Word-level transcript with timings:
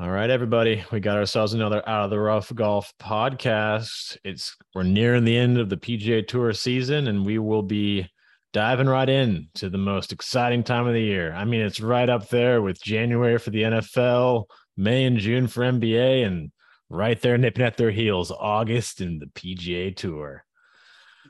All 0.00 0.10
right, 0.10 0.30
everybody. 0.30 0.82
We 0.90 1.00
got 1.00 1.18
ourselves 1.18 1.52
another 1.52 1.86
out 1.86 2.04
of 2.04 2.10
the 2.10 2.18
rough 2.18 2.50
golf 2.54 2.94
podcast. 2.98 4.16
It's 4.24 4.56
we're 4.74 4.84
nearing 4.84 5.26
the 5.26 5.36
end 5.36 5.58
of 5.58 5.68
the 5.68 5.76
PGA 5.76 6.26
Tour 6.26 6.54
season, 6.54 7.08
and 7.08 7.26
we 7.26 7.38
will 7.38 7.62
be 7.62 8.08
diving 8.54 8.86
right 8.86 9.08
in 9.08 9.48
to 9.56 9.68
the 9.68 9.76
most 9.76 10.10
exciting 10.10 10.64
time 10.64 10.86
of 10.86 10.94
the 10.94 11.02
year. 11.02 11.34
I 11.34 11.44
mean, 11.44 11.60
it's 11.60 11.78
right 11.78 12.08
up 12.08 12.30
there 12.30 12.62
with 12.62 12.82
January 12.82 13.36
for 13.36 13.50
the 13.50 13.64
NFL, 13.64 14.46
May 14.78 15.04
and 15.04 15.18
June 15.18 15.46
for 15.46 15.60
NBA, 15.60 16.26
and 16.26 16.52
right 16.88 17.20
there 17.20 17.36
nipping 17.36 17.64
at 17.66 17.76
their 17.76 17.90
heels, 17.90 18.30
August 18.30 19.02
and 19.02 19.20
the 19.20 19.26
PGA 19.26 19.94
Tour. 19.94 20.42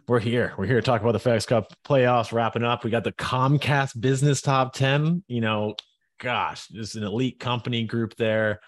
We're 0.06 0.20
here. 0.20 0.54
We're 0.56 0.66
here 0.66 0.80
to 0.80 0.82
talk 0.82 1.00
about 1.00 1.20
the 1.20 1.30
FedEx 1.30 1.48
Cup 1.48 1.72
playoffs 1.84 2.32
wrapping 2.32 2.62
up. 2.62 2.84
We 2.84 2.90
got 2.90 3.02
the 3.02 3.10
Comcast 3.10 4.00
Business 4.00 4.40
Top 4.40 4.72
10. 4.72 5.24
You 5.26 5.40
know, 5.40 5.74
gosh, 6.22 6.68
there's 6.68 6.94
an 6.94 7.02
elite 7.02 7.40
company 7.40 7.84
group 7.84 8.16
there. 8.16 8.60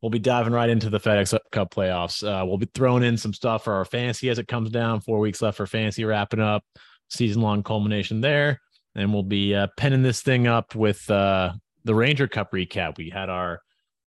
We'll 0.00 0.10
be 0.10 0.18
diving 0.18 0.52
right 0.52 0.70
into 0.70 0.90
the 0.90 0.98
FedEx 0.98 1.38
Cup 1.52 1.72
playoffs. 1.72 2.26
Uh, 2.26 2.44
we'll 2.44 2.58
be 2.58 2.68
throwing 2.74 3.04
in 3.04 3.16
some 3.16 3.34
stuff 3.34 3.64
for 3.64 3.74
our 3.74 3.84
fantasy 3.84 4.30
as 4.30 4.38
it 4.38 4.48
comes 4.48 4.70
down. 4.70 5.00
Four 5.00 5.20
weeks 5.20 5.42
left 5.42 5.58
for 5.58 5.66
fantasy 5.66 6.04
wrapping 6.04 6.40
up, 6.40 6.64
season 7.08 7.42
long 7.42 7.62
culmination 7.62 8.20
there. 8.20 8.60
And 8.96 9.12
we'll 9.12 9.22
be 9.22 9.54
uh, 9.54 9.68
penning 9.76 10.02
this 10.02 10.22
thing 10.22 10.48
up 10.48 10.74
with 10.74 11.08
uh, 11.08 11.52
the 11.84 11.94
Ranger 11.94 12.26
Cup 12.26 12.50
recap. 12.52 12.96
We 12.96 13.10
had 13.10 13.28
our 13.28 13.60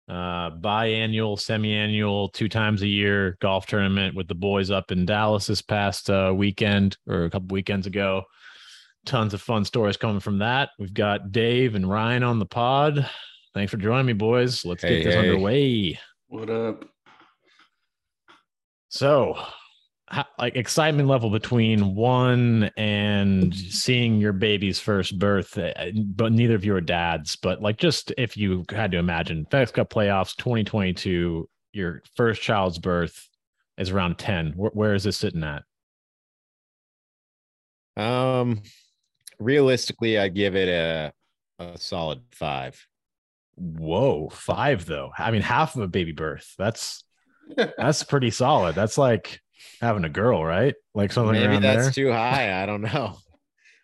uh, 0.07 0.51
biannual, 0.51 1.39
semi-annual, 1.39 2.29
two 2.29 2.49
times 2.49 2.81
a 2.81 2.87
year 2.87 3.37
golf 3.41 3.67
tournament 3.67 4.15
with 4.15 4.27
the 4.27 4.35
boys 4.35 4.71
up 4.71 4.91
in 4.91 5.05
Dallas 5.05 5.47
this 5.47 5.61
past 5.61 6.09
uh, 6.09 6.33
weekend 6.35 6.97
or 7.07 7.25
a 7.25 7.29
couple 7.29 7.53
weekends 7.53 7.87
ago. 7.87 8.23
Tons 9.05 9.33
of 9.33 9.41
fun 9.41 9.63
stories 9.65 9.97
coming 9.97 10.19
from 10.19 10.39
that. 10.39 10.69
We've 10.79 10.93
got 10.93 11.31
Dave 11.31 11.75
and 11.75 11.87
Ryan 11.89 12.23
on 12.23 12.39
the 12.39 12.45
pod. 12.45 13.09
Thanks 13.53 13.71
for 13.71 13.77
joining 13.77 14.05
me, 14.07 14.13
boys. 14.13 14.65
Let's 14.65 14.83
Hey, 14.83 14.97
get 14.97 15.03
this 15.05 15.13
hey. 15.13 15.29
underway. 15.29 15.99
What 16.27 16.49
up? 16.49 16.85
So, 18.89 19.37
ho- 20.09 20.23
like 20.39 20.55
excitement 20.55 21.07
level 21.07 21.29
between 21.29 21.95
one 21.95 22.71
and 22.77 23.55
seeing 23.55 24.19
your 24.19 24.33
baby's 24.33 24.79
first 24.79 25.19
birth, 25.19 25.57
uh, 25.57 25.71
but 26.05 26.31
neither 26.31 26.55
of 26.55 26.65
you 26.65 26.75
are 26.75 26.81
dads. 26.81 27.35
But 27.35 27.61
like, 27.61 27.77
just 27.77 28.11
if 28.17 28.35
you 28.35 28.65
had 28.69 28.91
to 28.91 28.97
imagine 28.97 29.45
FedEx 29.51 29.73
Cup 29.73 29.89
playoffs 29.89 30.35
2022, 30.37 31.47
your 31.73 32.01
first 32.15 32.41
child's 32.41 32.79
birth 32.79 33.29
is 33.77 33.91
around 33.91 34.17
10. 34.17 34.53
Where, 34.55 34.71
where 34.71 34.93
is 34.95 35.03
this 35.03 35.17
sitting 35.17 35.43
at? 35.43 35.63
Um, 37.97 38.61
realistically, 39.39 40.17
I 40.19 40.29
give 40.29 40.55
it 40.55 40.69
a 40.69 41.13
a 41.59 41.77
solid 41.77 42.21
five. 42.31 42.85
Whoa, 43.55 44.29
five 44.29 44.85
though. 44.85 45.11
I 45.17 45.31
mean, 45.31 45.41
half 45.41 45.75
of 45.75 45.81
a 45.81 45.87
baby 45.87 46.11
birth. 46.11 46.53
That's 46.57 47.03
that's 47.77 48.03
pretty 48.03 48.31
solid. 48.31 48.75
That's 48.75 48.97
like 48.97 49.39
having 49.81 50.03
a 50.03 50.09
girl, 50.09 50.43
right? 50.43 50.75
Like 50.93 51.11
something 51.11 51.33
Maybe 51.33 51.59
that's 51.59 51.83
there. 51.83 51.91
too 51.91 52.11
high. 52.11 52.61
I 52.61 52.65
don't 52.65 52.81
know. 52.81 53.17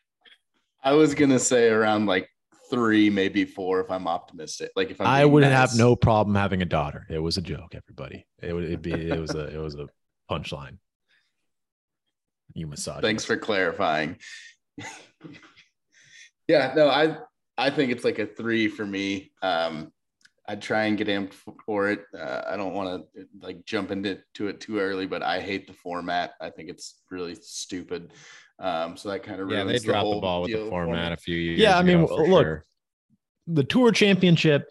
I 0.83 0.93
was 0.93 1.13
gonna 1.13 1.39
say 1.39 1.69
around 1.69 2.07
like 2.07 2.27
three, 2.69 3.09
maybe 3.09 3.45
four, 3.45 3.81
if 3.81 3.91
I'm 3.91 4.07
optimistic. 4.07 4.71
Like 4.75 4.89
if 4.91 4.99
I'm 4.99 5.07
I 5.07 5.23
would 5.25 5.41
nice. 5.43 5.51
have 5.51 5.77
no 5.77 5.95
problem 5.95 6.35
having 6.35 6.61
a 6.61 6.65
daughter. 6.65 7.05
It 7.09 7.19
was 7.19 7.37
a 7.37 7.41
joke, 7.41 7.75
everybody. 7.75 8.25
It 8.41 8.53
would 8.53 8.63
it'd 8.63 8.81
be 8.81 8.93
it 8.93 9.19
was 9.19 9.35
a 9.35 9.53
it 9.55 9.59
was 9.59 9.75
a 9.75 9.87
punchline. 10.29 10.77
You 12.53 12.67
massage. 12.67 13.01
Thanks 13.01 13.23
for 13.23 13.37
clarifying. 13.37 14.17
yeah, 16.47 16.73
no, 16.75 16.89
I 16.89 17.17
I 17.57 17.69
think 17.69 17.91
it's 17.91 18.03
like 18.03 18.19
a 18.19 18.25
three 18.25 18.67
for 18.67 18.85
me. 18.85 19.31
Um, 19.41 19.91
I'd 20.47 20.61
try 20.61 20.85
and 20.85 20.97
get 20.97 21.07
amped 21.07 21.33
for 21.65 21.89
it. 21.89 22.01
Uh, 22.17 22.41
I 22.49 22.57
don't 22.57 22.73
want 22.73 23.05
to 23.15 23.25
like 23.41 23.63
jump 23.65 23.91
into 23.91 24.19
to 24.33 24.47
it 24.47 24.59
too 24.59 24.79
early, 24.79 25.05
but 25.05 25.21
I 25.23 25.39
hate 25.39 25.67
the 25.67 25.73
format. 25.73 26.33
I 26.41 26.49
think 26.49 26.69
it's 26.69 27.01
really 27.09 27.35
stupid. 27.35 28.11
Um, 28.59 28.97
so 28.97 29.09
that 29.09 29.23
kind 29.23 29.39
of 29.39 29.49
Yeah, 29.49 29.63
they 29.63 29.79
dropped 29.79 29.85
the, 29.85 29.99
whole 29.99 30.21
ball 30.21 30.41
with 30.41 30.49
deal 30.51 30.65
the 30.65 30.65
for 30.65 30.85
format 30.85 31.13
a 31.13 31.17
few 31.17 31.35
years. 31.35 31.59
Yeah, 31.59 31.77
I 31.77 31.83
mean, 31.83 32.05
look, 32.05 32.45
sure. 32.45 32.65
the 33.47 33.63
tour 33.63 33.91
championship, 33.91 34.67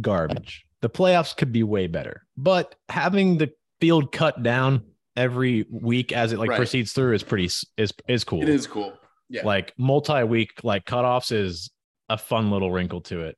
garbage. 0.00 0.64
The 0.80 0.90
playoffs 0.90 1.36
could 1.36 1.52
be 1.52 1.62
way 1.62 1.88
better. 1.88 2.22
But 2.36 2.74
having 2.88 3.38
the 3.38 3.50
field 3.80 4.12
cut 4.12 4.42
down 4.42 4.84
every 5.16 5.66
week 5.70 6.12
as 6.12 6.32
it 6.32 6.38
like 6.38 6.50
Right. 6.50 6.56
proceeds 6.56 6.92
through 6.92 7.14
is 7.14 7.22
pretty 7.22 7.50
is 7.76 7.92
is 8.08 8.24
cool. 8.24 8.42
It 8.42 8.48
is 8.48 8.66
cool. 8.66 8.96
Yeah, 9.28 9.44
Like 9.44 9.74
multi-week 9.76 10.60
like 10.62 10.84
cutoffs 10.84 11.32
is 11.32 11.70
a 12.08 12.16
fun 12.18 12.50
little 12.50 12.70
wrinkle 12.70 13.02
to 13.02 13.24
it. 13.26 13.36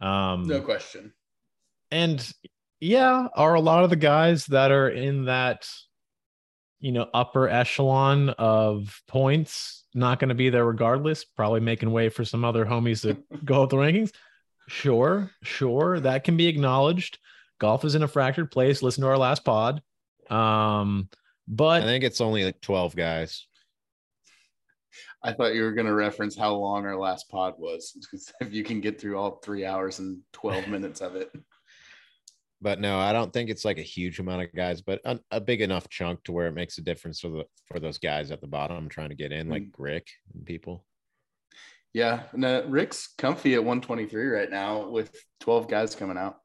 Um 0.00 0.46
no 0.46 0.60
question. 0.60 1.12
And 1.90 2.26
yeah, 2.80 3.28
are 3.34 3.54
a 3.54 3.60
lot 3.60 3.84
of 3.84 3.90
the 3.90 3.96
guys 3.96 4.46
that 4.46 4.70
are 4.70 4.88
in 4.88 5.26
that, 5.26 5.68
you 6.80 6.92
know, 6.92 7.08
upper 7.14 7.48
echelon 7.48 8.30
of 8.30 9.00
points 9.08 9.84
not 9.94 10.18
going 10.18 10.28
to 10.28 10.34
be 10.34 10.50
there 10.50 10.64
regardless, 10.64 11.24
probably 11.24 11.60
making 11.60 11.90
way 11.90 12.10
for 12.10 12.24
some 12.24 12.44
other 12.44 12.66
homies 12.66 13.02
to 13.02 13.16
go 13.44 13.62
up 13.62 13.70
the 13.70 13.76
rankings? 13.76 14.12
Sure, 14.68 15.30
sure. 15.42 16.00
That 16.00 16.24
can 16.24 16.36
be 16.36 16.48
acknowledged. 16.48 17.18
Golf 17.58 17.84
is 17.84 17.94
in 17.94 18.02
a 18.02 18.08
fractured 18.08 18.50
place. 18.50 18.82
Listen 18.82 19.02
to 19.02 19.08
our 19.08 19.16
last 19.16 19.44
pod. 19.44 19.80
Um, 20.28 21.08
but 21.48 21.82
I 21.82 21.86
think 21.86 22.04
it's 22.04 22.20
only 22.20 22.44
like 22.44 22.60
twelve 22.60 22.94
guys. 22.94 23.46
I 25.26 25.32
thought 25.32 25.54
you 25.54 25.62
were 25.62 25.72
going 25.72 25.86
to 25.86 25.94
reference 25.94 26.36
how 26.38 26.54
long 26.54 26.86
our 26.86 26.96
last 26.96 27.28
pod 27.28 27.54
was. 27.58 27.96
'cause 28.10 28.32
if 28.40 28.52
you 28.52 28.62
can 28.62 28.80
get 28.80 29.00
through 29.00 29.18
all 29.18 29.40
three 29.42 29.64
hours 29.64 29.98
and 29.98 30.20
12 30.32 30.68
minutes 30.68 31.00
of 31.00 31.16
it. 31.16 31.30
But 32.62 32.80
no, 32.80 32.98
I 32.98 33.12
don't 33.12 33.32
think 33.32 33.50
it's 33.50 33.64
like 33.64 33.78
a 33.78 33.82
huge 33.82 34.18
amount 34.18 34.42
of 34.42 34.54
guys, 34.54 34.80
but 34.80 35.00
a, 35.04 35.18
a 35.30 35.40
big 35.40 35.60
enough 35.60 35.88
chunk 35.88 36.24
to 36.24 36.32
where 36.32 36.46
it 36.46 36.54
makes 36.54 36.78
a 36.78 36.82
difference 36.82 37.20
for 37.20 37.28
the 37.28 37.44
for 37.66 37.80
those 37.80 37.98
guys 37.98 38.30
at 38.30 38.40
the 38.40 38.46
bottom 38.46 38.88
trying 38.88 39.10
to 39.10 39.14
get 39.14 39.32
in, 39.32 39.50
like 39.50 39.64
Rick 39.76 40.08
and 40.32 40.46
people. 40.46 40.84
Yeah. 41.92 42.24
No, 42.32 42.64
Rick's 42.66 43.08
comfy 43.18 43.54
at 43.54 43.64
123 43.64 44.26
right 44.28 44.50
now 44.50 44.88
with 44.88 45.10
12 45.40 45.68
guys 45.68 45.94
coming 45.94 46.16
out. 46.16 46.36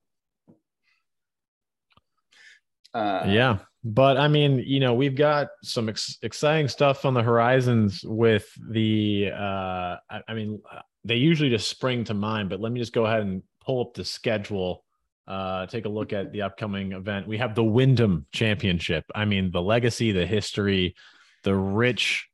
Uh, 2.93 3.23
yeah 3.27 3.59
but 3.83 4.17
i 4.17 4.27
mean 4.27 4.63
you 4.65 4.79
know 4.79 4.93
we've 4.93 5.15
got 5.15 5.47
some 5.63 5.89
ex- 5.89 6.17
exciting 6.21 6.67
stuff 6.67 7.05
on 7.05 7.13
the 7.13 7.23
horizons 7.23 8.01
with 8.03 8.47
the 8.69 9.31
uh 9.33 9.97
I, 10.09 10.21
I 10.27 10.33
mean 10.33 10.61
they 11.03 11.15
usually 11.15 11.49
just 11.49 11.69
spring 11.69 12.03
to 12.05 12.13
mind 12.13 12.49
but 12.49 12.59
let 12.59 12.71
me 12.71 12.79
just 12.79 12.93
go 12.93 13.05
ahead 13.05 13.21
and 13.21 13.41
pull 13.65 13.81
up 13.81 13.93
the 13.93 14.05
schedule 14.05 14.83
uh 15.27 15.65
take 15.65 15.85
a 15.85 15.89
look 15.89 16.13
at 16.13 16.31
the 16.31 16.43
upcoming 16.43 16.91
event. 16.91 17.27
We 17.27 17.37
have 17.37 17.55
the 17.55 17.63
wyndham 17.63 18.25
championship. 18.31 19.05
I 19.15 19.25
mean 19.25 19.51
the 19.51 19.61
legacy 19.61 20.11
the 20.11 20.25
history 20.25 20.95
the 21.43 21.55
rich 21.55 22.27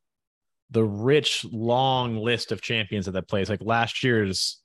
the 0.70 0.84
rich 0.84 1.46
long 1.46 2.18
list 2.18 2.52
of 2.52 2.62
champions 2.62 3.08
at 3.08 3.14
that 3.14 3.30
place 3.30 3.48
like 3.48 3.62
last 3.62 4.04
year's 4.04 4.62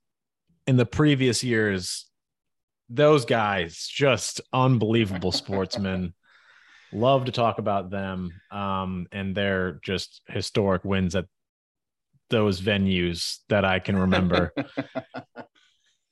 in 0.67 0.77
the 0.77 0.87
previous 0.87 1.45
years 1.45 2.07
those 2.89 3.25
guys 3.25 3.87
just 3.87 4.41
unbelievable 4.53 5.31
sportsmen 5.31 6.13
love 6.93 7.25
to 7.25 7.33
talk 7.33 7.59
about 7.59 7.91
them 7.91 8.33
um 8.51 9.07
and 9.13 9.35
their 9.35 9.81
just 9.83 10.21
historic 10.29 10.85
wins 10.85 11.15
at 11.15 11.27
those 12.31 12.61
venues 12.61 13.39
that 13.49 13.65
i 13.65 13.79
can 13.79 13.97
remember. 13.97 14.53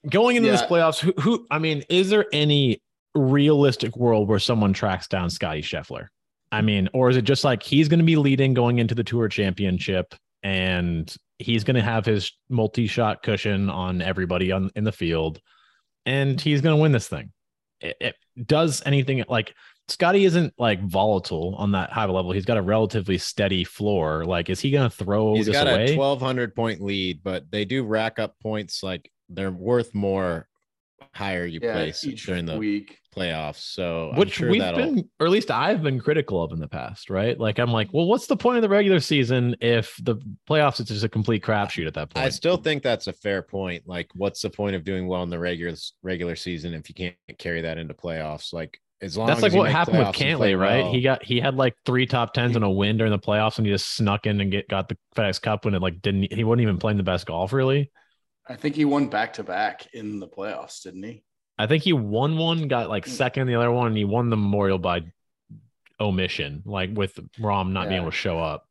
Going 0.09 0.37
into 0.37 0.51
this 0.51 0.63
playoffs 0.63 0.99
who, 0.99 1.13
who 1.21 1.47
i 1.51 1.59
mean 1.59 1.83
is 1.89 2.11
there 2.11 2.27
any 2.33 2.81
realistic 3.15 3.97
world 3.97 4.29
where 4.29 4.39
someone 4.39 4.73
tracks 4.73 5.09
down 5.09 5.31
scottie 5.31 5.63
scheffler? 5.63 6.09
I 6.53 6.63
mean 6.63 6.89
or 6.95 7.11
is 7.11 7.17
it 7.17 7.23
just 7.23 7.45
like 7.45 7.63
he's 7.63 7.89
going 7.89 8.01
to 8.01 8.05
be 8.05 8.17
leading 8.17 8.55
going 8.55 8.79
into 8.79 8.95
the 8.95 9.05
tour 9.05 9.29
championship 9.29 10.15
and 10.43 11.15
he's 11.39 11.65
going 11.65 11.77
to 11.77 11.83
have 11.83 12.07
his 12.07 12.33
multi-shot 12.49 13.23
cushion 13.23 13.69
on 13.71 14.01
everybody 14.01 14.53
on 14.53 14.71
in 14.75 14.85
the 14.85 14.93
field 14.93 15.41
and 16.07 16.41
he's 16.41 16.61
going 16.61 16.77
to 16.77 16.81
win 16.81 16.93
this 16.93 17.09
thing? 17.09 17.33
It, 17.81 17.97
it 18.01 18.17
does 18.47 18.83
anything 18.85 19.25
like 19.29 19.55
Scottie 19.89 20.25
isn't 20.25 20.55
like 20.57 20.83
volatile 20.83 21.55
on 21.59 21.73
that 21.73 21.91
high 21.91 22.05
level. 22.05 22.33
He's 22.33 22.45
got 22.45 22.57
a 22.57 22.63
relatively 22.63 23.19
steady 23.19 23.65
floor. 23.65 24.25
Like, 24.25 24.49
is 24.49 24.61
he 24.61 24.71
going 24.71 24.89
to 24.89 24.97
throw 24.97 25.35
He's 25.35 25.47
this 25.47 25.53
got 25.53 25.67
away? 25.67 25.93
a 25.93 25.95
twelve 25.97 26.21
hundred 26.21 26.55
point 26.55 26.81
lead, 26.81 27.23
but 27.25 27.51
they 27.51 27.65
do 27.65 27.85
rack 27.85 28.19
up 28.19 28.35
points 28.41 28.83
like 28.83 29.11
they're 29.29 29.51
worth 29.51 29.95
more 29.95 30.47
higher 31.13 31.45
you 31.45 31.59
yeah, 31.61 31.73
place 31.73 32.05
each 32.05 32.27
during 32.27 32.47
the 32.47 32.57
week. 32.57 32.99
playoffs. 33.17 33.57
So 33.57 34.11
I'm 34.13 34.19
which 34.19 34.35
sure 34.35 34.49
we've 34.49 34.61
that'll 34.61 34.79
been, 34.79 35.11
or 35.19 35.27
at 35.27 35.33
least 35.33 35.51
I've 35.51 35.83
been 35.83 35.99
critical 35.99 36.41
of 36.41 36.53
in 36.53 36.61
the 36.61 36.69
past, 36.69 37.11
right? 37.11 37.39
Like, 37.39 37.59
I'm 37.59 37.73
like, 37.73 37.89
well, 37.93 38.07
what's 38.07 38.29
the 38.29 38.37
point 38.37 38.59
of 38.59 38.63
the 38.63 38.69
regular 38.69 39.01
season 39.01 39.57
if 39.61 39.97
the 40.03 40.17
playoffs 40.49 40.79
is 40.79 40.87
just 40.87 41.03
a 41.03 41.09
complete 41.09 41.43
crapshoot 41.43 41.89
at 41.89 41.95
that 41.95 42.11
point? 42.11 42.25
I 42.25 42.29
still 42.29 42.57
think 42.57 42.85
that's 42.85 43.09
a 43.09 43.13
fair 43.13 43.43
point. 43.43 43.89
Like, 43.89 44.09
what's 44.15 44.41
the 44.41 44.51
point 44.51 44.77
of 44.77 44.85
doing 44.85 45.09
well 45.09 45.25
in 45.25 45.31
the 45.31 45.39
regular 45.41 45.75
regular 46.05 46.37
season 46.37 46.75
if 46.75 46.89
you 46.89 46.95
can't 46.95 47.17
carry 47.39 47.63
that 47.63 47.77
into 47.77 47.95
playoffs? 47.95 48.53
Like, 48.53 48.81
as 49.03 49.17
long 49.17 49.27
That's 49.27 49.39
as 49.39 49.43
like 49.45 49.53
what 49.55 49.71
happened 49.71 49.99
with 49.99 50.09
playoffs 50.09 50.21
and 50.21 50.37
play 50.37 50.53
Cantlay, 50.53 50.59
right? 50.59 50.85
well- 50.85 50.93
He 50.93 51.01
got 51.03 51.25
he 51.25 51.41
had 51.41 51.55
like 51.57 51.75
three 51.87 52.07
top 52.07 52.35
tens 52.35 52.57
and 52.57 52.65
a 52.65 52.71
win 52.71 52.97
during 52.99 53.13
the 53.13 53.19
playoffs, 53.19 53.59
and 53.59 53.67
he 53.67 53.73
just 53.73 53.95
snuck 53.97 54.27
in 54.27 54.41
and 54.41 54.51
get 54.51 54.69
got 54.69 54.89
the 54.89 54.97
FedEx 55.17 55.41
Cup 55.41 55.65
when 55.65 55.75
it 55.75 55.83
like 55.83 56.03
didn't. 56.03 56.33
He 56.33 56.45
wasn't 56.45 56.63
even 56.63 56.79
playing 56.79 56.99
the 56.99 57.03
best 57.03 57.27
golf, 57.27 57.53
really. 57.53 57.91
I 58.49 58.57
think 58.57 58.75
he 58.75 58.85
won 58.85 59.09
back 59.09 59.35
to 59.35 59.43
back 59.45 59.87
in 59.95 60.19
the 60.21 60.29
playoffs, 60.29 60.83
didn't 60.83 61.03
he? 61.05 61.23
I 61.59 61.67
think 61.67 61.83
he 61.85 61.93
won 61.93 62.37
one, 62.37 62.69
got 62.69 62.89
like 62.89 63.05
Hmm. 63.05 63.11
second 63.13 63.47
the 63.47 63.55
other 63.55 63.71
one, 63.71 63.89
and 63.89 63.97
he 63.97 64.05
won 64.05 64.31
the 64.31 64.37
Memorial 64.37 64.79
by 64.79 65.03
omission, 66.01 66.63
like 66.65 66.91
with 66.95 67.15
Rahm 67.39 67.73
not 67.73 67.89
being 67.89 68.01
able 68.01 68.11
to 68.11 68.17
show 68.17 68.39
up. 68.39 68.67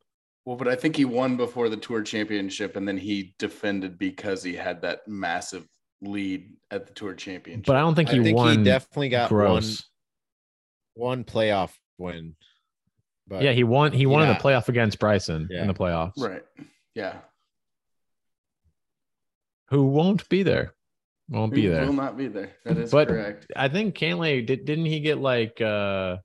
Well, 0.45 0.55
but 0.57 0.67
I 0.67 0.75
think 0.75 0.95
he 0.95 1.05
won 1.05 1.37
before 1.37 1.69
the 1.69 1.77
tour 1.77 2.01
championship, 2.01 2.75
and 2.75 2.87
then 2.87 2.97
he 2.97 3.35
defended 3.37 3.99
because 3.99 4.41
he 4.41 4.55
had 4.55 4.81
that 4.81 5.07
massive 5.07 5.67
lead 6.01 6.53
at 6.71 6.87
the 6.87 6.93
tour 6.93 7.13
championship. 7.13 7.65
But 7.65 7.75
I 7.75 7.81
don't 7.81 7.93
think 7.93 8.09
I 8.09 8.13
he 8.13 8.23
think 8.23 8.37
won 8.37 8.57
he 8.59 8.63
definitely 8.63 9.09
got 9.09 9.29
one 9.31 9.39
gross. 9.39 9.85
One 10.99 11.23
playoff 11.23 11.71
win. 11.97 12.35
But 13.27 13.41
yeah, 13.43 13.53
he 13.53 13.63
won. 13.63 13.91
He 13.93 14.05
won 14.05 14.21
in 14.23 14.27
the 14.29 14.33
playoff 14.35 14.67
against 14.69 14.99
Bryson 14.99 15.47
Yeah. 15.49 15.61
in 15.61 15.67
the 15.67 15.73
playoffs. 15.73 16.13
right. 16.17 16.43
Yeah. 16.95 17.19
Who 19.69 19.85
won't 19.85 20.27
be 20.29 20.43
there? 20.43 20.73
Won't 21.29 21.53
be 21.53 21.61
He 21.61 21.67
there. 21.67 21.85
Will 21.85 21.93
not 21.93 22.17
be 22.17 22.27
there. 22.27 22.51
That 22.65 22.77
is 22.77 22.91
But- 22.91 23.07
correct. 23.07 23.45
I 23.55 23.69
think 23.69 23.95
Cantlay 23.95 24.45
did. 24.45 24.65
Didn't 24.65 24.85
he 24.85 24.99
get 24.99 25.19
like 25.19 25.61
uh 25.61 26.17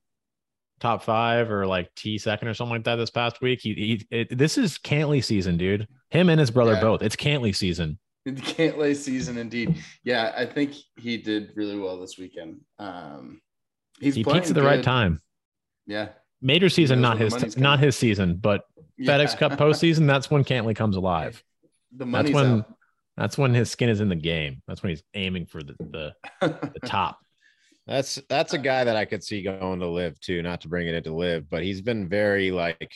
top 0.80 1.02
five 1.02 1.50
or 1.50 1.66
like 1.66 1.94
T 1.94 2.18
second 2.18 2.48
or 2.48 2.54
something 2.54 2.74
like 2.74 2.84
that 2.84 2.96
this 2.96 3.10
past 3.10 3.40
week? 3.42 3.60
He, 3.60 3.74
he 3.74 4.06
it, 4.10 4.36
this 4.36 4.56
is 4.58 4.78
Cantlay 4.78 5.22
season, 5.22 5.56
dude. 5.58 5.86
Him 6.10 6.30
and 6.30 6.40
his 6.40 6.50
brother 6.50 6.72
Yeah. 6.72 6.80
both. 6.80 7.02
It's 7.02 7.16
Cantlay 7.16 7.54
season. 7.54 7.98
Can't 8.42 8.96
season 8.96 9.36
indeed. 9.36 9.76
Yeah, 10.02 10.32
I 10.34 10.46
think 10.46 10.72
he 10.96 11.18
did 11.18 11.52
really 11.54 11.78
well 11.78 12.00
this 12.00 12.16
weekend. 12.16 12.62
Um, 12.78 13.42
he's 14.00 14.14
he 14.14 14.24
peaks 14.24 14.48
at 14.48 14.54
the 14.54 14.62
right 14.62 14.82
time. 14.82 15.20
Yeah. 15.86 16.08
Major 16.40 16.68
season, 16.68 17.00
not 17.00 17.18
his 17.18 17.32
money's 17.32 17.56
not 17.56 17.78
his 17.78 17.96
season, 17.96 18.36
but 18.36 18.64
yeah. 18.98 19.12
FedEx 19.12 19.38
Cup 19.38 19.52
postseason. 19.58 20.06
That's 20.06 20.30
when 20.30 20.44
Cantlay 20.44 20.76
comes 20.76 20.96
alive. 20.96 21.42
The 21.92 22.04
That's 22.04 22.10
money's 22.10 22.34
when 22.34 22.64
that's 23.16 23.38
when 23.38 23.54
his 23.54 23.70
skin 23.70 23.88
is 23.88 24.00
in 24.00 24.08
the 24.08 24.16
game. 24.16 24.62
That's 24.66 24.82
when 24.82 24.90
he's 24.90 25.02
aiming 25.14 25.46
for 25.46 25.62
the 25.62 25.74
the, 25.78 26.14
the 26.40 26.80
top. 26.84 27.18
That's 27.86 28.20
that's 28.28 28.54
a 28.54 28.58
guy 28.58 28.84
that 28.84 28.96
I 28.96 29.04
could 29.04 29.22
see 29.22 29.42
going 29.42 29.80
to 29.80 29.88
LIV 29.88 30.20
too, 30.20 30.42
not 30.42 30.62
to 30.62 30.68
bring 30.68 30.88
it 30.88 30.94
into 30.94 31.14
LIV, 31.14 31.48
but 31.48 31.62
he's 31.62 31.80
been 31.80 32.08
very 32.08 32.50
like 32.50 32.92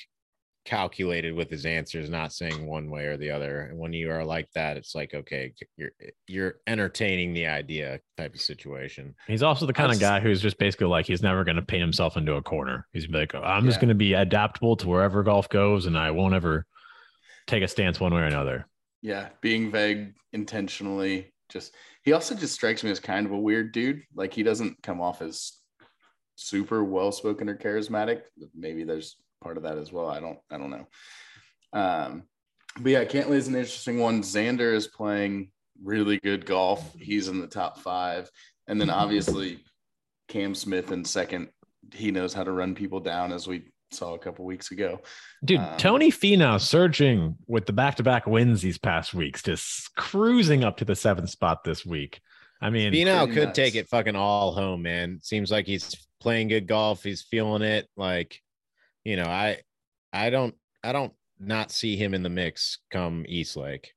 calculated 0.68 1.34
with 1.34 1.48
his 1.48 1.64
answers, 1.64 2.10
not 2.10 2.30
saying 2.30 2.66
one 2.66 2.90
way 2.90 3.06
or 3.06 3.16
the 3.16 3.30
other. 3.30 3.62
And 3.62 3.78
when 3.78 3.94
you 3.94 4.10
are 4.10 4.22
like 4.22 4.50
that, 4.54 4.76
it's 4.76 4.94
like 4.94 5.14
okay, 5.14 5.54
you're 5.78 5.92
eh, 6.02 6.10
you're 6.26 6.56
entertaining 6.66 7.32
the 7.32 7.46
idea 7.46 8.00
type 8.18 8.34
of 8.34 8.40
situation. 8.40 9.14
He's 9.26 9.42
also 9.42 9.64
the 9.64 9.72
kind 9.72 9.90
of 9.90 9.98
guy 9.98 10.20
who's 10.20 10.42
just 10.42 10.58
basically 10.58 10.88
like 10.88 11.06
he's 11.06 11.22
never 11.22 11.42
going 11.42 11.56
to 11.56 11.62
paint 11.62 11.80
himself 11.80 12.18
into 12.18 12.34
a 12.34 12.42
corner. 12.42 12.86
He's 12.92 13.06
gonna 13.06 13.12
be 13.12 13.20
like, 13.20 13.34
I'm 13.34 13.64
just 13.64 13.80
going 13.80 13.88
to 13.88 13.94
be 13.94 14.12
adaptable 14.12 14.76
to 14.76 14.88
wherever 14.88 15.22
golf 15.22 15.48
goes, 15.48 15.86
and 15.86 15.96
I 15.96 16.10
won't 16.10 16.34
ever 16.34 16.66
take 17.46 17.62
a 17.62 17.68
stance 17.68 17.98
one 17.98 18.12
way 18.12 18.20
or 18.20 18.26
another. 18.26 18.66
yeah, 19.00 19.30
being 19.40 19.70
vague 19.70 20.12
intentionally. 20.34 21.32
Just 21.48 21.74
he 22.02 22.12
also 22.12 22.34
just 22.34 22.52
strikes 22.52 22.84
me 22.84 22.90
as 22.90 23.00
kind 23.00 23.24
of 23.24 23.32
a 23.32 23.38
weird 23.38 23.72
dude. 23.72 24.02
Like 24.14 24.34
he 24.34 24.42
doesn't 24.42 24.82
come 24.82 25.00
off 25.00 25.22
as 25.22 25.54
super 26.36 26.84
well 26.84 27.10
spoken 27.10 27.48
or 27.48 27.56
charismatic. 27.56 28.20
Maybe 28.54 28.84
there's 28.84 29.16
part 29.42 29.56
of 29.56 29.62
that 29.64 29.78
as 29.78 29.92
well. 29.92 30.08
I 30.08 30.20
don't 30.20 30.38
I 30.50 30.58
don't 30.58 30.70
know. 30.70 30.86
Um, 31.72 32.24
but 32.80 32.90
yeah, 32.92 33.04
Cantlay 33.04 33.36
is 33.36 33.48
an 33.48 33.54
interesting 33.54 33.98
one. 33.98 34.22
Xander 34.22 34.74
is 34.74 34.86
playing 34.86 35.50
really 35.82 36.18
good 36.18 36.46
golf. 36.46 36.94
He's 36.98 37.28
in 37.28 37.40
the 37.40 37.46
top 37.46 37.78
five, 37.80 38.30
and 38.66 38.80
then 38.80 38.90
obviously 38.90 39.58
Cam 40.28 40.54
Smith 40.54 40.92
in 40.92 41.04
second. 41.04 41.48
He 41.94 42.10
knows 42.10 42.34
how 42.34 42.44
to 42.44 42.52
run 42.52 42.74
people 42.74 43.00
down, 43.00 43.32
as 43.32 43.46
we 43.48 43.64
saw 43.90 44.12
a 44.14 44.18
couple 44.18 44.44
weeks 44.44 44.70
ago. 44.70 45.00
Dude, 45.42 45.60
Um, 45.60 45.78
Tony 45.78 46.10
Finau 46.10 46.60
surging 46.60 47.36
with 47.46 47.64
the 47.64 47.72
back-to-back 47.72 48.26
wins 48.26 48.60
these 48.60 48.76
past 48.76 49.14
weeks, 49.14 49.42
just 49.42 49.94
cruising 49.96 50.64
up 50.64 50.76
to 50.76 50.84
the 50.84 50.94
seventh 50.94 51.30
spot 51.30 51.64
this 51.64 51.86
week. 51.86 52.20
I 52.60 52.68
mean, 52.68 52.92
Finau 52.92 53.32
could 53.32 53.46
nuts. 53.48 53.56
take 53.56 53.74
it 53.74 53.88
fucking 53.88 54.16
all 54.16 54.52
home, 54.52 54.82
man. 54.82 55.20
Seems 55.22 55.50
like 55.50 55.66
he's 55.66 55.94
playing 56.20 56.48
good 56.48 56.66
golf. 56.66 57.02
He's 57.02 57.22
feeling 57.22 57.62
it. 57.62 57.88
Like, 57.96 58.38
you 59.08 59.16
know, 59.16 59.24
I 59.24 59.58
I 60.12 60.28
don't 60.30 60.54
I 60.84 60.92
don't 60.92 61.12
not 61.40 61.70
see 61.70 61.96
him 61.96 62.12
in 62.14 62.22
the 62.22 62.28
mix 62.28 62.78
come 62.90 63.24
East 63.28 63.56
Lake. 63.56 63.94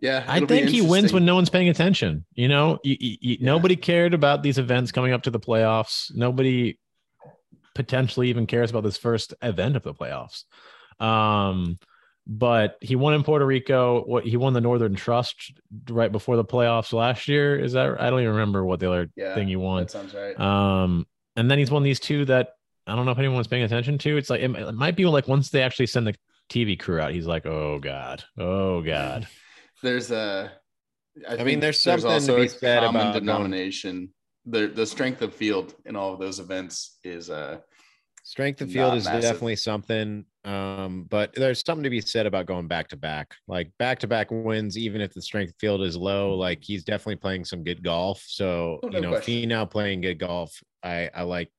Yeah, 0.00 0.24
I 0.28 0.38
think 0.46 0.68
he 0.68 0.80
wins 0.80 1.12
when 1.12 1.24
no 1.24 1.34
one's 1.34 1.50
paying 1.50 1.68
attention. 1.68 2.24
You 2.34 2.46
know, 2.46 2.78
you, 2.84 2.96
you- 3.00 3.16
you- 3.20 3.36
Yeah. 3.40 3.46
nobody 3.46 3.74
cared 3.74 4.14
about 4.14 4.44
these 4.44 4.56
events 4.58 4.92
coming 4.92 5.12
up 5.12 5.22
to 5.24 5.30
the 5.30 5.40
playoffs. 5.40 6.14
Nobody 6.14 6.78
potentially 7.74 8.28
even 8.28 8.46
cares 8.46 8.70
about 8.70 8.84
this 8.84 8.96
first 8.96 9.34
event 9.42 9.74
of 9.74 9.82
the 9.82 9.94
playoffs. 9.94 10.44
Um, 11.00 11.78
but 12.28 12.76
he 12.80 12.94
won 12.94 13.14
in 13.14 13.24
Puerto 13.24 13.44
Rico. 13.46 14.02
What 14.04 14.24
he 14.24 14.36
won 14.36 14.52
the 14.52 14.60
Northern 14.60 14.94
Trust 14.94 15.58
right 15.90 16.12
before 16.12 16.36
the 16.36 16.44
playoffs 16.44 16.92
last 16.92 17.26
year. 17.26 17.58
Is 17.58 17.72
that 17.72 18.00
I 18.00 18.10
don't 18.10 18.20
even 18.20 18.34
remember 18.34 18.64
what 18.64 18.78
the 18.78 18.88
other 18.92 19.10
yeah, 19.16 19.34
thing 19.34 19.48
he 19.48 19.56
won. 19.56 19.82
That 19.82 19.90
sounds 19.90 20.14
right. 20.14 20.38
Um, 20.38 21.06
and 21.34 21.50
then 21.50 21.58
he's 21.58 21.70
won 21.72 21.82
these 21.82 21.98
two 22.00 22.24
that 22.26 22.50
I 22.88 22.96
don't 22.96 23.04
know 23.04 23.12
if 23.12 23.18
anyone's 23.18 23.46
paying 23.46 23.62
attention 23.64 23.98
to. 23.98 24.16
It's 24.16 24.30
like 24.30 24.40
it, 24.40 24.50
it 24.50 24.74
might 24.74 24.96
be 24.96 25.04
like 25.06 25.28
once 25.28 25.50
they 25.50 25.62
actually 25.62 25.86
send 25.86 26.06
the 26.06 26.14
TV 26.50 26.78
crew 26.78 27.00
out, 27.00 27.12
he's 27.12 27.26
like, 27.26 27.46
oh 27.46 27.78
god, 27.78 28.24
oh 28.38 28.82
god. 28.82 29.26
there's 29.82 30.10
a 30.10 30.52
I, 31.28 31.42
mean, 31.44 31.60
there's 31.60 31.80
something 31.80 32.08
to 32.08 32.14
also 32.14 32.36
be 32.36 32.46
a 32.46 32.48
said 32.48 32.82
common 32.82 33.00
about 33.00 33.12
going- 33.12 33.24
denomination. 33.26 34.10
The 34.46 34.66
the 34.68 34.86
strength 34.86 35.20
of 35.20 35.34
field 35.34 35.74
in 35.84 35.94
all 35.96 36.14
of 36.14 36.20
those 36.20 36.38
events 36.40 36.98
is 37.04 37.28
uh 37.28 37.58
Strength 38.24 38.60
of 38.62 38.70
field 38.72 38.94
is 38.94 39.04
massive. 39.06 39.22
definitely 39.22 39.56
something. 39.56 40.24
Um, 40.44 41.06
but 41.08 41.32
there's 41.34 41.62
something 41.64 41.82
to 41.84 41.88
be 41.90 42.02
said 42.02 42.26
about 42.26 42.44
going 42.46 42.68
back 42.68 42.88
to 42.88 42.96
back, 42.96 43.34
like 43.46 43.70
back 43.78 43.98
to 44.00 44.06
back 44.06 44.28
wins, 44.30 44.76
even 44.76 45.00
if 45.00 45.14
the 45.14 45.22
strength 45.22 45.50
of 45.50 45.56
field 45.58 45.82
is 45.82 45.96
low. 45.96 46.34
Like 46.34 46.62
he's 46.62 46.84
definitely 46.84 47.16
playing 47.16 47.44
some 47.46 47.64
good 47.64 47.82
golf. 47.82 48.22
So 48.26 48.80
Oh, 48.82 48.88
no 48.88 48.96
you 48.96 49.02
know, 49.02 49.10
question. 49.12 49.48
Finau 49.50 49.70
playing 49.70 50.02
good 50.02 50.18
golf, 50.18 50.58
I 50.82 51.10
I 51.14 51.22
like 51.22 51.50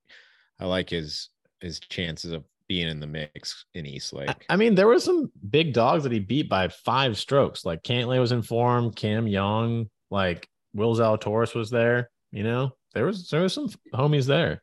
I 0.59 0.65
like 0.65 0.89
his 0.89 1.29
his 1.61 1.79
chances 1.79 2.31
of 2.31 2.43
being 2.67 2.87
in 2.87 2.99
the 2.99 3.07
mix 3.07 3.65
in 3.73 3.85
East 3.85 4.13
Lake. 4.13 4.45
I 4.47 4.55
mean, 4.55 4.75
there 4.75 4.87
were 4.87 4.99
some 4.99 5.31
big 5.49 5.73
dogs 5.73 6.03
that 6.03 6.11
he 6.11 6.19
beat 6.19 6.47
by 6.49 6.67
five 6.67 7.17
strokes. 7.17 7.65
Like 7.65 7.81
Cantlay 7.83 8.19
was 8.19 8.31
in 8.31 8.41
form, 8.43 8.91
Cam 8.91 9.27
Young, 9.27 9.89
like 10.11 10.47
Will 10.73 10.95
Zalatoris 10.95 11.55
was 11.55 11.69
there. 11.69 12.09
You 12.31 12.43
know, 12.43 12.71
there 12.93 13.05
was 13.05 13.29
there 13.29 13.41
was 13.41 13.53
some 13.53 13.69
homies 13.93 14.25
there. 14.27 14.61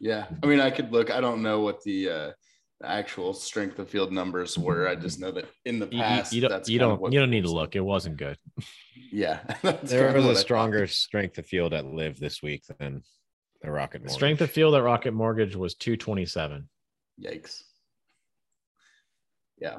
yeah. 0.00 0.26
I 0.42 0.46
mean 0.46 0.60
I 0.60 0.70
could 0.70 0.92
look, 0.92 1.10
I 1.10 1.20
don't 1.20 1.42
know 1.42 1.60
what 1.60 1.82
the 1.84 2.08
uh 2.10 2.30
the 2.80 2.88
actual 2.90 3.34
strength 3.34 3.78
of 3.78 3.88
field 3.90 4.10
numbers 4.10 4.56
were. 4.58 4.88
I 4.88 4.94
just 4.96 5.20
know 5.20 5.30
that 5.32 5.44
in 5.66 5.78
the 5.78 5.86
You, 5.86 5.98
you- 5.98 6.02
past 6.02 6.32
you 6.32 6.40
don't 6.40 6.50
that's 6.50 6.68
you 6.68 6.78
don't 6.78 7.12
you 7.12 7.20
don't 7.20 7.30
need 7.30 7.44
to 7.44 7.52
look. 7.52 7.76
It 7.76 7.80
wasn't 7.80 8.16
good. 8.16 8.38
Yeah. 9.12 9.40
there 9.62 9.72
was 9.82 9.92
what 9.92 10.02
I 10.02 10.18
a 10.18 10.22
thought. 10.22 10.36
stronger 10.38 10.86
strength 10.88 11.38
of 11.38 11.46
field 11.46 11.74
at 11.74 11.84
LIV 11.86 12.18
this 12.18 12.42
week 12.42 12.64
than 12.78 13.02
the 13.62 13.70
Rocket. 13.70 14.02
The 14.02 14.10
strength 14.10 14.40
of 14.40 14.46
Mortgage. 14.48 14.54
field 14.54 14.74
at 14.74 14.82
Rocket 14.82 15.12
Mortgage 15.12 15.56
was 15.56 15.74
two 15.74 15.96
twenty 15.96 16.26
seven. 16.26 16.68
Yikes. 17.22 17.62
Yeah, 19.58 19.78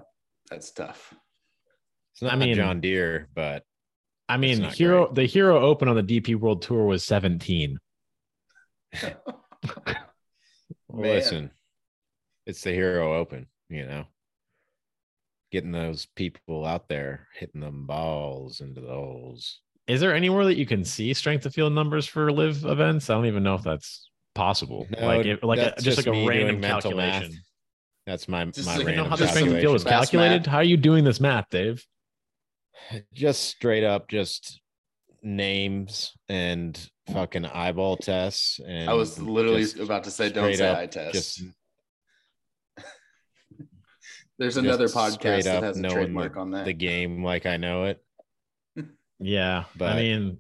that's 0.50 0.71
tough. 0.71 1.13
It's 2.13 2.21
not 2.21 2.33
I 2.33 2.35
mean- 2.35 2.55
John 2.55 2.81
Deere, 2.81 3.27
but 3.33 3.63
I 4.29 4.38
mean, 4.38 4.61
Hero 4.63 5.05
great. 5.07 5.15
the 5.15 5.25
Hero 5.25 5.59
Open 5.59 5.88
on 5.88 5.95
the 5.95 6.03
DP 6.03 6.35
World 6.35 6.61
Tour 6.61 6.85
was 6.85 7.03
seventeen. 7.05 7.79
Listen, 10.89 11.51
it's 12.45 12.61
the 12.61 12.71
Hero 12.71 13.17
Open, 13.17 13.47
you 13.69 13.85
know. 13.85 14.05
Getting 15.51 15.71
those 15.71 16.05
people 16.15 16.65
out 16.65 16.88
there 16.88 17.27
hitting 17.38 17.61
them 17.61 17.85
balls 17.85 18.61
into 18.61 18.79
the 18.81 18.88
holes. 18.88 19.59
Is 19.91 20.00
there 20.00 20.15
anywhere 20.15 20.45
that 20.45 20.55
you 20.55 20.65
can 20.65 20.86
see 20.86 21.13
strength 21.13 21.45
of 21.45 21.53
field 21.53 21.74
numbers 21.74 22.05
for 22.05 22.31
LIV 22.31 22.63
events? 22.63 23.10
I 23.10 23.13
don't 23.13 23.25
even 23.25 23.43
know 23.43 23.55
if 23.55 23.63
that's 23.63 24.10
possible. 24.33 24.88
No, 24.89 25.05
like 25.05 25.25
if, 25.25 25.43
like 25.43 25.60
a, 25.60 25.74
just, 25.79 25.83
just 25.83 25.98
like 25.98 26.07
a 26.07 26.25
random 26.25 26.62
mental 26.62 26.95
math. 26.95 27.12
calculation. 27.12 27.43
That's 28.07 28.29
my 28.29 28.45
Just 28.45 28.67
my 28.67 28.75
so 28.75 28.81
you 28.83 28.89
You 28.89 28.95
know 28.95 29.03
how 29.03 29.17
the 29.17 29.27
strength 29.27 29.51
of 29.51 29.60
field 29.60 29.75
is 29.75 29.83
calculated? 29.83 30.48
How 30.48 30.60
are 30.60 30.63
you 30.63 30.77
doing 30.77 31.03
this 31.03 31.19
math, 31.19 31.50
Dave? 31.50 31.86
Just 33.13 33.41
straight 33.41 33.83
up, 33.83 34.07
just 34.07 34.62
names 35.21 36.13
and 36.29 36.89
fucking 37.12 37.45
eyeball 37.48 37.98
tests. 37.98 38.62
And 38.65 38.89
I 38.89 38.93
was 38.93 39.19
literally 39.19 39.65
about 39.77 40.05
to 40.05 40.12
say 40.12 40.29
don't 40.29 40.45
straight 40.53 40.57
say 40.60 40.69
up 40.69 40.77
eye 40.77 40.86
test. 40.86 41.13
Just 41.13 41.43
There's 44.39 44.55
another 44.55 44.88
straight 44.88 45.19
podcast 45.19 45.43
that 45.43 45.57
up 45.57 45.63
has 45.63 45.77
a 45.77 45.89
trademark 45.89 46.36
the, 46.36 46.39
on 46.39 46.51
that. 46.51 46.63
the 46.63 46.71
game 46.71 47.25
like 47.25 47.45
I 47.45 47.57
know 47.57 47.83
it. 47.83 48.01
Yeah, 49.21 49.65
But- 49.77 49.93
I 49.93 49.95
mean, 50.01 50.37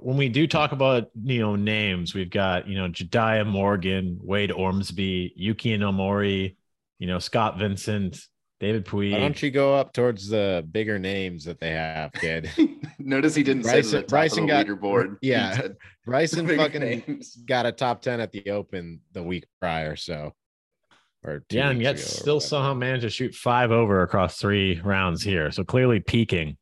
when 0.00 0.16
we 0.16 0.28
do 0.28 0.46
talk 0.46 0.72
about 0.72 1.10
you 1.22 1.40
know 1.40 1.56
names, 1.56 2.14
we've 2.14 2.30
got 2.30 2.66
you 2.68 2.76
know 2.76 2.88
Jediah 2.88 3.46
Morgan, 3.46 4.18
Wade 4.22 4.50
Ormsby, 4.52 5.32
Yuki 5.36 5.76
Nomori, 5.76 6.56
you 6.98 7.06
know 7.06 7.18
Scott 7.18 7.58
Vincent, 7.58 8.18
David 8.60 8.90
Why 8.90 9.10
don't 9.18 9.42
you 9.42 9.50
go 9.50 9.74
up 9.74 9.92
towards 9.92 10.28
the 10.28 10.66
bigger 10.70 10.98
names 10.98 11.44
that 11.44 11.58
they 11.60 11.70
have, 11.72 12.12
kid? 12.12 12.48
Notice 12.98 13.34
he 13.34 13.42
didn't 13.42 13.64
say 13.64 13.72
Bryson- 13.82 13.90
to 13.90 13.96
the 13.96 14.02
top 14.02 14.08
Bryson 14.08 14.38
of 14.44 14.46
the 14.48 14.52
got- 14.52 14.66
leaderboard. 14.66 15.16
He 15.20 15.30
yeah. 15.30 15.52
said 15.56 15.76
Bryson 16.06 16.46
fucking 16.46 16.80
names. 16.80 17.36
got 17.44 17.66
a 17.66 17.72
top 17.72 18.00
10 18.02 18.20
at 18.20 18.30
the 18.32 18.50
open 18.50 19.00
the 19.12 19.22
week 19.22 19.44
prior 19.60 19.96
so 19.96 20.32
or 21.24 21.44
two 21.48 21.56
Yeah, 21.56 21.70
and 21.70 21.82
yet 21.82 21.96
ago 21.96 22.02
still 22.02 22.34
whatever. 22.36 22.48
somehow 22.48 22.74
managed 22.74 23.02
to 23.02 23.10
shoot 23.10 23.34
five 23.34 23.70
over 23.70 24.02
across 24.02 24.38
three 24.38 24.80
rounds 24.80 25.22
here. 25.22 25.50
So 25.50 25.62
clearly 25.64 26.00
peaking. 26.00 26.56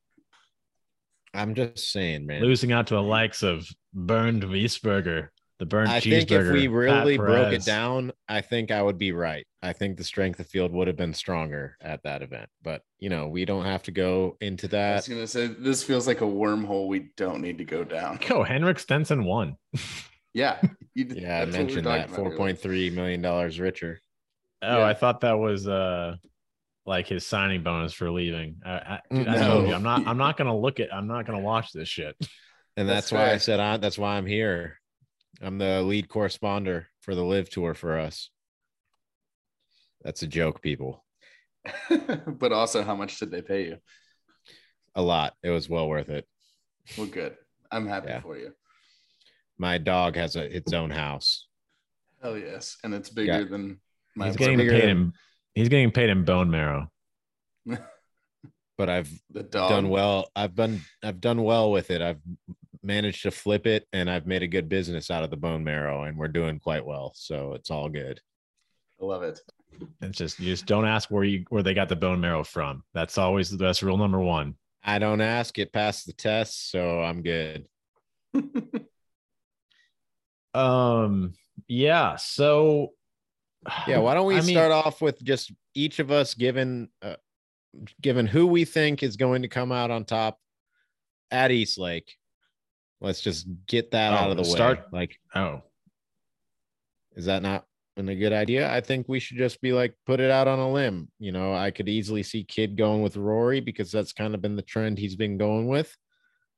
I'm 1.35 1.55
just 1.55 1.91
saying, 1.93 2.27
man. 2.27 2.43
losing 2.43 2.73
out 2.73 2.89
to 2.89 2.95
the 2.95 3.03
likes 3.03 3.43
of 3.43 3.67
Bernd 3.95 4.43
Wiesberger, 4.43 5.29
the 5.59 5.67
burned 5.67 5.91
I 5.91 6.01
cheeseburger. 6.01 6.15
I 6.15 6.19
think 6.19 6.31
if 6.31 6.53
we 6.53 6.69
really 6.69 7.17
broke 7.17 7.53
it 7.53 7.65
down, 7.65 8.13
I 8.29 8.41
think 8.41 8.71
I 8.71 8.83
would 8.83 8.99
be 8.99 9.13
right. 9.13 9.47
I 9.63 9.73
think 9.73 9.97
the 9.97 10.05
strength 10.05 10.41
of 10.41 10.47
field 10.47 10.73
would 10.73 10.87
have 10.87 10.97
been 10.97 11.15
stronger 11.15 11.77
at 11.81 12.03
that 12.03 12.23
event. 12.23 12.49
But 12.63 12.83
you 12.99 13.11
know, 13.11 13.29
we 13.29 13.45
don't 13.45 13.65
have 13.65 13.83
to 13.85 13.91
go 13.91 14.37
into 14.41 14.69
that. 14.69 14.93
I 14.93 14.97
was 14.97 15.09
gonna 15.09 15.27
say 15.27 15.47
this 15.47 15.83
feels 15.83 16.07
like 16.07 16.21
a 16.21 16.25
wormhole 16.25 16.89
we 16.89 17.11
don't 17.17 17.43
need 17.43 17.59
to 17.59 17.65
go 17.65 17.85
down. 17.85 18.19
Go, 18.27 18.43
Henrik 18.43 18.79
Stenson 18.79 19.25
won. 19.25 19.57
Yeah, 20.33 20.61
you, 20.95 21.07
Yeah, 21.11 21.39
I 21.43 21.45
that's 21.45 21.57
what 21.57 21.67
we 21.67 21.75
were 21.75 21.83
mentioned 21.83 21.87
that 21.87 22.01
talking 22.03 22.15
four 22.15 22.27
about 22.29 22.39
point 22.39 22.61
three 22.61 22.89
million 22.91 23.21
dollars 23.21 23.59
richer. 23.59 24.01
Oh, 24.63 24.79
Yeah. 24.79 24.85
I 24.85 24.95
thought 24.95 25.23
that 25.23 25.39
was 25.39 25.67
uh 25.67 26.17
like 26.91 27.07
his 27.07 27.25
signing 27.25 27.63
bonus 27.63 27.93
for 27.95 28.11
leaving. 28.11 28.57
I, 28.67 28.71
I, 28.71 29.01
dude, 29.13 29.29
I 29.29 29.37
No. 29.37 29.47
told 29.49 29.69
you, 29.69 29.75
I'm 29.75 29.83
not. 29.85 30.07
I'm 30.09 30.19
not 30.19 30.37
gonna 30.37 30.57
look 30.59 30.81
at. 30.81 30.93
I'm 30.93 31.07
not 31.07 31.25
gonna 31.25 31.39
watch 31.41 31.73
this 31.73 31.89
shit. 31.89 32.17
And 32.77 32.89
That's 32.89 33.11
that's, 33.11 33.13
why 33.13 33.33
I 33.33 33.37
said 33.39 33.59
I, 33.61 33.77
that's 33.79 33.99
why 33.99 34.17
I'm 34.17 34.25
here. 34.27 34.79
I'm 35.43 35.59
the 35.59 35.83
lead 35.83 36.09
corresponder 36.09 36.87
for 37.01 37.15
the 37.17 37.23
LIV 37.25 37.51
tour 37.51 37.75
for 37.75 37.99
us. 37.99 38.31
That's 40.03 40.23
a 40.23 40.27
joke, 40.29 40.63
people. 40.63 41.05
but 42.27 42.53
also, 42.53 42.83
how 42.85 42.95
much 42.95 43.19
did 43.19 43.31
they 43.33 43.43
pay 43.43 43.65
you? 43.67 43.77
A 44.95 45.03
lot. 45.03 45.35
It 45.43 45.51
was 45.51 45.69
well 45.69 45.89
worth 45.89 46.09
it. 46.11 46.27
Well, 46.97 47.09
good. 47.09 47.37
I'm 47.73 47.87
happy 47.89 48.09
Yeah. 48.09 48.21
for 48.21 48.39
you. 48.39 48.53
My 49.59 49.77
dog 49.77 50.15
has 50.17 50.37
a, 50.37 50.57
its 50.57 50.73
own 50.73 50.91
house. 50.91 51.49
Hell 52.23 52.39
yes, 52.39 52.79
and 52.85 52.95
it's 52.95 53.11
bigger 53.11 53.41
Yeah. 53.41 53.45
than 53.51 53.81
my. 54.17 54.29
He's 54.29 54.37
getting 54.37 54.59
bigger 54.59 54.71
paid 54.73 54.83
than- 54.83 54.91
in. 54.91 55.13
He's 55.55 55.69
getting 55.69 55.91
paid 55.91 56.11
in 56.11 56.25
bone 56.25 56.51
marrow. 56.51 56.91
But 58.79 58.89
I've 58.89 59.11
done 59.51 59.89
well. 59.89 60.31
I've 60.35 60.55
done 60.55 60.81
I've 61.03 61.21
done 61.21 61.43
well 61.43 61.71
with 61.71 61.91
it. 61.91 62.01
I've 62.01 62.21
managed 62.83 63.23
to 63.25 63.31
flip 63.31 63.67
it 63.67 63.87
and 63.93 64.09
I've 64.09 64.27
made 64.27 64.43
a 64.43 64.49
good 64.49 64.69
business 64.69 65.11
out 65.11 65.23
of 65.23 65.31
the 65.31 65.37
bone 65.37 65.63
marrow 65.65 66.05
and 66.05 66.17
we're 66.17 66.29
doing 66.29 66.59
quite 66.59 66.85
well. 66.85 67.13
So 67.15 67.53
it's 67.55 67.71
all 67.71 67.89
good. 67.89 68.21
I 69.01 69.05
love 69.05 69.23
it. 69.23 69.41
It's 70.01 70.19
just 70.19 70.41
you 70.41 70.51
just 70.51 70.67
don't 70.67 70.87
ask 70.87 71.11
where 71.11 71.25
you 71.25 71.45
where 71.49 71.63
they 71.63 71.75
got 71.75 71.89
the 71.89 71.97
bone 71.97 72.21
marrow 72.21 72.45
from. 72.45 72.83
That's 72.95 73.19
always 73.19 73.51
that's 73.51 73.83
rule 73.83 73.97
number 73.97 74.21
one. 74.21 74.55
I 74.83 74.99
don't 74.99 75.21
ask, 75.21 75.59
it 75.59 75.73
passed 75.73 76.07
the 76.07 76.15
test, 76.15 76.71
so 76.71 77.03
I'm 77.03 77.23
good. 77.23 77.67
Um. 80.55 81.35
Yeah. 81.69 82.17
So. 82.17 82.93
Yeah, 83.87 83.99
why 83.99 84.15
don't 84.15 84.27
we 84.27 84.37
I 84.39 84.41
mean- 84.41 84.55
start 84.55 84.73
off 84.73 85.01
with 85.03 85.23
just 85.23 85.53
each 85.75 85.99
of 85.99 86.11
us 86.11 86.35
given 86.35 86.89
uh, 87.03 87.17
given 88.01 88.27
who 88.27 88.47
we 88.47 88.65
think 88.65 89.03
is 89.03 89.17
going 89.17 89.43
to 89.43 89.49
come 89.49 89.71
out 89.73 89.91
on 89.91 90.05
top 90.05 90.39
at 91.31 91.51
East 91.51 91.79
Lake. 91.79 92.17
Let's 93.01 93.21
just 93.21 93.47
get 93.67 93.93
that 93.93 94.13
Oh, 94.13 94.17
out 94.17 94.31
of 94.31 94.37
the 94.37 94.43
way. 94.43 94.49
start- 94.49 94.79
way. 94.93 95.01
Like, 95.01 95.17
Oh. 95.35 95.63
is 97.17 97.27
that 97.27 97.43
not 97.43 97.65
a 97.97 98.03
good 98.15 98.33
idea? 98.33 98.73
I 98.73 98.81
think 98.81 99.09
we 99.09 99.21
should 99.21 99.37
just 99.39 99.61
be 99.61 99.73
like 99.73 99.95
put 100.07 100.21
it 100.21 100.31
out 100.31 100.49
on 100.49 100.59
a 100.59 100.71
limb. 100.73 101.09
You 101.19 101.33
know, 101.33 101.55
I 101.55 101.71
could 101.71 101.89
easily 101.89 102.23
see 102.23 102.45
Kid 102.45 102.77
going 102.77 103.03
with 103.03 103.17
Rory 103.17 103.61
because 103.61 103.93
that's 103.93 104.13
kind 104.13 104.35
of 104.35 104.41
been 104.43 104.57
the 104.57 104.63
trend 104.63 104.99
he's 104.99 105.17
been 105.17 105.39
going 105.39 105.67
with. 105.69 105.95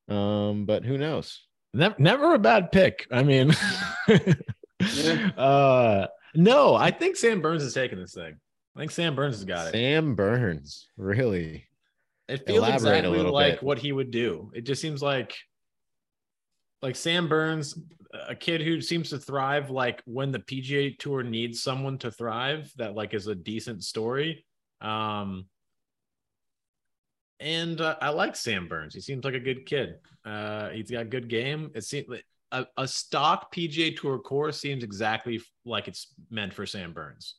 Um, 0.09 0.64
but 0.66 0.85
who 0.85 0.99
knows? 0.99 1.40
Never, 1.75 1.94
never 1.99 2.35
a 2.35 2.38
bad 2.38 2.71
pick. 2.73 3.06
I 3.11 3.23
mean, 3.23 3.52
Yeah. 4.09 5.30
uh, 5.37 6.06
no, 6.35 6.75
I 6.75 6.91
think 6.91 7.17
Sam 7.17 7.41
Burns 7.41 7.62
is 7.62 7.75
taking 7.75 7.99
this 7.99 8.15
thing. 8.15 8.37
I 8.75 8.79
think 8.79 8.91
Sam 8.91 9.15
Burns 9.15 9.37
has 9.37 9.45
got 9.45 9.69
it. 9.69 9.73
Sam 9.73 10.15
Burns, 10.15 10.89
really? 10.97 11.67
It 12.29 12.47
feels 12.47 12.59
elaborate 12.59 13.05
exactly 13.05 13.19
like 13.19 13.55
bit. 13.55 13.62
what 13.62 13.79
he 13.79 13.93
would 13.93 14.11
do. 14.11 14.51
It 14.55 14.62
just 14.62 14.81
seems 14.81 15.03
like, 15.03 15.37
like 16.81 16.97
Sam 16.97 17.29
Burns, 17.29 17.79
a 18.29 18.35
kid 18.35 18.62
who 18.62 18.81
seems 18.81 19.11
to 19.11 19.19
thrive. 19.19 19.71
Like 19.71 20.03
when 20.07 20.33
the 20.33 20.39
PGA 20.39 20.99
Tour 20.99 21.23
needs 21.23 21.62
someone 21.62 21.99
to 21.99 22.11
thrive, 22.11 22.73
that 22.77 22.95
like 22.95 23.12
is 23.12 23.27
a 23.27 23.35
decent 23.35 23.85
story. 23.85 24.47
Um, 24.81 25.47
and 27.41 27.81
uh, 27.81 27.97
I 28.01 28.11
like 28.11 28.37
Sam 28.37 28.69
Burns. 28.69 28.95
He 28.95 29.01
seems 29.01 29.25
like 29.25 29.35
a 29.35 29.41
good 29.41 29.67
kid. 29.67 29.97
Uh, 30.25 30.71
he's 30.71 30.91
got 30.91 31.11
good 31.11 31.29
game. 31.29 31.71
It 31.75 31.85
seems 31.85 32.09
like 32.09 32.25
a, 32.52 32.66
a 32.76 32.87
stock 32.87 33.52
PGA 33.54 33.97
Tour 33.99 34.18
course 34.18 34.61
seems 34.61 34.85
exactly 34.85 35.40
like 35.64 35.88
it's 35.88 36.14
meant 36.30 36.54
for 36.54 36.66
Sam 36.66 36.92
Burns. 36.92 37.35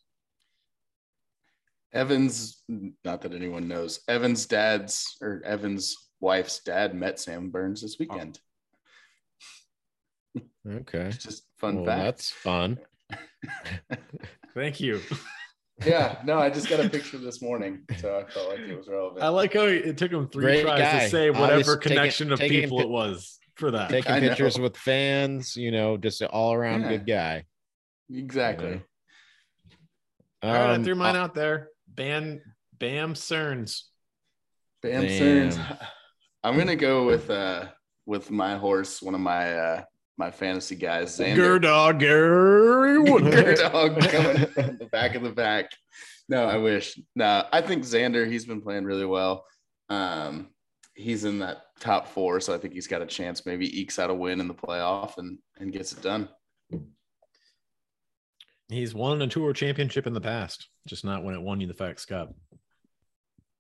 Evans, 1.94 2.64
not 3.06 3.22
that 3.22 3.34
anyone 3.34 3.68
knows, 3.68 4.02
Evan's 4.08 4.48
dad's 4.48 5.16
or 5.22 5.42
Evan's 5.46 5.96
wife's 6.20 6.60
dad 6.64 6.96
met 6.96 7.20
Sam 7.20 7.52
Burns 7.52 7.82
this 7.82 7.94
oh. 7.94 7.98
weekend. 8.00 8.40
Okay. 10.68 11.02
It's 11.02 11.18
just 11.24 11.44
fun 11.60 11.78
Well, 11.78 11.86
fact. 11.86 12.04
that's 12.04 12.32
fun. 12.32 12.80
Thank 14.56 14.80
you. 14.80 15.02
yeah, 15.86 16.20
no, 16.26 16.40
I 16.40 16.50
just 16.50 16.70
got 16.70 16.84
a 16.84 16.90
picture 16.90 17.18
this 17.20 17.42
morning, 17.42 17.84
so 18.00 18.18
I 18.18 18.32
felt 18.32 18.50
like 18.50 18.60
it 18.62 18.76
was 18.76 18.88
relevant. 18.88 19.24
I 19.24 19.28
like 19.28 19.54
how 19.54 19.66
it 19.66 19.98
took 19.98 20.12
him 20.12 20.28
three 20.30 20.44
Great 20.46 20.62
tries 20.64 20.80
guy. 20.80 21.00
to 21.04 21.10
say 21.10 21.30
Obvious- 21.30 21.42
whatever 21.42 21.78
taking- 21.78 21.98
connection 21.98 22.32
of 22.32 22.40
taking 22.40 22.62
people 22.62 22.78
pi- 22.78 22.84
it 22.86 22.90
was 22.90 23.40
for 23.56 23.72
that. 23.72 23.90
Taking 23.90 24.12
I 24.12 24.20
know. 24.20 24.30
pictures 24.30 24.60
with 24.60 24.76
fans, 24.78 25.56
you 25.56 25.72
know, 25.72 25.98
just 25.98 26.22
an 26.22 26.28
all 26.28 26.54
around 26.54 26.82
Yeah. 26.82 26.90
good 26.90 27.08
guy. 27.08 27.46
exactly. 28.12 28.82
All 30.42 30.52
right, 30.52 30.72
I 30.72 30.76
Um, 30.76 30.84
threw 30.84 30.96
mine 30.96 31.16
out 31.16 31.34
there. 31.34 31.70
Ban 31.88 32.42
Bam 32.78 33.14
Cerns. 33.14 33.84
Bam 34.82 35.02
Damn. 35.04 35.52
Stearns. 35.52 35.58
I'm 36.44 36.58
gonna 36.58 36.76
go 36.76 37.06
with 37.06 37.30
uh 37.30 37.68
with 38.06 38.30
my 38.32 38.58
horse, 38.58 39.02
one 39.02 39.16
of 39.16 39.22
my 39.22 39.54
uh 39.58 39.84
my 40.18 40.30
fantasy 40.30 40.76
guys, 40.76 41.18
Xander. 41.18 41.60
Gerdog 41.62 42.00
Gary 42.00 43.04
Good 43.06 43.24
Woodcock. 43.64 44.00
coming 44.12 44.46
from 44.48 44.78
the 44.78 44.86
back 44.92 45.16
of 45.16 45.24
the 45.24 45.32
back. 45.32 45.72
No, 46.30 46.46
I 46.46 46.58
wish. 46.58 47.00
No, 47.16 47.46
I 47.52 47.62
think 47.62 47.84
Xander, 47.84 48.30
he's 48.30 48.46
been 48.46 48.62
playing 48.62 48.84
really 48.86 49.06
well. 49.06 49.46
Um, 49.90 50.50
he's 50.94 51.24
in 51.24 51.40
that 51.40 51.64
top 51.84 52.08
four, 52.08 52.40
so 52.40 52.54
I 52.54 52.58
think 52.58 52.74
he's 52.74 52.88
got 52.88 53.02
a 53.02 53.06
chance. 53.06 53.46
Maybe 53.46 53.80
ekes 53.82 54.00
out 54.00 54.10
a 54.10 54.14
win 54.14 54.40
in 54.40 54.48
the 54.48 54.54
playoff 54.54 55.18
and 55.18 55.38
and 55.60 55.72
gets 55.72 55.92
it 55.92 56.02
done. 56.02 56.30
He's 58.70 58.96
won 58.96 59.22
a 59.22 59.28
tour 59.28 59.54
championship 59.54 60.08
in 60.08 60.14
the 60.14 60.22
past, 60.22 60.70
just 60.88 61.04
not 61.04 61.24
when 61.24 61.36
it 61.36 61.42
won 61.42 61.60
you 61.62 61.68
the 61.68 61.74
FedEx 61.74 62.08
Cup. 62.08 62.34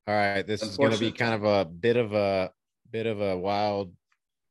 All 0.07 0.15
right, 0.15 0.47
this 0.47 0.63
is 0.63 0.77
going 0.77 0.93
to 0.93 0.99
be 0.99 1.11
kind 1.11 1.33
of 1.33 1.43
a 1.43 1.65
bit 1.65 1.97
of 1.97 2.13
a 2.13 2.51
bit 2.89 3.05
of 3.05 3.21
a 3.21 3.37
wild 3.37 3.93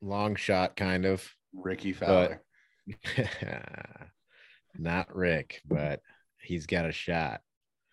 long 0.03 0.37
shot, 0.37 0.77
kind 0.77 1.07
of. 1.07 1.27
Rickie 1.55 1.93
Fowler. 1.93 2.43
Not 4.79 5.15
Rick, 5.15 5.61
but 5.67 6.01
he's 6.41 6.67
got 6.67 6.87
a 6.87 6.93
shot. 6.93 7.41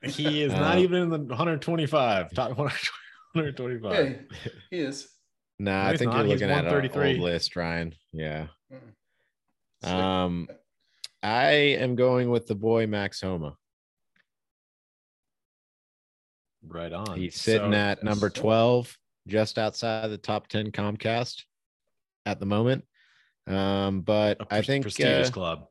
He 0.02 0.44
is 0.44 0.54
not 0.54 0.78
Uh, 0.78 0.80
even 0.80 1.04
in 1.04 1.10
the 1.10 1.18
125, 1.18 2.34
top 2.34 2.58
125. 2.58 3.94
Hey, 3.94 4.22
he 4.72 4.80
is. 4.80 5.10
No, 5.60 5.72
No, 5.72 5.90
I 5.90 5.98
think 5.98 6.12
not. 6.12 6.20
you're 6.20 6.28
looking 6.36 6.50
at 6.50 6.66
an 6.66 6.74
old 6.98 7.18
list, 7.20 7.56
Ryan. 7.56 7.94
Yeah. 8.14 8.48
Sick. 9.84 9.92
Um, 9.94 10.48
I 11.22 11.50
am 11.52 11.96
going 11.96 12.30
with 12.30 12.48
the 12.48 12.56
boy 12.56 12.88
Max 12.88 13.20
Homa. 13.22 13.58
Right 16.66 16.92
on. 16.94 17.18
He's 17.18 17.36
sitting 17.40 17.72
So- 17.72 17.78
at 17.78 18.04
number 18.04 18.30
12, 18.30 18.98
just 19.28 19.58
outside 19.58 20.06
of 20.06 20.12
the 20.12 20.18
top 20.18 20.48
10 20.48 20.72
Comcast 20.72 21.44
at 22.26 22.40
the 22.40 22.46
moment. 22.46 22.86
Um, 23.48 24.02
but 24.02 24.40
a 24.40 24.44
I 24.44 24.46
pres- 24.58 24.68
think 24.68 24.84
prestigious 24.84 25.30
uh, 25.30 25.32
club. 25.32 25.68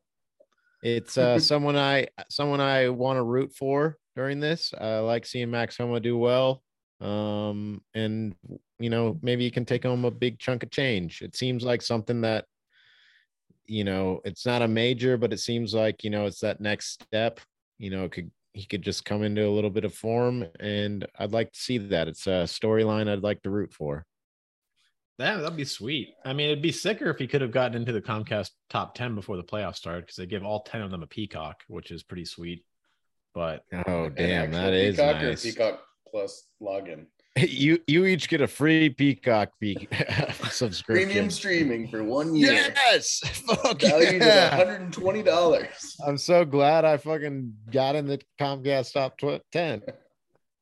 it's 0.83 1.17
uh, 1.17 1.39
someone 1.39 1.77
I 1.77 2.07
someone 2.29 2.59
I 2.59 2.89
want 2.89 3.17
to 3.17 3.23
root 3.23 3.53
for 3.55 3.97
during 4.17 4.39
this. 4.41 4.73
I 4.77 4.99
like 4.99 5.25
seeing 5.25 5.49
Max 5.49 5.77
Homa 5.77 5.99
do 6.01 6.17
well. 6.17 6.61
Um, 7.01 7.81
and 7.93 8.35
you 8.79 8.89
know, 8.89 9.17
maybe 9.21 9.43
you 9.43 9.51
can 9.51 9.65
take 9.65 9.83
home 9.83 10.05
a 10.05 10.11
big 10.11 10.39
chunk 10.39 10.63
of 10.63 10.71
change. 10.71 11.21
It 11.21 11.35
seems 11.35 11.63
like 11.63 11.81
something 11.81 12.21
that 12.21 12.45
you 13.69 13.83
know, 13.83 14.19
it's 14.25 14.45
not 14.45 14.63
a 14.63 14.67
major, 14.67 15.15
but 15.15 15.31
it 15.31 15.39
seems 15.39 15.73
like, 15.75 16.03
you 16.03 16.09
know, 16.09 16.25
it's 16.25 16.39
that 16.39 16.59
next 16.59 17.03
step. 17.03 17.39
You 17.77 17.91
know, 17.91 18.05
it 18.05 18.11
could 18.11 18.31
he 18.53 18.65
could 18.65 18.81
just 18.81 19.05
come 19.05 19.23
into 19.23 19.47
a 19.47 19.49
little 19.49 19.69
bit 19.69 19.85
of 19.85 19.93
form 19.93 20.43
and 20.59 21.05
I'd 21.17 21.31
like 21.31 21.53
to 21.53 21.59
see 21.59 21.77
that. 21.77 22.07
It's 22.07 22.25
a 22.25 22.43
storyline 22.45 23.07
I'd 23.07 23.23
like 23.23 23.43
to 23.43 23.49
root 23.51 23.71
for. 23.71 24.05
Yeah, 25.19 25.37
that'd 25.37 25.55
be 25.55 25.65
sweet. 25.65 26.15
I 26.25 26.33
mean, 26.33 26.49
it'd 26.49 26.61
be 26.61 26.71
sicker 26.71 27.09
if 27.09 27.19
he 27.19 27.27
could 27.27 27.41
have 27.41 27.51
gotten 27.51 27.75
into 27.75 27.91
the 27.91 28.01
Comcast 28.01 28.51
top 28.69 28.95
10 28.95 29.15
before 29.15 29.37
the 29.37 29.43
playoffs 29.43 29.75
started 29.75 30.01
because 30.01 30.15
they 30.15 30.25
give 30.25 30.43
all 30.43 30.63
10 30.63 30.81
of 30.81 30.91
them 30.91 31.03
a 31.03 31.07
peacock, 31.07 31.61
which 31.67 31.91
is 31.91 32.03
pretty 32.03 32.25
sweet. 32.25 32.65
But 33.35 33.63
Oh 33.85 34.09
damn, 34.09 34.51
that 34.51 34.73
is 34.73 34.95
Peacock 34.95 35.21
nice. 35.21 35.43
Peacock 35.43 35.81
Plus 36.11 36.47
login. 36.61 37.05
You 37.37 37.79
you 37.87 38.05
each 38.05 38.27
get 38.27 38.41
a 38.41 38.47
free 38.47 38.89
Peacock 38.89 39.51
pe- 39.61 39.75
subscription. 40.49 41.05
Premium 41.07 41.29
streaming 41.29 41.87
for 41.87 42.03
one 42.03 42.35
year. 42.35 42.73
Yes, 42.75 43.19
fuck 43.47 43.79
Valued 43.81 44.21
yeah. 44.21 44.49
at 44.59 44.67
$120. 44.91 45.95
I'm 46.05 46.17
so 46.17 46.43
glad 46.43 46.83
I 46.85 46.97
fucking 46.97 47.53
got 47.71 47.95
in 47.95 48.07
the 48.07 48.19
Comcast 48.39 48.93
top 48.93 49.17
tw- 49.17 49.41
ten. 49.51 49.81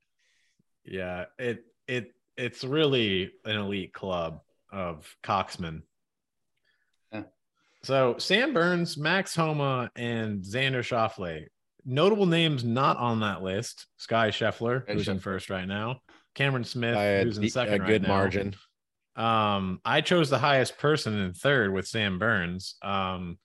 yeah, 0.85 1.25
it 1.39 1.63
it 1.87 2.11
it's 2.35 2.63
really 2.63 3.31
an 3.45 3.55
elite 3.55 3.93
club. 3.93 4.41
of 4.71 5.07
Coxman. 5.23 5.81
Yeah. 7.11 7.23
So 7.83 8.17
Sam 8.19 8.53
Burns, 8.53 8.97
Max 8.97 9.33
Homa, 9.33 9.89
and 9.95 10.43
Xander 10.43 10.83
Schauffele. 10.83 11.47
Notable 11.89 12.25
names 12.25 12.63
not 12.65 12.97
on 12.97 13.21
that 13.21 13.41
list: 13.41 13.87
Sky 13.95 14.29
Scheffler, 14.29 14.83
Sky 14.83 14.93
who's 14.93 15.07
in 15.07 15.19
first 15.19 15.49
right 15.49 15.67
now. 15.67 16.01
Cameron 16.35 16.65
Smith, 16.65 16.93
By 16.95 17.05
a, 17.05 17.23
who's 17.23 17.37
in 17.37 17.43
de- 17.43 17.49
second 17.49 17.75
a 17.75 17.79
right 17.79 17.87
good 17.87 18.01
now. 18.03 18.09
margin. 18.09 18.55
Um, 19.15 19.79
I 19.83 20.01
chose 20.01 20.29
the 20.29 20.37
highest 20.37 20.77
person 20.77 21.17
in 21.17 21.33
third 21.33 21.73
with 21.73 21.87
Sam 21.87 22.19
Burns. 22.19 22.75
Um, 22.83 23.39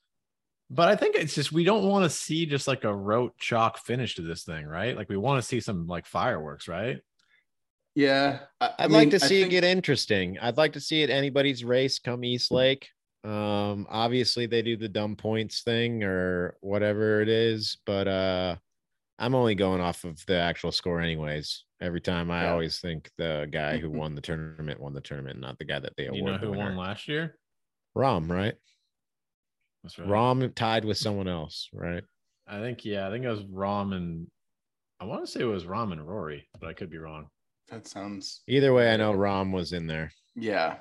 but 0.68 0.88
I 0.88 0.96
think 0.96 1.16
it's 1.16 1.34
just 1.34 1.52
we 1.52 1.64
don't 1.64 1.86
want 1.88 2.04
to 2.04 2.10
see 2.10 2.44
just 2.46 2.66
like 2.66 2.84
a 2.84 2.94
rote 2.94 3.36
chalk 3.38 3.78
finish 3.78 4.16
to 4.16 4.22
this 4.22 4.42
thing, 4.44 4.66
right? 4.66 4.96
Like 4.96 5.08
we 5.08 5.16
want 5.16 5.40
to 5.40 5.46
see 5.46 5.60
some 5.60 5.86
like 5.86 6.06
fireworks, 6.06 6.66
right? 6.66 6.98
Yeah, 7.94 8.40
I, 8.60 8.66
I 8.66 8.72
I'd 8.84 8.90
like 8.90 9.08
mean, 9.08 9.18
to 9.18 9.24
I 9.24 9.28
see 9.28 9.42
it 9.42 9.50
get 9.50 9.64
interesting. 9.64 10.38
I'd 10.40 10.56
like 10.56 10.72
to 10.72 10.80
see 10.80 11.02
it 11.02 11.10
anybody's 11.10 11.62
race 11.62 11.98
come 11.98 12.24
East 12.24 12.50
Lake. 12.50 12.88
Um, 13.24 13.86
obviously 13.88 14.46
they 14.46 14.62
do 14.62 14.76
the 14.76 14.88
dumb 14.88 15.14
points 15.16 15.62
thing 15.62 16.02
or 16.02 16.56
whatever 16.60 17.20
it 17.22 17.28
is, 17.28 17.78
but 17.86 18.08
uh 18.08 18.56
I'm 19.18 19.34
only 19.36 19.54
going 19.54 19.80
off 19.80 20.02
of 20.04 20.24
the 20.26 20.34
actual 20.36 20.72
score 20.72 21.00
anyways. 21.00 21.64
Every 21.80 22.00
time 22.00 22.30
I 22.30 22.44
Yeah. 22.44 22.52
always 22.52 22.80
think 22.80 23.10
the 23.18 23.46
guy 23.50 23.78
who 23.78 23.90
won 24.00 24.14
the 24.16 24.20
tournament 24.20 24.80
won 24.80 24.92
the 24.94 25.00
tournament, 25.00 25.38
not 25.40 25.58
the 25.58 25.64
guy 25.64 25.78
that 25.78 25.92
they 25.96 26.06
award. 26.06 26.18
You 26.18 26.24
know 26.24 26.32
the 26.38 26.46
who 26.46 26.50
winner. 26.50 26.64
won 26.64 26.76
last 26.76 27.06
year? 27.06 27.38
Rahm, 27.96 28.28
right? 28.28 28.54
That's 29.84 29.98
right. 29.98 30.08
Rahm 30.08 30.54
tied 30.54 30.84
with 30.84 30.96
someone 30.96 31.28
else, 31.28 31.68
right? 31.72 32.02
I 32.48 32.58
think 32.60 32.84
yeah, 32.84 33.06
I 33.06 33.10
think 33.10 33.24
it 33.24 33.28
was 33.30 33.44
Rahm 33.44 33.94
and 33.94 34.26
I 34.98 35.04
want 35.04 35.24
to 35.24 35.30
say 35.30 35.40
it 35.40 35.44
was 35.44 35.64
Rahm 35.64 35.92
and 35.92 36.06
Rory, 36.06 36.48
but 36.60 36.68
I 36.68 36.72
could 36.72 36.90
be 36.90 36.98
wrong. 36.98 37.28
That 37.68 37.86
sounds. 37.86 38.42
Either 38.48 38.72
way, 38.72 38.92
I 38.92 38.96
know 38.96 39.12
Rahm 39.12 39.52
was 39.52 39.72
in 39.72 39.86
there. 39.86 40.12
Yeah, 40.34 40.78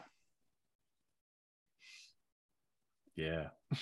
Yeah. 3.22 3.48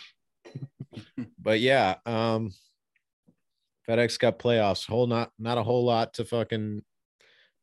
But 1.38 1.60
yeah, 1.60 1.96
um 2.05 2.51
FedEx 3.88 4.19
Cup 4.19 4.41
playoffs, 4.41 4.86
whole 4.88 5.08
not 5.08 5.31
not 5.39 5.58
a 5.58 5.63
whole 5.63 5.84
lot 5.86 6.15
to 6.15 6.25
fucking 6.25 6.84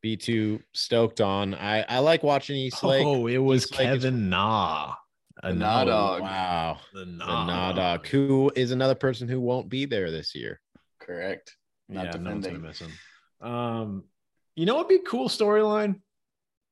be 0.01 0.17
too 0.17 0.61
stoked 0.73 1.21
on. 1.21 1.53
I 1.53 1.81
I 1.83 1.99
like 1.99 2.23
watching 2.23 2.55
East 2.55 2.83
Lake. 2.83 3.05
Oh, 3.05 3.27
it 3.27 3.37
was 3.37 3.63
East 3.63 3.77
Lake 3.79 3.89
is- 3.89 4.03
Kevin 4.03 4.29
Na. 4.29 4.95
The 5.43 5.53
Nah 5.53 5.83
Dog. 5.85 6.21
Wow. 6.21 6.79
The 6.93 7.01
The 7.01 7.05
Nah, 7.05 7.45
Nah 7.45 7.71
Dog, 7.73 8.07
who 8.07 8.51
is 8.55 8.71
another 8.71 8.95
person 8.95 9.27
who 9.27 9.39
won't 9.39 9.69
be 9.69 9.85
there 9.85 10.09
this 10.11 10.33
year. 10.33 10.59
correct. 10.99 11.55
Not 11.89 12.05
yeah, 12.05 12.11
no 12.19 12.31
one's 12.31 12.47
gonna 12.47 12.59
miss 12.59 12.79
him. 12.79 12.91
Um, 13.39 14.03
you 14.55 14.65
know 14.65 14.75
what'd 14.75 14.89
be 14.89 14.95
a 14.95 15.09
cool 15.09 15.29
storyline? 15.29 16.01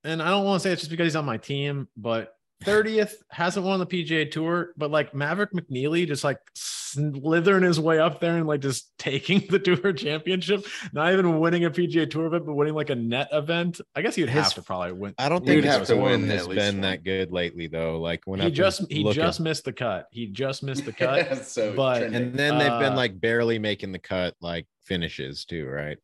And 0.03 0.21
I 0.21 0.29
don't 0.29 0.43
want 0.45 0.61
to 0.61 0.67
say 0.67 0.73
it's 0.73 0.81
just 0.81 0.91
because 0.91 1.05
he's 1.05 1.15
on 1.15 1.25
my 1.25 1.37
team, 1.37 1.87
but 1.95 2.34
30th 2.63 3.13
hasn't 3.29 3.65
won 3.65 3.79
the 3.79 3.85
PGA 3.85 4.29
tour, 4.31 4.71
but 4.77 4.89
like 4.89 5.13
Maverick 5.13 5.51
McNealy 5.53 6.07
just 6.07 6.23
like 6.23 6.39
slithering 6.55 7.63
his 7.63 7.79
way 7.79 7.99
up 7.99 8.19
there 8.21 8.37
and 8.37 8.47
like 8.47 8.61
just 8.61 8.91
taking 8.97 9.45
the 9.49 9.59
tour 9.59 9.91
championship, 9.93 10.65
not 10.93 11.11
even 11.11 11.39
winning 11.39 11.65
a 11.65 11.69
PGA 11.69 12.09
tour 12.09 12.27
event, 12.27 12.45
but 12.45 12.53
winning 12.53 12.73
like 12.73 12.89
a 12.89 12.95
net 12.95 13.27
event. 13.33 13.81
I 13.95 14.01
guess 14.01 14.15
he'd 14.15 14.29
His- 14.29 14.43
have 14.45 14.53
to 14.55 14.61
probably 14.61 14.93
win. 14.93 15.13
I 15.17 15.27
don't 15.29 15.45
You'd 15.45 15.63
think 15.63 15.65
have 15.65 15.79
his 15.81 15.89
to 15.89 15.95
form 15.95 16.05
win 16.11 16.29
has 16.29 16.47
been 16.47 16.75
one. 16.75 16.81
that 16.81 17.03
good 17.03 17.31
lately 17.31 17.67
though. 17.67 17.99
Like 17.99 18.21
when 18.25 18.39
He 18.39 18.47
I've 18.47 18.53
just 18.53 18.89
he 18.89 19.03
looking- 19.03 19.21
just 19.21 19.39
missed 19.41 19.65
the 19.65 19.73
cut. 19.73 20.07
He 20.11 20.27
just 20.27 20.63
missed 20.63 20.85
the 20.85 20.93
cut. 20.93 21.37
so 21.45 21.73
but- 21.75 21.99
trending. 21.99 22.21
and 22.21 22.33
then 22.33 22.57
they've 22.57 22.67
been 22.79 22.93
uh, 22.93 22.95
like 22.95 23.19
barely 23.19 23.59
making 23.59 23.91
the 23.91 23.99
cut 23.99 24.35
like 24.41 24.65
finishes 24.85 25.45
too, 25.45 25.67
right? 25.67 25.97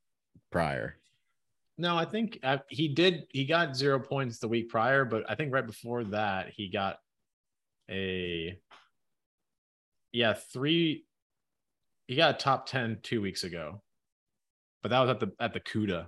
Prior. 0.51 0.98
No, 1.81 1.97
I 1.97 2.05
think 2.05 2.38
uh, 2.43 2.59
he 2.69 2.89
did. 2.89 3.25
He 3.29 3.43
got 3.45 3.75
zero 3.75 4.00
points 4.00 4.38
the 4.38 4.47
week 4.47 4.69
prior, 4.69 5.03
but 5.03 5.27
I 5.27 5.33
think 5.33 5.51
right 5.51 5.65
before 5.65 6.03
that 6.03 6.50
he 6.55 6.69
got 6.69 6.97
a 7.89 8.55
yeah 10.11 10.33
three. 10.33 11.05
He 12.06 12.15
got 12.15 12.36
a 12.36 12.38
top 12.38 12.67
ten 12.67 12.99
two 13.01 13.19
weeks 13.19 13.43
ago, 13.43 13.82
but 14.84 14.89
that 14.89 14.99
was 14.99 15.10
at 15.10 15.19
the 15.19 15.32
at 15.39 15.53
the 15.53 15.60
Cuda, 15.60 16.06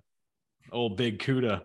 old 0.72 0.96
big 0.96 1.18
Cuda. 1.18 1.64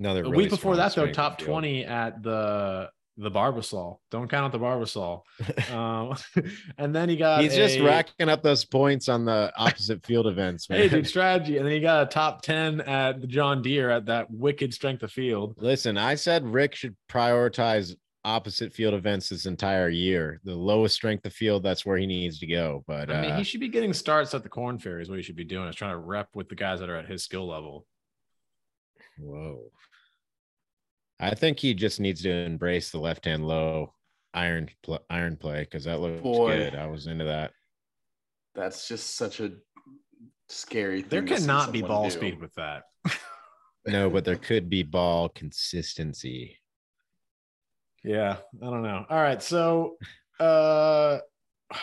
Another 0.00 0.24
The 0.24 0.30
really 0.30 0.44
week 0.44 0.50
before 0.50 0.74
that 0.74 0.92
though, 0.96 1.12
top 1.12 1.38
field. 1.38 1.50
20 1.50 1.84
at 1.84 2.20
the 2.20 2.90
the 3.18 3.30
Barbasol. 3.30 3.98
Don't 4.10 4.30
count 4.30 4.46
out 4.46 4.52
the 4.52 4.64
Barbasol. 4.64 5.22
Um, 5.68 6.16
and 6.78 6.94
then 6.94 7.08
he 7.08 7.16
got 7.16 7.42
He's 7.42 7.54
just 7.54 7.78
racking 7.80 8.28
up 8.28 8.42
those 8.42 8.64
points 8.64 9.08
on 9.08 9.24
the 9.24 9.52
opposite 9.56 10.04
field 10.04 10.26
events, 10.26 10.70
man. 10.70 10.78
Hey, 10.78 10.88
dude, 10.88 11.06
strategy. 11.06 11.56
And 11.58 11.66
then 11.66 11.72
he 11.72 11.80
got 11.80 12.04
a 12.04 12.06
top 12.06 12.42
10 12.42 12.80
at 12.82 13.20
the 13.20 13.26
John 13.26 13.60
Deere 13.60 13.90
at 13.90 14.06
that 14.06 14.30
wicked 14.30 14.72
strength 14.72 15.02
of 15.02 15.12
field. 15.12 15.56
Listen, 15.58 15.98
I 15.98 16.14
said 16.14 16.46
Rick 16.46 16.74
should 16.74 16.96
prioritize 17.10 17.94
opposite 18.24 18.72
field 18.72 18.94
events 18.94 19.28
this 19.28 19.46
entire 19.46 19.88
year. 19.88 20.40
The 20.44 20.54
lowest 20.54 20.94
strength 20.94 21.26
of 21.26 21.32
field, 21.32 21.62
that's 21.62 21.84
where 21.84 21.98
he 21.98 22.06
needs 22.06 22.38
to 22.38 22.46
go. 22.46 22.84
But 22.86 23.10
I 23.10 23.20
mean, 23.20 23.30
uh, 23.32 23.38
he 23.38 23.44
should 23.44 23.60
be 23.60 23.68
getting 23.68 23.92
starts 23.92 24.32
at 24.34 24.42
the 24.42 24.48
Korn 24.48 24.78
Ferry. 24.78 25.02
Is 25.02 25.10
what 25.10 25.18
he 25.18 25.22
should 25.22 25.36
be 25.36 25.44
doing. 25.44 25.68
Is 25.68 25.76
trying 25.76 25.92
to 25.92 25.98
rep 25.98 26.28
with 26.34 26.48
the 26.48 26.56
guys 26.56 26.80
that 26.80 26.88
are 26.88 26.96
at 26.96 27.06
his 27.06 27.24
skill 27.24 27.46
level. 27.46 27.86
whoa. 29.18 29.70
I 31.20 31.34
think 31.34 31.58
he 31.58 31.74
just 31.74 32.00
needs 32.00 32.22
to 32.22 32.30
embrace 32.30 32.90
the 32.90 32.98
left 32.98 33.24
hand 33.24 33.46
low 33.46 33.94
iron 34.34 34.68
pl- 34.82 35.04
iron 35.10 35.36
play 35.36 35.60
because 35.60 35.84
that 35.84 36.00
looks 36.00 36.20
Boy. 36.20 36.56
good. 36.56 36.74
I 36.74 36.86
was 36.86 37.06
into 37.06 37.24
that. 37.24 37.52
That's 38.54 38.88
just 38.88 39.16
such 39.16 39.40
a 39.40 39.52
scary 40.48 41.02
thing. 41.02 41.24
There 41.26 41.36
cannot 41.36 41.72
be 41.72 41.82
ball 41.82 42.04
do. 42.04 42.10
speed 42.10 42.40
with 42.40 42.54
that. 42.54 42.84
No, 43.86 44.10
but 44.10 44.24
there 44.24 44.36
could 44.36 44.68
be 44.68 44.82
ball 44.82 45.30
consistency. 45.30 46.58
Yeah, 48.04 48.36
I 48.62 48.64
don't 48.66 48.82
know. 48.82 49.04
All 49.08 49.20
right, 49.20 49.42
so 49.42 49.96
uh 50.38 51.18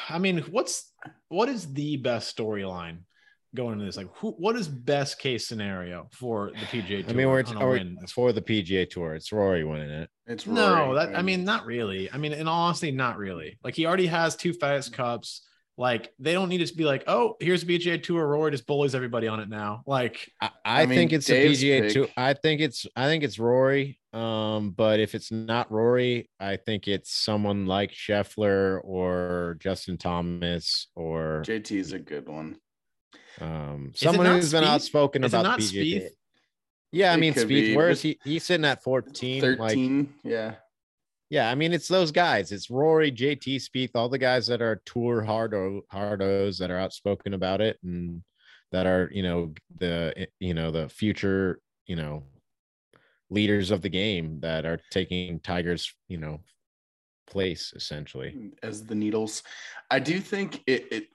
I 0.09 0.17
mean, 0.19 0.39
what's 0.49 0.91
what 1.29 1.49
is 1.49 1.73
the 1.73 1.97
best 1.97 2.35
storyline 2.35 2.99
going 3.55 3.73
into 3.73 3.85
this? 3.85 3.97
Like, 3.97 4.09
who? 4.15 4.31
What 4.31 4.55
is 4.55 4.67
best 4.67 5.19
case 5.19 5.47
scenario 5.47 6.07
for 6.11 6.51
the 6.51 6.65
PGA 6.81 7.01
Tour? 7.01 7.09
I 7.09 7.13
mean, 7.13 7.27
we're, 7.27 7.43
on 7.43 7.59
we're 7.59 7.69
win? 7.69 7.97
for 8.13 8.31
the 8.33 8.41
PGA 8.41 8.89
Tour. 8.89 9.15
It's 9.15 9.31
Rory 9.31 9.63
winning 9.63 9.89
it. 9.89 10.09
It's 10.27 10.45
No, 10.45 10.75
Rory. 10.75 10.95
that 10.95 11.17
I 11.17 11.21
mean, 11.21 11.43
not 11.43 11.65
really. 11.65 12.11
I 12.11 12.17
mean, 12.17 12.33
in 12.33 12.47
all 12.47 12.65
honesty, 12.67 12.91
not 12.91 13.17
really. 13.17 13.57
Like 13.63 13.75
he 13.75 13.85
already 13.85 14.07
has 14.07 14.35
two 14.35 14.53
FedEx 14.53 14.91
Cups. 14.91 15.41
Like 15.77 16.13
they 16.19 16.31
don't 16.31 16.47
need 16.47 16.65
to 16.65 16.73
be 16.73 16.85
like, 16.85 17.03
oh, 17.07 17.35
here's 17.41 17.63
a 17.63 17.65
PGA 17.65 18.01
Tour. 18.01 18.25
Rory 18.25 18.51
just 18.51 18.65
bullies 18.65 18.95
everybody 18.95 19.27
on 19.27 19.41
it 19.41 19.49
now. 19.49 19.83
Like, 19.85 20.31
I, 20.39 20.49
I, 20.63 20.85
mean, 20.85 20.97
think 20.97 21.13
it's 21.13 21.25
Dave's 21.25 21.59
the 21.59 21.69
PGA 21.69 21.81
pick- 21.81 21.93
Tour. 21.93 22.07
I 22.15 22.33
think 22.33 22.61
it's 22.61 22.85
I 22.95 23.07
think 23.07 23.23
it's 23.23 23.37
Rory. 23.37 23.99
Um, 24.13 24.71
but 24.71 25.01
if 25.01 25.13
it's 25.13 25.29
not 25.29 25.69
Rory, 25.69 26.29
I 26.39 26.55
think 26.55 26.87
it's 26.87 27.13
someone 27.13 27.65
like 27.65 27.91
Scheffler 27.91 28.79
or 28.85 29.57
Justin 29.59 29.97
Thomas 29.97 30.87
or 30.95 31.43
JT 31.45 31.71
is 31.77 31.91
a 31.91 31.99
good 31.99 32.29
one. 32.29 32.55
Um 33.41 33.91
someone 33.95 34.25
not 34.27 34.35
who's 34.37 34.51
been 34.51 34.63
outspoken 34.63 35.23
Is 35.23 35.33
about 35.33 35.43
not. 35.43 35.59
Spieth? 35.59 36.09
Yeah, 36.91 37.11
I 37.11 37.15
It 37.15 37.19
mean 37.19 37.33
could 37.33 37.45
Spieth. 37.47 37.49
be, 37.49 37.75
Where 37.75 37.87
but 37.87 37.91
is 37.93 38.01
he? 38.01 38.19
He's 38.23 38.43
sitting 38.45 38.65
at 38.65 38.81
14. 38.83 39.57
Like, 39.57 39.77
yeah. 40.23 40.55
yeah, 41.29 41.49
I 41.49 41.55
mean 41.55 41.73
it's 41.73 41.87
those 41.89 42.11
guys. 42.11 42.51
It's 42.51 42.69
Rory, 42.69 43.11
JT, 43.11 43.57
Spieth, 43.57 43.91
all 43.95 44.07
the 44.09 44.17
guys 44.17 44.47
that 44.47 44.61
are 44.61 44.81
tour 44.85 45.21
hard 45.23 45.51
hardos 45.91 46.57
that 46.59 46.71
are 46.71 46.79
outspoken 46.79 47.33
about 47.33 47.59
it 47.61 47.77
and 47.83 48.23
that 48.71 48.85
are 48.87 49.09
you 49.11 49.23
know 49.23 49.53
the 49.77 50.27
you 50.39 50.53
know 50.53 50.71
the 50.71 50.87
future 50.89 51.59
you 51.87 51.95
know 51.95 52.23
leaders 53.29 53.71
of 53.71 53.81
the 53.81 53.89
game 53.89 54.39
that 54.41 54.65
are 54.65 54.79
taking 54.91 55.39
Tiger's 55.39 55.93
you 56.07 56.17
know 56.17 56.39
place 57.27 57.73
essentially. 57.75 58.51
as 58.63 58.85
the 58.85 58.95
needles. 58.95 59.43
I 59.91 59.99
do 59.99 60.19
think 60.19 60.61
it, 60.67 60.87
it 60.91 61.07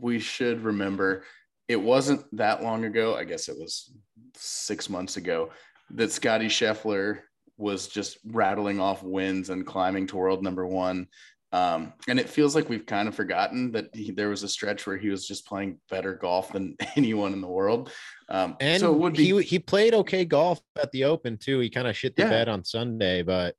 we 0.00 0.18
should 0.18 0.62
remember 0.62 1.24
it 1.68 1.76
wasn't 1.80 2.24
that 2.36 2.62
long 2.62 2.84
ago. 2.84 3.14
I 3.14 3.24
guess 3.24 3.48
it 3.48 3.56
was 3.58 3.92
six 4.34 4.88
months 4.90 5.16
ago 5.16 5.50
that 5.90 6.10
Scottie 6.12 6.46
Scheffler 6.48 7.20
was 7.56 7.88
just 7.88 8.18
rattling 8.26 8.80
off 8.80 9.02
wins 9.02 9.50
and 9.50 9.66
climbing 9.66 10.06
to 10.08 10.16
world 10.16 10.42
number 10.42 10.66
one. 10.66 11.06
Um, 11.52 11.92
and 12.08 12.18
it 12.18 12.30
feels 12.30 12.54
like 12.54 12.70
we've 12.70 12.86
kind 12.86 13.08
of 13.08 13.14
forgotten 13.14 13.72
that 13.72 13.94
he, 13.94 14.10
there 14.10 14.30
was 14.30 14.42
a 14.42 14.48
stretch 14.48 14.86
where 14.86 14.96
he 14.96 15.10
was 15.10 15.28
just 15.28 15.46
playing 15.46 15.78
better 15.90 16.14
golf 16.14 16.50
than 16.52 16.76
anyone 16.96 17.34
in 17.34 17.42
the 17.42 17.48
world. 17.48 17.92
Um, 18.30 18.56
And 18.58 18.80
so 18.80 18.92
it 18.94 18.98
would 18.98 19.12
be 19.12 19.24
he 19.26 19.42
he 19.42 19.58
played 19.58 19.92
okay 19.94 20.24
golf 20.24 20.60
at 20.80 20.90
the 20.92 21.04
Open 21.04 21.36
too. 21.36 21.58
He 21.58 21.68
kind 21.68 21.86
of 21.86 21.96
shit 21.96 22.16
the 22.16 22.22
Yeah. 22.22 22.30
bed 22.30 22.48
on 22.48 22.64
Sunday, 22.64 23.22
but 23.22 23.54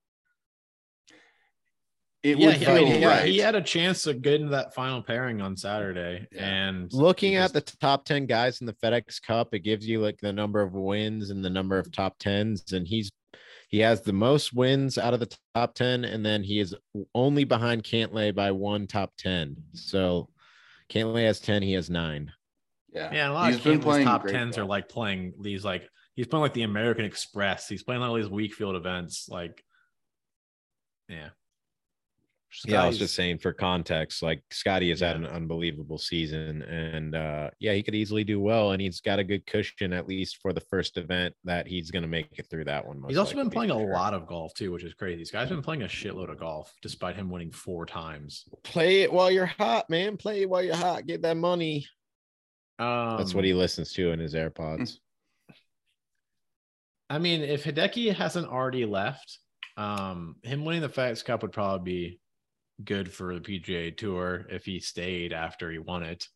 it 2.23 2.38
yeah, 2.38 2.47
would 2.47 2.55
he, 2.55 2.65
feel 2.65 2.73
I 2.75 2.79
mean, 2.79 2.88
he, 3.01 3.05
right. 3.05 3.25
he 3.25 3.38
had 3.38 3.53
a 3.55 3.62
chance 3.62 4.03
to 4.03 4.13
get 4.13 4.36
into 4.36 4.49
that 4.51 4.73
final 4.73 5.01
pairing 5.03 5.41
on 5.41 5.57
Saturday, 5.57 6.25
Yeah. 6.31 6.45
and 6.47 6.91
looking 6.93 7.31
he 7.31 7.38
at 7.38 7.51
the 7.53 7.62
top 7.62 8.05
10 8.05 8.25
guys 8.25 8.62
in 8.62 8.67
the 8.67 8.73
FedEx 8.73 9.21
Cup, 9.21 9.53
it 9.53 9.59
gives 9.59 9.86
you 9.88 9.99
like 9.99 10.19
the 10.21 10.31
number 10.33 10.62
of 10.62 10.73
wins 10.73 11.29
and 11.29 11.43
the 11.43 11.49
number 11.49 11.77
of 11.77 11.91
top 11.91 12.17
10s. 12.19 12.71
And 12.73 12.88
he's 12.88 13.12
he 13.67 13.79
has 13.79 14.01
the 14.01 14.13
most 14.13 14.53
wins 14.53 14.97
out 14.97 15.13
of 15.15 15.19
the 15.19 15.36
top 15.55 15.73
10, 15.75 16.05
and 16.05 16.25
then 16.25 16.43
he 16.43 16.59
is 16.59 16.75
only 17.15 17.43
behind 17.43 17.83
Cantlay 17.83 18.33
by 18.33 18.51
one 18.51 18.86
top 18.88 19.12
10. 19.17 19.57
So 19.73 20.29
Cantlay 20.89 21.25
has 21.25 21.39
10, 21.39 21.62
he 21.63 21.73
has 21.73 21.89
nine. 21.89 22.31
yeah, 22.93 23.12
yeah, 23.12 23.29
a 23.29 23.33
lot 23.33 23.47
He's 23.47 23.57
of 23.57 23.63
been 23.63 23.81
Cantlay's 23.81 24.03
top 24.05 24.21
great 24.21 24.33
tens 24.33 24.57
are 24.57 24.65
like 24.65 24.88
playing 24.88 25.33
these 25.41 25.65
like 25.65 25.89
he's 26.15 26.27
playing 26.27 26.43
like 26.43 26.53
the 26.53 26.62
American 26.63 27.03
Express. 27.03 27.67
He's 27.67 27.83
playing 27.83 28.01
all 28.03 28.13
these 28.13 28.29
weak 28.29 28.53
field 28.53 28.75
events. 28.75 29.27
Like 29.27 29.63
Yeah. 31.09 31.29
Yeah, 32.65 32.83
I 32.83 32.87
was 32.87 32.95
Scottie's- 32.95 32.99
just 32.99 33.15
saying 33.15 33.37
for 33.39 33.53
context, 33.53 34.21
like 34.21 34.41
Scottie 34.51 34.89
has 34.89 34.99
had 34.99 35.15
an 35.15 35.25
unbelievable 35.25 35.97
season, 35.97 36.61
and 36.63 37.15
uh, 37.15 37.49
yeah, 37.59 37.73
he 37.73 37.83
could 37.83 37.95
easily 37.95 38.23
do 38.23 38.39
well, 38.39 38.71
and 38.71 38.81
he's 38.81 39.01
got 39.01 39.19
a 39.19 39.23
good 39.23 39.45
cushion 39.45 39.93
at 39.93 40.07
least 40.07 40.39
for 40.41 40.53
the 40.53 40.61
first 40.61 40.97
event 40.97 41.33
that 41.43 41.67
he's 41.67 41.91
going 41.91 42.03
to 42.03 42.09
make 42.09 42.27
it 42.37 42.47
through 42.49 42.65
that 42.65 42.85
one. 42.85 43.01
He's 43.07 43.17
also 43.17 43.35
been 43.35 43.49
playing 43.49 43.71
a 43.71 43.77
lot 43.77 44.13
of 44.13 44.27
golf 44.27 44.53
too, 44.53 44.71
which 44.71 44.83
is 44.83 44.93
crazy. 44.93 45.19
This 45.19 45.31
guy's 45.31 45.49
been 45.49 45.61
playing 45.61 45.83
a 45.83 45.87
shitload 45.87 46.31
of 46.31 46.39
golf 46.39 46.73
despite 46.81 47.15
him 47.15 47.29
winning 47.29 47.51
four 47.51 47.85
times. 47.85 48.45
Play 48.63 49.01
it 49.01 49.11
while 49.11 49.31
you're 49.31 49.45
hot, 49.45 49.89
man. 49.89 50.17
Play 50.17 50.43
it 50.43 50.49
while 50.49 50.63
you're 50.63 50.75
hot. 50.75 51.07
Get 51.07 51.21
that 51.23 51.37
money. 51.37 51.87
Um, 52.79 53.17
That's 53.17 53.33
what 53.33 53.45
he 53.45 53.53
listens 53.53 53.93
to 53.93 54.11
in 54.11 54.19
his 54.19 54.33
AirPods. 54.33 54.97
I 57.09 57.19
mean, 57.19 57.41
if 57.41 57.63
Hideki 57.63 58.13
hasn't 58.13 58.47
already 58.47 58.85
left, 58.85 59.39
um, 59.77 60.35
him 60.43 60.65
winning 60.65 60.81
the 60.81 60.89
FedEx 60.89 61.23
Cup 61.23 61.41
would 61.41 61.51
probably 61.51 61.91
be 61.91 62.19
good 62.83 63.12
for 63.12 63.33
the 63.36 63.41
PGA 63.41 63.95
Tour 63.95 64.45
if 64.49 64.65
he 64.65 64.79
stayed 64.79 65.33
after 65.33 65.69
he 65.71 65.79
won 65.79 66.03
it. 66.03 66.27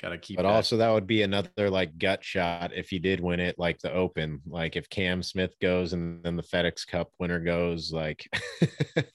Got 0.00 0.10
to 0.10 0.18
keep. 0.18 0.36
But 0.36 0.44
that- 0.44 0.50
also, 0.52 0.76
that 0.76 0.90
would 0.90 1.06
be 1.08 1.22
another 1.22 1.68
like 1.70 1.98
gut 1.98 2.22
shot 2.22 2.72
if 2.72 2.88
he 2.88 2.98
did 3.00 3.18
win 3.20 3.40
it, 3.40 3.58
like 3.58 3.78
the 3.80 3.92
Open. 3.92 4.40
Like 4.46 4.76
if 4.76 4.88
Cam 4.88 5.22
Smith 5.24 5.54
goes 5.60 5.92
and 5.92 6.22
then 6.22 6.36
the 6.36 6.42
FedEx 6.42 6.86
Cup 6.86 7.10
winner 7.18 7.40
goes, 7.40 7.90
like. 7.92 8.28
like, 8.96 9.06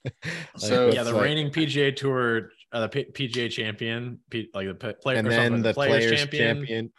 So- 0.58 0.90
yeah, 0.92 1.02
the 1.02 1.12
like- 1.12 1.22
reigning 1.24 1.50
PGA 1.50 1.94
Tour, 1.94 2.50
uh, 2.72 2.80
the 2.86 2.88
P- 2.88 3.28
PGA 3.28 3.50
champion, 3.50 4.18
P- 4.30 4.50
like 4.52 4.66
the 4.66 4.74
p- 4.74 4.92
player, 5.00 5.18
and 5.18 5.30
then 5.30 5.52
something, 5.52 5.62
the 5.62 5.72
players, 5.74 6.10
champion, 6.20 6.56
champion, 6.56 6.92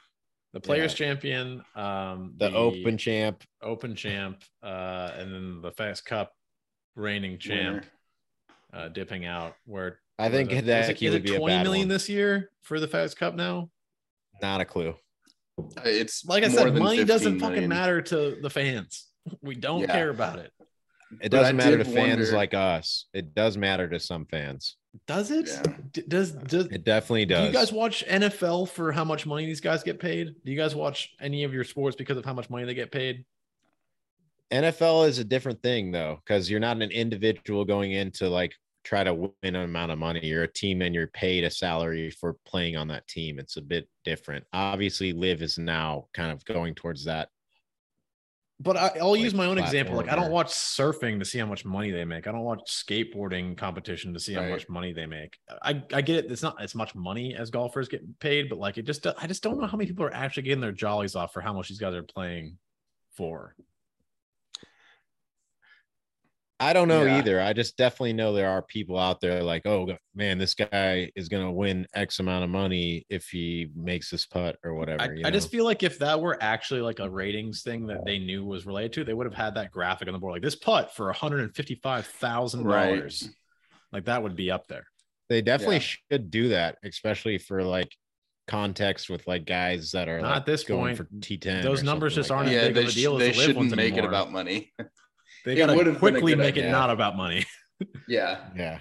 the 0.53 0.59
players 0.61 0.93
champion, 0.93 1.61
um, 1.75 2.33
the 2.37 2.51
Open 2.55 2.97
champ. 2.97 3.43
Open 3.61 3.93
champ, 3.95 4.41
uh, 4.63 5.11
and 5.17 5.31
then 5.33 5.61
the 5.61 5.71
FedEx 5.71 6.03
Cup 6.03 6.31
reigning 6.95 7.37
champ, 7.37 7.59
Winner. 7.75 7.83
Uh, 8.75 8.89
dipping 8.89 9.25
out. 9.25 9.55
Where 9.65 9.99
I 10.19 10.29
think 10.29 10.49
was 10.49 10.59
it- 10.59 10.65
that 10.65 10.83
is 10.83 10.89
it, 10.89 11.01
is 11.01 11.13
it 11.15 11.23
be 11.23 11.35
a 11.35 11.39
20 11.39 11.55
bad 11.55 11.63
million 11.63 11.87
one. 11.87 11.93
this 11.95 12.09
year 12.09 12.51
for 12.61 12.79
the 12.79 12.87
FedEx 12.87 13.15
Cup 13.15 13.35
now? 13.35 13.69
Not 14.41 14.61
a 14.61 14.65
clue. 14.65 14.95
It's 15.85 16.25
Like 16.25 16.43
I 16.43 16.49
said, 16.49 16.75
money 16.75 17.03
doesn't 17.05 17.39
fucking 17.39 17.69
matter 17.69 18.01
to 18.01 18.37
the 18.41 18.49
fans. 18.49 19.07
We 19.41 19.55
don't 19.55 19.81
Yeah. 19.81 19.87
care 19.93 20.09
about 20.09 20.39
it. 20.39 20.51
It 21.21 21.29
doesn't 21.29 21.55
matter 21.55 21.77
to 21.77 21.85
fans 21.85 21.95
wonder- 22.27 22.31
like 22.35 22.53
us. 22.53 23.05
It 23.13 23.33
does 23.33 23.55
matter 23.57 23.87
to 23.87 23.99
some 23.99 24.25
fans. 24.25 24.75
Does 25.07 25.31
it? 25.31 25.47
Yeah. 25.47 25.63
D- 25.91 26.03
Does 26.07 26.31
does 26.31 26.65
It 26.67 26.83
definitely 26.83 27.25
does? 27.25 27.39
do 27.39 27.45
does. 27.45 27.53
you 27.53 27.59
guys 27.59 27.71
watch 27.73 28.03
NFL 28.07 28.67
for 28.69 28.91
how 28.91 29.03
much 29.03 29.25
money 29.25 29.45
these 29.45 29.61
guys 29.61 29.83
get 29.83 29.99
paid? 29.99 30.35
Do 30.45 30.51
you 30.51 30.57
guys 30.57 30.75
watch 30.75 31.13
any 31.21 31.43
of 31.43 31.53
your 31.53 31.63
sports 31.63 31.95
because 31.95 32.17
of 32.17 32.25
how 32.25 32.33
much 32.33 32.49
money 32.49 32.65
they 32.65 32.73
get 32.73 32.91
paid? 32.91 33.23
NFL 34.51 35.07
is 35.07 35.19
a 35.19 35.23
different 35.23 35.61
thing 35.63 35.91
though, 35.91 36.21
because 36.25 36.49
you're 36.49 36.59
not 36.59 36.81
an 36.81 36.91
individual 36.91 37.65
going 37.65 37.91
into 37.93 38.29
like 38.29 38.53
try 38.85 39.03
to 39.03 39.13
win 39.13 39.31
an 39.43 39.55
amount 39.55 39.91
of 39.91 39.97
money. 39.97 40.21
You're 40.23 40.43
a 40.43 40.47
team 40.47 40.81
and 40.81 40.93
you're 40.93 41.07
paid 41.07 41.43
a 41.43 41.49
salary 41.49 42.11
for 42.11 42.37
playing 42.45 42.77
on 42.77 42.87
that 42.89 43.07
team. 43.07 43.39
It's 43.39 43.57
a 43.57 43.61
bit 43.61 43.89
different. 44.05 44.45
Obviously, 44.53 45.11
LIV 45.11 45.41
is 45.41 45.57
now 45.57 46.05
kind 46.13 46.31
of 46.31 46.45
going 46.45 46.75
towards 46.75 47.03
that. 47.05 47.29
But 48.57 48.77
I, 48.77 48.91
I'll 49.01 49.11
Like 49.11 49.21
use 49.21 49.33
my 49.33 49.47
own 49.47 49.57
example. 49.57 49.97
Like 49.97 50.07
I 50.07 50.15
don't 50.15 50.31
watch 50.31 50.47
surfing 50.47 51.19
to 51.19 51.25
see 51.25 51.39
how 51.39 51.45
much 51.45 51.65
money 51.65 51.91
they 51.91 52.05
make. 52.05 52.25
I 52.25 52.31
don't 52.31 52.43
watch 52.45 52.61
skateboarding 52.67 53.57
competition 53.57 54.13
to 54.13 54.19
see 54.19 54.33
how 54.33 54.47
much 54.47 54.69
money 54.69 54.93
they 54.93 55.05
make. 55.05 55.37
I, 55.61 55.83
I 55.91 56.01
get 56.01 56.23
it. 56.23 56.31
It's 56.31 56.41
not 56.41 56.61
as 56.61 56.73
much 56.73 56.95
money 56.95 57.35
as 57.35 57.49
golfers 57.49 57.89
get 57.89 58.19
paid, 58.19 58.47
but 58.47 58.57
like 58.57 58.77
it 58.77 58.83
just 58.83 59.05
I 59.05 59.27
just 59.27 59.43
don't 59.43 59.59
know 59.59 59.67
how 59.67 59.75
many 59.75 59.89
people 59.89 60.05
are 60.05 60.13
actually 60.13 60.43
getting 60.43 60.61
their 60.61 60.71
jollies 60.71 61.17
off 61.17 61.33
for 61.33 61.41
how 61.41 61.51
much 61.51 61.67
these 61.67 61.79
guys 61.79 61.93
are 61.95 62.03
playing 62.03 62.57
for. 63.17 63.55
I 66.59 66.71
don't 66.71 66.87
know 66.87 67.03
Yeah. 67.03 67.17
either. 67.17 67.41
I 67.41 67.51
just 67.51 67.75
definitely 67.75 68.13
know 68.13 68.31
there 68.31 68.49
are 68.49 68.61
people 68.61 68.97
out 68.97 69.19
there 69.19 69.43
like, 69.43 69.65
oh 69.65 69.97
man, 70.15 70.37
this 70.37 70.53
guy 70.55 71.11
is 71.15 71.27
gonna 71.27 71.51
win 71.51 71.85
X 71.93 72.19
amount 72.19 72.45
of 72.45 72.49
money 72.49 73.05
if 73.09 73.25
he 73.27 73.69
makes 73.75 74.09
this 74.09 74.25
putt 74.25 74.57
or 74.63 74.73
whatever. 74.73 75.01
I, 75.03 75.13
you 75.13 75.21
I 75.25 75.31
just 75.31 75.51
feel 75.51 75.65
like 75.65 75.83
if 75.83 75.99
that 75.99 76.21
were 76.21 76.37
actually 76.41 76.79
like 76.81 76.99
a 76.99 77.09
ratings 77.09 77.61
thing 77.61 77.87
that 77.87 78.05
they 78.05 78.19
knew 78.19 78.45
was 78.45 78.65
related 78.65 78.93
to, 78.93 79.03
they 79.03 79.13
would 79.13 79.25
have 79.25 79.33
had 79.33 79.55
that 79.55 79.71
graphic 79.71 80.07
on 80.07 80.13
the 80.13 80.19
board 80.19 80.31
like 80.33 80.41
this 80.41 80.55
putt 80.55 80.95
for 80.95 81.11
hundred 81.11 81.41
and 81.41 81.53
fifty 81.53 81.75
five 81.75 82.05
thousand 82.07 82.63
dollars. 82.63 83.29
Like 83.91 84.05
that 84.05 84.23
would 84.23 84.35
be 84.37 84.49
up 84.51 84.67
there. 84.67 84.85
they 85.27 85.41
definitely 85.41 85.77
Yeah. 85.77 85.93
should 86.11 86.31
do 86.31 86.49
that, 86.49 86.77
especially 86.85 87.37
for 87.37 87.63
like 87.63 87.89
context 88.47 89.09
with 89.09 89.25
like 89.27 89.43
guys 89.45 89.91
that 89.91 90.07
are 90.07 90.21
Not 90.21 90.35
like, 90.35 90.45
this 90.45 90.63
going 90.63 90.95
point. 90.95 90.97
for 90.97 91.15
T10. 91.19 91.63
Those 91.63 91.81
numbers 91.83 92.15
just 92.15 92.29
like 92.29 92.37
aren't 92.37 92.49
that. 92.51 92.55
as 92.55 92.61
Yeah, 92.61 92.67
big 92.69 92.75
they, 92.75 92.81
of 92.81 92.87
a 92.87 92.91
sh- 92.91 92.95
deal 92.95 93.13
as 93.15 93.19
they 93.19 93.33
shouldn't 93.33 93.57
ones 93.57 93.75
make 93.75 93.97
it 93.97 94.05
about 94.05 94.31
money. 94.31 94.71
They 95.45 95.55
gotta 95.55 95.75
would 95.75 95.85
have 95.85 95.95
been 95.95 96.09
a 96.09 96.11
quickly 96.11 96.31
good 96.33 96.39
make 96.39 96.57
it 96.57 96.69
not 96.69 96.89
about 96.89 97.15
money. 97.15 97.45
Yeah, 98.07 98.39
Yeah, 98.55 98.79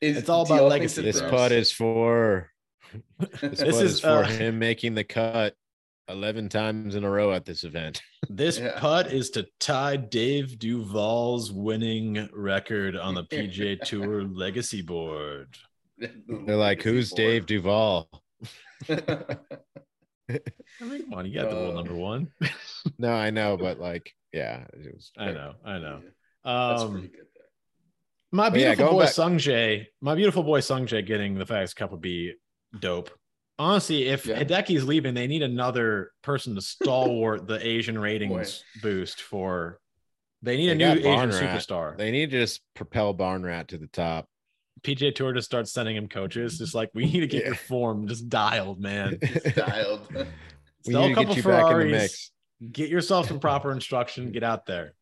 Is- 0.00 0.18
It's 0.18 0.28
all 0.28 0.44
about 0.44 0.68
legacy, 0.68 1.00
this 1.02 1.20
putt 1.22 1.52
is 1.52 1.72
for 1.72 2.50
this, 3.40 3.60
This 3.60 3.60
is, 3.60 3.80
is, 3.80 4.00
for 4.00 4.08
uh, 4.24 4.26
him 4.26 4.58
making 4.58 4.94
the 4.94 5.04
cut 5.04 5.54
eleven 6.08 6.50
times 6.50 6.96
in 6.96 7.04
a 7.04 7.10
row 7.10 7.32
at 7.32 7.44
this 7.46 7.64
event. 7.64 8.02
This 8.28 8.58
Yeah. 8.58 8.78
putt 8.78 9.10
is 9.12 9.30
to 9.30 9.46
tie 9.60 9.96
Dave 9.96 10.58
Duval's 10.58 11.50
winning 11.52 12.28
record 12.32 12.94
on 12.96 13.14
the 13.14 13.24
PGA 13.24 13.80
Tour 13.80 14.22
legacy 14.24 14.80
board. 14.82 15.56
They're 15.98 16.56
like, 16.56 16.82
"Who's 16.82 17.10
Dave 17.12 17.46
Duval? 17.46 18.08
I 18.88 18.96
mean, 20.80 21.02
come 21.04 21.14
on, 21.14 21.26
you 21.26 21.34
got 21.34 21.50
the 21.50 21.56
rule 21.56 21.70
Uh, 21.70 21.74
number 21.74 21.94
one. 21.94 22.32
No, 22.98 23.12
I 23.12 23.30
know, 23.30 23.56
but 23.56 23.78
like, 23.78 24.12
yeah, 24.34 24.64
it 24.72 24.92
was. 24.94 25.12
I 25.16 25.32
know, 25.32 25.54
I 25.64 25.78
know. 25.78 26.00
That's 26.44 26.82
Um, 26.82 26.92
pretty 26.92 27.08
good. 27.08 27.26
There. 27.34 27.44
my 28.32 28.50
But 28.50 28.60
yeah, 28.60 28.74
beautiful 28.74 28.98
boy 28.98 29.04
back- 29.04 29.12
Sungjae, 29.14 29.86
my 30.00 30.14
beautiful 30.14 30.42
boy 30.42 30.60
Sungjae 30.60 31.06
getting 31.06 31.34
the 31.38 31.46
FedEx 31.46 31.74
Cup 31.74 31.92
would 31.92 32.00
be 32.00 32.34
dope. 32.78 33.10
Honestly, 33.58 34.08
if 34.08 34.26
Yeah. 34.26 34.42
Hideki's 34.42 34.84
leaving, 34.84 35.14
they 35.14 35.26
need 35.28 35.42
another 35.42 36.10
person 36.22 36.54
to 36.56 36.60
stalwart 36.60 37.46
the 37.46 37.64
Asian 37.66 37.98
ratings 38.08 38.64
boost 38.82 39.22
for. 39.22 39.78
They 40.42 40.56
need 40.56 40.70
a 40.70 40.74
new 40.74 40.84
Asian 41.08 41.30
Rat. 41.30 41.30
superstar. 41.30 41.96
They 41.96 42.10
need 42.10 42.30
to 42.32 42.40
just 42.40 42.60
propel 42.74 43.14
Barn 43.14 43.42
Rat 43.44 43.68
to 43.68 43.78
the 43.78 43.86
top. 43.86 44.26
PJ 44.82 45.14
Tour 45.14 45.32
just 45.32 45.46
starts 45.46 45.72
sending 45.72 45.96
him 45.96 46.08
coaches. 46.08 46.58
Just 46.58 46.74
like 46.74 46.90
we 46.92 47.04
need 47.06 47.20
to 47.20 47.26
get 47.28 47.42
Yeah. 47.42 47.46
your 47.46 47.54
form 47.54 48.06
just 48.08 48.28
dialed, 48.28 48.80
man. 48.80 49.18
Dialed. 49.54 50.06
we 50.86 50.92
Sell 50.92 51.08
need 51.08 51.14
to 51.14 51.24
get 51.24 51.36
you 51.36 51.42
back 51.44 51.70
in 51.72 51.78
the 51.78 51.84
mix. 51.86 52.30
Get 52.72 52.88
yourself 52.90 53.28
some 53.28 53.40
proper 53.40 53.72
instruction. 53.78 54.32
Get 54.32 54.42
out 54.42 54.66
there. 54.66 54.94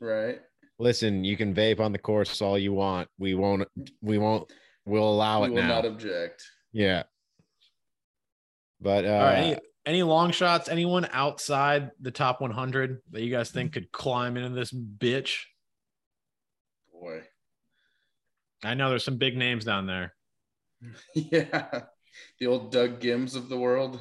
right. 0.00 0.40
Listen, 0.80 1.24
you 1.24 1.36
can 1.36 1.54
vape 1.54 1.80
on 1.80 1.90
the 1.90 1.98
course 1.98 2.40
all 2.40 2.56
you 2.56 2.72
want. 2.72 3.08
We 3.18 3.34
won't. 3.34 3.66
We 4.00 4.16
won't. 4.18 4.50
We'll 4.86 5.08
allow 5.10 5.42
it. 5.42 5.50
we 5.50 5.56
it 5.56 5.60
will 5.60 5.62
now. 5.68 5.74
not 5.76 5.84
object. 5.86 6.44
yeah. 6.72 7.02
But 8.80 9.04
uh, 9.04 9.08
All 9.08 9.18
right. 9.18 9.36
Any, 9.38 9.56
any 9.86 10.02
long 10.04 10.30
shots? 10.30 10.68
Anyone 10.68 11.08
outside 11.12 11.90
the 12.00 12.12
top 12.12 12.40
100 12.40 13.00
that 13.10 13.22
you 13.22 13.30
guys 13.32 13.50
think 13.50 13.72
could 13.72 13.90
climb 13.90 14.36
into 14.36 14.50
this 14.54 14.70
bitch? 14.72 15.46
Boy. 16.92 17.22
I 18.62 18.74
know 18.74 18.88
there's 18.88 19.04
some 19.04 19.16
big 19.16 19.36
names 19.36 19.64
down 19.64 19.86
there. 19.86 20.14
Yeah. 21.14 21.80
The 22.40 22.46
old 22.46 22.70
Doug 22.72 23.00
Ghims 23.00 23.34
of 23.36 23.48
the 23.48 23.58
world. 23.58 24.00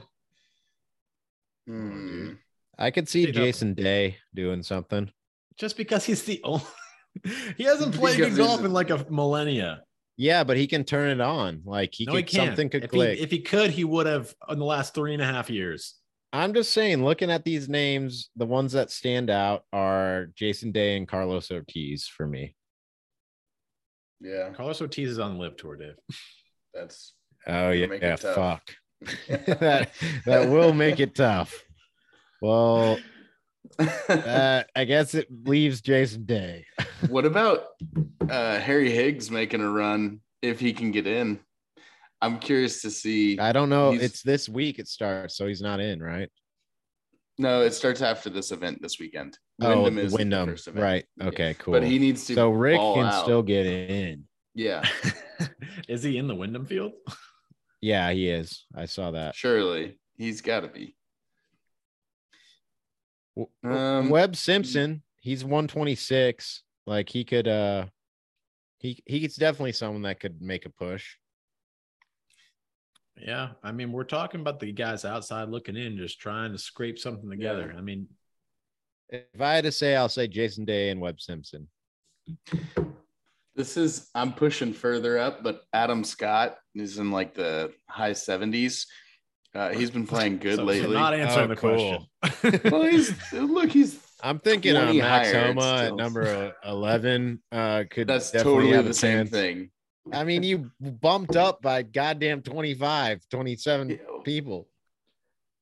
Oh, 1.67 1.71
Hmm. 1.73 2.33
I 2.77 2.91
could 2.91 3.09
see 3.09 3.23
Stayed 3.23 3.37
up. 3.37 3.43
Jason 3.43 3.73
Day 3.73 4.17
doing 4.35 4.63
something. 4.63 5.09
Just 5.57 5.77
because 5.77 6.05
he's 6.05 6.23
the 6.23 6.41
only. 6.43 6.63
he 7.57 7.63
hasn't 7.63 7.95
played 7.95 8.17
good 8.17 8.35
golf 8.35 8.63
in 8.63 8.73
like 8.73 8.89
a 8.89 9.05
millennia. 9.09 9.83
Yeah, 10.17 10.43
but 10.43 10.57
he 10.57 10.67
can 10.67 10.83
turn 10.83 11.09
it 11.09 11.21
on. 11.21 11.61
Like 11.65 11.93
he 11.93 12.05
no, 12.05 12.13
could 12.13 12.29
he 12.29 12.37
can't. 12.37 12.49
something 12.49 12.69
could 12.69 12.83
if, 12.83 12.91
he, 12.91 12.97
click. 12.97 13.19
if 13.19 13.31
he 13.31 13.39
could, 13.41 13.71
he 13.71 13.83
would 13.83 14.07
have 14.07 14.33
in 14.49 14.59
the 14.59 14.65
last 14.65 14.93
three 14.93 15.13
and 15.13 15.21
a 15.21 15.25
half 15.25 15.49
years. 15.49 15.95
I'm 16.33 16.53
just 16.53 16.73
saying, 16.73 17.03
looking 17.03 17.31
at 17.31 17.45
these 17.45 17.69
names, 17.69 18.29
the 18.35 18.45
ones 18.45 18.73
that 18.73 18.91
stand 18.91 19.29
out 19.29 19.63
are 19.71 20.27
Jason 20.35 20.71
Day 20.71 20.97
and 20.97 21.07
Carlos 21.07 21.51
Ortiz 21.51 22.07
for 22.07 22.27
me. 22.27 22.55
Yeah. 24.19 24.49
Carlos 24.53 24.81
Ortiz 24.81 25.11
is 25.11 25.19
on 25.19 25.35
the 25.35 25.39
LIV 25.39 25.57
tour, 25.57 25.75
Dave. 25.77 25.95
That's 26.73 27.13
Oh 27.47 27.69
yeah, 27.71 27.87
make 27.87 28.01
it 28.01 28.05
yeah 28.05 28.15
tough. 28.17 28.35
fuck. 28.35 28.75
that 29.59 29.91
that 30.25 30.49
will 30.49 30.73
make 30.73 30.99
it 30.99 31.15
tough. 31.15 31.63
Well, 32.41 32.97
uh, 33.79 34.63
I 34.75 34.85
guess 34.85 35.13
it 35.15 35.27
leaves 35.45 35.81
Jason 35.81 36.25
Day. 36.25 36.65
what 37.09 37.25
about 37.25 37.65
uh, 38.29 38.59
Harry 38.59 38.91
Higgs 38.91 39.29
making 39.31 39.61
a 39.61 39.69
run 39.69 40.21
if 40.41 40.59
he 40.59 40.73
can 40.73 40.91
get 40.91 41.07
in? 41.07 41.39
I'm 42.21 42.39
curious 42.39 42.81
to 42.81 42.89
see. 42.91 43.37
I 43.39 43.51
don't 43.51 43.69
know. 43.69 43.91
He's- 43.91 44.03
It's 44.03 44.21
this 44.23 44.49
week 44.49 44.79
it 44.79 44.87
starts, 44.87 45.35
so 45.37 45.47
he's 45.47 45.61
not 45.61 45.79
in, 45.79 46.01
right? 46.01 46.29
No, 47.39 47.61
it 47.61 47.73
starts 47.75 48.01
after 48.01 48.31
this 48.31 48.51
event 48.51 48.81
this 48.81 48.99
weekend. 48.99 49.37
oh, 49.61 49.83
Wyndham 49.83 49.99
is 49.99 50.11
the 50.11 50.17
Wyndham. 50.17 50.49
first 50.49 50.67
event. 50.67 50.83
Right. 50.83 51.05
Okay, 51.21 51.55
cool. 51.59 51.73
But 51.73 51.83
he 51.83 51.99
needs 51.99 52.25
to. 52.27 52.33
so 52.33 52.49
Rick 52.49 52.77
ball 52.77 52.95
can 52.95 53.05
out. 53.05 53.23
still 53.23 53.43
get 53.43 53.67
in. 53.67 54.23
Yeah, 54.55 54.83
is 55.87 56.01
he 56.01 56.17
in 56.17 56.25
the 56.27 56.33
Wyndham 56.33 56.65
field? 56.65 56.93
Yeah, 57.79 58.11
he 58.11 58.27
is. 58.27 58.65
I 58.75 58.85
saw 58.85 59.11
that. 59.11 59.35
surely 59.35 59.99
he's 60.17 60.41
got 60.41 60.61
to 60.61 60.67
be. 60.67 60.95
W- 63.37 63.49
Um, 63.63 64.09
Webb 64.09 64.35
Simpson, 64.35 65.03
he's 65.21 65.43
126. 65.43 66.63
Like 66.85 67.09
he 67.09 67.23
could 67.23 67.47
uh 67.47 67.87
He 68.79 69.01
he's 69.05 69.35
definitely 69.35 69.73
someone 69.73 70.03
that 70.03 70.19
could 70.19 70.41
make 70.41 70.65
a 70.65 70.69
push. 70.69 71.15
Yeah, 73.19 73.49
I 73.63 73.71
mean, 73.71 73.91
we're 73.91 74.03
talking 74.03 74.41
about 74.41 74.59
the 74.59 74.71
guys 74.71 75.03
outside 75.03 75.49
looking 75.49 75.75
in, 75.75 75.97
just 75.97 76.19
trying 76.19 76.51
to 76.51 76.57
scrape 76.59 76.99
something 76.99 77.29
together. 77.29 77.73
I 77.75 77.81
mean, 77.81 78.07
If 79.09 79.41
I 79.41 79.55
had 79.55 79.63
to 79.63 79.71
say, 79.71 79.95
I'll 79.95 80.09
say 80.09 80.27
Jason 80.27 80.65
Day 80.65 80.91
and 80.91 81.01
Webb 81.01 81.19
Simpson. 81.19 81.67
This 83.55 83.75
is 83.75 84.09
I'm 84.13 84.33
pushing 84.33 84.71
further 84.71 85.17
up, 85.17 85.43
but 85.43 85.63
Adam 85.73 86.03
Scott 86.03 86.57
is 86.75 86.99
in 86.99 87.09
like 87.09 87.33
the 87.33 87.73
high 87.89 88.11
70s. 88.11 88.85
Uh, 89.57 89.69
he's 89.73 89.89
been 89.89 90.05
playing 90.05 90.37
good 90.37 90.51
so- 90.57 90.61
so 90.61 90.63
lately. 90.65 90.93
not 90.93 91.13
answering 91.15 91.45
Oh, 91.45 91.47
the 91.47 91.55
cool. 91.55 92.07
question. 92.21 92.61
well, 92.71 92.83
he's 92.83 93.33
look, 93.33 93.71
he's 93.71 93.97
I'm 94.21 94.37
thinking 94.39 94.75
uh, 94.75 94.83
20 94.85 94.99
Max 94.99 95.31
higher, 95.31 95.47
Homa 95.47 95.75
at 95.87 95.95
number 95.95 96.53
uh, 96.63 96.69
11 96.71 97.41
uh, 97.51 97.83
could 97.89 98.07
that's 98.07 98.31
totally 98.31 98.71
have 98.71 98.85
the 98.85 98.91
a 98.91 98.93
same 98.93 99.17
chance. 99.19 99.29
thing. 99.31 99.71
I 100.13 100.23
mean, 100.23 100.43
you 100.43 100.71
bumped 100.79 101.35
up 101.35 101.61
by 101.61 101.81
goddamn 101.81 102.41
25, 102.41 103.27
27 103.29 103.89
Yeah. 103.89 103.97
people. 104.23 104.67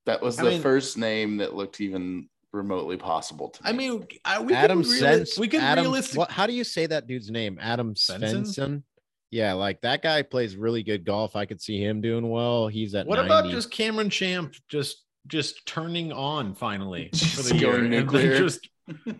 That 0.05 0.21
was 0.21 0.37
I 0.39 0.43
the 0.43 0.49
mean- 0.51 0.61
first 0.61 0.97
name 0.97 1.37
that 1.37 1.55
looked 1.55 1.79
even 1.81 2.29
remotely 2.51 2.95
possible 2.97 3.49
to 3.49 3.63
me. 3.63 3.69
I 3.69 3.73
mean, 3.73 4.07
I, 4.23 4.41
we 4.41 4.53
Adam 4.53 4.83
could 4.83 4.91
reali- 4.91 4.99
Sens- 4.99 5.39
we 5.39 5.47
could 5.47 5.61
Adam, 5.61 5.83
realistically. 5.85 6.19
what, 6.19 6.31
how 6.31 6.47
do 6.47 6.53
you 6.53 6.63
say 6.63 6.85
that 6.87 7.07
dude's 7.07 7.31
name? 7.31 7.57
Adam 7.61 7.95
Svensson? 7.95 8.83
Svensson? 9.25 9.31
Yeah, 9.31 9.53
like 9.53 9.81
that 9.81 10.01
guy 10.01 10.21
plays 10.21 10.55
really 10.55 10.83
good 10.83 11.05
golf. 11.05 11.35
I 11.35 11.45
could 11.45 11.61
see 11.61 11.79
him 11.83 12.01
doing 12.01 12.29
well. 12.29 12.67
He's 12.67 12.95
at 12.95 13.07
What 13.07 13.15
90. 13.17 13.25
about 13.27 13.51
just 13.51 13.71
Cameron 13.71 14.09
Champ 14.09 14.53
just 14.69 15.03
just 15.27 15.65
turning 15.65 16.11
on 16.13 16.53
finally 16.53 17.09
for 17.13 17.17
Just 17.17 17.49
the 17.49 17.55
year 17.57 17.71
going 17.71 17.81
and 17.85 17.89
nuclear. 17.91 18.37
just 18.37 18.69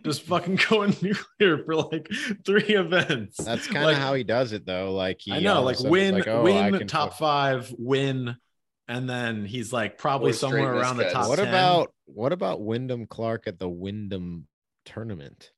just 0.04 0.22
fucking 0.24 0.60
going 0.70 0.96
nuclear 1.02 1.64
for 1.66 1.76
like 1.76 2.08
three 2.46 2.76
events. 2.76 3.38
That's 3.44 3.66
kind 3.66 3.78
of 3.80 3.84
Like, 3.86 3.98
how 3.98 4.14
he 4.14 4.24
does 4.24 4.52
it 4.52 4.66
though. 4.66 4.94
Like 4.94 5.18
he 5.20 5.34
I 5.34 5.40
know, 5.40 5.56
all 5.56 5.68
of 5.70 5.80
a 5.80 5.82
like 5.84 5.92
win, 5.92 6.14
like, 6.16 6.28
oh, 6.28 6.44
win 6.44 6.78
can 6.78 6.88
top 6.88 7.10
fuck- 7.12 7.18
five, 7.20 7.74
win, 7.80 8.36
and 8.88 9.10
then 9.10 9.46
he's 9.46 9.74
like 9.74 9.98
probably 9.98 10.32
Four 10.34 10.50
straight 10.50 10.62
somewhere 10.62 10.76
around 10.80 10.98
the 10.98 11.10
top. 11.10 11.28
What 11.28 11.38
10. 11.40 11.48
about 11.48 11.92
what 12.06 12.32
about 12.32 12.62
Wyndham 12.62 13.08
Clark 13.08 13.48
at 13.48 13.58
the 13.58 13.68
Wyndham 13.68 14.48
tournament? 14.86 15.50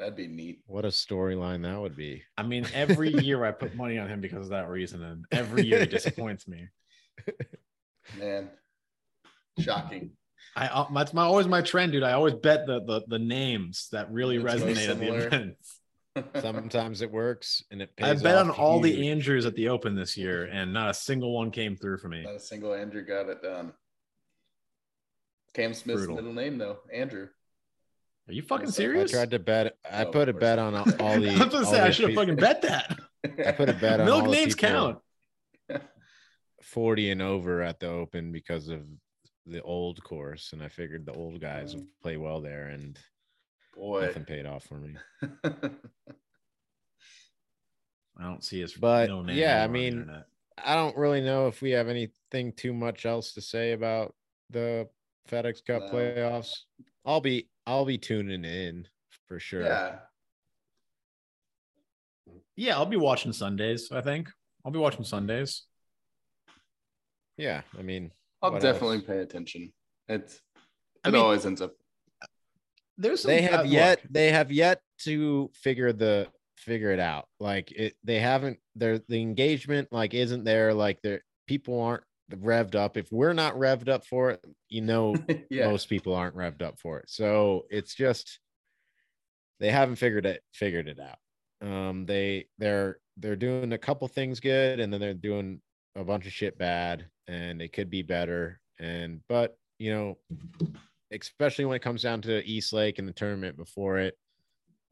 That'd 0.00 0.16
be 0.16 0.28
neat. 0.28 0.62
What 0.66 0.86
a 0.86 0.88
storyline 0.88 1.62
that 1.64 1.78
would 1.78 1.94
be. 1.94 2.22
I 2.38 2.42
mean, 2.42 2.66
every 2.72 3.10
year 3.10 3.44
I 3.44 3.50
put 3.52 3.74
money 3.74 3.98
on 3.98 4.08
him 4.08 4.22
because 4.22 4.46
of 4.46 4.50
that 4.52 4.70
reason, 4.70 5.02
and 5.02 5.26
every 5.30 5.66
year 5.66 5.80
he 5.80 5.86
disappoints 5.86 6.48
me. 6.48 6.68
Man. 8.18 8.48
Shocking. 9.58 10.12
I 10.56 10.68
uh, 10.68 10.86
that's 10.94 11.12
my 11.12 11.24
always 11.24 11.46
my 11.46 11.60
trend, 11.60 11.92
dude. 11.92 12.02
I 12.02 12.12
always 12.12 12.32
bet 12.32 12.66
the 12.66 12.80
the, 12.82 13.02
the 13.08 13.18
names 13.18 13.88
that 13.92 14.10
really 14.10 14.36
It's 14.36 14.44
resonate 14.44 14.70
at 14.88 14.98
the 14.98 15.04
similar. 15.04 15.26
events. 15.26 15.80
Sometimes 16.40 17.02
it 17.02 17.12
works 17.12 17.62
and 17.70 17.82
it 17.82 17.94
pays 17.94 18.20
I 18.20 18.22
bet 18.22 18.38
on 18.38 18.50
all 18.50 18.82
huge. 18.82 18.96
the 18.96 19.10
Andrews 19.10 19.44
at 19.44 19.54
the 19.54 19.68
Open 19.68 19.94
this 19.94 20.16
year, 20.16 20.44
and 20.46 20.72
not 20.72 20.88
a 20.88 20.94
single 20.94 21.34
one 21.34 21.50
came 21.50 21.76
through 21.76 21.98
for 21.98 22.08
me. 22.08 22.22
Not 22.22 22.36
a 22.36 22.40
single 22.40 22.72
Andrew 22.72 23.04
got 23.04 23.28
it 23.28 23.42
done. 23.42 23.74
Cam 25.52 25.74
Smith's 25.74 25.98
Brutal. 25.98 26.16
middle 26.16 26.32
name 26.32 26.56
though, 26.56 26.78
Andrew. 26.90 27.28
Are 28.28 28.32
you 28.32 28.42
fucking 28.42 28.70
serious? 28.70 29.12
I 29.12 29.16
tried 29.16 29.30
to 29.32 29.38
bet. 29.38 29.76
I 29.90 30.04
Oh, 30.04 30.10
put 30.12 30.28
a 30.28 30.32
bet 30.32 30.58
on 30.58 30.74
all 30.74 30.86
all 31.00 31.20
the. 31.20 31.30
I 31.30 31.44
was 31.44 31.52
gonna 31.52 31.66
say 31.66 31.80
I 31.80 31.90
should 31.90 32.06
have 32.10 32.14
fucking 32.14 32.36
bet 32.36 32.62
that. 32.62 32.98
I 33.46 33.52
put 33.52 33.68
a 33.68 33.72
bet 33.74 34.00
on 34.00 34.06
Milk 34.06 34.24
all 34.24 34.30
names 34.30 34.54
people 34.54 34.98
count. 35.68 35.82
40 36.62 37.10
and 37.10 37.22
over 37.22 37.62
at 37.62 37.80
the 37.80 37.88
Open 37.88 38.30
because 38.32 38.68
of 38.68 38.82
the 39.46 39.62
old 39.62 40.02
course, 40.04 40.52
and 40.52 40.62
I 40.62 40.68
figured 40.68 41.06
the 41.06 41.12
old 41.14 41.40
guys 41.40 41.74
would 41.74 41.86
play 42.02 42.16
well 42.16 42.40
there, 42.40 42.68
and 42.68 42.96
Boy. 43.74 44.06
nothing 44.06 44.24
paid 44.24 44.46
off 44.46 44.64
for 44.64 44.74
me. 44.74 44.94
I 48.18 48.24
don't 48.24 48.44
see 48.44 48.60
his 48.60 48.74
But, 48.74 49.08
no 49.08 49.22
name 49.22 49.36
yeah, 49.36 49.62
I 49.62 49.64
anymore 49.64 49.66
on 49.66 49.72
the 49.72 50.12
mean. 50.12 50.24
I 50.62 50.74
don't 50.74 50.96
really 50.96 51.22
know 51.22 51.46
if 51.48 51.62
we 51.62 51.70
have 51.70 51.88
anything 51.88 52.52
too 52.52 52.74
much 52.74 53.06
else 53.06 53.32
to 53.32 53.40
say 53.40 53.72
about 53.72 54.14
the 54.50 54.88
FedEx 55.30 55.64
Cup 55.64 55.84
No. 55.84 55.90
playoffs. 55.90 56.52
I'll 57.06 57.22
be 57.22 57.48
I'll 57.70 57.84
be 57.84 57.98
tuning 57.98 58.44
in 58.44 58.88
for 59.28 59.38
sure. 59.38 59.62
yeah. 59.62 59.96
yeah, 62.56 62.74
I'll 62.74 62.84
be 62.84 62.96
watching 62.96 63.32
Sundays. 63.32 63.92
I 63.92 64.00
think 64.00 64.28
I'll 64.64 64.72
be 64.72 64.80
watching 64.80 65.04
Sundays. 65.04 65.62
Yeah, 67.36 67.60
I 67.78 67.82
mean, 67.82 68.10
I'll 68.42 68.58
definitely 68.58 68.96
else? 68.96 69.06
pay 69.06 69.18
attention. 69.18 69.72
It's 70.08 70.34
it 70.34 70.40
I 71.04 71.10
mean, 71.10 71.22
always 71.22 71.46
ends 71.46 71.62
up 71.62 71.74
There's 72.98 73.22
some, 73.22 73.30
they 73.30 73.42
have 73.42 73.60
look, 73.60 73.72
yet 73.72 74.00
they 74.10 74.32
have 74.32 74.50
yet 74.50 74.80
to 75.04 75.48
figure 75.54 75.92
the 75.92 76.26
figure 76.56 76.90
it 76.90 77.00
out. 77.00 77.28
Like 77.38 77.70
it, 77.70 77.94
they 78.02 78.18
haven't. 78.18 78.58
Their 78.74 78.98
the 78.98 79.22
engagement 79.22 79.92
like 79.92 80.12
isn't 80.12 80.42
there. 80.42 80.74
Like 80.74 81.00
there, 81.02 81.22
people 81.46 81.80
aren't 81.80 82.02
revved 82.30 82.74
up. 82.74 82.96
If 82.96 83.10
we're 83.12 83.32
not 83.32 83.54
revved 83.54 83.88
up 83.88 84.06
for 84.06 84.30
it, 84.30 84.44
you 84.68 84.80
know, 84.80 85.16
yeah. 85.50 85.68
most 85.68 85.88
people 85.88 86.14
aren't 86.14 86.36
revved 86.36 86.62
up 86.62 86.78
for 86.78 86.98
it. 86.98 87.10
So 87.10 87.66
it's 87.70 87.94
just 87.94 88.38
they 89.58 89.70
haven't 89.70 89.96
figured 89.96 90.26
it 90.26 90.42
figured 90.52 90.88
it 90.88 90.98
out. 91.00 91.18
Um, 91.66 92.06
they 92.06 92.46
they're 92.58 92.98
they're 93.16 93.36
doing 93.36 93.72
a 93.72 93.78
couple 93.78 94.08
things 94.08 94.40
good, 94.40 94.80
and 94.80 94.92
then 94.92 95.00
they're 95.00 95.14
doing 95.14 95.60
a 95.96 96.04
bunch 96.04 96.26
of 96.26 96.32
shit 96.32 96.58
bad, 96.58 97.06
and 97.28 97.60
it 97.60 97.72
could 97.72 97.90
be 97.90 98.02
better. 98.02 98.58
And 98.78 99.20
but 99.28 99.56
you 99.78 99.92
know, 99.92 100.18
especially 101.10 101.64
when 101.66 101.76
it 101.76 101.82
comes 101.82 102.02
down 102.02 102.22
to 102.22 102.44
East 102.44 102.72
Lake 102.72 102.98
and 102.98 103.08
the 103.08 103.12
tournament 103.12 103.56
before 103.56 103.98
it, 103.98 104.16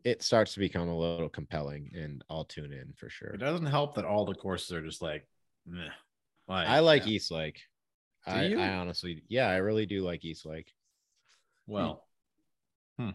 it 0.05 0.23
starts 0.23 0.55
to 0.55 0.61
become 0.61 0.89
a 0.89 0.99
little 0.99 1.29
compelling, 1.29 1.91
and 1.95 2.23
I'll 2.31 2.45
tune 2.45 2.73
in 2.73 2.93
for 2.97 3.09
sure. 3.09 3.29
It 3.29 3.41
doesn't 3.41 3.67
help 3.67 3.95
that 3.95 4.05
all 4.05 4.25
the 4.25 4.35
courses 4.35 4.73
are 4.73 4.83
just 4.83 5.03
like, 5.03 5.27
meh. 5.67 5.89
Like, 6.49 6.67
I 6.69 6.79
like 6.81 7.07
yeah. 7.07 7.13
East 7.13 7.31
Lake. 7.31 7.61
I? 8.27 8.55
I 8.55 8.75
honestly, 8.77 9.23
yeah, 9.29 9.49
I 9.49 9.57
really 9.57 9.87
do 9.87 10.03
like 10.03 10.25
East 10.25 10.45
Lake. 10.47 10.73
well, 11.67 12.05
hmm. 12.99 13.11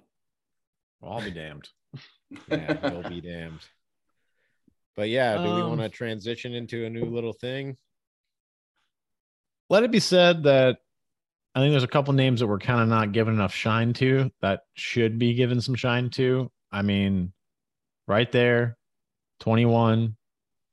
Well, 1.01 1.13
I'll 1.13 1.23
be 1.23 1.31
damned. 1.31 1.69
Yeah, 2.49 2.89
you'll 2.91 3.07
be 3.09 3.21
damned. 3.21 3.59
But 4.95 5.09
yeah, 5.09 5.37
do 5.37 5.43
we 5.43 5.61
Um, 5.61 5.69
want 5.69 5.81
to 5.81 5.89
transition 5.89 6.55
into 6.55 6.83
a 6.85 6.89
new 6.89 7.05
little 7.05 7.33
thing? 7.33 7.77
Let 9.69 9.83
it 9.83 9.91
be 9.91 9.99
said 9.99 10.41
that 10.43 10.77
I 11.53 11.59
think 11.59 11.71
there's 11.73 11.83
a 11.83 11.87
couple 11.87 12.13
names 12.13 12.39
that 12.39 12.47
we're 12.47 12.57
kind 12.57 12.81
of 12.81 12.87
not 12.87 13.11
given 13.11 13.35
enough 13.35 13.53
shine 13.53 13.93
to 13.93 14.31
that 14.41 14.61
should 14.73 15.19
be 15.19 15.35
given 15.35 15.61
some 15.61 15.75
shine 15.75 16.09
to. 16.11 16.51
I 16.71 16.81
mean, 16.81 17.33
right 18.07 18.31
there, 18.31 18.77
21, 19.41 20.15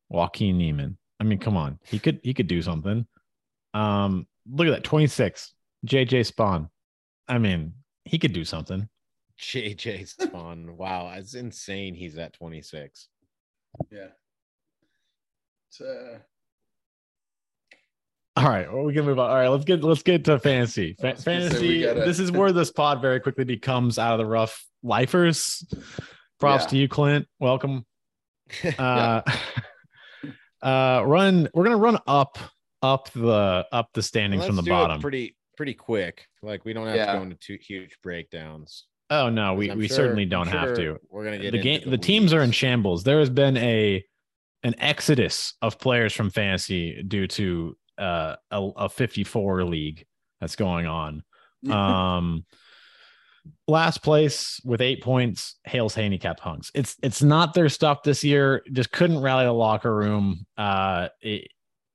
Joaquin 0.08 0.56
Niemann. 0.56 0.96
I 1.20 1.24
mean, 1.24 1.38
come 1.38 1.56
on, 1.56 1.78
he 1.86 1.98
could 1.98 2.18
he 2.22 2.32
could 2.34 2.46
do 2.48 2.62
something. 2.62 3.06
Um, 3.74 4.26
look 4.50 4.66
at 4.66 4.70
that, 4.70 4.84
26, 4.84 5.52
JJ 5.86 6.32
Spaun. 6.32 6.68
I 7.28 7.38
mean, 7.38 7.74
he 8.04 8.18
could 8.18 8.32
do 8.32 8.44
something. 8.44 8.88
JJ 9.38 10.14
Spaun. 10.16 10.70
wow, 10.70 11.12
it's 11.14 11.34
insane. 11.34 11.94
He's 11.94 12.18
at 12.18 12.32
26. 12.32 13.08
Yeah. 13.90 14.08
It's, 15.68 15.80
uh, 15.80 16.18
All 18.36 18.48
right, 18.48 18.72
well, 18.72 18.82
we 18.84 18.92
can 18.94 19.04
move 19.04 19.18
on. 19.18 19.28
All 19.30 19.36
right, 19.36 19.48
let's 19.48 19.64
get 19.64 19.84
let's 19.84 20.02
get 20.02 20.24
to 20.24 20.38
fantasy. 20.38 20.94
Fa- 21.00 21.12
was 21.14 21.24
gonna 21.24 21.42
say, 21.42 21.48
fantasy. 21.50 21.82
gotta- 21.82 22.00
This 22.00 22.18
is 22.18 22.32
where 22.32 22.52
this 22.52 22.70
pod 22.72 23.00
very 23.02 23.20
quickly 23.20 23.44
becomes 23.44 23.98
out 23.98 24.12
of 24.14 24.18
the 24.18 24.26
rough 24.26 24.64
lifers. 24.82 25.64
Props 26.40 26.64
Yeah. 26.64 26.68
to 26.70 26.76
you, 26.78 26.88
Clint. 26.88 27.26
Welcome. 27.38 27.84
Uh, 28.78 29.20
uh, 30.62 31.02
run. 31.06 31.48
We're 31.54 31.64
gonna 31.64 31.76
run 31.76 31.98
up 32.06 32.38
up 32.82 33.10
the 33.12 33.66
up 33.72 33.90
the 33.94 34.02
standings 34.02 34.46
from 34.46 34.56
the 34.56 34.62
Let's 34.62 34.68
it 34.68 34.70
bottom. 34.70 35.00
pretty 35.00 35.36
pretty 35.56 35.74
quick. 35.74 36.26
Like 36.42 36.64
we 36.64 36.72
don't 36.72 36.86
have 36.86 37.06
to 37.06 37.12
go 37.18 37.22
into 37.22 37.36
two 37.36 37.58
huge 37.60 37.98
breakdowns. 38.02 38.86
oh 39.10 39.28
no, 39.28 39.54
we, 39.54 39.70
I'm 39.70 39.78
we 39.78 39.88
sure- 39.88 39.96
certainly 39.96 40.22
I'm 40.24 40.28
don't 40.30 40.48
have 40.48 40.68
sure 40.68 40.94
to. 40.94 41.00
We're 41.10 41.24
gonna 41.24 41.38
get 41.38 41.52
The 41.52 41.58
game. 41.58 41.82
The 41.90 41.98
teams 41.98 42.32
are 42.32 42.42
in 42.42 42.50
shambles. 42.52 43.04
There 43.04 43.18
has 43.18 43.30
been 43.30 43.56
a 43.56 44.02
an 44.62 44.74
exodus 44.78 45.54
of 45.62 45.78
players 45.78 46.12
from 46.12 46.30
fantasy 46.30 47.02
due 47.02 47.26
to 47.26 47.76
uh, 47.96 48.36
a, 48.50 48.62
a 48.76 48.88
54 48.90 49.64
league 49.64 50.04
that's 50.40 50.56
going 50.56 50.86
on. 50.86 51.22
um 51.70 52.44
last 53.68 54.02
place 54.02 54.60
with 54.64 54.80
eight 54.80 55.02
points 55.02 55.56
hails 55.64 55.94
handicap 55.94 56.40
hunks. 56.40 56.70
It's 56.74 56.96
it's 57.02 57.22
not 57.22 57.54
their 57.54 57.68
stuff 57.68 58.02
this 58.02 58.24
year. 58.24 58.62
Just 58.72 58.92
couldn't 58.92 59.20
rally 59.20 59.44
the 59.44 59.52
locker 59.52 59.94
room. 59.94 60.46
Uh 60.56 61.08
it, 61.20 61.48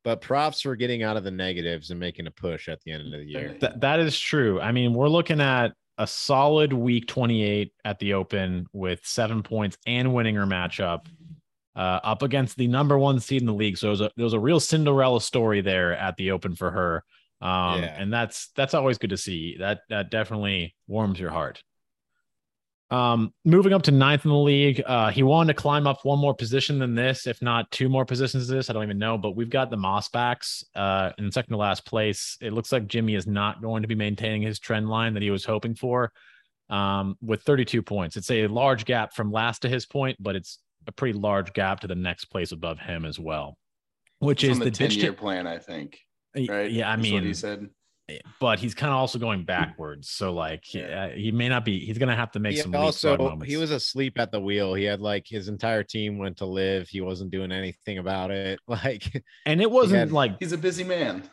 But 0.03 0.21
props 0.21 0.61
for 0.61 0.75
getting 0.75 1.03
out 1.03 1.17
of 1.17 1.23
the 1.23 1.31
negatives 1.31 1.91
and 1.91 1.99
making 1.99 2.27
a 2.27 2.31
push 2.31 2.67
at 2.69 2.81
the 2.81 2.91
end 2.91 3.13
of 3.13 3.19
the 3.19 3.25
year. 3.25 3.55
th- 3.59 3.73
that 3.77 3.99
is 3.99 4.19
true. 4.19 4.59
I 4.61 4.71
mean 4.71 4.93
we're 4.93 5.09
looking 5.09 5.41
at 5.41 5.73
a 5.97 6.07
solid 6.07 6.73
week 6.73 7.07
28 7.07 7.71
at 7.85 7.99
the 7.99 8.13
open 8.13 8.67
with 8.73 8.99
seven 9.03 9.41
points 9.41 9.77
and 9.87 10.13
winning 10.13 10.35
her 10.35 10.45
matchup 10.45 11.05
uh, 11.75 11.99
up 12.03 12.21
against 12.21 12.57
the 12.57 12.67
number 12.67 12.97
one 12.97 13.19
seed 13.19 13.41
in 13.41 13.45
the 13.45 13.53
league. 13.53 13.77
So 13.77 13.87
it 13.87 13.91
was 13.91 14.01
a, 14.01 14.11
there 14.15 14.23
was 14.23 14.33
a 14.33 14.39
real 14.39 14.59
cinderella 14.59 15.21
story 15.21 15.61
there 15.61 15.95
at 15.95 16.15
the 16.17 16.31
open 16.31 16.55
for 16.55 16.71
her 16.71 17.03
um 17.41 17.81
Yeah. 17.81 17.95
and 18.01 18.11
that's 18.13 18.49
that's 18.55 18.73
always 18.73 18.97
good 18.97 19.09
to 19.11 19.17
see 19.17 19.57
that 19.59 19.81
that 19.89 20.09
definitely 20.11 20.75
warms 20.87 21.19
your 21.19 21.31
heart 21.31 21.61
Um, 22.91 23.33
moving 23.43 23.73
up 23.73 23.81
to 23.83 23.91
ninth 23.91 24.25
in 24.25 24.29
the 24.31 24.37
league, 24.37 24.81
uh, 24.85 25.09
he 25.09 25.23
wanted 25.23 25.53
to 25.55 25.59
climb 25.61 25.87
up 25.87 26.05
one 26.05 26.19
more 26.19 26.35
position 26.35 26.77
than 26.77 26.93
this, 26.93 27.25
if 27.25 27.41
not 27.41 27.69
two 27.71 27.89
more 27.89 28.05
positions 28.05 28.47
than 28.47 28.57
this. 28.57 28.69
I 28.69 28.73
don't 28.73 28.83
even 28.83 28.99
know, 28.99 29.17
but 29.17 29.35
we've 29.35 29.49
got 29.49 29.71
the 29.71 29.75
Moss 29.75 30.07
backs 30.09 30.63
uh, 30.75 31.09
in 31.17 31.31
second 31.31 31.53
to 31.53 31.57
last 31.57 31.83
place. 31.87 32.37
It 32.41 32.53
looks 32.53 32.71
like 32.71 32.87
Jimmy 32.87 33.15
is 33.15 33.25
not 33.25 33.59
going 33.59 33.81
to 33.81 33.87
be 33.87 33.95
maintaining 33.95 34.43
his 34.43 34.59
trend 34.59 34.87
line 34.87 35.15
that 35.15 35.23
he 35.23 35.31
was 35.31 35.43
hoping 35.43 35.73
for 35.73 36.11
um, 36.69 37.17
with 37.23 37.41
32 37.41 37.81
points. 37.81 38.17
It's 38.17 38.29
a 38.29 38.45
large 38.47 38.85
gap 38.85 39.13
from 39.15 39.31
last 39.31 39.63
to 39.63 39.67
his 39.69 39.87
point, 39.87 40.17
but 40.19 40.35
it's 40.35 40.59
a 40.87 40.91
pretty 40.91 41.17
large 41.17 41.53
gap 41.53 41.79
to 41.79 41.87
the 41.87 41.95
next 41.95 42.25
place 42.25 42.51
above 42.51 42.77
him 42.77 43.03
as 43.03 43.19
well, 43.19 43.57
which 44.19 44.43
It's 44.43 44.53
is 44.53 44.59
the, 44.59 44.65
the 44.65 44.71
10 44.71 44.89
bitch 44.89 44.95
year 44.97 45.05
tip- 45.11 45.17
plan, 45.19 45.47
I 45.47 45.57
think. 45.57 45.97
Right? 46.35 46.71
Yeah, 46.71 46.89
I 46.91 46.95
That's 46.95 47.07
what 47.11 47.13
mean, 47.13 47.23
he 47.23 47.33
said. 47.33 47.69
but 48.39 48.59
he's 48.59 48.75
kind 48.75 48.91
of 48.91 48.97
also 48.97 49.17
going 49.17 49.45
backwards. 49.45 50.09
So 50.09 50.33
like, 50.33 50.63
he- 50.63 50.79
Yeah. 50.79 51.05
uh, 51.05 51.09
he 51.15 51.31
may 51.31 51.49
not 51.49 51.65
be. 51.65 51.79
He's 51.79 51.97
gonna 51.97 52.15
have 52.15 52.31
to 52.33 52.39
make 52.39 52.55
he 52.55 52.61
some 52.61 52.75
also 52.75 53.39
he 53.45 53.57
was 53.57 53.71
asleep 53.71 54.19
at 54.19 54.31
the 54.31 54.39
wheel. 54.39 54.73
He 54.73 54.83
had 54.83 55.01
like 55.01 55.25
his 55.27 55.47
entire 55.47 55.81
team 55.83 56.17
went 56.17 56.37
to 56.37 56.45
LIV. 56.45 56.87
He 56.89 57.01
wasn't 57.01 57.31
doing 57.31 57.51
anything 57.51 57.97
about 57.97 58.31
it. 58.31 58.59
Like 58.67 59.23
and 59.45 59.61
it 59.61 59.71
wasn't 59.71 59.99
had- 59.99 60.11
like 60.11 60.35
He's 60.39 60.51
a 60.51 60.57
busy 60.57 60.83
man. 60.83 61.23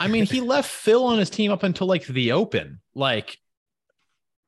I 0.00 0.08
mean, 0.08 0.24
he 0.24 0.40
left 0.54 0.70
Phil 0.70 1.04
on 1.04 1.18
his 1.18 1.28
team 1.30 1.50
up 1.50 1.62
until 1.64 1.86
like 1.86 2.06
the 2.06 2.32
Open. 2.32 2.80
Like 2.94 3.36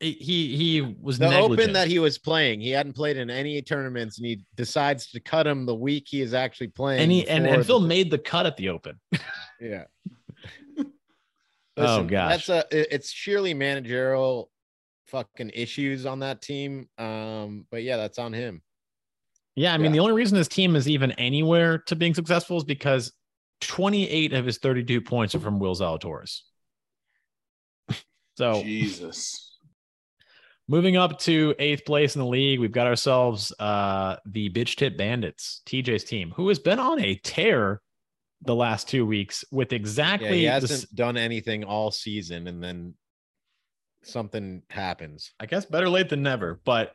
he 0.00 0.12
he 0.12 0.56
he 0.56 0.80
was 1.00 1.18
the 1.18 1.28
negligent. 1.30 1.60
open 1.60 1.72
that 1.74 1.88
he 1.88 1.98
was 1.98 2.18
playing, 2.18 2.60
he 2.60 2.70
hadn't 2.70 2.92
played 2.94 3.16
in 3.16 3.30
any 3.30 3.60
tournaments, 3.62 4.18
and 4.18 4.26
he 4.26 4.44
decides 4.54 5.10
to 5.12 5.20
cut 5.20 5.46
him 5.46 5.66
the 5.66 5.74
week 5.74 6.04
he 6.08 6.20
is 6.20 6.34
actually 6.34 6.66
playing. 6.68 7.00
and 7.00 7.10
he 7.12 7.26
and, 7.28 7.46
and 7.46 7.64
Phil 7.64 7.80
the- 7.80 7.86
made 7.86 8.10
the 8.10 8.18
cut 8.18 8.44
at 8.46 8.56
the 8.56 8.68
Open. 8.68 9.00
yeah. 9.60 9.84
Oh, 11.76 12.04
gosh. 12.04 12.46
that's 12.46 12.48
a 12.72 12.94
it's 12.94 13.10
sheerly 13.10 13.52
managerial 13.52 14.48
fucking 15.08 15.50
issues 15.52 16.06
on 16.06 16.20
that 16.20 16.40
team. 16.40 16.88
Um, 16.98 17.66
but 17.68 17.82
yeah, 17.82 17.96
that's 17.96 18.20
on 18.20 18.32
him. 18.32 18.62
Yeah, 19.56 19.74
I 19.74 19.78
mean, 19.78 19.86
Yeah. 19.86 19.92
the 19.94 19.98
only 19.98 20.12
reason 20.12 20.38
his 20.38 20.46
team 20.46 20.76
is 20.76 20.88
even 20.88 21.10
anywhere 21.12 21.78
to 21.86 21.96
being 21.96 22.14
successful 22.14 22.56
is 22.58 22.62
because 22.64 23.12
28 23.60 24.32
of 24.34 24.46
his 24.46 24.58
32 24.58 25.00
points 25.00 25.34
are 25.34 25.40
from 25.40 25.58
Will 25.58 25.74
Zalatoris. 25.74 26.42
so 28.36 28.62
Jesus. 28.62 29.58
moving 30.68 30.96
up 30.96 31.18
to 31.20 31.56
eighth 31.58 31.84
place 31.84 32.14
in 32.14 32.20
the 32.20 32.26
league, 32.28 32.60
we've 32.60 32.70
got 32.70 32.86
ourselves 32.86 33.52
uh 33.58 34.14
the 34.26 34.48
bitch 34.50 34.76
tip 34.76 34.96
bandits, 34.96 35.60
TJ's 35.66 36.04
team, 36.04 36.32
who 36.36 36.48
has 36.50 36.60
been 36.60 36.78
on 36.78 37.00
a 37.00 37.16
tear 37.16 37.80
the 38.44 38.54
last 38.54 38.88
two 38.88 39.04
weeks 39.07 39.44
with 39.50 39.72
Yeah, 39.72 39.76
exactly 39.76 40.38
he 40.38 40.44
hasn't 40.44 40.72
s- 40.85 40.88
done 40.90 41.16
anything 41.16 41.64
all 41.64 41.90
season, 41.90 42.46
and 42.46 42.62
then 42.62 42.94
something 44.02 44.62
happens. 44.70 45.33
I 45.40 45.46
guess 45.46 45.64
better 45.64 45.88
late 45.88 46.09
than 46.09 46.22
never. 46.22 46.61
But 46.64 46.92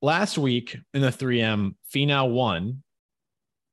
last 0.00 0.38
week 0.38 0.76
in 0.94 1.00
the 1.02 1.08
3M, 1.12 1.74
Finau 1.92 2.30
won. 2.32 2.82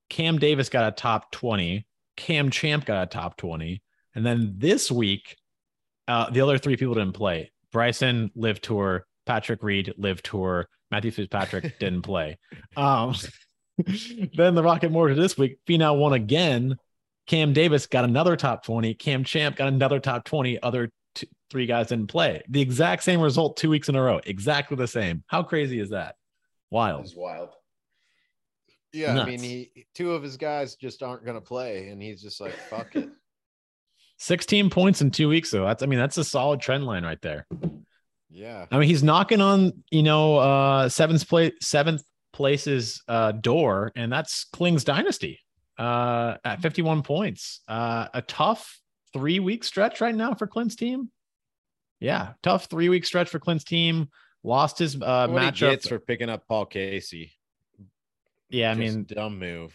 Cam 0.10 0.40
Davis 0.40 0.70
got 0.70 0.88
a 0.88 0.92
top 0.96 1.32
20. 1.32 1.86
Cam 2.18 2.50
Champ 2.50 2.86
got 2.86 3.04
a 3.04 3.06
top 3.06 3.38
20. 3.38 3.82
And 4.16 4.26
then 4.26 4.56
this 4.58 4.92
week, 4.92 5.38
uh, 6.08 6.30
the 6.32 6.42
other 6.42 6.58
three 6.58 6.76
people 6.78 6.96
didn't 6.96 7.14
play. 7.14 7.52
Bryson 7.72 8.32
LIV 8.36 8.62
tour, 8.62 9.06
Patrick 9.28 9.62
Reed 9.62 9.94
LIV 9.98 10.24
tour, 10.24 10.68
Matthew 10.90 11.12
Fitzpatrick 11.12 11.78
didn't 11.80 12.02
play. 12.02 12.40
Um, 12.76 13.14
then 14.36 14.56
the 14.56 14.64
Rocket 14.64 14.92
Mortgage 14.92 15.18
this 15.18 15.38
week, 15.38 15.60
Finau 15.68 15.98
won 15.98 16.14
again. 16.14 16.76
Cam 17.30 17.54
Davis 17.54 17.86
got 17.86 18.06
another 18.06 18.36
top 18.36 18.66
20. 18.66 18.96
Cam 18.96 19.24
Champ 19.24 19.56
got 19.56 19.68
another 19.68 20.00
top 20.00 20.26
20. 20.26 20.64
Other 20.64 20.90
two, 21.14 21.28
three 21.52 21.68
guys 21.68 21.88
didn't 21.88 22.08
play. 22.08 22.42
The 22.50 22.60
exact 22.60 23.04
same 23.04 23.22
result 23.22 23.56
two 23.56 23.70
weeks 23.70 23.88
in 23.88 23.96
a 23.96 24.02
row. 24.02 24.20
Exactly 24.26 24.76
the 24.76 24.88
same. 24.88 25.24
How 25.28 25.44
crazy 25.44 25.80
is 25.80 25.92
that? 25.92 26.16
Wild. 26.72 27.04
That's 27.04 27.16
wild. 27.16 27.50
Yeah, 28.92 29.22
I 29.22 29.26
mean, 29.26 29.40
he 29.40 29.86
two 29.94 30.14
of 30.14 30.24
his 30.24 30.38
guys 30.38 30.74
just 30.74 31.04
aren't 31.04 31.24
gonna 31.24 31.40
play, 31.40 31.90
and 31.90 32.02
he's 32.02 32.24
just 32.24 32.42
like, 32.42 32.54
fuck 32.54 32.96
it. 32.96 33.08
16 34.18 34.72
points 34.72 35.02
in 35.02 35.12
two 35.12 35.30
weeks, 35.30 35.52
though. 35.52 35.66
That's 35.66 35.84
I 35.84 35.86
mean, 35.86 36.00
that's 36.00 36.18
a 36.18 36.24
solid 36.24 36.60
trend 36.60 36.88
line 36.88 37.06
right 37.06 37.22
there. 37.22 37.46
Yeah. 38.32 38.66
I 38.72 38.80
mean, 38.80 38.90
he's 38.90 39.04
knocking 39.04 39.40
on, 39.40 39.84
you 39.92 40.02
know, 40.02 40.38
uh 40.38 40.90
seventh 40.90 41.30
place 41.30 41.54
seventh 41.62 42.02
place's 42.34 43.04
uh 43.08 43.34
door, 43.34 43.92
and 43.96 44.12
that's 44.12 44.46
Clint's 44.46 44.84
dynasty 44.84 45.40
uh 45.80 46.38
at 46.44 46.62
51 46.62 47.02
points. 47.02 47.62
Uh 47.68 48.08
a 48.14 48.22
tough 48.22 48.80
three 49.14 49.40
week 49.40 49.64
stretch 49.64 50.02
right 50.02 50.14
now 50.14 50.34
for 50.36 50.46
Clint's 50.46 50.76
team. 50.76 51.10
Yeah, 52.00 52.34
tough 52.44 52.66
three 52.66 52.90
week 52.90 53.06
stretch 53.06 53.30
for 53.30 53.40
Clint's 53.40 53.64
team. 53.64 54.10
Lost 54.44 54.80
his 54.80 54.96
uh 54.96 55.28
what 55.28 55.54
matchup. 55.54 55.88
for 55.88 56.00
picking 56.00 56.30
up 56.30 56.48
Paul 56.48 56.66
Casey. 56.66 57.34
yeah, 58.50 58.72
I 58.72 58.76
mean, 58.76 59.06
dumb 59.06 59.40
move. 59.40 59.74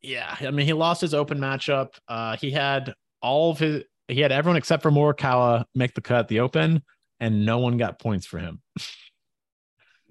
Yeah, 0.00 0.34
I 0.40 0.50
mean, 0.52 0.66
he 0.66 0.72
lost 0.72 1.00
his 1.00 1.12
open 1.12 1.38
matchup. 1.38 1.94
Uh, 2.06 2.36
he 2.36 2.52
had 2.52 2.94
all 3.20 3.50
of 3.50 3.58
his, 3.58 3.82
he 4.06 4.20
had 4.20 4.30
everyone 4.30 4.56
except 4.56 4.82
for 4.82 4.92
Morikawa 4.92 5.64
make 5.74 5.94
the 5.94 6.00
cut 6.00 6.20
at 6.20 6.28
the 6.28 6.40
open, 6.40 6.82
and 7.18 7.44
no 7.44 7.58
one 7.58 7.76
got 7.78 7.98
points 7.98 8.24
for 8.26 8.38
him. 8.38 8.62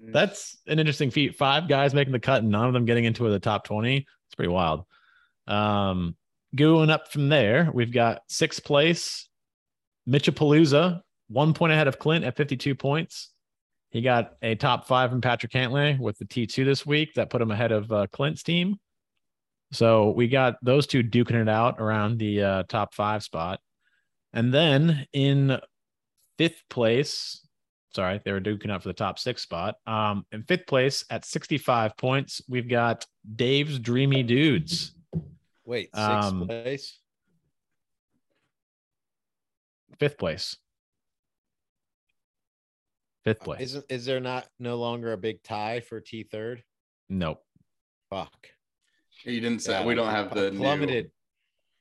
That's 0.00 0.56
an 0.66 0.78
interesting 0.78 1.10
feat. 1.10 1.36
Five 1.36 1.68
guys 1.68 1.94
making 1.94 2.12
the 2.12 2.20
cut, 2.20 2.42
and 2.42 2.50
none 2.50 2.66
of 2.66 2.72
them 2.72 2.84
getting 2.84 3.04
into 3.04 3.28
the 3.28 3.40
top 3.40 3.64
twenty. 3.64 3.98
It's 3.98 4.34
pretty 4.36 4.52
wild. 4.52 4.84
Um, 5.46 6.16
going 6.54 6.90
up 6.90 7.10
from 7.10 7.28
there, 7.28 7.70
we've 7.72 7.92
got 7.92 8.22
sixth 8.28 8.64
place, 8.64 9.28
Mitchapalooza, 10.08 11.00
one 11.28 11.54
point 11.54 11.72
ahead 11.72 11.88
of 11.88 11.98
Clint 11.98 12.24
at 12.24 12.36
fifty-two 12.36 12.74
points. 12.74 13.32
He 13.90 14.02
got 14.02 14.34
a 14.42 14.54
top 14.54 14.86
five 14.86 15.10
from 15.10 15.20
Patrick 15.20 15.52
Cantlay 15.52 15.98
with 15.98 16.18
the 16.18 16.26
T2 16.26 16.64
this 16.64 16.84
week 16.84 17.14
that 17.14 17.30
put 17.30 17.40
him 17.40 17.50
ahead 17.50 17.72
of 17.72 17.90
uh, 17.90 18.06
Clint's 18.12 18.42
team. 18.42 18.76
So 19.72 20.10
we 20.10 20.28
got 20.28 20.56
those 20.62 20.86
two 20.86 21.02
duking 21.02 21.40
it 21.40 21.48
out 21.48 21.80
around 21.80 22.18
the 22.18 22.42
uh, 22.42 22.62
top 22.68 22.94
five 22.94 23.22
spot. 23.22 23.60
And 24.32 24.52
then 24.52 25.06
in 25.12 25.58
fifth 26.36 26.62
place, 26.68 27.46
sorry, 27.98 28.20
they 28.24 28.30
were 28.30 28.40
duking 28.40 28.70
out 28.70 28.80
for 28.80 28.88
the 28.88 28.94
top 28.94 29.18
six 29.18 29.42
spot. 29.42 29.74
Um, 29.84 30.24
in 30.30 30.44
fifth 30.44 30.68
place 30.68 31.04
at 31.10 31.24
65 31.24 31.96
points, 31.96 32.40
we've 32.48 32.68
got 32.68 33.04
Dave's 33.34 33.76
Dreamy 33.80 34.22
Dudes. 34.22 34.94
Wait, 35.64 35.86
sixth 35.86 35.98
Um, 35.98 36.46
place. 36.46 37.00
Fifth 39.98 40.16
place. 40.16 40.56
Fifth 43.24 43.40
place. 43.40 43.60
Isn't 43.62 43.84
is 43.88 44.04
there 44.06 44.20
not 44.20 44.46
no 44.60 44.76
longer 44.76 45.12
a 45.12 45.16
big 45.18 45.42
tie 45.42 45.80
for 45.80 46.00
T 46.00 46.22
third? 46.22 46.62
nope. 47.08 47.42
Fuck. 48.10 48.46
You 49.24 49.40
didn't 49.40 49.60
say 49.60 49.72
Yeah, 49.72 49.84
we 49.86 49.96
don't 49.96 50.08
have 50.10 50.32
the 50.32 50.52
new- 50.52 50.58
plummeted. 50.58 51.10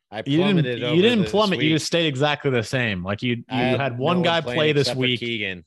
I 0.09 0.17
You 0.19 0.23
didn't, 0.37 0.41
plummeted. 0.63 0.79
you 0.95 1.01
didn't 1.03 1.21
this 1.21 1.31
plummet. 1.31 1.61
You 1.61 1.69
just 1.75 1.85
stayed 1.85 2.07
exactly 2.07 2.49
the 2.49 2.63
same. 2.63 3.03
Like 3.03 3.21
you, 3.21 3.35
you 3.35 3.43
I 3.49 3.59
had, 3.77 3.97
one 3.99 4.17
no 4.17 4.23
guy 4.23 4.41
play 4.41 4.71
this 4.73 4.95
week. 4.95 5.19
Keegan. 5.19 5.63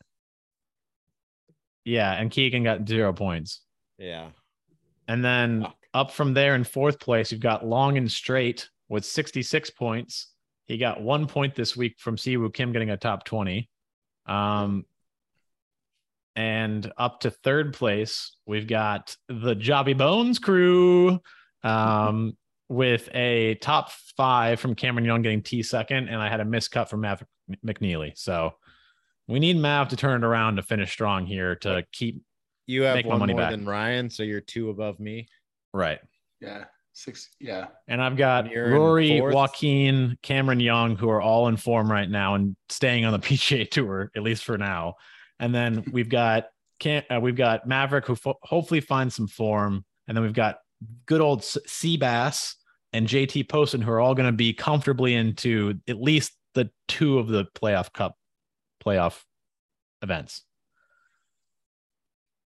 Yeah. 1.85 2.13
And 2.13 2.31
Keegan 2.31 2.65
got 2.65 2.89
zero 2.89 3.13
points. 3.13 3.63
Yeah. 3.99 4.29
And 5.09 5.25
then 5.25 5.63
Fuck. 5.63 5.77
up 5.95 6.11
from 6.13 6.35
there 6.35 6.55
in 6.55 6.65
fourth 6.65 7.01
place, 7.01 7.33
you've 7.33 7.41
got 7.41 7.67
Long 7.67 7.97
and 7.97 8.11
Straight 8.11 8.69
with 8.89 9.05
66 9.05 9.71
points. 9.71 10.29
He 10.67 10.79
got 10.79 11.03
one 11.03 11.27
point 11.27 11.55
this 11.55 11.77
week 11.77 11.97
from 11.99 12.17
Siwoo 12.17 12.53
Kim 12.53 12.73
getting 12.73 12.91
a 12.91 12.97
top 12.97 13.25
20. 13.25 13.69
Um, 14.27 14.85
and 16.37 16.93
up 16.97 17.21
to 17.21 17.31
third 17.31 17.75
place, 17.75 18.37
we've 18.47 18.69
got 18.69 19.17
the 19.29 19.57
Jobby 19.57 19.99
Bones 19.99 20.39
crew 20.39 21.21
um, 21.65 22.37
with 22.69 23.09
a 23.13 23.57
top 23.57 23.91
five 24.17 24.61
from 24.61 24.77
Cameron 24.77 25.05
Young 25.05 25.23
getting 25.23 25.43
T 25.43 25.63
second. 25.63 26.09
And 26.09 26.23
I 26.23 26.29
had 26.29 26.41
a 26.41 26.45
miscut 26.45 26.89
from 26.89 27.01
Mav 27.01 27.25
McNealy. 27.67 28.17
So 28.17 28.55
we 29.31 29.39
need 29.41 29.57
Mav 29.57 29.89
to 29.89 29.97
turn 29.97 30.23
it 30.23 30.27
around 30.27 30.57
to 30.57 30.63
finish 30.63 30.91
strong 30.93 31.27
here 31.27 31.57
to 31.57 31.85
keep 31.93 32.23
You 32.67 32.83
have 32.83 32.97
Make 32.97 33.07
my 33.07 33.11
one 33.11 33.19
money 33.21 33.33
more 33.33 33.43
back. 33.43 33.51
than 33.53 33.65
Ryan, 33.67 34.11
so 34.11 34.23
you're 34.23 34.41
two 34.41 34.71
above 34.71 35.01
me. 35.01 35.29
right. 35.73 35.99
Yeah, 36.41 36.65
six. 36.95 37.29
Yeah, 37.39 37.67
And 37.87 38.03
I've 38.03 38.17
got 38.17 38.47
And 38.53 38.73
Rory. 38.73 39.21
Joaquin, 39.21 40.17
Cameron 40.23 40.61
Young, 40.61 40.97
who 40.97 41.11
are 41.11 41.21
all 41.21 41.49
in 41.49 41.57
form 41.59 41.91
right 41.91 42.09
now 42.09 42.35
and 42.35 42.57
staying 42.71 43.05
on 43.05 43.13
the 43.13 43.19
PGA 43.27 43.71
Tour, 43.71 44.11
at 44.17 44.23
least 44.23 44.45
for 44.45 44.57
now. 44.59 44.95
And 45.39 45.55
then 45.55 45.85
we've 45.93 46.09
got 46.09 46.47
can 46.79 47.03
uh, 47.15 47.21
we've 47.21 47.37
got 47.37 47.67
Maverick, 47.69 48.07
who 48.07 48.17
fo- 48.17 48.39
hopefully 48.43 48.81
finds 48.81 49.15
some 49.15 49.27
form, 49.29 49.85
and 50.09 50.17
then 50.17 50.25
we've 50.25 50.33
got 50.33 50.57
good 51.05 51.21
old 51.21 51.41
S- 51.41 51.59
Seabass 51.69 52.55
and 52.95 53.07
JT 53.07 53.49
Poston, 53.51 53.83
who 53.83 53.91
are 53.91 54.01
all 54.01 54.15
going 54.15 54.27
to 54.31 54.33
be 54.37 54.55
comfortably 54.55 55.15
into 55.15 55.75
at 55.89 56.01
least 56.01 56.33
the 56.55 56.71
two 56.89 57.19
of 57.19 57.29
the 57.29 57.45
playoff 57.55 57.93
cup 57.93 58.17
playoff 58.85 59.23
events. 60.03 60.45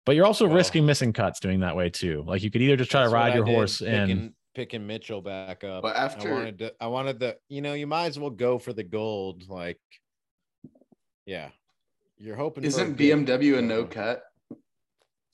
But 0.06 0.16
you're 0.16 0.26
also 0.26 0.46
Well- 0.46 0.56
risking 0.56 0.84
missing 0.86 1.12
cuts 1.12 1.40
doing 1.40 1.60
that 1.60 1.76
way 1.76 1.90
too. 1.90 2.22
Like 2.26 2.42
you 2.42 2.50
could 2.50 2.60
either 2.62 2.76
just 2.76 2.90
try 2.90 3.04
to 3.04 3.08
ride 3.08 3.34
your 3.34 3.44
did, 3.44 3.54
horse 3.54 3.80
and 3.80 4.08
picking, 4.08 4.34
picking 4.54 4.86
Mitchell 4.86 5.22
back 5.22 5.64
up. 5.64 5.82
But 5.82 5.96
after- 5.96 6.28
I 6.30 6.32
wanted 6.34 6.58
to, 6.58 6.74
I 6.80 6.86
wanted 6.88 7.18
the, 7.20 7.38
you 7.48 7.62
know, 7.62 7.72
you 7.74 7.86
might 7.86 8.06
as 8.06 8.18
well 8.18 8.30
go 8.30 8.58
for 8.58 8.72
the 8.72 8.84
gold. 8.84 9.48
Like, 9.48 9.80
yeah, 11.26 11.50
You're 12.18 12.36
hoping. 12.36 12.64
Isn't 12.64 12.94
big- 12.96 13.10
BMW 13.16 13.58
a 13.58 13.62
no 13.62 13.84
cut 13.86 14.22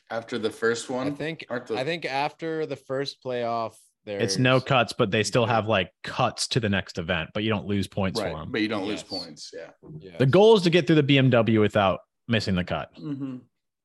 after 0.09 0.38
the 0.38 0.51
first 0.51 0.88
one? 0.88 1.09
I 1.09 1.11
think. 1.11 1.45
Aren't 1.51 1.66
the- 1.66 1.76
I 1.78 1.84
think 1.84 2.05
after 2.05 2.64
the 2.64 2.76
first 2.76 3.22
playoff, 3.24 3.76
there's 4.05 4.22
It's 4.22 4.38
no 4.38 4.61
cuts, 4.61 4.92
but 4.92 5.11
they 5.11 5.22
still 5.22 5.46
have 5.46 5.66
like 5.66 5.90
cuts 6.03 6.48
to 6.48 6.61
the 6.61 6.68
next 6.68 6.98
event, 6.98 7.30
but 7.34 7.42
you 7.42 7.51
don't 7.51 7.66
lose 7.66 7.86
points 7.86 8.20
right, 8.20 8.32
for 8.32 8.38
them. 8.38 8.51
but 8.51 8.61
you 8.62 8.68
don't 8.68 8.86
lose 8.86 9.03
points. 9.03 9.51
Yeah. 9.55 9.70
Yes. 9.98 10.14
The 10.18 10.26
goal 10.26 10.57
is 10.57 10.62
to 10.62 10.70
get 10.70 10.86
through 10.86 11.03
the 11.03 11.16
BMW 11.16 11.61
without 11.61 12.01
missing 12.26 12.55
the 12.55 12.64
cut. 12.64 12.94
Mm-hmm. 12.96 13.38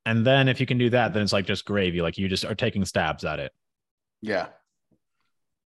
And 0.06 0.26
then 0.26 0.48
if 0.48 0.60
you 0.60 0.66
can 0.66 0.78
do 0.78 0.90
that, 0.92 1.14
then 1.14 1.24
it's 1.24 1.34
like 1.34 1.46
just 1.46 1.66
gravy. 1.66 2.02
Like 2.02 2.18
you 2.18 2.28
just 2.30 2.46
are 2.46 2.56
taking 2.56 2.86
stabs 2.86 3.26
at 3.26 3.40
it. 3.40 3.52
Yeah. 4.22 4.48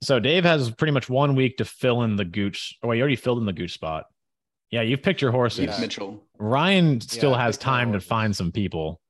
So 0.03 0.20
Dave 0.20 0.45
has 0.45 0.70
pretty 0.70 0.93
much 0.93 1.09
one 1.09 1.34
week 1.34 1.57
to 1.57 1.64
fill 1.64 2.03
in 2.03 2.16
the 2.16 2.24
gooch. 2.24 2.78
Oh, 2.82 2.93
you 2.93 3.01
already 3.01 3.16
filled 3.16 3.39
in 3.39 3.47
the 3.47 3.53
gooch 3.53 3.72
spot. 3.72 4.05
Yeah, 4.70 4.82
you've 4.82 5.03
picked 5.03 5.22
your 5.22 5.32
horses. 5.32 5.70
Keith 5.70 5.80
Mitchell. 5.80 6.22
Ryan 6.39 7.01
still 7.01 7.34
I 7.34 7.45
has 7.45 7.57
time 7.57 7.93
to 7.95 8.01
find 8.01 8.36
some 8.36 8.53
people. 8.53 9.01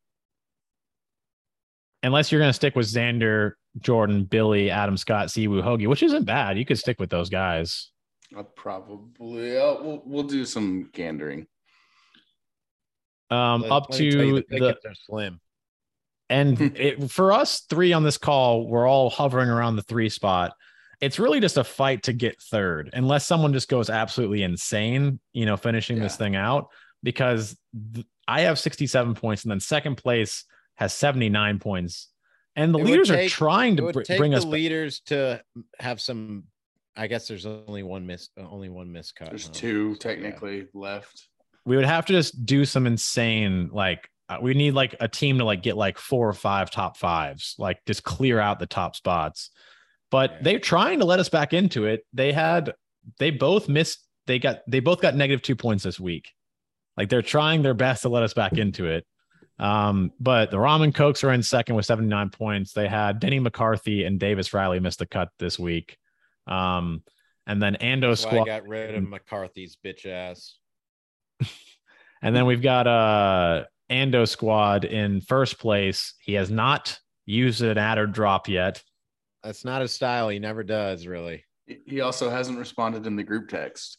Unless 2.02 2.30
you're 2.30 2.40
going 2.40 2.50
to 2.50 2.54
stick 2.54 2.76
with 2.76 2.86
Xander, 2.86 3.52
Jordan, 3.80 4.24
Billy, 4.24 4.70
Adam 4.70 4.96
Scott, 4.96 5.28
Siwoo, 5.28 5.62
Hoagie, 5.62 5.88
which 5.88 6.02
isn't 6.02 6.24
bad. 6.24 6.58
You 6.58 6.64
could 6.64 6.78
stick 6.78 6.98
with 6.98 7.10
those 7.10 7.28
guys. 7.28 7.90
I'll 8.36 8.44
probably 8.44 9.56
uh, 9.56 9.76
we'll 9.80 10.02
we'll 10.04 10.22
do 10.24 10.44
some 10.44 10.90
gandering. 10.92 11.46
Um, 13.30 13.62
Let- 13.62 13.72
up 13.72 13.90
let 13.90 14.00
me 14.00 14.10
tell 14.10 14.22
you, 14.24 14.42
to 14.42 14.46
the 14.50 14.58
the 14.58 14.88
are 14.90 14.94
slim. 14.94 15.40
And 16.30 16.60
it, 16.76 17.10
for 17.10 17.32
us 17.32 17.60
three 17.60 17.92
on 17.92 18.02
this 18.04 18.18
call, 18.18 18.66
we're 18.66 18.86
all 18.86 19.10
hovering 19.10 19.48
around 19.48 19.76
the 19.76 19.82
three 19.82 20.08
spot. 20.08 20.52
It's 21.00 21.18
really 21.18 21.40
just 21.40 21.56
a 21.56 21.64
fight 21.64 22.02
to 22.04 22.12
get 22.12 22.40
third, 22.40 22.90
unless 22.92 23.24
someone 23.24 23.52
just 23.52 23.68
goes 23.68 23.88
absolutely 23.88 24.42
insane, 24.42 25.20
you 25.32 25.46
know, 25.46 25.56
finishing 25.56 26.00
this 26.00 26.16
thing 26.16 26.34
out. 26.34 26.68
Because 27.04 27.56
th- 27.94 28.04
I 28.26 28.42
have 28.42 28.58
67 28.58 29.14
points, 29.14 29.44
and 29.44 29.52
then 29.52 29.60
second 29.60 29.96
place 29.96 30.44
has 30.74 30.92
79 30.92 31.60
points. 31.60 32.08
And 32.58 32.74
the 32.74 32.78
It 32.78 32.82
would 32.82 32.90
leaders 32.90 33.10
are 33.10 33.28
trying 33.28 33.76
to 33.76 33.92
br- 33.92 34.02
bring 34.16 34.32
the 34.32 34.38
us. 34.38 34.44
ba- 34.44 34.50
leaders 34.50 35.00
to 35.06 35.42
have 35.78 36.00
some. 36.00 36.44
I 36.96 37.06
guess 37.06 37.28
there's 37.28 37.46
only 37.46 37.84
one 37.84 38.06
miss. 38.06 38.28
Only 38.36 38.68
one 38.68 38.88
miscut. 38.88 39.28
There's 39.30 39.46
huh? 39.46 39.52
two 39.54 39.94
So, 39.94 40.08
yeah. 40.08 40.14
technically 40.14 40.66
left. 40.74 41.28
we 41.64 41.76
would 41.76 41.84
have 41.84 42.06
to 42.06 42.12
just 42.12 42.44
do 42.46 42.64
some 42.64 42.86
insane, 42.86 43.68
like, 43.72 44.08
uh, 44.28 44.38
we 44.40 44.54
need 44.54 44.72
like 44.72 44.96
a 45.00 45.06
team 45.06 45.38
to 45.38 45.44
like 45.44 45.62
get 45.62 45.76
like 45.76 45.98
four 45.98 46.28
or 46.28 46.32
five 46.32 46.70
top 46.70 46.96
fives, 46.96 47.54
like 47.58 47.78
just 47.86 48.02
clear 48.02 48.40
out 48.40 48.58
the 48.58 48.66
top 48.66 48.96
spots. 48.96 49.50
But 50.10 50.30
Yeah. 50.32 50.38
they're 50.42 50.58
trying 50.60 50.98
to 51.00 51.04
let 51.04 51.20
us 51.20 51.28
back 51.28 51.52
into 51.52 51.84
it. 51.84 52.04
They 52.14 52.32
had, 52.32 52.72
they 53.18 53.30
both 53.30 53.68
missed, 53.68 53.98
they 54.26 54.38
got, 54.38 54.60
they 54.66 54.80
both 54.80 55.00
got 55.02 55.14
negative 55.14 55.42
two 55.42 55.54
points 55.56 55.84
this 55.84 56.00
week. 56.00 56.30
Like 56.96 57.10
they're 57.10 57.22
trying 57.22 57.62
their 57.62 57.74
best 57.74 58.02
to 58.02 58.08
let 58.08 58.22
us 58.24 58.32
back 58.34 58.54
into 58.54 58.86
it. 58.86 59.06
Um, 59.58 60.12
but 60.20 60.50
the 60.50 60.56
Ramen 60.56 60.94
Cokes 60.94 61.24
are 61.24 61.32
in 61.32 61.42
second 61.42 61.74
with 61.74 61.84
79 61.86 62.30
points. 62.30 62.72
They 62.72 62.86
had 62.88 63.18
Denny 63.20 63.40
McCarthy 63.40 64.04
and 64.04 64.20
Davis 64.20 64.54
Riley 64.54 64.78
missed 64.80 65.00
the 65.00 65.06
cut 65.06 65.30
this 65.38 65.58
week. 65.58 65.98
Um, 66.46 67.02
and 67.46 67.60
then 67.60 67.76
Ando 67.80 68.10
That's 68.10 68.24
why 68.24 68.30
I 68.30 68.34
Squad. 68.34 68.44
got 68.46 68.68
rid 68.68 68.94
of 68.94 69.08
McCarthy's 69.08 69.76
bitch 69.84 70.06
ass. 70.06 70.54
And 72.20 72.34
then 72.34 72.46
we've 72.46 72.62
got 72.62 72.88
uh 72.88 73.64
Ando 73.88 74.26
squad 74.26 74.84
in 74.84 75.20
first 75.20 75.60
place. 75.60 76.14
He 76.20 76.32
has 76.34 76.50
not 76.50 76.98
used 77.26 77.62
an 77.62 77.78
adder 77.78 78.08
drop 78.08 78.48
yet. 78.48 78.82
That's 79.44 79.64
not 79.64 79.82
his 79.82 79.92
style. 79.92 80.28
He 80.28 80.40
never 80.40 80.64
does, 80.64 81.06
really. 81.06 81.44
He- 81.68 81.78
He 81.86 82.00
also 82.00 82.28
hasn't 82.28 82.58
responded 82.58 83.06
in 83.06 83.14
the 83.14 83.22
group 83.22 83.48
text. 83.48 83.98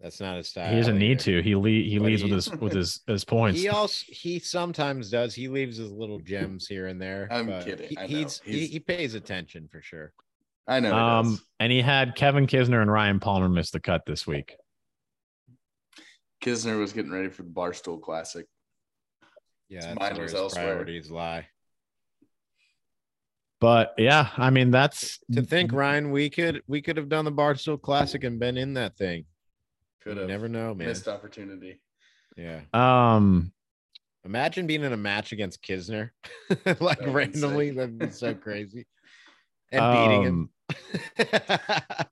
That's 0.00 0.18
not 0.18 0.38
his 0.38 0.48
style. 0.48 0.70
He 0.70 0.76
doesn't 0.76 0.98
need 0.98 1.20
to. 1.20 1.42
He 1.42 1.54
le- 1.54 1.68
he 1.68 1.98
But 1.98 2.06
leads 2.06 2.22
he- 2.22 2.30
with 2.32 2.44
his 2.44 2.60
with 2.60 2.72
his 2.72 3.00
his 3.06 3.24
points. 3.24 3.60
He 3.60 3.68
also 3.80 4.04
he 4.08 4.38
sometimes 4.38 5.10
does. 5.10 5.34
He 5.34 5.48
leaves 5.48 5.76
his 5.76 5.90
little 5.92 6.18
gems 6.24 6.66
here 6.66 6.86
and 6.86 7.00
there. 7.00 7.28
I'm 7.30 7.46
but 7.46 7.64
kidding. 7.66 7.88
He, 7.90 7.96
I 7.98 8.06
he's, 8.06 8.40
he, 8.44 8.52
He's- 8.52 8.70
he 8.70 8.80
pays 8.80 9.14
attention 9.14 9.68
for 9.70 9.82
sure. 9.82 10.12
I 10.66 10.80
know. 10.80 10.94
Um, 10.96 11.30
does. 11.32 11.44
and 11.58 11.72
he 11.72 11.82
had 11.82 12.14
Kevin 12.14 12.46
Kisner 12.46 12.80
and 12.80 12.90
Ryan 12.90 13.20
Palmer 13.20 13.48
miss 13.48 13.70
the 13.72 13.80
cut 13.80 14.02
this 14.06 14.26
week. 14.26 14.54
Kisner 16.42 16.78
was 16.78 16.92
getting 16.94 17.10
ready 17.10 17.28
for 17.28 17.42
the 17.42 17.50
Barstool 17.50 18.00
Classic. 18.00 18.46
Yeah, 19.68 19.78
His 19.78 19.86
that's 19.86 19.98
mind 20.00 20.18
was 20.18 20.34
elsewhere. 20.34 20.64
priorities 20.64 21.10
lie. 21.10 21.46
But 23.60 23.94
yeah, 23.98 24.28
I 24.38 24.48
mean 24.48 24.70
that's 24.70 25.18
To 25.32 25.42
think, 25.42 25.72
Ryan, 25.72 26.10
we 26.10 26.30
could 26.30 26.62
we 26.66 26.80
could 26.80 26.96
have 26.96 27.10
done 27.10 27.26
the 27.26 27.32
Barstool 27.32 27.80
Classic 27.80 28.24
and 28.24 28.38
been 28.40 28.56
in 28.56 28.72
that 28.74 28.96
thing. 28.96 29.26
Could 30.02 30.16
have 30.16 30.28
never 30.28 30.48
know, 30.48 30.74
man. 30.74 30.88
missed 30.88 31.08
opportunity. 31.08 31.80
Yeah. 32.36 32.60
um 32.72 33.52
Imagine 34.24 34.66
being 34.66 34.82
in 34.84 34.92
a 34.92 34.96
match 34.98 35.32
against 35.32 35.62
Kisner, 35.62 36.10
like 36.80 36.98
That 36.98 37.08
randomly. 37.08 37.68
sick. 37.68 37.76
That'd 37.76 37.98
be 37.98 38.10
so 38.10 38.34
crazy. 38.46 38.86
And 39.72 39.92
beating 39.94 40.22
him. 40.22 40.50
um, 41.18 42.06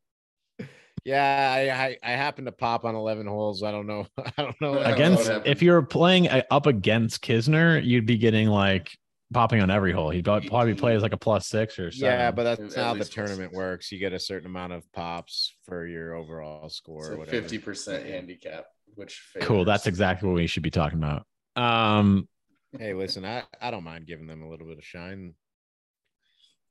yeah, 1.05 1.55
I, 1.55 1.86
I 1.86 2.12
I 2.12 2.16
happen 2.16 2.45
to 2.47 2.53
pop 2.53 2.84
on 2.84 2.95
eleven 2.95 3.26
holes. 3.26 3.62
I 3.62 3.70
don't 3.72 3.86
know. 3.86 4.07
I 4.18 4.32
don't 4.43 4.61
know. 4.61 4.78
I 4.80 4.82
don't 4.82 4.84
know 4.84 4.95
against 4.95 5.30
if 5.47 5.62
you're 5.62 5.82
playing 5.82 6.28
uh, 6.28 6.43
up 6.51 6.66
against 6.66 7.22
Kisner, 7.22 7.84
you'd 7.84 8.07
be 8.07 8.16
getting 8.18 8.49
like 8.49 8.97
popping 9.33 9.61
on 9.61 9.70
every 9.70 9.93
hole. 9.93 10.11
He'd 10.11 10.24
probably 10.24 10.49
probably 10.49 10.74
play 10.74 10.95
as 10.95 11.03
like 11.03 11.12
a 11.12 11.18
plus 11.18 11.47
six 11.47 11.79
or 11.79 11.91
seven. 11.91 12.18
yeah, 12.18 12.31
but 12.31 12.45
that's 12.45 12.76
not 12.76 12.85
how 12.85 12.93
the 12.95 13.01
least 13.01 13.12
tournament 13.12 13.51
six. 13.51 13.57
works. 13.57 13.93
You 13.93 13.99
get 13.99 14.12
a 14.12 14.18
certain 14.18 14.47
amount 14.47 14.72
of 14.72 14.91
pops 14.93 15.55
for 15.64 15.87
your 15.87 16.14
overall 16.14 16.68
score. 16.68 17.12
or 17.14 17.24
So 17.26 17.31
fifty 17.31 17.59
percent 17.59 18.07
handicap, 18.07 18.66
which 18.95 19.22
cool. 19.41 19.64
That's 19.64 19.87
exactly 19.87 20.29
what 20.29 20.37
we 20.37 20.47
should 20.47 20.62
be 20.62 20.70
talking 20.70 20.99
about. 21.03 21.24
Um, 21.57 22.29
Hey, 22.79 22.93
listen, 22.93 23.24
I, 23.24 23.45
I 23.62 23.70
don't 23.70 23.83
mind 23.85 24.07
giving 24.07 24.26
them 24.26 24.43
a 24.43 24.49
little 24.49 24.66
bit 24.66 24.76
of 24.76 24.85
shine. 24.85 25.33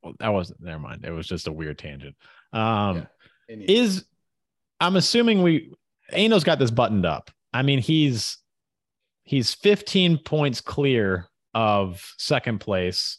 well, 0.04 0.14
that 0.20 0.30
wasn't. 0.30 0.62
Never 0.62 0.78
mind. 0.80 1.04
It 1.04 1.12
was 1.12 1.26
just 1.28 1.48
a 1.48 1.52
weird 1.52 1.80
tangent. 1.80 2.16
Um, 2.54 3.08
Yeah. 3.50 3.56
Is 3.68 4.06
I'm 4.80 4.96
assuming 4.96 5.42
we 5.42 5.74
Ando's 6.12 6.44
got 6.44 6.60
this 6.60 6.70
buttoned 6.72 7.06
up. 7.06 7.32
I 7.54 7.62
mean, 7.64 7.80
he's 7.80 8.38
he's 9.24 9.54
15 9.54 10.20
points 10.20 10.62
clear 10.62 11.28
of 11.58 12.14
second 12.20 12.60
place, 12.60 13.18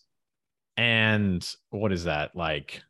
and 0.77 1.45
what 1.71 1.91
is 1.93 2.05
that 2.05 2.37
like? 2.37 2.83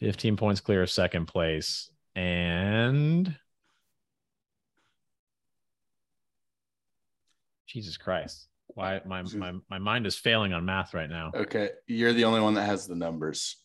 15 0.00 0.36
points 0.36 0.60
clear 0.60 0.82
of 0.82 0.90
second 0.90 1.26
place, 1.26 1.88
and 2.16 3.32
Jesus 7.66 7.96
Christ. 7.96 8.48
Why 8.66 9.00
my 9.06 9.22
my 9.22 9.52
my 9.70 9.78
mind 9.78 10.06
is 10.06 10.16
failing 10.16 10.52
on 10.52 10.64
math 10.64 10.94
right 10.94 11.08
now. 11.10 11.32
okay, 11.34 11.70
you're 11.86 12.12
the 12.12 12.24
only 12.24 12.40
one 12.40 12.54
that 12.54 12.64
has 12.66 12.86
the 12.86 12.94
numbers. 12.94 13.56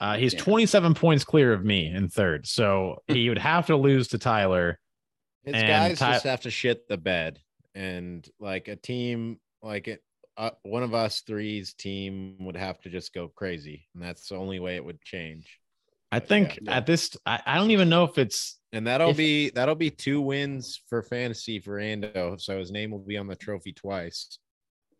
Uh, 0.00 0.16
he's 0.16 0.32
27 0.34 0.94
points 0.94 1.22
clear 1.24 1.52
of 1.52 1.64
me 1.64 1.86
in 1.86 2.08
third. 2.08 2.46
So 2.46 3.02
he 3.08 3.28
would 3.28 3.38
have 3.52 3.66
to 3.66 3.76
lose 3.76 4.08
to 4.08 4.18
Tyler. 4.18 4.78
His 5.44 5.54
And 5.54 5.66
guys 5.66 5.98
Ty- 5.98 6.12
just 6.14 6.24
have 6.24 6.40
to 6.42 6.50
shit 6.50 6.88
the 6.88 6.96
bed, 6.96 7.38
and 7.74 8.26
like 8.40 8.68
a 8.68 8.76
team, 8.76 9.38
like 9.62 9.88
it, 9.88 10.02
uh, 10.36 10.50
one 10.62 10.82
of 10.82 10.94
us 10.94 11.20
three's 11.26 11.74
team 11.74 12.36
would 12.40 12.56
have 12.56 12.80
to 12.82 12.90
just 12.90 13.12
go 13.12 13.28
crazy, 13.28 13.86
and 13.94 14.02
that's 14.02 14.28
the 14.28 14.36
only 14.36 14.60
way 14.60 14.76
it 14.76 14.84
would 14.84 15.00
change. 15.02 15.58
I 16.10 16.18
But 16.18 16.28
think 16.28 16.58
yeah. 16.62 16.76
at 16.76 16.86
this, 16.86 17.16
I, 17.24 17.40
I 17.46 17.56
don't 17.56 17.70
even 17.70 17.88
know 17.88 18.04
if 18.04 18.18
it's 18.18 18.58
And 18.72 18.86
that'll 18.86 19.10
If- 19.10 19.16
be 19.16 19.50
that'll 19.50 19.74
be 19.74 19.90
two 19.90 20.20
wins 20.20 20.80
for 20.88 21.02
fantasy 21.02 21.58
for 21.58 21.78
Ando, 21.78 22.40
so 22.40 22.58
his 22.58 22.70
name 22.70 22.90
will 22.90 22.98
be 23.04 23.16
on 23.16 23.26
the 23.26 23.36
trophy 23.36 23.72
twice. 23.72 24.38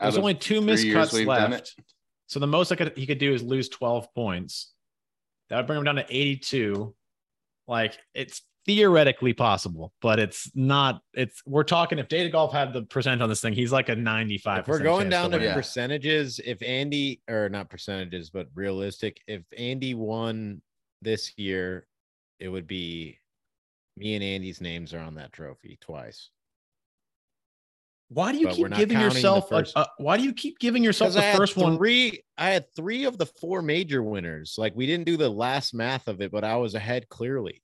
There's 0.00 0.16
only 0.18 0.34
two 0.34 0.56
three 0.58 0.66
missed 0.66 0.92
cuts 0.92 1.12
left. 1.12 1.74
So 2.26 2.40
the 2.40 2.46
most 2.46 2.72
I 2.72 2.76
could 2.76 2.96
he 2.96 3.06
could 3.06 3.18
do 3.18 3.32
is 3.34 3.42
lose 3.42 3.68
12 3.68 4.12
points. 4.14 4.72
That 5.48 5.58
would 5.58 5.66
bring 5.66 5.78
him 5.78 5.84
down 5.84 5.96
to 5.96 6.06
82. 6.08 6.94
Like 7.68 7.98
it's 8.14 8.42
theoretically 8.66 9.32
possible, 9.32 9.92
but 10.00 10.18
it's 10.18 10.50
not. 10.54 11.02
It's 11.14 11.42
we're 11.46 11.64
talking 11.64 11.98
if 11.98 12.08
Data 12.08 12.30
Golf 12.30 12.52
had 12.52 12.72
the 12.72 12.82
percent 12.82 13.20
on 13.22 13.28
this 13.28 13.40
thing, 13.40 13.52
he's 13.52 13.72
like 13.72 13.88
a 13.88 13.96
95. 13.96 14.60
If 14.60 14.68
we're 14.68 14.78
going 14.80 15.08
down 15.08 15.30
to 15.32 15.42
Yeah. 15.42 15.54
percentages, 15.54 16.40
if 16.44 16.62
Andy 16.62 17.20
or 17.28 17.48
not 17.48 17.68
percentages, 17.70 18.30
but 18.30 18.48
realistic, 18.54 19.20
if 19.26 19.42
Andy 19.56 19.94
won 19.94 20.62
this 21.02 21.32
year, 21.36 21.86
it 22.38 22.48
would 22.48 22.66
be 22.66 23.18
me 23.96 24.14
and 24.14 24.24
Andy's 24.24 24.60
names 24.60 24.94
are 24.94 25.00
on 25.00 25.14
that 25.16 25.32
trophy 25.32 25.78
twice. 25.80 26.30
Why 28.08 28.32
do 28.32 28.38
you 28.38 28.46
but 28.48 28.56
keep 28.56 28.68
giving 28.74 29.00
yourself? 29.00 29.48
First- 29.48 29.72
a- 29.74 29.88
why 29.96 30.18
do 30.18 30.22
you 30.22 30.34
keep 30.34 30.58
giving 30.58 30.84
yourself 30.84 31.14
the 31.14 31.20
I 31.20 31.22
had 31.24 31.36
first 31.36 31.56
one? 31.56 31.76
three, 31.78 32.22
I 32.36 32.50
had 32.50 32.66
three 32.76 33.04
of 33.04 33.16
the 33.16 33.24
four 33.26 33.62
major 33.62 34.02
winners. 34.02 34.56
Like 34.58 34.74
we 34.76 34.86
didn't 34.86 35.06
do 35.06 35.16
the 35.16 35.30
last 35.30 35.72
math 35.72 36.08
of 36.08 36.20
it, 36.20 36.30
but 36.30 36.44
I 36.44 36.56
was 36.56 36.74
ahead 36.74 37.08
clearly. 37.08 37.62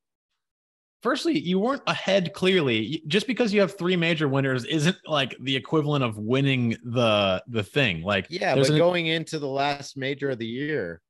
Firstly, 1.01 1.39
you 1.39 1.61
weren't 1.61 1.83
ahead 1.87 2.33
clearly. 2.35 3.03
Just 3.07 3.27
because 3.29 3.53
you 3.53 3.61
have 3.61 3.79
three 3.79 3.97
major 3.97 4.29
winners 4.29 4.65
isn't 4.65 4.97
like 5.07 5.37
the 5.41 5.55
equivalent 5.55 6.05
of 6.05 6.19
winning 6.19 6.77
the 6.83 7.43
the 7.47 7.63
thing. 7.63 8.03
Like 8.03 8.27
Yeah, 8.29 8.55
there's 8.55 8.69
but 8.69 8.75
an- 8.75 8.79
going 8.79 9.07
into 9.07 9.39
the 9.39 9.47
last 9.47 9.97
major 9.97 10.31
of 10.31 10.39
the 10.39 10.47
year, 10.47 11.01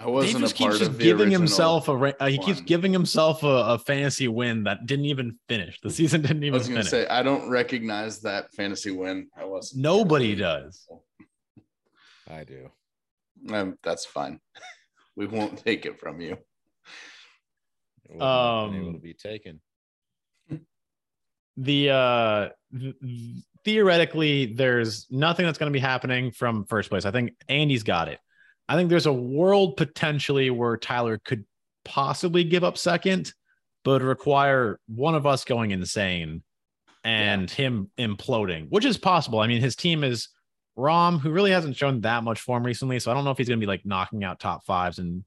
I 0.00 0.06
wasn't 0.06 0.40
just 0.40 0.54
a 0.54 0.58
part 0.58 0.72
keeps 0.72 0.78
just 0.78 0.92
of 0.92 0.98
giving 0.98 1.30
himself 1.30 1.88
a 1.88 1.92
uh, 1.92 2.26
he 2.26 2.38
keeps 2.38 2.62
giving 2.62 2.90
himself 2.92 3.42
a, 3.42 3.46
a 3.46 3.78
fantasy 3.78 4.28
win 4.28 4.64
that 4.64 4.86
didn't 4.86 5.04
even 5.04 5.38
finish. 5.46 5.78
The 5.82 5.90
season 5.90 6.22
didn't 6.22 6.42
even. 6.42 6.54
I 6.54 6.58
was 6.58 6.68
gonna 6.68 6.80
finish. 6.80 6.90
say 6.90 7.06
I 7.08 7.22
don't 7.22 7.50
recognize 7.50 8.20
that 8.20 8.50
fantasy 8.54 8.92
win. 8.92 9.28
I 9.36 9.44
wasn't. 9.44 9.82
Nobody 9.82 10.34
does. 10.34 10.88
I 12.30 12.44
do. 12.44 12.70
Um, 13.52 13.76
that's 13.82 14.06
fine. 14.06 14.40
we 15.16 15.26
won't 15.26 15.58
take 15.58 15.84
it 15.84 15.98
from 15.98 16.20
you. 16.20 16.38
Been 18.10 18.16
able 18.22 18.26
Um, 18.26 18.92
to 18.94 18.98
be 18.98 19.14
taken. 19.14 19.60
the 21.56 21.90
uh 21.90 22.48
th- 22.78 22.94
th- 23.02 23.44
theoretically 23.64 24.46
there's 24.54 25.06
nothing 25.10 25.44
that's 25.44 25.58
going 25.58 25.70
to 25.70 25.76
be 25.76 25.80
happening 25.80 26.30
from 26.30 26.64
first 26.64 26.88
place. 26.90 27.04
I 27.04 27.10
think 27.10 27.32
andy's 27.48 27.82
got 27.82 28.08
it. 28.08 28.18
I 28.68 28.76
think 28.76 28.88
there's 28.88 29.06
a 29.06 29.12
world 29.12 29.76
potentially 29.76 30.50
where 30.50 30.76
tyler 30.76 31.18
could 31.24 31.44
possibly 31.84 32.44
give 32.44 32.64
up 32.64 32.78
second 32.78 33.32
but 33.84 34.02
require 34.02 34.78
one 34.86 35.14
of 35.14 35.26
us 35.26 35.44
going 35.44 35.70
insane 35.70 36.42
and 37.04 37.50
him 37.50 37.90
imploding 37.98 38.66
which 38.70 38.84
is 38.84 38.96
possible. 38.98 39.40
I 39.40 39.46
mean 39.46 39.60
his 39.60 39.76
team 39.76 40.04
is 40.04 40.28
Rahm 40.78 41.18
who 41.20 41.30
really 41.30 41.50
hasn't 41.50 41.76
shown 41.76 42.00
that 42.02 42.22
much 42.22 42.40
form 42.40 42.64
recently 42.64 43.00
so 43.00 43.10
i 43.10 43.14
don't 43.14 43.24
know 43.24 43.32
if 43.32 43.36
he's 43.38 43.48
going 43.48 43.58
to 43.60 43.66
be 43.66 43.68
like 43.68 43.84
knocking 43.84 44.24
out 44.24 44.38
top 44.40 44.64
fives 44.64 44.98
and 44.98 45.24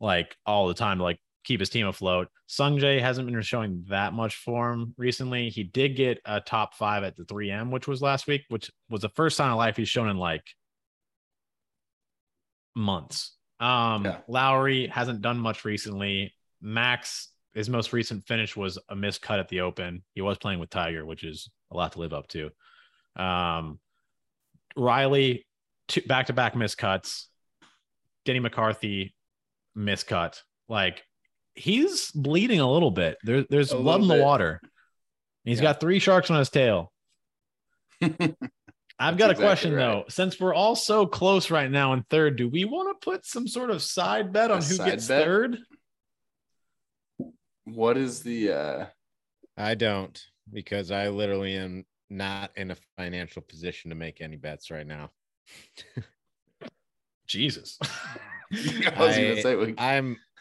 like 0.00 0.34
all 0.46 0.68
the 0.68 0.74
time 0.74 0.98
like 1.00 1.18
keep 1.46 1.60
his 1.60 1.70
team 1.70 1.86
afloat. 1.86 2.28
Sung 2.46 2.76
Jae 2.78 3.00
hasn't 3.00 3.30
been 3.30 3.40
showing 3.40 3.84
that 3.88 4.12
much 4.12 4.34
form 4.36 4.94
recently. 4.98 5.48
He 5.48 5.62
did 5.62 5.96
get 5.96 6.18
a 6.24 6.40
top 6.40 6.74
five 6.74 7.04
at 7.04 7.16
the 7.16 7.22
3M, 7.24 7.70
which 7.70 7.86
was 7.86 8.02
last 8.02 8.26
week, 8.26 8.42
which 8.48 8.70
was 8.90 9.02
the 9.02 9.08
first 9.10 9.38
time 9.38 9.52
in 9.52 9.56
life 9.56 9.76
he's 9.76 9.88
shown 9.88 10.08
in 10.08 10.16
like 10.18 10.42
months. 12.74 13.36
Um, 13.60 14.04
Yeah. 14.04 14.18
Lowry 14.28 14.88
hasn't 14.88 15.22
done 15.22 15.38
much 15.38 15.64
recently. 15.64 16.34
Max, 16.60 17.28
his 17.54 17.70
most 17.70 17.92
recent 17.92 18.26
finish 18.26 18.56
was 18.56 18.78
a 18.88 18.96
missed 18.96 19.22
cut 19.22 19.38
at 19.38 19.48
the 19.48 19.60
Open. 19.60 20.02
He 20.14 20.20
was 20.20 20.38
playing 20.38 20.58
with 20.58 20.68
Tiger, 20.70 21.06
which 21.06 21.22
is 21.22 21.48
a 21.70 21.76
lot 21.76 21.92
to 21.92 22.00
live 22.00 22.12
up 22.12 22.26
to. 22.28 22.50
Um, 23.14 23.78
Riley, 24.76 25.46
back-to-back 26.06 26.54
miscuts. 26.54 27.26
Denny 28.24 28.40
McCarthy, 28.40 29.14
miscut. 29.78 30.40
Like 30.68 31.04
he's 31.56 32.10
bleeding 32.12 32.60
a 32.60 32.70
little 32.70 32.90
bit. 32.90 33.16
There, 33.24 33.44
there's 33.48 33.72
A 33.72 33.76
blood 33.76 34.02
in 34.02 34.08
the 34.08 34.14
bit. 34.14 34.22
water. 34.22 34.60
He's 35.44 35.58
Yeah. 35.58 35.64
got 35.72 35.80
three 35.80 35.98
sharks 35.98 36.30
on 36.30 36.38
his 36.38 36.50
tail. 36.50 36.92
I've 38.02 38.18
That's 38.18 38.28
got 39.18 39.28
a 39.28 39.32
exactly 39.32 39.44
question 39.44 39.72
right. 39.74 39.78
though. 39.84 40.04
Since 40.08 40.40
we're 40.40 40.54
all 40.54 40.74
so 40.76 41.06
close 41.06 41.50
right 41.50 41.70
now 41.70 41.92
in 41.92 42.02
third, 42.10 42.36
do 42.36 42.48
we 42.48 42.64
want 42.64 42.88
to 42.98 43.04
put 43.04 43.26
some 43.26 43.46
sort 43.46 43.70
of 43.70 43.82
side 43.82 44.32
bet 44.32 44.50
A 44.50 44.54
on 44.54 44.62
who 44.62 44.76
gets 44.78 45.06
bet? 45.08 45.24
third? 45.24 45.58
what 47.64 47.96
is 47.96 48.22
the 48.22 48.52
uh 48.52 48.86
I 49.56 49.74
don't 49.74 50.22
because 50.52 50.90
I 50.92 51.08
literally 51.08 51.56
am 51.56 51.84
not 52.08 52.52
in 52.56 52.70
a 52.70 52.76
financial 52.96 53.42
position 53.42 53.90
to 53.90 53.96
make 53.96 54.20
any 54.20 54.36
bets 54.36 54.70
right 54.70 54.86
now. 54.86 55.10
Jesus. 57.26 57.78
I 58.52 58.90
was 58.96 59.16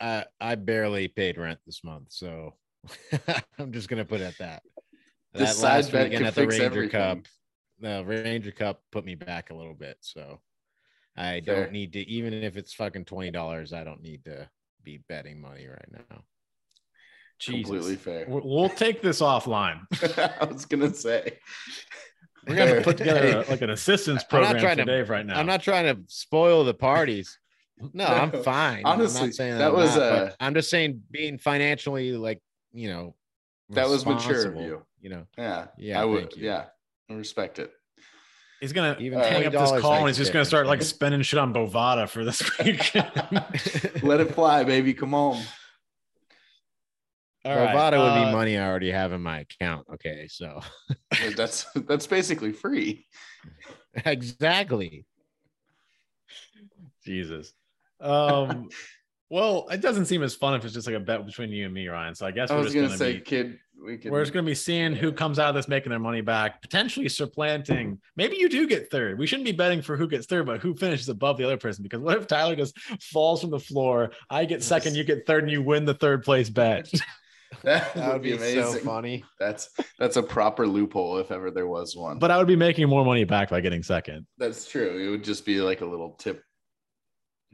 I- 0.02 0.06
gonna 0.06 0.20
say 0.20 0.28
we, 0.42 0.42
I'm 0.42 0.42
uh, 0.42 0.46
I 0.52 0.56
barely 0.56 1.08
paid 1.08 1.38
rent 1.38 1.60
this 1.66 1.84
month, 1.84 2.08
so 2.12 2.54
I'm 3.60 3.72
just 3.72 3.90
gonna 3.90 4.06
put 4.06 4.22
it 4.22 4.26
at 4.26 4.38
that. 4.40 4.64
The 5.34 5.40
That 5.40 5.56
side 5.56 5.76
last 5.78 5.92
bet 5.92 6.10
weekend 6.10 6.26
at 6.28 6.36
the 6.36 6.48
Ranger 6.48 6.64
everything. 6.66 6.90
Cup, 6.90 7.20
the 7.80 8.04
Ranger 8.06 8.52
Cup 8.52 8.82
put 8.92 9.06
me 9.06 9.16
back 9.16 9.50
a 9.50 9.56
little 9.56 9.74
bit, 9.74 9.98
so 10.02 10.40
I 11.18 11.42
Fair. 11.46 11.64
don't 11.64 11.72
need 11.74 11.94
to 11.94 12.00
even 12.10 12.34
if 12.34 12.58
it's 12.58 12.74
fucking 12.74 13.06
twenty 13.06 13.32
dollars. 13.32 13.74
I 13.74 13.84
don't 13.84 14.02
need 14.02 14.24
to 14.26 14.50
be 14.84 15.00
betting 15.10 15.42
money 15.42 15.68
right 15.68 15.92
now. 15.92 16.24
Jesus. 17.40 17.70
completely 17.70 17.96
fair. 17.98 18.26
We- 18.30 18.42
We'll 18.46 18.70
take 18.70 19.02
this 19.02 19.22
offline. 19.22 19.82
I 20.42 20.46
was 20.46 20.66
gonna 20.66 20.94
say 20.94 21.38
We're 22.48 22.56
gonna 22.56 22.82
put 22.82 22.98
together 22.98 23.20
Hey, 23.22 23.32
a- 23.32 23.50
like 23.50 23.62
an 23.62 23.72
assistance 23.72 24.24
program 24.24 24.60
for 24.60 24.76
to- 24.76 24.86
Dave 24.86 25.10
right 25.10 25.26
now. 25.26 25.38
I'm 25.40 25.46
not 25.46 25.62
trying 25.64 25.94
to 25.94 26.02
spoil 26.08 26.64
the 26.64 26.74
parties. 26.74 27.38
No, 27.94 28.06
I'm 28.06 28.32
fine. 28.44 28.84
honestly, 28.86 29.20
I'm 29.20 29.26
not 29.28 29.36
saying 29.36 29.58
that 29.58 29.68
I'm 29.68 29.74
was, 29.74 29.96
not, 29.96 30.02
uh, 30.02 30.30
I'm 30.40 30.54
just 30.54 30.70
saying 30.70 31.02
being 31.12 31.38
financially 31.38 32.14
like 32.14 32.42
you 32.74 32.90
know 32.90 33.16
That 33.70 33.90
was 33.90 34.06
mature 34.06 34.48
of 34.48 34.56
you. 34.56 34.86
You 35.02 35.10
know, 35.10 35.28
yeah, 35.38 35.68
Yeah, 35.78 36.02
I 36.02 36.06
would. 36.06 36.36
Yeah, 36.38 36.66
I 37.10 37.14
respect 37.14 37.60
it. 37.60 37.72
He's 38.62 38.72
gonna 38.74 38.96
even 39.00 39.20
Uh, 39.20 39.28
hang 39.28 39.46
up 39.46 39.52
this 39.52 39.82
call 39.82 40.00
and 40.00 40.08
he's 40.08 40.18
just 40.18 40.32
gonna 40.34 40.46
start 40.46 40.68
like 40.68 40.82
spending 40.82 41.22
shit 41.22 41.38
on 41.38 41.54
Bovada 41.54 42.08
for 42.10 42.24
this 42.24 42.42
week. 42.60 42.96
Let 44.04 44.22
it 44.22 44.34
fly, 44.34 44.64
baby. 44.64 44.94
Come 44.94 45.14
on. 45.14 45.44
All 47.44 47.56
right, 47.56 47.76
Bovada 47.76 48.00
would 48.00 48.20
uh, 48.20 48.26
be 48.26 48.32
money 48.32 48.58
I 48.58 48.68
already 48.68 48.90
have 48.90 49.12
in 49.12 49.22
my 49.22 49.42
account. 49.42 49.86
Okay, 49.94 50.28
so 50.28 50.62
That's 51.36 51.66
that's 51.76 52.08
basically 52.08 52.54
free. 52.54 53.06
exactly. 54.06 55.06
Jesus. 57.06 57.54
Um, 58.02 58.70
well, 59.30 59.68
it 59.70 59.82
doesn't 59.82 60.06
seem 60.06 60.24
as 60.24 60.36
fun 60.36 60.54
if 60.56 60.64
it's 60.66 60.74
just 60.74 60.88
like 60.88 60.96
a 60.96 61.00
bet 61.00 61.26
between 61.26 61.50
you 61.50 61.66
and 61.66 61.74
me, 61.74 61.88
Ryan. 61.88 62.16
So 62.16 62.26
I 62.26 62.32
guess 62.32 62.52
I 62.52 62.56
we're 62.56 62.64
was 62.64 62.74
just 62.74 62.76
gonna, 62.76 62.88
gonna, 62.88 62.98
say, 62.98 63.14
be 63.14 63.22
kid, 63.22 63.60
we 63.84 63.98
could. 63.98 64.12
we're 64.12 64.22
just 64.22 64.34
gonna 64.34 64.46
be 64.46 64.56
seeing 64.56 64.96
who 64.96 65.12
comes 65.12 65.40
out 65.40 65.50
of 65.50 65.56
this 65.56 65.68
making 65.68 65.90
their 65.90 66.00
money 66.00 66.22
back, 66.22 66.62
potentially 66.62 67.10
supplanting. 67.10 68.00
Maybe 68.16 68.38
you 68.38 68.50
do 68.50 68.68
get 68.68 68.90
third. 68.92 69.20
We 69.20 69.28
shouldn't 69.28 69.46
be 69.46 69.52
betting 69.52 69.82
for 69.82 69.98
who 69.98 70.08
gets 70.08 70.26
third, 70.28 70.46
but 70.46 70.62
who 70.62 70.76
finishes 70.76 71.10
above 71.10 71.38
the 71.38 71.44
other 71.44 71.58
person. 71.58 71.84
Because 71.84 72.00
what 72.00 72.18
if 72.18 72.28
Tyler 72.28 72.56
just 72.56 72.80
falls 73.02 73.42
from 73.42 73.50
the 73.52 73.60
floor? 73.60 74.12
I 74.30 74.46
get 74.46 74.64
second, 74.64 74.96
you 74.96 75.04
get 75.04 75.26
third, 75.26 75.44
and 75.44 75.52
you 75.52 75.62
win 75.62 75.86
the 75.86 75.94
third 75.94 76.24
place 76.24 76.50
bet. 76.50 76.90
that, 77.64 77.94
That 77.94 78.14
would 78.14 78.22
be, 78.22 78.34
amazing. 78.34 78.64
so 78.64 78.80
funny. 78.80 79.24
That's 79.40 79.70
that's 80.00 80.18
a 80.18 80.24
proper 80.24 80.68
loophole 80.68 81.18
if 81.18 81.32
ever 81.32 81.52
there 81.52 81.68
was 81.68 81.96
one. 81.96 82.20
but 82.20 82.32
I 82.32 82.38
would 82.38 82.48
be 82.48 82.56
making 82.56 82.88
more 82.90 83.06
money 83.06 83.24
back 83.24 83.50
by 83.50 83.62
getting 83.62 83.84
second. 83.84 84.26
that's 84.38 84.68
true. 84.68 84.98
It 84.98 85.10
would 85.10 85.24
just 85.24 85.46
be 85.46 85.62
like 85.62 85.82
a 85.82 85.86
little 85.86 86.12
tip. 86.12 86.44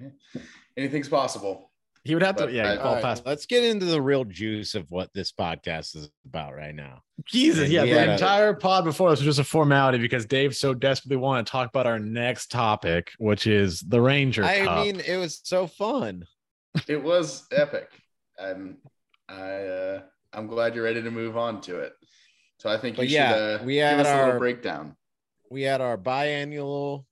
Yeah. 0.01 0.41
Anything's 0.77 1.09
possible. 1.09 1.69
He 2.03 2.15
would 2.15 2.23
have 2.23 2.35
to, 2.37 2.51
yeah, 2.51 2.71
I- 2.71 2.77
fall 2.77 2.87
All 2.87 2.93
right, 2.95 3.03
past. 3.03 3.25
let's 3.27 3.45
get 3.45 3.63
into 3.63 3.85
the 3.85 4.01
real 4.01 4.23
juice 4.25 4.73
of 4.73 4.89
what 4.89 5.09
this 5.13 5.31
podcast 5.31 5.95
is 5.95 6.09
about 6.25 6.55
right 6.55 6.73
now. 6.73 7.01
Jesus, 7.25 7.65
And 7.65 7.73
yeah, 7.73 7.85
the 7.85 8.13
entire 8.13 8.55
pod 8.55 8.85
before 8.85 9.11
this 9.11 9.19
was 9.19 9.25
just 9.37 9.39
a 9.39 9.43
formality 9.49 9.99
because 9.99 10.25
Dave 10.25 10.55
so 10.55 10.73
desperately 10.73 11.17
wanted 11.17 11.45
to 11.45 11.51
talk 11.51 11.69
about 11.69 11.85
our 11.85 11.99
next 11.99 12.49
topic, 12.49 13.11
which 13.19 13.45
is 13.45 13.81
the 13.81 14.01
Ranger 14.01 14.43
I 14.43 14.65
Cup. 14.65 14.83
mean, 14.85 14.99
it 15.01 15.17
was 15.17 15.41
so 15.43 15.67
fun. 15.67 16.25
It 16.87 17.03
was 17.03 17.45
epic, 17.51 17.89
and 18.39 18.77
I 19.29 19.51
uh, 19.51 20.01
I'm 20.33 20.47
glad 20.47 20.73
you're 20.73 20.85
ready 20.85 21.03
to 21.03 21.11
move 21.11 21.37
on 21.37 21.61
to 21.61 21.79
it. 21.81 21.93
So 22.57 22.69
I 22.69 22.77
think 22.77 22.95
you 22.97 23.01
But 23.03 23.07
should 23.09 23.13
yeah, 23.13 23.33
uh, 23.33 23.63
we 23.63 23.75
give 23.75 23.87
had 23.87 23.99
us 23.99 24.07
a 24.07 24.15
little 24.15 24.31
our- 24.31 24.39
breakdown. 24.39 24.95
we 25.51 25.61
had 25.63 25.81
our 25.81 25.97
biannual 25.99 27.05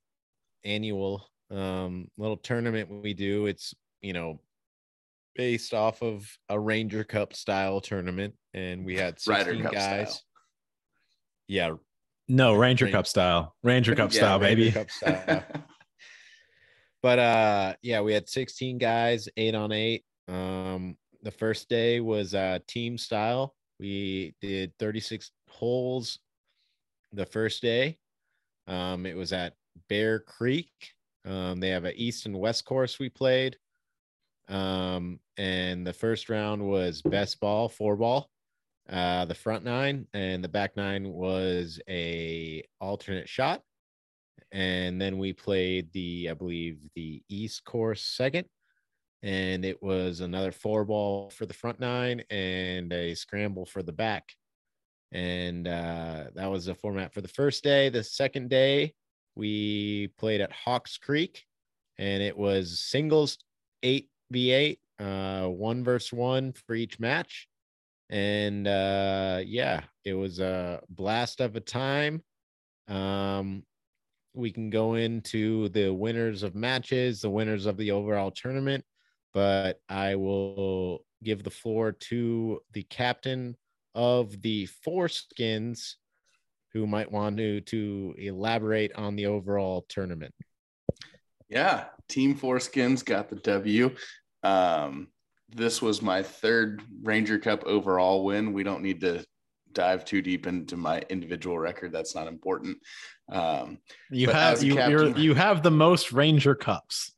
annual 0.64 1.29
um 1.50 2.08
little 2.16 2.36
tournament 2.36 2.88
we 3.02 3.12
do 3.14 3.46
it's 3.46 3.74
you 4.02 4.12
know 4.12 4.38
based 5.34 5.74
off 5.74 6.02
of 6.02 6.28
a 6.48 6.58
ranger 6.58 7.02
cup 7.04 7.34
style 7.34 7.80
tournament 7.80 8.34
and 8.54 8.84
we 8.84 8.96
had 8.96 9.18
16 9.20 9.62
guys 9.62 10.10
style. 10.10 10.20
yeah 11.48 11.70
no, 12.28 12.54
Ranger 12.54 12.84
Ranger- 12.84 12.96
Cup 12.96 13.06
style. 13.08 13.56
Ranger 13.64 13.96
Cup 13.96 14.12
Yeah, 14.14 14.18
style, 14.20 14.38
Ranger 14.38 14.56
baby. 14.56 14.70
Cup 14.70 14.90
style. 14.92 15.44
but 17.02 17.18
uh 17.18 17.74
yeah 17.82 18.00
we 18.00 18.12
had 18.12 18.28
16 18.28 18.78
guys 18.78 19.28
eight 19.36 19.54
on 19.56 19.72
eight 19.72 20.04
um 20.28 20.96
the 21.22 21.30
first 21.32 21.68
day 21.68 21.98
was 22.00 22.34
uh 22.34 22.58
team 22.68 22.96
style 22.96 23.54
we 23.80 24.34
did 24.40 24.72
36 24.78 25.30
holes 25.48 26.18
the 27.12 27.26
first 27.26 27.62
day 27.62 27.98
um 28.68 29.06
it 29.06 29.16
was 29.16 29.32
at 29.32 29.54
bear 29.88 30.20
creek 30.20 30.70
um 31.30 31.60
they 31.60 31.68
have 31.68 31.84
an 31.84 31.94
east 31.96 32.26
and 32.26 32.38
west 32.38 32.64
course 32.64 32.98
we 32.98 33.08
played. 33.08 33.56
Um 34.48 35.20
and 35.36 35.86
the 35.86 35.92
first 35.92 36.28
round 36.28 36.62
was 36.62 37.02
best 37.02 37.40
ball 37.40 37.68
four 37.68 37.96
ball 37.96 38.30
uh 38.88 39.24
the 39.26 39.34
front 39.34 39.64
nine 39.64 40.06
and 40.12 40.42
the 40.42 40.48
back 40.48 40.76
nine 40.76 41.08
was 41.08 41.80
a 41.88 42.64
alternate 42.80 43.28
shot. 43.28 43.62
And 44.52 45.00
then 45.00 45.18
we 45.18 45.32
played 45.32 45.92
the 45.92 46.28
i 46.30 46.34
believe 46.34 46.80
the 46.94 47.22
east 47.28 47.64
course 47.64 48.02
second 48.02 48.46
and 49.22 49.64
it 49.64 49.82
was 49.82 50.20
another 50.20 50.52
four 50.52 50.84
ball 50.84 51.30
for 51.30 51.46
the 51.46 51.54
front 51.54 51.78
nine 51.78 52.22
and 52.30 52.92
a 52.92 53.14
scramble 53.14 53.66
for 53.66 53.82
the 53.82 53.92
back. 53.92 54.32
And 55.12 55.68
uh, 55.68 56.26
that 56.34 56.50
was 56.50 56.66
the 56.66 56.74
format 56.74 57.12
for 57.12 57.20
the 57.20 57.28
first 57.28 57.62
day. 57.62 57.88
The 57.90 58.04
second 58.04 58.48
day 58.48 58.94
we 59.34 60.08
played 60.18 60.40
at 60.40 60.52
hawks 60.52 60.98
creek 60.98 61.44
and 61.98 62.22
it 62.22 62.36
was 62.36 62.80
singles 62.80 63.38
8v8 63.84 64.78
uh, 64.98 65.48
one 65.48 65.82
versus 65.82 66.12
one 66.12 66.52
for 66.52 66.74
each 66.74 67.00
match 67.00 67.48
and 68.10 68.66
uh, 68.66 69.40
yeah 69.44 69.82
it 70.04 70.14
was 70.14 70.40
a 70.40 70.80
blast 70.88 71.40
of 71.40 71.56
a 71.56 71.60
time 71.60 72.22
um, 72.88 73.62
we 74.34 74.50
can 74.50 74.70
go 74.70 74.94
into 74.94 75.68
the 75.70 75.92
winners 75.92 76.42
of 76.42 76.54
matches, 76.54 77.20
the 77.20 77.30
winners 77.30 77.66
of 77.66 77.76
the 77.76 77.90
overall 77.90 78.30
tournament. 78.30 78.84
but 79.32 79.80
I 79.88 80.16
will 80.16 81.04
give 81.22 81.44
the 81.44 81.50
floor 81.50 81.92
to 81.92 82.60
the 82.72 82.82
captain 82.84 83.56
of 83.94 84.42
the 84.42 84.68
Foreskins, 84.84 85.94
who 86.72 86.86
might 86.86 87.10
want 87.10 87.36
to 87.38 87.60
to 87.62 88.14
elaborate 88.18 88.92
on 88.94 89.16
the 89.16 89.26
overall 89.26 89.84
tournament. 89.88 90.34
Yeah, 91.48 91.86
Team 92.08 92.36
Foreskins 92.36 93.04
got 93.04 93.28
the 93.28 93.36
W. 93.36 93.94
Um, 94.42 95.08
this 95.48 95.82
was 95.82 96.00
my 96.00 96.22
third 96.22 96.82
Ranger 97.02 97.38
Cup 97.38 97.64
overall 97.64 98.24
win. 98.24 98.52
We 98.52 98.62
don't 98.62 98.82
need 98.82 99.00
to 99.00 99.24
dive 99.72 100.04
too 100.04 100.22
deep 100.22 100.46
into 100.46 100.76
my 100.76 101.00
individual 101.08 101.58
record. 101.58 101.92
That's 101.92 102.14
not 102.14 102.28
important. 102.28 102.78
Um, 103.30 103.78
You 104.10 104.28
have 104.28 104.62
you 104.62 104.74
captain- 104.74 104.90
you're, 104.90 105.18
you 105.18 105.34
have 105.34 105.62
the 105.62 105.70
most 105.70 106.12
Ranger 106.12 106.54
Cups. 106.54 107.12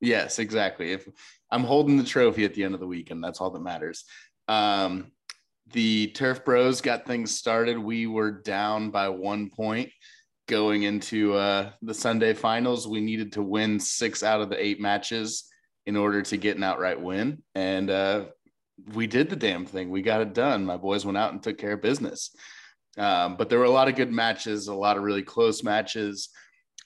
Yes, 0.00 0.38
exactly. 0.38 0.92
If 0.92 1.06
I'm 1.50 1.64
holding 1.64 1.96
the 1.96 2.04
trophy 2.04 2.44
at 2.44 2.54
the 2.54 2.64
end 2.64 2.74
of 2.74 2.80
the 2.80 2.86
week, 2.86 3.10
and 3.10 3.22
that's 3.22 3.40
all 3.40 3.50
that 3.50 3.60
matters. 3.60 4.04
Um, 4.48 5.12
the 5.72 6.08
Turf 6.08 6.44
Bros 6.44 6.80
got 6.80 7.06
things 7.06 7.36
started. 7.36 7.78
We 7.78 8.06
were 8.06 8.30
down 8.30 8.90
by 8.90 9.08
one 9.08 9.50
point 9.50 9.90
going 10.48 10.84
into 10.84 11.34
uh, 11.34 11.70
the 11.82 11.94
Sunday 11.94 12.32
finals. 12.34 12.86
We 12.86 13.00
needed 13.00 13.32
to 13.32 13.42
win 13.42 13.80
six 13.80 14.22
out 14.22 14.40
of 14.40 14.48
the 14.48 14.64
eight 14.64 14.80
matches 14.80 15.48
in 15.86 15.96
order 15.96 16.22
to 16.22 16.36
get 16.36 16.56
an 16.56 16.62
outright 16.62 17.00
win, 17.00 17.42
and 17.54 17.90
uh, 17.90 18.24
we 18.94 19.06
did 19.06 19.30
the 19.30 19.36
damn 19.36 19.66
thing. 19.66 19.90
We 19.90 20.02
got 20.02 20.20
it 20.20 20.34
done. 20.34 20.64
My 20.64 20.76
boys 20.76 21.04
went 21.04 21.18
out 21.18 21.32
and 21.32 21.42
took 21.42 21.58
care 21.58 21.72
of 21.72 21.82
business. 21.82 22.34
Um, 22.98 23.36
but 23.36 23.48
there 23.48 23.58
were 23.58 23.66
a 23.66 23.70
lot 23.70 23.88
of 23.88 23.94
good 23.94 24.10
matches, 24.10 24.68
a 24.68 24.74
lot 24.74 24.96
of 24.96 25.02
really 25.02 25.22
close 25.22 25.62
matches 25.62 26.30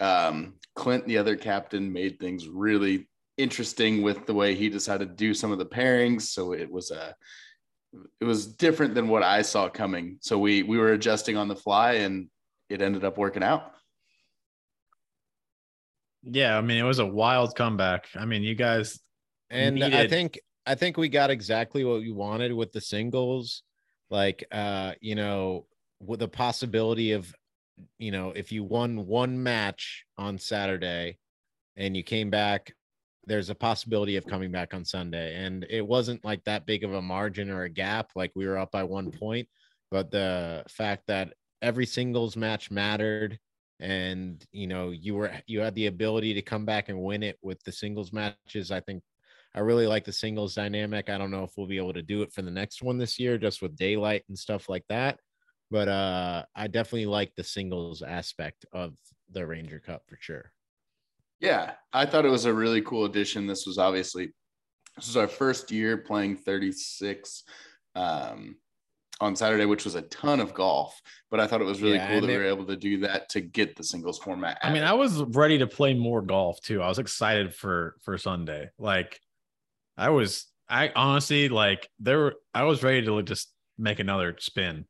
um, 0.00 0.54
Clint, 0.74 1.06
the 1.06 1.18
other 1.18 1.36
captain, 1.36 1.92
made 1.92 2.18
things 2.18 2.48
really 2.48 3.08
interesting 3.36 4.02
with 4.02 4.26
the 4.26 4.34
way 4.34 4.54
he 4.54 4.68
decided 4.68 5.08
to 5.08 5.14
do 5.14 5.34
some 5.34 5.52
of 5.52 5.58
the 5.58 5.66
pairings. 5.66 6.22
So 6.22 6.52
it 6.52 6.70
was 6.70 6.90
a, 6.90 7.14
it 8.20 8.24
was 8.24 8.46
different 8.46 8.94
than 8.94 9.08
what 9.08 9.22
I 9.22 9.42
saw 9.42 9.68
coming. 9.68 10.18
So 10.20 10.38
we 10.38 10.62
we 10.62 10.78
were 10.78 10.92
adjusting 10.92 11.36
on 11.36 11.48
the 11.48 11.56
fly, 11.56 11.94
and 11.94 12.28
it 12.68 12.82
ended 12.82 13.04
up 13.04 13.18
working 13.18 13.42
out. 13.42 13.72
Yeah, 16.22 16.56
I 16.56 16.60
mean 16.60 16.78
it 16.78 16.86
was 16.86 16.98
a 16.98 17.06
wild 17.06 17.54
comeback. 17.56 18.06
I 18.14 18.24
mean, 18.24 18.42
you 18.42 18.54
guys 18.54 19.00
and 19.48 19.82
I 19.82 20.06
think 20.06 20.38
I 20.66 20.74
think 20.74 20.96
we 20.96 21.08
got 21.08 21.30
exactly 21.30 21.84
what 21.84 22.00
we 22.00 22.12
wanted 22.12 22.52
with 22.52 22.72
the 22.72 22.80
singles. 22.80 23.62
Like 24.10 24.44
uh, 24.52 24.92
you 25.00 25.14
know, 25.14 25.66
with 26.00 26.20
the 26.20 26.28
possibility 26.28 27.12
of, 27.12 27.32
you 27.98 28.10
know, 28.10 28.32
if 28.34 28.52
you 28.52 28.64
won 28.64 29.06
one 29.06 29.42
match 29.42 30.04
on 30.18 30.38
Saturday 30.38 31.18
and 31.76 31.96
you 31.96 32.02
came 32.02 32.30
back, 32.30 32.74
there's 33.30 33.48
a 33.48 33.54
possibility 33.54 34.16
of 34.16 34.26
coming 34.26 34.50
back 34.50 34.74
on 34.74 34.84
Sunday. 34.84 35.36
And 35.36 35.64
it 35.70 35.86
wasn't 35.86 36.24
like 36.24 36.42
that 36.44 36.66
big 36.66 36.82
of 36.82 36.94
a 36.94 37.00
margin 37.00 37.48
or 37.48 37.62
a 37.62 37.68
gap, 37.68 38.10
like 38.16 38.32
we 38.34 38.44
were 38.44 38.58
up 38.58 38.72
by 38.72 38.82
one 38.82 39.12
point, 39.12 39.46
but 39.88 40.10
the 40.10 40.64
fact 40.68 41.04
that 41.06 41.34
every 41.62 41.86
singles 41.86 42.36
match 42.36 42.72
mattered 42.72 43.38
and 43.78 44.44
you 44.52 44.66
know 44.66 44.90
you 44.90 45.14
were 45.14 45.30
you 45.46 45.60
had 45.60 45.74
the 45.74 45.86
ability 45.86 46.34
to 46.34 46.42
come 46.42 46.66
back 46.66 46.88
and 46.90 47.00
win 47.00 47.22
it 47.22 47.38
with 47.40 47.62
the 47.64 47.72
singles 47.72 48.12
matches 48.12 48.70
i 48.70 48.78
think 48.80 49.02
I 49.54 49.60
really 49.60 49.86
like 49.88 50.04
the 50.04 50.12
singles 50.12 50.54
dynamic. 50.54 51.10
I 51.10 51.18
don't 51.18 51.32
know 51.32 51.42
if 51.42 51.50
we'll 51.56 51.66
be 51.66 51.78
able 51.78 51.94
to 51.94 52.02
do 52.02 52.22
it 52.22 52.32
for 52.32 52.40
the 52.40 52.52
next 52.52 52.82
one 52.82 52.98
this 52.98 53.18
year, 53.18 53.36
just 53.36 53.60
with 53.60 53.76
daylight 53.76 54.22
and 54.28 54.38
stuff 54.38 54.68
like 54.68 54.84
that. 54.88 55.18
But 55.72 55.88
uh, 55.88 56.44
I 56.54 56.68
definitely 56.68 57.06
like 57.06 57.32
the 57.34 57.42
singles 57.42 58.00
aspect 58.00 58.64
of 58.72 58.94
the 59.28 59.44
Ranger 59.44 59.80
Cup 59.80 60.02
for 60.06 60.16
sure. 60.20 60.52
Yeah, 61.40 61.72
I 61.92 62.06
thought 62.06 62.26
it 62.26 62.30
was 62.30 62.44
a 62.44 62.52
really 62.52 62.82
cool 62.82 63.04
addition. 63.06 63.46
This 63.46 63.66
was 63.66 63.78
obviously 63.78 64.32
this 64.96 65.06
was 65.06 65.16
our 65.16 65.28
first 65.28 65.70
year 65.70 65.96
playing 65.96 66.36
36 66.36 67.44
um, 67.94 68.56
on 69.20 69.34
Saturday, 69.36 69.64
which 69.64 69.84
was 69.84 69.94
a 69.94 70.02
ton 70.02 70.40
of 70.40 70.52
golf. 70.52 71.00
But 71.30 71.40
I 71.40 71.46
thought 71.46 71.60
it 71.60 71.64
was 71.64 71.80
really 71.80 71.96
Yeah, 71.96 72.08
cool 72.08 72.20
that 72.22 72.26
we 72.26 72.36
were 72.36 72.44
able 72.44 72.66
to 72.66 72.76
do 72.76 72.98
that 73.00 73.28
to 73.30 73.40
get 73.40 73.76
the 73.76 73.84
singles 73.84 74.18
format. 74.18 74.58
I 74.62 74.72
mean. 74.72 74.82
I 74.82 74.92
was 74.92 75.22
ready 75.22 75.58
to 75.58 75.66
play 75.66 75.94
more 75.94 76.22
golf 76.22 76.60
too. 76.60 76.82
I 76.82 76.88
was 76.88 76.98
excited 76.98 77.54
for 77.54 77.96
for 78.02 78.18
Sunday. 78.18 78.70
Like 78.78 79.18
I 79.96 80.10
was 80.10 80.46
I 80.68 80.92
honestly 80.94 81.48
like 81.48 81.88
there 81.98 82.18
were 82.18 82.34
I 82.54 82.64
was 82.64 82.82
ready 82.82 83.04
to 83.06 83.22
just 83.22 83.52
make 83.78 83.98
another 83.98 84.36
spin. 84.38 84.84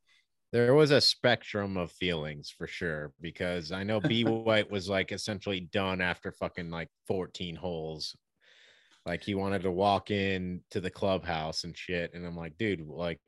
There 0.53 0.75
was 0.75 0.91
a 0.91 1.01
spectrum 1.01 1.77
of 1.77 1.93
feelings 1.93 2.51
for 2.51 2.67
sure 2.67 3.13
because 3.21 3.71
I 3.71 3.85
know 3.85 4.01
B 4.01 4.25
White 4.25 4.71
was 4.71 4.89
like 4.89 5.13
essentially 5.13 5.61
done 5.61 6.01
after 6.01 6.33
fucking 6.33 6.71
like 6.71 6.89
14 7.07 7.55
holes. 7.57 8.17
Like 9.07 9.23
he 9.23 9.35
wanted 9.35 9.63
to 9.63 9.71
walk 9.71 10.11
in 10.11 10.61
to 10.73 10.81
the 10.81 10.91
clubhouse 10.91 11.65
and 11.65 11.77
shit. 11.77 12.15
And 12.15 12.27
I'm 12.27 12.37
like, 12.37 12.59
dude, 12.59 12.87
like, 12.87 13.21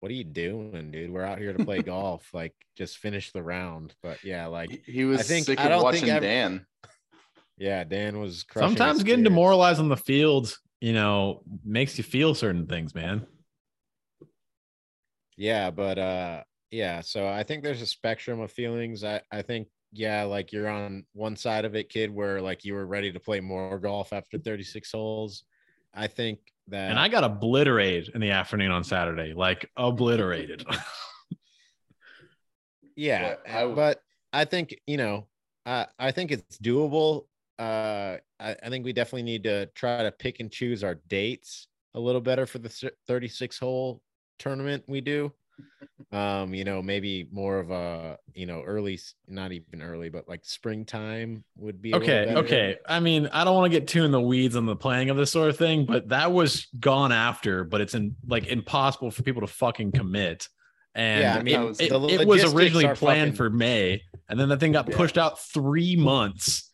what 0.00 0.10
are 0.10 0.14
you 0.14 0.24
doing, 0.24 0.90
dude? 0.90 1.12
We're 1.12 1.22
out 1.24 1.38
here 1.38 1.52
to 1.52 1.64
play 1.64 1.82
golf. 1.82 2.28
Like, 2.32 2.54
just 2.76 2.98
finish 2.98 3.30
the 3.30 3.42
round. 3.42 3.94
But 4.02 4.24
yeah, 4.24 4.46
like, 4.46 4.70
He- 4.70 4.92
he 4.92 5.04
was 5.04 5.20
I 5.20 5.22
think- 5.24 5.46
sick 5.46 5.60
I 5.60 5.64
of 5.64 5.68
don't 5.70 5.82
watching 5.82 6.00
think 6.00 6.12
I've- 6.14 6.26
Dan. 6.26 6.66
yeah, 7.58 7.84
Dan 7.84 8.18
was 8.18 8.42
crushing 8.42 8.70
Sometimes 8.70 9.02
getting 9.04 9.20
spirits. 9.22 9.28
demoralized 9.28 9.80
on 9.80 9.88
the 9.90 9.96
field, 9.96 10.56
you 10.80 10.94
know, 10.94 11.42
makes 11.64 11.96
you 11.98 12.04
feel 12.04 12.34
certain 12.34 12.66
things, 12.66 12.94
man. 12.94 13.26
Yeah, 15.36 15.70
but 15.70 15.98
uh 15.98 16.42
yeah, 16.70 17.02
so 17.02 17.28
I 17.28 17.42
think 17.42 17.62
there's 17.62 17.82
a 17.82 17.86
spectrum 17.86 18.40
of 18.40 18.50
feelings. 18.50 19.04
I 19.04 19.20
I 19.30 19.42
think 19.42 19.68
yeah, 19.92 20.22
like 20.22 20.52
you're 20.52 20.68
on 20.68 21.04
one 21.12 21.36
side 21.36 21.64
of 21.64 21.74
it, 21.74 21.90
kid, 21.90 22.10
where 22.10 22.40
like 22.40 22.64
you 22.64 22.74
were 22.74 22.86
ready 22.86 23.12
to 23.12 23.20
play 23.20 23.40
more 23.40 23.78
golf 23.78 24.12
after 24.12 24.38
36 24.38 24.90
holes. 24.90 25.44
I 25.94 26.06
think 26.06 26.38
that 26.68 26.90
And 26.90 26.98
I 26.98 27.08
got 27.08 27.24
obliterated 27.24 28.14
in 28.14 28.20
the 28.20 28.30
afternoon 28.30 28.70
on 28.70 28.84
Saturday, 28.84 29.34
like 29.34 29.70
obliterated. 29.76 30.64
yeah, 32.96 33.34
Yeah, 33.46 33.62
I 33.62 33.66
but 33.66 34.02
I 34.32 34.44
think, 34.46 34.74
you 34.86 34.96
know, 34.96 35.26
I 35.66 35.86
I 35.98 36.12
think 36.12 36.30
it's 36.30 36.58
doable. 36.58 37.26
Uh 37.58 38.16
I, 38.40 38.56
I 38.62 38.68
think 38.70 38.84
we 38.84 38.92
definitely 38.92 39.24
need 39.24 39.44
to 39.44 39.66
try 39.74 40.02
to 40.02 40.10
pick 40.10 40.40
and 40.40 40.50
choose 40.50 40.82
our 40.82 40.96
dates 41.08 41.68
a 41.94 42.00
little 42.00 42.22
better 42.22 42.46
for 42.46 42.58
the 42.58 42.90
36 43.06 43.58
hole 43.58 44.02
tournament 44.42 44.82
we 44.88 45.00
do. 45.00 45.32
um 46.10 46.52
you 46.54 46.64
know 46.64 46.82
maybe 46.82 47.28
more 47.30 47.58
of 47.58 47.70
a 47.70 48.18
you 48.34 48.46
know 48.46 48.62
early 48.62 48.98
not 49.28 49.52
even 49.52 49.80
early 49.82 50.08
but 50.08 50.28
like 50.28 50.40
springtime 50.42 51.44
would 51.56 51.80
be 51.80 51.94
okay, 51.94 52.32
okay. 52.36 52.76
I 52.88 52.98
mean, 53.00 53.28
I 53.32 53.44
don't 53.44 53.54
want 53.54 53.72
to 53.72 53.78
get 53.78 53.86
too 53.88 54.04
in 54.04 54.10
the 54.10 54.20
weeds 54.20 54.56
on 54.56 54.66
the 54.66 54.74
playing 54.76 55.10
of 55.10 55.16
this 55.16 55.30
sort 55.30 55.48
of 55.50 55.56
thing, 55.56 55.84
but 55.86 56.08
that 56.08 56.32
was 56.32 56.66
gone 56.80 57.12
after, 57.12 57.64
but 57.64 57.80
it's 57.80 57.94
in 57.94 58.16
like 58.26 58.46
impossible 58.46 59.10
for 59.10 59.22
people 59.22 59.42
to 59.42 59.46
fucking 59.46 59.92
commit. 59.92 60.48
And 60.94 61.20
Yeah, 61.22 61.36
I 61.36 61.42
mean, 61.42 61.60
it, 61.60 61.64
was- 61.64 61.80
it, 61.80 61.92
it 62.20 62.26
was 62.26 62.52
originally 62.54 62.84
planned 62.94 63.32
fucking- 63.32 63.36
for 63.36 63.50
May, 63.50 64.02
and 64.28 64.38
then 64.40 64.48
the 64.48 64.56
thing 64.56 64.72
got 64.72 64.88
Yeah. 64.88 64.96
pushed 64.96 65.16
out 65.18 65.38
three 65.38 65.96
months. 65.96 66.71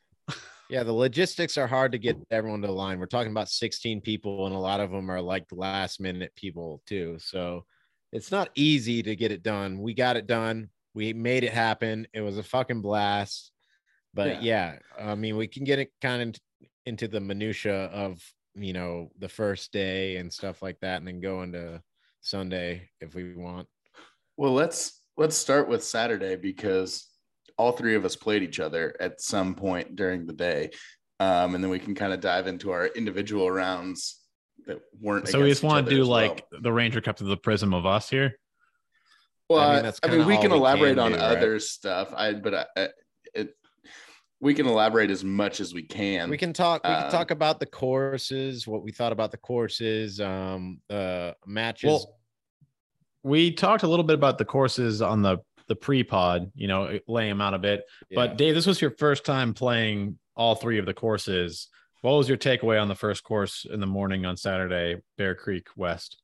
Yeah 0.70 0.82
the 0.82 0.92
logistics 0.92 1.56
are 1.56 1.66
hard 1.66 1.92
to 1.92 1.98
get 1.98 2.16
everyone 2.30 2.62
to 2.62 2.70
line 2.70 2.98
we're 2.98 3.06
talking 3.06 3.32
about 3.32 3.48
16 3.48 4.00
people 4.00 4.46
and 4.46 4.54
a 4.54 4.58
lot 4.58 4.80
of 4.80 4.90
them 4.90 5.10
are 5.10 5.20
like 5.20 5.44
last 5.50 6.00
minute 6.00 6.32
people 6.36 6.82
too 6.86 7.16
so 7.18 7.64
it's 8.12 8.30
not 8.30 8.50
easy 8.54 9.02
to 9.02 9.16
get 9.16 9.32
it 9.32 9.42
done. 9.42 9.80
We 9.80 9.94
got 9.94 10.16
it 10.16 10.26
done. 10.26 10.70
We 10.94 11.12
made 11.12 11.44
it 11.44 11.52
happen. 11.52 12.06
It 12.12 12.20
was 12.20 12.38
a 12.38 12.42
fucking 12.42 12.80
blast. 12.80 13.52
But 14.14 14.42
yeah, 14.42 14.78
i 14.98 15.14
mean 15.14 15.36
we 15.36 15.46
can 15.46 15.64
get 15.64 15.78
it 15.78 15.92
kind 16.00 16.22
of 16.22 16.40
into 16.86 17.06
the 17.06 17.20
minutia 17.20 17.84
of 17.84 18.20
you 18.54 18.72
know 18.72 19.10
the 19.18 19.28
first 19.28 19.70
day 19.70 20.16
and 20.16 20.32
stuff 20.32 20.62
like 20.62 20.80
that 20.80 20.96
and 20.96 21.06
then 21.06 21.20
go 21.20 21.42
into 21.42 21.80
sunday 22.20 22.88
if 23.00 23.14
we 23.14 23.34
want. 23.34 23.68
Well, 24.36 24.54
let's 24.54 25.00
let's 25.16 25.36
start 25.36 25.68
with 25.68 25.84
Saturday 25.84 26.36
because 26.36 27.07
all 27.58 27.72
three 27.72 27.94
of 27.96 28.04
us 28.04 28.16
played 28.16 28.42
each 28.42 28.60
other 28.60 28.94
at 29.00 29.20
some 29.20 29.54
point 29.54 29.96
during 29.96 30.26
the 30.26 30.32
day, 30.32 30.70
um, 31.20 31.54
and 31.54 31.62
then 31.62 31.70
we 31.70 31.78
can 31.78 31.94
kind 31.94 32.12
of 32.12 32.20
dive 32.20 32.46
into 32.46 32.70
our 32.70 32.86
individual 32.86 33.50
rounds 33.50 34.20
that 34.66 34.78
weren't. 35.00 35.28
So 35.28 35.42
we 35.42 35.48
just 35.50 35.62
want 35.62 35.86
to 35.86 35.94
do 35.94 36.02
as 36.02 36.08
well. 36.08 36.28
like 36.28 36.44
the 36.60 36.72
Ranger 36.72 37.00
Cup 37.00 37.16
to 37.16 37.24
the 37.24 37.36
prism 37.36 37.74
of 37.74 37.84
us 37.84 38.08
here. 38.08 38.38
Well, 39.50 39.60
I 39.60 39.64
I 39.64 39.66
mean, 39.66 39.74
mean, 39.76 39.82
that's 39.84 40.00
I 40.02 40.06
mean, 40.08 40.26
we 40.26 40.36
can 40.38 40.50
we 40.52 40.56
elaborate 40.58 40.90
can 40.96 40.98
on 41.00 41.12
do, 41.12 41.18
right? 41.18 41.36
other 41.36 41.58
stuff. 41.58 42.12
I 42.16 42.34
but 42.34 42.54
I, 42.54 42.66
I- 42.76 42.88
it 43.34 43.54
we 44.40 44.54
can 44.54 44.66
elaborate 44.66 45.10
as 45.10 45.24
much 45.24 45.58
as 45.60 45.74
we 45.74 45.82
can. 45.82 46.30
we 46.30 46.38
can 46.38 46.52
talk 46.52 46.82
we 46.84 46.94
can 46.94 47.04
um, 47.06 47.10
talk 47.10 47.30
about 47.32 47.58
the 47.58 47.66
courses 47.66 48.66
what 48.68 48.82
we 48.84 48.92
thought 48.92 49.10
about 49.12 49.32
the 49.32 49.36
courses 49.36 50.20
um 50.20 50.80
uh 50.88 51.32
matches 51.44 51.88
Well, 51.88 52.14
we 53.24 53.50
talked 53.52 53.82
a 53.82 53.88
little 53.88 54.04
bit 54.04 54.14
about 54.14 54.38
the 54.38 54.44
courses 54.44 55.02
on 55.02 55.22
the 55.22 55.38
the 55.68 55.76
pre-pod, 55.76 56.50
you 56.54 56.68
know, 56.68 56.98
lay 57.06 57.28
them 57.28 57.40
out 57.40 57.54
a 57.54 57.58
bit. 57.58 57.84
Yeah. 58.10 58.16
But 58.16 58.36
Dave, 58.36 58.54
this 58.54 58.66
was 58.66 58.80
your 58.80 58.90
first 58.92 59.24
time 59.24 59.54
playing 59.54 60.18
all 60.34 60.54
three 60.54 60.78
of 60.78 60.86
the 60.86 60.94
courses. 60.94 61.68
What 62.02 62.12
was 62.12 62.28
your 62.28 62.38
takeaway 62.38 62.80
on 62.80 62.88
the 62.88 62.94
first 62.94 63.24
course 63.24 63.66
in 63.70 63.80
the 63.80 63.86
morning 63.86 64.24
on 64.24 64.36
Saturday, 64.36 65.00
Bear 65.16 65.34
Creek 65.34 65.66
West? 65.76 66.22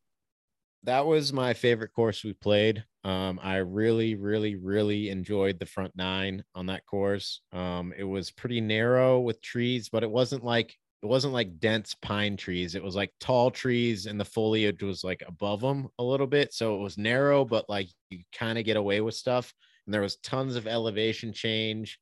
that 0.84 1.06
was 1.06 1.32
my 1.32 1.54
favorite 1.54 1.92
course 1.92 2.22
we 2.22 2.34
played. 2.34 2.84
Um, 3.04 3.40
I 3.42 3.56
really, 3.56 4.14
really, 4.14 4.56
really 4.56 5.10
enjoyed 5.10 5.58
the 5.58 5.66
front 5.66 5.92
nine 5.96 6.44
on 6.54 6.66
that 6.66 6.86
course. 6.86 7.40
Um, 7.52 7.92
it 7.96 8.04
was 8.04 8.30
pretty 8.30 8.60
narrow 8.60 9.20
with 9.20 9.42
trees, 9.42 9.88
but 9.88 10.02
it 10.02 10.10
wasn't 10.10 10.44
like 10.44 10.76
it 11.04 11.08
wasn't 11.08 11.34
like 11.34 11.60
dense 11.60 11.94
pine 12.00 12.34
trees. 12.34 12.74
It 12.74 12.82
was 12.82 12.96
like 12.96 13.12
tall 13.20 13.50
trees 13.50 14.06
and 14.06 14.18
the 14.18 14.24
foliage 14.24 14.82
was 14.82 15.04
like 15.04 15.22
above 15.28 15.60
them 15.60 15.88
a 15.98 16.02
little 16.02 16.26
bit. 16.26 16.54
So 16.54 16.76
it 16.76 16.82
was 16.82 16.96
narrow, 16.96 17.44
but 17.44 17.68
like 17.68 17.88
you 18.08 18.20
kind 18.34 18.58
of 18.58 18.64
get 18.64 18.78
away 18.78 19.02
with 19.02 19.14
stuff. 19.14 19.52
And 19.84 19.92
there 19.92 20.00
was 20.00 20.16
tons 20.16 20.56
of 20.56 20.66
elevation 20.66 21.34
change. 21.34 21.98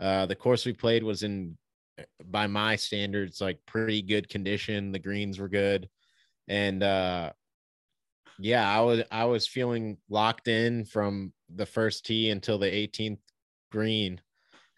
Uh, 0.00 0.26
the 0.26 0.34
course 0.34 0.66
we 0.66 0.72
played 0.72 1.04
was 1.04 1.22
in, 1.22 1.56
by 2.24 2.48
my 2.48 2.74
standards, 2.74 3.40
like 3.40 3.60
pretty 3.66 4.02
good 4.02 4.28
condition. 4.28 4.90
The 4.90 4.98
greens 4.98 5.38
were 5.38 5.48
good. 5.48 5.88
And 6.48 6.82
uh, 6.82 7.30
yeah, 8.40 8.68
I 8.68 8.80
was 8.80 9.02
I 9.12 9.26
was 9.26 9.46
feeling 9.46 9.96
locked 10.08 10.48
in 10.48 10.86
from 10.86 11.32
the 11.54 11.66
first 11.66 12.04
tee 12.04 12.30
until 12.30 12.58
the 12.58 12.66
18th 12.66 13.20
green. 13.70 14.20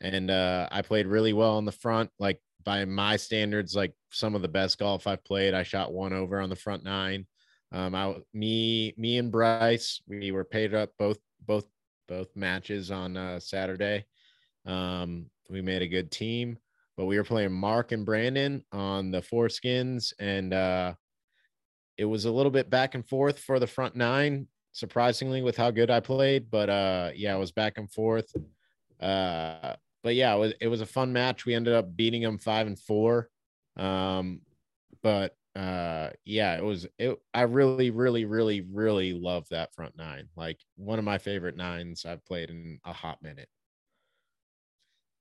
And 0.03 0.31
uh, 0.31 0.68
I 0.70 0.83
played 0.83 1.07
really 1.07 1.33
well 1.33 1.57
on 1.57 1.64
the 1.64 1.73
front, 1.73 2.11
like 2.18 2.39
by 2.65 2.85
my 2.85 3.17
standards, 3.17 3.75
like 3.75 3.93
some 4.11 4.35
of 4.35 4.43
the 4.43 4.49
best 4.49 4.79
golf 4.79 5.07
I've 5.07 5.25
played. 5.25 5.55
I 5.55 5.63
shot 5.63 5.93
one 5.93 6.13
over 6.13 6.41
on 6.41 6.51
the 6.51 6.57
front 6.57 6.85
nine. 6.85 7.27
Um, 7.73 7.95
I 7.95 8.17
me 8.35 8.95
me 8.97 9.19
and 9.19 9.33
Bryce, 9.33 10.03
we 10.07 10.31
were 10.31 10.45
paid 10.45 10.75
up 10.75 10.91
both 10.99 11.19
both 11.47 11.67
both 12.09 12.29
matches 12.37 12.91
on 12.91 13.17
uh, 13.17 13.41
Saturday. 13.41 14.05
Um, 14.67 15.27
we 15.49 15.63
made 15.63 15.83
a 15.83 15.89
good 15.89 16.11
team, 16.11 16.59
but 16.97 17.07
we 17.07 17.17
were 17.17 17.25
playing 17.25 17.53
Mark 17.53 17.93
and 17.93 18.05
Brandon 18.05 18.65
on 18.73 19.11
the 19.11 19.21
foreskins, 19.23 20.13
and 20.19 20.53
uh, 20.53 20.95
it 21.97 22.05
was 22.05 22.25
a 22.25 22.33
little 22.33 22.53
bit 22.53 22.71
back 22.71 22.95
and 22.95 23.07
forth 23.09 23.39
for 23.39 23.59
the 23.59 23.67
front 23.67 23.97
nine. 23.97 24.47
Surprisingly, 24.73 25.43
with 25.43 25.57
how 25.57 25.71
good 25.71 25.91
I 25.91 26.01
played, 26.01 26.51
but 26.51 26.71
uh, 26.71 27.11
yeah, 27.15 27.35
it 27.35 27.39
was 27.39 27.53
back 27.53 27.77
and 27.77 27.91
forth. 27.91 28.33
Uh, 29.01 29.75
but 30.03 30.15
yeah, 30.15 30.35
it 30.35 30.39
was, 30.39 30.53
it 30.61 30.69
was 30.69 30.81
a 30.81 30.87
fun 30.87 31.13
match. 31.13 31.47
We 31.47 31.55
ended 31.55 31.75
up 31.75 31.97
beating 31.97 32.23
them 32.23 32.39
five 32.39 32.67
and 32.67 32.79
four. 32.79 33.29
Um, 33.77 34.41
but 35.03 35.37
uh, 35.55 36.11
yeah, 36.25 36.57
it 36.57 36.65
was 36.65 36.87
it. 36.99 37.19
I 37.35 37.43
really, 37.43 37.91
really, 37.91 38.25
really, 38.25 38.63
really 38.63 39.13
love 39.13 39.47
that 39.51 39.75
front 39.75 39.97
nine. 39.97 40.29
Like 40.37 40.59
one 40.77 40.99
of 40.99 41.05
my 41.05 41.19
favorite 41.19 41.57
nines 41.57 42.05
I've 42.07 42.25
played 42.25 42.51
in 42.51 42.79
a 42.85 42.93
hot 42.93 43.23
minute. 43.23 43.49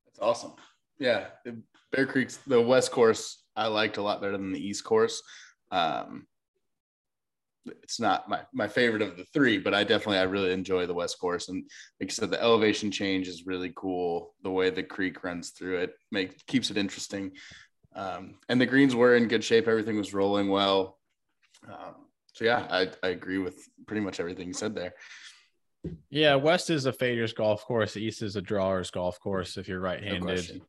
That's 0.06 0.20
awesome. 0.20 0.54
Yeah, 1.00 1.28
Bear 1.92 2.06
Creek's 2.06 2.38
the 2.38 2.62
West 2.62 2.92
course 2.92 3.44
I 3.56 3.68
liked 3.68 3.98
a 3.98 4.02
lot 4.02 4.22
better 4.22 4.38
than 4.38 4.54
the 4.54 4.66
East 4.66 4.84
course. 4.84 5.22
Um, 5.72 6.28
it's 7.66 8.00
not 8.00 8.28
my, 8.28 8.42
my 8.54 8.68
favorite 8.68 9.02
of 9.02 9.18
the 9.18 9.26
three, 9.26 9.58
but 9.58 9.74
I 9.74 9.84
definitely 9.84 10.18
I 10.18 10.24
really 10.24 10.52
enjoy 10.52 10.86
the 10.86 10.94
West 10.94 11.20
Course. 11.20 11.50
And 11.50 11.64
like 12.00 12.10
you 12.10 12.14
said, 12.14 12.32
the 12.32 12.42
elevation 12.42 12.92
change 12.92 13.28
is 13.28 13.46
really 13.46 13.72
cool. 13.76 14.34
The 14.44 14.52
way 14.52 14.70
the 14.70 14.84
creek 14.84 15.24
runs 15.24 15.50
through 15.52 15.78
it 15.78 15.94
make 16.12 16.46
keeps 16.48 16.72
it 16.72 16.78
interesting. 16.78 17.32
Um, 17.96 18.36
and 18.50 18.60
the 18.60 18.66
greens 18.66 18.96
were 18.96 19.16
in 19.16 19.28
good 19.28 19.44
shape. 19.44 19.68
Everything 19.68 19.98
was 19.98 20.14
rolling 20.14 20.50
well. 20.50 20.98
Um, 21.68 21.96
so 22.34 22.46
yeah, 22.46 22.66
I, 22.70 22.90
I 23.04 23.10
agree 23.10 23.38
with 23.38 23.58
pretty 23.86 24.02
much 24.02 24.20
everything 24.20 24.48
you 24.48 24.54
said 24.54 24.74
there. 24.74 24.94
Yeah, 26.10 26.36
West 26.36 26.70
is 26.70 26.86
a 26.86 26.92
faders 26.92 27.36
golf 27.36 27.66
course. 27.66 27.98
East 27.98 28.22
is 28.22 28.36
a 28.36 28.42
drawers 28.42 28.92
golf 28.92 29.20
course 29.20 29.58
if 29.58 29.68
you're 29.68 29.80
right-handed. 29.80 30.24
No 30.24 30.66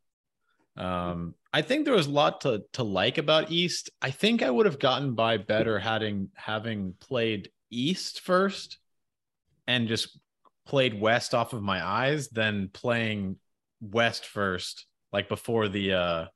um, 0.77 1.35
I 1.53 1.63
think 1.63 1.85
there 1.85 1.95
was 1.95 2.07
a 2.07 2.11
lot 2.11 2.41
to 2.43 2.65
to 2.75 2.83
like 2.83 3.19
about 3.19 3.51
East. 3.51 3.91
I 4.01 4.11
think 4.11 4.43
I 4.43 4.51
would 4.51 4.67
have 4.67 4.79
gotten 4.79 5.15
by 5.15 5.37
better 5.37 5.79
having 5.79 6.31
having 6.35 6.95
played 6.99 7.51
East 7.71 8.21
first 8.21 8.79
and 9.67 9.89
just 9.89 10.19
played 10.67 10.99
West 10.99 11.35
off 11.35 11.53
of 11.53 11.63
my 11.63 11.85
eyes 11.85 12.29
than 12.29 12.71
playing 12.73 13.37
West 13.81 14.25
first, 14.27 14.87
like 15.13 15.29
before 15.29 15.69
the 15.69 15.93
uh 15.93 16.27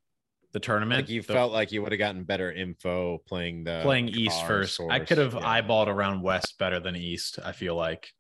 the 0.53 0.61
tournament. 0.61 1.03
Like 1.03 1.11
you 1.11 1.23
the, 1.23 1.33
felt 1.33 1.53
like 1.53 1.73
you 1.73 1.83
would 1.83 1.93
have 1.93 1.99
gotten 1.99 2.25
better 2.25 2.53
info 2.53 3.19
playing 3.27 3.65
the 3.65 3.81
playing 3.83 4.09
East 4.09 4.47
first. 4.47 4.75
Source. 4.75 4.93
I 4.93 4.99
could 5.01 5.19
have 5.19 5.35
yeah. 5.35 5.63
eyeballed 5.63 5.87
around 5.87 6.23
West 6.23 6.59
better 6.59 6.79
than 6.79 6.95
East. 6.95 7.39
I 7.43 7.53
feel 7.53 7.75
like. 7.75 8.11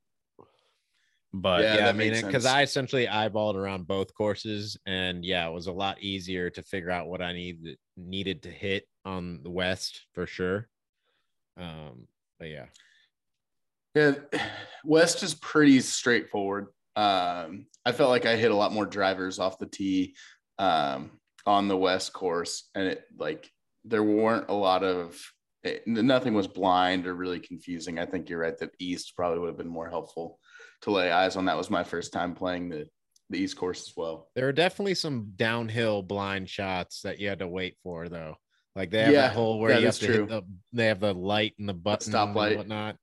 But 1.33 1.62
yeah, 1.62 1.77
yeah 1.77 1.89
I 1.89 1.93
mean, 1.93 2.14
because 2.14 2.47
I 2.47 2.62
essentially 2.62 3.07
eyeballed 3.07 3.57
around 3.57 3.87
both 3.87 4.14
courses, 4.14 4.77
and 4.87 5.24
yeah, 5.24 5.47
it 5.49 5.53
was 5.53 5.66
a 5.66 5.72
lot 5.72 6.01
easier 6.03 6.51
to 6.51 6.62
figure 6.62 6.91
out 6.91 7.09
what 7.09 7.20
I 7.20 7.33
needed 7.33 7.79
needed 7.97 8.43
to 8.45 8.51
hit 8.51 8.87
on 9.05 9.41
the 9.43 9.51
West 9.51 10.07
for 10.14 10.27
sure. 10.27 10.68
Um, 11.59 12.07
but 12.39 12.49
yeah, 12.49 12.66
yeah, 13.95 14.14
West 14.85 15.22
is 15.22 15.35
pretty 15.35 15.81
straightforward. 15.81 16.66
Um, 16.97 17.66
I 17.85 17.93
felt 17.93 18.11
like 18.11 18.27
I 18.27 18.37
hit 18.37 18.51
a 18.51 18.57
lot 18.57 18.72
more 18.72 18.87
drivers 18.87 19.39
off 19.39 19.59
the 19.59 19.66
tee 19.66 20.14
um, 20.59 21.11
on 21.45 21.68
the 21.68 21.77
West 21.77 22.12
course, 22.12 22.70
and 22.74 22.89
it 22.89 23.05
like 23.18 23.51
there 23.85 24.03
weren't 24.03 24.49
a 24.49 24.55
lot 24.55 24.83
of 24.83 25.20
it, 25.62 25.87
nothing 25.87 26.35
was 26.35 26.47
blind 26.47 27.07
or 27.07 27.14
really 27.14 27.41
confusing. 27.41 27.99
I 27.99 28.07
think 28.07 28.29
you're 28.29 28.39
right 28.39 28.57
that 28.59 28.70
East 28.79 29.14
probably 29.16 29.39
would 29.41 29.49
have 29.49 29.59
been 29.59 29.68
more 29.68 29.91
helpful 29.91 30.39
to 30.87 30.93
lay 30.93 31.11
eyes 31.11 31.37
on. 31.37 31.45
That 31.45 31.57
was 31.57 31.68
my 31.68 31.84
first 31.84 32.12
time 32.12 32.34
playing 32.34 32.70
the 32.70 32.89
the 33.28 33.39
East 33.39 33.57
Course 33.57 33.89
as 33.89 33.93
well. 33.97 34.28
There 34.37 34.49
are 34.49 34.53
definitely 34.53 34.95
some 34.95 35.32
downhill 35.34 36.03
blind 36.03 36.49
shots 36.49 37.03
that 37.03 37.18
you 37.18 37.28
had 37.28 37.41
to 37.41 37.49
wait 37.49 37.76
for, 37.82 38.09
though. 38.09 38.37
Like 38.76 38.91
they 38.91 39.03
have 39.03 39.12
yeah, 39.12 39.22
that 39.22 39.34
hole 39.34 39.59
where 39.59 39.78
you 39.78 39.87
have 39.87 39.99
to 39.99 40.07
true. 40.07 40.26
hit 40.26 40.28
the 40.28 40.43
they 40.72 40.87
have 40.87 41.01
the 41.01 41.14
light 41.14 41.55
and 41.59 41.68
the 41.68 41.74
button 41.74 42.12
stoplight 42.12 42.49
and 42.49 42.57
whatnot. 42.59 42.97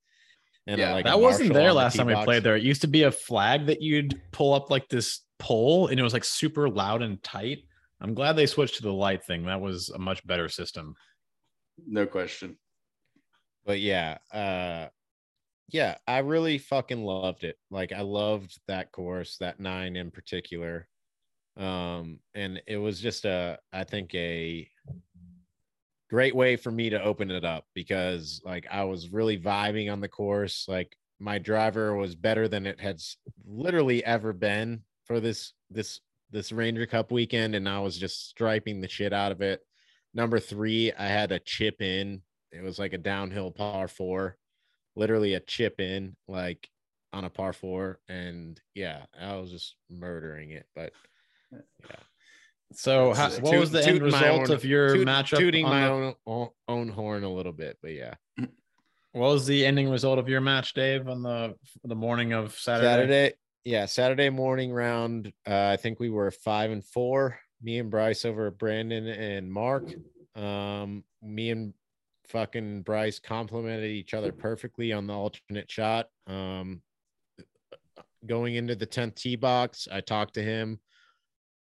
And 0.65 0.79
yeah, 0.79 0.93
like 0.93 1.05
that 1.05 1.19
wasn't 1.19 1.53
there 1.53 1.73
last 1.73 1.93
the 1.93 1.97
time 1.99 2.07
we 2.07 2.23
played 2.23 2.43
there. 2.43 2.55
It 2.55 2.63
used 2.63 2.81
to 2.81 2.87
be 2.87 3.03
a 3.03 3.11
flag 3.11 3.65
that 3.65 3.81
you'd 3.81 4.21
pull 4.31 4.53
up 4.53 4.71
like 4.71 4.87
this 4.87 5.21
pole, 5.39 5.87
and 5.87 5.99
it 5.99 6.03
was 6.03 6.13
like 6.13 6.23
super 6.23 6.69
loud 6.69 7.01
and 7.01 7.21
tight. 7.21 7.59
I'm 7.99 8.13
glad 8.13 8.33
they 8.33 8.45
switched 8.45 8.75
to 8.77 8.83
the 8.83 8.93
light 8.93 9.25
thing. 9.25 9.45
That 9.45 9.61
was 9.61 9.89
a 9.89 9.99
much 9.99 10.25
better 10.25 10.47
system. 10.47 10.95
No 11.85 12.05
question. 12.05 12.57
But 13.65 13.79
yeah, 13.79 14.19
uh 14.31 14.87
yeah, 15.73 15.95
I 16.07 16.19
really 16.19 16.59
fucking 16.59 17.03
loved 17.03 17.43
it. 17.43 17.57
Like 17.71 17.91
I 17.91 18.01
loved 18.01 18.59
that 18.67 18.91
course, 18.91 19.37
that 19.39 19.59
nine 19.59 19.95
in 19.95 20.11
particular. 20.11 20.87
Um, 21.57 22.19
and 22.35 22.61
it 22.67 22.77
was 22.77 22.99
just 22.99 23.25
a, 23.25 23.57
I 23.73 23.83
think 23.83 24.13
a 24.13 24.69
great 26.11 26.35
way 26.35 26.57
for 26.57 26.69
me 26.69 26.91
to 26.91 27.03
open 27.03 27.31
it 27.31 27.43
up 27.43 27.65
because 27.73 28.39
like 28.45 28.67
I 28.71 28.83
was 28.83 29.11
really 29.11 29.39
vibing 29.39 29.91
on 29.91 29.99
the 29.99 30.07
course. 30.07 30.67
Like 30.67 30.95
my 31.19 31.39
driver 31.39 31.95
was 31.95 32.15
better 32.15 32.47
than 32.47 32.67
it 32.67 32.79
had 32.79 33.01
literally 33.43 34.05
ever 34.05 34.31
been 34.31 34.83
for 35.05 35.19
this 35.19 35.53
this 35.71 36.01
this 36.29 36.51
Ranger 36.51 36.85
Cup 36.85 37.11
weekend, 37.11 37.55
and 37.55 37.67
I 37.67 37.79
was 37.79 37.97
just 37.97 38.29
striping 38.29 38.79
the 38.79 38.87
shit 38.87 39.13
out 39.13 39.31
of 39.31 39.41
it. 39.41 39.61
Number 40.13 40.39
three, 40.39 40.91
I 40.93 41.07
had 41.07 41.31
a 41.31 41.39
chip 41.39 41.81
in. 41.81 42.21
It 42.51 42.63
was 42.63 42.77
like 42.77 42.93
a 42.93 42.99
downhill 42.99 43.49
par 43.49 43.87
four 43.87 44.37
literally 44.95 45.33
a 45.33 45.39
chip 45.39 45.79
in 45.79 46.15
like 46.27 46.67
on 47.11 47.23
a 47.25 47.29
par 47.29 47.53
four, 47.53 47.99
and 48.07 48.59
yeah, 48.73 49.05
I 49.19 49.35
was 49.35 49.51
just 49.51 49.75
murdering 49.89 50.51
it. 50.51 50.65
But 50.75 50.93
yeah. 51.51 51.95
So, 52.75 53.13
how, 53.13 53.29
what 53.29 53.59
was 53.59 53.71
the 53.71 53.85
end 53.85 54.01
result 54.01 54.49
own, 54.49 54.51
of 54.51 54.65
your 54.65 54.95
toot, 54.95 55.07
matchup? 55.07 55.37
Tooting 55.37 55.65
my 55.65 55.87
the... 55.87 56.15
own 56.25 56.49
own 56.67 56.89
horn 56.89 57.23
a 57.23 57.31
little 57.31 57.53
bit, 57.53 57.77
but 57.81 57.93
yeah. 57.93 58.15
What 59.15 59.27
was 59.27 59.45
the 59.45 59.63
ending 59.63 59.91
result 59.91 60.17
of 60.17 60.27
your 60.27 60.41
match, 60.41 60.73
Dave, 60.73 61.07
on 61.07 61.21
the 61.21 61.53
the 61.83 61.93
morning 61.93 62.33
of 62.33 62.55
Saturday? 62.55 62.87
Saturday, 62.87 63.33
yeah, 63.63 63.85
Saturday 63.85 64.31
morning 64.31 64.73
round. 64.73 65.31
Uh, 65.47 65.67
I 65.71 65.77
think 65.77 65.99
we 65.99 66.09
were 66.09 66.31
five 66.31 66.71
and 66.71 66.83
four. 66.83 67.37
Me 67.61 67.77
and 67.77 67.91
Bryce 67.91 68.25
over 68.25 68.49
Brandon 68.49 69.07
and 69.07 69.53
Mark. 69.53 69.93
Um, 70.35 71.03
me 71.21 71.51
and 71.51 71.75
fucking 72.33 72.81
Bryce 72.81 73.19
complemented 73.19 73.91
each 73.91 74.13
other 74.13 74.31
perfectly 74.31 74.91
on 74.91 75.07
the 75.07 75.13
alternate 75.13 75.71
shot. 75.71 76.07
Um, 76.27 76.81
going 78.25 78.55
into 78.55 78.75
the 78.75 78.87
10th 78.87 79.15
tee 79.15 79.35
box, 79.35 79.87
I 79.89 80.01
talked 80.01 80.33
to 80.33 80.43
him. 80.43 80.79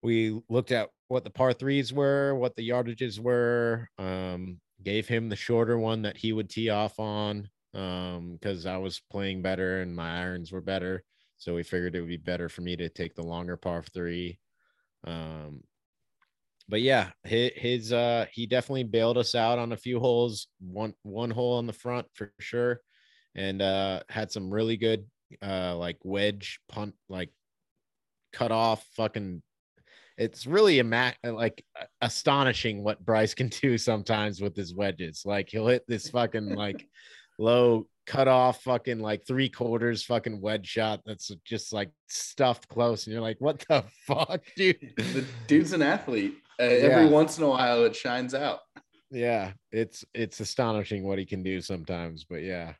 We 0.02 0.40
looked 0.48 0.72
at 0.72 0.88
what 1.08 1.24
the 1.24 1.30
par 1.30 1.52
threes 1.52 1.92
were, 1.92 2.34
what 2.34 2.56
the 2.56 2.68
yardages 2.68 3.18
were, 3.18 3.88
um, 3.98 4.60
gave 4.82 5.06
him 5.06 5.28
the 5.28 5.36
shorter 5.36 5.78
one 5.78 6.02
that 6.02 6.16
he 6.16 6.32
would 6.32 6.48
tee 6.48 6.70
off 6.70 6.98
on 6.98 7.48
because 7.72 8.66
um, 8.66 8.72
I 8.72 8.78
was 8.78 9.02
playing 9.10 9.42
better 9.42 9.80
and 9.80 9.94
my 9.94 10.22
irons 10.22 10.52
were 10.52 10.60
better. 10.60 11.02
So 11.38 11.54
we 11.54 11.64
figured 11.64 11.96
it 11.96 12.00
would 12.00 12.08
be 12.08 12.16
better 12.18 12.48
for 12.48 12.60
me 12.60 12.76
to 12.76 12.88
take 12.88 13.14
the 13.14 13.22
longer 13.22 13.56
par 13.56 13.82
three. 13.82 14.38
Um, 15.04 15.62
but 16.68 16.80
yeah, 16.80 17.10
his, 17.24 17.50
his 17.56 17.92
uh 17.92 18.26
he 18.32 18.46
definitely 18.46 18.84
bailed 18.84 19.18
us 19.18 19.34
out 19.34 19.58
on 19.58 19.72
a 19.72 19.76
few 19.76 20.00
holes, 20.00 20.48
one 20.60 20.94
one 21.02 21.30
hole 21.30 21.58
on 21.58 21.66
the 21.66 21.72
front 21.72 22.06
for 22.14 22.32
sure, 22.40 22.80
and 23.34 23.60
uh 23.62 24.00
had 24.08 24.30
some 24.30 24.52
really 24.52 24.76
good 24.76 25.06
uh 25.42 25.76
like 25.76 25.98
wedge 26.02 26.60
punt 26.68 26.94
like 27.08 27.30
cut 28.32 28.52
off 28.52 28.84
fucking 28.96 29.42
it's 30.18 30.46
really 30.46 30.78
ima- 30.78 31.14
like 31.24 31.64
astonishing 32.00 32.82
what 32.82 33.04
Bryce 33.04 33.34
can 33.34 33.48
do 33.62 33.78
sometimes 33.78 34.40
with 34.40 34.56
his 34.56 34.74
wedges. 34.74 35.22
Like 35.24 35.48
he'll 35.48 35.68
hit 35.68 35.84
this 35.88 36.10
fucking 36.10 36.54
like 36.54 36.86
low 37.38 37.86
cut 38.06 38.28
off 38.28 38.62
fucking 38.62 39.00
like 39.00 39.26
three 39.26 39.48
quarters 39.48 40.02
fucking 40.02 40.40
wedge 40.40 40.66
shot 40.66 41.00
that's 41.06 41.30
just 41.44 41.72
like 41.72 41.90
stuffed 42.08 42.68
close 42.68 43.06
and 43.06 43.12
you're 43.12 43.22
like 43.22 43.36
what 43.38 43.64
the 43.68 43.84
fuck 44.06 44.42
dude 44.56 44.92
the 44.96 45.24
dude's 45.46 45.72
an 45.72 45.82
athlete 45.82 46.41
Uh, 46.62 46.86
Every 46.86 47.06
once 47.06 47.38
in 47.38 47.44
a 47.44 47.48
while, 47.48 47.84
it 47.84 47.96
shines 47.96 48.34
out. 48.34 48.60
Yeah, 49.10 49.52
it's 49.72 50.04
it's 50.14 50.40
astonishing 50.40 51.04
what 51.04 51.18
he 51.18 51.26
can 51.26 51.42
do 51.42 51.60
sometimes. 51.60 52.24
But 52.24 52.42
yeah, 52.42 52.74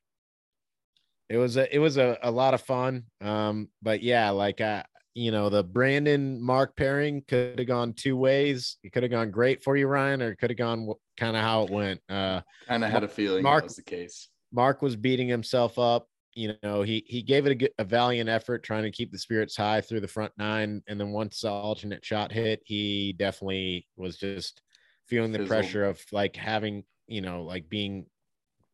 it 1.29 1.37
was 1.37 1.57
a 1.57 1.75
it 1.75 1.79
was 1.79 1.97
a, 1.97 2.19
a 2.23 2.31
lot 2.31 2.55
of 2.55 2.63
fun. 2.63 3.05
Um, 3.21 3.69
but 3.83 4.03
yeah, 4.03 4.31
like 4.31 4.61
I 4.61 4.85
you 5.15 5.31
know 5.31 5.49
the 5.49 5.65
Brandon 5.65 6.41
Mark 6.41 6.77
pairing 6.77 7.23
could 7.27 7.59
have 7.59 7.69
gone 7.69 7.93
two 7.93 8.17
ways. 8.17 8.79
It 8.85 8.93
could 8.93 9.03
have 9.03 9.11
gone 9.11 9.31
great 9.31 9.63
for 9.63 9.77
you, 9.77 9.87
Ryan, 9.89 10.23
or 10.23 10.31
it 10.31 10.37
could 10.37 10.51
have 10.51 10.59
gone 10.59 10.89
kind 11.19 11.37
of 11.37 11.43
how 11.43 11.65
it 11.65 11.71
went. 11.71 12.01
Uh, 12.09 12.41
kind 12.67 12.85
of 12.85 12.91
had 12.91 13.05
a 13.05 13.09
feeling 13.09 13.43
Mark 13.43 13.65
was 13.65 13.77
the 13.77 13.83
case. 13.83 14.29
Mark 14.53 14.81
was 14.81 14.97
beating 14.97 15.29
himself 15.29 15.79
up. 15.79 16.07
You 16.35 16.55
know, 16.63 16.83
he 16.83 17.05
he 17.07 17.23
gave 17.23 17.47
it 17.47 17.63
a, 17.63 17.83
a 17.83 17.85
valiant 17.85 18.29
effort 18.29 18.63
trying 18.63 18.85
to 18.85 18.91
keep 18.91 19.13
the 19.13 19.19
spirits 19.19 19.57
high 19.57 19.81
through 19.81 20.01
the 20.01 20.09
front 20.09 20.33
nine, 20.37 20.83
and 20.87 20.99
then 20.99 21.11
once 21.11 21.41
the 21.41 21.51
alternate 21.51 22.05
shot 22.05 22.33
hit, 22.33 22.63
he 22.65 23.15
definitely 23.19 23.87
was 23.97 24.17
just 24.17 24.63
feeling 25.07 25.33
the 25.33 25.39
Fizzled. 25.39 25.49
pressure 25.49 25.85
of 25.85 26.01
like 26.11 26.37
having 26.37 26.85
you 27.07 27.21
know 27.21 27.43
like 27.43 27.69
being 27.69 28.07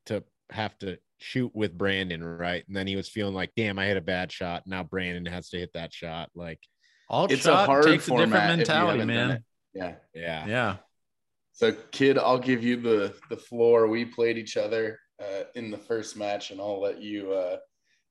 to 0.06 0.22
have 0.50 0.78
to 0.78 0.98
shoot 1.18 1.50
with 1.54 1.76
Brandon, 1.76 2.22
right? 2.22 2.64
And 2.66 2.76
then 2.76 2.86
he 2.86 2.96
was 2.96 3.08
feeling 3.08 3.34
like, 3.34 3.52
damn, 3.56 3.78
I 3.78 3.86
hit 3.86 3.96
a 3.96 4.02
bad 4.02 4.32
shot. 4.32 4.62
Now 4.66 4.82
Brandon 4.82 5.26
has 5.26 5.50
to 5.50 5.58
hit 5.58 5.72
that 5.74 5.92
shot. 5.92 6.30
Like, 6.34 6.60
all 7.08 7.26
it's 7.26 7.42
shot 7.42 7.64
a 7.64 7.66
hard 7.66 7.84
takes 7.84 8.06
a 8.08 8.10
different 8.10 8.32
mentality, 8.32 9.04
man. 9.04 9.44
Yeah, 9.74 9.94
yeah, 10.14 10.46
yeah. 10.46 10.76
So, 11.52 11.72
kid, 11.90 12.18
I'll 12.18 12.38
give 12.38 12.62
you 12.62 12.80
the 12.80 13.14
the 13.30 13.36
floor. 13.36 13.88
We 13.88 14.04
played 14.04 14.38
each 14.38 14.56
other 14.56 14.98
uh, 15.20 15.44
in 15.54 15.70
the 15.70 15.78
first 15.78 16.16
match, 16.16 16.50
and 16.50 16.60
I'll 16.60 16.80
let 16.80 17.00
you 17.02 17.32
uh, 17.32 17.56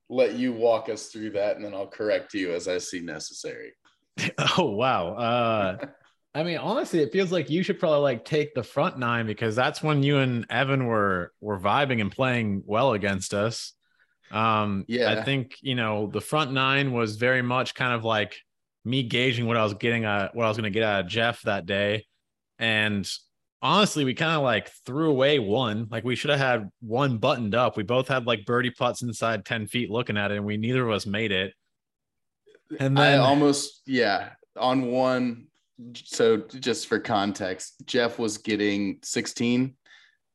let 0.10 0.34
you 0.34 0.54
walk 0.54 0.90
us 0.90 1.08
through 1.08 1.32
that, 1.32 1.56
and 1.56 1.66
then 1.66 1.74
I'll 1.74 1.88
correct 1.88 2.34
you 2.34 2.54
as 2.54 2.68
I 2.68 2.78
see 2.78 3.00
necessary. 3.00 3.74
oh 4.58 4.72
wow! 4.72 5.14
Uh, 5.14 5.86
I 6.36 6.44
mean, 6.44 6.58
honestly, 6.58 7.00
it 7.00 7.12
feels 7.12 7.32
like 7.32 7.50
you 7.50 7.64
should 7.64 7.80
probably 7.80 8.02
like 8.02 8.24
take 8.24 8.54
the 8.54 8.64
front 8.64 9.00
nine 9.00 9.26
because 9.26 9.56
that's 9.56 9.82
when 9.82 10.04
you 10.04 10.18
and 10.18 10.46
Evan 10.50 10.86
were 10.86 11.32
were 11.42 11.60
vibing 11.60 12.02
and 12.02 12.12
playing 12.12 12.64
well 12.66 12.94
against 12.94 13.34
us. 13.34 13.74
Um, 14.32 14.86
yeah, 14.88 15.12
I 15.12 15.24
think 15.24 15.56
you 15.62 15.76
know 15.76 16.08
the 16.08 16.22
front 16.22 16.52
nine 16.52 16.92
was 16.94 17.16
very 17.16 17.42
much 17.42 17.74
kind 17.74 17.94
of 17.94 18.04
like 18.04 18.36
me 18.86 19.04
gauging 19.04 19.48
what 19.48 19.58
I 19.58 19.64
was 19.64 19.74
getting 19.74 20.06
at, 20.06 20.36
what 20.36 20.46
I 20.46 20.48
was 20.48 20.58
going 20.58 20.72
to 20.72 20.78
get 20.78 20.84
out 20.84 21.02
of 21.02 21.08
Jeff 21.08 21.42
that 21.44 21.66
day, 21.66 22.06
and 22.60 23.10
honestly, 23.62 24.06
we 24.06 24.14
kind 24.14 24.36
of 24.36 24.44
like 24.44 24.70
threw 24.86 25.10
away 25.10 25.40
one. 25.40 25.88
Like 25.90 26.04
we 26.04 26.16
should 26.16 26.32
have 26.32 26.40
had 26.40 26.70
one 26.82 27.18
buttoned 27.18 27.56
up. 27.56 27.78
We 27.78 27.84
both 27.84 28.08
had 28.08 28.26
like 28.26 28.46
birdie 28.46 28.72
putts 28.72 29.02
inside 29.02 29.46
ten 29.46 29.68
feet 29.68 29.90
looking 29.90 30.18
at 30.18 30.32
it, 30.32 30.38
and 30.38 30.46
we 30.46 30.58
neither 30.58 30.88
of 30.88 30.92
us 30.92 31.06
made 31.06 31.32
it. 31.32 31.54
And 32.80 32.98
then 32.98 33.20
I 33.20 33.24
almost 33.24 33.82
yeah 33.86 34.30
on 34.58 34.88
one 34.88 35.48
so 35.94 36.38
just 36.38 36.88
for 36.88 37.00
context, 37.00 37.86
Jeff 37.86 38.18
was 38.18 38.38
getting 38.38 39.00
16 39.04 39.76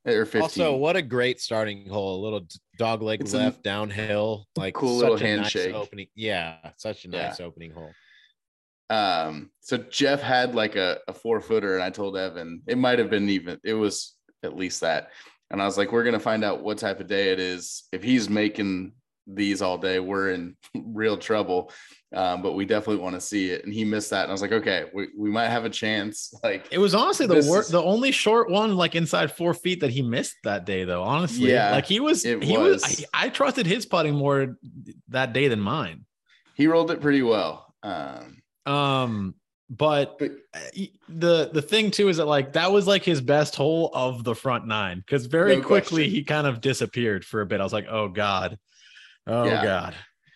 or 0.05 0.25
15. 0.25 0.41
Also, 0.41 0.75
what 0.75 0.95
a 0.95 1.01
great 1.01 1.41
starting 1.41 1.87
hole. 1.87 2.19
A 2.19 2.21
little 2.23 2.47
dog 2.77 3.01
leg 3.01 3.21
it's 3.21 3.33
left 3.33 3.59
a, 3.59 3.61
downhill, 3.61 4.47
like 4.55 4.73
cool 4.73 4.97
little 4.97 5.17
handshake. 5.17 5.73
Nice 5.73 5.81
opening. 5.81 6.07
Yeah, 6.15 6.57
such 6.77 7.05
a 7.05 7.09
nice 7.09 7.39
yeah. 7.39 7.45
opening 7.45 7.71
hole. 7.71 7.91
Um, 8.89 9.51
so 9.61 9.77
Jeff 9.77 10.21
had 10.21 10.55
like 10.55 10.75
a, 10.75 10.99
a 11.07 11.13
four 11.13 11.41
footer, 11.41 11.75
and 11.75 11.83
I 11.83 11.89
told 11.89 12.17
Evan 12.17 12.61
it 12.67 12.77
might 12.77 12.99
have 12.99 13.09
been 13.09 13.29
even, 13.29 13.59
it 13.63 13.73
was 13.73 14.15
at 14.43 14.55
least 14.55 14.81
that. 14.81 15.09
And 15.49 15.61
I 15.61 15.65
was 15.65 15.77
like, 15.77 15.91
we're 15.91 16.03
gonna 16.03 16.19
find 16.19 16.43
out 16.43 16.63
what 16.63 16.77
type 16.77 16.99
of 16.99 17.07
day 17.07 17.31
it 17.31 17.39
is. 17.39 17.83
If 17.91 18.03
he's 18.03 18.29
making 18.29 18.93
these 19.27 19.61
all 19.61 19.77
day, 19.77 19.99
we're 19.99 20.31
in 20.31 20.55
real 20.75 21.17
trouble. 21.17 21.71
Um, 22.13 22.43
but 22.43 22.53
we 22.53 22.65
definitely 22.65 23.01
want 23.01 23.15
to 23.15 23.21
see 23.21 23.49
it. 23.49 23.65
And 23.65 23.73
he 23.73 23.83
missed 23.83 24.11
that. 24.11 24.21
And 24.21 24.29
I 24.29 24.33
was 24.33 24.43
like, 24.43 24.51
okay, 24.51 24.85
we, 24.93 25.07
we 25.17 25.31
might 25.31 25.47
have 25.47 25.65
a 25.65 25.69
chance. 25.69 26.31
Like 26.43 26.67
it 26.71 26.77
was 26.77 26.93
honestly 26.93 27.25
the 27.25 27.47
worst, 27.49 27.71
the 27.71 27.81
only 27.81 28.11
short 28.11 28.51
one, 28.51 28.75
like 28.75 28.95
inside 28.95 29.31
four 29.31 29.53
feet 29.53 29.79
that 29.79 29.91
he 29.91 30.01
missed 30.01 30.35
that 30.43 30.65
day, 30.65 30.83
though. 30.83 31.01
Honestly, 31.01 31.51
yeah, 31.51 31.71
like 31.71 31.85
he 31.85 32.01
was, 32.01 32.21
he 32.23 32.35
was. 32.35 32.81
was 32.81 33.05
I, 33.13 33.27
I, 33.27 33.29
trusted 33.29 33.65
his 33.65 33.85
putting 33.85 34.13
more 34.13 34.57
that 35.07 35.31
day 35.31 35.47
than 35.47 35.61
mine. 35.61 36.05
He 36.55 36.67
rolled 36.67 36.91
it 36.91 36.99
pretty 36.99 37.21
well. 37.21 37.73
Um, 37.81 38.42
um, 38.65 39.35
but, 39.69 40.19
but 40.19 40.31
the 41.09 41.49
the 41.51 41.61
thing 41.61 41.89
too 41.91 42.09
is 42.09 42.17
that 42.17 42.25
like 42.25 42.53
that 42.53 42.71
was 42.71 42.85
like 42.85 43.03
his 43.03 43.21
best 43.21 43.55
hole 43.55 43.89
of 43.93 44.23
the 44.23 44.35
front 44.35 44.67
nine 44.67 44.99
because 44.99 45.25
very 45.25 45.57
no 45.57 45.61
quickly 45.61 46.03
question. 46.03 46.15
he 46.15 46.23
kind 46.23 46.47
of 46.47 46.61
disappeared 46.61 47.25
for 47.25 47.41
a 47.41 47.45
bit. 47.45 47.59
I 47.59 47.63
was 47.63 47.73
like, 47.73 47.87
oh 47.89 48.09
god, 48.09 48.57
oh 49.27 49.45
yeah. 49.45 49.63
god. 49.63 49.95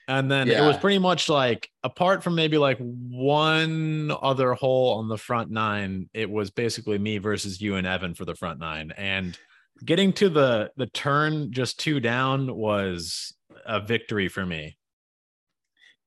And 0.10 0.32
then 0.32 0.48
yeah. 0.48 0.64
it 0.64 0.68
was 0.68 0.78
pretty 0.78 1.00
much 1.00 1.28
like, 1.28 1.70
apart 1.84 2.24
from 2.24 2.36
maybe 2.36 2.58
like 2.58 2.78
one 2.80 4.10
other 4.22 4.54
hole 4.54 5.00
on 5.00 5.10
the 5.10 5.18
front 5.18 5.52
nine, 5.52 6.10
it 6.14 6.30
was 6.30 6.50
basically 6.50 6.98
me 6.98 7.18
versus 7.18 7.60
you 7.60 7.76
and 7.76 7.86
Evan 7.86 8.14
for 8.14 8.24
the 8.24 8.36
front 8.36 8.58
nine. 8.58 8.94
And 8.96 9.38
getting 9.84 10.14
to 10.14 10.30
the 10.30 10.72
the 10.78 10.88
turn 10.88 11.52
just 11.52 11.80
two 11.80 12.00
down 12.00 12.56
was 12.56 13.34
a 13.66 13.82
victory 13.82 14.30
for 14.30 14.46
me. 14.46 14.78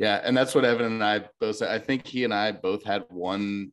Yeah, 0.01 0.19
and 0.25 0.35
that's 0.35 0.55
what 0.55 0.65
Evan 0.65 0.87
and 0.87 1.05
I 1.05 1.27
both 1.41 1.57
said. 1.57 1.71
I 1.71 1.79
think 1.79 2.07
he 2.07 2.25
and 2.25 2.33
I 2.33 2.53
both 2.53 2.83
had 2.85 3.05
one 3.11 3.71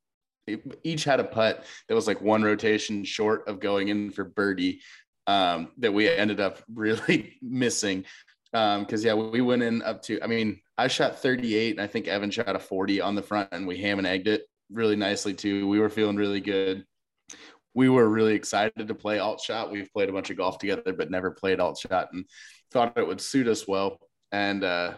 each 0.84 1.04
had 1.04 1.20
a 1.20 1.26
putt 1.26 1.66
that 1.88 1.96
was 1.96 2.08
like 2.08 2.22
one 2.22 2.44
rotation 2.44 3.04
short 3.04 3.48
of 3.48 3.60
going 3.60 3.88
in 3.88 4.12
for 4.12 4.24
birdie 4.24 4.82
um, 5.26 5.70
that 5.78 5.94
we 5.94 6.10
ended 6.10 6.40
up 6.40 6.62
really 6.74 7.38
missing. 7.42 8.06
Um, 8.54 8.82
because 8.82 9.04
yeah, 9.04 9.14
we 9.14 9.42
went 9.42 9.64
in 9.64 9.82
up 9.82 10.02
to. 10.04 10.22
I 10.22 10.28
mean, 10.28 10.60
I 10.78 10.88
shot 10.88 11.20
38, 11.20 11.72
and 11.72 11.82
I 11.82 11.88
think 11.88 12.08
Evan 12.08 12.32
shot 12.32 12.56
a 12.56 12.60
40 12.60 13.02
on 13.02 13.16
the 13.16 13.22
front, 13.22 13.50
and 13.54 13.66
we 13.66 13.78
ham 13.78 13.98
and 13.98 14.08
egged 14.08 14.28
it 14.28 14.44
really 14.70 14.96
nicely 14.98 15.34
too. 15.34 15.68
We 15.68 15.80
were 15.80 15.90
feeling 15.90 16.18
really 16.18 16.42
good. 16.42 16.86
We 17.74 17.90
were 17.90 18.08
really 18.08 18.36
excited 18.36 18.88
to 18.88 18.96
play 18.96 19.20
alt 19.20 19.42
shot. 19.42 19.72
We've 19.72 19.92
played 19.94 20.10
a 20.10 20.14
bunch 20.14 20.30
of 20.30 20.38
golf 20.38 20.60
together, 20.60 20.94
but 20.94 21.12
never 21.12 21.32
played 21.32 21.60
alt 21.60 21.78
shot, 21.78 22.10
and 22.12 22.26
thought 22.72 22.98
it 22.98 23.08
would 23.08 23.22
suit 23.22 23.48
us 23.48 23.68
well. 23.68 24.00
And 24.32 24.64
uh, 24.64 24.94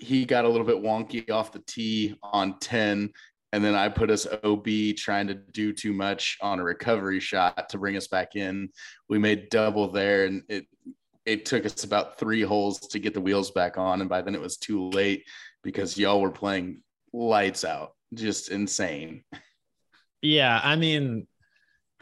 he 0.00 0.24
got 0.24 0.44
a 0.44 0.48
little 0.48 0.66
bit 0.66 0.82
wonky 0.82 1.30
off 1.30 1.52
the 1.52 1.60
tee 1.60 2.16
on 2.22 2.58
10 2.58 3.12
and 3.52 3.64
then 3.64 3.74
I 3.74 3.88
put 3.88 4.10
us 4.10 4.26
OB 4.44 4.66
trying 4.96 5.26
to 5.26 5.34
do 5.34 5.72
too 5.72 5.92
much 5.92 6.38
on 6.40 6.60
a 6.60 6.64
recovery 6.64 7.20
shot 7.20 7.68
to 7.68 7.78
bring 7.78 7.96
us 7.96 8.06
back 8.06 8.36
in. 8.36 8.70
We 9.08 9.18
made 9.18 9.50
double 9.50 9.90
there, 9.90 10.26
and 10.26 10.42
it 10.48 10.66
it 11.26 11.44
took 11.46 11.66
us 11.66 11.84
about 11.84 12.18
three 12.18 12.42
holes 12.42 12.78
to 12.78 12.98
get 12.98 13.12
the 13.12 13.20
wheels 13.20 13.50
back 13.50 13.76
on, 13.76 14.00
and 14.00 14.08
by 14.08 14.22
then 14.22 14.34
it 14.34 14.40
was 14.40 14.56
too 14.56 14.88
late 14.90 15.24
because 15.62 15.98
y'all 15.98 16.20
were 16.20 16.30
playing 16.30 16.82
lights 17.12 17.64
out, 17.64 17.94
just 18.14 18.50
insane. 18.50 19.24
Yeah, 20.22 20.60
I 20.62 20.76
mean, 20.76 21.26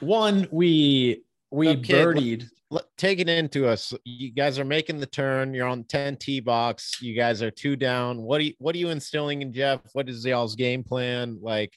one 0.01 0.49
we 0.51 1.25
we 1.51 1.69
okay, 1.69 1.95
birdied. 1.95 2.49
Let, 2.71 2.85
take 2.99 3.19
it 3.19 3.29
into 3.29 3.67
us. 3.67 3.95
You 4.05 4.31
guys 4.31 4.59
are 4.59 4.65
making 4.65 5.01
the 5.01 5.07
turn. 5.07 5.55
You're 5.55 5.67
on 5.67 5.85
10 5.85 6.17
T 6.17 6.41
box. 6.41 7.01
You 7.01 7.17
guys 7.17 7.43
are 7.43 7.51
two 7.51 7.77
down. 7.77 8.23
What 8.23 8.39
do 8.39 8.45
you 8.45 8.55
what 8.59 8.75
are 8.75 8.79
you 8.79 8.91
instilling 8.91 9.43
in 9.43 9.53
Jeff? 9.53 9.81
What 9.95 10.09
is 10.09 10.25
y'all's 10.25 10.55
game 10.55 10.85
plan? 10.85 11.39
Like 11.41 11.73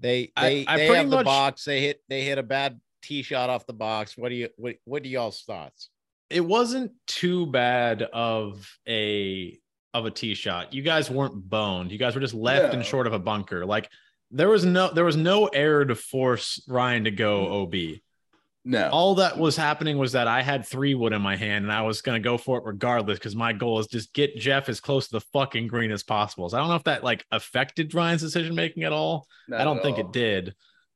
they 0.00 0.32
they, 0.36 0.66
I, 0.66 0.74
I 0.74 0.76
they 0.76 0.86
have 0.86 1.08
much, 1.08 1.18
the 1.20 1.24
box. 1.24 1.64
They 1.64 1.80
hit 1.80 2.02
they 2.08 2.24
hit 2.24 2.38
a 2.38 2.42
bad 2.42 2.78
tee 3.02 3.22
shot 3.22 3.48
off 3.48 3.66
the 3.66 3.72
box. 3.72 4.16
What 4.16 4.28
do 4.28 4.34
you 4.34 4.48
what 4.56 4.76
what 4.84 5.02
do 5.02 5.08
y'all's 5.08 5.42
thoughts? 5.42 5.88
it 6.32 6.40
wasn't 6.40 6.92
too 7.06 7.46
bad 7.46 8.02
of 8.02 8.68
a 8.88 9.58
of 9.94 10.06
a 10.06 10.10
tee 10.10 10.34
shot. 10.34 10.72
You 10.72 10.82
guys 10.82 11.10
weren't 11.10 11.48
boned. 11.48 11.92
You 11.92 11.98
guys 11.98 12.14
were 12.14 12.20
just 12.20 12.34
left 12.34 12.72
and 12.74 12.84
short 12.84 13.06
of 13.06 13.12
a 13.12 13.18
bunker. 13.18 13.66
Like 13.66 13.90
there 14.30 14.48
was 14.48 14.64
no 14.64 14.92
there 14.92 15.04
was 15.04 15.16
no 15.16 15.46
error 15.48 15.84
to 15.84 15.94
force 15.94 16.64
Ryan 16.66 17.04
to 17.04 17.10
go. 17.10 17.62
OB. 17.62 17.74
No. 18.64 18.88
All 18.90 19.16
that 19.16 19.38
was 19.38 19.56
happening 19.56 19.98
was 19.98 20.12
that 20.12 20.28
I 20.28 20.40
had 20.40 20.64
three 20.64 20.94
wood 20.94 21.12
in 21.12 21.20
my 21.20 21.34
hand 21.34 21.64
and 21.64 21.72
I 21.72 21.82
was 21.82 22.00
going 22.00 22.20
to 22.20 22.24
go 22.24 22.38
for 22.38 22.58
it 22.58 22.64
regardless 22.64 23.18
because 23.18 23.34
my 23.34 23.52
goal 23.52 23.80
is 23.80 23.88
just 23.88 24.12
get 24.12 24.36
Jeff 24.36 24.68
as 24.68 24.80
close 24.80 25.08
to 25.08 25.12
the 25.14 25.26
fucking 25.32 25.66
green 25.66 25.90
as 25.90 26.04
possible. 26.04 26.48
So 26.48 26.56
I 26.56 26.60
don't 26.60 26.68
know 26.68 26.76
if 26.76 26.84
that 26.84 27.02
like 27.02 27.24
affected 27.32 27.92
Ryan's 27.92 28.22
decision 28.22 28.54
making 28.54 28.84
at 28.84 28.92
all. 28.92 29.26
Not 29.48 29.60
I 29.60 29.64
don't 29.64 29.82
think 29.82 29.98
all. 29.98 30.04
it 30.04 30.12
did. 30.12 30.54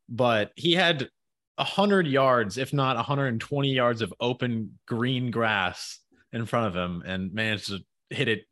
But 0.09 0.53
he 0.55 0.75
had 0.75 1.09
100 1.57 2.07
yards, 2.07 2.57
if 2.57 2.73
not 2.73 2.95
120 2.97 3.73
yards 3.73 4.01
of 4.01 4.15
open 4.21 4.79
green 4.87 5.33
grass 5.33 5.99
in 6.33 6.47
front 6.47 6.69
of 6.69 6.77
him 6.77 7.03
and 7.05 7.35
managed 7.35 7.69
to 7.69 7.81
hit 8.11 8.29
it 8.29 8.45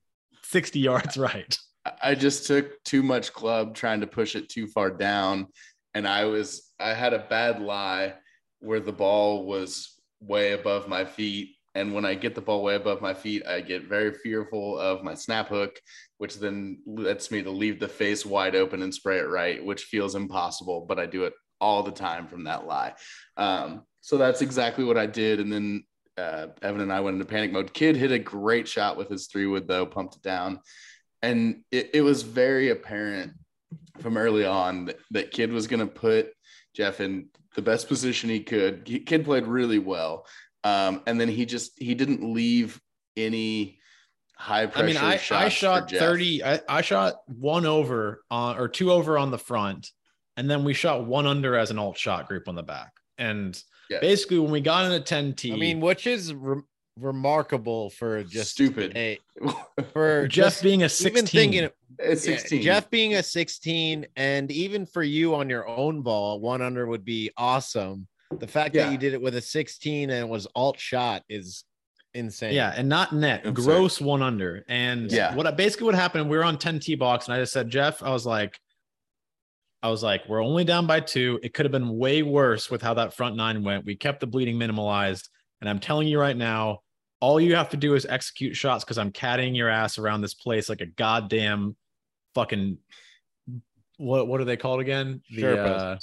60 0.42 0.80
yards 0.80 1.16
right. 1.16 1.56
I 2.02 2.16
just 2.16 2.48
took 2.48 2.82
too 2.82 3.02
much 3.04 3.32
club 3.32 3.76
trying 3.76 4.00
to 4.00 4.08
push 4.08 4.34
it 4.34 4.48
too 4.48 4.66
far 4.66 4.90
down. 4.90 5.46
And 5.92 6.08
I 6.08 6.24
was, 6.24 6.72
I 6.80 6.94
had 6.94 7.12
a 7.12 7.26
bad 7.30 7.60
lie 7.60 8.14
where 8.64 8.80
the 8.80 8.92
ball 8.92 9.44
was 9.46 10.00
way 10.20 10.52
above 10.52 10.88
my 10.88 11.04
feet. 11.04 11.50
And 11.74 11.92
when 11.92 12.04
I 12.04 12.14
get 12.14 12.34
the 12.34 12.40
ball 12.40 12.62
way 12.62 12.76
above 12.76 13.00
my 13.00 13.14
feet, 13.14 13.44
I 13.46 13.60
get 13.60 13.88
very 13.88 14.12
fearful 14.12 14.78
of 14.78 15.02
my 15.02 15.14
snap 15.14 15.48
hook, 15.48 15.80
which 16.18 16.38
then 16.38 16.78
lets 16.86 17.30
me 17.30 17.42
to 17.42 17.50
leave 17.50 17.80
the 17.80 17.88
face 17.88 18.24
wide 18.24 18.54
open 18.54 18.82
and 18.82 18.94
spray 18.94 19.18
it 19.18 19.28
right, 19.28 19.64
which 19.64 19.84
feels 19.84 20.14
impossible, 20.14 20.86
but 20.88 21.00
I 21.00 21.06
do 21.06 21.24
it 21.24 21.34
all 21.60 21.82
the 21.82 21.90
time 21.90 22.28
from 22.28 22.44
that 22.44 22.66
lie. 22.66 22.94
Um, 23.36 23.82
so 24.00 24.18
that's 24.18 24.40
exactly 24.40 24.84
what 24.84 24.98
I 24.98 25.06
did. 25.06 25.40
And 25.40 25.52
then 25.52 25.84
uh, 26.16 26.48
Evan 26.62 26.80
and 26.80 26.92
I 26.92 27.00
went 27.00 27.14
into 27.14 27.26
panic 27.26 27.52
mode. 27.52 27.74
Kid 27.74 27.96
hit 27.96 28.12
a 28.12 28.18
great 28.18 28.68
shot 28.68 28.96
with 28.96 29.08
his 29.08 29.26
three 29.26 29.46
wood 29.46 29.66
though, 29.66 29.86
pumped 29.86 30.16
it 30.16 30.22
down, 30.22 30.60
and 31.22 31.62
it, 31.72 31.90
it 31.94 32.02
was 32.02 32.22
very 32.22 32.70
apparent 32.70 33.32
from 34.00 34.16
early 34.16 34.44
on 34.44 34.86
that, 34.86 34.98
that 35.10 35.30
Kid 35.32 35.50
was 35.50 35.66
going 35.66 35.80
to 35.80 35.92
put 35.92 36.32
Jeff 36.74 37.00
in 37.00 37.28
the 37.54 37.62
best 37.62 37.88
position 37.88 38.30
he 38.30 38.40
could. 38.40 38.84
Kid 39.06 39.24
played 39.24 39.46
really 39.46 39.78
well. 39.78 40.26
Um, 40.62 41.02
and 41.06 41.20
then 41.20 41.28
he 41.28 41.46
just 41.46 41.72
he 41.76 41.94
didn't 41.94 42.22
leave 42.22 42.80
any 43.16 43.78
high 44.36 44.66
pressure. 44.66 44.84
I 44.84 44.86
mean, 44.86 44.96
I, 44.96 45.44
I 45.44 45.48
shot 45.48 45.90
30, 45.90 46.44
I, 46.44 46.60
I 46.68 46.80
shot 46.80 47.16
one 47.26 47.66
over 47.66 48.22
on 48.30 48.58
or 48.58 48.68
two 48.68 48.90
over 48.90 49.18
on 49.18 49.30
the 49.30 49.38
front, 49.38 49.90
and 50.36 50.50
then 50.50 50.64
we 50.64 50.74
shot 50.74 51.06
one 51.06 51.26
under 51.26 51.56
as 51.56 51.70
an 51.70 51.78
alt 51.78 51.98
shot 51.98 52.28
group 52.28 52.48
on 52.48 52.54
the 52.54 52.62
back. 52.62 52.92
And 53.18 53.60
yes. 53.90 54.00
basically, 54.00 54.38
when 54.38 54.50
we 54.50 54.60
got 54.60 54.86
into 54.86 55.00
10 55.00 55.34
T, 55.34 55.52
I 55.52 55.56
mean, 55.56 55.80
which 55.80 56.06
is 56.06 56.34
re- 56.34 56.62
remarkable 56.98 57.90
for 57.90 58.22
just 58.22 58.52
stupid 58.52 58.96
a, 58.96 59.18
for 59.92 60.28
Jeff 60.28 60.62
being 60.62 60.82
a 60.82 60.88
16. 60.88 61.10
Even 61.10 61.26
thinking, 61.26 61.70
it's 61.98 62.24
16. 62.24 62.58
Yeah, 62.58 62.64
Jeff 62.64 62.90
being 62.90 63.14
a 63.14 63.22
16, 63.22 64.06
and 64.16 64.50
even 64.50 64.86
for 64.86 65.02
you 65.02 65.34
on 65.34 65.48
your 65.50 65.66
own 65.68 66.02
ball, 66.02 66.40
one 66.40 66.62
under 66.62 66.86
would 66.86 67.04
be 67.04 67.30
awesome. 67.36 68.06
The 68.38 68.46
fact 68.46 68.74
yeah. 68.74 68.86
that 68.86 68.92
you 68.92 68.98
did 68.98 69.12
it 69.12 69.22
with 69.22 69.36
a 69.36 69.40
16 69.40 70.10
and 70.10 70.18
it 70.18 70.28
was 70.28 70.46
alt 70.54 70.78
shot 70.78 71.22
is 71.28 71.64
insane. 72.14 72.54
Yeah, 72.54 72.72
and 72.76 72.88
not 72.88 73.12
net, 73.12 73.42
I'm 73.44 73.54
gross 73.54 73.98
sorry. 73.98 74.08
one 74.08 74.22
under. 74.22 74.64
And 74.68 75.10
yeah, 75.10 75.34
what 75.34 75.56
basically 75.56 75.86
what 75.86 75.94
happened, 75.94 76.28
we 76.28 76.36
were 76.36 76.44
on 76.44 76.58
10 76.58 76.80
T 76.80 76.94
box, 76.94 77.26
and 77.26 77.34
I 77.34 77.40
just 77.40 77.52
said, 77.52 77.70
Jeff, 77.70 78.02
I 78.02 78.10
was 78.10 78.26
like, 78.26 78.58
I 79.82 79.90
was 79.90 80.02
like, 80.02 80.22
we're 80.28 80.42
only 80.42 80.64
down 80.64 80.86
by 80.86 81.00
two. 81.00 81.38
It 81.42 81.52
could 81.52 81.66
have 81.66 81.72
been 81.72 81.98
way 81.98 82.22
worse 82.22 82.70
with 82.70 82.80
how 82.80 82.94
that 82.94 83.12
front 83.12 83.36
nine 83.36 83.62
went. 83.62 83.84
We 83.84 83.96
kept 83.96 84.20
the 84.20 84.26
bleeding 84.26 84.56
minimalized. 84.56 85.28
And 85.60 85.68
I'm 85.68 85.78
telling 85.78 86.08
you 86.08 86.18
right 86.18 86.36
now, 86.36 86.80
all 87.20 87.40
you 87.40 87.54
have 87.54 87.70
to 87.70 87.76
do 87.76 87.94
is 87.94 88.06
execute 88.06 88.56
shots 88.56 88.84
because 88.84 88.98
I'm 88.98 89.12
caddying 89.12 89.56
your 89.56 89.68
ass 89.68 89.98
around 89.98 90.20
this 90.20 90.34
place 90.34 90.68
like 90.68 90.80
a 90.80 90.86
goddamn 90.86 91.76
fucking 92.34 92.78
what 93.96 94.28
what 94.28 94.40
are 94.40 94.44
they 94.44 94.56
called 94.56 94.80
again? 94.80 95.22
The 95.34 95.62
uh, 95.62 95.98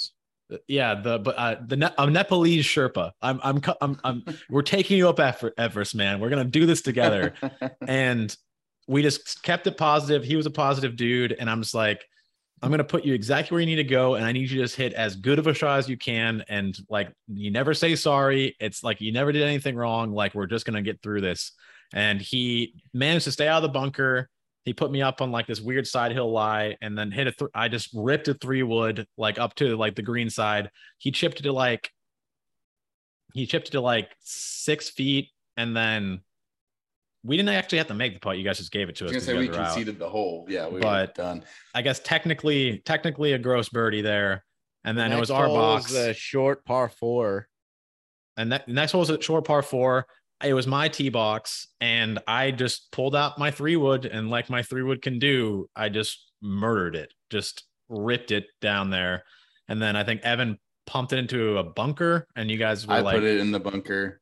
yeah, 0.66 0.94
the 1.00 1.18
but 1.18 1.38
uh, 1.38 1.56
the 1.66 1.76
ne- 1.76 1.94
I'm 1.98 2.12
Nepalese 2.12 2.64
Sherpa. 2.64 3.12
I'm 3.20 3.40
I'm 3.42 3.60
I'm, 3.80 4.00
I'm 4.04 4.24
we're 4.50 4.62
taking 4.62 4.98
you 4.98 5.08
up 5.08 5.20
Everest, 5.58 5.94
man. 5.94 6.20
We're 6.20 6.30
gonna 6.30 6.44
do 6.44 6.66
this 6.66 6.82
together, 6.82 7.34
and 7.86 8.34
we 8.86 9.02
just 9.02 9.42
kept 9.42 9.66
it 9.66 9.76
positive. 9.76 10.24
He 10.24 10.36
was 10.36 10.46
a 10.46 10.50
positive 10.50 10.96
dude, 10.96 11.32
and 11.32 11.48
I'm 11.48 11.62
just 11.62 11.74
like, 11.74 12.04
I'm 12.62 12.70
gonna 12.70 12.84
put 12.84 13.04
you 13.04 13.14
exactly 13.14 13.54
where 13.54 13.60
you 13.60 13.66
need 13.66 13.76
to 13.76 13.84
go, 13.84 14.14
and 14.14 14.24
I 14.24 14.32
need 14.32 14.50
you 14.50 14.58
to 14.58 14.64
just 14.64 14.76
hit 14.76 14.92
as 14.92 15.16
good 15.16 15.38
of 15.38 15.46
a 15.46 15.54
shot 15.54 15.78
as 15.78 15.88
you 15.88 15.96
can, 15.96 16.44
and 16.48 16.76
like 16.88 17.12
you 17.28 17.50
never 17.50 17.74
say 17.74 17.96
sorry. 17.96 18.56
It's 18.60 18.84
like 18.84 19.00
you 19.00 19.12
never 19.12 19.32
did 19.32 19.42
anything 19.42 19.76
wrong. 19.76 20.12
Like 20.12 20.34
we're 20.34 20.46
just 20.46 20.64
gonna 20.64 20.82
get 20.82 21.02
through 21.02 21.22
this. 21.22 21.52
And 21.94 22.20
he 22.22 22.74
managed 22.94 23.24
to 23.24 23.32
stay 23.32 23.48
out 23.48 23.62
of 23.62 23.62
the 23.62 23.78
bunker 23.78 24.30
he 24.64 24.72
put 24.72 24.92
me 24.92 25.02
up 25.02 25.20
on 25.20 25.32
like 25.32 25.46
this 25.46 25.60
weird 25.60 25.86
side 25.86 26.12
hill 26.12 26.30
lie 26.30 26.76
and 26.80 26.96
then 26.96 27.10
hit 27.10 27.26
a 27.26 27.32
th- 27.32 27.50
I 27.54 27.68
just 27.68 27.90
ripped 27.94 28.28
a 28.28 28.34
three 28.34 28.62
wood 28.62 29.06
like 29.16 29.38
up 29.38 29.54
to 29.56 29.76
like 29.76 29.96
the 29.96 30.02
green 30.02 30.30
side. 30.30 30.70
He 30.98 31.10
chipped 31.10 31.40
it 31.40 31.44
to 31.44 31.52
like 31.52 31.90
he 33.34 33.46
chipped 33.46 33.68
it 33.68 33.72
to 33.72 33.80
like 33.80 34.10
six 34.20 34.88
feet 34.88 35.30
and 35.56 35.76
then 35.76 36.20
we 37.24 37.36
didn't 37.36 37.50
actually 37.50 37.78
have 37.78 37.88
to 37.88 37.94
make 37.94 38.14
the 38.14 38.20
putt. 38.20 38.38
You 38.38 38.44
guys 38.44 38.58
just 38.58 38.72
gave 38.72 38.88
it 38.88 38.96
to 38.96 39.04
us. 39.04 39.12
I 39.12 39.14
was 39.14 39.26
gonna 39.26 39.38
say 39.38 39.48
we 39.48 39.54
conceded 39.54 39.96
out. 39.96 39.98
the 39.98 40.08
hole. 40.08 40.46
Yeah, 40.48 40.68
we 40.68 40.80
but 40.80 41.14
done. 41.14 41.44
I 41.74 41.82
guess 41.82 42.00
technically, 42.00 42.82
technically 42.84 43.32
a 43.32 43.38
gross 43.38 43.68
birdie 43.68 44.02
there, 44.02 44.44
and 44.84 44.96
then 44.96 45.10
the 45.10 45.16
it 45.16 45.20
was 45.20 45.30
our 45.30 45.46
box. 45.46 45.92
The 45.92 46.14
short 46.14 46.64
par 46.64 46.88
four, 46.88 47.48
and 48.36 48.52
that 48.52 48.68
next 48.68 48.92
hole 48.92 49.00
was 49.00 49.10
a 49.10 49.20
short 49.20 49.44
par 49.44 49.62
four 49.62 50.06
it 50.44 50.54
was 50.54 50.66
my 50.66 50.88
tee 50.88 51.08
box 51.08 51.68
and 51.80 52.18
I 52.26 52.50
just 52.50 52.90
pulled 52.90 53.14
out 53.14 53.38
my 53.38 53.50
three 53.50 53.76
wood 53.76 54.06
and 54.06 54.30
like 54.30 54.50
my 54.50 54.62
three 54.62 54.82
wood 54.82 55.02
can 55.02 55.18
do, 55.18 55.68
I 55.76 55.88
just 55.88 56.32
murdered 56.40 56.96
it, 56.96 57.12
just 57.30 57.64
ripped 57.88 58.30
it 58.30 58.46
down 58.60 58.90
there. 58.90 59.24
And 59.68 59.80
then 59.80 59.96
I 59.96 60.04
think 60.04 60.22
Evan 60.22 60.58
pumped 60.86 61.12
it 61.12 61.18
into 61.18 61.58
a 61.58 61.64
bunker 61.64 62.26
and 62.36 62.50
you 62.50 62.56
guys 62.56 62.86
were 62.86 62.94
I 62.94 63.00
like, 63.00 63.14
put 63.14 63.24
it 63.24 63.38
in 63.38 63.52
the 63.52 63.60
bunker. 63.60 64.20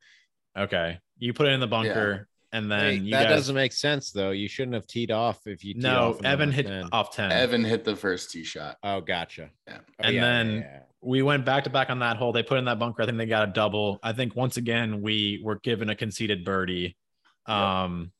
Okay. 0.57 0.99
You 1.17 1.33
put 1.33 1.47
it 1.47 1.51
in 1.51 1.59
the 1.59 1.67
bunker 1.67 2.11
yeah. 2.11 2.23
And 2.53 2.69
then 2.69 3.09
that 3.09 3.23
guys... 3.23 3.29
doesn't 3.29 3.55
make 3.55 3.73
sense 3.73 4.11
though. 4.11 4.31
You 4.31 4.47
shouldn't 4.47 4.75
have 4.75 4.87
teed 4.87 5.11
off 5.11 5.39
if 5.45 5.63
you 5.63 5.75
no, 5.75 6.19
Evan 6.23 6.51
hit 6.51 6.67
10. 6.67 6.89
off 6.91 7.15
10. 7.15 7.31
Evan 7.31 7.63
hit 7.63 7.83
the 7.83 7.95
first 7.95 8.31
tee 8.31 8.43
shot. 8.43 8.77
Oh, 8.83 8.99
gotcha. 8.99 9.49
Yeah. 9.67 9.77
Oh, 9.79 9.83
and 9.99 10.15
yeah, 10.15 10.21
then 10.21 10.55
yeah, 10.57 10.79
we 11.01 11.21
went 11.21 11.45
back 11.45 11.63
to 11.63 11.69
back 11.69 11.89
on 11.89 11.99
that 11.99 12.17
hole. 12.17 12.33
They 12.33 12.43
put 12.43 12.57
in 12.57 12.65
that 12.65 12.79
bunker. 12.79 13.03
I 13.03 13.05
think 13.05 13.17
they 13.17 13.25
got 13.25 13.47
a 13.47 13.51
double. 13.51 13.99
I 14.03 14.11
think 14.11 14.35
once 14.35 14.57
again 14.57 15.01
we 15.01 15.41
were 15.43 15.59
given 15.59 15.89
a 15.89 15.95
conceded 15.95 16.43
birdie. 16.43 16.97
Um, 17.45 18.11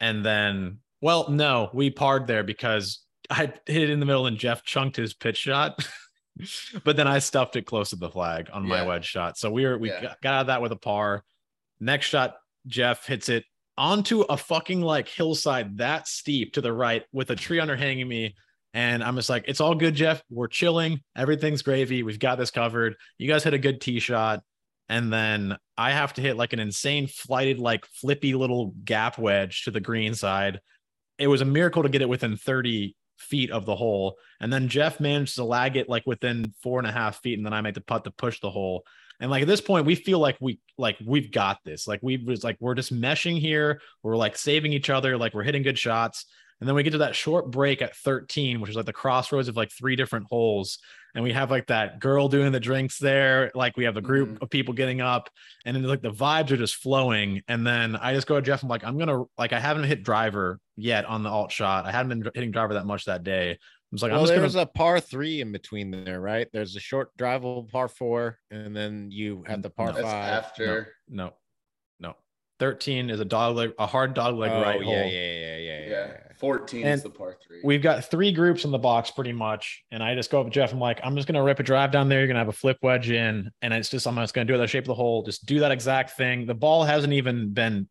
yep. 0.00 0.08
and 0.08 0.24
then 0.24 0.78
well, 1.00 1.30
no, 1.30 1.70
we 1.72 1.90
parred 1.90 2.26
there 2.26 2.44
because 2.44 3.00
I 3.30 3.52
hit 3.66 3.82
it 3.82 3.90
in 3.90 4.00
the 4.00 4.06
middle 4.06 4.26
and 4.26 4.36
Jeff 4.36 4.64
chunked 4.64 4.96
his 4.96 5.14
pitch 5.14 5.38
shot. 5.38 5.84
but 6.84 6.96
then 6.96 7.08
I 7.08 7.18
stuffed 7.20 7.56
it 7.56 7.66
close 7.66 7.90
to 7.90 7.96
the 7.96 8.10
flag 8.10 8.50
on 8.52 8.66
my 8.66 8.86
wedge 8.86 9.06
shot. 9.06 9.38
So 9.38 9.50
we 9.50 9.64
were 9.64 9.78
we 9.78 9.88
yeah. 9.88 10.14
got 10.22 10.34
out 10.34 10.40
of 10.42 10.46
that 10.48 10.62
with 10.62 10.72
a 10.72 10.76
par. 10.76 11.24
Next 11.80 12.06
shot, 12.06 12.36
Jeff 12.66 13.06
hits 13.06 13.28
it 13.28 13.44
onto 13.78 14.20
a 14.22 14.36
fucking 14.36 14.80
like 14.80 15.08
hillside 15.08 15.78
that 15.78 16.06
steep 16.06 16.54
to 16.54 16.60
the 16.60 16.72
right 16.72 17.04
with 17.12 17.30
a 17.30 17.36
tree 17.36 17.58
underhanging 17.58 18.06
me 18.06 18.34
and 18.74 19.04
I'm 19.04 19.16
just 19.16 19.28
like, 19.28 19.44
it's 19.48 19.60
all 19.60 19.74
good, 19.74 19.94
Jeff. 19.94 20.22
We're 20.30 20.48
chilling. 20.48 21.00
Everything's 21.16 21.62
gravy. 21.62 22.02
We've 22.02 22.18
got 22.18 22.38
this 22.38 22.50
covered. 22.50 22.96
You 23.18 23.28
guys 23.28 23.44
hit 23.44 23.54
a 23.54 23.58
good 23.58 23.80
tee 23.80 24.00
shot. 24.00 24.42
And 24.88 25.12
then 25.12 25.56
I 25.76 25.92
have 25.92 26.14
to 26.14 26.22
hit 26.22 26.36
like 26.36 26.52
an 26.52 26.58
insane 26.58 27.06
flighted, 27.06 27.58
like 27.58 27.86
flippy 27.86 28.34
little 28.34 28.74
gap 28.84 29.18
wedge 29.18 29.64
to 29.64 29.70
the 29.70 29.80
green 29.80 30.14
side. 30.14 30.60
It 31.18 31.26
was 31.26 31.40
a 31.40 31.46
miracle 31.46 31.82
to 31.82 31.88
get 31.88 32.02
it 32.02 32.08
within 32.08 32.36
30 32.36 32.96
feet 33.18 33.50
of 33.50 33.66
the 33.66 33.76
hole. 33.76 34.16
And 34.40 34.52
then 34.52 34.68
Jeff 34.68 35.00
managed 35.00 35.36
to 35.36 35.44
lag 35.44 35.76
it 35.76 35.88
like 35.88 36.04
within 36.06 36.52
four 36.62 36.78
and 36.78 36.88
a 36.88 36.92
half 36.92 37.20
feet. 37.22 37.38
And 37.38 37.46
then 37.46 37.52
I 37.52 37.60
made 37.60 37.74
the 37.74 37.80
putt 37.82 38.04
to 38.04 38.10
push 38.10 38.40
the 38.40 38.50
hole. 38.50 38.84
And 39.22 39.30
like 39.30 39.42
at 39.42 39.48
this 39.48 39.60
point, 39.60 39.86
we 39.86 39.94
feel 39.94 40.18
like 40.18 40.36
we 40.40 40.58
like 40.76 40.96
we've 41.06 41.30
got 41.30 41.58
this. 41.64 41.86
Like 41.86 42.00
we 42.02 42.16
was 42.16 42.42
like 42.42 42.56
we're 42.58 42.74
just 42.74 42.92
meshing 42.92 43.38
here. 43.38 43.80
We're 44.02 44.16
like 44.16 44.36
saving 44.36 44.72
each 44.72 44.90
other. 44.90 45.16
Like 45.16 45.32
we're 45.32 45.44
hitting 45.44 45.62
good 45.62 45.78
shots. 45.78 46.26
And 46.58 46.68
then 46.68 46.74
we 46.74 46.82
get 46.82 46.90
to 46.90 46.98
that 46.98 47.14
short 47.14 47.50
break 47.50 47.82
at 47.82 47.96
13, 47.96 48.60
which 48.60 48.70
is 48.70 48.76
like 48.76 48.86
the 48.86 48.92
crossroads 48.92 49.48
of 49.48 49.56
like 49.56 49.70
three 49.70 49.94
different 49.94 50.26
holes. 50.28 50.78
And 51.14 51.22
we 51.22 51.32
have 51.32 51.52
like 51.52 51.68
that 51.68 52.00
girl 52.00 52.28
doing 52.28 52.50
the 52.50 52.58
drinks 52.58 52.98
there. 52.98 53.52
Like 53.54 53.76
we 53.76 53.84
have 53.84 53.96
a 53.96 54.00
group 54.00 54.28
mm-hmm. 54.28 54.42
of 54.42 54.50
people 54.50 54.74
getting 54.74 55.00
up, 55.00 55.30
and 55.64 55.76
then 55.76 55.84
like 55.84 56.02
the 56.02 56.10
vibes 56.10 56.50
are 56.50 56.56
just 56.56 56.76
flowing. 56.76 57.42
And 57.46 57.64
then 57.64 57.94
I 57.94 58.14
just 58.14 58.26
go 58.26 58.34
to 58.34 58.42
Jeff. 58.42 58.64
I'm 58.64 58.68
like, 58.68 58.82
I'm 58.82 58.98
gonna 58.98 59.22
like 59.38 59.52
I 59.52 59.60
haven't 59.60 59.84
hit 59.84 60.02
driver 60.02 60.58
yet 60.76 61.04
on 61.04 61.22
the 61.22 61.30
alt 61.30 61.52
shot. 61.52 61.86
I 61.86 61.92
hadn't 61.92 62.08
been 62.08 62.30
hitting 62.34 62.50
driver 62.50 62.74
that 62.74 62.86
much 62.86 63.04
that 63.04 63.22
day. 63.22 63.58
I 63.92 63.94
was 63.94 64.02
like, 64.02 64.10
well, 64.12 64.20
I'm 64.20 64.26
just 64.26 64.40
there's 64.40 64.54
gonna... 64.54 64.62
a 64.62 64.66
par 64.66 65.00
three 65.00 65.42
in 65.42 65.52
between 65.52 65.90
there, 65.90 66.18
right? 66.18 66.48
There's 66.50 66.74
a 66.76 66.80
short 66.80 67.14
drivable 67.18 67.70
par 67.70 67.88
four, 67.88 68.38
and 68.50 68.74
then 68.74 69.10
you 69.10 69.44
have 69.46 69.60
the 69.60 69.68
par 69.68 69.92
no, 69.92 70.00
five 70.00 70.04
after. 70.04 70.94
No, 71.10 71.34
no, 72.00 72.16
13 72.58 73.10
is 73.10 73.20
a 73.20 73.24
dog 73.26 73.56
leg, 73.56 73.72
a 73.78 73.86
hard 73.86 74.14
dog 74.14 74.36
leg 74.36 74.50
oh, 74.50 74.62
right 74.62 74.80
yeah, 74.80 74.86
hole. 74.86 74.94
Yeah, 74.94 75.04
yeah, 75.04 75.56
yeah, 75.56 75.58
yeah, 75.58 75.88
yeah. 75.90 76.16
14 76.38 76.86
and 76.86 76.94
is 76.94 77.02
the 77.02 77.10
par 77.10 77.36
three. 77.46 77.60
We've 77.62 77.82
got 77.82 78.10
three 78.10 78.32
groups 78.32 78.64
in 78.64 78.70
the 78.70 78.78
box 78.78 79.10
pretty 79.10 79.32
much. 79.32 79.84
And 79.90 80.02
I 80.02 80.14
just 80.14 80.30
go 80.30 80.40
up 80.40 80.46
with 80.46 80.54
Jeff. 80.54 80.72
I'm 80.72 80.80
like, 80.80 80.98
I'm 81.04 81.14
just 81.14 81.28
gonna 81.28 81.42
rip 81.42 81.60
a 81.60 81.62
drive 81.62 81.92
down 81.92 82.08
there. 82.08 82.20
You're 82.20 82.28
gonna 82.28 82.38
have 82.38 82.48
a 82.48 82.52
flip 82.52 82.78
wedge 82.80 83.10
in, 83.10 83.50
and 83.60 83.74
it's 83.74 83.90
just 83.90 84.06
I'm 84.06 84.16
just 84.16 84.32
gonna 84.32 84.46
do 84.46 84.54
it 84.54 84.58
the 84.58 84.66
shape 84.66 84.84
of 84.84 84.88
the 84.88 84.94
hole. 84.94 85.22
Just 85.22 85.44
do 85.44 85.60
that 85.60 85.70
exact 85.70 86.12
thing. 86.12 86.46
The 86.46 86.54
ball 86.54 86.82
hasn't 86.82 87.12
even 87.12 87.52
been 87.52 87.88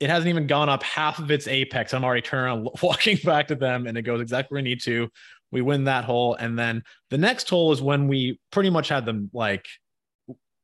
it 0.00 0.08
hasn't 0.08 0.28
even 0.28 0.46
gone 0.46 0.70
up 0.70 0.82
half 0.82 1.18
of 1.18 1.30
its 1.30 1.46
apex. 1.46 1.92
I'm 1.92 2.04
already 2.04 2.22
turning 2.22 2.66
walking 2.82 3.18
back 3.22 3.48
to 3.48 3.54
them, 3.54 3.86
and 3.86 3.96
it 3.96 4.02
goes 4.02 4.20
exactly 4.20 4.54
where 4.54 4.62
we 4.62 4.68
need 4.68 4.82
to. 4.82 5.08
We 5.52 5.60
win 5.60 5.84
that 5.84 6.04
hole. 6.04 6.34
And 6.34 6.58
then 6.58 6.82
the 7.10 7.18
next 7.18 7.48
hole 7.48 7.72
is 7.72 7.82
when 7.82 8.08
we 8.08 8.40
pretty 8.50 8.70
much 8.70 8.88
had 8.88 9.04
them 9.04 9.30
like 9.32 9.66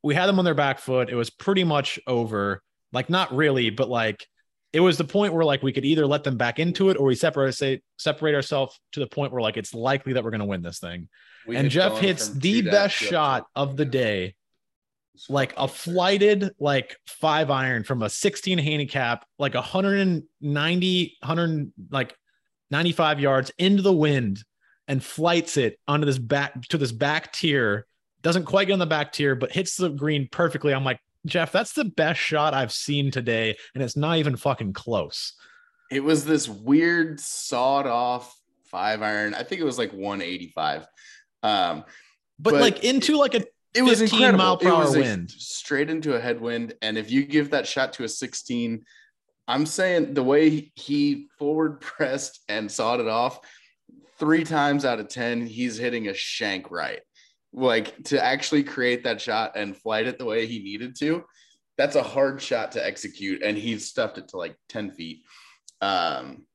we 0.03 0.15
had 0.15 0.27
them 0.27 0.39
on 0.39 0.45
their 0.45 0.55
back 0.55 0.79
foot. 0.79 1.11
It 1.11 1.17
was 1.17 1.31
pretty 1.31 1.65
much 1.65 1.99
over 2.07 2.63
like 2.93 3.11
not 3.11 3.35
really, 3.35 3.71
but 3.71 3.89
like 3.89 4.27
it 4.73 4.81
was 4.81 4.97
the 4.97 5.05
point 5.05 5.33
where 5.33 5.45
like 5.45 5.63
we 5.63 5.73
could 5.73 5.85
either 5.85 6.07
let 6.07 6.23
them 6.23 6.37
back 6.37 6.59
into 6.59 6.91
it 6.91 6.97
or 6.97 7.07
we 7.07 7.15
separate 7.15 7.55
say 7.55 7.81
separate 7.99 8.35
ourselves 8.35 8.79
to 8.93 9.01
the 9.01 9.07
point 9.07 9.33
where 9.33 9.43
like 9.43 9.57
it's 9.57 9.75
likely 9.75 10.13
that 10.13 10.23
we're 10.25 10.31
going 10.31 10.41
to 10.41 10.47
win 10.47 10.63
this 10.63 10.79
thing. 10.79 11.09
We 11.47 11.57
and 11.57 11.71
Jeff 11.71 11.99
hits 11.99 12.29
the 12.29 12.63
best 12.63 12.95
shot 12.95 13.47
of 13.55 13.77
the 13.77 13.85
day, 13.85 14.35
like 15.29 15.55
a 15.57 15.69
flighted 15.69 16.51
like 16.59 16.97
five 17.07 17.51
iron 17.51 17.85
from 17.85 18.03
a 18.03 18.11
16 18.11 18.59
handicap, 18.59 19.25
like 19.39 19.55
190, 19.55 21.17
100 21.21 21.73
like 21.91 22.15
95 22.71 23.21
yards 23.21 23.51
into 23.59 23.83
the 23.83 23.93
wind 23.93 24.43
and 24.89 25.03
flights 25.03 25.57
it 25.57 25.79
onto 25.89 26.07
this 26.07 26.19
back 26.19 26.61
to 26.69 26.79
this 26.79 26.93
back 26.93 27.33
tier. 27.33 27.87
Doesn't 28.23 28.45
quite 28.45 28.67
get 28.67 28.75
on 28.75 28.79
the 28.79 28.87
back 28.87 29.13
tier, 29.13 29.35
but 29.35 29.53
hits 29.53 29.77
the 29.77 29.89
green 29.89 30.29
perfectly. 30.31 30.75
I'm 30.75 30.85
like, 30.85 31.01
Jeff, 31.27 31.53
that's 31.53 31.73
the 31.73 31.85
best 31.85 32.21
shot 32.21 32.55
I've 32.55 32.73
seen 32.73 33.11
today, 33.11 33.57
and 33.75 33.83
it's 33.83 33.97
not 33.97 34.19
even 34.19 34.37
fucking 34.37 34.73
close. 34.73 35.33
It 35.91 36.03
was 36.03 36.25
this 36.25 36.49
weird 36.49 37.21
sawed 37.21 37.87
off 37.87 38.35
five 38.65 39.03
iron. 39.03 39.35
I 39.35 39.43
think 39.43 39.61
it 39.61 39.65
was 39.65 39.79
like 39.79 39.93
185. 39.93 40.87
Um, 41.43 41.85
but, 42.39 42.53
but 42.53 42.61
like 42.61 42.85
into 42.85 43.17
like 43.17 43.35
a 43.35 43.45
it 43.77 43.83
was 43.83 44.01
incredible. 44.01 44.39
mile 44.39 44.57
per 44.57 44.71
hour 44.71 44.91
wind, 44.91 45.31
straight 45.31 45.91
into 45.91 46.15
a 46.15 46.21
headwind. 46.21 46.75
And 46.83 46.97
if 46.97 47.11
you 47.11 47.25
give 47.25 47.51
that 47.51 47.67
shot 47.67 47.93
to 47.95 48.05
a 48.05 48.09
16, 48.09 48.85
I'm 49.49 49.67
saying 49.67 50.15
the 50.15 50.23
way 50.23 50.73
he 50.75 51.29
forward 51.39 51.81
pressed 51.81 52.41
and 52.49 52.71
sawed 52.71 53.01
it 53.01 53.09
off, 53.09 53.41
three 54.19 54.45
times 54.45 54.85
out 54.85 55.01
of 55.01 55.09
10, 55.09 55.47
he's 55.47 55.77
hitting 55.77 56.09
a 56.09 56.15
shank 56.15 56.71
right. 56.71 57.01
like 57.53 58.03
to 58.05 58.23
actually 58.23 58.65
create 58.65 59.05
that 59.05 59.21
shot 59.21 59.53
and 59.57 59.77
flight 59.77 60.07
it 60.07 60.19
the 60.19 60.25
way 60.25 60.47
he 60.47 60.59
needed 60.61 60.97
to. 60.99 61.25
That's 61.77 61.97
a 61.97 62.03
hard 62.03 62.41
shot 62.41 62.73
to 62.73 62.85
execute, 62.85 63.43
and 63.43 63.57
he 63.57 63.79
stuffed 63.79 64.17
it 64.17 64.29
to 64.29 64.39
like 64.39 64.57
10 64.71 64.93
feet. 64.93 65.25
Um, 65.83 66.47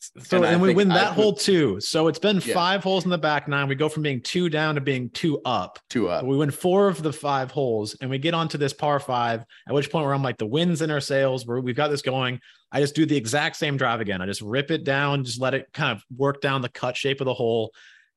So 0.00 0.36
And 0.36 0.46
and, 0.46 0.62
we 0.62 0.74
win 0.74 0.88
that 0.90 1.14
hole 1.14 1.32
too. 1.34 1.80
So 1.80 2.06
it's 2.08 2.18
been 2.18 2.40
Yeah. 2.44 2.54
five 2.54 2.84
holes 2.84 3.04
in 3.04 3.10
the 3.10 3.18
back 3.18 3.48
nine. 3.48 3.68
We 3.68 3.74
go 3.74 3.88
from 3.88 4.04
being 4.04 4.20
two 4.20 4.48
down 4.48 4.76
to 4.76 4.80
being 4.80 5.10
two 5.10 5.40
up. 5.44 5.78
two 5.90 6.08
up. 6.08 6.24
We 6.24 6.36
win 6.36 6.50
four 6.50 6.88
of 6.88 7.02
the 7.02 7.12
five 7.12 7.50
holes, 7.50 7.96
and 8.00 8.08
we 8.08 8.18
get 8.18 8.32
onto 8.32 8.58
this 8.58 8.72
par 8.72 9.00
five. 9.00 9.44
At 9.66 9.74
which 9.74 9.90
point, 9.90 10.04
where 10.04 10.14
I'm 10.14 10.22
like, 10.22 10.38
the 10.38 10.46
wind's 10.46 10.82
in 10.82 10.90
our 10.90 11.00
sails. 11.00 11.46
Where 11.46 11.60
we've 11.60 11.76
got 11.76 11.88
this 11.88 12.02
going. 12.02 12.40
I 12.70 12.80
just 12.80 12.94
do 12.94 13.06
the 13.06 13.16
exact 13.16 13.56
same 13.56 13.76
drive 13.76 14.00
again. 14.00 14.20
I 14.20 14.26
just 14.26 14.42
rip 14.42 14.70
it 14.70 14.84
down, 14.84 15.24
just 15.24 15.40
let 15.40 15.54
it 15.54 15.66
kind 15.72 15.96
of 15.96 16.04
work 16.16 16.40
down 16.40 16.60
the 16.62 16.68
cut 16.68 16.96
shape 16.96 17.20
of 17.20 17.24
the 17.24 17.34
hole, 17.34 17.72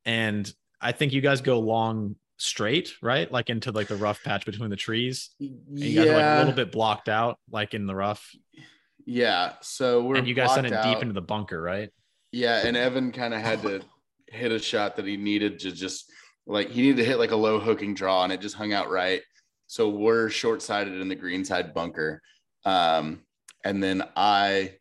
and 0.06 0.52
I 0.80 0.92
think 0.92 1.14
you 1.14 1.22
guys 1.22 1.42
go 1.42 1.60
long 1.60 2.16
straight, 2.38 2.94
right? 3.02 3.32
Like 3.32 3.50
into 3.50 3.72
like 3.72 3.88
the 3.88 3.96
rough 3.96 4.24
patch 4.24 4.46
between 4.46 4.70
the 4.70 4.76
trees. 4.76 5.30
And 5.40 5.60
you 5.70 5.96
guys 5.96 6.10
are 6.10 6.16
like 6.16 6.26
a 6.26 6.38
little 6.40 6.54
bit 6.54 6.72
blocked 6.72 7.08
out, 7.08 7.38
like 7.50 7.74
in 7.74 7.86
the 7.86 7.96
rough. 7.96 8.36
Yeah. 9.06 9.54
So 9.62 10.04
we're 10.04 10.16
and 10.16 10.28
you 10.28 10.34
guys 10.34 10.54
sent 10.54 10.68
it 10.68 10.72
blocked 10.72 10.88
deep 10.88 11.02
into 11.02 11.14
the 11.14 11.22
bunker, 11.22 11.62
right? 11.62 11.90
Yeah, 12.32 12.66
and 12.66 12.78
Evan 12.78 13.12
kind 13.12 13.34
of 13.34 13.42
had 13.42 13.62
to 13.64 13.82
hit 14.28 14.52
a 14.52 14.60
shot 14.60 14.96
that 14.96 15.06
he 15.06 15.18
needed 15.18 15.60
to 15.60 15.72
just 15.72 16.10
like 16.48 16.70
he 16.70 16.82
needed 16.82 16.98
to 16.98 17.06
hit 17.06 17.20
like 17.20 17.32
a 17.32 17.36
low 17.36 17.60
hooking 17.60 17.94
draw, 17.94 18.24
and 18.24 18.32
it 18.32 18.42
just 18.42 18.56
hung 18.56 18.74
out 18.74 18.90
right. 18.90 19.22
So 19.68 19.90
we're 19.90 20.30
short 20.30 20.62
sighted 20.62 21.00
in 21.00 21.08
the 21.08 21.16
green 21.16 21.46
side 21.46 21.74
bunker, 21.74 22.22
um, 22.66 23.22
and 23.64 23.82
then 23.84 24.04
I 24.16 24.76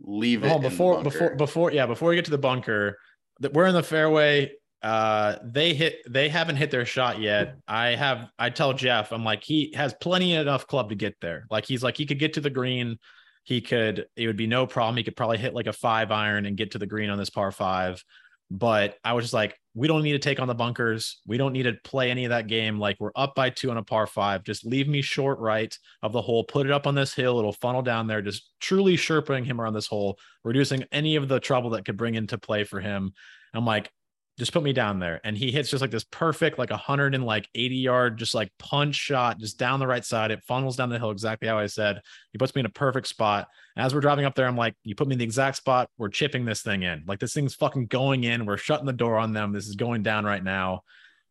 leave 0.00 0.44
it 0.44 0.50
Oh, 0.50 0.56
in 0.56 0.62
the 0.62 0.68
before 0.68 1.02
before 1.02 1.34
before 1.34 1.72
yeah, 1.72 1.86
before 1.86 2.10
we 2.10 2.16
get 2.16 2.24
to 2.26 2.30
the 2.30 2.38
bunker, 2.38 2.98
that 3.40 3.52
we're 3.52 3.66
in 3.66 3.74
the 3.74 3.82
fairway. 3.82 4.52
Uh, 4.82 5.36
they 5.44 5.74
hit 5.74 5.98
they 6.08 6.28
haven't 6.28 6.56
hit 6.56 6.72
their 6.72 6.84
shot 6.84 7.20
yet. 7.20 7.56
I 7.68 7.90
have 7.90 8.28
I 8.38 8.50
tell 8.50 8.72
Jeff, 8.72 9.12
I'm 9.12 9.24
like, 9.24 9.44
he 9.44 9.72
has 9.76 9.94
plenty 9.94 10.34
enough 10.34 10.66
club 10.66 10.88
to 10.88 10.96
get 10.96 11.14
there. 11.20 11.46
Like 11.50 11.64
he's 11.64 11.84
like 11.84 11.96
he 11.96 12.04
could 12.06 12.18
get 12.18 12.32
to 12.34 12.40
the 12.40 12.50
green. 12.50 12.98
He 13.44 13.60
could, 13.60 14.06
it 14.16 14.26
would 14.26 14.36
be 14.36 14.46
no 14.46 14.66
problem. 14.66 14.96
He 14.96 15.02
could 15.02 15.16
probably 15.16 15.38
hit 15.38 15.54
like 15.54 15.66
a 15.66 15.72
five 15.72 16.10
iron 16.10 16.46
and 16.46 16.56
get 16.56 16.72
to 16.72 16.78
the 16.78 16.86
green 16.86 17.10
on 17.10 17.18
this 17.18 17.30
par 17.30 17.50
five. 17.50 18.02
But 18.50 18.98
I 19.02 19.14
was 19.14 19.24
just 19.24 19.34
like, 19.34 19.58
we 19.74 19.88
don't 19.88 20.02
need 20.02 20.12
to 20.12 20.18
take 20.18 20.38
on 20.38 20.46
the 20.46 20.54
bunkers. 20.54 21.22
We 21.26 21.38
don't 21.38 21.54
need 21.54 21.62
to 21.62 21.72
play 21.84 22.10
any 22.10 22.26
of 22.26 22.30
that 22.30 22.46
game. 22.46 22.78
Like 22.78 22.98
we're 23.00 23.12
up 23.16 23.34
by 23.34 23.48
two 23.48 23.70
on 23.70 23.78
a 23.78 23.82
par 23.82 24.06
five. 24.06 24.44
Just 24.44 24.66
leave 24.66 24.86
me 24.86 25.00
short 25.00 25.38
right 25.38 25.74
of 26.02 26.12
the 26.12 26.20
hole, 26.20 26.44
put 26.44 26.66
it 26.66 26.72
up 26.72 26.86
on 26.86 26.94
this 26.94 27.14
hill. 27.14 27.38
It'll 27.38 27.52
funnel 27.54 27.80
down 27.80 28.06
there, 28.06 28.20
just 28.20 28.50
truly 28.60 28.96
sherping 28.96 29.46
him 29.46 29.58
around 29.58 29.72
this 29.72 29.86
hole, 29.86 30.18
reducing 30.44 30.84
any 30.92 31.16
of 31.16 31.28
the 31.28 31.40
trouble 31.40 31.70
that 31.70 31.86
could 31.86 31.96
bring 31.96 32.14
into 32.14 32.36
play 32.36 32.64
for 32.64 32.80
him. 32.80 33.14
I'm 33.54 33.64
like, 33.64 33.90
just 34.38 34.52
put 34.52 34.62
me 34.62 34.72
down 34.72 34.98
there. 34.98 35.20
And 35.24 35.36
he 35.36 35.50
hits 35.50 35.70
just 35.70 35.82
like 35.82 35.90
this 35.90 36.04
perfect, 36.04 36.58
like 36.58 36.70
a 36.70 36.76
hundred 36.76 37.14
and 37.14 37.24
like 37.24 37.48
80 37.54 37.76
yard, 37.76 38.18
just 38.18 38.34
like 38.34 38.50
punch 38.58 38.94
shot, 38.94 39.38
just 39.38 39.58
down 39.58 39.78
the 39.78 39.86
right 39.86 40.04
side. 40.04 40.30
It 40.30 40.42
funnels 40.42 40.76
down 40.76 40.88
the 40.88 40.98
hill 40.98 41.10
exactly 41.10 41.48
how 41.48 41.58
I 41.58 41.66
said. 41.66 42.00
He 42.32 42.38
puts 42.38 42.54
me 42.54 42.60
in 42.60 42.66
a 42.66 42.70
perfect 42.70 43.08
spot. 43.08 43.48
As 43.76 43.94
we're 43.94 44.00
driving 44.00 44.24
up 44.24 44.34
there, 44.34 44.46
I'm 44.46 44.56
like, 44.56 44.74
you 44.84 44.94
put 44.94 45.06
me 45.06 45.14
in 45.14 45.18
the 45.18 45.24
exact 45.24 45.58
spot. 45.58 45.90
We're 45.98 46.08
chipping 46.08 46.44
this 46.44 46.62
thing 46.62 46.82
in. 46.82 47.04
Like 47.06 47.18
this 47.18 47.34
thing's 47.34 47.54
fucking 47.54 47.86
going 47.86 48.24
in. 48.24 48.46
We're 48.46 48.56
shutting 48.56 48.86
the 48.86 48.92
door 48.92 49.18
on 49.18 49.32
them. 49.32 49.52
This 49.52 49.68
is 49.68 49.76
going 49.76 50.02
down 50.02 50.24
right 50.24 50.42
now. 50.42 50.82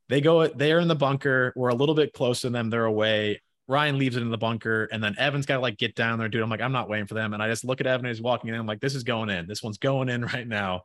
They 0.09 0.21
go, 0.21 0.47
they 0.47 0.71
are 0.71 0.79
in 0.79 0.87
the 0.87 0.95
bunker. 0.95 1.53
We're 1.55 1.69
a 1.69 1.75
little 1.75 1.95
bit 1.95 2.13
close 2.13 2.41
to 2.41 2.49
them. 2.49 2.69
They're 2.69 2.85
away. 2.85 3.41
Ryan 3.67 3.97
leaves 3.97 4.17
it 4.17 4.21
in 4.21 4.29
the 4.29 4.37
bunker, 4.37 4.89
and 4.91 5.01
then 5.01 5.15
Evan's 5.17 5.45
got 5.45 5.55
to 5.55 5.61
like 5.61 5.77
get 5.77 5.95
down 5.95 6.19
there, 6.19 6.27
dude. 6.27 6.41
I'm 6.41 6.49
like, 6.49 6.59
I'm 6.59 6.73
not 6.73 6.89
waiting 6.89 7.07
for 7.07 7.13
them. 7.13 7.33
And 7.33 7.41
I 7.41 7.47
just 7.47 7.63
look 7.63 7.79
at 7.79 7.87
Evan 7.87 8.05
as 8.05 8.17
he's 8.17 8.21
walking 8.21 8.49
in. 8.49 8.59
I'm 8.59 8.65
like, 8.65 8.81
this 8.81 8.95
is 8.95 9.03
going 9.03 9.29
in. 9.29 9.47
This 9.47 9.63
one's 9.63 9.77
going 9.77 10.09
in 10.09 10.25
right 10.33 10.47
now. 10.47 10.81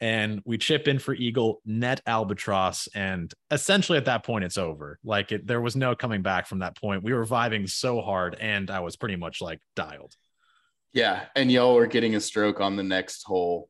And 0.00 0.40
we 0.44 0.58
chip 0.58 0.86
in 0.86 0.98
for 0.98 1.12
Eagle, 1.14 1.60
net 1.66 2.00
albatross, 2.06 2.88
and 2.94 3.32
essentially 3.50 3.98
at 3.98 4.04
that 4.04 4.24
point 4.24 4.44
it's 4.44 4.56
over. 4.58 4.98
Like 5.02 5.32
it, 5.32 5.46
there 5.46 5.60
was 5.60 5.74
no 5.74 5.94
coming 5.96 6.22
back 6.22 6.46
from 6.46 6.60
that 6.60 6.76
point. 6.76 7.02
We 7.02 7.12
were 7.12 7.26
vibing 7.26 7.68
so 7.68 8.00
hard, 8.00 8.36
and 8.40 8.70
I 8.70 8.80
was 8.80 8.96
pretty 8.96 9.16
much 9.16 9.40
like 9.40 9.60
dialed. 9.74 10.14
yeah, 10.92 11.26
and 11.36 11.50
y'all 11.50 11.74
were 11.74 11.86
getting 11.86 12.14
a 12.14 12.20
stroke 12.20 12.60
on 12.60 12.76
the 12.76 12.82
next 12.82 13.24
hole 13.24 13.68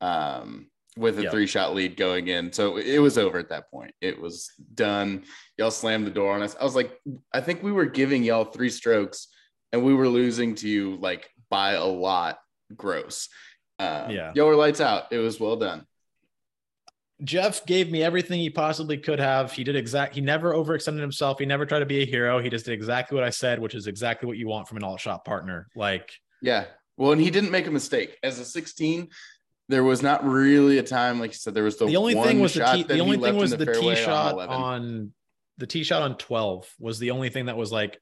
um, 0.00 0.70
with 0.96 1.18
a 1.18 1.22
Yep. 1.22 1.32
three 1.32 1.46
shot 1.46 1.74
lead 1.74 1.96
going 1.96 2.28
in. 2.28 2.52
So 2.52 2.76
it 2.76 2.98
was 2.98 3.16
over 3.18 3.38
at 3.38 3.48
that 3.48 3.70
point. 3.70 3.92
It 4.00 4.20
was 4.20 4.50
done. 4.74 5.24
Y'all 5.58 5.70
slammed 5.70 6.06
the 6.06 6.10
door 6.10 6.34
on 6.34 6.42
us. 6.42 6.56
I 6.60 6.64
was 6.64 6.74
like, 6.76 6.92
I 7.32 7.40
think 7.40 7.62
we 7.62 7.72
were 7.72 7.86
giving 7.86 8.22
y'all 8.22 8.44
three 8.44 8.70
strokes 8.70 9.28
and 9.72 9.82
we 9.84 9.94
were 9.94 10.08
losing 10.08 10.54
to 10.56 10.68
you 10.68 10.96
like 10.96 11.30
by 11.48 11.72
a 11.72 11.84
lot 11.84 12.38
gross. 12.76 13.28
Uh, 13.80 14.08
Yeah. 14.10 14.32
Y'all 14.34 14.46
were 14.46 14.56
lights 14.56 14.80
out. 14.80 15.04
It 15.10 15.18
was 15.18 15.40
well 15.40 15.56
done. 15.56 15.86
Jeff 17.22 17.66
gave 17.66 17.90
me 17.90 18.02
everything 18.02 18.40
he 18.40 18.50
possibly 18.50 18.96
could 18.96 19.18
have. 19.20 19.52
He 19.52 19.62
did 19.64 19.76
exact. 19.76 20.14
He 20.14 20.20
never 20.20 20.54
overextended 20.54 21.00
himself. 21.00 21.38
He 21.38 21.46
never 21.46 21.66
tried 21.66 21.80
to 21.80 21.86
be 21.86 22.02
a 22.02 22.06
hero. 22.06 22.40
He 22.40 22.48
just 22.48 22.64
did 22.64 22.72
exactly 22.72 23.14
what 23.14 23.24
I 23.24 23.30
said, 23.30 23.58
which 23.58 23.74
is 23.74 23.86
exactly 23.86 24.26
what 24.26 24.38
you 24.38 24.48
want 24.48 24.68
from 24.68 24.78
an 24.78 24.84
alt 24.84 25.00
shot 25.00 25.24
partner. 25.24 25.68
Like 25.74 26.10
Yeah. 26.40 26.66
Well, 26.96 27.12
and 27.12 27.20
he 27.20 27.30
didn't 27.30 27.50
make 27.50 27.66
a 27.66 27.70
mistake. 27.70 28.18
As 28.22 28.38
a 28.38 28.44
16, 28.44 29.08
there 29.68 29.84
was 29.84 30.02
not 30.02 30.24
really 30.24 30.78
a 30.78 30.82
time, 30.82 31.20
like 31.20 31.30
you 31.30 31.36
said, 31.36 31.54
there 31.54 31.64
was 31.64 31.78
the, 31.78 31.86
the 31.86 31.96
only 31.96 32.14
thing 32.14 32.40
was 32.40 32.54
the 32.54 32.64
tee, 32.64 32.82
that 32.82 32.94
the 32.94 33.00
only 33.00 33.16
thing 33.16 33.36
was 33.36 33.52
the, 33.52 33.64
fairway 33.64 33.94
tee 33.94 34.02
shot 34.02 34.32
11. 34.34 34.54
on 34.54 35.12
the 35.58 35.66
tee 35.66 35.84
shot 35.84 36.02
on 36.02 36.16
12 36.16 36.68
was 36.78 36.98
the 36.98 37.10
only 37.12 37.28
thing 37.28 37.46
that 37.46 37.56
was 37.56 37.70
like 37.70 37.98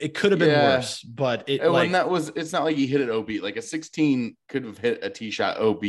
it 0.00 0.14
could 0.14 0.32
have 0.32 0.38
been 0.38 0.48
Yeah. 0.50 0.76
worse, 0.76 1.02
but 1.02 1.48
it 1.48 1.60
And 1.60 1.72
like 1.72 1.82
when 1.84 1.92
that 1.92 2.08
was, 2.08 2.30
it's 2.34 2.52
not 2.52 2.64
like 2.64 2.76
he 2.76 2.86
hit 2.86 3.00
it 3.00 3.10
OB. 3.10 3.40
Like 3.40 3.56
a 3.56 3.62
16 3.62 4.36
could 4.48 4.64
have 4.64 4.78
hit 4.78 5.00
a 5.02 5.10
tee 5.10 5.30
shot 5.30 5.58
OB. 5.58 5.84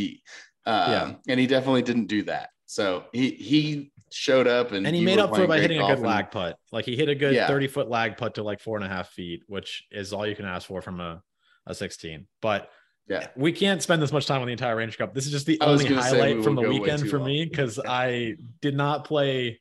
Um, 0.65 0.91
Yeah. 0.91 1.13
And 1.27 1.39
he 1.39 1.47
definitely 1.47 1.81
didn't 1.81 2.07
do 2.07 2.23
that. 2.23 2.49
So 2.65 3.05
he 3.13 3.31
he 3.31 3.91
showed 4.13 4.47
up 4.47 4.71
and 4.73 4.85
and 4.85 4.95
he 4.95 5.03
made 5.03 5.19
up 5.19 5.33
for 5.35 5.43
it 5.43 5.47
by 5.47 5.59
hitting 5.59 5.79
a 5.81 5.87
good 5.87 5.97
and- 5.97 6.05
lag 6.05 6.31
putt. 6.31 6.57
Like 6.71 6.85
he 6.85 6.95
hit 6.95 7.09
a 7.09 7.15
good 7.15 7.33
Yeah. 7.33 7.47
30 7.47 7.67
foot 7.67 7.89
lag 7.89 8.17
putt 8.17 8.35
to 8.35 8.43
like 8.43 8.59
four 8.59 8.77
and 8.77 8.85
a 8.85 8.89
half 8.89 9.09
feet, 9.09 9.43
which 9.47 9.85
is 9.91 10.13
all 10.13 10.27
you 10.27 10.35
can 10.35 10.45
ask 10.45 10.67
for 10.67 10.81
from 10.81 10.99
a, 10.99 11.21
a 11.65 11.73
16. 11.73 12.27
But 12.41 12.69
Yeah. 13.09 13.27
we 13.35 13.51
can't 13.51 13.81
spend 13.81 14.01
this 14.01 14.11
much 14.11 14.25
time 14.27 14.41
on 14.41 14.47
the 14.47 14.51
entire 14.53 14.75
Ranger 14.75 14.97
Cup. 14.97 15.13
This 15.13 15.25
is 15.25 15.31
just 15.31 15.45
the 15.45 15.59
I 15.61 15.65
only 15.65 15.85
highlight 15.85 16.37
we 16.37 16.43
from 16.43 16.55
the 16.55 16.61
weekend 16.69 17.09
for 17.09 17.17
long. 17.19 17.27
me 17.27 17.45
because 17.45 17.79
I 17.85 18.35
did 18.61 18.75
not 18.75 19.05
play 19.05 19.59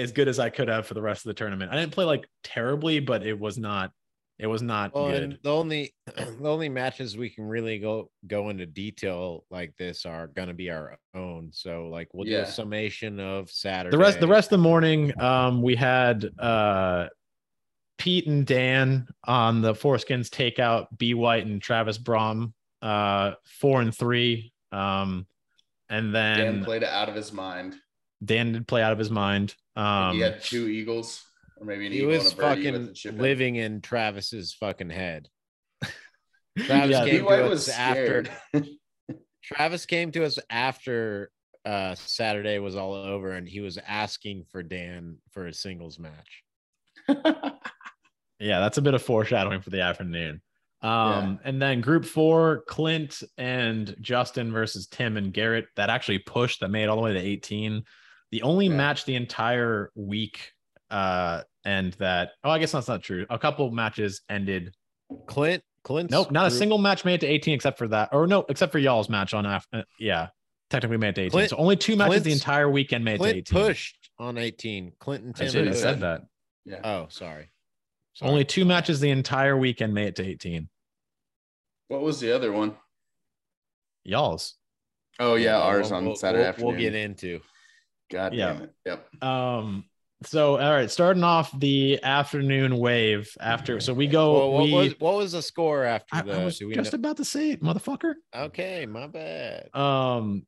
as 0.00 0.12
good 0.12 0.28
as 0.28 0.38
I 0.38 0.50
could 0.50 0.68
have 0.68 0.86
for 0.86 0.94
the 0.94 1.02
rest 1.02 1.24
of 1.24 1.30
the 1.30 1.34
tournament. 1.34 1.72
I 1.72 1.76
didn't 1.78 1.92
play 1.92 2.04
like 2.04 2.26
terribly, 2.44 3.00
but 3.00 3.24
it 3.26 3.38
was 3.38 3.58
not 3.58 3.92
it 4.38 4.46
was 4.46 4.62
not 4.62 4.94
Well, 4.94 5.10
good. 5.10 5.22
and 5.22 5.38
the 5.42 5.52
only 5.52 5.94
the 6.16 6.48
only 6.48 6.68
matches 6.70 7.16
we 7.16 7.28
can 7.30 7.44
really 7.44 7.78
go 7.78 8.10
go 8.26 8.48
into 8.48 8.64
detail 8.66 9.44
like 9.50 9.76
this 9.76 10.06
are 10.06 10.28
gonna 10.28 10.54
be 10.54 10.70
our 10.70 10.96
own. 11.14 11.50
So 11.52 11.88
like 11.88 12.08
we'll 12.14 12.24
do 12.24 12.38
a 12.38 12.46
summation 12.46 13.20
of 13.20 13.50
Saturday. 13.50 13.94
the 13.94 13.98
rest 14.02 14.18
the 14.20 14.26
rest 14.28 14.46
of 14.46 14.58
the 14.58 14.62
morning 14.62 15.12
um 15.20 15.60
we 15.62 15.76
had 15.76 16.24
uh 16.38 17.08
pete 17.98 18.26
and 18.26 18.46
dan 18.46 19.06
on 19.24 19.60
the 19.60 19.74
foreskins 19.74 20.30
takeout 20.30 20.86
b 20.96 21.12
white 21.12 21.44
and 21.44 21.60
travis 21.60 21.98
brom 21.98 22.54
uh 22.80 23.32
four 23.44 23.82
and 23.82 23.94
three 23.94 24.54
um 24.72 25.26
and 25.90 26.14
then 26.14 26.38
Dan 26.38 26.54
dan, 26.54 26.64
played 26.64 26.82
it 26.82 26.88
out 26.88 27.08
of 27.10 27.14
his 27.14 27.30
mind. 27.32 27.74
Dan 28.24 28.52
did 28.52 28.66
play 28.66 28.80
out 28.82 28.92
of 28.92 28.98
his 28.98 29.10
mind 29.10 29.54
um 29.80 30.14
he 30.14 30.20
had 30.20 30.42
two 30.42 30.68
eagles, 30.68 31.24
or 31.56 31.66
maybe 31.66 31.86
an 31.86 31.92
He 31.92 31.98
eagle 31.98 32.10
was 32.10 32.30
and 32.30 32.32
a 32.32 32.36
birdie 32.42 32.70
with 32.70 32.74
fucking 32.74 32.86
the 32.86 32.92
chip 32.92 33.12
in. 33.14 33.18
living 33.20 33.56
in 33.56 33.80
Travis's 33.80 34.52
fucking 34.52 34.90
head. 34.90 35.28
Travis 36.58 36.90
Yeah, 36.90 37.04
came 37.06 37.24
to 37.26 37.52
us 37.52 37.68
after. 37.68 38.24
Travis 39.42 39.86
came 39.86 40.12
to 40.12 40.24
us 40.24 40.38
after 40.50 41.30
uh 41.64 41.94
Saturday 41.94 42.58
was 42.58 42.76
all 42.76 42.94
over 42.94 43.32
and 43.32 43.48
he 43.48 43.60
was 43.60 43.78
asking 43.86 44.44
for 44.50 44.62
Dan 44.62 45.18
for 45.30 45.46
a 45.46 45.52
singles 45.54 45.98
match. 45.98 46.42
yeah 48.38 48.60
that's 48.60 48.78
a 48.78 48.82
bit 48.82 48.94
of 48.94 49.02
foreshadowing 49.02 49.60
for 49.60 49.70
the 49.70 49.80
afternoon 49.82 50.40
um 50.82 51.38
Yeah. 51.42 51.48
and 51.48 51.60
then 51.62 51.80
group 51.80 52.04
four 52.04 52.62
clint 52.66 53.22
and 53.36 53.94
justin 54.00 54.52
versus 54.52 54.86
tim 54.86 55.16
and 55.16 55.32
garrett 55.32 55.66
that 55.76 55.90
actually 55.90 56.18
pushed 56.20 56.60
that 56.60 56.68
made 56.70 56.88
all 56.88 56.96
the 56.96 57.02
way 57.02 57.12
to 57.14 57.18
18 57.20 57.82
the 58.30 58.42
only 58.42 58.66
Yeah. 58.66 58.76
match 58.76 59.04
the 59.04 59.14
entire 59.16 59.90
week 59.94 60.52
uh 60.90 61.42
and 61.64 61.92
that 61.94 62.32
oh 62.44 62.50
i 62.50 62.58
guess 62.58 62.72
that's 62.72 62.88
not 62.88 63.02
true 63.02 63.24
a 63.30 63.38
couple 63.38 63.66
of 63.66 63.72
matches 63.72 64.22
ended 64.28 64.74
Clint 65.26 65.62
Clint 65.84 66.10
nope 66.10 66.30
not 66.30 66.46
a 66.46 66.50
single 66.50 66.78
match 66.78 67.04
made 67.04 67.14
it 67.14 67.20
to 67.20 67.26
18 67.26 67.54
except 67.54 67.78
for 67.78 67.88
that 67.88 68.08
or 68.12 68.26
no 68.26 68.44
except 68.48 68.72
for 68.72 68.78
y'all's 68.78 69.08
match 69.08 69.32
on 69.34 69.46
after 69.46 69.78
uh, 69.78 69.82
yeah 69.98 70.28
technically 70.68 70.96
made 70.96 71.10
it 71.10 71.14
to 71.14 71.20
18 71.22 71.30
Clint- 71.30 71.50
so 71.50 71.56
only 71.56 71.76
two 71.76 71.96
matches 71.96 72.22
the 72.22 72.32
entire 72.32 72.68
weekend 72.68 73.04
made 73.04 73.18
Clint 73.18 73.38
it 73.38 73.46
to 73.46 73.56
18 73.58 73.66
pushed 73.68 74.10
on 74.18 74.36
18. 74.38 74.92
Clinton 75.00 75.32
I 75.38 75.46
should 75.48 75.66
have 75.66 75.76
said 75.76 76.00
that 76.00 76.22
yeah. 76.66 76.80
Oh, 76.84 77.06
sorry. 77.08 77.50
Sorry. 78.12 78.30
only 78.30 78.44
two 78.44 78.64
matches 78.66 79.00
the 79.00 79.08
entire 79.10 79.56
weekend 79.56 79.94
made 79.94 80.08
it 80.08 80.16
to 80.16 80.26
18 80.26 80.68
What 81.88 82.02
was 82.02 82.20
the 82.20 82.32
other 82.34 82.52
one? 82.52 82.74
y'all's 84.04 84.54
Oh 85.18 85.34
yeah, 85.34 85.58
ours 85.58 85.90
we'll- 85.90 85.98
on 85.98 86.06
we'll- 86.06 86.16
Saturday 86.16 86.42
we'll, 86.42 86.48
afternoon. 86.48 86.68
We'll 86.72 86.78
get 86.80 86.94
into. 86.94 87.40
God 88.10 88.34
Yeah. 88.34 88.52
damn 88.52 88.62
it. 88.62 88.74
Yep. 88.86 89.22
Um. 89.24 89.84
So 90.22 90.58
all 90.60 90.70
right, 90.72 90.90
starting 90.90 91.24
off 91.24 91.58
the 91.58 91.98
afternoon 92.02 92.76
wave 92.78 93.34
after. 93.40 93.80
So 93.80 93.94
we 93.94 94.06
go. 94.06 94.34
Well, 94.34 94.50
what 94.52 94.64
we. 94.64 94.72
was 94.74 94.94
what 94.98 95.16
was 95.16 95.32
the 95.32 95.40
score 95.42 95.84
after 95.84 96.16
I, 96.16 96.22
the? 96.22 96.40
I 96.40 96.44
was 96.44 96.60
we 96.60 96.74
just 96.74 96.92
know- 96.92 96.98
about 96.98 97.16
to 97.18 97.24
say 97.24 97.52
it, 97.52 97.62
motherfucker. 97.62 98.14
Okay, 98.36 98.84
my 98.86 99.06
bad. 99.06 99.74
Um. 99.74 100.46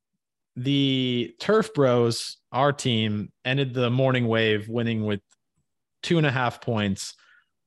the 0.57 1.35
Turf 1.41 1.73
Bros, 1.73 2.37
our 2.53 2.73
team, 2.75 3.33
ended 3.45 3.73
the 3.73 3.89
morning 3.89 4.29
wave 4.29 4.69
winning 4.69 5.05
with 5.07 5.21
two 6.03 6.19
and 6.19 6.27
a 6.27 6.31
half 6.31 6.61
points, 6.61 7.15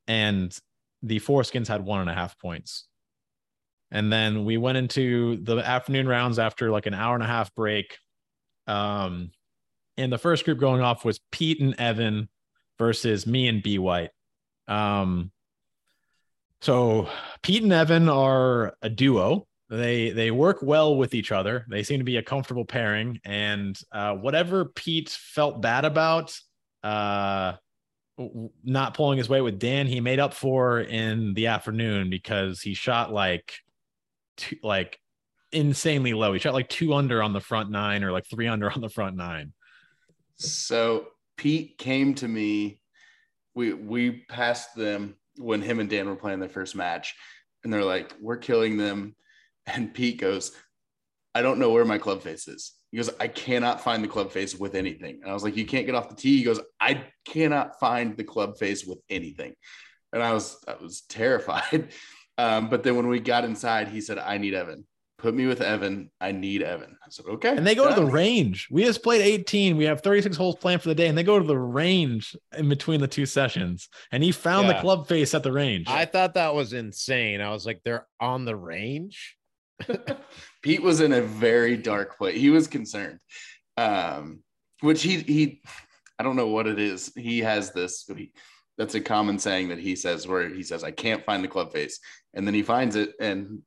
and 0.08 0.56
the 1.02 1.20
Foreskins 1.20 1.68
had 1.68 1.84
one 1.84 2.02
and 2.02 2.10
a 2.10 2.14
half 2.14 2.38
points. 2.38 2.86
And 3.90 4.12
then 4.14 4.46
we 4.46 4.58
went 4.58 4.78
into 4.78 5.38
the 5.42 5.58
afternoon 5.58 6.08
rounds 6.08 6.38
after 6.38 6.70
like 6.70 6.86
an 6.86 6.94
hour 6.94 7.16
and 7.16 7.24
a 7.24 7.28
half 7.28 7.54
break. 7.56 7.98
Um, 8.68 9.32
and 9.98 10.12
the 10.12 10.18
first 10.18 10.46
group 10.46 10.60
going 10.60 10.82
off 10.82 11.06
was 11.06 11.20
Pete 11.32 11.60
and 11.62 11.76
Evan 11.80 12.30
versus 12.78 13.26
me 13.26 13.48
and 13.48 13.64
B 13.64 13.80
White. 13.80 14.12
Um, 14.68 15.32
so 16.62 17.10
Pete 17.44 17.64
and 17.64 17.74
Evan 17.74 18.10
are 18.10 18.76
a 18.82 18.90
duo. 18.90 19.48
They 19.70 20.12
they 20.12 20.32
work 20.32 20.60
well 20.62 20.96
with 20.96 21.16
each 21.16 21.32
other. 21.32 21.66
They 21.70 21.84
seem 21.84 22.00
to 22.00 22.06
be 22.06 22.18
a 22.18 22.24
comfortable 22.24 22.66
pairing. 22.66 23.20
And 23.26 23.78
uh, 23.92 24.16
whatever 24.16 24.66
Pete 24.66 25.10
felt 25.10 25.62
bad 25.62 25.86
about, 25.86 26.38
uh, 26.84 27.54
not 28.64 28.94
pulling 28.94 29.18
his 29.18 29.28
weight 29.28 29.42
with 29.42 29.60
Dan, 29.60 29.88
he 29.88 30.02
made 30.02 30.20
up 30.20 30.34
for 30.34 30.80
in 30.80 31.34
the 31.34 31.48
afternoon 31.48 32.10
because 32.10 32.62
he 32.62 32.74
shot 32.76 33.12
like, 33.12 33.54
two, 34.38 34.58
like 34.62 35.00
insanely 35.52 36.14
low. 36.14 36.32
He 36.32 36.40
shot 36.40 36.54
like 36.54 36.70
two 36.70 36.94
under 36.94 37.24
on 37.24 37.34
the 37.34 37.42
front 37.42 37.72
nine 37.72 38.04
or 38.04 38.12
like 38.12 38.26
three 38.30 38.48
under 38.48 38.72
on 38.72 38.82
the 38.82 38.90
front 38.90 39.16
nine. 39.16 39.54
So 40.38 41.08
Pete 41.38 41.78
came 41.78 42.16
to 42.16 42.28
me. 42.28 42.82
We 43.54 43.74
we 43.74 44.26
passed 44.30 44.76
them 44.76 45.16
when 45.38 45.62
him 45.62 45.80
and 45.80 45.90
Dan 45.90 46.08
were 46.08 46.16
playing 46.16 46.40
their 46.40 46.50
first 46.50 46.76
match, 46.76 47.16
and 47.64 47.72
they're 47.72 47.84
like, 47.84 48.14
"We're 48.22 48.38
killing 48.38 48.78
them." 48.78 49.16
And 49.68 49.92
Pete 49.96 50.22
goes, 50.22 50.52
"I 51.34 51.42
don't 51.42 51.58
know 51.58 51.72
where 51.72 51.86
my 51.86 51.98
club 51.98 52.22
face 52.22 52.48
is." 52.48 52.74
He 52.92 52.98
goes, 52.98 53.10
"I 53.20 53.28
cannot 53.28 53.82
find 53.82 54.04
the 54.04 54.08
club 54.08 54.32
face 54.32 54.54
with 54.54 54.76
anything." 54.76 55.22
And 55.24 55.32
I 55.32 55.34
was 55.34 55.44
like, 55.44 55.58
"You 55.58 55.66
can't 55.66 55.88
get 55.88 55.96
off 55.96 56.08
the 56.08 56.16
tee." 56.16 56.38
He 56.38 56.44
goes, 56.44 56.60
"I 56.80 57.06
cannot 57.26 57.80
find 57.80 58.16
the 58.16 58.24
club 58.24 58.60
face 58.60 58.86
with 58.86 59.00
anything," 59.10 59.56
and 60.14 60.22
I 60.22 60.34
was 60.34 60.64
I 60.68 60.76
was 60.76 61.02
terrified. 61.10 61.92
Um, 62.38 62.70
but 62.70 62.84
then 62.84 62.98
when 62.98 63.08
we 63.08 63.22
got 63.22 63.46
inside, 63.46 63.88
he 63.88 64.02
said, 64.02 64.18
"I 64.18 64.38
need 64.38 64.54
Evan." 64.54 64.86
Put 65.18 65.34
me 65.34 65.46
with 65.46 65.62
Evan. 65.62 66.12
I 66.20 66.32
need 66.32 66.62
Evan. 66.62 66.98
I 67.04 67.10
said, 67.10 67.26
okay. 67.26 67.56
And 67.56 67.66
they 67.66 67.76
go 67.76 67.88
to 67.88 67.96
the 67.96 68.06
range. 68.06 68.68
We 68.70 68.84
just 68.84 69.04
played 69.04 69.22
18. 69.22 69.78
We 69.78 69.86
have 69.86 70.02
36 70.02 70.36
holes 70.38 70.56
planned 70.56 70.82
for 70.82 70.90
the 70.90 70.96
day, 70.96 71.08
and 71.08 71.18
they 71.18 71.24
go 71.24 71.40
to 71.40 71.46
the 71.46 71.58
range 71.58 72.36
in 72.58 72.70
between 72.70 73.02
the 73.02 73.08
two 73.08 73.26
sessions. 73.26 73.90
And 74.12 74.24
he 74.24 74.32
found 74.32 74.68
yeah. 74.68 74.74
the 74.74 74.82
club 74.82 75.08
face 75.08 75.34
at 75.34 75.44
the 75.44 75.52
range. 75.52 75.88
I 75.88 76.06
thought 76.06 76.34
that 76.36 76.54
was 76.54 76.74
insane. 76.74 77.42
I 77.42 77.52
was 77.52 77.66
like, 77.66 77.82
they're 77.84 78.08
on 78.20 78.46
the 78.46 78.56
range. 78.56 79.38
Pete 80.62 80.82
was 80.82 81.02
in 81.02 81.14
a 81.14 81.22
very 81.22 81.78
dark 81.78 82.18
place. 82.18 82.40
He 82.40 82.50
was 82.50 82.68
concerned. 82.68 83.20
Um, 83.78 84.40
which 84.82 85.02
he 85.02 85.20
he 85.20 85.62
I 86.18 86.24
don't 86.24 86.36
know 86.36 86.48
what 86.48 86.68
it 86.68 86.80
is. 86.80 87.12
He 87.16 87.40
has 87.40 87.72
this. 87.72 88.06
He, 88.16 88.32
that's 88.78 88.96
a 88.96 89.02
common 89.02 89.40
saying 89.40 89.70
that 89.70 89.80
he 89.80 89.96
says 89.96 90.28
where 90.28 90.50
he 90.50 90.64
says, 90.64 90.84
I 90.84 90.92
can't 90.92 91.26
find 91.26 91.44
the 91.44 91.48
club 91.48 91.72
face. 91.72 92.00
And 92.34 92.46
then 92.46 92.54
he 92.54 92.64
finds 92.64 92.96
it 92.96 93.14
and 93.20 93.62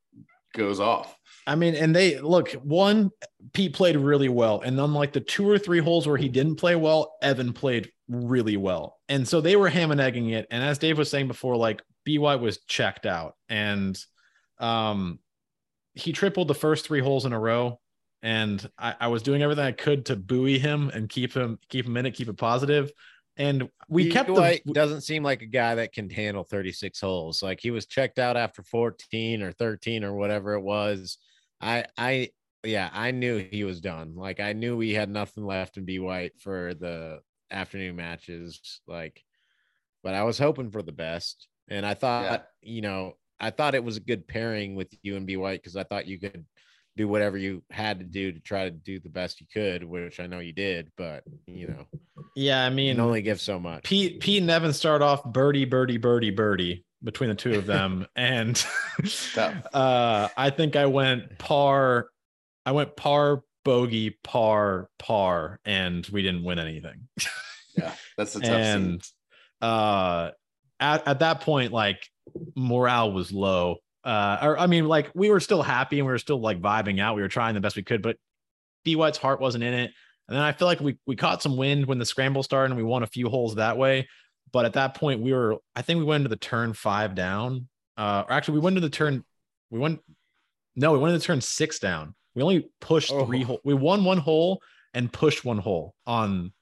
goes 0.54 0.80
off. 0.80 1.14
I 1.48 1.54
mean, 1.54 1.74
and 1.74 1.96
they 1.96 2.20
look, 2.20 2.50
one, 2.52 3.10
Pete 3.54 3.72
played 3.72 3.96
really 3.96 4.28
well. 4.28 4.60
And 4.60 4.78
unlike 4.78 5.14
the 5.14 5.20
two 5.20 5.48
or 5.48 5.58
three 5.58 5.78
holes 5.80 6.06
where 6.06 6.18
he 6.18 6.28
didn't 6.28 6.56
play 6.56 6.76
well, 6.76 7.14
Evan 7.22 7.54
played 7.54 7.90
really 8.06 8.58
well. 8.58 8.98
And 9.08 9.26
so 9.26 9.40
they 9.40 9.56
were 9.56 9.70
ham 9.70 9.90
and 9.90 10.00
egging 10.00 10.28
it. 10.28 10.46
And 10.50 10.62
as 10.62 10.76
Dave 10.76 10.98
was 10.98 11.10
saying 11.10 11.26
before, 11.26 11.56
like 11.56 11.80
BY 12.04 12.36
was 12.36 12.58
checked 12.66 13.06
out 13.06 13.34
and 13.48 13.98
um 14.58 15.20
he 15.94 16.12
tripled 16.12 16.48
the 16.48 16.54
first 16.54 16.86
three 16.86 17.00
holes 17.00 17.24
in 17.24 17.32
a 17.32 17.40
row. 17.40 17.80
And 18.22 18.68
I, 18.78 18.94
I 19.00 19.08
was 19.08 19.22
doing 19.22 19.42
everything 19.42 19.64
I 19.64 19.72
could 19.72 20.06
to 20.06 20.16
buoy 20.16 20.58
him 20.58 20.90
and 20.92 21.08
keep 21.08 21.32
him 21.32 21.58
keep 21.70 21.86
him 21.86 21.96
in 21.96 22.04
it, 22.04 22.12
keep 22.12 22.28
it 22.28 22.36
positive. 22.36 22.92
and 23.38 23.70
we 23.88 24.04
he 24.04 24.10
kept 24.10 24.28
the, 24.28 24.60
doesn't 24.72 25.00
seem 25.00 25.22
like 25.22 25.40
a 25.40 25.46
guy 25.46 25.76
that 25.76 25.92
can 25.92 26.10
handle 26.10 26.44
36 26.44 27.00
holes 27.00 27.42
like 27.42 27.60
he 27.60 27.70
was 27.70 27.86
checked 27.86 28.18
out 28.18 28.36
after 28.36 28.62
14 28.62 29.42
or 29.42 29.52
13 29.52 30.04
or 30.04 30.14
whatever 30.14 30.54
it 30.54 30.60
was 30.60 31.16
I 31.60 31.84
I 31.96 32.30
yeah, 32.64 32.90
I 32.92 33.10
knew 33.12 33.36
he 33.38 33.64
was 33.64 33.80
done. 33.80 34.14
Like 34.16 34.40
I 34.40 34.52
knew 34.52 34.76
we 34.76 34.92
had 34.92 35.08
nothing 35.08 35.44
left 35.44 35.76
in 35.76 35.84
B 35.84 35.98
White 35.98 36.32
for 36.40 36.74
the 36.74 37.20
afternoon 37.50 37.96
matches. 37.96 38.80
Like, 38.86 39.22
but 40.02 40.14
I 40.14 40.24
was 40.24 40.38
hoping 40.38 40.70
for 40.70 40.82
the 40.82 40.92
best. 40.92 41.48
And 41.68 41.84
I 41.84 41.94
thought, 41.94 42.24
yeah. 42.24 42.72
you 42.74 42.80
know, 42.80 43.14
I 43.38 43.50
thought 43.50 43.74
it 43.74 43.84
was 43.84 43.96
a 43.96 44.00
good 44.00 44.26
pairing 44.26 44.74
with 44.74 44.88
you 45.02 45.16
and 45.16 45.26
B 45.26 45.36
White 45.36 45.60
because 45.62 45.76
I 45.76 45.84
thought 45.84 46.06
you 46.06 46.18
could 46.18 46.44
do 46.96 47.06
whatever 47.06 47.38
you 47.38 47.62
had 47.70 48.00
to 48.00 48.04
do 48.04 48.32
to 48.32 48.40
try 48.40 48.64
to 48.64 48.70
do 48.70 48.98
the 48.98 49.08
best 49.08 49.40
you 49.40 49.46
could, 49.52 49.84
which 49.84 50.18
I 50.18 50.26
know 50.26 50.40
you 50.40 50.52
did, 50.52 50.90
but 50.96 51.22
you 51.46 51.68
know. 51.68 51.86
Yeah, 52.34 52.64
I 52.64 52.70
mean 52.70 52.98
only 52.98 53.22
give 53.22 53.40
so 53.40 53.60
much. 53.60 53.84
Pete 53.84 54.20
Pete 54.20 54.42
and 54.42 54.50
Evan 54.50 54.72
start 54.72 55.02
off 55.02 55.24
birdie, 55.24 55.64
birdie, 55.64 55.98
birdie, 55.98 56.30
birdie 56.30 56.84
between 57.02 57.30
the 57.30 57.36
two 57.36 57.54
of 57.54 57.66
them. 57.66 58.06
and 58.16 58.64
uh, 59.36 60.28
I 60.36 60.50
think 60.50 60.76
I 60.76 60.86
went 60.86 61.38
par, 61.38 62.08
I 62.66 62.72
went 62.72 62.96
par, 62.96 63.42
bogey, 63.64 64.16
par, 64.24 64.88
par, 64.98 65.60
and 65.64 66.06
we 66.06 66.22
didn't 66.22 66.44
win 66.44 66.58
anything. 66.58 67.08
yeah, 67.76 67.92
that's 68.16 68.32
the 68.34 68.40
tough 68.40 68.50
And 68.50 69.02
scene. 69.04 69.12
uh, 69.62 70.30
at, 70.80 71.06
at 71.06 71.18
that 71.20 71.40
point, 71.40 71.72
like 71.72 72.06
morale 72.56 73.12
was 73.12 73.32
low. 73.32 73.76
Uh, 74.04 74.38
or 74.42 74.58
I 74.58 74.66
mean, 74.68 74.86
like 74.86 75.10
we 75.14 75.30
were 75.30 75.40
still 75.40 75.62
happy 75.62 75.98
and 75.98 76.06
we 76.06 76.12
were 76.12 76.18
still 76.18 76.40
like 76.40 76.60
vibing 76.60 77.00
out. 77.00 77.16
We 77.16 77.22
were 77.22 77.28
trying 77.28 77.54
the 77.54 77.60
best 77.60 77.76
we 77.76 77.82
could, 77.82 78.00
but 78.00 78.16
B 78.84 78.96
White's 78.96 79.18
heart 79.18 79.40
wasn't 79.40 79.64
in 79.64 79.74
it. 79.74 79.90
And 80.28 80.36
then 80.36 80.42
I 80.42 80.52
feel 80.52 80.66
like 80.66 80.80
we 80.80 80.98
we 81.06 81.16
caught 81.16 81.42
some 81.42 81.56
wind 81.56 81.86
when 81.86 81.98
the 81.98 82.04
scramble 82.06 82.42
started 82.42 82.70
and 82.70 82.76
we 82.76 82.84
won 82.84 83.02
a 83.02 83.06
few 83.06 83.28
holes 83.28 83.56
that 83.56 83.76
way. 83.76 84.08
But 84.52 84.64
at 84.64 84.74
that 84.74 84.94
point, 84.94 85.20
we 85.20 85.32
were, 85.32 85.56
I 85.74 85.82
think 85.82 85.98
we 85.98 86.04
went 86.04 86.22
into 86.22 86.28
the 86.28 86.36
turn 86.36 86.72
five 86.72 87.14
down. 87.14 87.68
Uh, 87.96 88.24
or 88.28 88.32
actually, 88.32 88.54
we 88.54 88.60
went 88.60 88.76
into 88.76 88.88
the 88.88 88.94
turn, 88.94 89.24
we 89.70 89.78
went, 89.78 90.00
no, 90.76 90.92
we 90.92 90.98
went 90.98 91.12
into 91.12 91.18
the 91.18 91.26
turn 91.26 91.40
six 91.40 91.78
down. 91.78 92.14
We 92.34 92.42
only 92.42 92.70
pushed 92.80 93.12
oh. 93.12 93.26
three 93.26 93.42
hole. 93.42 93.60
We 93.64 93.74
won 93.74 94.04
one 94.04 94.18
hole 94.18 94.62
and 94.94 95.12
pushed 95.12 95.44
one 95.44 95.58
hole 95.58 95.94
on 96.06 96.52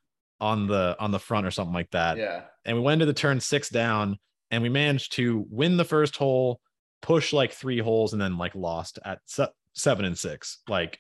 on 0.41 0.67
the 0.67 0.97
on 0.99 1.11
the 1.11 1.19
front 1.19 1.47
or 1.47 1.51
something 1.51 1.75
like 1.75 1.91
that. 1.91 2.17
Yeah. 2.17 2.43
And 2.65 2.77
we 2.77 2.83
went 2.83 2.95
into 2.95 3.07
the 3.07 3.19
turn 3.19 3.41
six 3.41 3.69
down 3.69 4.19
and 4.51 4.63
we 4.63 4.69
managed 4.69 5.13
to 5.13 5.47
win 5.51 5.77
the 5.77 5.85
first 5.85 6.17
hole, 6.17 6.61
push 7.03 7.33
like 7.33 7.53
three 7.53 7.79
holes, 7.79 8.13
and 8.13 8.23
then 8.23 8.39
like 8.39 8.55
lost 8.55 8.99
at 9.05 9.21
se- 9.27 9.53
seven 9.75 10.05
and 10.05 10.17
six. 10.17 10.63
Like 10.69 10.99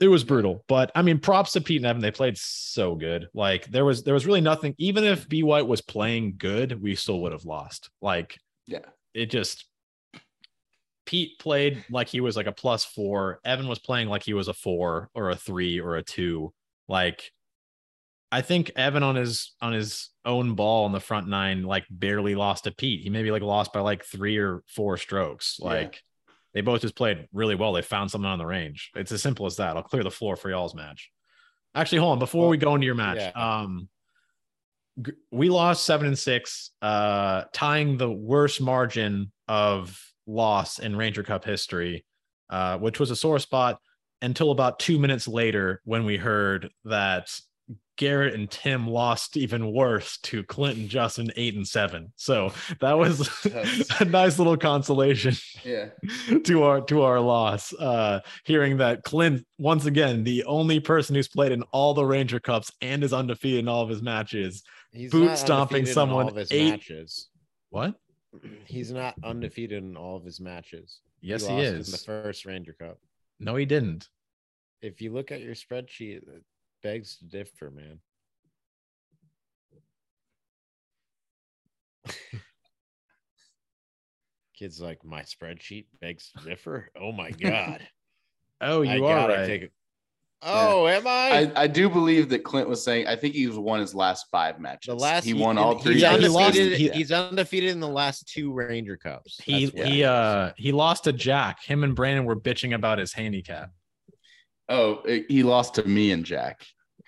it 0.00 0.08
was 0.08 0.24
brutal. 0.24 0.64
But 0.68 0.90
I 0.94 1.02
mean, 1.02 1.18
props 1.18 1.52
to 1.52 1.60
Pete 1.60 1.78
and 1.78 1.86
Evan. 1.86 2.02
They 2.02 2.10
played 2.10 2.38
so 2.38 2.94
good. 2.94 3.28
Like 3.34 3.66
there 3.66 3.84
was 3.84 4.04
there 4.04 4.14
was 4.14 4.26
really 4.26 4.40
nothing. 4.40 4.74
Even 4.78 5.04
if 5.04 5.28
B 5.28 5.42
White 5.42 5.66
was 5.66 5.80
playing 5.80 6.36
good, 6.38 6.80
we 6.80 6.94
still 6.94 7.20
would 7.22 7.32
have 7.32 7.44
lost. 7.44 7.90
Like 8.00 8.38
yeah, 8.66 8.84
it 9.14 9.26
just 9.26 9.64
Pete 11.04 11.38
played 11.38 11.84
like 11.90 12.08
he 12.08 12.20
was 12.20 12.36
like 12.36 12.46
a 12.46 12.52
plus 12.52 12.84
four. 12.84 13.40
Evan 13.44 13.66
was 13.66 13.78
playing 13.78 14.08
like 14.08 14.22
he 14.22 14.34
was 14.34 14.48
a 14.48 14.54
four 14.54 15.10
or 15.14 15.30
a 15.30 15.36
three 15.36 15.80
or 15.80 15.96
a 15.96 16.02
two. 16.02 16.52
Like 16.86 17.32
I 18.30 18.42
think 18.42 18.72
Evan 18.76 19.02
on 19.02 19.16
his 19.16 19.54
on 19.60 19.72
his 19.72 20.10
own 20.24 20.54
ball 20.54 20.86
in 20.86 20.92
the 20.92 21.00
front 21.00 21.28
nine 21.28 21.62
like 21.62 21.86
barely 21.90 22.34
lost 22.34 22.64
to 22.64 22.72
Pete. 22.72 23.02
He 23.02 23.10
maybe 23.10 23.30
like 23.30 23.42
lost 23.42 23.72
by 23.72 23.80
like 23.80 24.04
three 24.04 24.36
or 24.36 24.62
four 24.68 24.96
strokes. 24.96 25.58
Like 25.58 26.02
they 26.54 26.60
both 26.60 26.80
just 26.80 26.96
played 26.96 27.28
really 27.32 27.54
well. 27.54 27.72
They 27.72 27.82
found 27.82 28.10
something 28.10 28.28
on 28.28 28.38
the 28.38 28.46
range. 28.46 28.90
It's 28.94 29.12
as 29.12 29.22
simple 29.22 29.46
as 29.46 29.56
that. 29.56 29.76
I'll 29.76 29.82
clear 29.82 30.02
the 30.02 30.10
floor 30.10 30.36
for 30.36 30.50
y'all's 30.50 30.74
match. 30.74 31.10
Actually, 31.74 31.98
hold 31.98 32.12
on. 32.12 32.18
Before 32.18 32.48
we 32.48 32.56
go 32.56 32.74
into 32.74 32.86
your 32.86 32.94
match, 32.94 33.18
yeah. 33.18 33.58
um, 33.60 33.88
we 35.30 35.48
lost 35.48 35.84
seven 35.84 36.06
and 36.06 36.18
six, 36.18 36.70
uh, 36.82 37.44
tying 37.52 37.96
the 37.96 38.10
worst 38.10 38.60
margin 38.60 39.30
of 39.46 40.00
loss 40.26 40.78
in 40.78 40.96
Ranger 40.96 41.22
Cup 41.22 41.44
history, 41.44 42.04
uh, 42.50 42.78
which 42.78 42.98
was 42.98 43.10
a 43.10 43.16
sore 43.16 43.38
spot 43.38 43.78
until 44.22 44.50
about 44.50 44.78
two 44.78 44.98
minutes 44.98 45.28
later 45.28 45.80
when 45.84 46.04
we 46.04 46.16
heard 46.16 46.70
that 46.84 47.30
Garrett 47.98 48.34
and 48.34 48.50
Tim 48.50 48.86
lost 48.86 49.36
even 49.36 49.72
worse 49.72 50.16
to 50.18 50.42
Clinton, 50.44 50.88
Justin, 50.88 51.30
eight 51.36 51.54
and 51.54 51.66
seven. 51.66 52.12
So 52.16 52.52
that 52.80 52.96
was 52.96 53.28
a 54.00 54.04
nice 54.06 54.38
little 54.38 54.56
consolation. 54.56 55.34
Yeah. 55.64 55.90
to 56.44 56.62
our 56.62 56.80
to 56.82 57.02
our 57.02 57.20
loss. 57.20 57.74
Uh 57.74 58.20
hearing 58.44 58.78
that 58.78 59.02
Clint, 59.02 59.44
once 59.58 59.84
again, 59.84 60.24
the 60.24 60.44
only 60.44 60.80
person 60.80 61.14
who's 61.14 61.28
played 61.28 61.52
in 61.52 61.62
all 61.64 61.92
the 61.92 62.04
Ranger 62.04 62.40
Cups 62.40 62.72
and 62.80 63.04
is 63.04 63.12
undefeated 63.12 63.60
in 63.60 63.68
all 63.68 63.82
of 63.82 63.90
his 63.90 64.00
matches, 64.00 64.62
He's 64.92 65.10
boot 65.10 65.36
stomping 65.36 65.84
someone 65.84 66.32
eight 66.50 66.70
matches. 66.70 67.28
What? 67.70 67.94
He's 68.64 68.92
not 68.92 69.16
undefeated 69.24 69.82
in 69.82 69.96
all 69.96 70.16
of 70.16 70.24
his 70.24 70.40
matches. 70.40 71.00
Yes, 71.20 71.46
he, 71.46 71.54
he 71.54 71.60
is. 71.60 71.88
In 71.88 71.92
the 71.92 71.98
first 71.98 72.46
Ranger 72.46 72.74
Cup. 72.78 72.98
No, 73.40 73.56
he 73.56 73.66
didn't. 73.66 74.08
If 74.80 75.00
you 75.00 75.12
look 75.12 75.32
at 75.32 75.40
your 75.40 75.54
spreadsheet, 75.54 76.20
begs 76.82 77.16
to 77.18 77.24
differ, 77.24 77.70
man. 77.70 78.00
Kids 84.58 84.80
like 84.80 85.04
my 85.04 85.22
spreadsheet 85.22 85.86
begs 86.00 86.32
to 86.36 86.44
differ. 86.48 86.90
Oh 87.00 87.12
my 87.12 87.30
god. 87.40 87.86
oh, 88.60 88.82
you 88.82 89.04
I 89.06 89.12
are 89.12 89.28
right. 89.28 89.46
Take, 89.46 89.70
Oh, 90.40 90.86
am 90.86 91.04
I? 91.04 91.50
I, 91.56 91.62
I 91.62 91.66
do 91.66 91.88
believe 91.88 92.28
that 92.28 92.44
Clint 92.44 92.68
was 92.68 92.84
saying. 92.84 93.08
I 93.08 93.16
think 93.16 93.34
he's 93.34 93.56
won 93.56 93.80
his 93.80 93.92
last 93.92 94.26
five 94.30 94.60
matches. 94.60 94.86
the 94.86 94.94
last 94.94 95.24
he 95.24 95.34
won 95.34 95.58
all 95.58 95.80
three. 95.80 95.94
He's 95.94 96.04
undefeated. 96.04 96.78
he- 96.78 96.86
Yeah. 96.86 96.92
he's 96.92 97.10
undefeated 97.10 97.70
in 97.70 97.80
the 97.80 97.88
last 97.88 98.28
two 98.28 98.52
Ranger 98.52 98.96
Cups. 98.96 99.40
He 99.42 99.66
he 99.66 100.04
uh 100.04 100.52
he 100.56 100.70
lost 100.70 101.04
to 101.04 101.12
Jack. 101.12 101.64
Him 101.64 101.82
and 101.82 101.94
Brandon 101.94 102.24
were 102.24 102.36
bitching 102.36 102.72
about 102.74 102.98
his 102.98 103.12
handicap. 103.12 103.70
Oh, 104.68 105.00
it- 105.04 105.26
he 105.30 105.42
lost 105.42 105.74
to 105.76 105.88
me 105.88 106.10
and 106.12 106.24
Jack. 106.24 106.64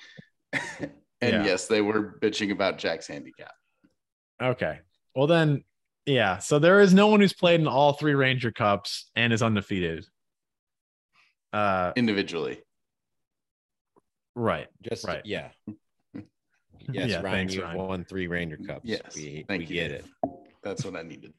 and 0.53 0.91
Yeah. 1.21 1.45
yes, 1.45 1.67
they 1.67 1.81
were 1.83 2.19
bitching 2.21 2.51
about 2.53 2.79
Jack's 2.79 3.07
handicap. 3.07 3.53
Okay. 4.43 4.79
Well 5.15 5.27
then, 5.27 5.65
yeah. 6.07 6.39
So 6.39 6.59
there 6.59 6.81
is 6.81 6.95
no 6.95 7.09
one 7.09 7.21
who's 7.21 7.33
played 7.35 7.61
in 7.61 7.67
all 7.69 7.93
three 7.93 8.15
Ranger 8.15 8.51
Cups 8.53 9.11
and 9.15 9.33
is 9.33 9.43
undefeated. 9.43 10.07
Uh 11.53 11.93
individually. 11.97 12.61
right. 14.35 14.69
just 14.83 15.05
Right. 15.07 15.23
yeah. 15.25 15.49
Yes, 16.93 17.11
Yeah, 17.11 17.17
Ryan, 17.21 17.23
thanks, 17.37 17.55
you've 17.55 17.65
Ryan. 17.65 17.77
won 17.79 18.05
three 18.05 18.27
Ranger 18.27 18.57
Cups. 18.57 18.81
Yes, 18.85 19.15
we, 19.15 19.45
thank 19.47 19.61
we 19.61 19.67
you. 19.67 19.75
get 19.83 19.91
it. 19.93 20.05
That's 20.65 20.85
what 20.85 20.97
I 20.97 21.03
needed. 21.03 21.35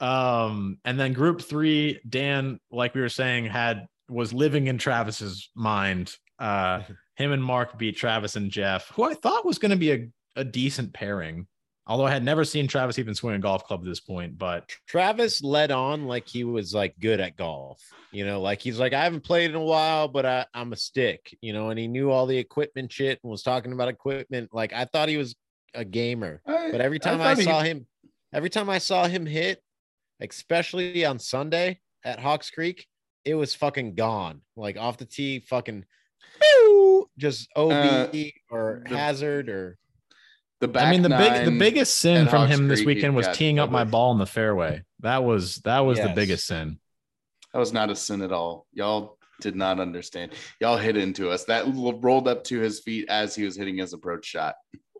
Um, 0.00 0.78
and 0.84 0.98
then 0.98 1.12
group 1.12 1.42
three, 1.42 2.00
Dan, 2.08 2.60
like 2.70 2.94
we 2.94 3.00
were 3.02 3.08
saying, 3.10 3.46
had 3.46 3.86
was 4.08 4.32
living 4.32 4.66
in 4.66 4.78
Travis's 4.78 5.50
mind. 5.54 6.14
Uh 6.38 6.82
him 7.16 7.32
and 7.32 7.42
Mark 7.42 7.78
beat 7.78 7.96
Travis 7.96 8.36
and 8.36 8.50
Jeff, 8.50 8.90
who 8.90 9.04
I 9.04 9.14
thought 9.14 9.46
was 9.46 9.58
gonna 9.58 9.76
be 9.76 9.92
a, 9.92 10.08
a 10.36 10.44
decent 10.44 10.92
pairing. 10.92 11.46
Although 11.88 12.06
I 12.06 12.10
had 12.10 12.24
never 12.24 12.44
seen 12.44 12.66
Travis 12.66 12.98
even 12.98 13.14
swing 13.14 13.36
a 13.36 13.38
golf 13.38 13.64
club 13.64 13.80
at 13.80 13.86
this 13.86 14.00
point, 14.00 14.36
but 14.36 14.68
Travis 14.88 15.40
led 15.40 15.70
on 15.70 16.06
like 16.06 16.26
he 16.26 16.42
was 16.42 16.74
like 16.74 16.98
good 16.98 17.20
at 17.20 17.36
golf. 17.36 17.80
You 18.10 18.26
know, 18.26 18.40
like 18.40 18.60
he's 18.60 18.80
like, 18.80 18.92
I 18.92 19.04
haven't 19.04 19.22
played 19.22 19.50
in 19.50 19.56
a 19.56 19.62
while, 19.62 20.08
but 20.08 20.26
I, 20.26 20.46
I'm 20.52 20.72
a 20.72 20.76
stick, 20.76 21.36
you 21.40 21.52
know, 21.52 21.70
and 21.70 21.78
he 21.78 21.86
knew 21.86 22.10
all 22.10 22.26
the 22.26 22.36
equipment 22.36 22.90
shit 22.90 23.20
and 23.22 23.30
was 23.30 23.44
talking 23.44 23.72
about 23.72 23.86
equipment. 23.86 24.50
Like 24.52 24.72
I 24.72 24.84
thought 24.86 25.08
he 25.08 25.16
was 25.16 25.36
a 25.74 25.84
gamer. 25.84 26.42
But 26.44 26.80
every 26.80 26.98
time 26.98 27.20
I, 27.20 27.34
thought 27.34 27.38
he- 27.38 27.44
saw 27.44 27.60
him, 27.60 27.86
every 28.32 28.50
time 28.50 28.68
I 28.68 28.78
saw 28.78 29.06
him 29.06 29.24
hit, 29.24 29.62
especially 30.20 31.04
on 31.04 31.20
Sunday 31.20 31.78
at 32.04 32.18
Hawks 32.18 32.50
Creek, 32.50 32.86
it 33.26 33.34
was 33.34 33.54
fucking 33.54 33.94
gone. 33.96 34.40
Like 34.56 34.78
off 34.78 34.96
the 34.96 35.04
tee, 35.04 35.40
fucking 35.40 35.84
pew, 36.40 37.10
just 37.18 37.48
OB 37.56 37.72
Uh, 37.72 38.08
or 38.50 38.84
the- 38.88 38.96
hazard 38.96 39.50
or 39.50 39.76
the 40.60 40.68
back 40.68 40.84
I 40.86 40.90
mean 40.92 41.02
the 41.02 41.10
big 41.10 41.44
the 41.44 41.58
biggest 41.58 41.98
sin 41.98 42.28
from 42.28 42.46
Hawks 42.46 42.52
him 42.52 42.68
this 42.68 42.78
Creek, 42.78 42.88
he 42.88 42.94
weekend 42.94 43.16
was 43.16 43.28
teeing 43.36 43.58
up 43.58 43.70
my 43.70 43.84
ball 43.84 44.12
in 44.12 44.18
the 44.18 44.26
fairway. 44.26 44.82
That 45.00 45.22
was 45.24 45.56
that 45.64 45.80
was 45.80 45.98
the 45.98 46.12
biggest 46.14 46.46
sin. 46.46 46.78
That 47.52 47.58
was 47.58 47.72
not 47.72 47.90
a 47.90 47.96
sin 47.96 48.22
at 48.22 48.32
all. 48.32 48.66
Y'all 48.72 49.18
did 49.40 49.54
not 49.54 49.80
understand. 49.80 50.32
Y'all 50.60 50.78
hit 50.78 50.96
into 50.96 51.28
us. 51.30 51.44
That 51.44 51.66
rolled 51.66 52.26
up 52.28 52.44
to 52.44 52.58
his 52.58 52.80
feet 52.80 53.06
as 53.10 53.34
he 53.34 53.44
was 53.44 53.54
hitting 53.56 53.76
his 53.76 53.92
approach 53.92 54.24
shot. 54.24 54.54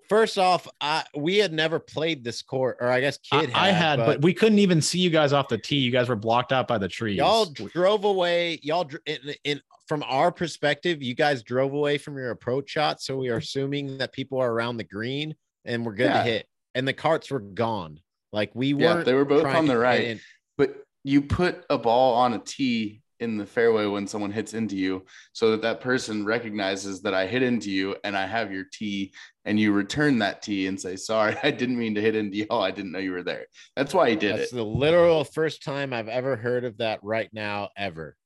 First 0.09 0.39
off, 0.39 0.69
I 0.81 1.05
we 1.17 1.37
had 1.39 1.53
never 1.53 1.79
played 1.79 2.23
this 2.23 2.43
court, 2.43 2.79
or 2.81 2.89
I 2.89 3.01
guess 3.01 3.19
I, 3.33 3.41
kid 3.47 3.51
I 3.55 3.71
had, 3.71 3.97
but, 3.99 4.23
we 4.23 4.33
couldn't 4.33 4.59
even 4.59 4.81
see 4.81 4.99
you 4.99 5.11
guys 5.11 5.33
off 5.33 5.49
the 5.49 5.59
tee. 5.59 5.77
You 5.77 5.91
guys 5.91 6.09
were 6.09 6.17
blocked 6.17 6.53
out 6.53 6.69
by 6.69 6.79
the 6.79 6.89
trees. 6.89 7.17
y'all 7.17 7.47
drove 7.47 8.05
away. 8.05 8.61
Y'all 8.63 8.89
in, 9.07 9.19
in 9.45 9.61
from 9.89 10.03
our 10.07 10.33
perspective, 10.33 11.03
you 11.03 11.15
guys 11.15 11.43
drove 11.43 11.73
away 11.73 11.99
from 11.99 12.17
your 12.17 12.31
approach 12.31 12.71
shot, 12.71 13.01
so 13.01 13.17
we 13.17 13.29
are 13.29 13.37
assuming 13.37 13.99
that 13.99 14.13
people 14.13 14.39
are 14.41 14.51
around 14.53 14.77
the 14.77 14.85
green 14.85 15.35
and 15.65 15.85
we're 15.85 15.95
good 15.95 16.07
Yeah. 16.11 16.23
to 16.23 16.31
hit, 16.31 16.47
and 16.75 16.87
the 16.87 16.93
carts 16.93 17.31
were 17.31 17.41
gone. 17.41 18.01
Like 18.33 18.51
we 18.55 18.75
weren't. 18.75 19.05
they 19.05 19.15
were 19.15 19.25
both 19.25 19.43
trying 19.43 19.57
on 19.57 19.67
the 19.67 19.79
right. 19.79 20.21
But 20.59 20.77
you 21.05 21.23
put 21.23 21.65
a 21.71 21.79
ball 21.79 22.15
on 22.15 22.35
a 22.35 22.39
tee 22.39 23.03
in 23.21 23.39
the 23.39 23.47
fairway 23.47 23.87
when 23.87 24.07
someone 24.07 24.31
hits 24.31 24.55
into 24.55 24.77
you 24.77 25.05
so 25.33 25.51
that 25.51 25.63
that 25.63 25.81
person 25.81 26.25
recognizes 26.25 27.01
that 27.03 27.15
I 27.15 27.27
hit 27.27 27.43
into 27.43 27.71
you 27.71 27.97
and 28.05 28.17
I 28.17 28.27
have 28.27 28.53
your 28.53 28.65
tee 28.73 29.13
and 29.45 29.59
you 29.59 29.73
return 29.73 30.19
that 30.19 30.43
tee 30.43 30.67
and 30.67 30.81
say, 30.81 30.97
sorry, 30.97 31.37
I 31.43 31.51
didn't 31.51 31.79
mean 31.79 31.95
to 31.95 32.01
hit 32.01 32.17
into 32.17 32.37
y'all. 32.39 32.63
I 32.63 32.71
didn't 32.71 32.93
know 32.93 32.99
you 32.99 33.13
were 33.13 33.23
there. 33.23 33.47
That's 33.75 33.95
why 33.95 34.11
he 34.11 34.17
did 34.17 34.33
That's 34.33 34.39
it. 34.39 34.41
That's 34.41 34.53
the 34.53 34.65
literal 34.65 35.25
first 35.25 35.63
time 35.63 35.93
I've 35.93 36.09
ever 36.09 36.37
heard 36.37 36.65
of 36.65 36.79
that 36.79 37.01
right 37.03 37.31
now 37.33 37.71
ever. 37.77 38.17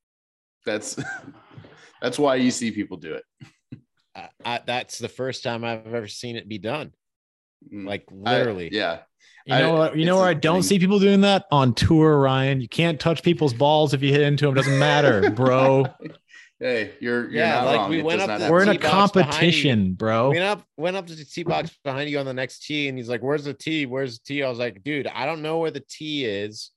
That's 0.67 0.99
that's 2.03 2.19
why 2.19 2.37
you 2.37 2.51
see 2.51 2.71
people 2.71 2.97
do 2.97 3.15
it. 3.15 3.25
I, 4.15 4.29
I, 4.45 4.61
that's 4.67 4.99
the 4.99 5.09
first 5.09 5.43
time 5.43 5.65
I've 5.65 5.95
ever 5.95 6.09
seen 6.09 6.37
it 6.37 6.49
be 6.49 6.59
done. 6.59 6.93
Mm. 7.73 7.87
Like 7.87 8.07
I- 8.25 8.39
literally. 8.39 8.71
yeah. 8.73 9.01
You 9.47 9.55
know 9.59 9.75
what? 9.75 9.97
You 9.97 10.05
know 10.07 10.17
where 10.17 10.27
I 10.27 10.35
don't 10.35 10.63
see 10.63 10.79
people 10.79 10.99
doing 10.99 11.23
that 11.23 11.47
on 11.51 11.75
tour, 11.75 12.19
Ryan. 12.21 12.61
You 12.61 12.69
can't 12.69 13.01
touch 13.01 13.23
people's 13.23 13.55
balls 13.55 13.95
if 13.95 14.03
you 14.03 14.13
hit 14.13 14.21
into 14.23 14.47
them. 14.47 14.55
Doesn't 14.55 14.79
matter, 14.79 15.31
bro. 15.35 15.87
Hey, 16.59 16.93
you're, 17.01 17.23
you're 17.31 17.31
Yeah, 17.43 17.55
not 17.55 17.65
like 17.67 17.77
wrong. 17.79 17.91
we 17.91 17.99
It 18.01 18.05
went 18.05 18.19
does 18.19 18.25
up 18.25 18.29
not 18.29 18.37
to- 18.37 18.43
happen. 18.45 18.53
We're 18.53 18.63
in 18.63 18.69
a 18.69 18.73
Tee 18.73 18.79
box 18.79 19.13
behind 19.13 19.17
you. 19.17 19.23
competition, 19.33 19.93
bro. 19.95 20.29
Went 20.29 20.41
up, 20.43 20.63
went 20.77 20.97
up 20.97 21.07
to 21.07 21.15
the 21.15 21.25
tee 21.25 21.43
box 21.43 21.77
behind 21.83 22.11
you 22.11 22.19
on 22.19 22.27
the 22.27 22.35
next 22.35 22.67
tee, 22.67 22.89
and 22.89 22.99
he's 22.99 23.09
like, 23.09 23.23
"Where's 23.23 23.45
the 23.45 23.55
tee? 23.55 23.87
Where's 23.87 24.19
the 24.19 24.25
tee?" 24.27 24.43
I 24.43 24.49
was 24.51 24.59
like, 24.59 24.83
"Dude, 24.85 25.07
I 25.07 25.25
don't 25.25 25.41
know 25.41 25.59
where 25.59 25.71
the 25.71 25.83
tee 25.89 26.27
is, 26.27 26.71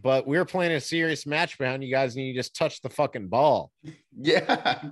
but 0.00 0.26
we 0.26 0.36
are 0.36 0.44
playing 0.44 0.72
a 0.72 0.80
serious 0.80 1.24
match 1.26 1.56
behind 1.56 1.82
you 1.82 1.90
guys, 1.90 2.14
and 2.14 2.26
you 2.26 2.34
just 2.34 2.54
touched 2.54 2.82
the 2.82 2.90
fucking 2.90 3.28
ball. 3.28 3.72
Yeah, 4.22 4.82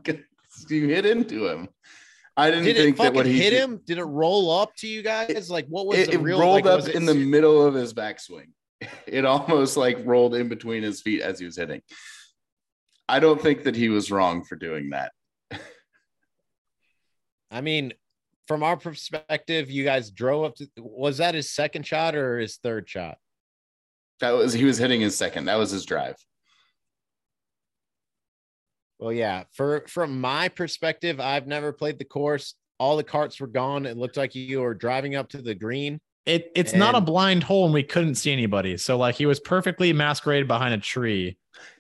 you 0.71 0.89
hit 0.89 1.05
into 1.05 1.47
him. 1.49 1.69
I 2.39 2.51
didn't 2.51 2.67
Did 2.67 2.77
it 2.77 2.83
think 2.85 2.97
that 2.99 3.15
what 3.15 3.27
he 3.27 3.37
hit 3.37 3.51
did- 3.51 3.61
him? 3.61 3.81
Did 3.85 3.99
it 3.99 4.05
roll 4.05 4.51
up 4.53 4.75
to 4.77 4.87
you 4.87 5.03
guys? 5.03 5.51
like, 5.51 5.67
what 5.67 5.87
was 5.87 5.99
It, 5.99 6.07
the 6.07 6.13
it 6.15 6.21
real? 6.21 6.39
rolled 6.41 6.65
like, 6.67 6.85
up 6.85 6.89
in 6.89 7.05
the 7.05 7.15
middle 7.15 7.67
of 7.67 7.75
his 7.75 7.93
backswing. 7.93 8.53
It 9.09 9.25
almost 9.25 9.77
like 9.77 9.99
rolled 10.05 10.37
in 10.37 10.49
between 10.49 10.85
his 10.85 11.01
feet 11.03 11.21
as 11.21 11.41
he 11.41 11.45
was 11.47 11.57
hitting. 11.57 11.83
I 13.09 13.19
don't 13.19 13.41
think 13.41 13.65
that 13.65 13.75
he 13.75 13.89
was 13.89 14.11
wrong 14.13 14.45
for 14.45 14.55
doing 14.55 14.91
that. 14.91 15.11
I 17.51 17.61
mean, 17.61 17.93
from 18.47 18.63
our 18.63 18.77
perspective, 18.77 19.69
you 19.71 19.83
guys 19.83 20.11
drove 20.11 20.45
up 20.45 20.55
to. 20.57 20.69
Was 20.77 21.19
that 21.19 21.35
his 21.35 21.51
second 21.51 21.87
shot 21.87 22.15
or 22.15 22.39
his 22.39 22.57
third 22.59 22.89
shot? 22.89 23.19
That 24.21 24.31
was 24.33 24.53
he 24.53 24.65
was 24.65 24.79
hitting 24.79 25.01
his 25.01 25.17
second. 25.17 25.47
That 25.47 25.57
was 25.57 25.71
his 25.71 25.85
drive. 25.85 26.17
Well, 28.99 29.13
yeah. 29.13 29.45
For 29.53 29.85
from 29.89 30.21
my 30.21 30.49
perspective, 30.49 31.21
I've 31.21 31.47
never 31.47 31.73
played 31.73 31.99
the 31.99 32.05
course. 32.05 32.55
All 32.79 32.97
the 32.97 33.05
carts 33.05 33.41
were 33.41 33.47
gone. 33.47 33.87
It 33.87 33.97
looked 33.97 34.17
like 34.17 34.35
you 34.35 34.61
were 34.61 34.75
driving 34.75 35.15
up 35.15 35.29
to 35.31 35.43
the 35.43 35.55
green. 35.55 36.01
It 36.27 36.51
it's 36.55 36.75
not 36.75 36.95
a 36.95 37.01
blind 37.01 37.43
hole, 37.43 37.65
and 37.65 37.75
we 37.75 37.83
couldn't 37.83 38.17
see 38.17 38.33
anybody. 38.33 38.77
So 38.77 38.97
like 38.99 39.15
he 39.15 39.27
was 39.27 39.41
perfectly 39.41 39.93
masqueraded 39.93 40.47
behind 40.47 40.75
a 40.75 40.79
tree. 40.79 41.39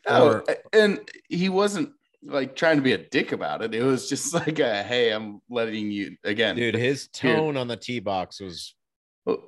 No, 0.09 0.27
Or- 0.27 0.45
and 0.73 1.01
he 1.29 1.49
wasn't 1.49 1.91
like 2.23 2.57
trying 2.57 2.77
to 2.77 2.83
be 2.83 2.93
a 2.93 2.99
dick 2.99 3.33
about 3.33 3.63
it. 3.63 3.75
It 3.75 3.83
was 3.83 4.09
just 4.09 4.33
like 4.47 4.59
a 4.59 4.83
hey, 4.83 5.11
I'm 5.11 5.41
letting 5.51 5.91
you 5.91 6.17
again. 6.25 6.57
Dude, 6.57 6.75
his 6.75 7.09
Here. 7.17 7.37
tone 7.37 7.57
on 7.57 7.69
the 7.69 7.77
tee 7.77 8.01
box 8.01 8.41
was 8.41 8.75
Oh, 9.27 9.43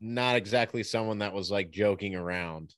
not 0.00 0.36
exactly 0.36 0.82
someone 0.82 1.18
that 1.18 1.32
was 1.34 1.50
like 1.50 1.70
joking 1.70 2.14
around. 2.14 2.74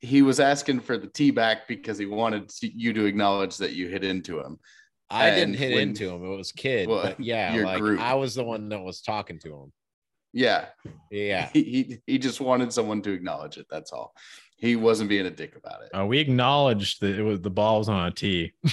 He 0.00 0.22
was 0.22 0.40
asking 0.40 0.80
for 0.80 0.98
the 0.98 1.06
tee 1.06 1.30
back 1.30 1.66
because 1.68 1.98
he 1.98 2.06
wanted 2.06 2.48
to- 2.50 2.70
you 2.78 2.92
to 2.92 3.04
acknowledge 3.06 3.56
that 3.58 3.72
you 3.72 3.88
hit 3.88 4.04
into 4.04 4.40
him. 4.40 4.58
I 5.08 5.30
didn't 5.30 5.54
hit 5.54 5.74
when- 5.74 5.90
into 5.90 6.10
him. 6.10 6.24
It 6.24 6.36
was 6.36 6.52
kid. 6.52 6.88
Well, 6.88 7.02
but 7.02 7.20
yeah, 7.20 7.54
your 7.54 7.64
like 7.64 7.78
group. 7.78 8.00
I 8.00 8.14
was 8.14 8.34
the 8.34 8.44
one 8.44 8.68
that 8.70 8.80
was 8.80 9.00
talking 9.00 9.38
to 9.40 9.54
him. 9.54 9.72
Yeah, 10.32 10.66
Yeah. 11.10 11.48
he, 11.52 11.62
he 11.62 11.98
he 12.06 12.18
just 12.18 12.40
wanted 12.40 12.72
someone 12.72 13.00
to 13.02 13.12
acknowledge 13.12 13.56
it. 13.56 13.66
That's 13.70 13.92
all. 13.92 14.14
He 14.58 14.76
wasn't 14.76 15.08
being 15.08 15.26
a 15.26 15.30
dick 15.30 15.54
about 15.56 15.82
it. 15.82 15.90
Uh, 15.98 16.04
we 16.06 16.18
acknowledged 16.18 17.00
that 17.00 17.18
it 17.18 17.22
was 17.22 17.40
the 17.40 17.50
ball 17.50 17.78
was 17.78 17.88
on 17.88 18.06
a 18.06 18.10
tee. 18.10 18.52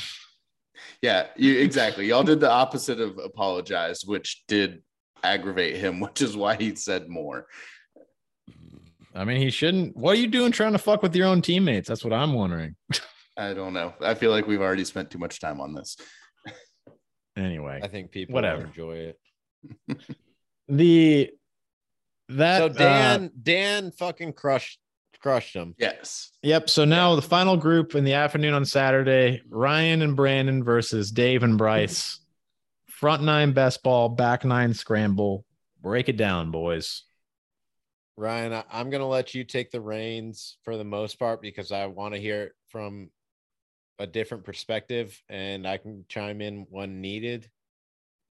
Yeah, 1.02 1.28
you 1.36 1.60
exactly. 1.60 2.08
Y'all 2.08 2.24
did 2.24 2.40
the 2.40 2.50
opposite 2.50 3.00
of 3.02 3.18
apologize, 3.18 4.06
which 4.06 4.44
did 4.48 4.82
aggravate 5.22 5.76
him, 5.76 6.00
which 6.00 6.22
is 6.22 6.36
why 6.38 6.56
he 6.56 6.76
said 6.76 7.10
more. 7.10 7.48
I 9.16 9.26
mean, 9.26 9.42
he 9.42 9.50
shouldn't. 9.50 9.96
What 9.96 10.18
are 10.18 10.20
you 10.20 10.28
doing 10.28 10.52
trying 10.52 10.72
to 10.72 10.78
fuck 10.80 11.04
with 11.04 11.16
your 11.16 11.28
own 11.28 11.42
teammates? 11.42 11.88
That's 11.88 12.04
what 12.04 12.14
I'm 12.14 12.34
wondering. 12.34 12.76
I 13.38 13.54
don't 13.54 13.74
know. 13.74 13.94
I 14.02 14.14
feel 14.14 14.32
like 14.32 14.48
we've 14.48 14.62
already 14.62 14.86
spent 14.86 15.12
too 15.12 15.18
much 15.18 15.40
time 15.40 15.60
on 15.60 15.74
this. 15.74 15.98
Anyway, 17.36 17.80
I 17.82 17.88
think 17.88 18.12
people 18.12 18.34
Whatever. 18.34 18.66
enjoy 18.66 18.96
it. 18.96 19.20
the 20.68 21.32
that 22.30 22.60
So 22.60 22.66
uh, 22.66 22.70
Dan, 22.70 23.32
Dan 23.42 23.92
fucking 23.92 24.34
crushed 24.34 24.80
crushed 25.20 25.54
them. 25.54 25.74
Yes. 25.80 26.32
Yep. 26.44 26.70
So 26.70 26.86
now 26.86 27.16
the 27.16 27.22
final 27.22 27.58
group 27.58 27.96
in 27.96 28.04
the 28.04 28.14
afternoon 28.14 28.54
on 28.54 28.66
Saturday 28.66 29.42
Ryan 29.50 30.02
and 30.02 30.16
Brandon 30.16 30.64
versus 30.64 31.12
Dave 31.12 31.44
and 31.44 31.58
Bryce. 31.58 32.20
Front 32.88 33.24
nine 33.24 33.52
best 33.54 33.84
ball, 33.84 34.10
back 34.10 34.46
nine 34.46 34.74
scramble. 34.74 35.46
Break 35.82 36.10
it 36.10 36.18
down, 36.18 36.52
boys. 36.52 37.04
Ryan, 38.16 38.54
I, 38.54 38.64
I'm 38.72 38.90
gonna 38.90 39.08
let 39.08 39.34
you 39.34 39.44
take 39.44 39.72
the 39.72 39.82
reins 39.82 40.58
for 40.64 40.78
the 40.78 40.84
most 40.84 41.18
part 41.18 41.42
because 41.42 41.72
I 41.72 41.86
want 41.88 42.14
to 42.14 42.20
hear 42.20 42.44
it 42.44 42.52
from 42.70 43.10
a 44.00 44.08
different 44.08 44.44
perspective, 44.44 45.20
and 45.30 45.68
I 45.68 45.78
can 45.78 46.06
chime 46.10 46.42
in 46.42 46.68
when 46.70 47.02
needed. 47.02 47.50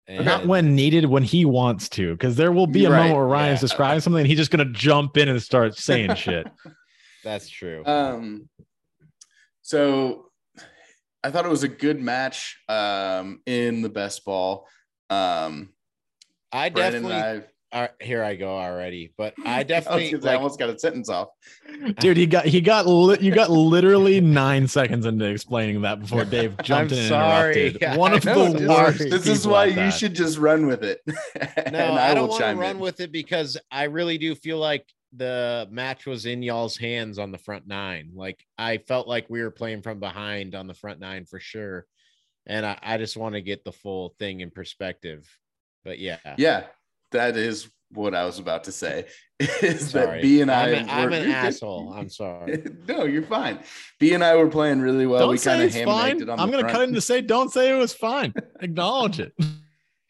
And 0.08 0.26
Not 0.26 0.46
when 0.46 0.76
needed, 0.76 1.06
when 1.06 1.24
he 1.24 1.46
wants 1.46 1.90
to, 1.90 2.12
because 2.12 2.36
there 2.36 2.52
will 2.52 2.68
be 2.68 2.86
a 2.86 2.90
Right, 2.90 2.98
moment 2.98 3.16
where 3.16 3.26
Ryan's 3.26 3.60
yeah. 3.60 3.68
describing 3.68 4.02
something 4.02 4.20
and 4.20 4.28
he's 4.28 4.38
just 4.38 4.52
gonna 4.52 4.66
jump 4.66 5.18
in 5.18 5.30
and 5.30 5.42
start 5.42 5.76
saying 5.76 6.16
shit. 6.16 6.48
that's 7.24 7.50
true. 7.50 7.84
Um. 7.86 8.50
So, 9.66 10.30
I 11.24 11.32
thought 11.32 11.46
it 11.46 11.50
was 11.50 11.64
a 11.64 11.70
good 11.70 12.02
match 12.02 12.58
um, 12.68 13.42
in 13.46 13.82
the 13.82 13.90
best 13.90 14.26
ball. 14.26 14.68
Um, 15.10 15.70
I 16.52 16.70
Brandon 16.70 17.04
definitely 17.04 17.22
and 17.38 17.46
uh, 17.74 17.88
here 18.00 18.24
I 18.24 18.36
go 18.36 18.56
already, 18.56 19.12
but 19.18 19.34
I 19.46 19.54
I, 19.54 19.60
I, 19.60 19.64
definitely 19.64 20.04
was 20.04 20.12
gonna 20.12 20.24
say, 20.24 20.30
I 20.30 20.32
like, 20.34 20.42
almost 20.42 20.60
got 20.60 20.70
a 20.70 20.80
sentence 20.80 21.10
off. 21.10 21.30
Dude, 22.00 22.18
he 22.18 22.28
got 22.28 22.46
he 22.46 22.62
got 22.62 22.88
li- 22.88 23.18
you 23.20 23.34
got 23.34 23.50
literally 23.50 24.22
nine 24.22 24.68
seconds 24.68 25.06
into 25.06 25.26
explaining 25.26 25.82
that 25.82 26.00
before 26.00 26.24
Dave 26.24 26.56
jumped 26.64 26.94
I'm 26.94 26.98
in 26.98 27.04
and 27.04 27.10
sorry. 27.10 27.68
interrupted. 27.68 27.98
One 27.98 28.14
I 28.14 28.18
of 28.18 28.26
know, 28.26 28.54
the 28.54 28.68
worst. 28.68 29.00
This 29.00 29.28
is 29.28 29.48
why 29.48 29.66
you 29.66 29.76
that. 29.76 29.90
should 29.92 30.14
just 30.14 30.38
run 30.38 30.68
with 30.68 30.84
it. 30.84 31.02
and 31.56 31.74
no, 31.74 31.94
I, 31.94 32.12
I, 32.12 32.14
don't 32.14 32.30
want 32.30 32.44
to 32.44 32.56
run 32.56 32.76
in. 32.76 32.80
with 32.80 33.00
it 33.00 33.12
because 33.12 33.58
I 33.72 33.86
really 33.86 34.18
do 34.18 34.36
feel 34.36 34.60
like 34.60 34.86
the 35.16 35.68
match 35.72 36.06
was 36.06 36.26
in 36.26 36.44
y'all's 36.44 36.78
hands 36.78 37.18
on 37.18 37.32
the 37.32 37.38
front 37.38 37.68
nine. 37.68 38.12
Like 38.14 38.46
I 38.58 38.78
felt 38.78 39.08
like 39.08 39.30
we 39.30 39.42
were 39.42 39.52
playing 39.52 39.82
from 39.82 40.00
behind 40.00 40.54
on 40.56 40.68
the 40.68 40.74
front 40.74 41.00
nine 41.00 41.26
for 41.26 41.40
sure. 41.40 41.86
And 42.46 42.66
I, 42.66 42.78
I 42.82 42.98
just 42.98 43.18
want 43.18 43.36
to 43.36 43.42
get 43.42 43.64
the 43.64 43.72
full 43.72 44.16
thing 44.20 44.42
in 44.42 44.52
perspective. 44.52 45.28
But 45.84 46.00
yeah. 46.00 46.18
Yeah, 46.38 46.66
that 47.14 47.38
is 47.38 47.70
what 47.92 48.14
I 48.14 48.26
was 48.26 48.40
about 48.40 48.66
to 48.66 48.72
say. 48.72 49.06
Is 49.62 49.90
Sorry. 49.90 50.06
that 50.06 50.22
B 50.22 50.42
and 50.42 50.52
I? 50.52 50.68
I'm, 50.68 50.74
an, 50.74 50.90
I'm 50.90 51.10
were- 51.10 51.16
an 51.18 51.30
asshole. 51.32 51.92
I'm 51.94 52.10
sorry. 52.10 52.64
no, 52.88 53.06
you're 53.06 53.24
fine. 53.24 53.60
B 54.00 54.14
and 54.14 54.24
I 54.24 54.36
were 54.36 54.48
playing 54.48 54.80
really 54.82 55.06
well. 55.08 55.22
Don't 55.22 55.30
we 55.32 55.40
kind 55.40 55.62
of 55.64 55.74
ham 55.74 55.86
fine. 55.86 56.30
I'm 56.30 56.50
gonna 56.52 56.64
cut 56.64 56.72
front. 56.72 56.90
in 56.90 56.94
to 56.96 57.02
say, 57.02 57.22
don't 57.22 57.52
say 57.52 57.76
it 57.76 57.80
was 57.80 57.94
fine. 57.94 58.34
Acknowledge 58.62 59.20
it. 59.20 59.34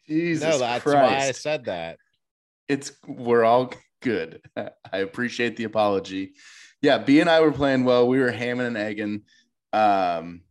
Jesus 0.06 0.48
no, 0.48 0.58
that's 0.58 0.82
Christ. 0.82 0.96
why 0.96 1.28
I 1.28 1.32
said 1.32 1.64
that. 1.64 1.98
it's 2.68 2.92
we're 3.06 3.44
all 3.44 3.72
good. 4.02 4.42
I 4.56 4.98
appreciate 4.98 5.56
the 5.56 5.64
apology. 5.64 6.34
Yeah, 6.82 6.98
B 6.98 7.20
and 7.20 7.30
I 7.30 7.40
were 7.40 7.52
playing 7.52 7.84
well. 7.84 8.06
We 8.06 8.20
were 8.20 8.30
hamming 8.30 8.66
and 8.66 8.76
egging, 8.76 9.22
um, 9.72 10.42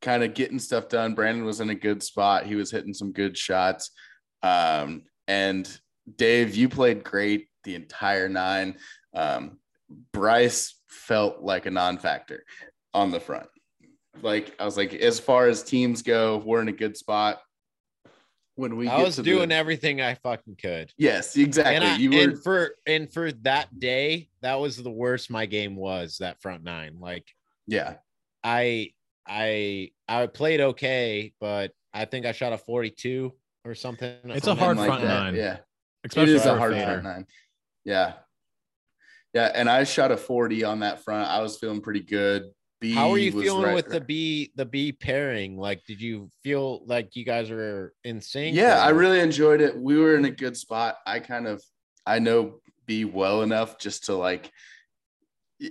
kind 0.00 0.24
of 0.24 0.32
getting 0.34 0.58
stuff 0.58 0.88
done. 0.88 1.14
Brandon 1.14 1.44
was 1.44 1.60
in 1.60 1.68
a 1.68 1.74
good 1.74 2.02
spot. 2.02 2.46
He 2.46 2.54
was 2.54 2.70
hitting 2.70 2.94
some 2.94 3.12
good 3.12 3.36
shots. 3.36 3.90
Um, 4.42 5.02
and 5.28 5.68
Dave, 6.16 6.54
you 6.54 6.68
played 6.68 7.04
great 7.04 7.48
the 7.64 7.74
entire 7.74 8.28
nine. 8.28 8.76
Um, 9.14 9.58
Bryce 10.12 10.74
felt 10.88 11.40
like 11.40 11.66
a 11.66 11.70
non-factor 11.70 12.44
on 12.92 13.10
the 13.10 13.20
front. 13.20 13.48
Like 14.22 14.54
I 14.60 14.64
was 14.64 14.76
like, 14.76 14.94
as 14.94 15.18
far 15.18 15.48
as 15.48 15.62
teams 15.62 16.02
go, 16.02 16.38
we're 16.38 16.62
in 16.62 16.68
a 16.68 16.72
good 16.72 16.96
spot. 16.96 17.40
When 18.56 18.76
we 18.76 18.86
I 18.86 19.02
was 19.02 19.16
doing 19.16 19.48
the, 19.48 19.54
everything 19.56 20.00
I 20.00 20.14
fucking 20.14 20.56
could. 20.62 20.92
yes, 20.96 21.36
exactly. 21.36 21.74
And, 21.74 21.84
I, 21.84 21.96
you 21.96 22.10
were 22.10 22.22
and 22.22 22.42
for 22.42 22.76
and 22.86 23.12
for 23.12 23.32
that 23.42 23.80
day, 23.80 24.28
that 24.42 24.60
was 24.60 24.76
the 24.76 24.90
worst 24.90 25.28
my 25.28 25.46
game 25.46 25.74
was. 25.74 26.18
That 26.18 26.40
front 26.40 26.62
nine, 26.62 26.98
like 27.00 27.26
yeah. 27.66 27.94
I 28.44 28.92
I 29.26 29.90
I 30.08 30.28
played 30.28 30.60
okay, 30.60 31.32
but 31.40 31.72
I 31.92 32.04
think 32.04 32.26
I 32.26 32.32
shot 32.32 32.52
a 32.52 32.58
42 32.58 33.32
or 33.64 33.74
something. 33.74 34.14
It's 34.24 34.46
on 34.46 34.56
a 34.56 34.60
hard 34.60 34.76
Something 34.76 34.86
front 34.92 35.02
that. 35.04 35.08
nine. 35.08 35.34
Yeah, 35.34 35.58
Especially 36.04 36.32
it 36.34 36.36
is 36.36 36.46
a 36.46 36.56
hard 36.56 36.72
fader. 36.74 36.84
front 36.84 37.04
nine. 37.04 37.26
Yeah, 37.84 38.14
yeah, 39.32 39.50
and 39.54 39.68
I 39.68 39.84
shot 39.84 40.12
a 40.12 40.16
forty 40.16 40.64
on 40.64 40.80
that 40.80 41.02
front. 41.04 41.28
I 41.28 41.40
was 41.40 41.58
feeling 41.58 41.80
pretty 41.80 42.00
good. 42.00 42.50
B 42.80 42.92
How 42.92 43.10
are 43.10 43.18
you 43.18 43.32
was 43.32 43.44
feeling 43.44 43.64
right- 43.64 43.74
with 43.74 43.88
the 43.88 44.00
B 44.00 44.52
the 44.56 44.64
B 44.66 44.92
pairing? 44.92 45.56
Like, 45.56 45.84
did 45.86 46.00
you 46.00 46.30
feel 46.42 46.84
like 46.86 47.16
you 47.16 47.24
guys 47.24 47.50
were 47.50 47.94
in 48.04 48.20
sync? 48.20 48.56
Yeah, 48.56 48.78
I 48.82 48.90
really 48.90 49.20
enjoyed 49.20 49.60
it. 49.60 49.76
We 49.76 49.96
were 49.98 50.16
in 50.16 50.24
a 50.24 50.30
good 50.30 50.56
spot. 50.56 50.96
I 51.06 51.20
kind 51.20 51.46
of 51.46 51.62
I 52.06 52.18
know 52.18 52.60
B 52.86 53.04
well 53.04 53.42
enough 53.42 53.78
just 53.78 54.04
to 54.06 54.14
like 54.14 54.50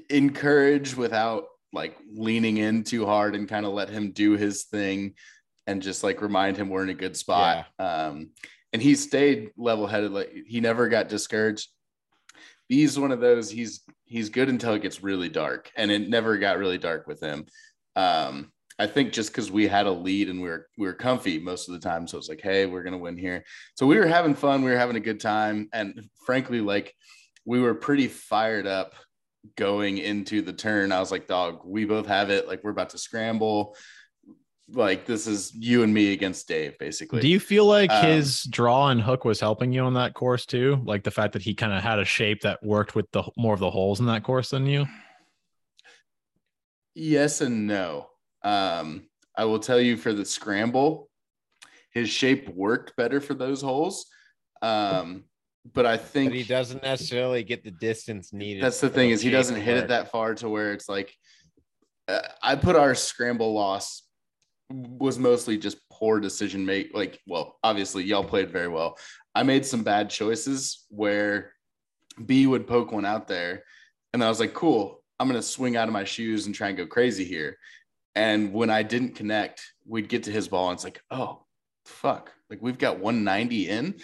encourage 0.09 0.95
without 0.95 1.45
like 1.73 1.97
leaning 2.11 2.57
in 2.57 2.83
too 2.83 3.05
hard 3.05 3.35
and 3.35 3.49
kind 3.49 3.65
of 3.65 3.73
let 3.73 3.89
him 3.89 4.11
do 4.11 4.31
his 4.33 4.63
thing 4.63 5.13
and 5.67 5.81
just 5.81 6.03
like 6.03 6.21
remind 6.21 6.57
him 6.57 6.69
we're 6.69 6.83
in 6.83 6.89
a 6.89 6.93
good 6.93 7.17
spot. 7.17 7.65
Um 7.79 8.31
and 8.71 8.81
he 8.81 8.95
stayed 8.95 9.51
level 9.57 9.87
headed 9.87 10.11
like 10.11 10.33
he 10.47 10.59
never 10.59 10.87
got 10.89 11.09
discouraged. 11.09 11.69
B's 12.69 12.99
one 12.99 13.11
of 13.11 13.19
those 13.19 13.49
he's 13.49 13.81
he's 14.05 14.29
good 14.29 14.49
until 14.49 14.73
it 14.73 14.81
gets 14.81 15.03
really 15.03 15.29
dark 15.29 15.71
and 15.75 15.91
it 15.91 16.09
never 16.09 16.37
got 16.37 16.57
really 16.57 16.77
dark 16.77 17.07
with 17.07 17.21
him. 17.21 17.45
Um 17.95 18.51
I 18.79 18.87
think 18.87 19.13
just 19.13 19.31
because 19.31 19.51
we 19.51 19.67
had 19.67 19.85
a 19.85 19.91
lead 19.91 20.29
and 20.29 20.41
we 20.41 20.49
were 20.49 20.67
we 20.77 20.87
were 20.87 20.93
comfy 20.93 21.39
most 21.39 21.69
of 21.69 21.73
the 21.73 21.79
time, 21.79 22.07
so 22.07 22.17
it's 22.17 22.29
like, 22.29 22.41
hey, 22.41 22.65
we're 22.65 22.83
gonna 22.83 22.97
win 22.97 23.17
here. 23.17 23.43
So 23.75 23.85
we 23.85 23.97
were 23.99 24.07
having 24.07 24.33
fun, 24.33 24.63
we 24.63 24.71
were 24.71 24.77
having 24.77 24.95
a 24.95 25.01
good 25.01 25.19
time, 25.19 25.69
and 25.73 26.09
frankly, 26.25 26.59
like 26.59 26.95
we 27.45 27.59
were 27.59 27.75
pretty 27.75 28.07
fired 28.07 28.65
up 28.65 28.95
going 29.57 29.97
into 29.97 30.41
the 30.41 30.53
turn. 30.53 30.91
I 30.91 30.99
was 30.99 31.11
like, 31.11 31.27
dog, 31.27 31.61
we 31.65 31.85
both 31.85 32.07
have 32.07 32.29
it. 32.29 32.47
Like 32.47 32.63
we're 32.63 32.71
about 32.71 32.91
to 32.91 32.97
scramble. 32.97 33.75
Like 34.69 35.05
this 35.05 35.27
is 35.27 35.53
you 35.53 35.83
and 35.83 35.93
me 35.93 36.13
against 36.13 36.47
Dave, 36.47 36.77
basically. 36.79 37.19
Do 37.21 37.27
you 37.27 37.39
feel 37.39 37.65
like 37.65 37.91
Um, 37.91 38.05
his 38.05 38.43
draw 38.43 38.87
and 38.89 39.01
hook 39.01 39.25
was 39.25 39.39
helping 39.39 39.73
you 39.73 39.81
on 39.81 39.93
that 39.95 40.13
course 40.13 40.45
too? 40.45 40.81
Like 40.85 41.03
the 41.03 41.11
fact 41.11 41.33
that 41.33 41.41
he 41.41 41.53
kind 41.53 41.73
of 41.73 41.83
had 41.83 41.99
a 41.99 42.05
shape 42.05 42.41
that 42.41 42.63
worked 42.63 42.95
with 42.95 43.05
the 43.11 43.23
more 43.37 43.53
of 43.53 43.59
the 43.59 43.69
holes 43.69 43.99
in 43.99 44.05
that 44.05 44.23
course 44.23 44.49
than 44.51 44.65
you? 44.65 44.85
Yes 46.95 47.41
and 47.41 47.67
no. 47.67 48.07
Um, 48.43 49.07
I 49.35 49.45
will 49.45 49.59
tell 49.59 49.79
you 49.79 49.97
for 49.97 50.13
the 50.13 50.25
scramble, 50.25 51.09
his 51.91 52.09
shape 52.09 52.47
worked 52.49 52.95
better 52.95 53.19
for 53.19 53.33
those 53.33 53.61
holes. 53.61 54.05
Um, 54.61 55.25
but 55.73 55.85
I 55.85 55.97
think 55.97 56.31
But 56.31 56.37
he 56.37 56.43
doesn't 56.43 56.83
necessarily 56.83 57.43
get 57.43 57.63
the 57.63 57.71
distance 57.71 58.31
needed. 58.33 58.63
that's 58.63 58.79
the 58.81 58.89
thing 58.89 59.09
is 59.09 59.21
he 59.21 59.29
doesn't 59.29 59.55
to 59.55 59.61
hit 59.61 59.77
it 59.77 59.87
that 59.89 60.11
far 60.11 60.35
to 60.35 60.49
where 60.49 60.73
it's 60.73 60.87
like 60.87 61.13
uh, 62.07 62.19
I 62.41 62.55
put 62.55 62.75
our 62.75 62.95
scramble 62.95 63.53
loss 63.53 64.02
was 64.73 65.19
mostly 65.19 65.57
just 65.57 65.77
poor 65.91 66.19
decision 66.19 66.65
make. 66.65 66.93
Like, 66.93 67.19
well, 67.27 67.57
obviously 67.63 68.03
y'all 68.03 68.23
played 68.23 68.51
very 68.51 68.67
well. 68.67 68.97
I 69.35 69.43
made 69.43 69.65
some 69.65 69.83
bad 69.83 70.09
choices 70.09 70.85
where 70.89 71.53
B 72.23 72.47
would 72.47 72.67
poke 72.67 72.91
one 72.91 73.05
out 73.05 73.27
there, 73.27 73.63
and 74.13 74.23
I 74.23 74.29
was 74.29 74.39
like, 74.39 74.53
cool. 74.53 75.01
I'm 75.19 75.27
gonna 75.27 75.41
swing 75.41 75.77
out 75.77 75.87
of 75.87 75.93
my 75.93 76.03
shoes 76.03 76.45
and 76.47 76.55
try 76.55 76.69
and 76.69 76.77
go 76.77 76.87
crazy 76.87 77.23
here. 77.23 77.57
And 78.15 78.51
when 78.51 78.69
I 78.69 78.83
didn't 78.83 79.15
connect, 79.15 79.63
we'd 79.85 80.09
get 80.09 80.23
to 80.23 80.31
his 80.31 80.47
ball, 80.47 80.69
and 80.69 80.75
it's 80.75 80.83
like, 80.83 81.01
oh, 81.11 81.45
fuck! 81.85 82.31
Like 82.49 82.61
we've 82.61 82.77
got 82.77 82.99
190 82.99 83.69
in, 83.69 83.95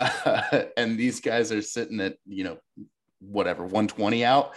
and 0.76 0.98
these 0.98 1.20
guys 1.20 1.52
are 1.52 1.60
sitting 1.62 2.00
at 2.00 2.16
you 2.24 2.44
know 2.44 2.58
whatever 3.20 3.64
120 3.64 4.24
out. 4.24 4.54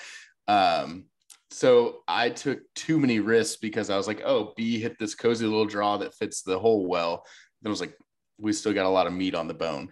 Um, 0.48 1.06
so 1.52 2.04
I 2.08 2.30
took 2.30 2.60
too 2.76 3.00
many 3.00 3.20
risks 3.20 3.58
because 3.58 3.90
I 3.90 3.98
was 3.98 4.08
like, 4.08 4.22
oh, 4.26 4.54
B 4.58 4.80
hit 4.80 4.98
this 5.00 5.16
cozy 5.16 5.46
little 5.46 5.66
draw 5.66 5.98
that 5.98 6.14
fits 6.14 6.42
the 6.42 6.60
hole 6.60 6.86
well. 6.88 7.24
Then 7.62 7.70
I 7.70 7.72
was 7.72 7.82
like, 7.82 7.98
we 8.38 8.54
still 8.54 8.74
got 8.74 8.86
a 8.86 8.90
lot 8.90 9.08
of 9.08 9.14
meat 9.14 9.34
on 9.36 9.48
the 9.48 9.54
bone. 9.54 9.90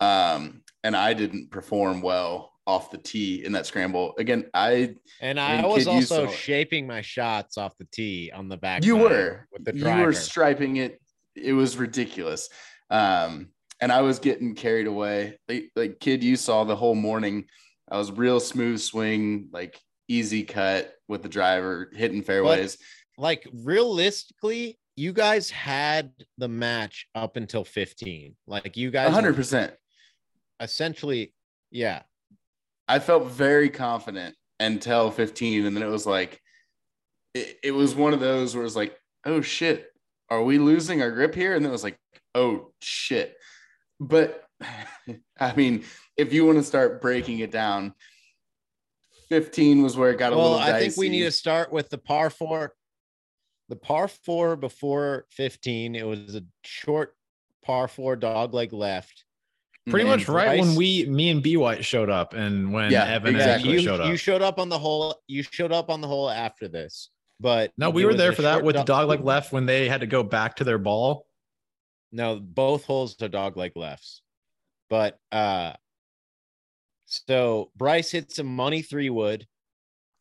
Um, 0.00 0.62
and 0.84 0.96
I 0.96 1.14
didn't 1.14 1.50
perform 1.50 2.00
well 2.02 2.52
off 2.66 2.90
the 2.90 2.98
tee 2.98 3.44
in 3.44 3.52
that 3.52 3.66
scramble. 3.66 4.14
Again, 4.18 4.44
I 4.52 4.94
And 5.20 5.40
I 5.40 5.54
I 5.54 5.62
mean, 5.62 5.70
was 5.70 5.86
also 5.86 6.28
shaping 6.30 6.86
my 6.86 7.00
shots 7.00 7.56
off 7.56 7.76
the 7.78 7.86
tee 7.90 8.30
on 8.32 8.48
the 8.48 8.58
back. 8.58 8.84
you 8.84 8.96
were 8.96 9.48
with 9.50 9.64
the 9.64 9.72
driver. 9.72 9.98
you 10.00 10.06
were 10.06 10.12
striping 10.12 10.76
it. 10.76 11.00
It 11.34 11.54
was 11.54 11.76
ridiculous. 11.78 12.48
Um, 12.90 13.48
and 13.80 13.90
I 13.90 14.02
was 14.02 14.18
getting 14.18 14.54
carried 14.54 14.86
away. 14.86 15.38
Like, 15.48 15.70
like 15.74 16.00
kid, 16.00 16.22
you 16.22 16.36
saw 16.36 16.64
the 16.64 16.76
whole 16.76 16.94
morning. 16.94 17.46
I 17.90 17.96
was 17.96 18.12
real 18.12 18.38
smooth 18.38 18.80
swing, 18.80 19.48
like 19.52 19.80
easy 20.08 20.42
cut 20.42 20.92
with 21.06 21.22
the 21.22 21.28
driver 21.28 21.90
hitting 21.94 22.22
fairways. 22.22 22.78
like 23.16 23.46
realistically, 23.52 24.78
you 24.96 25.12
guys 25.12 25.50
had 25.50 26.12
the 26.38 26.48
match 26.48 27.06
up 27.14 27.36
until 27.36 27.64
15. 27.64 28.34
Like 28.46 28.76
you 28.76 28.90
guys 28.90 29.12
100%. 29.12 29.72
essentially, 30.60 31.32
yeah. 31.70 32.02
I 32.88 32.98
felt 32.98 33.26
very 33.26 33.68
confident 33.68 34.34
until 34.58 35.10
15. 35.10 35.66
And 35.66 35.76
then 35.76 35.82
it 35.82 35.90
was 35.90 36.06
like, 36.06 36.40
it, 37.34 37.58
it 37.62 37.70
was 37.70 37.94
one 37.94 38.14
of 38.14 38.20
those 38.20 38.56
where 38.56 38.64
it's 38.64 38.76
like, 38.76 38.96
oh 39.24 39.40
shit, 39.40 39.86
are 40.30 40.42
we 40.42 40.58
losing 40.58 41.02
our 41.02 41.10
grip 41.10 41.34
here? 41.34 41.54
And 41.54 41.64
then 41.64 41.70
it 41.70 41.72
was 41.72 41.84
like, 41.84 41.98
oh 42.34 42.72
shit. 42.80 43.36
But 44.00 44.44
I 45.40 45.54
mean, 45.54 45.84
if 46.16 46.32
you 46.32 46.44
want 46.44 46.58
to 46.58 46.64
start 46.64 47.00
breaking 47.00 47.38
it 47.38 47.50
down, 47.50 47.94
15 49.30 49.82
was 49.82 49.96
where 49.96 50.10
it 50.10 50.18
got 50.18 50.32
a 50.32 50.36
little. 50.36 50.52
Well, 50.52 50.58
I 50.60 50.78
think 50.80 50.96
we 50.96 51.08
need 51.08 51.24
to 51.24 51.30
start 51.30 51.72
with 51.72 51.90
the 51.90 51.98
par 51.98 52.30
four. 52.30 52.74
The 53.68 53.76
par 53.76 54.08
four 54.08 54.56
before 54.56 55.26
15, 55.30 55.94
it 55.94 56.06
was 56.06 56.34
a 56.34 56.42
short 56.64 57.14
par 57.64 57.86
four 57.88 58.16
dog 58.16 58.54
leg 58.54 58.72
left. 58.72 59.24
Pretty 59.90 60.06
Mhm. 60.06 60.18
much 60.18 60.28
right 60.28 60.58
when 60.60 60.74
we, 60.74 61.06
me 61.06 61.30
and 61.30 61.42
B 61.42 61.56
White 61.56 61.84
showed 61.84 62.10
up, 62.10 62.32
and 62.34 62.72
when 62.72 62.90
Yeah, 62.90 63.04
Evan 63.04 63.34
exactly. 63.36 63.70
and 63.70 63.80
you, 63.80 63.84
showed 63.86 64.00
up. 64.00 64.08
you 64.10 64.16
showed 64.16 64.42
up 64.42 64.58
on 64.58 64.68
the 64.68 64.78
hole. 64.78 65.20
You 65.26 65.42
showed 65.42 65.72
up 65.72 65.88
on 65.90 66.00
the 66.00 66.08
hole 66.08 66.28
after 66.30 66.68
this, 66.68 67.10
but 67.40 67.72
no, 67.78 67.88
we 67.90 68.04
were 68.04 68.14
there 68.14 68.32
for 68.32 68.42
that 68.42 68.54
short 68.54 68.64
with 68.64 68.76
the 68.76 68.82
dog 68.84 69.08
leg 69.08 69.24
left 69.24 69.52
when 69.52 69.66
they 69.66 69.88
had 69.88 70.00
to 70.00 70.06
go 70.06 70.22
back 70.22 70.56
to 70.56 70.64
their 70.64 70.78
ball. 70.78 71.26
No, 72.12 72.38
both 72.40 72.84
holes 72.84 73.20
are 73.22 73.28
dog 73.28 73.56
leg 73.56 73.72
lefts. 73.76 74.22
But 74.90 75.18
uh 75.32 75.74
so 77.08 77.70
Bryce 77.76 78.10
hits 78.10 78.38
a 78.38 78.44
money 78.44 78.82
three 78.82 79.10
wood 79.10 79.46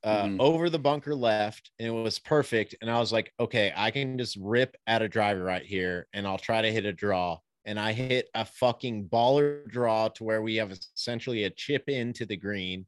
uh, 0.04 0.24
Mhm. 0.26 0.40
over 0.40 0.70
the 0.70 0.80
bunker 0.80 1.14
left, 1.14 1.72
and 1.80 1.88
it 1.88 1.92
was 1.92 2.18
perfect. 2.20 2.76
And 2.82 2.90
I 2.90 3.00
was 3.00 3.12
like, 3.12 3.34
okay, 3.40 3.74
I 3.76 3.92
can 3.92 4.18
just 4.18 4.38
rip 4.40 4.78
at 4.88 5.02
a 5.02 5.10
driver 5.10 5.44
right 5.44 5.66
here, 5.66 6.08
and 6.14 6.26
I'll 6.26 6.38
try 6.38 6.62
to 6.62 6.72
hit 6.72 6.86
a 6.86 6.94
draw. 6.94 7.40
And 7.66 7.78
I 7.78 7.92
hit 7.92 8.30
a 8.34 8.46
fucking 8.46 9.10
baller 9.10 9.68
draw 9.68 10.08
to 10.10 10.24
where 10.24 10.42
we 10.42 10.56
have 10.56 10.72
essentially 10.72 11.44
a 11.44 11.50
chip 11.50 11.90
into 11.90 12.26
the 12.26 12.38
green. 12.38 12.86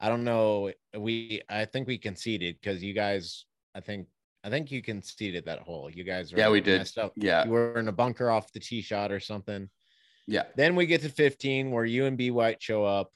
I 0.00 0.08
don't 0.08 0.24
know. 0.24 0.72
We 0.96 1.42
I 1.48 1.66
think 1.66 1.86
we 1.88 1.98
conceded 1.98 2.58
because 2.60 2.82
you 2.82 2.94
guys. 2.94 3.44
I 3.74 3.80
think 3.80 4.08
I 4.42 4.48
think 4.50 4.70
you 4.70 4.80
conceded 4.82 5.44
that 5.44 5.60
hole. 5.60 5.90
You 5.90 6.04
guys. 6.04 6.32
Yeah, 6.32 6.48
we 6.48 6.60
did. 6.62 6.78
messed 6.78 6.96
Up. 6.96 7.12
Yeah. 7.16 7.44
You 7.44 7.50
were 7.50 7.78
in 7.78 7.88
a 7.88 7.92
bunker 7.92 8.30
off 8.30 8.50
the 8.52 8.60
tee 8.60 8.80
shot 8.82 9.12
or 9.12 9.20
something. 9.20 9.68
Yeah. 10.26 10.44
Then 10.56 10.74
we 10.76 10.86
get 10.86 11.02
to 11.02 11.08
15 11.10 11.70
where 11.70 11.84
you 11.84 12.06
and 12.06 12.16
B 12.16 12.30
White 12.30 12.62
show 12.62 12.84
up. 12.84 13.12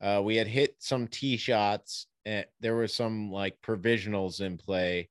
Uh, 0.00 0.20
we 0.24 0.36
had 0.36 0.46
hit 0.46 0.76
some 0.78 1.08
tee 1.08 1.36
shots. 1.36 2.06
And 2.24 2.44
there 2.60 2.74
were 2.74 2.88
some 2.88 3.30
like 3.30 3.56
provisionals 3.62 4.40
in 4.40 4.58
play. 4.58 5.10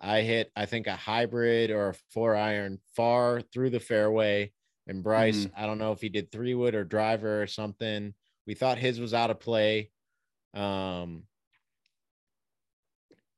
I 0.00 0.22
hit, 0.22 0.50
I 0.56 0.64
think, 0.66 0.86
a 0.86 0.96
hybrid 0.96 1.70
or 1.70 1.90
a 1.90 1.94
four 2.10 2.34
iron 2.34 2.78
far 2.96 3.42
through 3.42 3.70
the 3.70 3.80
fairway. 3.80 4.50
And 4.86 5.02
Bryce, 5.02 5.46
I 5.56 5.66
don't 5.66 5.78
know 5.78 5.92
if 5.92 6.00
he 6.00 6.08
did 6.08 6.30
three 6.32 6.54
wood 6.54 6.74
or 6.74 6.84
driver 6.84 7.42
or 7.42 7.46
something. 7.46 8.14
We 8.46 8.54
thought 8.54 8.78
his 8.78 8.98
was 9.00 9.14
out 9.14 9.30
of 9.30 9.40
play. 9.40 9.90
Um, 10.54 11.24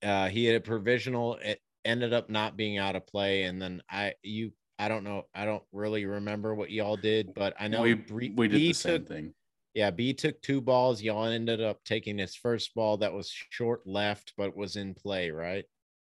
uh, 0.03 0.29
he 0.29 0.45
had 0.45 0.57
a 0.57 0.61
provisional. 0.61 1.37
It 1.37 1.61
ended 1.85 2.13
up 2.13 2.31
not 2.31 2.57
being 2.57 2.79
out 2.79 2.97
of 2.97 3.07
play. 3.07 3.45
And 3.45 3.61
then 3.61 3.83
I, 3.91 4.15
you, 4.23 4.53
I 4.79 4.89
don't 4.89 5.05
know. 5.05 5.27
I 5.35 5.45
don't 5.45 5.63
really 5.73 6.05
remember 6.05 6.55
what 6.55 6.71
y'all 6.71 6.97
did, 6.97 7.33
but 7.35 7.55
I 7.59 7.69
know 7.69 7.83
we 7.83 7.95
we 8.31 8.49
did 8.49 8.61
the 8.61 8.73
same 8.73 9.05
thing. 9.05 9.35
Yeah, 9.77 9.91
B 9.91 10.15
took 10.15 10.41
two 10.41 10.63
balls. 10.63 11.03
Y'all 11.03 11.27
ended 11.27 11.61
up 11.61 11.85
taking 11.85 12.17
his 12.17 12.35
first 12.35 12.75
ball 12.75 12.97
that 12.97 13.13
was 13.13 13.31
short 13.51 13.87
left, 13.87 14.33
but 14.39 14.57
was 14.57 14.77
in 14.77 14.95
play, 14.95 15.31
right? 15.31 15.67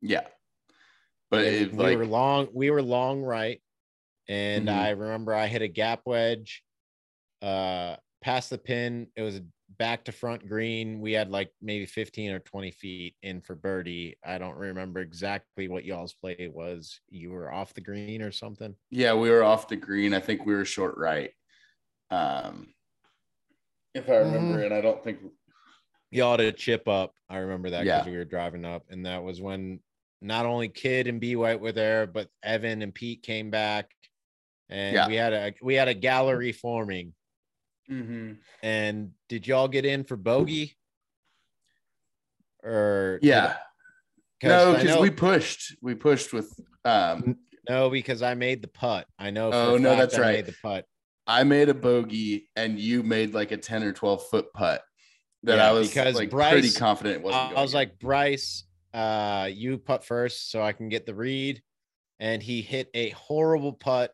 Yeah. 0.02 0.26
But 1.30 1.46
it, 1.46 1.72
we 1.72 1.78
like 1.78 1.98
were 2.00 2.08
long, 2.08 2.48
we 2.54 2.72
were 2.72 2.82
long 2.82 3.22
right. 3.22 3.62
And 4.28 4.68
Mhm. 4.68 4.74
I 4.74 4.90
remember 4.90 5.36
I 5.36 5.46
hit 5.46 5.62
a 5.62 5.68
gap 5.68 6.02
wedge 6.06 6.64
uh 7.44 7.98
past 8.22 8.50
the 8.50 8.58
pin. 8.58 9.12
It 9.16 9.22
was 9.22 9.42
back 9.78 10.06
to 10.06 10.12
front 10.12 10.48
green. 10.48 11.00
We 11.00 11.12
had 11.12 11.30
like 11.30 11.52
maybe 11.62 11.86
15 11.86 12.32
or 12.32 12.40
20 12.40 12.72
feet 12.72 13.16
in 13.22 13.42
for 13.42 13.54
birdie. 13.56 14.18
I 14.26 14.40
don't 14.40 14.58
remember 14.58 15.02
exactly 15.02 15.68
what 15.68 15.86
y'all's 15.86 16.14
play 16.16 16.50
was. 16.52 17.00
You 17.10 17.30
were 17.30 17.52
off 17.54 17.76
the 17.76 17.82
green 17.82 18.24
or 18.24 18.32
something. 18.32 18.76
yeah, 18.90 19.14
we 19.14 19.30
were 19.30 19.44
off 19.44 19.68
the 19.68 19.76
green. 19.76 20.16
I 20.16 20.20
think 20.20 20.48
we 20.48 20.56
were 20.56 20.66
short 20.66 20.98
right. 20.98 21.32
Um 22.10 22.74
if 23.94 24.10
I 24.10 24.18
remember, 24.18 24.60
Mhm. 24.60 24.66
and 24.66 24.74
I 24.74 24.82
don't 24.82 25.04
think 25.04 25.20
y'all 26.12 26.32
had 26.32 26.40
a 26.42 26.52
chip 26.52 26.88
up. 26.88 27.14
I 27.30 27.38
remember 27.38 27.70
that 27.72 27.84
because 27.84 28.06
Yeah. 28.06 28.12
we 28.12 28.18
were 28.18 28.26
driving 28.26 28.66
up, 28.66 28.86
and 28.90 29.06
that 29.06 29.24
was 29.24 29.42
when 29.42 29.82
not 30.22 30.46
only 30.46 30.70
Kid 30.70 31.08
and 31.08 31.20
B 31.20 31.36
White 31.36 31.60
were 31.60 31.72
there, 31.72 32.06
but 32.08 32.30
Evan 32.44 32.82
and 32.82 32.94
Pete 32.94 33.24
came 33.24 33.50
back, 33.50 33.92
and 34.70 34.96
Yeah. 34.96 35.08
we 35.08 35.16
had 35.16 35.34
a 35.34 35.54
we 35.62 35.74
had 35.76 35.88
a 35.88 35.94
gallery 35.94 36.52
forming. 36.52 37.14
And 38.64 39.14
did 39.28 39.46
y'all 39.46 39.68
get 39.68 39.84
in 39.86 40.06
for 40.06 40.16
bogey? 40.16 40.78
Or 42.64 43.20
did- 43.22 43.28
yeah. 43.28 43.58
'cause 44.40 44.50
No, 44.50 44.74
because 44.82 45.00
we 45.02 45.10
pushed. 45.10 45.76
We 45.82 45.96
pushed 45.96 46.32
with 46.32 46.58
um 46.86 47.40
no 47.68 47.90
because 47.90 48.22
I 48.22 48.34
made 48.36 48.62
the 48.62 48.70
putt. 48.70 49.08
I 49.20 49.30
know. 49.32 49.52
for 49.52 49.58
Oh, 49.58 49.78
no, 49.78 49.90
fact 49.90 50.00
that's 50.00 50.16
I 50.16 50.22
right. 50.22 50.36
Made 50.38 50.46
the 50.46 50.56
putt. 50.62 50.86
I 51.28 51.44
made 51.44 51.70
a 51.70 51.74
bogey 51.74 52.50
and 52.56 52.80
you 52.80 53.04
made 53.04 53.34
like 53.34 53.52
a 53.52 53.58
10 53.58 53.84
or 53.84 53.94
12 53.94 54.28
foot 54.30 54.54
putt 54.54 54.82
that 55.44 55.58
Yeah, 55.58 55.70
I 55.70 55.72
was 55.72 55.90
because 55.90 56.16
like 56.16 56.30
Bryce- 56.30 56.52
pretty 56.52 56.72
confident 56.72 57.18
it 57.18 57.22
wasn't. 57.24 57.58
I 57.58 57.62
was 57.62 57.74
in. 57.74 57.78
like, 57.78 58.00
Bryce, 58.00 58.64
uh, 58.94 59.50
you 59.52 59.78
putt 59.78 60.04
first 60.04 60.52
so 60.52 60.62
I 60.62 60.72
can 60.74 60.90
get 60.90 61.06
the 61.06 61.16
read. 61.16 61.62
And 62.20 62.42
he 62.44 62.62
hit 62.62 62.90
a 62.94 63.10
horrible 63.12 63.74
putt, 63.74 64.14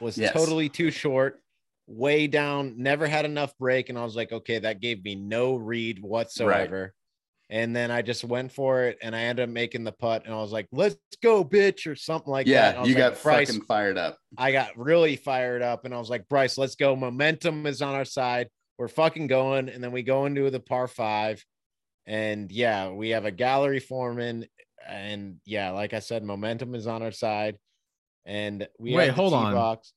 was 0.00 0.18
Yes. 0.18 0.32
totally 0.34 0.68
too 0.68 0.90
short, 0.90 1.40
way 1.86 2.26
down, 2.26 2.74
never 2.76 3.06
had 3.06 3.24
enough 3.24 3.56
break. 3.58 3.88
And 3.88 3.98
I 3.98 4.04
was 4.04 4.14
like, 4.16 4.32
okay, 4.32 4.58
that 4.58 4.80
gave 4.80 5.02
me 5.02 5.14
no 5.14 5.54
read 5.56 6.02
whatsoever. 6.02 6.94
And 7.50 7.74
then 7.74 7.90
I 7.90 8.00
just 8.00 8.22
went 8.22 8.52
for 8.52 8.84
it 8.84 8.98
and 9.02 9.14
I 9.14 9.22
ended 9.22 9.42
up 9.42 9.50
making 9.50 9.82
the 9.82 9.90
putt. 9.90 10.22
And 10.24 10.32
I 10.32 10.36
was 10.38 10.52
like, 10.52 10.68
let's 10.70 10.96
go, 11.20 11.44
bitch, 11.44 11.90
or 11.90 11.96
something 11.96 12.30
like 12.30 12.46
that. 12.46 12.76
Yeah, 12.76 12.84
you 12.84 12.94
like, 12.94 13.14
got 13.14 13.22
Bryce, 13.22 13.48
fucking 13.48 13.64
fired 13.64 13.98
up. 13.98 14.18
I 14.38 14.52
got 14.52 14.78
really 14.78 15.16
fired 15.16 15.60
up 15.60 15.84
and 15.84 15.92
I 15.92 15.98
was 15.98 16.08
like, 16.08 16.28
Bryce, 16.28 16.56
let's 16.56 16.76
go. 16.76 16.94
Momentum 16.94 17.66
is 17.66 17.82
on 17.82 17.96
our 17.96 18.04
side. 18.04 18.48
We're 18.78 18.86
fucking 18.86 19.26
going. 19.26 19.68
And 19.68 19.82
then 19.82 19.90
we 19.90 20.04
go 20.04 20.26
into 20.26 20.48
the 20.48 20.60
par 20.60 20.86
five. 20.86 21.44
And 22.06 22.52
yeah, 22.52 22.90
we 22.90 23.10
have 23.10 23.24
a 23.24 23.32
gallery 23.32 23.80
foreman. 23.80 24.46
And 24.88 25.40
yeah, 25.44 25.72
like 25.72 25.92
I 25.92 25.98
said, 25.98 26.22
momentum 26.22 26.76
is 26.76 26.86
on 26.86 27.02
our 27.02 27.12
side. 27.12 27.58
And 28.24 28.68
we 28.78 28.94
Wait, 28.94 29.06
have 29.06 29.16
hold 29.16 29.34
on. 29.34 29.52
Box. 29.54 29.92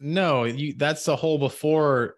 No, 0.00 0.44
you 0.44 0.74
that's 0.76 1.04
the 1.04 1.16
hole 1.16 1.38
before 1.38 2.06
th- 2.06 2.14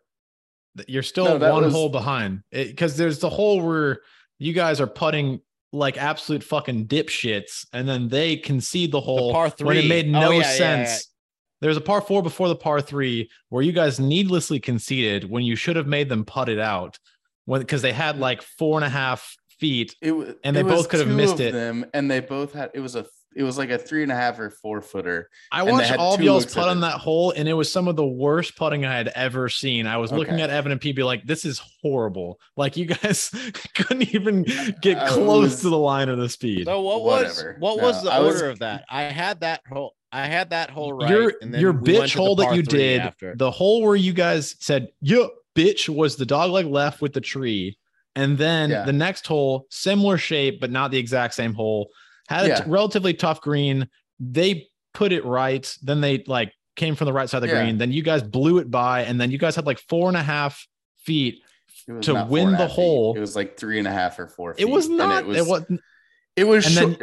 you're 0.86 1.02
still 1.02 1.38
No, 1.38 1.52
one 1.52 1.64
was- 1.64 1.72
hole 1.72 1.88
behind. 1.88 2.42
Because 2.50 2.96
there's 2.96 3.18
the 3.18 3.30
hole 3.30 3.60
where 3.62 4.00
you 4.38 4.52
guys 4.52 4.80
are 4.80 4.86
putting 4.86 5.40
like 5.72 5.96
absolute 5.96 6.42
fucking 6.42 6.86
dipshits, 6.88 7.64
and 7.72 7.88
then 7.88 8.08
they 8.08 8.36
concede 8.36 8.90
the 8.92 9.00
hole 9.00 9.32
par 9.32 9.50
three. 9.50 9.66
when 9.66 9.76
it 9.76 9.86
made 9.86 10.06
Oh, 10.08 10.20
no 10.20 10.30
yeah, 10.32 10.38
yeah, 10.40 10.52
sense. 10.52 10.90
yeah. 10.90 10.96
There's 11.60 11.76
a 11.76 11.80
par 11.80 12.00
four 12.00 12.22
before 12.22 12.48
the 12.48 12.56
par 12.56 12.80
three 12.80 13.30
where 13.50 13.62
you 13.62 13.70
guys 13.72 14.00
needlessly 14.00 14.58
conceded 14.58 15.30
when 15.30 15.44
you 15.44 15.54
should 15.56 15.76
have 15.76 15.86
made 15.86 16.08
them 16.08 16.24
putt 16.24 16.48
it 16.48 16.58
out 16.58 16.98
when 17.44 17.60
because 17.60 17.82
they 17.82 17.92
had 17.92 18.18
like 18.18 18.42
four 18.42 18.78
and 18.78 18.84
a 18.84 18.88
half 18.88 19.36
feet. 19.60 19.94
It 20.00 20.12
And 20.42 20.56
they 20.56 20.60
it 20.60 20.66
both 20.66 20.88
could 20.88 21.00
have 21.00 21.08
missed 21.08 21.38
it. 21.38 21.52
Them, 21.52 21.84
and 21.94 22.10
they 22.10 22.20
both 22.20 22.52
had 22.54 22.70
it 22.74 22.80
was 22.80 22.96
a 22.96 23.04
it 23.36 23.42
was 23.44 23.56
like 23.56 23.70
a 23.70 23.78
three 23.78 24.02
and 24.02 24.10
a 24.10 24.14
half 24.14 24.38
or 24.38 24.50
four 24.50 24.82
footer. 24.82 25.30
I 25.52 25.62
watched 25.62 25.92
all 25.92 26.14
of 26.14 26.18
two 26.20 26.24
y'all's 26.26 26.44
looks 26.44 26.54
putt 26.54 26.68
on 26.68 26.80
that 26.80 26.94
hole, 26.98 27.32
and 27.36 27.48
it 27.48 27.52
was 27.52 27.70
some 27.72 27.86
of 27.88 27.96
the 27.96 28.06
worst 28.06 28.56
putting 28.56 28.84
I 28.84 28.96
had 28.96 29.08
ever 29.08 29.48
seen. 29.48 29.86
I 29.86 29.98
was 29.98 30.10
looking 30.12 30.34
Okay. 30.34 30.42
at 30.42 30.50
Evan 30.50 30.72
and 30.72 30.80
Pete, 30.80 30.96
be 30.96 31.02
like, 31.02 31.24
"This 31.24 31.44
is 31.44 31.60
horrible." 31.82 32.40
Like 32.56 32.76
you 32.76 32.86
guys 32.86 33.30
couldn't 33.74 34.12
even 34.14 34.44
get 34.82 34.98
I 34.98 35.08
close 35.08 35.42
was- 35.52 35.60
to 35.62 35.70
the 35.70 35.78
line 35.78 36.08
of 36.08 36.18
the 36.18 36.28
speed. 36.28 36.66
So 36.66 36.80
what 36.80 37.02
Whatever. 37.02 37.56
was 37.60 37.60
what 37.60 37.80
was 37.80 38.02
the 38.02 38.10
I 38.10 38.18
order 38.18 38.32
was- 38.32 38.42
of 38.42 38.58
that? 38.60 38.84
I 38.90 39.02
had 39.04 39.40
that 39.40 39.60
hole. 39.70 39.94
I 40.12 40.26
had 40.26 40.50
that 40.50 40.70
hole 40.70 40.92
right. 40.94 41.08
your 41.08 41.32
and 41.40 41.54
then 41.54 41.60
your 41.60 41.70
we 41.72 41.92
bitch 41.92 42.16
hole 42.16 42.34
that 42.36 42.56
you 42.56 42.62
did, 42.62 43.00
after. 43.00 43.36
the 43.36 43.50
hole 43.50 43.80
where 43.82 43.94
you 43.94 44.12
guys 44.12 44.56
said, 44.58 44.88
"Yeah, 45.00 45.26
bitch," 45.54 45.88
was 45.88 46.16
the 46.16 46.26
dog 46.26 46.50
leg 46.50 46.66
left 46.66 47.00
with 47.00 47.12
the 47.12 47.20
tree, 47.20 47.78
and 48.16 48.36
then 48.36 48.70
Yeah. 48.70 48.84
the 48.84 48.92
next 48.92 49.28
hole, 49.28 49.66
similar 49.70 50.18
shape 50.18 50.60
but 50.60 50.72
not 50.72 50.90
the 50.90 50.98
exact 50.98 51.34
same 51.34 51.54
hole, 51.54 51.90
had 52.30 52.44
a 52.46 52.48
Yeah. 52.48 52.60
t- 52.60 52.70
relatively 52.70 53.12
tough 53.14 53.40
green. 53.40 53.88
They 54.18 54.68
put 54.94 55.12
it 55.12 55.24
right, 55.24 55.76
then 55.82 56.00
they 56.00 56.22
like 56.26 56.52
came 56.76 56.94
from 56.94 57.06
the 57.06 57.12
right 57.12 57.28
side 57.28 57.38
of 57.38 57.42
the 57.42 57.48
Yeah. 57.48 57.62
green. 57.62 57.78
Then 57.78 57.92
you 57.92 58.02
guys 58.02 58.22
blew 58.22 58.58
it 58.58 58.70
by, 58.70 59.02
and 59.02 59.20
then 59.20 59.30
you 59.30 59.38
guys 59.38 59.56
had 59.56 59.66
like 59.66 59.80
four 59.88 60.08
and 60.08 60.16
a 60.16 60.22
half 60.22 60.66
feet. 61.04 61.42
To 62.02 62.24
win 62.28 62.52
the 62.52 62.56
half 62.58 62.68
feet. 62.68 62.74
hole- 62.74 63.16
It 63.16 63.20
was 63.20 63.34
like 63.34 63.56
three 63.58 63.78
and 63.78 63.88
a 63.88 63.90
half 63.90 64.18
or 64.18 64.28
four. 64.28 64.54
It 64.56 64.68
was 64.68 64.84
feet, 64.86 64.90
and 64.92 64.98
not. 64.98 65.22
It 65.24 65.26
was. 65.26 65.36
it 65.36 65.46
was. 65.48 65.64
it 66.36 66.44
was 66.44 66.74
then- 66.74 66.98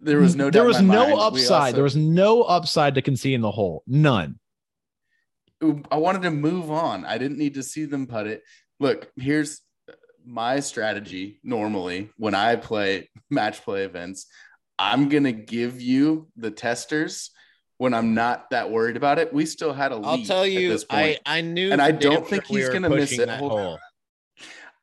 there 0.00 0.18
was 0.20 0.36
no. 0.36 0.50
There 0.50 0.64
was 0.64 0.80
no 0.82 1.06
mind. 1.06 1.18
Upside. 1.18 1.50
also- 1.60 1.72
there 1.74 1.82
was 1.84 1.96
no 1.96 2.42
upside 2.42 2.94
to 2.96 3.02
conceding 3.02 3.40
the 3.40 3.50
hole. 3.50 3.82
None. 3.86 4.38
I 5.90 5.96
wanted 5.96 6.22
to 6.22 6.30
move 6.30 6.70
on. 6.70 7.04
I 7.04 7.18
didn't 7.18 7.38
need 7.38 7.54
to 7.54 7.62
see 7.62 7.84
them 7.84 8.06
put 8.06 8.26
it. 8.26 8.42
Look, 8.78 9.10
here's 9.16 9.60
my 10.28 10.60
strategy 10.60 11.40
normally 11.42 12.10
when 12.18 12.34
I 12.34 12.56
play 12.56 13.08
match 13.30 13.62
play 13.62 13.84
events. 13.84 14.26
I'm 14.78 15.08
to 15.24 15.32
give 15.32 15.80
you 15.80 16.28
the 16.36 16.52
testers 16.52 17.30
when 17.78 17.94
I'm 17.94 18.14
not 18.14 18.50
that 18.50 18.70
worried 18.70 18.96
about 18.96 19.18
it. 19.18 19.32
We 19.32 19.46
still 19.46 19.72
had 19.72 19.90
a 19.90 19.96
lead. 19.96 20.06
I'll 20.06 20.24
tell 20.24 20.44
at 20.44 20.52
you, 20.52 20.68
this 20.68 20.84
I 20.88 21.02
point. 21.02 21.18
I 21.26 21.40
knew, 21.40 21.72
And 21.72 21.82
I 21.82 21.90
don't 21.90 22.26
think 22.26 22.44
sure 22.44 22.54
we 22.54 22.60
he's 22.60 22.68
were 22.68 22.74
gonna 22.74 22.90
miss 22.90 23.18
it. 23.18 23.28
hole. 23.28 23.78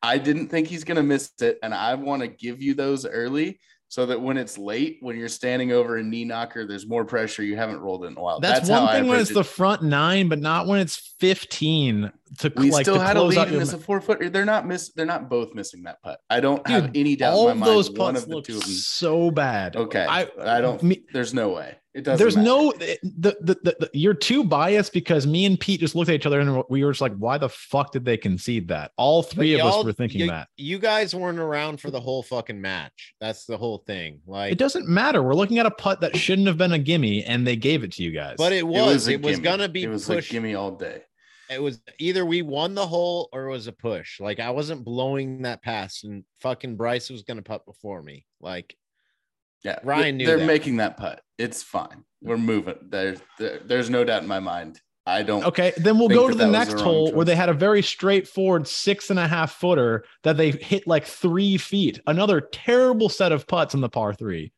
I 0.03 0.17
didn't 0.17 0.49
think 0.49 0.67
he's 0.67 0.83
to 0.97 1.03
miss 1.03 1.31
it. 1.39 1.57
And 1.63 1.73
I 1.73 1.95
want 1.95 2.21
to 2.21 2.27
give 2.27 2.61
you 2.61 2.73
those 2.73 3.05
early 3.05 3.59
so 3.95 4.05
that 4.05 4.21
when 4.21 4.35
it's 4.35 4.57
late, 4.57 4.97
when 4.99 5.15
you're 5.15 5.29
standing 5.29 5.71
over 5.71 5.95
a 5.95 6.03
knee 6.03 6.25
knocker, 6.25 6.67
there's 6.67 6.85
more 6.85 7.05
pressure. 7.05 7.43
You 7.43 7.55
haven't 7.55 7.79
rolled 7.79 8.03
it 8.03 8.07
in 8.07 8.17
a 8.17 8.21
while. 8.21 8.41
That's, 8.41 8.67
how 8.67 8.83
one 8.83 8.93
thing 8.93 9.07
when 9.07 9.21
it's 9.21 9.31
it. 9.31 9.35
the 9.35 9.43
front 9.45 9.83
nine, 9.83 10.27
but 10.27 10.39
not 10.39 10.67
when 10.67 10.81
it's 10.81 11.15
15 11.21 12.11
to 12.39 12.53
we 12.57 12.71
like 12.71 12.83
still 12.83 12.95
to 12.95 13.01
had 13.01 13.15
a 13.15 13.23
lead 13.23 13.49
your 13.49 13.59
this 13.61 13.71
a 13.71 13.77
four 13.77 14.01
foot. 14.01 14.33
They're 14.33 14.43
not 14.43 14.67
miss. 14.67 14.91
They're 14.91 15.05
not 15.05 15.29
both 15.29 15.53
missing 15.53 15.83
that 15.83 16.01
putt. 16.03 16.19
I 16.29 16.41
don't 16.41 16.67
have 16.67 16.91
any 16.93 17.15
doubt 17.15 17.35
all 17.35 17.45
in 17.45 17.53
of 17.53 17.57
my 17.59 17.67
mind. 17.67 17.77
those 17.77 17.89
one 17.89 18.15
putts 18.15 18.23
of 18.23 18.29
the 18.29 18.35
look 18.35 18.43
two 18.43 18.57
of 18.57 18.63
them. 18.63 18.71
so 18.71 19.31
bad. 19.31 19.77
Okay, 19.77 20.05
I 20.05 20.27
I, 20.41 20.59
don't. 20.59 20.83
me- 20.83 21.05
there's 21.13 21.33
no 21.33 21.51
way. 21.51 21.77
It 21.95 22.03
doesn't. 22.03 22.21
there's 22.21 22.35
matter. 22.35 22.45
no 22.45 22.71
the, 22.73 22.97
the, 23.03 23.37
the, 23.41 23.75
the 23.79 23.89
you're 23.93 24.13
too 24.13 24.43
biased 24.43 24.91
because 24.91 25.25
me 25.25 25.45
and 25.45 25.57
Pete 25.57 25.79
just 25.79 25.95
looked 25.95 26.09
at 26.09 26.15
each 26.15 26.25
other 26.25 26.41
and 26.41 26.61
we 26.69 26.83
were 26.83 26.91
just 26.91 26.99
like, 26.99 27.15
why 27.15 27.37
the 27.37 27.47
fuck 27.47 27.93
did 27.93 28.03
they 28.03 28.17
concede 28.17 28.67
that? 28.67 28.91
All 28.97 29.23
three 29.23 29.53
of 29.53 29.61
us 29.65 29.85
were 29.85 29.93
thinking 29.93 30.19
you, 30.21 30.27
that. 30.27 30.49
You 30.57 30.77
guys 30.77 31.15
weren't 31.15 31.39
around 31.39 31.79
for 31.79 31.89
the 31.91 32.01
whole 32.01 32.21
fucking 32.21 32.59
match. 32.59 33.15
That's 33.21 33.45
the 33.45 33.55
whole 33.57 33.77
thing. 33.77 34.19
Like, 34.27 34.51
It 34.51 34.57
doesn't 34.57 34.89
matter. 34.89 35.23
We're 35.23 35.35
looking 35.35 35.57
at 35.57 35.65
a 35.65 35.71
putt 35.71 36.01
that 36.01 36.17
shouldn't 36.17 36.47
have 36.49 36.57
been 36.57 36.73
a 36.73 36.79
gimme, 36.79 37.23
and 37.23 37.47
they 37.47 37.55
gave 37.55 37.85
it 37.85 37.93
to 37.93 38.03
you 38.03 38.11
guys. 38.11 38.35
but 38.37 38.51
it 38.51 38.57
It 38.57 38.67
was. 38.67 39.07
It 39.07 39.21
was, 39.21 39.39
gonna 39.39 39.69
be 39.69 39.83
It 39.83 39.87
was 39.87 40.05
pushed. 40.05 40.27
like 40.27 40.29
gimme 40.29 40.53
all 40.53 40.71
day. 40.71 41.01
it 41.49 41.61
was 41.61 41.79
either 41.97 42.25
we 42.25 42.41
won 42.41 42.75
the 42.75 42.85
hole 42.85 43.29
or 43.31 43.45
it 43.45 43.51
was 43.51 43.67
a 43.67 43.71
push. 43.71 44.19
Like 44.19 44.41
I 44.41 44.49
wasn't 44.49 44.83
blowing 44.83 45.43
that 45.43 45.63
pass, 45.63 46.03
and 46.03 46.25
fucking 46.41 46.75
Bryce 46.75 47.09
was 47.09 47.23
gonna 47.23 47.41
putt 47.41 47.65
before 47.65 48.01
me. 48.01 48.25
Like 48.41 48.75
Yeah, 49.65 49.79
Ryan 49.83 50.17
knew 50.17 50.27
they're 50.27 50.37
that. 50.37 50.45
making 50.45 50.77
that 50.77 50.95
putt. 50.95 51.21
It's 51.39 51.63
fine. 51.63 52.03
We're 52.21 52.37
moving. 52.37 52.75
There's 52.83 53.19
there, 53.39 53.59
there's 53.65 53.89
no 53.89 54.03
doubt 54.03 54.21
in 54.21 54.27
my 54.27 54.39
mind. 54.39 54.79
I 55.07 55.23
don't. 55.23 55.43
Okay, 55.43 55.73
then 55.77 55.97
we'll 55.97 56.07
go 56.07 56.29
to 56.29 56.35
the 56.35 56.47
next 56.47 56.79
hole 56.79 57.11
where 57.11 57.25
they 57.25 57.35
had 57.35 57.49
a 57.49 57.53
very 57.53 57.81
straightforward 57.81 58.67
six 58.67 59.09
and 59.09 59.17
a 59.19 59.27
half 59.27 59.53
footer 59.53 60.05
that 60.23 60.37
they 60.37 60.51
hit 60.51 60.85
like 60.85 61.05
three 61.05 61.57
feet. 61.57 61.99
Another 62.05 62.41
terrible 62.41 63.09
set 63.09 63.31
of 63.31 63.47
putts 63.47 63.73
on 63.73 63.81
the 63.81 63.89
par 63.89 64.13
three. 64.13 64.51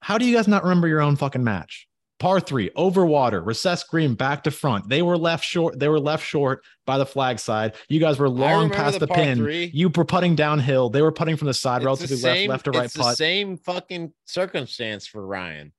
How 0.00 0.16
do 0.16 0.24
you 0.24 0.34
guys 0.34 0.48
not 0.48 0.62
remember 0.62 0.88
your 0.88 1.02
own 1.02 1.16
fucking 1.16 1.44
match? 1.44 1.86
Par 2.18 2.40
three, 2.40 2.70
over 2.76 3.04
water, 3.04 3.42
recessed 3.42 3.88
green, 3.90 4.14
back 4.14 4.42
to 4.44 4.50
front. 4.50 4.88
They 4.88 5.02
were 5.02 5.18
left 5.18 5.44
short. 5.44 5.78
They 5.78 5.88
were 5.88 6.00
left 6.00 6.24
short 6.26 6.64
by 6.86 6.96
the 6.96 7.04
flag 7.04 7.38
side. 7.38 7.74
You 7.90 8.00
guys 8.00 8.18
were 8.18 8.28
long 8.30 8.70
past 8.70 8.98
the 9.00 9.06
the, 9.06 9.12
pin. 9.14 9.36
three. 9.36 9.70
You 9.74 9.90
were 9.94 10.04
putting 10.06 10.34
downhill. 10.34 10.88
They 10.88 11.02
were 11.02 11.12
putting 11.12 11.36
from 11.36 11.46
the 11.48 11.54
side, 11.54 11.76
it's 11.76 11.82
the 11.82 11.86
relatively 11.86 12.16
same- 12.16 12.48
left, 12.50 12.64
left 12.66 12.74
to 12.74 12.78
right 12.78 12.84
it's 12.86 12.94
the 12.94 13.00
putt. 13.02 13.16
same 13.18 13.58
fucking 13.58 14.12
circumstance 14.24 15.06
for 15.06 15.26
Ryan. 15.26 15.72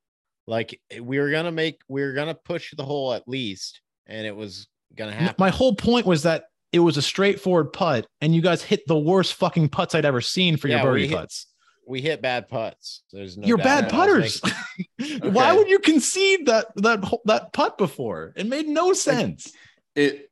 Like 0.45 0.80
we 1.01 1.18
were 1.19 1.31
gonna 1.31 1.51
make, 1.51 1.81
we 1.88 2.01
were 2.03 2.14
gonna 2.14 2.35
push 2.35 2.72
the 2.77 2.84
hole 2.84 3.14
at 3.14 3.27
least, 3.27 3.81
and 4.05 4.26
it 4.27 4.35
was 4.35 4.68
gonna 4.95 5.11
happen. 5.14 5.35
My 5.39 5.49
whole 5.49 5.76
point 5.76 6.05
was 6.05 6.23
that 6.23 6.45
it 6.72 6.80
was 6.80 6.97
a 6.97 7.01
straightforward 7.01 7.73
putt, 7.73 8.05
and 8.22 8.35
you 8.35 8.41
guys 8.41 8.61
hit 8.61 8.81
the 8.88 8.97
worst 8.97 9.34
fucking 9.34 9.69
putts 9.69 9.95
I'd 9.95 10.05
ever 10.05 10.22
seen 10.22 10.55
for 10.55 10.68
your 10.68 10.77
Yeah, 10.77 10.84
we 10.84 10.89
birdie 10.91 11.07
hit- 11.07 11.18
putts. 11.18 11.47
We 11.88 12.01
hit 12.01 12.22
bad 12.22 12.47
putts. 12.49 13.03
There's 13.11 13.38
no. 13.38 13.47
You're 13.47 13.57
bad 13.57 13.85
about 13.88 14.09
it. 14.09 14.11
I 14.11 14.18
was 14.18 14.39
putters. 14.41 14.53
making- 14.99 15.34
Why 15.34 15.53
would 15.53 15.69
you 15.69 15.80
concede 15.80 16.45
that 16.47 16.68
that 16.77 16.99
that 17.26 17.53
putt 17.53 17.77
before? 17.77 18.34
It 18.35 18.45
made 18.47 18.68
no 18.68 18.93
sense. 18.93 19.51
it 19.95 20.30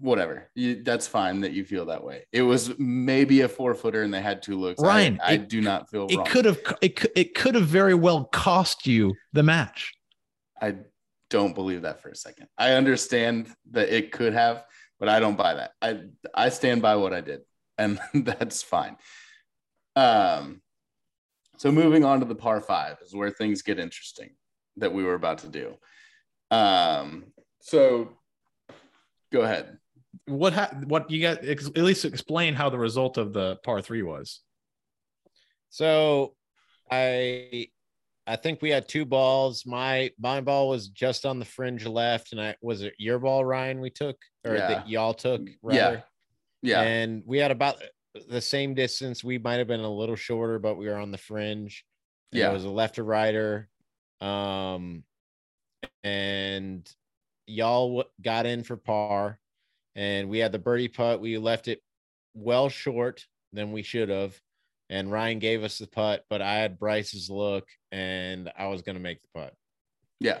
whatever 0.00 0.48
you, 0.54 0.80
that's 0.84 1.08
fine 1.08 1.40
that 1.40 1.50
you 1.50 1.64
feel 1.64 1.86
that 1.86 2.04
way 2.04 2.24
it 2.30 2.42
was 2.42 2.72
maybe 2.78 3.40
a 3.40 3.48
four 3.48 3.74
footer 3.74 4.02
and 4.04 4.14
they 4.14 4.20
had 4.22 4.40
two 4.40 4.56
looks 4.56 4.80
I- 4.80 4.86
Ryan, 4.86 5.20
i, 5.24 5.32
it- 5.32 5.48
do 5.48 5.60
not 5.60 5.90
feel 5.90 6.06
It 6.08 6.16
wrong 6.18 6.26
could 6.26 6.44
have 6.44 6.60
it 6.80 6.94
could, 6.94 7.10
it 7.16 7.34
could 7.34 7.56
have 7.56 7.66
very 7.66 7.94
well 7.94 8.22
cost 8.26 8.86
you 8.86 9.14
the 9.32 9.42
match. 9.42 9.92
i 10.62 10.76
don't 11.30 11.52
believe 11.52 11.82
that 11.82 12.00
for 12.00 12.10
a 12.10 12.14
second 12.14 12.46
i 12.56 12.74
understand 12.74 13.48
that 13.72 13.88
it 13.88 14.12
could 14.12 14.34
have 14.34 14.62
but 15.00 15.08
i 15.08 15.18
don't 15.18 15.36
buy 15.36 15.54
that 15.54 15.72
i 15.82 15.98
i 16.32 16.48
stand 16.48 16.80
by 16.80 16.94
what 16.94 17.12
i 17.12 17.20
did 17.20 17.40
and 17.76 17.98
that's 18.14 18.62
fine 18.62 18.96
um 19.96 20.60
so 21.58 21.70
moving 21.70 22.04
on 22.04 22.20
to 22.20 22.24
the 22.26 22.34
par 22.34 22.60
five 22.60 22.96
is 23.04 23.14
where 23.14 23.30
things 23.30 23.60
get 23.62 23.78
interesting 23.78 24.30
that 24.76 24.92
we 24.92 25.02
were 25.04 25.14
about 25.14 25.38
to 25.38 25.48
do 25.48 25.74
um 26.50 27.24
so 27.60 28.16
go 29.32 29.42
ahead 29.42 29.76
What 30.26 30.52
ha- 30.54 30.74
what 30.86 31.10
you 31.10 31.20
got? 31.20 31.44
Ex- 31.46 31.66
at 31.68 31.84
least 31.90 32.04
explain 32.06 32.54
how 32.54 32.70
the 32.70 32.78
result 32.78 33.18
of 33.18 33.32
the 33.32 33.56
par 33.62 33.82
three 33.82 34.02
was. 34.02 34.40
So 35.70 36.34
I 36.90 37.68
I 38.26 38.36
think 38.36 38.60
we 38.62 38.70
had 38.70 38.88
two 38.88 39.04
balls. 39.04 39.64
My 39.66 40.10
my 40.18 40.40
ball 40.40 40.68
was 40.68 40.88
just 40.88 41.26
on 41.26 41.38
the 41.38 41.44
fringe 41.44 41.84
left, 41.86 42.32
and 42.32 42.40
I 42.40 42.56
was 42.62 42.82
it 42.82 42.94
your 42.98 43.18
ball, 43.18 43.44
Ryan, 43.44 43.80
we 43.80 43.90
took 43.90 44.16
or 44.46 44.54
Yeah. 44.56 44.68
that 44.68 44.88
y'all 44.88 45.14
took, 45.14 45.42
Yeah. 45.70 46.00
yeah 46.62 46.82
And 46.82 47.22
we 47.26 47.38
had 47.38 47.50
about 47.50 47.76
the 48.28 48.40
same 48.40 48.74
distance. 48.74 49.22
We 49.22 49.38
might 49.38 49.58
have 49.58 49.68
been 49.68 49.80
a 49.80 49.92
little 49.92 50.16
shorter, 50.16 50.58
but 50.58 50.76
we 50.76 50.86
were 50.86 50.96
on 50.96 51.10
the 51.10 51.18
fringe. 51.18 51.84
Yeah. 52.32 52.50
It 52.50 52.52
was 52.52 52.64
a 52.64 52.70
left 52.70 52.98
or 52.98 53.04
righter. 53.04 53.68
Um, 54.20 55.04
and 56.02 56.90
y'all 57.46 57.88
w- 57.88 58.08
got 58.20 58.46
in 58.46 58.62
for 58.64 58.76
par, 58.76 59.38
and 59.94 60.28
we 60.28 60.38
had 60.38 60.52
the 60.52 60.58
birdie 60.58 60.88
putt. 60.88 61.20
We 61.20 61.38
left 61.38 61.68
it 61.68 61.82
well 62.34 62.68
short 62.68 63.26
than 63.52 63.72
we 63.72 63.82
should 63.82 64.08
have. 64.08 64.38
And 64.90 65.12
Ryan 65.12 65.38
gave 65.38 65.64
us 65.64 65.78
the 65.78 65.86
putt, 65.86 66.24
but 66.30 66.40
I 66.40 66.54
had 66.54 66.78
Bryce's 66.78 67.28
look, 67.28 67.68
and 67.92 68.50
I 68.56 68.68
was 68.68 68.82
going 68.82 68.96
to 68.96 69.02
make 69.02 69.20
the 69.22 69.40
putt. 69.40 69.54
Yeah. 70.18 70.38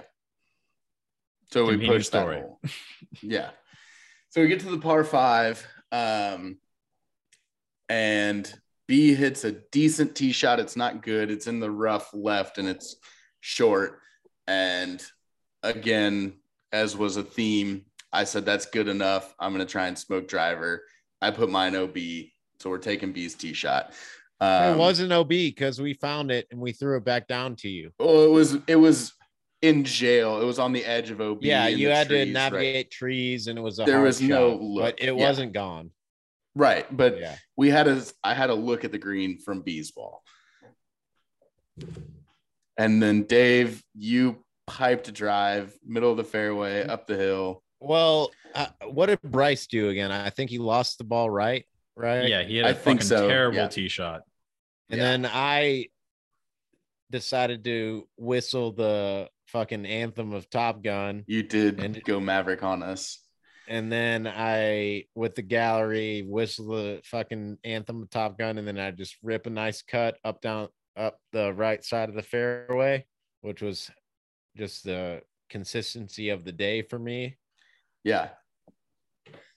So 1.50 1.66
we 1.66 1.86
pushed 1.86 2.12
that 2.12 2.22
story. 2.22 2.40
hole. 2.40 2.60
yeah. 3.22 3.50
So 4.30 4.42
we 4.42 4.48
get 4.48 4.60
to 4.60 4.70
the 4.70 4.78
par 4.78 5.04
five, 5.04 5.66
um, 5.92 6.58
and 7.88 8.52
B 8.86 9.14
hits 9.14 9.44
a 9.44 9.52
decent 9.52 10.14
tee 10.14 10.32
shot. 10.32 10.60
It's 10.60 10.76
not 10.76 11.02
good. 11.02 11.30
It's 11.30 11.46
in 11.46 11.60
the 11.60 11.70
rough 11.70 12.10
left, 12.12 12.58
and 12.58 12.68
it's 12.68 12.96
short. 13.40 14.00
And 14.46 15.02
again, 15.62 16.34
as 16.72 16.96
was 16.96 17.16
a 17.16 17.22
theme, 17.22 17.84
I 18.12 18.24
said 18.24 18.44
that's 18.46 18.66
good 18.66 18.88
enough. 18.88 19.34
I'm 19.38 19.52
going 19.52 19.66
to 19.66 19.70
try 19.70 19.88
and 19.88 19.98
smoke 19.98 20.28
driver. 20.28 20.84
I 21.20 21.30
put 21.30 21.50
mine 21.50 21.76
OB, 21.76 21.96
so 22.60 22.70
we're 22.70 22.78
taking 22.78 23.12
B's 23.12 23.34
tee 23.34 23.52
shot. 23.52 23.92
Um, 24.40 24.74
it 24.74 24.78
wasn't 24.78 25.12
OB 25.12 25.28
because 25.28 25.80
we 25.80 25.94
found 25.94 26.30
it 26.30 26.46
and 26.50 26.60
we 26.60 26.72
threw 26.72 26.96
it 26.96 27.04
back 27.04 27.26
down 27.26 27.56
to 27.56 27.68
you. 27.68 27.90
Well, 27.98 28.24
it 28.24 28.30
was 28.30 28.56
it 28.68 28.76
was 28.76 29.12
in 29.62 29.82
jail. 29.84 30.40
It 30.40 30.44
was 30.44 30.60
on 30.60 30.72
the 30.72 30.84
edge 30.84 31.10
of 31.10 31.20
OB. 31.20 31.38
Yeah, 31.42 31.66
you 31.66 31.88
had 31.88 32.06
trees, 32.06 32.20
to 32.20 32.24
right. 32.26 32.32
navigate 32.32 32.90
trees, 32.92 33.48
and 33.48 33.58
it 33.58 33.62
was 33.62 33.80
a 33.80 33.84
There 33.84 34.00
was 34.00 34.20
no 34.22 34.54
look. 34.54 34.82
but 34.84 35.00
it 35.00 35.06
Yeah. 35.06 35.12
wasn't 35.12 35.52
gone. 35.52 35.90
Right, 36.58 36.84
but 36.94 37.20
Yeah, 37.20 37.36
we 37.56 37.70
had 37.70 37.86
a 37.86 38.02
I 38.24 38.34
had 38.34 38.50
a 38.50 38.54
look 38.54 38.84
at 38.84 38.90
the 38.90 38.98
green 38.98 39.38
from 39.38 39.62
B's 39.62 39.92
ball, 39.92 40.24
and 42.76 43.00
then 43.02 43.22
Dave, 43.24 43.82
you 43.94 44.44
piped 44.66 45.06
a 45.08 45.12
drive 45.12 45.72
middle 45.86 46.10
of 46.10 46.16
the 46.16 46.24
fairway 46.24 46.84
up 46.84 47.06
the 47.06 47.16
hill. 47.16 47.62
Well, 47.80 48.32
uh, 48.56 48.66
what 48.88 49.06
did 49.06 49.22
Bryce 49.22 49.68
do 49.68 49.88
again? 49.88 50.10
I 50.10 50.30
think 50.30 50.50
he 50.50 50.58
lost 50.58 50.98
the 50.98 51.04
ball 51.04 51.30
right, 51.30 51.64
right? 51.96 52.28
Yeah, 52.28 52.42
he 52.42 52.56
had 52.56 52.66
a 52.66 52.70
I 52.70 52.72
think 52.72 53.02
fucking 53.02 53.08
so, 53.18 53.28
terrible 53.28 53.56
yeah. 53.58 53.68
tee 53.68 53.88
shot. 53.88 54.22
And 54.90 54.98
Yeah. 54.98 55.04
then 55.10 55.26
I 55.32 55.86
decided 57.10 57.62
to 57.64 58.08
whistle 58.16 58.72
the 58.72 59.28
fucking 59.46 59.86
anthem 59.86 60.32
of 60.32 60.50
Top 60.50 60.82
Gun. 60.82 61.22
You 61.28 61.44
did 61.44 61.78
And- 61.82 62.02
go 62.02 62.18
Maverick 62.18 62.62
on 62.64 62.82
us. 62.82 63.20
And 63.68 63.92
then 63.92 64.26
I, 64.26 65.04
with 65.14 65.34
the 65.34 65.42
gallery, 65.42 66.24
whistle 66.26 66.68
the 66.68 67.00
fucking 67.04 67.58
anthem 67.64 68.02
of 68.02 68.10
Top 68.10 68.38
Gun. 68.38 68.56
And 68.56 68.66
then 68.66 68.78
I 68.78 68.90
just 68.90 69.16
rip 69.22 69.46
a 69.46 69.50
nice 69.50 69.82
cut 69.82 70.16
up, 70.24 70.40
down, 70.40 70.68
up 70.96 71.18
the 71.32 71.52
right 71.52 71.84
side 71.84 72.08
of 72.08 72.14
the 72.14 72.22
fairway, 72.22 73.04
which 73.42 73.60
was 73.60 73.90
just 74.56 74.84
the 74.84 75.20
consistency 75.50 76.30
of 76.30 76.44
the 76.44 76.52
day 76.52 76.80
for 76.82 76.98
me. 76.98 77.36
Yeah, 78.04 78.28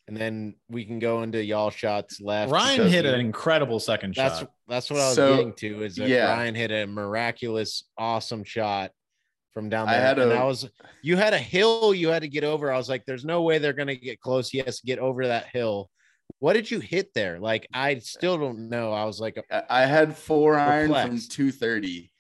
And 0.08 0.18
then 0.18 0.56
we 0.68 0.84
can 0.84 1.00
go 1.00 1.22
into 1.24 1.42
y'all 1.42 1.70
shots 1.70 2.20
left. 2.20 2.52
Ryan 2.52 2.90
hit 2.90 3.06
an 3.06 3.20
incredible 3.20 3.80
second 3.80 4.14
That's 4.16 4.40
shot. 4.40 4.52
that's 4.68 4.90
what 4.90 5.00
I 5.00 5.06
was 5.08 5.16
So, 5.16 5.38
getting 5.38 5.54
to. 5.54 5.84
Is 5.84 5.96
that 5.96 6.10
yeah. 6.10 6.34
Ryan 6.34 6.56
hit 6.56 6.72
a 6.72 6.86
miraculous, 6.86 7.86
awesome 7.98 8.44
shot 8.44 8.92
from 9.54 9.70
down 9.70 9.88
there. 9.88 9.96
I 9.96 10.00
there. 10.00 10.08
had 10.08 10.20
and 10.20 10.32
a- 10.32 10.36
I 10.36 10.44
was 10.44 10.70
you 11.02 11.18
had 11.18 11.34
a 11.34 11.38
hill 11.38 11.94
you 11.94 12.10
had 12.10 12.22
to 12.22 12.28
get 12.28 12.44
over. 12.44 12.72
I 12.72 12.78
was 12.78 12.90
like, 12.90 13.06
there's 13.06 13.26
no 13.26 13.42
way 13.42 13.58
they're 13.58 13.74
gonna 13.74 13.96
get 13.96 14.20
close. 14.20 14.50
He 14.50 14.60
has 14.60 14.80
to 14.80 14.86
get 14.86 15.00
over 15.00 15.28
that 15.28 15.48
hill. 15.48 15.90
What 16.40 16.54
did 16.54 16.72
you 16.72 16.80
hit 16.80 17.14
there? 17.14 17.40
Like, 17.40 17.68
I 17.74 18.00
still 18.00 18.38
don't 18.38 18.70
know. 18.70 18.94
I 18.94 19.06
was 19.06 19.20
like, 19.20 19.44
I- 19.52 19.64
I 19.70 19.86
had 19.86 20.16
four 20.16 20.58
iron 20.58 20.88
from 20.88 20.96
Perplexed. 21.04 21.32
230 21.34 22.12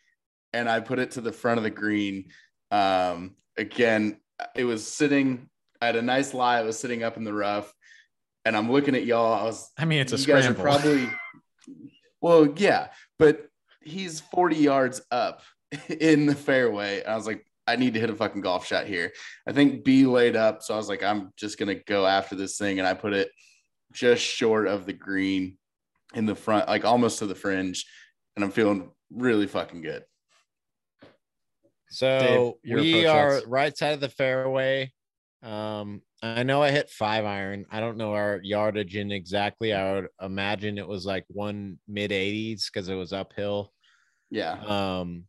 and 0.53 0.69
I 0.69 0.79
put 0.81 0.99
it 0.99 1.11
to 1.11 1.21
the 1.21 1.31
front 1.31 1.57
of 1.59 1.63
the 1.63 1.69
green. 1.69 2.25
Um, 2.71 3.35
again, 3.57 4.19
it 4.55 4.65
was 4.65 4.85
sitting, 4.85 5.49
I 5.81 5.85
had 5.87 5.95
a 5.95 6.01
nice 6.01 6.33
lie. 6.33 6.59
It 6.61 6.65
was 6.65 6.77
sitting 6.77 7.03
up 7.03 7.15
in 7.17 7.23
the 7.23 7.33
rough 7.33 7.73
and 8.43 8.55
I'm 8.57 8.71
looking 8.71 8.95
at 8.95 9.05
y'all. 9.05 9.33
I 9.33 9.43
was, 9.43 9.69
I 9.77 9.85
mean, 9.85 9.99
it's 10.01 10.11
a 10.13 10.17
you 10.17 10.25
guys 10.27 10.45
are 10.45 10.53
scramble. 10.53 10.63
probably, 10.63 11.09
well, 12.21 12.47
yeah, 12.57 12.87
but 13.17 13.47
he's 13.81 14.19
40 14.19 14.57
yards 14.57 15.01
up 15.09 15.41
in 15.99 16.26
the 16.26 16.35
fairway. 16.35 17.03
I 17.03 17.15
was 17.15 17.27
like, 17.27 17.45
I 17.68 17.76
need 17.76 17.93
to 17.93 17.99
hit 17.99 18.10
a 18.10 18.15
fucking 18.15 18.41
golf 18.41 18.65
shot 18.65 18.88
here. 18.88 19.11
I 19.48 19.53
think 19.53 19.84
B 19.84 20.06
laid 20.06 20.35
up. 20.35 20.61
So 20.61 20.73
I 20.73 20.77
was 20.77 20.89
like, 20.89 21.03
I'm 21.03 21.31
just 21.38 21.57
going 21.57 21.76
to 21.76 21.84
go 21.85 22.06
after 22.06 22.35
this 22.35 22.57
thing. 22.57 22.80
And 22.80 22.88
I 22.88 22.93
put 22.93 23.14
it 23.14 23.30
just 23.93 24.23
short 24.23 24.68
of 24.68 24.85
the 24.85 24.93
green 24.93 25.57
in 26.14 26.26
the 26.26 26.35
front, 26.35 26.68
like 26.68 26.85
almost 26.85 27.19
to 27.19 27.27
the 27.27 27.35
fringe. 27.35 27.85
And 28.35 28.43
I'm 28.43 28.52
feeling 28.52 28.91
really 29.14 29.48
fucking 29.48 29.81
good. 29.81 30.03
so 31.89 32.57
your 32.64 32.80
we 32.80 33.06
are 33.06 33.35
shots. 33.35 33.48
right 33.48 33.77
side 33.77 33.93
of 33.93 33.99
the 33.99 34.10
fairway. 34.10 34.91
Um, 35.43 36.02
I 36.22 36.43
know 36.43 36.61
I 36.61 36.72
hit 36.72 36.89
five 36.89 37.26
iron. 37.26 37.65
I 37.72 37.80
don't 37.80 37.98
know 37.98 38.14
our 38.14 38.39
yardage 38.43 38.95
in 38.95 39.11
exactly. 39.11 39.73
I 39.73 39.93
would 39.93 40.07
imagine 40.22 40.77
it 40.77 40.88
was 40.88 41.06
like 41.06 41.26
one 41.30 41.80
mid 41.88 42.11
80s 42.11 42.65
because 42.72 42.89
it 42.89 42.95
was 42.95 43.11
uphill. 43.11 43.73
Yeah. 44.30 44.53
Um, 44.53 45.26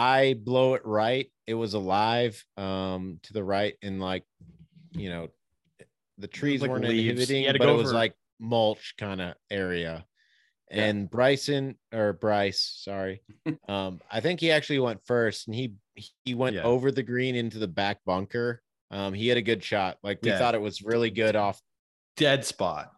I 0.00 0.34
blow 0.34 0.74
it 0.74 0.82
right. 0.86 1.30
It 1.46 1.54
was 1.54 1.74
alive 1.74 2.42
um, 2.56 3.20
to 3.24 3.32
the 3.32 3.44
right, 3.44 3.74
and 3.82 4.00
like, 4.00 4.24
you 4.92 5.10
know, 5.10 5.28
the 6.16 6.28
trees 6.28 6.62
like 6.62 6.70
weren't 6.70 6.84
leaves. 6.88 7.08
inhibiting, 7.10 7.42
You 7.42 7.46
had 7.48 7.52
to 7.54 7.58
but 7.58 7.68
it 7.68 7.76
was 7.76 7.92
like 7.92 8.14
mulch 8.38 8.94
kind 8.98 9.20
of 9.20 9.34
area. 9.50 10.06
Yeah. 10.70 10.84
And 10.84 11.10
Bryson 11.10 11.76
or 11.92 12.12
Bryce, 12.12 12.60
sorry. 12.84 13.22
um, 13.68 14.00
I 14.10 14.20
think 14.20 14.40
he 14.40 14.50
actually 14.52 14.78
went 14.78 15.04
first 15.04 15.48
and 15.48 15.54
he 15.54 15.74
he 16.24 16.34
went 16.34 16.56
Yeah. 16.56 16.62
over 16.62 16.90
the 16.92 17.02
green 17.02 17.34
into 17.34 17.58
the 17.58 17.68
back 17.68 17.98
bunker. 18.06 18.62
Um, 18.90 19.12
he 19.12 19.28
had 19.28 19.36
a 19.36 19.42
good 19.42 19.62
shot. 19.64 19.98
Like 20.02 20.20
we 20.22 20.30
Yeah. 20.30 20.38
thought 20.38 20.54
it 20.54 20.60
was 20.60 20.80
really 20.82 21.10
good 21.10 21.36
off. 21.36 21.60
Dead 22.16 22.44
spot. 22.44 22.92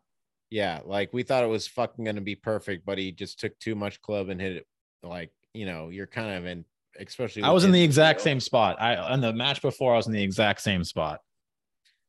Yeah, 0.50 0.80
like 0.84 1.12
we 1.14 1.22
thought 1.22 1.44
it 1.44 1.48
was 1.48 1.66
fucking 1.66 2.04
gonna 2.04 2.20
be 2.20 2.36
perfect, 2.36 2.84
but 2.84 2.98
he 2.98 3.10
just 3.10 3.40
took 3.40 3.58
too 3.58 3.74
much 3.74 4.00
club 4.02 4.28
and 4.28 4.40
hit 4.40 4.56
it. 4.56 4.66
Like 5.02 5.32
you 5.54 5.64
know, 5.66 5.88
you're 5.88 6.06
kind 6.06 6.36
of 6.36 6.46
in, 6.46 6.64
especially. 6.98 7.42
I 7.42 7.50
was 7.50 7.64
in 7.64 7.72
the 7.72 7.82
exact 7.82 8.20
skill. 8.20 8.32
same 8.32 8.40
spot. 8.40 8.80
I 8.80 8.96
on 8.96 9.20
the 9.20 9.32
match 9.32 9.62
before 9.62 9.94
I 9.94 9.96
was 9.96 10.06
in 10.06 10.12
the 10.12 10.22
exact 10.22 10.60
same 10.60 10.84
spot. 10.84 11.20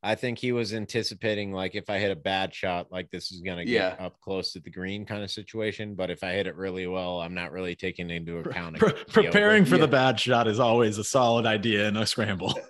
I 0.02 0.14
think 0.14 0.38
he 0.38 0.52
was 0.52 0.74
anticipating 0.74 1.50
like 1.50 1.74
if 1.74 1.88
I 1.88 1.98
hit 1.98 2.10
a 2.10 2.16
bad 2.16 2.54
shot, 2.54 2.92
like 2.92 3.10
this 3.10 3.32
is 3.32 3.40
gonna 3.40 3.64
get 3.64 3.72
Yeah. 3.98 4.04
up 4.04 4.20
close 4.20 4.52
to 4.52 4.60
the 4.60 4.68
green 4.70 5.06
kind 5.06 5.22
of 5.22 5.30
situation. 5.30 5.94
But 5.94 6.10
if 6.10 6.22
I 6.22 6.32
hit 6.32 6.46
it 6.46 6.56
really 6.56 6.86
well, 6.86 7.20
I'm 7.20 7.32
not 7.32 7.52
really 7.52 7.74
taking 7.74 8.10
into 8.10 8.36
account. 8.38 8.76
it 8.76 8.80
Pre- 8.80 8.90
could 8.92 8.98
over. 9.00 9.22
preparing 9.22 9.64
for 9.64 9.76
Yeah. 9.76 9.80
the 9.82 9.88
bad 9.88 10.20
shot 10.20 10.46
is 10.46 10.60
always 10.60 10.98
a 10.98 11.04
solid 11.04 11.46
idea 11.46 11.88
in 11.88 11.96
a 11.96 12.04
scramble. 12.06 12.52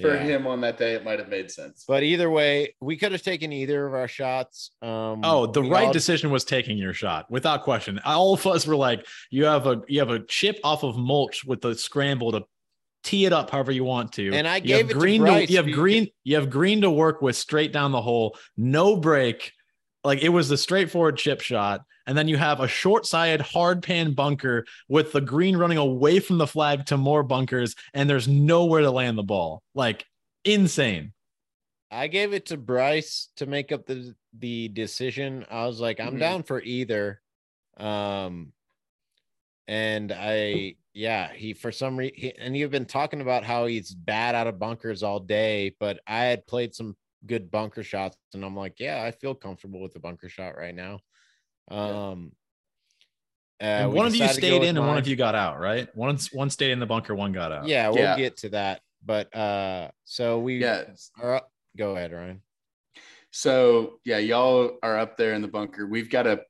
For 0.00 0.14
Yeah. 0.14 0.22
him 0.24 0.46
on 0.48 0.60
that 0.62 0.76
day, 0.76 0.94
it 0.94 1.04
might 1.04 1.20
have 1.20 1.28
made 1.28 1.50
sense. 1.52 1.84
But 1.86 2.02
either 2.02 2.28
way, 2.28 2.74
we 2.80 2.96
could 2.96 3.12
have 3.12 3.22
taken 3.22 3.52
either 3.52 3.86
of 3.86 3.94
our 3.94 4.08
shots. 4.08 4.72
Um, 4.82 5.20
Oh, 5.24 5.46
the 5.46 5.62
right 5.62 5.86
all- 5.86 5.92
decision 5.92 6.30
was 6.32 6.44
taking 6.44 6.76
your 6.76 6.92
shot 6.92 7.30
without 7.30 7.62
question. 7.62 8.00
All 8.04 8.34
of 8.34 8.44
us 8.46 8.66
were 8.66 8.74
like, 8.76 9.06
you 9.30 9.44
have 9.44 9.66
a 9.68 9.82
you 9.86 10.00
have 10.00 10.10
a 10.10 10.18
chip 10.20 10.58
off 10.64 10.82
of 10.82 10.96
mulch 10.96 11.44
with 11.44 11.60
the 11.60 11.74
scramble 11.76 12.32
to 12.32 12.42
tee 13.04 13.24
it 13.26 13.32
up 13.32 13.50
however 13.50 13.70
you 13.70 13.84
want 13.84 14.12
to. 14.14 14.32
And 14.32 14.48
I 14.48 14.58
gave 14.58 14.78
have 14.78 14.86
it 14.86 14.94
to 14.94 14.98
green 14.98 15.20
Bryce 15.20 15.48
you 15.50 15.56
have 15.58 15.66
because- 15.66 15.78
green 15.78 16.08
you 16.24 16.34
have 16.36 16.50
green 16.50 16.80
to 16.80 16.90
work 16.90 17.22
with 17.22 17.36
straight 17.36 17.72
down 17.72 17.92
the 17.92 18.02
hole, 18.02 18.36
no 18.56 18.96
break. 18.96 19.52
Like 20.02 20.22
it 20.22 20.30
was 20.30 20.48
the 20.48 20.56
straightforward 20.58 21.18
chip 21.18 21.40
shot. 21.40 21.82
And 22.06 22.16
then 22.16 22.28
you 22.28 22.36
have 22.36 22.60
a 22.60 22.68
short 22.68 23.06
sided 23.06 23.40
hard 23.40 23.82
pan 23.82 24.12
bunker 24.12 24.66
with 24.88 25.12
the 25.12 25.20
green 25.20 25.56
running 25.56 25.78
away 25.78 26.20
from 26.20 26.38
the 26.38 26.46
flag 26.46 26.86
to 26.86 26.96
more 26.96 27.22
bunkers, 27.22 27.74
and 27.94 28.08
there's 28.08 28.28
nowhere 28.28 28.82
to 28.82 28.90
land 28.90 29.16
the 29.16 29.22
ball. 29.22 29.62
Like 29.74 30.04
insane. 30.44 31.12
I 31.90 32.08
gave 32.08 32.32
it 32.32 32.46
to 32.46 32.56
Bryce 32.56 33.28
to 33.36 33.46
make 33.46 33.72
up 33.72 33.86
the 33.86 34.14
the 34.36 34.68
decision. 34.68 35.46
I 35.48 35.66
was 35.66 35.80
like, 35.80 36.00
I'm 36.00 36.16
Mhm. 36.16 36.20
down 36.20 36.42
for 36.42 36.60
either. 36.60 37.22
Um, 37.76 38.52
and 39.66 40.12
I, 40.12 40.74
yeah, 40.92 41.32
he 41.32 41.54
for 41.54 41.72
some 41.72 41.96
reason, 41.96 42.32
and 42.38 42.56
you've 42.56 42.70
been 42.70 42.84
talking 42.84 43.20
about 43.20 43.44
how 43.44 43.66
he's 43.66 43.94
bad 43.94 44.34
out 44.34 44.46
of 44.46 44.58
bunkers 44.58 45.02
all 45.02 45.20
day, 45.20 45.74
but 45.80 46.00
I 46.06 46.24
had 46.24 46.46
played 46.46 46.74
some 46.74 46.96
good 47.26 47.50
bunker 47.50 47.82
shots, 47.82 48.16
and 48.34 48.44
I'm 48.44 48.56
like, 48.56 48.78
yeah, 48.80 49.02
I 49.02 49.10
feel 49.10 49.34
comfortable 49.34 49.80
with 49.80 49.94
the 49.94 50.00
bunker 50.00 50.28
shot 50.28 50.56
right 50.56 50.74
now. 50.74 51.00
Um, 51.68 52.32
uh, 53.60 53.64
and 53.64 53.92
one 53.92 54.06
of 54.06 54.14
you 54.14 54.20
decided 54.20 54.42
to 54.42 54.48
go 54.48 54.58
stayed 54.58 54.68
in 54.68 54.76
and 54.76 54.86
one 54.86 54.98
of 54.98 55.06
you 55.06 55.16
got 55.16 55.34
out, 55.34 55.58
right? 55.58 55.88
One 55.94 56.18
one 56.32 56.50
stayed 56.50 56.72
in 56.72 56.80
the 56.80 56.86
bunker, 56.86 57.14
one 57.14 57.32
got 57.32 57.52
out. 57.52 57.66
Yeah, 57.66 57.88
we'll 57.88 58.02
Yeah. 58.02 58.16
get 58.16 58.36
to 58.38 58.48
that. 58.50 58.80
But 59.04 59.34
uh, 59.34 59.90
so 60.04 60.38
we 60.40 60.58
Yeah. 60.58 60.84
are 61.20 61.36
up. 61.36 61.50
Go 61.76 61.96
ahead, 61.96 62.12
Ryan. 62.12 62.42
So 63.30 64.00
yeah, 64.04 64.18
y'all 64.18 64.78
are 64.82 64.98
up 64.98 65.16
there 65.16 65.34
in 65.34 65.42
the 65.42 65.48
bunker. 65.48 65.86
We've 65.86 66.10
got 66.10 66.26
a. 66.26 66.42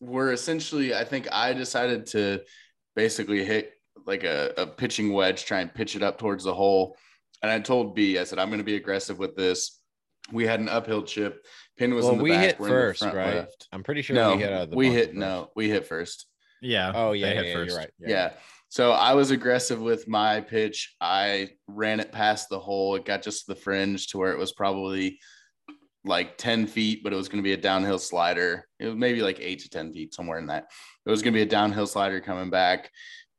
We're 0.00 0.32
essentially. 0.32 0.94
I 0.94 1.04
think 1.04 1.28
I 1.32 1.52
decided 1.52 2.06
to 2.08 2.42
basically 2.96 3.44
hit 3.44 3.72
like 4.06 4.24
a, 4.24 4.52
a 4.56 4.66
pitching 4.66 5.12
wedge, 5.12 5.44
try 5.44 5.60
and 5.60 5.72
pitch 5.72 5.96
it 5.96 6.02
up 6.02 6.18
towards 6.18 6.44
the 6.44 6.54
hole. 6.54 6.96
And 7.42 7.50
I 7.50 7.58
told 7.60 7.94
B, 7.94 8.18
I 8.18 8.24
said 8.24 8.38
I'm 8.38 8.48
going 8.48 8.58
to 8.58 8.64
be 8.64 8.76
aggressive 8.76 9.18
with 9.18 9.36
this. 9.36 9.80
We 10.32 10.46
had 10.46 10.60
an 10.60 10.68
uphill 10.68 11.02
chip. 11.02 11.44
Pin 11.76 11.94
was 11.94 12.04
Well, 12.04 12.12
in 12.12 12.18
the 12.18 12.24
we 12.24 12.30
back. 12.30 12.40
hit 12.44 12.60
we're 12.60 12.66
in 12.68 12.72
the 12.72 12.78
first, 12.80 12.98
front 13.00 13.16
right? 13.16 13.34
left. 13.34 13.68
I'm 13.72 13.82
pretty 13.82 14.02
sure 14.02 14.16
No, 14.16 14.34
we 14.36 14.42
hit 14.42 14.52
out 14.52 14.62
of 14.62 14.70
the 14.70 14.76
we 14.76 14.90
hit 14.90 15.06
first. 15.08 15.16
no, 15.18 15.50
we 15.56 15.68
hit 15.68 15.86
first. 15.86 16.26
Yeah. 16.62 16.92
Oh 16.94 17.12
they 17.12 17.18
yeah, 17.18 17.26
hit 17.34 17.46
yeah, 17.46 17.52
first. 17.54 17.70
you're 17.70 17.78
right. 17.78 17.90
Yeah. 17.98 18.32
So 18.68 18.90
I 18.92 19.14
was 19.14 19.30
aggressive 19.30 19.80
with 19.80 20.08
my 20.08 20.40
pitch. 20.40 20.96
I 21.00 21.50
ran 21.68 22.00
it 22.00 22.10
past 22.10 22.48
the 22.48 22.58
hole. 22.58 22.96
It 22.96 23.04
got 23.04 23.22
just 23.22 23.46
to 23.46 23.54
the 23.54 23.60
fringe 23.60 24.08
to 24.08 24.18
where 24.18 24.32
it 24.32 24.38
was 24.38 24.52
probably 24.52 25.20
like 26.04 26.36
10 26.38 26.66
feet, 26.66 27.02
but 27.04 27.12
it 27.12 27.16
was 27.16 27.28
going 27.28 27.38
to 27.42 27.46
be 27.46 27.52
a 27.52 27.56
downhill 27.56 27.98
slider. 27.98 28.66
It 28.80 28.86
was 28.86 28.96
maybe 28.96 29.22
like 29.22 29.38
eight 29.40 29.60
to 29.60 29.68
10 29.70 29.92
feet, 29.92 30.12
somewhere 30.12 30.38
in 30.38 30.46
that. 30.46 30.66
It 31.06 31.10
was 31.10 31.22
going 31.22 31.32
to 31.32 31.38
be 31.38 31.42
a 31.42 31.46
downhill 31.46 31.86
slider 31.86 32.20
coming 32.20 32.50
back. 32.50 32.90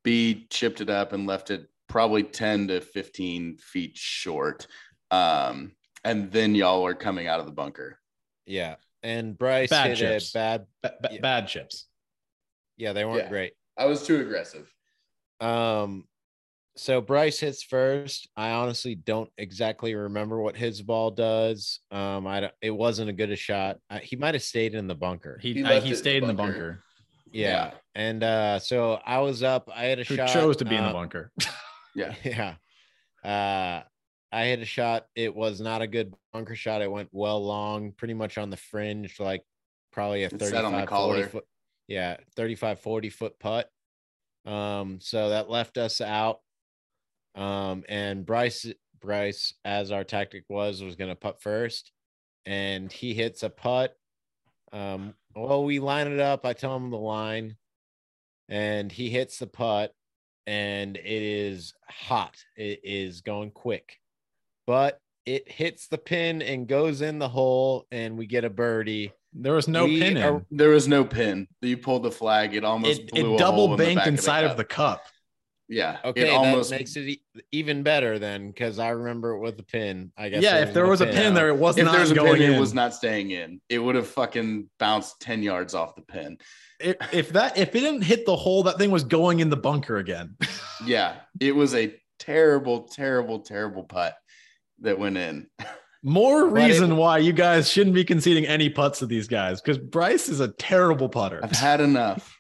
B 0.03 0.47
chipped 0.49 0.81
it 0.81 0.89
up 0.89 1.11
and 1.13 1.27
left 1.27 1.51
it 1.51 1.67
probably 1.89 2.23
10 2.23 2.69
to 2.69 2.79
15 2.81 3.57
feet 3.57 3.97
short. 3.97 4.67
Um, 5.11 5.73
and 6.05 6.31
then 6.31 6.55
y'all 6.55 6.83
were 6.83 6.95
coming 6.95 7.27
out 7.27 7.39
of 7.41 7.45
the 7.45 7.51
bunker. 7.51 7.99
Yeah. 8.45 8.75
And 9.03 9.37
Bryce 9.37 9.69
Bad 9.69 9.89
hit 9.89 9.97
chips. 9.97 10.33
a 10.33 10.37
bad. 10.37 10.65
Ba- 10.81 10.93
ba- 11.01 11.09
Yeah. 11.11 11.19
Bad 11.21 11.47
chips. 11.47 11.87
Yeah, 12.77 12.93
they 12.93 13.03
weren't 13.05 13.17
Yeah. 13.25 13.29
great. 13.29 13.53
I 13.77 13.85
was 13.85 14.05
too 14.07 14.19
aggressive. 14.21 14.71
Um, 15.41 16.05
so 16.77 17.01
Bryce 17.01 17.39
hits 17.39 17.63
first. 17.63 18.29
I 18.35 18.51
honestly 18.51 18.95
don't 18.95 19.29
exactly 19.37 19.95
remember 19.95 20.41
what 20.41 20.55
his 20.57 20.81
ball 20.81 21.11
does. 21.11 21.79
Um, 21.91 22.25
I 22.27 22.39
don't, 22.41 22.53
it 22.61 22.71
wasn't 22.71 23.09
a 23.09 23.13
good 23.13 23.31
a 23.31 23.35
shot. 23.35 23.77
I, 23.89 23.99
he 23.99 24.15
might 24.15 24.33
have 24.33 24.43
stayed 24.43 24.73
in 24.75 24.87
the 24.87 24.95
bunker. 24.95 25.39
He 25.41 25.53
He 25.53 25.63
uh, 25.63 25.79
he 25.81 25.89
it 25.89 25.91
in 25.91 25.95
stayed 25.95 26.17
in 26.23 26.27
the 26.27 26.33
the 26.33 26.37
bunker. 26.37 26.53
bunker. 26.53 26.83
yeah. 27.31 27.47
yeah. 27.67 27.71
And 27.95 28.23
uh, 28.23 28.59
so 28.59 28.99
I 29.05 29.19
was 29.19 29.41
up. 29.43 29.69
I 29.73 29.85
had 29.85 29.99
a 29.99 30.03
shot. 30.03 30.09
Who 30.09 30.15
shot. 30.27 30.33
chose 30.33 30.57
to 30.57 30.65
be 30.65 30.75
in 30.75 30.83
the 30.83 30.89
uh, 30.89 30.93
bunker? 30.93 31.31
Yeah. 31.95 32.13
Yeah. 32.25 32.55
Uh, 33.23 33.83
I 34.31 34.45
hit 34.45 34.59
a 34.59 34.65
shot. 34.65 35.05
It 35.15 35.33
was 35.33 35.61
not 35.61 35.81
a 35.81 35.87
good 35.87 36.13
bunker 36.33 36.55
shot. 36.55 36.81
It 36.81 36.91
went 36.91 37.09
well 37.11 37.43
long, 37.43 37.91
pretty 37.91 38.13
much 38.13 38.37
on 38.37 38.49
the 38.49 38.57
fringe, 38.57 39.19
like 39.19 39.43
probably 39.91 40.23
a 40.23 40.27
It 40.27 40.39
sat 40.39 40.65
on 40.65 40.73
the 40.73 40.79
35, 40.79 40.89
40 40.89 41.23
foot. 41.23 41.45
Yeah, 41.87 42.17
35, 42.35 42.79
40 42.79 43.09
foot 43.09 43.39
putt. 43.39 43.69
Um, 44.45 44.99
so 45.01 45.29
that 45.29 45.49
left 45.49 45.77
us 45.77 46.01
out. 46.01 46.39
Um, 47.35 47.83
and 47.89 48.25
Bryce, 48.25 48.65
Bryce, 48.99 49.53
as 49.63 49.91
our 49.91 50.03
tactic 50.03 50.45
was, 50.49 50.81
was 50.81 50.95
gonna 50.95 51.15
putt 51.15 51.41
first, 51.41 51.91
and 52.45 52.91
he 52.91 53.13
hits 53.13 53.43
a 53.43 53.49
putt. 53.49 53.95
Um, 54.71 55.13
well, 55.35 55.63
we 55.63 55.79
line 55.79 56.07
it 56.07 56.19
up. 56.19 56.45
I 56.45 56.53
tell 56.53 56.75
him 56.75 56.91
the 56.91 56.97
line, 56.97 57.57
and 58.47 58.91
he 58.91 59.09
hits 59.09 59.39
the 59.39 59.47
putt, 59.47 59.93
and 60.47 60.95
it 60.95 61.03
is 61.05 61.73
hot. 61.89 62.35
It 62.55 62.81
is 62.83 63.21
going 63.21 63.51
quick, 63.51 63.99
but 64.67 64.99
it 65.25 65.49
hits 65.51 65.87
the 65.87 65.97
pin 65.97 66.41
and 66.41 66.67
goes 66.67 67.01
in 67.01 67.19
the 67.19 67.29
hole, 67.29 67.85
and 67.91 68.17
we 68.17 68.27
get 68.27 68.43
a 68.43 68.49
birdie. 68.49 69.11
There 69.33 69.53
was 69.53 69.67
no 69.67 69.85
we 69.85 69.99
pin 69.99 70.17
in. 70.17 70.23
are- 70.23 70.45
There 70.51 70.69
was 70.69 70.87
no 70.87 71.03
pin. 71.03 71.47
You 71.61 71.77
pulled 71.77 72.03
the 72.03 72.11
flag. 72.11 72.55
It 72.55 72.63
almost 72.63 73.01
it 73.01 73.11
blew 73.11 73.19
it 73.21 73.25
a 73.25 73.27
hole 73.29 73.37
double 73.37 73.65
in 73.65 73.71
the 73.71 73.77
banked 73.77 73.95
back 73.97 74.07
of 74.07 74.13
inside 74.13 74.41
cup. 74.43 74.51
of 74.51 74.57
the 74.57 74.63
cup. 74.65 75.03
Yeah. 75.67 75.97
Okay, 76.05 76.27
It 76.27 76.31
almost 76.31 76.69
that 76.69 76.77
makes 76.79 76.95
it 76.95 77.01
e- 77.09 77.23
even 77.51 77.81
better 77.81 78.19
then, 78.19 78.49
because 78.49 78.77
I 78.77 78.89
remember 78.89 79.31
it 79.31 79.39
with 79.39 79.57
the 79.57 79.63
pin. 79.63 80.11
I 80.15 80.29
guess. 80.29 80.43
Yeah, 80.43 80.59
if 80.59 80.75
there 80.75 80.85
was 80.85 81.01
a 81.01 81.07
pin 81.07 81.33
there, 81.33 81.49
it 81.49 81.57
was 81.57 81.75
if 81.77 81.85
not 81.85 81.95
there's 81.95 82.11
a 82.11 82.15
going 82.15 82.33
pin, 82.39 82.51
in. 82.51 82.53
it 82.53 82.59
was 82.59 82.75
not 82.75 82.93
staying 82.93 83.31
in. 83.31 83.59
It 83.67 83.79
would 83.79 83.95
have 83.95 84.07
fucking 84.07 84.69
bounced 84.77 85.19
10 85.21 85.41
yards 85.41 85.73
off 85.73 85.95
the 85.95 86.03
pin. 86.03 86.37
if, 86.79 86.95
if 87.11 87.29
that 87.29 87.57
if 87.57 87.69
it 87.69 87.79
didn't 87.79 88.03
hit 88.03 88.27
the 88.27 88.35
hole, 88.35 88.61
that 88.63 88.77
thing 88.77 88.91
was 88.91 89.03
going 89.03 89.39
in 89.39 89.49
the 89.49 89.57
bunker 89.57 89.97
again. 89.97 90.37
Yeah. 90.85 91.15
It 91.39 91.55
was 91.55 91.73
a 91.73 91.95
terrible, 92.19 92.81
terrible, 92.83 93.39
terrible 93.39 93.83
putt 93.85 94.15
that 94.81 94.99
went 94.99 95.17
in. 95.17 95.47
More 96.03 96.49
But 96.49 96.61
it- 96.61 96.65
reason 96.67 96.97
why 96.97 97.17
you 97.19 97.33
guys 97.33 97.69
shouldn't 97.71 97.95
be 97.95 98.03
conceding 98.03 98.45
any 98.45 98.69
putts 98.69 98.99
to 98.99 99.05
these 99.05 99.27
guys 99.27 99.61
because 99.61 99.77
Bryce 99.77 100.29
is 100.29 100.39
a 100.39 100.49
terrible 100.49 101.09
putter. 101.09 101.39
I've 101.43 101.51
had 101.51 101.81
enough. 101.81 102.39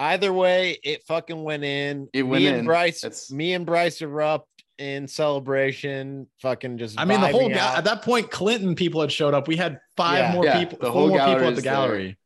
Either 0.00 0.32
way, 0.32 0.78
it 0.82 1.02
fucking 1.06 1.42
went 1.42 1.64
in. 1.64 2.08
It 2.12 2.22
went 2.22 2.42
me 2.44 2.48
in. 2.48 2.54
and 2.56 2.66
Bryce, 2.66 3.00
That's- 3.00 3.30
me 3.30 3.52
and 3.54 3.66
Bryce 3.66 4.00
erupt 4.00 4.48
in 4.78 5.08
celebration. 5.08 6.28
Fucking 6.40 6.78
just. 6.78 6.98
I 7.00 7.04
mean, 7.04 7.20
the 7.20 7.28
whole 7.28 7.48
ga- 7.48 7.74
at 7.76 7.84
that 7.84 8.02
point, 8.02 8.30
Clinton 8.30 8.74
people 8.76 9.00
had 9.00 9.10
showed 9.12 9.34
up. 9.34 9.48
We 9.48 9.56
had 9.56 9.80
five 9.96 10.18
Yeah. 10.18 10.32
more 10.32 10.44
Yeah, 10.44 10.58
people, 10.60 10.78
the 10.78 10.86
four 10.86 10.92
whole 10.92 11.08
more 11.08 11.18
people 11.18 11.32
at 11.32 11.38
gallery's 11.38 11.56
the 11.56 11.62
there. 11.62 11.72
gallery. 11.72 12.18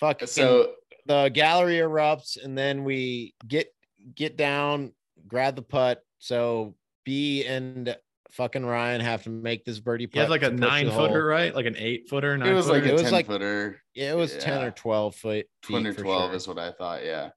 fucking 0.00 0.26
So 0.28 0.72
the 1.06 1.28
gallery 1.28 1.76
erupts, 1.76 2.42
and 2.42 2.58
then 2.58 2.82
we 2.84 3.34
get 3.46 3.68
get 4.14 4.36
down, 4.36 4.92
grab 5.28 5.54
the 5.56 5.62
putt. 5.62 6.02
So 6.18 6.74
B 7.04 7.44
and 7.44 7.96
fucking 8.32 8.64
Ryan 8.64 9.00
have 9.00 9.22
to 9.24 9.30
make 9.30 9.64
this 9.64 9.78
birdie 9.80 10.06
putt. 10.06 10.14
He 10.14 10.20
has 10.20 10.30
like 10.30 10.42
a 10.42 10.46
to 10.46 10.50
push 10.52 10.60
the 10.60 10.66
nine 10.66 10.88
hole. 10.88 11.06
footer, 11.08 11.24
right? 11.24 11.54
Like 11.54 11.66
an 11.66 11.76
eight 11.78 12.08
footer. 12.08 12.36
Nine 12.36 12.48
it 12.48 12.54
was 12.54 12.68
like 12.68 12.82
footer. 12.82 12.86
a 12.86 12.90
It 12.90 12.92
was 12.94 13.02
10 13.02 13.12
like- 13.12 13.26
footer. 13.26 13.80
Yeah, 13.94 14.12
it 14.12 14.16
was 14.16 14.36
ten 14.36 14.62
or 14.64 14.70
twelve 14.72 15.14
foot. 15.14 15.46
20 15.62 15.88
or 15.88 15.92
feet 15.92 15.98
for 15.98 16.02
12 16.04 16.22
sure. 16.30 16.34
is 16.34 16.48
what 16.48 16.58
I 16.58 16.72
thought. 16.72 17.04
Yeah. 17.04 17.30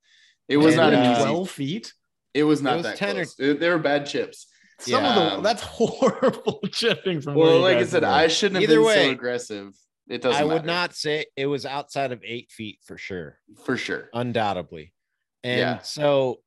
It 0.50 0.58
was 0.58 0.74
And, 0.76 0.78
not 0.78 0.94
an 0.94 1.06
uh, 1.06 1.12
easy. 1.14 1.24
12 1.24 1.50
feet. 1.50 1.94
It 2.34 2.44
was 2.44 2.62
not 2.62 2.78
was 2.78 2.84
that 2.86 2.98
10 2.98 3.10
or- 3.10 3.14
close. 3.26 3.36
It- 3.40 3.60
they 3.60 3.70
were 3.70 3.78
bad 3.78 4.06
chips. 4.06 4.48
Some 4.80 5.04
Yeah. 5.04 5.20
of 5.34 5.36
the 5.38 5.42
that's 5.42 5.62
horrible 5.66 6.60
chipping 6.72 7.22
from. 7.22 7.36
Well, 7.36 7.60
like 7.62 7.78
I 7.78 7.86
said, 7.86 8.04
were. 8.04 8.10
I 8.10 8.28
shouldn't 8.28 8.62
have 8.62 8.70
Either 8.70 8.80
been 8.80 8.86
way, 8.88 9.06
so 9.08 9.12
aggressive. 9.12 9.74
It 10.10 10.22
doesn't 10.22 10.42
I 10.42 10.46
would 10.46 10.54
matter. 10.66 10.68
not 10.68 10.96
say 10.96 11.26
it 11.36 11.48
was 11.48 11.66
outside 11.66 12.12
of 12.12 12.22
eight 12.24 12.50
feet 12.52 12.80
for 12.86 12.98
sure. 12.98 13.40
for 13.66 13.76
sure. 13.76 14.10
undoubtedly. 14.14 14.94
And 15.44 15.60
Yeah. 15.60 15.80
so, 15.80 16.40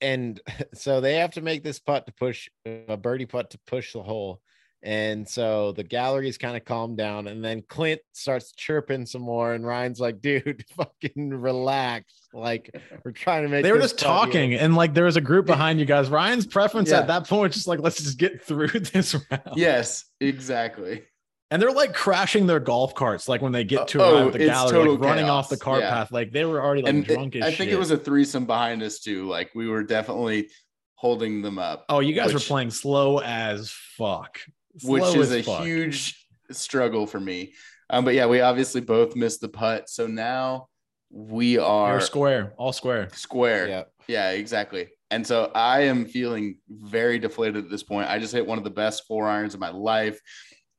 and 0.00 0.40
so 0.74 1.00
they 1.00 1.14
have 1.16 1.32
to 1.32 1.40
make 1.40 1.62
this 1.62 1.78
putt 1.78 2.06
to 2.06 2.12
push 2.12 2.48
a 2.66 2.96
birdie 2.96 3.26
putt 3.26 3.50
to 3.50 3.58
push 3.66 3.92
the 3.92 4.02
hole. 4.02 4.40
And 4.80 5.28
so 5.28 5.72
the 5.72 5.82
gallery's 5.82 6.38
kind 6.38 6.56
of 6.56 6.64
calmed 6.64 6.96
down, 6.98 7.26
and 7.26 7.44
then 7.44 7.62
Clint 7.68 8.00
starts 8.12 8.52
chirping 8.52 9.06
some 9.06 9.22
more, 9.22 9.52
and 9.52 9.66
Ryan's 9.66 9.98
like, 9.98 10.20
"Dude, 10.20 10.64
fucking 10.76 11.30
relax! 11.30 12.28
Like 12.32 12.70
we're 13.04 13.10
trying 13.10 13.42
to 13.42 13.48
make." 13.48 13.64
They 13.64 13.72
were 13.72 13.80
just 13.80 13.98
talking, 13.98 14.52
here." 14.52 14.60
and 14.60 14.76
like 14.76 14.94
there 14.94 15.06
was 15.06 15.16
a 15.16 15.20
group 15.20 15.46
behind 15.46 15.80
you 15.80 15.84
guys. 15.84 16.08
Ryan's 16.08 16.46
preference 16.46 16.90
Yeah. 16.90 17.00
at 17.00 17.08
that 17.08 17.26
point 17.26 17.48
was 17.48 17.54
just 17.56 17.66
like, 17.66 17.80
let's 17.80 17.96
just 17.96 18.18
get 18.18 18.44
through 18.44 18.68
this 18.92 19.14
round. 19.14 19.56
Yes, 19.56 20.04
exactly. 20.20 21.02
And 21.50 21.62
they're 21.62 21.72
like 21.72 21.94
crashing 21.94 22.46
their 22.46 22.60
golf 22.60 22.94
carts, 22.94 23.26
like 23.28 23.40
when 23.40 23.52
they 23.52 23.64
get 23.64 23.88
to 23.88 24.02
Uh, 24.02 24.10
arrive 24.10 24.22
oh, 24.24 24.26
at 24.28 24.32
the 24.34 24.38
it's 24.40 24.50
gallery, 24.50 24.72
total 24.72 24.92
like 24.96 25.02
running 25.02 25.30
off 25.30 25.48
the 25.48 25.56
cart 25.56 25.80
Yeah. 25.80 25.90
path. 25.90 26.12
Like 26.12 26.30
they 26.30 26.44
were 26.44 26.62
already 26.62 26.82
like 26.82 26.92
and 26.92 27.04
it- 27.04 27.14
drunk 27.14 27.36
as 27.36 27.42
I 27.44 27.48
shit. 27.50 27.58
think 27.58 27.70
it 27.72 27.78
was 27.78 27.90
a 27.90 27.96
threesome 27.96 28.44
behind 28.44 28.82
us 28.82 28.98
too. 29.00 29.26
Like 29.26 29.50
we 29.54 29.66
were 29.68 29.82
definitely 29.82 30.50
holding 30.94 31.40
them 31.42 31.58
up. 31.58 31.84
oh, 31.88 32.00
you 32.00 32.12
guys 32.12 32.34
were 32.34 32.40
playing 32.40 32.70
slow 32.70 33.20
as 33.20 33.70
fuck. 33.96 34.40
which 34.84 35.02
is 35.04 35.16
as 35.16 35.32
a 35.32 35.42
fuck. 35.42 35.62
huge 35.64 36.26
struggle 36.50 37.06
for 37.06 37.18
me. 37.20 37.54
Um, 37.90 38.04
but 38.04 38.14
yeah, 38.14 38.26
we 38.26 38.40
obviously 38.42 38.80
both 38.82 39.16
missed 39.16 39.40
the 39.40 39.48
putt. 39.48 39.88
So 39.88 40.06
now 40.06 40.68
we 41.10 41.52
You're 41.54 41.64
are 41.64 42.00
square, 42.02 42.52
all 42.58 42.72
square. 42.72 43.08
square. 43.14 43.66
Yeah, 43.68 43.82
Yeah, 44.06 44.30
exactly. 44.32 44.88
And 45.10 45.26
so 45.26 45.50
I 45.54 45.82
am 45.84 46.04
feeling 46.04 46.58
very 46.68 47.18
deflated 47.18 47.64
at 47.64 47.70
this 47.70 47.82
point. 47.82 48.10
I 48.10 48.18
just 48.18 48.34
hit 48.34 48.46
one 48.46 48.58
of 48.58 48.64
the 48.64 48.70
best 48.70 49.06
four 49.06 49.26
irons 49.26 49.54
of 49.54 49.60
my 49.60 49.70
life. 49.70 50.20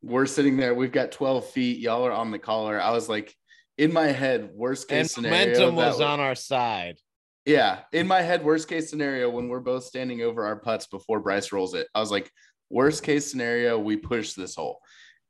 We're 0.02 0.26
sitting 0.26 0.58
there. 0.58 0.74
We've 0.74 0.92
got 0.92 1.12
12 1.12 1.46
feet. 1.50 1.80
Y'all 1.80 2.06
are 2.06 2.12
on 2.12 2.32
the 2.32 2.40
collar. 2.40 2.80
I 2.82 2.92
was 2.92 3.10
like, 3.10 3.36
in 3.78 3.94
my 3.94 4.08
head, 4.08 4.50
worst 4.54 4.88
case 4.88 5.00
and 5.00 5.10
scenario. 5.26 5.38
momentum 5.48 5.76
that 5.76 5.88
was 5.88 6.02
on 6.02 6.20
our 6.20 6.36
side. 6.36 6.98
Yeah, 7.46 7.80
in 7.94 8.08
my 8.08 8.22
head, 8.22 8.44
worst 8.44 8.68
case 8.68 8.90
scenario 8.90 9.30
when 9.30 9.48
we're 9.48 9.60
both 9.62 9.84
standing 9.84 10.22
over 10.22 10.46
our 10.46 10.58
putts 10.58 10.88
before 10.88 11.20
Bryce 11.20 11.52
rolls 11.52 11.74
it. 11.74 11.88
I 11.96 12.00
was 12.00 12.12
like, 12.12 12.30
worst 12.70 13.04
case 13.04 13.30
scenario, 13.30 13.80
we 13.80 13.98
push 13.98 14.34
this 14.34 14.56
hole. 14.56 14.80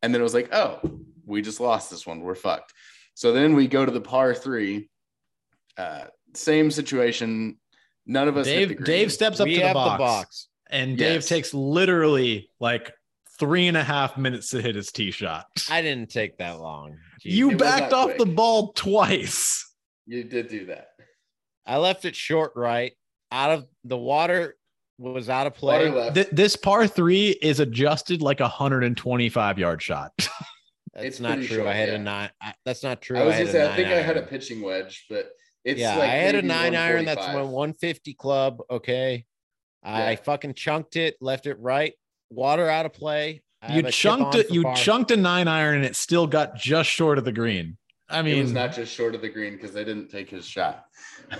And 0.01 0.13
then 0.13 0.21
it 0.21 0.23
was 0.23 0.33
like, 0.33 0.53
oh, 0.53 0.79
we 1.25 1.41
just 1.41 1.59
lost 1.59 1.89
this 1.89 2.05
one. 2.05 2.21
We're 2.21 2.35
fucked. 2.35 2.73
So 3.13 3.31
then 3.31 3.55
we 3.55 3.67
go 3.67 3.85
to 3.85 3.91
the 3.91 4.01
par 4.01 4.33
three. 4.33 4.89
Uh, 5.77 6.05
same 6.33 6.71
situation. 6.71 7.57
None 8.05 8.27
of 8.27 8.37
us. 8.37 8.47
hit 8.47 8.53
the 8.53 8.65
Dave 8.67 8.77
green. 8.77 8.85
Dave 8.85 9.13
steps 9.13 9.39
up 9.39 9.45
we 9.47 9.55
to 9.55 9.67
the 9.67 9.73
box, 9.73 9.91
the 9.93 9.97
box. 9.97 10.47
and 10.69 10.97
Dave 10.97 11.15
Yes. 11.15 11.27
takes 11.27 11.53
literally 11.53 12.49
like 12.59 12.91
three 13.39 13.67
and 13.67 13.77
a 13.77 13.83
half 13.83 14.17
minutes 14.17 14.49
to 14.49 14.61
hit 14.61 14.75
his 14.75 14.91
tee 14.91 15.11
shot. 15.11 15.45
I 15.69 15.81
didn't 15.81 16.09
take 16.09 16.37
that 16.37 16.59
long. 16.59 16.97
Jeez. 17.23 17.31
you 17.31 17.51
It 17.51 17.57
backed 17.57 17.93
off 17.93 18.05
quick. 18.07 18.17
the 18.17 18.25
ball 18.25 18.73
twice. 18.73 19.65
You 20.05 20.23
did 20.23 20.47
do 20.47 20.65
that. 20.67 20.89
I 21.65 21.77
left 21.77 22.05
it 22.05 22.15
short 22.15 22.53
right. 22.55 22.93
Out 23.31 23.51
of 23.51 23.65
the 23.83 23.97
water 23.97 24.55
was 24.97 25.29
out 25.29 25.47
of 25.47 25.53
play. 25.53 26.11
Th- 26.13 26.27
this 26.31 26.55
par 26.55 26.87
three 26.87 27.29
is 27.29 27.59
adjusted 27.59 28.21
like 28.21 28.39
a 28.39 28.43
125 28.43 29.59
yard 29.59 29.81
shot. 29.81 30.11
That's 30.93 31.05
It's 31.05 31.19
not 31.19 31.35
true. 31.35 31.45
short, 31.47 31.67
I 31.67 31.73
had 31.73 31.89
yeah. 31.89 31.95
a 31.95 31.99
nine. 31.99 32.29
I, 32.41 32.53
that's 32.65 32.83
not 32.83 33.01
true. 33.01 33.17
I 33.17 33.23
was 33.23 33.35
had 33.35 33.41
gonna 33.41 33.51
say, 33.51 33.63
I 33.63 33.67
nine 33.67 33.75
think 33.75 33.87
I 33.89 34.01
had 34.01 34.17
a 34.17 34.23
pitching 34.23 34.61
wedge, 34.61 35.05
but 35.09 35.29
it's 35.63 35.79
yeah, 35.79 35.95
like 35.95 36.09
I 36.09 36.13
had 36.15 36.35
a 36.35 36.41
nine 36.41 36.75
iron. 36.75 37.05
That's 37.05 37.27
my 37.27 37.43
150 37.43 38.15
club. 38.15 38.57
Okay, 38.69 39.23
I 39.83 40.15
fucking 40.15 40.55
chunked 40.55 40.95
it, 40.95 41.15
left 41.21 41.45
it 41.45 41.57
right, 41.59 41.93
water 42.29 42.69
out 42.69 42.85
of 42.85 42.93
play. 42.93 43.41
You 43.67 43.75
have 43.77 43.85
a 43.85 43.91
chunked 43.91 44.35
it. 44.35 44.51
You 44.51 44.63
par. 44.63 44.75
chunked 44.75 45.11
a 45.11 45.17
nine 45.17 45.47
iron, 45.47 45.75
and 45.77 45.85
it 45.85 45.95
still 45.95 46.27
got 46.27 46.55
just 46.55 46.89
short 46.89 47.17
of 47.17 47.25
the 47.25 47.31
green. 47.31 47.77
I 48.09 48.21
mean, 48.21 48.37
it 48.37 48.41
was 48.41 48.47
mean, 48.53 48.55
not 48.55 48.73
just 48.73 48.93
short 48.93 49.15
of 49.15 49.21
the 49.21 49.29
green 49.29 49.53
because 49.53 49.73
they 49.73 49.83
didn't 49.83 50.09
take 50.09 50.29
his 50.29 50.45
shot. 50.45 50.85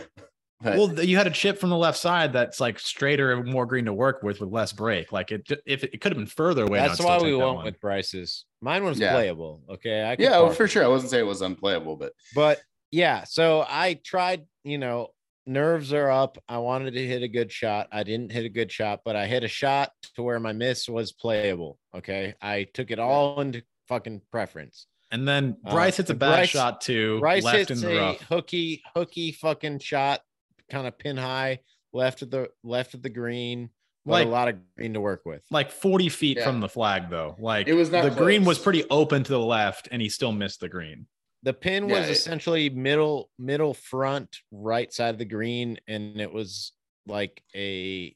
But- 0.61 0.77
well, 0.77 1.01
you 1.05 1.15
had 1.15 1.25
a 1.25 1.29
chip 1.31 1.57
from 1.57 1.69
the 1.69 1.77
left 1.77 1.97
side 1.97 2.33
that's 2.33 2.59
like 2.59 2.79
straighter 2.79 3.31
and 3.31 3.47
more 3.49 3.65
green 3.65 3.85
to 3.85 3.93
work 3.93 4.23
with, 4.23 4.41
with 4.41 4.49
less 4.49 4.73
break. 4.73 5.13
Like 5.13 5.31
it, 5.31 5.47
if 5.65 5.85
it, 5.85 5.93
it 5.93 6.01
could 6.01 6.11
have 6.11 6.17
been 6.17 6.27
further 6.27 6.65
away. 6.65 6.79
That's 6.79 6.99
why 6.99 7.15
we 7.15 7.29
take 7.29 7.39
that 7.39 7.45
went 7.45 7.55
one. 7.55 7.63
with 7.65 7.79
Bryce's. 7.79 8.43
Mine 8.59 8.83
was 8.83 8.99
Yeah. 8.99 9.13
playable. 9.13 9.63
Okay, 9.69 10.01
I 10.03 10.17
yeah, 10.19 10.31
par 10.39 10.53
for 10.53 10.67
sure. 10.67 10.83
I 10.83 10.87
wasn't 10.87 11.11
saying 11.11 11.23
it 11.23 11.27
was 11.27 11.41
unplayable, 11.41 11.95
but 11.95 12.11
But 12.35 12.59
yeah, 12.91 13.23
so 13.23 13.65
I 13.69 14.01
tried, 14.03 14.47
you 14.65 14.77
know, 14.77 15.11
nerves 15.49 15.91
are 15.93 16.09
up. 16.11 16.37
I 16.47 16.59
wanted 16.59 16.91
to 16.93 17.05
hit 17.05 17.23
a 17.23 17.27
good 17.27 17.51
shot. 17.51 17.87
I 17.91 18.03
didn't 18.03 18.31
hit 18.31 18.45
a 18.45 18.49
good 18.49 18.71
shot, 18.71 19.01
but 19.03 19.15
I 19.15 19.25
hit 19.25 19.43
a 19.43 19.47
shot 19.47 19.91
to 20.15 20.23
where 20.23 20.39
my 20.39 20.53
miss 20.53 20.87
was 20.87 21.11
playable. 21.11 21.79
Okay. 21.95 22.35
I 22.41 22.67
took 22.73 22.91
it 22.91 22.99
all 22.99 23.41
into 23.41 23.63
fucking 23.87 24.21
preference. 24.31 24.85
And 25.11 25.27
then 25.27 25.57
Uh, 25.65 25.71
Bryce 25.71 25.97
hits 25.97 26.11
a 26.11 26.13
bad 26.13 26.35
Bryce- 26.35 26.49
shot 26.49 26.81
too, 26.81 27.19
Bryce 27.19 27.43
left 27.43 27.57
in 27.71 27.77
hits 27.77 27.81
the 27.81 27.97
a 27.97 27.99
rough. 27.99 28.21
hooky, 28.21 28.83
hooky 28.95 29.31
fucking 29.31 29.79
shot, 29.79 30.21
kind 30.69 30.85
of 30.85 30.97
pin 30.99 31.17
high, 31.17 31.59
left 31.93 32.21
of 32.21 32.29
the 32.29 32.49
left 32.63 32.93
of 32.93 33.01
the 33.01 33.09
green. 33.09 33.71
But 34.05 34.11
Like- 34.13 34.27
a 34.27 34.29
lot 34.29 34.47
of 34.49 34.55
green 34.75 34.93
to 34.93 35.01
work 35.01 35.23
with. 35.25 35.41
Like 35.51 35.71
40 35.71 36.09
feet 36.09 36.37
Yeah. 36.37 36.45
from 36.45 36.61
the 36.61 36.69
flag, 36.69 37.09
though. 37.09 37.35
Like 37.39 37.67
It 37.67 37.73
was 37.73 37.89
not 37.91 38.03
the 38.03 38.11
green 38.11 38.45
was 38.45 38.57
pretty 38.59 38.83
open 38.89 39.23
to 39.23 39.31
the 39.31 39.39
left, 39.39 39.87
and 39.91 40.01
he 40.01 40.09
still 40.09 40.31
missed 40.31 40.59
the 40.61 40.69
green. 40.69 41.07
The 41.43 41.53
pin 41.53 41.87
Yeah, 41.87 41.99
was 41.99 42.09
it- 42.09 42.11
essentially 42.11 42.69
middle, 42.69 43.29
middle 43.39 43.73
front, 43.73 44.35
right 44.51 44.91
side 44.91 45.15
of 45.15 45.17
the 45.19 45.25
green, 45.25 45.79
and 45.87 46.19
it 46.19 46.31
was 46.33 46.73
like 47.07 47.41
a, 47.55 48.15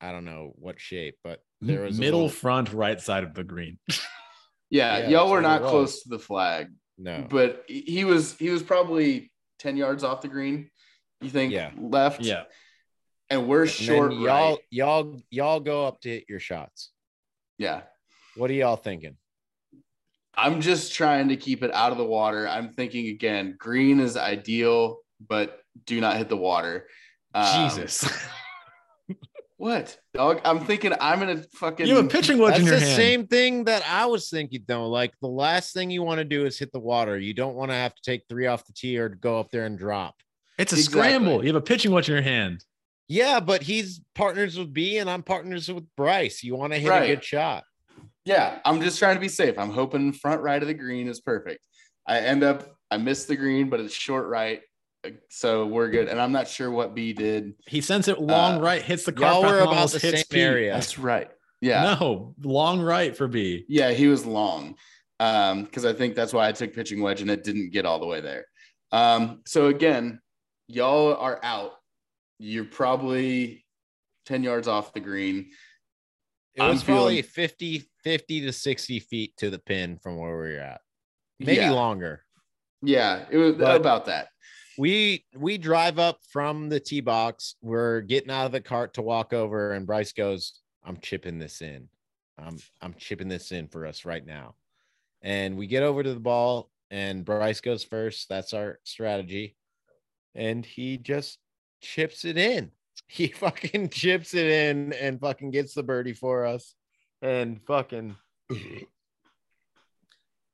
I 0.00 0.12
don't 0.12 0.24
know 0.24 0.52
what 0.56 0.80
shape, 0.80 1.16
but 1.22 1.40
there 1.60 1.82
was 1.82 1.98
middle 1.98 2.22
little- 2.24 2.28
front 2.36 2.72
right 2.72 3.00
side 3.00 3.24
of 3.24 3.34
the 3.34 3.44
green. 3.44 3.78
yeah, 4.70 4.98
Yeah, 4.98 5.08
y'all 5.08 5.30
were 5.30 5.40
not 5.40 5.62
close 5.62 6.02
to 6.02 6.08
the 6.08 6.18
flag. 6.18 6.68
no, 6.98 7.26
But 7.30 7.64
he- 7.68 7.82
he 7.82 8.04
was 8.04 8.36
he 8.36 8.50
was 8.50 8.62
probably 8.62 9.30
10 9.60 9.76
yards 9.76 10.02
off 10.04 10.20
the 10.20 10.28
green. 10.28 10.70
You 11.20 11.30
think 11.30 11.52
Yeah. 11.52 11.70
left? 11.78 12.20
yeah. 12.20 12.44
And 13.30 13.48
we're 13.48 13.62
And 13.62 13.70
short 13.70 14.12
y'all, 14.12 14.24
right. 14.54 14.58
y'all, 14.70 15.20
y'all 15.30 15.60
go 15.60 15.86
up 15.86 16.00
to 16.02 16.08
hit 16.10 16.24
your 16.28 16.40
shots. 16.40 16.90
Yeah. 17.58 17.82
What 18.36 18.50
are 18.50 18.54
y'all 18.54 18.76
thinking? 18.76 19.16
I'm 20.36 20.60
just 20.60 20.92
trying 20.94 21.28
to 21.28 21.36
keep 21.36 21.62
it 21.62 21.72
out 21.72 21.92
of 21.92 21.98
the 21.98 22.04
water. 22.04 22.46
I'm 22.46 22.70
thinking 22.72 23.08
again, 23.08 23.56
green 23.58 24.00
is 24.00 24.16
ideal, 24.16 24.98
but 25.26 25.60
do 25.86 26.00
not 26.00 26.16
hit 26.18 26.28
the 26.28 26.36
water. 26.36 26.88
Um, 27.34 27.68
Jesus. 27.70 28.08
What? 29.58 29.96
Dog, 30.12 30.42
I'm 30.44 30.60
thinking 30.66 30.92
I'm 31.00 31.18
gonna 31.18 31.42
fucking 31.54 31.86
you 31.86 31.96
have 31.96 32.04
a 32.04 32.08
pitching 32.08 32.36
wedge 32.36 32.58
That's 32.58 32.60
in 32.60 32.66
the 32.66 32.70
your 32.72 32.80
hand. 32.80 32.96
same 32.96 33.26
thing 33.26 33.64
that 33.64 33.82
I 33.88 34.04
was 34.04 34.28
thinking 34.28 34.62
though. 34.68 34.86
Like 34.90 35.14
the 35.22 35.28
last 35.28 35.72
thing 35.72 35.90
you 35.90 36.02
want 36.02 36.18
to 36.18 36.24
do 36.24 36.44
is 36.44 36.58
hit 36.58 36.72
the 36.72 36.78
water. 36.78 37.18
You 37.18 37.32
don't 37.32 37.54
want 37.54 37.70
to 37.70 37.74
have 37.74 37.94
to 37.94 38.02
take 38.02 38.24
three 38.28 38.46
off 38.46 38.66
the 38.66 38.74
tee 38.74 38.98
or 38.98 39.08
go 39.08 39.40
up 39.40 39.50
there 39.50 39.64
and 39.64 39.78
drop. 39.78 40.14
It's 40.58 40.74
a 40.74 40.76
Exactly. 40.76 41.00
scramble. 41.00 41.40
You 41.42 41.46
have 41.48 41.56
a 41.56 41.62
pitching 41.62 41.90
wedge 41.90 42.08
in 42.10 42.14
your 42.16 42.22
hand. 42.22 42.62
Yeah, 43.08 43.40
but 43.40 43.62
he's 43.62 44.02
partners 44.14 44.58
with 44.58 44.74
B 44.74 44.98
and 44.98 45.08
I'm 45.08 45.22
partners 45.22 45.72
with 45.72 45.84
Bryce. 45.96 46.42
You 46.42 46.54
want 46.54 46.74
to 46.74 46.78
hit 46.78 46.90
a 46.92 47.06
good 47.06 47.24
shot. 47.24 47.64
Yeah, 48.26 48.58
I'm 48.64 48.80
just 48.82 48.98
trying 48.98 49.14
to 49.14 49.20
be 49.20 49.28
safe. 49.28 49.58
I'm 49.58 49.70
hoping 49.70 50.12
front 50.12 50.42
right 50.42 50.60
of 50.60 50.66
the 50.68 50.74
green 50.74 51.06
is 51.08 51.20
perfect. 51.20 51.60
I 52.06 52.18
end 52.18 52.42
up, 52.42 52.76
I 52.90 52.98
missed 52.98 53.28
the 53.28 53.36
green, 53.36 53.70
but 53.70 53.80
it's 53.80 53.94
short 53.94 54.26
right. 54.26 54.60
So 55.30 55.66
we're 55.66 55.88
good. 55.88 56.08
And 56.08 56.20
I'm 56.20 56.32
not 56.32 56.48
sure 56.48 56.70
what 56.70 56.92
B 56.94 57.12
did. 57.12 57.54
He 57.68 57.80
sends 57.80 58.08
it 58.08 58.20
long 58.20 58.56
Uh, 58.56 58.60
right, 58.60 58.82
hits 58.82 59.04
the 59.04 59.12
Y'all 59.12 59.42
car 59.42 59.42
path, 59.42 59.50
were 59.52 59.58
about 59.72 59.90
the 59.90 59.98
hits 60.00 60.18
same 60.18 60.24
Pete. 60.28 60.40
area. 60.42 60.72
That's 60.72 60.98
right. 60.98 61.30
Yeah. 61.60 61.94
No, 62.00 62.34
long 62.42 62.80
right 62.80 63.16
for 63.16 63.28
B. 63.28 63.64
Yeah, 63.68 63.92
he 63.92 64.08
was 64.08 64.26
long. 64.26 64.74
Um, 65.20 65.62
because 65.64 65.84
I 65.86 65.92
think 65.92 66.14
that's 66.16 66.32
why 66.32 66.48
I 66.48 66.52
took 66.52 66.74
pitching 66.74 67.00
wedge 67.00 67.20
and 67.22 67.30
it 67.30 67.44
didn't 67.44 67.70
get 67.70 67.86
all 67.86 68.00
the 68.00 68.06
way 68.06 68.20
there. 68.20 68.46
Um, 68.92 69.42
so 69.46 69.66
again, 69.68 70.20
y'all 70.68 71.14
are 71.14 71.38
out. 71.42 71.72
You're 72.38 72.64
probably 72.64 73.64
10 74.26 74.42
yards 74.42 74.66
off 74.68 74.92
the 74.92 75.00
green. 75.00 75.50
It 76.56 76.62
I'm 76.62 76.70
was 76.70 76.82
probably 76.82 77.20
feeling- 77.20 77.48
50, 77.48 77.78
50 78.02 78.40
to 78.42 78.52
60 78.52 79.00
feet 79.00 79.36
to 79.36 79.50
the 79.50 79.58
pin 79.58 79.98
from 79.98 80.16
where 80.16 80.30
we 80.30 80.54
were 80.54 80.58
at. 80.60 80.80
Maybe 81.38 81.56
Yeah. 81.56 81.70
longer. 81.72 82.24
Yeah, 82.82 83.26
it 83.30 83.36
was 83.36 83.56
But- 83.56 83.76
about 83.76 84.06
that. 84.06 84.30
We 84.78 85.24
we 85.34 85.56
drive 85.58 85.98
up 85.98 86.20
from 86.30 86.68
the 86.68 86.80
tee 86.80 87.00
box. 87.00 87.56
We're 87.62 88.02
getting 88.02 88.30
out 88.30 88.44
of 88.46 88.52
the 88.52 88.60
cart 88.60 88.94
to 88.94 89.02
walk 89.02 89.32
over, 89.32 89.72
and 89.72 89.86
Bryce 89.86 90.12
goes, 90.12 90.60
"I'm 90.82 90.98
chipping 91.00 91.38
this 91.38 91.62
in. 91.62 91.88
I'm 92.38 92.58
I'm 92.82 92.94
chipping 92.94 93.28
this 93.28 93.52
in 93.52 93.68
for 93.68 93.86
us 93.86 94.04
right 94.04 94.24
now." 94.24 94.56
And 95.22 95.56
we 95.56 95.66
get 95.66 95.82
over 95.82 96.02
to 96.02 96.12
the 96.14 96.20
ball, 96.20 96.70
and 96.90 97.24
Bryce 97.24 97.60
goes 97.62 97.84
first. 97.84 98.28
That's 98.28 98.52
our 98.52 98.78
strategy, 98.84 99.56
and 100.34 100.64
he 100.64 100.98
just 100.98 101.38
chips 101.80 102.24
it 102.26 102.36
in. 102.36 102.70
He 103.06 103.28
fucking 103.28 103.90
chips 103.90 104.34
it 104.34 104.46
in 104.46 104.92
and 104.92 105.20
fucking 105.20 105.50
gets 105.50 105.74
the 105.74 105.82
birdie 105.82 106.14
for 106.14 106.46
us, 106.46 106.74
and 107.22 107.60
fucking 107.66 108.16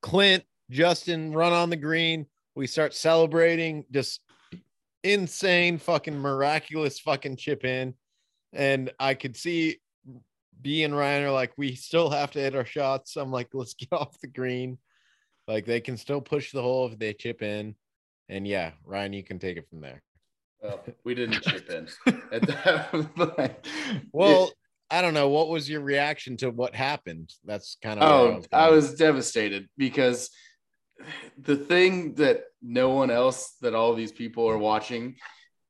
Clint, 0.03 0.45
Justin 0.71 1.33
run 1.33 1.53
on 1.53 1.71
the 1.71 1.77
green. 1.77 2.27
We 2.55 2.67
start 2.67 2.95
celebrating, 2.95 3.85
just 3.91 4.21
insane, 5.03 5.79
fucking 5.79 6.19
miraculous 6.19 6.99
fucking 6.99 7.37
chip 7.37 7.65
in. 7.65 7.95
And 8.53 8.93
I 8.99 9.15
could 9.15 9.37
see 9.37 9.79
B 10.61 10.85
and 10.85 10.97
Ryan 10.97 11.25
are 11.25 11.33
like, 11.33 11.53
we 11.57 11.75
still 11.75 12.11
have 12.11 12.31
to 12.33 12.41
hit 12.41 12.55
our 12.55 12.65
shots. 12.65 13.17
I'm 13.17 13.31
like, 13.31 13.49
let's 13.53 13.75
get 13.75 13.89
off 13.93 14.21
the 14.21 14.29
green. 14.29 14.79
Like 15.49 15.67
they 15.67 15.81
can 15.81 15.97
still 15.97 16.21
push 16.21 16.53
the 16.53 16.63
hole 16.63 16.87
if 16.87 16.99
they 16.99 17.15
chip 17.15 17.43
in. 17.43 17.75
And 18.29 18.47
yeah, 18.47 18.73
Ryan, 18.85 19.13
you 19.13 19.25
can 19.25 19.39
take 19.39 19.57
it 19.57 19.69
from 19.69 19.81
there. 19.81 20.03
Well, 20.63 20.85
we 21.05 21.15
didn't 21.15 21.43
chip 21.43 21.69
in. 21.71 21.89
At 22.31 22.47
that 22.47 22.91
point. 23.17 23.53
Well, 24.13 24.51
I 24.91 25.03
don't 25.03 25.15
know. 25.15 25.29
What 25.29 25.49
was 25.49 25.69
your 25.69 25.81
reaction 25.81 26.37
to 26.39 26.51
what 26.51 26.75
happened? 26.75 27.33
That's 27.45 27.77
kind 27.83 28.01
of. 28.01 28.09
Oh, 28.09 28.43
I 28.53 28.71
was 28.71 28.95
devastated 28.95 29.69
because 29.77 30.31
the 31.39 31.57
thing 31.57 32.15
that 32.15 32.45
no 32.63 32.91
one 32.91 33.11
else 33.11 33.57
that 33.61 33.75
all 33.75 33.95
these 33.95 34.13
people 34.13 34.49
are 34.49 34.59
watching 34.59 35.17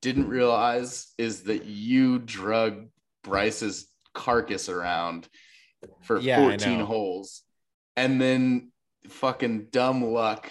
didn't 0.03 0.29
realize 0.29 1.15
is 1.17 1.45
that 1.45 1.65
you 1.65 2.19
drug 2.19 2.89
Bryce's 3.23 3.87
carcass 4.13 4.69
around 4.69 5.29
for 6.03 6.19
Yeah, 6.19 6.37
14 6.37 6.81
holes 6.81 7.43
and 7.97 8.21
then 8.21 8.71
fucking 9.09 9.67
dumb 9.71 10.05
luck 10.05 10.51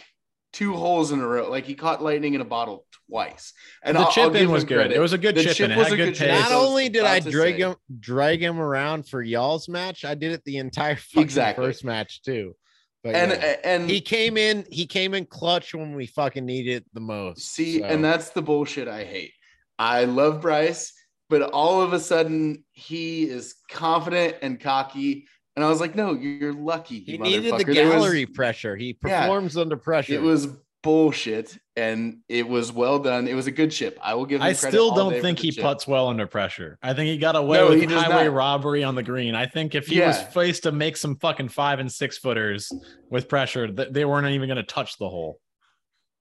two 0.51 0.73
holes 0.73 1.11
in 1.11 1.19
a 1.19 1.27
row 1.27 1.49
like 1.49 1.65
he 1.65 1.75
caught 1.75 2.03
lightning 2.03 2.33
in 2.33 2.41
a 2.41 2.45
bottle 2.45 2.85
twice 3.11 3.53
and 3.83 3.95
the 3.95 3.99
I'll- 3.99 4.05
I'll 4.07 4.11
chip 4.11 4.33
give 4.33 4.41
in 4.43 4.51
was 4.51 4.63
good. 4.63 4.75
credit. 4.77 4.95
It 4.95 4.99
was 4.99 5.13
a 5.13 5.17
good 5.17 5.35
The 5.35 5.43
chip, 5.43 5.55
chip 5.57 5.65
in. 5.65 5.71
It 5.71 5.77
was 5.77 5.91
a 5.91 5.97
good 5.97 6.05
good 6.05 6.15
chip. 6.15 6.29
pace. 6.29 6.39
Not 6.49 6.51
only 6.53 6.87
did 6.89 7.03
I 7.03 7.19
drag 7.19 7.57
him, 7.57 7.75
drag 7.99 8.41
him 8.41 8.59
around 8.59 9.07
for 9.07 9.21
y'all's 9.21 9.67
match, 9.67 10.05
I 10.05 10.15
did 10.15 10.31
it 10.31 10.43
the 10.45 10.57
entire 10.57 10.95
fucking 10.95 11.21
Exactly. 11.23 11.65
first 11.65 11.83
match 11.83 12.21
too. 12.23 12.55
But 13.03 13.15
and 13.15 13.31
yeah. 13.31 13.55
and 13.63 13.89
he 13.89 13.99
came 13.99 14.37
in, 14.37 14.65
he 14.69 14.85
came 14.85 15.13
in 15.13 15.25
clutch 15.25 15.73
when 15.73 15.95
we 15.95 16.05
fucking 16.05 16.45
needed 16.45 16.77
it 16.77 16.85
the 16.93 16.99
most. 17.01 17.41
See, 17.41 17.79
so. 17.79 17.85
and 17.85 18.03
that's 18.03 18.29
the 18.29 18.41
bullshit 18.41 18.87
I 18.87 19.03
hate. 19.03 19.33
I 19.79 20.05
love 20.05 20.39
Bryce, 20.41 20.93
but 21.29 21.41
all 21.41 21.81
of 21.81 21.93
a 21.93 21.99
sudden 21.99 22.63
he 22.71 23.23
is 23.23 23.55
confident 23.69 24.35
and 24.41 24.59
cocky. 24.59 25.27
And 25.55 25.65
I 25.65 25.69
was 25.69 25.81
like, 25.81 25.95
no, 25.95 26.13
you're 26.13 26.53
lucky. 26.53 26.99
he 26.99 27.17
needed 27.17 27.43
the 27.45 27.57
motherfucker. 27.57 27.73
There 27.73 27.85
was- 27.87 27.93
gallery 27.95 28.25
pressure. 28.27 28.75
He 28.77 28.95
Yeah. 29.05 29.21
performs 29.23 29.57
under 29.57 29.75
pressure. 29.77 30.13
It 30.13 30.21
was 30.21 30.47
bullshit 30.83 31.57
and 31.75 32.17
it 32.27 32.47
was 32.47 32.71
well 32.71 32.99
done. 32.99 33.27
It 33.27 33.33
was 33.33 33.47
a 33.47 33.51
good 33.51 33.71
chip. 33.71 33.97
I 34.01 34.13
will 34.13 34.25
give 34.25 34.41
him 34.41 34.47
I 34.47 34.53
still 34.53 34.93
don't 34.93 35.21
think 35.21 35.39
he 35.39 35.51
chip. 35.51 35.63
puts 35.63 35.87
well 35.87 36.07
under 36.09 36.27
pressure. 36.27 36.77
I 36.81 36.93
think 36.93 37.07
he 37.07 37.17
got 37.17 37.35
away 37.35 37.59
No, 37.59 37.69
with 37.69 37.89
highway 37.89 38.25
not. 38.25 38.33
robbery 38.33 38.83
on 38.83 38.95
the 38.95 39.03
green. 39.03 39.35
I 39.35 39.45
think 39.45 39.73
if 39.75 39.87
he 39.87 40.01
was 40.01 40.21
faced 40.21 40.63
to 40.63 40.71
make 40.71 40.97
some 40.97 41.15
fucking 41.17 41.49
five 41.49 41.79
and 41.79 41.91
six 41.91 42.17
footers 42.17 42.71
with 43.09 43.29
pressure, 43.29 43.67
th- 43.71 43.89
they 43.91 44.03
weren't 44.05 44.27
even 44.27 44.47
going 44.49 44.57
to 44.57 44.63
touch 44.63 44.97
the 44.97 45.07
hole. 45.07 45.39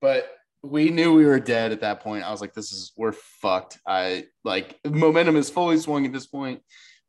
But 0.01 0.31
we 0.62 0.90
knew 0.90 1.14
we 1.14 1.24
were 1.24 1.40
dead 1.40 1.72
at 1.72 1.81
that 1.81 2.01
point. 2.01 2.22
I 2.24 2.31
was 2.31 2.40
like, 2.40 2.55
this 2.55 2.72
is 2.72 2.93
we're 2.97 3.12
fucked. 3.12 3.78
I 3.86 4.27
like 4.44 4.78
momentum 4.85 5.36
is 5.36 5.51
fully 5.51 5.78
swung 5.78 6.06
at 6.06 6.12
this 6.12 6.27
point. 6.27 6.62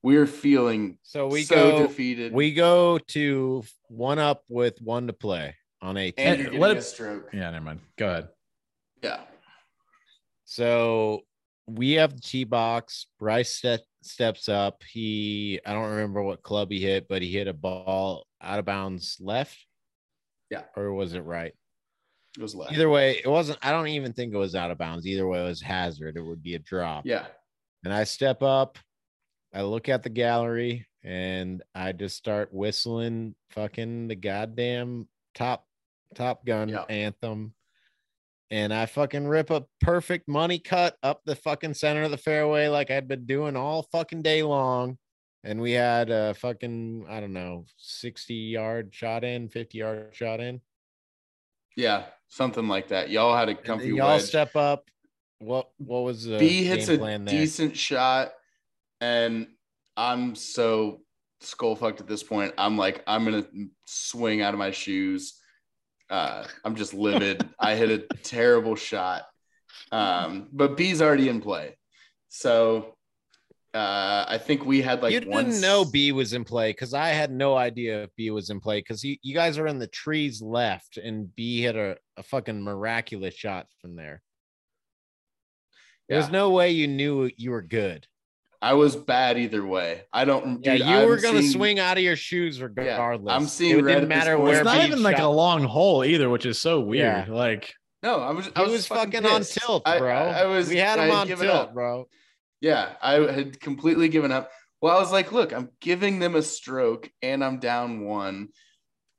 We're 0.03 0.25
feeling 0.25 0.97
so 1.03 1.27
we 1.27 1.43
so 1.43 1.55
go 1.55 1.87
defeated. 1.87 2.33
we 2.33 2.53
go 2.55 2.97
to 3.09 3.63
one 3.87 4.17
up 4.17 4.43
with 4.49 4.81
one 4.81 5.05
to 5.07 5.13
play 5.13 5.55
on 5.81 5.97
18. 5.97 6.25
and 6.25 6.37
you're 6.37 6.43
getting 6.45 6.59
what 6.59 6.71
a 6.71 6.77
if- 6.77 6.83
stroke. 6.83 7.29
Yeah, 7.33 7.49
never 7.51 7.65
mind. 7.65 7.79
Go 7.97 8.07
ahead. 8.07 8.27
Yeah. 9.03 9.21
So 10.45 11.21
we 11.67 11.93
have 11.93 12.13
the 12.15 12.21
tee 12.21 12.43
box. 12.43 13.07
Bryce 13.19 13.49
step, 13.51 13.81
steps 14.01 14.49
up. 14.49 14.83
He, 14.83 15.59
I 15.65 15.73
don't 15.73 15.89
remember 15.89 16.21
what 16.21 16.43
club 16.43 16.71
he 16.71 16.79
hit, 16.79 17.07
but 17.07 17.21
he 17.21 17.31
hit 17.31 17.47
a 17.47 17.53
ball 17.53 18.25
out 18.41 18.59
of 18.59 18.65
bounds 18.65 19.17
left. 19.19 19.57
Yeah. 20.49 20.63
Or 20.75 20.93
was 20.93 21.13
it 21.13 21.21
right? 21.23 21.53
It 22.37 22.41
was 22.41 22.55
left. 22.55 22.73
Either 22.73 22.89
way, 22.89 23.21
it 23.23 23.27
wasn't. 23.27 23.59
I 23.61 23.71
don't 23.71 23.87
even 23.87 24.13
think 24.13 24.33
it 24.33 24.37
was 24.37 24.55
out 24.55 24.71
of 24.71 24.77
bounds. 24.77 25.05
Either 25.07 25.27
way, 25.27 25.41
it 25.41 25.47
was 25.47 25.61
hazard. 25.61 26.15
It 26.17 26.21
would 26.21 26.43
be 26.43 26.55
a 26.55 26.59
drop. 26.59 27.05
Yeah. 27.05 27.25
And 27.83 27.93
I 27.93 28.03
step 28.03 28.41
up. 28.43 28.77
I 29.53 29.63
look 29.63 29.89
at 29.89 30.03
the 30.03 30.09
gallery 30.09 30.87
and 31.03 31.61
I 31.75 31.91
just 31.91 32.15
start 32.15 32.53
whistling 32.53 33.35
fucking 33.49 34.07
the 34.07 34.15
goddamn 34.15 35.07
top 35.35 35.65
top 36.15 36.45
gun 36.45 36.69
Yeah. 36.69 36.83
anthem. 36.89 37.53
And 38.49 38.73
I 38.73 38.85
fucking 38.85 39.27
rip 39.27 39.49
a 39.49 39.65
perfect 39.79 40.27
money 40.27 40.59
cut 40.59 40.97
up 41.03 41.21
the 41.25 41.35
fucking 41.35 41.73
center 41.73 42.03
of 42.03 42.11
the 42.11 42.17
fairway 42.17 42.67
like 42.67 42.91
I'd 42.91 43.07
been 43.07 43.25
doing 43.25 43.55
all 43.55 43.83
fucking 43.83 44.21
day 44.23 44.43
long. 44.43 44.97
And 45.43 45.61
we 45.61 45.71
had 45.71 46.09
a 46.09 46.33
fucking, 46.35 47.05
I 47.09 47.19
don't 47.21 47.33
know, 47.33 47.65
60 47.77 48.33
yard 48.33 48.93
shot 48.93 49.23
in, 49.23 49.47
50 49.49 49.77
yard 49.77 50.09
shot 50.13 50.39
in. 50.39 50.61
Yeah. 51.75 52.05
Something 52.27 52.67
like 52.67 52.89
that. 52.89 53.09
Y'all 53.09 53.35
had 53.35 53.49
a 53.49 53.55
comfy 53.55 53.87
y'all 53.89 54.09
wedge. 54.09 54.23
step 54.23 54.55
up. 54.55 54.85
What 55.39 55.71
what 55.77 56.01
was 56.03 56.25
the 56.25 56.37
B 56.37 56.63
hits 56.63 56.87
a 56.87 56.97
plan 56.99 57.25
there? 57.25 57.33
decent 57.39 57.75
shot, 57.75 58.31
and 59.01 59.47
I'm 59.97 60.35
so 60.35 61.01
skull 61.39 61.75
fucked 61.75 61.99
at 61.99 62.07
this 62.07 62.21
point. 62.21 62.53
I'm 62.59 62.77
like, 62.77 63.01
I'm 63.07 63.25
gonna 63.25 63.47
swing 63.87 64.43
out 64.43 64.53
of 64.53 64.59
my 64.59 64.69
shoes. 64.69 65.40
Uh, 66.11 66.45
I'm 66.65 66.75
just 66.75 66.93
livid. 66.93 67.47
I 67.57 67.75
hit 67.75 67.89
a 67.89 67.99
terrible 68.17 68.75
shot, 68.75 69.23
um, 69.91 70.49
but 70.51 70.77
B's 70.77 71.01
already 71.01 71.29
in 71.29 71.41
play, 71.41 71.77
so 72.27 72.95
uh, 73.73 74.25
I 74.27 74.37
think 74.37 74.65
we 74.65 74.81
had 74.81 75.01
like 75.01 75.13
you 75.13 75.21
didn't 75.21 75.61
know 75.61 75.85
B 75.85 76.11
was 76.11 76.33
in 76.33 76.43
play 76.43 76.71
because 76.71 76.93
I 76.93 77.09
had 77.09 77.31
no 77.31 77.55
idea 77.55 78.03
if 78.03 78.09
B 78.17 78.29
was 78.29 78.49
in 78.49 78.59
play 78.59 78.79
because 78.79 79.01
you, 79.01 79.15
you 79.21 79.33
guys 79.33 79.57
are 79.57 79.67
in 79.67 79.79
the 79.79 79.87
trees 79.87 80.41
left 80.41 80.97
and 80.97 81.33
B 81.33 81.61
hit 81.61 81.77
a, 81.77 81.95
a 82.17 82.23
fucking 82.23 82.61
miraculous 82.61 83.33
shot 83.33 83.67
from 83.79 83.95
there. 83.95 84.21
There's 86.09 86.29
no 86.29 86.49
way 86.49 86.71
you 86.71 86.89
knew 86.89 87.31
you 87.37 87.51
were 87.51 87.61
good. 87.61 88.05
I 88.63 88.73
was 88.73 88.95
bad 88.95 89.39
either 89.39 89.65
way. 89.65 90.03
I 90.13 90.23
don't. 90.25 90.63
Yeah, 90.63 90.77
dude, 90.77 90.85
you 90.87 90.93
I'm 90.93 91.07
were 91.07 91.17
gonna 91.17 91.39
seeing- 91.39 91.51
swing 91.51 91.79
out 91.79 91.97
of 91.97 92.03
your 92.03 92.15
shoes 92.15 92.61
regardless. 92.61 93.33
I'm 93.33 93.47
seeing 93.47 93.79
it 93.79 93.83
red 93.83 93.95
didn't 93.95 94.03
at 94.11 94.15
this 94.15 94.17
matter 94.25 94.35
point. 94.35 94.43
where 94.49 94.55
It's 94.57 94.65
not 94.65 94.79
B 94.81 94.85
even 94.87 95.01
like 95.03 95.19
a 95.19 95.25
long 95.27 95.63
hole 95.63 96.03
either, 96.05 96.29
which 96.29 96.45
is 96.45 96.59
so 96.59 96.79
weird. 96.79 97.27
Yeah. 97.27 97.33
Like, 97.33 97.73
No, 98.03 98.19
I 98.19 98.31
was. 98.31 98.49
I 98.55 98.61
was, 98.61 98.71
was 98.71 98.87
fucking, 98.87 99.25
on 99.25 99.39
pissed. 99.39 99.57
tilt, 99.57 99.83
bro. 99.85 100.11
I, 100.13 100.41
I 100.41 100.45
was. 100.45 100.69
we 100.69 100.77
had 100.77 100.99
I 100.99 101.05
him 101.05 101.11
on 101.11 101.27
tilt, 101.27 101.41
up. 101.45 101.73
bro. 101.73 102.07
Yeah, 102.61 102.89
I 103.01 103.13
had 103.15 103.59
completely 103.59 104.09
given 104.09 104.31
up. 104.31 104.51
Well, 104.81 104.95
I 104.95 104.99
was 104.99 105.11
like, 105.11 105.31
look, 105.31 105.51
I'm 105.53 105.69
giving 105.79 106.19
them 106.19 106.35
a 106.35 106.41
stroke 106.43 107.09
and 107.23 107.43
I'm 107.43 107.59
down 107.59 108.01
one. 108.05 108.49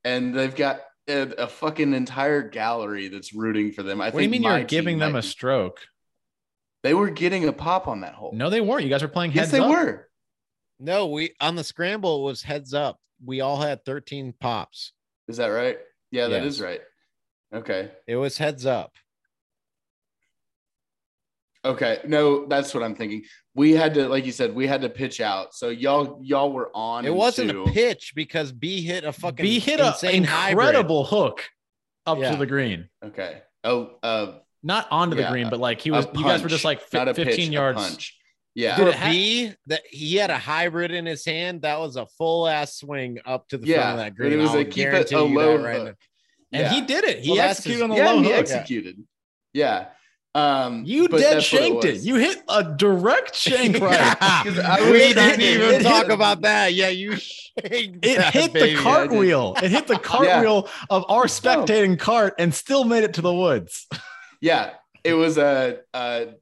And 0.04 0.34
they've 0.34 0.54
got 0.54 0.80
a, 1.08 1.22
a 1.38 1.46
fucking 1.48 1.94
entire 1.94 2.48
gallery 2.48 3.08
that's 3.08 3.32
rooting 3.32 3.72
for 3.72 3.82
them. 3.82 4.00
I 4.00 4.06
what 4.10 4.18
do 4.18 4.22
you 4.24 4.28
mean 4.28 4.42
you're 4.42 4.64
giving 4.64 4.98
them 4.98 5.12
might 5.12 5.18
a 5.20 5.22
be- 5.22 5.28
stroke? 5.28 5.80
They 6.82 6.94
were 6.94 7.10
getting 7.10 7.46
a 7.48 7.52
pop 7.52 7.86
on 7.88 8.00
that 8.00 8.14
hole. 8.14 8.32
No, 8.34 8.50
they 8.50 8.60
weren't. 8.60 8.82
You 8.84 8.90
guys 8.90 9.02
were 9.02 9.08
playing 9.08 9.32
yes, 9.32 9.50
heads 9.50 9.52
yes, 9.52 9.60
they 9.60 9.64
up. 9.64 9.70
were. 9.86 10.08
No, 10.80 11.06
we 11.06 11.34
on 11.40 11.54
the 11.54 11.62
scramble 11.64 12.20
it 12.20 12.24
was 12.30 12.42
heads 12.42 12.74
up. 12.74 12.98
We 13.24 13.40
all 13.40 13.60
had 13.60 13.84
13 13.84 14.34
pops. 14.40 14.92
Is 15.28 15.36
that 15.36 15.46
right? 15.46 15.78
Yeah, 16.10 16.26
that 16.28 16.42
Yes. 16.42 16.54
is 16.54 16.60
right. 16.60 16.80
Okay. 17.54 17.92
It 18.08 18.16
was 18.16 18.36
heads 18.38 18.66
up. 18.66 18.92
Okay. 21.64 22.00
No, 22.04 22.46
that's 22.46 22.74
what 22.74 22.82
I'm 22.82 22.96
thinking. 22.96 23.22
We 23.54 23.72
had 23.72 23.94
to, 23.94 24.08
like 24.08 24.26
you 24.26 24.32
said, 24.32 24.52
we 24.54 24.66
had 24.66 24.80
to 24.82 24.88
pitch 24.88 25.20
out. 25.20 25.54
So 25.54 25.68
y'all, 25.68 26.18
y'all 26.22 26.52
were 26.52 26.70
on. 26.74 27.04
It 27.04 27.14
wasn't 27.14 27.50
two. 27.52 27.62
a 27.64 27.70
pitch 27.70 28.12
because 28.16 28.50
B 28.50 28.82
hit 28.82 29.04
a 29.04 29.12
fucking 29.12 29.44
B 29.44 29.60
hit 29.60 29.78
an 29.78 29.86
insane 29.88 30.24
hybrid. 30.24 30.66
incredible 30.68 31.04
hook 31.04 31.44
up 32.06 32.18
Yeah. 32.18 32.32
to 32.32 32.36
the 32.36 32.46
green. 32.46 32.88
Okay. 33.04 33.42
Oh, 33.62 33.92
uh, 34.02 34.38
Not 34.62 34.86
onto 34.90 35.16
the 35.16 35.22
Yeah, 35.22 35.30
green, 35.30 35.50
but 35.50 35.58
like 35.60 35.80
he 35.80 35.90
a 35.90 35.92
was. 35.94 36.06
You 36.14 36.24
guys 36.24 36.42
were 36.42 36.48
just 36.48 36.64
like 36.64 36.80
not 36.92 37.06
fi- 37.06 37.10
a 37.10 37.14
pitch, 37.14 37.26
15 37.28 37.52
yards. 37.52 37.78
punch. 37.78 38.16
Yeah. 38.54 38.76
For 38.76 38.84
Did 38.84 38.88
it 38.90 38.94
ha- 38.96 39.10
B, 39.10 39.52
that 39.66 39.80
he 39.90 40.16
had 40.16 40.30
a 40.30 40.38
hybrid 40.38 40.90
in 40.92 41.06
his 41.06 41.24
hand. 41.24 41.62
That 41.62 41.80
was 41.80 41.96
a 41.96 42.06
full 42.18 42.46
ass 42.46 42.76
swing 42.76 43.18
up 43.24 43.48
to 43.48 43.58
the 43.58 43.66
yeah. 43.66 43.76
front 43.82 43.90
of 43.92 43.98
that 43.98 44.14
green. 44.14 44.32
It 44.32 44.36
was 44.36 44.50
I'll 44.50 44.58
a 44.58 44.64
keep 44.64 44.88
it 44.88 45.10
a 45.12 45.20
low 45.22 45.56
that 45.58 45.64
right 45.64 45.80
hook. 45.80 45.96
And 46.52 46.62
Yeah. 46.62 46.72
he 46.72 46.80
did 46.82 47.04
it. 47.04 47.20
He 47.20 47.32
Well, 47.32 47.40
executed 47.40 47.74
his- 47.76 47.82
on 47.82 47.90
the 47.90 47.96
yeah, 47.96 48.10
low 48.10 48.18
he 48.22 48.28
hook. 48.28 48.34
executed. 48.38 48.96
Yeah. 49.54 49.86
Um, 50.34 50.84
You 50.86 51.08
dead 51.08 51.42
shanked 51.42 51.84
it, 51.84 51.92
was. 51.94 52.06
You 52.06 52.14
hit 52.16 52.42
a 52.48 52.62
direct 52.64 53.34
shank 53.44 53.78
right. 53.80 53.92
Yeah. 53.92 54.42
'Cause 54.44 54.58
I 54.58 54.90
we 54.90 54.98
didn't 54.98 55.40
even 55.42 55.74
it 55.74 55.82
talk 55.82 56.04
hit- 56.04 56.12
about 56.12 56.42
that. 56.42 56.72
Yeah, 56.72 56.88
you 56.88 57.16
shanked 57.16 58.04
It 58.06 58.16
that, 58.18 58.32
hit 58.32 58.52
the 58.52 58.60
baby. 58.60 58.76
cartwheel. 58.80 59.56
It 59.62 59.70
hit 59.70 59.86
the 59.86 59.98
cartwheel 59.98 60.68
of 60.88 61.04
our 61.08 61.24
spectating 61.24 61.98
cart 61.98 62.34
and 62.38 62.54
still 62.54 62.84
made 62.84 63.04
it 63.04 63.14
to 63.14 63.20
the 63.22 63.32
woods. 63.34 63.86
Yeah, 64.42 64.74
it 65.04 65.14
was 65.14 65.38
a, 65.38 65.78
a 65.94 66.34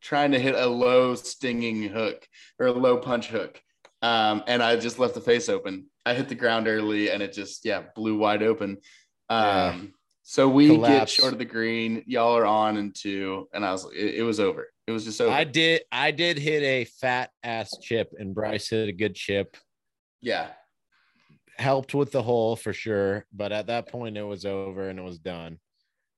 trying 0.00 0.30
to 0.30 0.38
hit 0.38 0.54
a 0.54 0.66
low 0.66 1.14
stinging 1.16 1.82
hook 1.82 2.26
or 2.58 2.68
a 2.68 2.72
low 2.72 2.96
punch 2.98 3.28
hook, 3.28 3.60
um, 4.00 4.44
and 4.46 4.62
I 4.62 4.76
just 4.76 4.98
left 4.98 5.14
the 5.14 5.20
face 5.20 5.48
open. 5.50 5.86
I 6.06 6.14
hit 6.14 6.28
the 6.30 6.34
ground 6.34 6.68
early, 6.68 7.10
and 7.10 7.22
it 7.22 7.34
just 7.34 7.64
yeah 7.66 7.82
blew 7.94 8.16
wide 8.16 8.42
open. 8.42 8.78
Um, 9.28 9.38
Yeah. 9.38 9.74
So 10.22 10.46
we 10.46 10.76
get 10.76 11.08
short 11.08 11.32
of 11.32 11.38
the 11.38 11.46
green. 11.46 12.04
Y'all 12.06 12.36
are 12.36 12.44
on 12.44 12.76
and 12.76 12.94
two, 12.94 13.48
and 13.54 13.64
I 13.64 13.72
was 13.72 13.86
it, 13.96 14.16
it 14.16 14.22
was 14.22 14.40
over. 14.40 14.68
It 14.86 14.92
was 14.92 15.04
just 15.04 15.20
over. 15.20 15.32
I 15.32 15.44
did. 15.44 15.82
I 15.90 16.10
did 16.10 16.38
hit 16.38 16.62
a 16.62 16.84
fat 16.84 17.30
ass 17.42 17.70
chip, 17.80 18.12
and 18.18 18.34
Bryce 18.34 18.68
hit 18.68 18.88
a 18.88 18.92
good 18.92 19.14
chip. 19.14 19.56
yeah, 20.20 20.48
Helped 21.58 21.94
with 21.94 22.12
the 22.12 22.22
hole 22.22 22.56
for 22.56 22.72
sure, 22.72 23.24
but 23.32 23.52
at 23.52 23.66
that 23.66 23.88
point 23.88 24.16
it 24.16 24.22
was 24.22 24.44
over 24.44 24.88
and 24.88 24.98
it 24.98 25.02
was 25.02 25.18
done. 25.18 25.58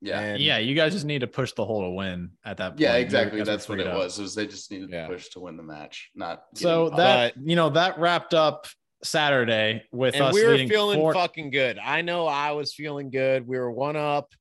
Yeah, 0.01 0.21
And 0.21 0.43
Yeah, 0.43 0.59
you 0.59 0.75
guys 0.75 0.93
just 0.93 1.05
need 1.05 1.21
to 1.21 1.27
push 1.27 1.53
the 1.53 1.65
hole 1.65 1.83
to 1.83 1.91
win 1.91 2.31
at 2.45 2.57
that 2.59 2.71
point. 2.71 2.81
yeah. 2.81 2.95
Exactly. 2.95 3.43
That's 3.43 3.69
what 3.69 3.81
it 3.81 3.87
up. 3.87 3.97
was. 3.99 4.19
Was 4.19 4.35
they 4.35 4.47
just 4.47 4.71
needed 4.71 4.91
Yeah. 4.91 5.07
to 5.07 5.13
push 5.15 5.29
to 5.31 5.41
win 5.41 5.57
the 5.57 5.63
match, 5.63 6.11
not 6.15 6.45
So 6.55 6.85
getting- 6.91 6.97
that 6.99 7.35
you 7.43 7.57
know 7.57 7.71
that 7.71 7.99
wrapped 7.99 8.35
up 8.35 8.67
Saturday 9.03 9.85
with 9.93 10.15
and 10.15 10.25
us 10.25 10.35
we 10.35 10.45
were 10.45 10.59
feeling 10.59 10.99
four- 10.99 11.15
fucking 11.15 11.51
good. 11.51 11.79
I 11.79 12.03
know 12.03 12.27
I 12.27 12.53
was 12.53 12.75
feeling 12.75 13.11
good. 13.11 13.47
We 13.47 13.59
were 13.59 13.71
one 13.71 13.97
up. 13.97 14.33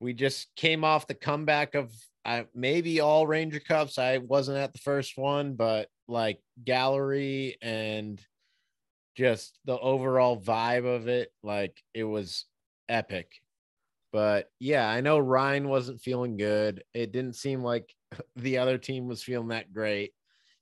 We 0.00 0.12
just 0.14 0.54
came 0.56 0.84
off 0.84 1.06
the 1.06 1.14
comeback 1.14 1.74
of 1.74 1.92
I 2.24 2.46
maybe 2.54 3.00
all 3.00 3.26
Ranger 3.26 3.60
Cups. 3.60 3.98
I 3.98 4.18
wasn't 4.18 4.58
at 4.58 4.72
the 4.72 4.78
first 4.78 5.18
one, 5.18 5.54
but 5.54 5.88
like 6.08 6.40
gallery 6.64 7.56
and 7.60 8.20
just 9.16 9.58
the 9.64 9.78
overall 9.78 10.40
vibe 10.40 10.86
of 10.86 11.06
it, 11.08 11.30
like 11.42 11.80
it 11.92 12.04
was 12.04 12.46
epic. 12.88 13.30
But 14.14 14.46
yeah, 14.60 14.88
I 14.88 15.00
know 15.00 15.18
Ryan 15.18 15.68
wasn't 15.68 16.00
feeling 16.00 16.36
good. 16.36 16.84
It 16.94 17.10
didn't 17.10 17.34
seem 17.34 17.64
like 17.64 17.92
the 18.36 18.58
other 18.58 18.78
team 18.78 19.08
was 19.08 19.24
feeling 19.24 19.48
that 19.48 19.72
great, 19.72 20.12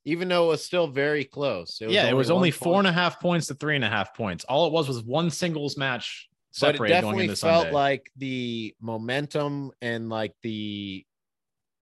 even 0.06 0.28
though 0.28 0.46
it 0.46 0.48
was 0.48 0.64
still 0.64 0.86
very 0.86 1.24
close. 1.26 1.78
It 1.82 1.90
yeah, 1.90 2.08
it 2.08 2.16
was 2.16 2.30
only 2.30 2.50
four 2.50 2.76
point. 2.76 2.86
and 2.86 2.96
a 2.96 2.98
half 2.98 3.20
points 3.20 3.48
to 3.48 3.54
three 3.54 3.76
and 3.76 3.84
a 3.84 3.90
half 3.90 4.14
points. 4.16 4.44
All 4.44 4.66
it 4.66 4.72
was 4.72 4.88
was 4.88 5.02
one 5.02 5.28
singles 5.28 5.76
match 5.76 6.30
but 6.62 6.76
it 6.76 6.88
definitely 6.88 7.28
felt 7.28 7.38
Sunday. 7.38 7.72
like 7.72 8.10
the 8.16 8.74
momentum 8.80 9.70
and 9.82 10.08
like 10.08 10.32
the 10.42 11.04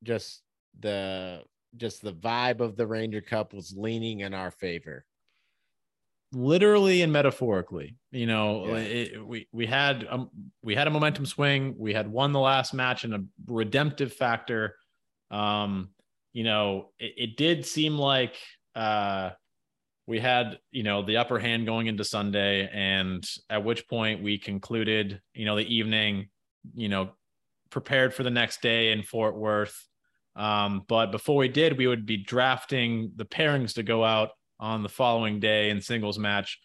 just 0.01 0.41
the 0.80 1.43
just 1.77 2.01
the 2.01 2.13
vibe 2.13 2.61
of 2.61 2.75
the 2.75 2.88
Ranger 2.88 3.21
Cup 3.21 3.53
was 3.53 3.75
leaning 3.77 4.21
in 4.21 4.34
our 4.34 4.49
favor. 4.49 5.05
Literally 6.34 7.01
and 7.01 7.14
metaphorically, 7.14 7.95
you 8.11 8.26
know, 8.26 8.68
yeah. 8.68 8.76
it, 8.77 9.27
we 9.27 9.47
we 9.51 9.65
had 9.65 10.07
um, 10.10 10.30
we 10.64 10.76
had 10.76 10.88
a 10.88 10.91
momentum 10.91 11.26
swing. 11.26 11.76
We 11.77 11.93
had 11.93 12.11
won 12.11 12.31
the 12.31 12.39
last 12.39 12.73
match 12.73 13.05
in 13.05 13.14
a 13.14 13.19
redemptive 13.45 14.14
factor. 14.14 14.76
Um, 15.30 15.89
you 16.31 16.43
know, 16.43 16.89
it, 16.97 17.14
it 17.18 17.38
did 17.38 17.65
seem 17.65 17.97
like 17.97 18.35
uh, 18.76 19.31
we 20.07 20.19
had 20.19 20.60
you 20.72 20.84
know 20.84 21.01
the 21.03 21.18
upper 21.18 21.39
hand 21.39 21.65
going 21.65 21.88
into 21.88 22.03
sunday 22.03 22.69
and 22.73 23.27
at 23.49 23.64
which 23.64 23.88
point 23.88 24.23
we 24.23 24.38
concluded 24.38 25.22
you 25.34 25.45
know 25.45 25.55
the 25.55 25.73
evening 25.73 26.30
you 26.73 26.89
know 26.89 27.10
prepared 27.69 28.14
for 28.14 28.23
the 28.23 28.30
next 28.30 28.61
day 28.61 28.91
in 28.91 29.01
fort 29.01 29.35
worth 29.35 29.88
um, 30.35 30.84
but 30.88 31.11
before 31.11 31.38
we 31.38 31.47
did 31.47 31.77
we 31.77 31.88
would 31.88 32.05
be 32.05 32.18
drafting 32.18 33.11
the 33.15 33.26
pairings 33.26 33.73
to 33.73 33.84
go 33.84 34.03
out 34.03 34.30
on 34.59 34.84
the 34.84 34.89
following 34.89 35.39
day 35.39 35.69
in 35.69 35.81
singles 35.81 36.19
match 36.19 36.59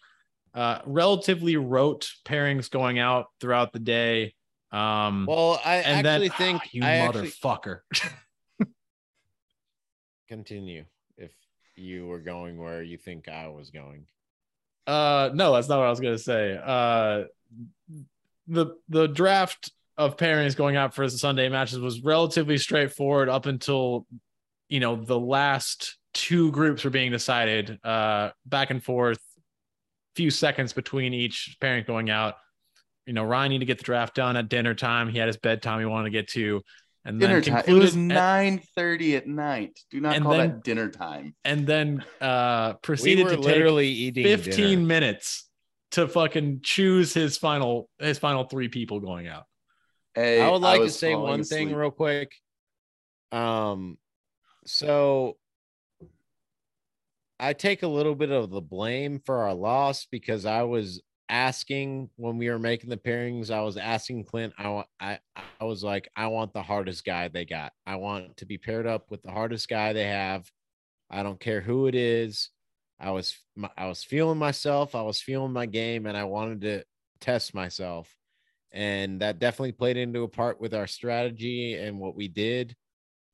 uh, 0.55 0.81
relatively 0.87 1.57
rote 1.57 2.11
pairings 2.25 2.71
going 2.71 2.99
out 2.99 3.27
throughout 3.41 3.73
the 3.73 3.79
day 3.79 4.35
um, 4.73 5.27
well 5.27 5.61
i 5.65 5.77
and 5.77 6.07
actually 6.07 6.29
then, 6.29 6.37
think 6.37 6.75
you 6.75 6.83
I 6.83 7.09
motherfucker 7.09 7.81
actually... 7.93 8.11
continue 10.29 10.85
if 11.17 11.33
you 11.75 12.07
were 12.07 12.21
going 12.21 12.59
where 12.59 12.83
you 12.83 12.97
think 12.97 13.29
I 13.29 13.49
was 13.49 13.71
going. 13.71 14.07
Uh, 14.87 15.31
no, 15.35 15.55
that's 15.55 15.69
not 15.69 15.79
what 15.79 15.87
I 15.87 15.91
was 15.91 16.01
gonna 16.01 16.19
say. 16.19 16.59
Uh, 16.63 17.25
the 18.47 18.77
the 18.89 19.09
draft 19.09 19.73
of 19.97 20.17
pairings 20.17 20.55
going 20.55 20.77
out 20.77 20.95
for 20.95 21.09
the 21.09 21.19
Sunday 21.19 21.49
matches 21.49 21.81
was 21.81 22.03
relatively 22.03 22.57
straightforward 22.57 23.29
up 23.29 23.47
until 23.47 24.07
you 24.69 24.81
know 24.81 24.97
the 24.97 25.19
last 25.19 25.97
two 26.15 26.51
groups 26.51 26.85
were 26.85 26.91
being 26.91 27.11
decided 27.11 27.79
uh 27.85 28.31
back 28.47 28.71
and 28.71 28.83
forth 28.83 29.19
few 30.17 30.31
seconds 30.31 30.73
between 30.73 31.15
each 31.15 31.57
parent 31.61 31.87
going 31.87 32.11
out 32.11 32.35
you 33.07 33.13
know 33.13 33.23
ryan 33.23 33.51
needed 33.51 33.61
to 33.61 33.67
get 33.67 33.79
the 33.79 33.85
draft 33.85 34.15
done 34.15 34.37
at 34.37 34.49
dinner 34.49 34.75
time 34.75 35.09
he 35.09 35.19
had 35.19 35.27
his 35.27 35.37
bedtime 35.37 35.79
he 35.79 35.87
wanted 35.87 36.05
to 36.05 36.11
get 36.11 36.29
to 36.29 36.61
and 37.05 37.21
dinner 37.21 37.41
then 37.41 37.55
time. 37.55 37.65
It 37.67 37.73
was 37.73 37.97
nine 37.97 38.61
thirty 38.77 39.17
at 39.17 39.27
night. 39.27 39.81
Do 39.91 40.01
not 40.01 40.21
call 40.21 40.33
then, 40.33 40.49
that 40.51 40.65
dinner 40.65 40.91
time. 40.91 41.35
And 41.43 41.67
then 41.67 42.05
uh 42.21 42.75
proceeded 42.75 43.27
we 43.27 43.37
to 43.37 43.41
literally 43.41 43.89
eating 43.89 44.25
fifteen 44.25 44.81
dinner. 44.81 44.87
minutes 44.87 45.49
to 45.93 46.07
fucking 46.07 46.61
choose 46.63 47.15
his 47.15 47.39
final 47.39 47.89
his 47.99 48.19
final 48.19 48.45
three 48.45 48.69
people 48.69 49.01
going 49.01 49.27
out. 49.27 49.45
Hey, 50.15 50.41
I 50.41 50.51
would 50.51 50.61
like 50.61 50.83
I 50.83 50.85
to 50.85 50.91
say 50.91 51.15
one 51.15 51.41
asleep. 51.41 51.69
thing 51.69 51.75
real 51.75 51.91
quick. 51.91 52.33
Um, 53.33 53.97
so 54.69 55.37
I 57.41 57.53
take 57.53 57.83
a 57.83 57.89
little 57.89 58.15
bit 58.15 58.31
of 58.31 58.51
the 58.51 58.61
blame 58.61 59.21
for 59.25 59.43
our 59.43 59.55
loss 59.55 60.07
because 60.11 60.45
I 60.45 60.63
was 60.63 61.01
asking 61.29 62.11
when 62.17 62.37
we 62.37 62.51
were 62.51 62.59
making 62.59 62.91
the 62.91 62.97
pairings, 62.97 63.51
I 63.51 63.61
was 63.61 63.77
asking 63.77 64.25
Clint, 64.25 64.53
I, 64.59 64.85
I, 65.01 65.19
I 65.61 65.65
was 65.65 65.85
like, 65.85 66.09
I 66.17 66.27
want 66.27 66.53
the 66.53 66.63
hardest 66.63 67.05
guy 67.05 67.29
they 67.29 67.45
got. 67.45 67.73
I 67.87 67.97
want 67.97 68.37
to 68.39 68.47
be 68.47 68.59
paired 68.59 68.87
up 68.87 69.11
with 69.11 69.23
the 69.23 69.31
hardest 69.31 69.69
guy 69.69 69.93
they 69.93 70.07
have. 70.07 70.51
I 71.11 71.23
don't 71.23 71.41
care 71.41 71.61
who 71.61 71.87
it 71.87 71.95
is. 71.95 72.51
I 73.01 73.11
was, 73.11 73.39
I 73.77 73.87
was 73.87 74.03
feeling 74.03 74.39
myself. 74.39 74.95
I 74.95 75.03
was 75.03 75.21
feeling 75.21 75.53
my 75.53 75.67
game 75.67 76.07
and 76.07 76.17
I 76.17 76.25
wanted 76.25 76.61
to 76.63 76.85
test 77.21 77.55
myself. 77.55 78.15
And 78.73 79.21
that 79.23 79.39
definitely 79.39 79.73
played 79.73 79.97
into 79.97 80.25
a 80.25 80.29
part 80.29 80.61
with 80.61 80.75
our 80.75 80.87
strategy 80.87 81.75
and 81.75 81.99
what 81.99 82.17
we 82.17 82.29
did. 82.29 82.75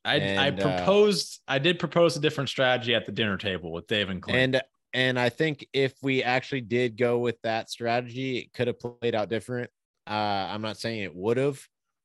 I, 0.05 0.17
and, 0.17 0.41
I 0.41 0.49
uh, 0.51 0.77
proposed, 0.77 1.41
uh, 1.49 1.53
I 1.53 1.59
did 1.59 1.79
propose 1.79 2.17
a 2.17 2.21
different 2.21 2.51
strategy 2.51 2.95
at 2.95 3.07
the 3.07 3.13
dinner 3.13 3.37
table 3.37 3.73
with 3.73 3.87
Dave 3.87 4.11
and 4.11 4.21
Clint. 4.21 4.39
And 4.39 4.63
and 4.95 5.19
I 5.19 5.29
think 5.29 5.67
if 5.73 5.93
we 6.03 6.23
actually 6.23 6.61
did 6.61 6.97
go 6.97 7.19
with 7.19 7.41
that 7.43 7.69
strategy, 7.69 8.39
it 8.39 8.53
could 8.53 8.69
have 8.69 8.79
played 8.79 9.15
out 9.17 9.29
different. 9.29 9.69
Uh, 10.07 10.13
I'm 10.51 10.63
not 10.63 10.79
saying 10.79 11.03
it 11.03 11.15
would 11.15 11.37
have. 11.37 11.61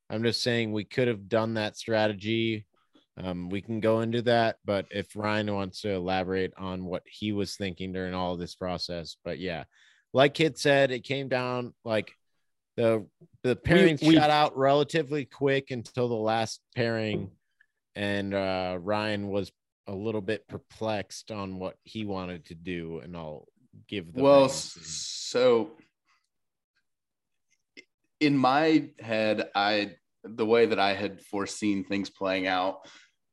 I'm 0.09 0.23
just 0.23 0.41
saying 0.41 0.71
we 0.71 0.85
could 0.85 1.07
have 1.07 1.29
done 1.29 1.53
that 1.53 1.77
strategy. 1.77 2.65
Um, 3.21 3.49
we 3.49 3.61
can 3.61 3.79
go 3.79 3.99
into 4.01 4.23
that, 4.23 4.57
but 4.65 4.87
if 4.89 5.15
Ryan 5.15 5.53
wants 5.53 5.81
to 5.81 5.91
elaborate 5.91 6.53
on 6.57 6.85
what 6.85 7.03
he 7.05 7.31
was 7.31 7.55
thinking 7.55 7.91
during 7.91 8.15
all 8.15 8.33
of 8.33 8.39
this 8.39 8.55
process, 8.55 9.17
but 9.23 9.39
yeah, 9.39 9.65
like 10.13 10.33
Kid 10.33 10.57
said, 10.57 10.89
it 10.89 11.03
came 11.03 11.27
down 11.27 11.73
like 11.83 12.11
the 12.75 13.05
the 13.43 13.55
pairings 13.55 14.01
we, 14.01 14.09
we, 14.09 14.15
shot 14.15 14.29
out 14.29 14.57
relatively 14.57 15.25
quick 15.25 15.69
until 15.69 16.07
the 16.07 16.15
last 16.15 16.61
pairing, 16.75 17.29
and 17.99 18.33
uh, 18.33 18.77
Ryan 18.81 19.27
was 19.27 19.51
a 19.85 19.93
little 19.93 20.21
bit 20.21 20.47
perplexed 20.47 21.31
on 21.31 21.59
what 21.59 21.75
he 21.83 22.05
wanted 22.05 22.45
to 22.45 22.55
do, 22.55 23.01
and 23.03 23.15
I'll 23.15 23.45
give 23.89 24.13
the 24.13 24.23
well. 24.23 24.47
So, 24.47 25.71
in 28.21 28.37
my 28.37 28.85
head, 28.99 29.49
I 29.53 29.95
the 30.23 30.45
way 30.45 30.67
that 30.67 30.79
I 30.79 30.93
had 30.93 31.21
foreseen 31.21 31.83
things 31.83 32.09
playing 32.09 32.47
out 32.47 32.87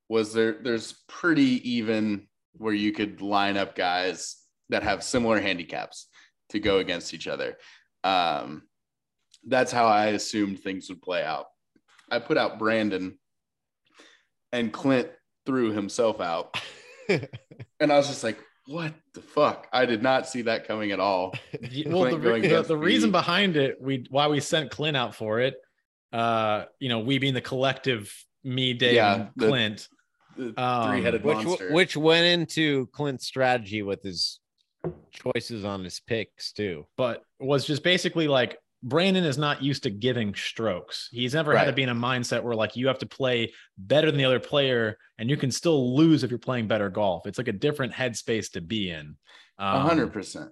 was 0.09 0.33
there. 0.33 0.59
There's 0.61 0.95
pretty 1.07 1.71
even 1.71 2.27
where 2.55 2.75
you 2.75 2.91
could 2.91 3.21
line 3.21 3.57
up 3.57 3.77
guys 3.77 4.37
that 4.71 4.83
have 4.83 5.05
similar 5.05 5.41
handicaps 5.41 6.09
to 6.49 6.59
go 6.59 6.79
against 6.79 7.15
each 7.15 7.29
other. 7.29 7.57
Um, 8.03 8.63
that's 9.47 9.71
how 9.71 9.87
I 9.87 10.07
assumed 10.07 10.59
things 10.59 10.89
would 10.89 11.03
play 11.03 11.23
out. 11.23 11.47
I 12.11 12.19
put 12.19 12.37
out 12.37 12.59
Brandon 12.59 13.17
and 14.57 14.73
Clint 14.73 15.09
threw 15.45 15.73
himself 15.73 16.21
out. 16.21 16.59
and 17.09 17.93
I 17.93 17.97
was 17.97 18.09
just 18.09 18.25
like, 18.25 18.39
what 18.67 18.95
the 19.15 19.21
fuck? 19.21 19.69
I 19.73 19.87
did 19.87 20.03
not 20.03 20.27
see 20.27 20.43
that 20.43 20.67
coming 20.67 20.91
at 20.91 20.99
all. 20.99 21.35
well, 21.87 22.19
the, 22.19 22.41
the, 22.41 22.65
the 22.67 22.77
reason 22.77 23.13
behind 23.13 23.57
it, 23.57 23.77
we 23.81 24.07
why 24.11 24.27
we 24.27 24.41
sent 24.41 24.71
Clint 24.71 24.97
out 24.97 25.15
for 25.15 25.41
it, 25.41 25.55
uh, 26.13 26.65
you 26.81 26.89
know, 26.89 27.01
we 27.01 27.19
being 27.19 27.35
the 27.35 27.41
collective, 27.41 28.13
me, 28.43 28.73
Dave, 28.73 28.95
yeah, 28.95 29.15
and 29.15 29.29
the, 29.37 29.49
Clint, 29.49 29.89
the 30.37 30.61
um, 30.61 30.91
three-headed 30.91 31.23
which, 31.23 31.45
monster, 31.45 31.73
which 31.73 31.97
went 31.97 32.27
into 32.27 32.87
Clint's 32.89 33.27
strategy 33.27 33.83
with 33.83 34.03
his 34.03 34.41
choices 35.13 35.65
on 35.65 35.85
his 35.85 36.01
picks 36.01 36.53
too, 36.53 36.87
but 36.97 37.23
was 37.39 37.67
just 37.67 37.85
basically 37.85 38.27
like 38.27 38.59
Brandon 38.83 39.25
is 39.25 39.39
not 39.39 39.63
used 39.63 39.83
to 39.85 39.91
giving 39.91 40.35
strokes. 40.35 41.09
He's 41.11 41.35
never 41.35 41.53
right. 41.53 41.59
had 41.59 41.65
to 41.67 41.73
be 41.73 41.83
in 41.83 41.89
a 41.89 41.95
mindset 41.95 42.43
where 42.43 42.55
like 42.55 42.77
you 42.77 42.87
have 42.89 42.99
to 42.99 43.07
play 43.07 43.53
better 43.79 44.11
than 44.11 44.19
the 44.19 44.25
other 44.25 44.41
player 44.41 44.99
and 45.19 45.31
you 45.31 45.37
can 45.37 45.51
still 45.51 45.97
lose 45.97 46.23
if 46.23 46.31
you're 46.31 46.39
playing 46.39 46.69
better 46.69 46.91
golf. 46.91 47.27
It's 47.27 47.39
like 47.39 47.49
a 47.49 47.53
different 47.53 47.93
headspace 47.93 48.53
to 48.53 48.61
be 48.61 48.91
in. 48.91 49.17
A 49.59 49.81
hundred 49.81 50.13
percent. 50.13 50.51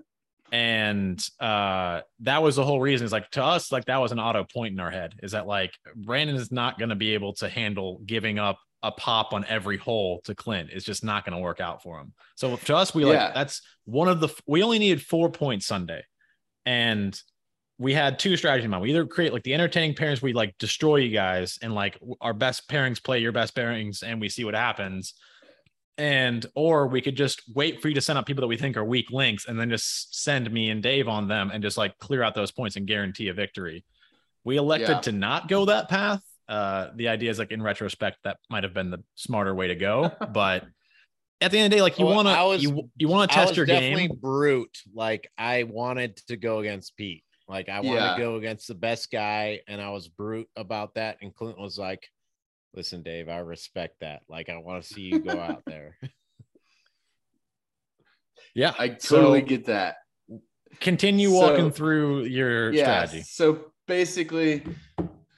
And 0.52 1.22
uh, 1.40 2.00
that 2.20 2.42
was 2.42 2.56
the 2.56 2.64
whole 2.64 2.80
reason. 2.80 3.04
Is 3.04 3.12
like 3.12 3.30
to 3.32 3.42
us, 3.42 3.72
like 3.72 3.86
that 3.86 3.98
was 3.98 4.12
an 4.12 4.20
auto 4.20 4.44
point 4.44 4.72
in 4.72 4.80
our 4.80 4.90
head. 4.90 5.14
Is 5.22 5.32
that 5.32 5.46
like 5.46 5.72
Brandon 5.94 6.36
is 6.36 6.52
not 6.52 6.78
going 6.78 6.90
to 6.90 6.94
be 6.94 7.14
able 7.14 7.34
to 7.34 7.48
handle 7.48 8.00
giving 8.06 8.38
up 8.38 8.58
a 8.82 8.92
pop 8.92 9.32
on 9.32 9.44
every 9.48 9.78
hole 9.78 10.20
to 10.24 10.34
Clint. 10.34 10.70
It's 10.72 10.84
just 10.84 11.02
not 11.02 11.24
going 11.24 11.36
to 11.36 11.42
work 11.42 11.60
out 11.60 11.82
for 11.82 11.98
him. 11.98 12.12
So 12.36 12.56
to 12.56 12.76
us, 12.76 12.94
we 12.94 13.04
yeah. 13.04 13.08
like 13.08 13.34
that's 13.34 13.62
one 13.84 14.08
of 14.08 14.20
the. 14.20 14.28
We 14.46 14.62
only 14.62 14.78
needed 14.78 15.02
four 15.02 15.30
points 15.30 15.66
Sunday, 15.66 16.04
and 16.64 17.18
we 17.78 17.92
had 17.92 18.18
two 18.18 18.36
strategies 18.36 18.64
in 18.64 18.70
mind. 18.70 18.82
We 18.82 18.90
either 18.90 19.06
create 19.06 19.32
like 19.32 19.42
the 19.42 19.54
entertaining 19.54 19.94
pairings, 19.94 20.22
we 20.22 20.32
like 20.32 20.56
destroy 20.58 20.96
you 20.96 21.10
guys, 21.10 21.58
and 21.60 21.74
like 21.74 21.98
our 22.20 22.32
best 22.32 22.68
pairings 22.68 23.02
play 23.02 23.18
your 23.18 23.32
best 23.32 23.54
pairings, 23.54 24.02
and 24.02 24.20
we 24.20 24.28
see 24.28 24.44
what 24.44 24.54
happens. 24.54 25.14
And 25.96 26.44
or 26.54 26.88
we 26.88 27.00
could 27.00 27.16
just 27.16 27.42
wait 27.54 27.80
for 27.80 27.88
you 27.88 27.94
to 27.94 28.00
send 28.00 28.18
out 28.18 28.26
people 28.26 28.42
that 28.42 28.48
we 28.48 28.56
think 28.56 28.76
are 28.76 28.84
weak 28.84 29.10
links, 29.10 29.46
and 29.46 29.58
then 29.58 29.70
just 29.70 30.22
send 30.22 30.50
me 30.52 30.70
and 30.70 30.82
Dave 30.82 31.08
on 31.08 31.26
them, 31.26 31.50
and 31.52 31.62
just 31.62 31.76
like 31.76 31.98
clear 31.98 32.22
out 32.22 32.34
those 32.34 32.52
points 32.52 32.76
and 32.76 32.86
guarantee 32.86 33.28
a 33.28 33.34
victory. 33.34 33.84
We 34.44 34.56
elected 34.56 34.88
yeah. 34.88 35.00
to 35.00 35.12
not 35.12 35.48
go 35.48 35.64
that 35.64 35.88
path. 35.88 36.22
Uh, 36.48 36.88
the 36.94 37.08
idea 37.08 37.30
is 37.30 37.38
like 37.38 37.50
in 37.50 37.62
retrospect, 37.62 38.18
that 38.24 38.36
might 38.50 38.62
have 38.62 38.74
been 38.74 38.90
the 38.90 39.02
smarter 39.14 39.54
way 39.54 39.68
to 39.68 39.74
go, 39.74 40.12
but 40.32 40.64
at 41.40 41.50
the 41.50 41.58
end 41.58 41.66
of 41.66 41.70
the 41.70 41.76
day, 41.76 41.82
like 41.82 41.98
you 41.98 42.06
well, 42.06 42.22
want 42.22 42.60
to 42.60 42.62
you, 42.62 42.88
you 42.96 43.08
want 43.08 43.30
to 43.30 43.34
test 43.34 43.56
your 43.56 43.66
game. 43.66 44.10
Brute, 44.20 44.78
like 44.94 45.28
I 45.36 45.64
wanted 45.64 46.16
to 46.28 46.36
go 46.36 46.60
against 46.60 46.96
Pete. 46.96 47.23
Like 47.48 47.68
I 47.68 47.80
want 47.80 47.98
yeah. 48.00 48.14
to 48.14 48.20
go 48.20 48.36
against 48.36 48.68
the 48.68 48.74
best 48.74 49.10
guy, 49.10 49.60
and 49.68 49.80
I 49.80 49.90
was 49.90 50.08
brute 50.08 50.48
about 50.56 50.94
that. 50.94 51.18
And 51.20 51.34
Clinton 51.34 51.62
was 51.62 51.78
like, 51.78 52.08
"Listen, 52.74 53.02
Dave, 53.02 53.28
I 53.28 53.38
respect 53.38 54.00
that. 54.00 54.22
Like 54.28 54.48
I 54.48 54.56
want 54.58 54.82
to 54.82 54.88
see 54.94 55.02
you 55.02 55.18
go 55.20 55.38
out 55.38 55.62
there." 55.66 55.98
Yeah. 58.54 58.72
I 58.78 58.88
totally 58.88 59.40
So- 59.40 59.46
get 59.46 59.66
that. 59.66 59.96
Continue 60.80 61.28
So- 61.30 61.40
walking 61.40 61.70
through 61.72 62.24
your 62.24 62.72
Yeah. 62.72 62.84
strategy. 63.04 63.22
So 63.22 63.72
basically, 63.86 64.62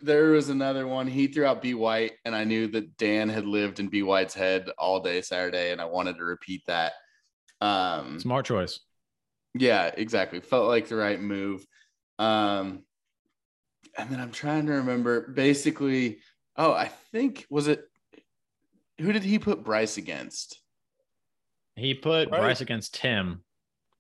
there 0.03 0.31
was 0.33 0.51
another 0.51 0.87
one. 0.87 1.07
He 1.07 1.27
threw 1.27 1.47
out 1.47 1.63
B 1.63 1.75
White, 1.75 2.13
and 2.25 2.35
I 2.35 2.45
knew 2.45 2.69
that 2.69 2.97
Dan 2.97 3.29
had 3.29 3.47
lived 3.47 3.81
in 3.81 3.89
B 3.89 4.03
White's 4.03 4.35
head 4.35 4.69
all 4.79 5.01
day 5.01 5.21
Saturday, 5.23 5.73
and 5.73 5.81
I 5.81 5.87
wanted 5.87 6.17
to 6.19 6.25
repeat 6.25 6.63
that. 6.67 6.93
Um, 7.61 8.21
Smart 8.21 8.45
choice. 8.45 8.81
Yeah, 9.55 9.87
exactly. 9.97 10.41
Felt 10.41 10.69
like 10.69 10.89
the 10.89 10.97
right 10.97 11.21
move. 11.21 11.67
Um, 12.19 12.83
and 13.99 14.11
then 14.11 14.21
I'm 14.21 14.33
trying 14.33 14.67
to 14.67 14.73
remember 14.73 15.29
basically, 15.33 16.19
oh, 16.57 16.73
I 16.73 16.89
think 17.13 17.47
was 17.51 17.69
it 17.69 17.85
who 18.99 19.13
did 19.13 19.23
he 19.25 19.39
put 19.39 19.63
Bryce 19.65 19.97
against? 19.99 20.59
He 21.75 21.93
put 21.95 22.31
Right. 22.31 22.41
Bryce 22.41 22.61
against 22.63 22.95
Tim. 22.95 23.43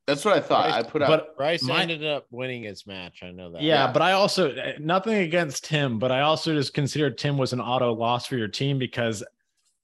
That's 0.06 0.24
what 0.24 0.34
I 0.36 0.40
thought. 0.40 0.70
Bryce- 0.70 0.84
I 0.84 0.88
put 0.88 1.02
out 1.02 1.08
But 1.08 1.36
Bryce 1.36 1.62
My- 1.62 1.82
ended 1.82 2.04
up 2.06 2.26
winning 2.30 2.62
his 2.62 2.86
match. 2.86 3.22
I 3.22 3.32
know 3.32 3.50
that. 3.52 3.60
yeah, 3.60 3.86
Yeah. 3.86 3.92
but 3.92 4.00
I 4.02 4.12
also 4.12 4.54
nothing 4.78 5.16
against 5.16 5.64
Tim, 5.64 5.98
but 5.98 6.10
I 6.12 6.20
also 6.20 6.54
just 6.54 6.72
considered 6.74 7.18
Tim 7.18 7.36
was 7.36 7.52
an 7.52 7.60
auto 7.60 7.92
loss 7.92 8.26
for 8.26 8.36
your 8.36 8.48
team 8.48 8.78
because 8.78 9.22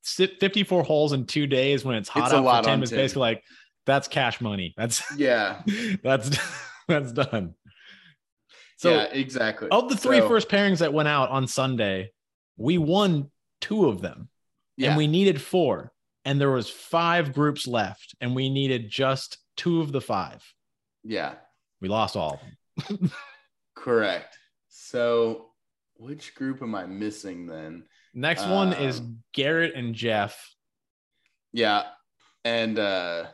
54 0.04 0.82
holes 0.82 1.12
in 1.12 1.26
two 1.26 1.46
days 1.46 1.84
when 1.84 1.96
it's 1.96 2.08
hot 2.08 2.24
It's 2.24 2.32
a 2.32 2.36
out 2.36 2.44
lot 2.44 2.64
for 2.64 2.70
Tim 2.70 2.82
is 2.82 2.90
Tim. 2.90 2.98
basically 2.98 3.20
like 3.20 3.44
that's 3.84 4.08
cash 4.08 4.40
money. 4.40 4.72
That's 4.76 5.02
yeah, 5.18 5.62
that's 6.02 6.38
that's 6.88 7.12
done. 7.12 7.54
So 8.82 8.90
yeah, 8.96 9.04
exactly. 9.12 9.68
of 9.70 9.88
the 9.88 9.96
three 9.96 10.18
So, 10.18 10.26
first 10.28 10.48
pairings 10.48 10.78
that 10.78 10.92
went 10.92 11.06
out 11.06 11.30
on 11.30 11.46
Sunday, 11.46 12.10
we 12.56 12.78
won 12.78 13.30
two 13.60 13.86
of 13.88 14.00
them. 14.02 14.28
yeah, 14.76 14.88
and 14.88 14.96
we 14.96 15.06
needed 15.06 15.40
four 15.40 15.92
and 16.24 16.40
there 16.40 16.50
was 16.50 16.68
five 16.68 17.32
groups 17.32 17.68
left 17.68 18.16
and 18.20 18.34
we 18.34 18.48
needed 18.50 18.90
just 18.90 19.38
two 19.56 19.80
of 19.80 19.92
the 19.92 20.00
five 20.00 20.42
yeah, 21.04 21.34
we 21.80 21.88
lost 21.88 22.16
all 22.16 22.40
of 22.78 22.98
them 22.98 23.10
correct. 23.76 24.36
So 24.68 25.50
which 25.94 26.34
group 26.34 26.60
am 26.62 26.74
I 26.74 26.86
missing 26.86 27.46
then? 27.46 27.84
next 28.14 28.46
one 28.48 28.72
is 28.72 28.98
Um, 28.98 29.22
garrett 29.32 29.74
and 29.76 29.94
jeff 29.94 30.54
Yeah, 31.52 31.84
and 32.44 32.78
uh 32.80 33.26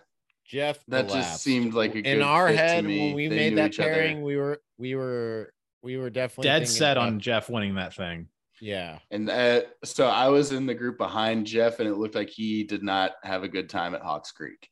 Jeff. 0.44 0.78
that 0.88 1.08
collapsed. 1.08 1.30
just 1.30 1.42
seemed 1.42 1.72
like 1.74 1.90
a 1.94 2.02
good 2.02 2.06
in 2.18 2.22
our 2.22 2.48
head 2.48 2.84
when 2.86 3.14
we 3.14 3.28
They 3.28 3.36
made 3.36 3.56
that 3.58 3.70
each 3.70 3.80
other. 3.80 3.92
pairing. 3.92 4.22
We 4.22 4.36
were 4.36 4.60
we 4.78 4.94
were 4.94 5.52
we 5.82 5.96
were 5.96 6.10
definitely 6.10 6.48
dead 6.48 6.58
thinking 6.60 6.74
set 6.76 6.96
on 6.98 7.20
Jeff- 7.20 7.44
jeff 7.44 7.50
winning 7.50 7.74
that 7.76 7.94
thing 7.94 8.28
Yeah, 8.60 8.98
And 9.10 9.30
uh, 9.30 9.62
so 9.84 10.06
I 10.06 10.28
was 10.28 10.50
in 10.52 10.66
the 10.66 10.74
group 10.74 10.98
behind 10.98 11.46
Jeff, 11.46 11.78
and 11.78 11.88
it 11.88 11.94
looked 11.96 12.14
like 12.16 12.28
he 12.30 12.64
did 12.64 12.82
not 12.82 13.12
have 13.22 13.44
a 13.44 13.48
good 13.48 13.68
time 13.68 13.94
at 13.94 14.02
Hawks 14.02 14.32
Creek. 14.32 14.68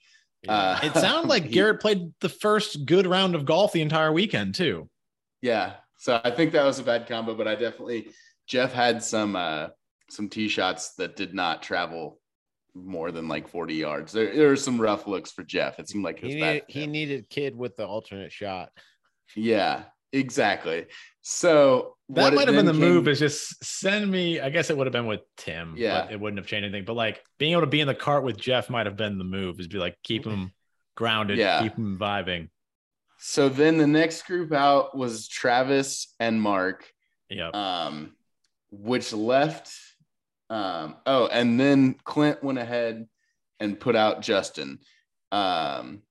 Uh, 0.48 0.78
it 0.82 0.92
sounded 0.94 1.28
like 1.28 1.44
He- 1.48 1.50
garrett 1.50 1.80
played 1.80 2.12
the 2.20 2.28
first 2.28 2.84
good 2.86 3.06
round 3.06 3.34
of 3.34 3.44
golf 3.44 3.72
the 3.72 3.82
entire 3.82 4.12
weekend 4.12 4.54
too 4.54 4.88
Yeah, 5.42 5.74
so 5.98 6.20
I 6.24 6.30
think 6.30 6.52
that 6.52 6.64
was 6.64 6.78
a 6.78 6.82
bad 6.84 7.06
combo, 7.06 7.34
but 7.34 7.46
I 7.48 7.54
definitely 7.54 8.10
Jeff 8.46 8.72
had 8.72 9.02
some 9.02 9.34
uh, 9.36 9.68
some 10.10 10.28
tee 10.28 10.48
shots 10.48 10.94
that 10.94 11.16
did 11.16 11.34
not 11.34 11.62
travel 11.62 12.20
more 12.74 13.10
than 13.10 13.26
like 13.28 13.48
forty 13.48 13.74
yards. 13.74 14.12
There, 14.12 14.34
there 14.34 14.48
were 14.48 14.56
some 14.56 14.80
rough 14.80 15.06
looks 15.06 15.32
for 15.32 15.42
Jeff. 15.42 15.78
It 15.80 15.88
seemed 15.88 16.04
like 16.04 16.18
it 16.18 16.24
was 16.26 16.34
he 16.34 16.40
needed, 16.40 16.62
for 16.66 16.72
he 16.72 16.86
needed 16.86 17.28
kid 17.30 17.56
with 17.56 17.76
the 17.76 17.86
alternate 17.86 18.30
shot. 18.32 18.70
yeah, 19.34 19.84
exactly. 20.12 20.86
So 21.22 21.96
that 22.10 22.34
might 22.34 22.46
have 22.46 22.56
been 22.56 22.66
the 22.66 22.72
then 22.72 22.80
move 22.80 23.08
is 23.08 23.18
just 23.18 23.64
send 23.64 24.08
me 24.08 24.38
i 24.38 24.48
guess 24.48 24.70
it 24.70 24.76
would 24.76 24.86
have 24.86 24.92
been 24.92 25.06
with 25.06 25.22
tim 25.36 25.74
Yeah. 25.76 26.02
but 26.02 26.12
it 26.12 26.20
wouldn't 26.20 26.38
have 26.38 26.46
changed 26.46 26.62
anything 26.66 26.84
but 26.84 26.94
like 26.94 27.20
being 27.36 27.50
able 27.50 27.62
to 27.62 27.66
be 27.66 27.80
in 27.80 27.88
the 27.88 27.96
cart 27.96 28.22
with 28.22 28.36
jeff 28.36 28.70
might 28.70 28.86
have 28.86 28.96
been 28.96 29.18
the 29.18 29.24
move 29.24 29.58
is 29.58 29.66
be 29.66 29.78
like 29.78 29.96
keep 30.04 30.24
him 30.24 30.52
grounded 30.94 31.36
Yeah. 31.36 31.60
keep 31.62 31.74
him 31.76 31.98
vibing 32.00 32.48
So 33.18 33.48
then 33.48 33.76
the 33.76 33.88
next 33.88 34.22
group 34.26 34.52
out 34.52 34.96
was 34.96 35.26
Travis 35.26 36.14
and 36.20 36.40
Mark. 36.40 36.88
yeah 37.28 37.48
um, 37.48 38.14
which 38.70 39.12
left. 39.12 39.74
Um, 40.48 40.94
oh, 41.06 41.26
and 41.26 41.58
then 41.58 41.94
Clint 42.04 42.40
went 42.44 42.58
ahead 42.60 43.08
and 43.58 43.80
put 43.80 43.96
out 43.96 44.20
Justin. 44.22 44.78
Um, 45.32 46.02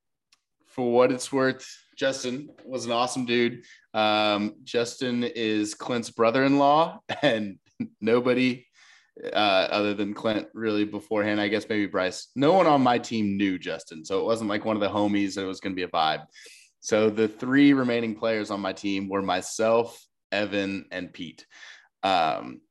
for 0.66 0.92
what 0.92 1.12
it's 1.14 1.32
worth, 1.32 1.66
Justin 1.96 2.50
was 2.66 2.86
an 2.86 2.92
awesome 2.92 3.26
dude. 3.26 3.64
Um, 3.94 4.56
Justin 4.64 5.24
is 5.24 5.74
Clint's 5.74 6.10
brother-in-law, 6.10 7.00
and 7.22 7.58
nobody 8.02 8.66
uh, 9.24 9.68
other 9.72 9.94
than 9.94 10.14
Clint 10.14 10.48
really 10.54 10.86
beforehand. 10.86 11.40
I 11.40 11.48
guess 11.48 11.68
maybe 11.70 11.86
Bryce. 11.88 12.28
No 12.36 12.54
one 12.54 12.68
on 12.68 12.82
my 12.82 12.98
team 12.98 13.38
knew 13.38 13.58
Justin, 13.58 14.04
so 14.04 14.20
it 14.20 14.26
wasn't 14.26 14.50
like 14.50 14.66
one 14.66 14.76
of 14.76 14.82
the 14.82 14.90
homies 14.90 15.36
that 15.36 15.44
it 15.44 15.48
was 15.48 15.60
going 15.60 15.74
to 15.74 15.78
be 15.78 15.84
a 15.84 15.88
vibe. 15.88 16.26
So 16.82 17.10
the 17.10 17.28
three 17.28 17.74
remaining 17.74 18.16
players 18.16 18.52
on 18.52 18.60
my 18.60 18.74
team 18.74 19.10
were 19.10 19.22
myself, 19.22 20.00
Evan, 20.32 20.86
and 20.92 21.12
Pete. 21.12 21.46
Um, 22.04 22.62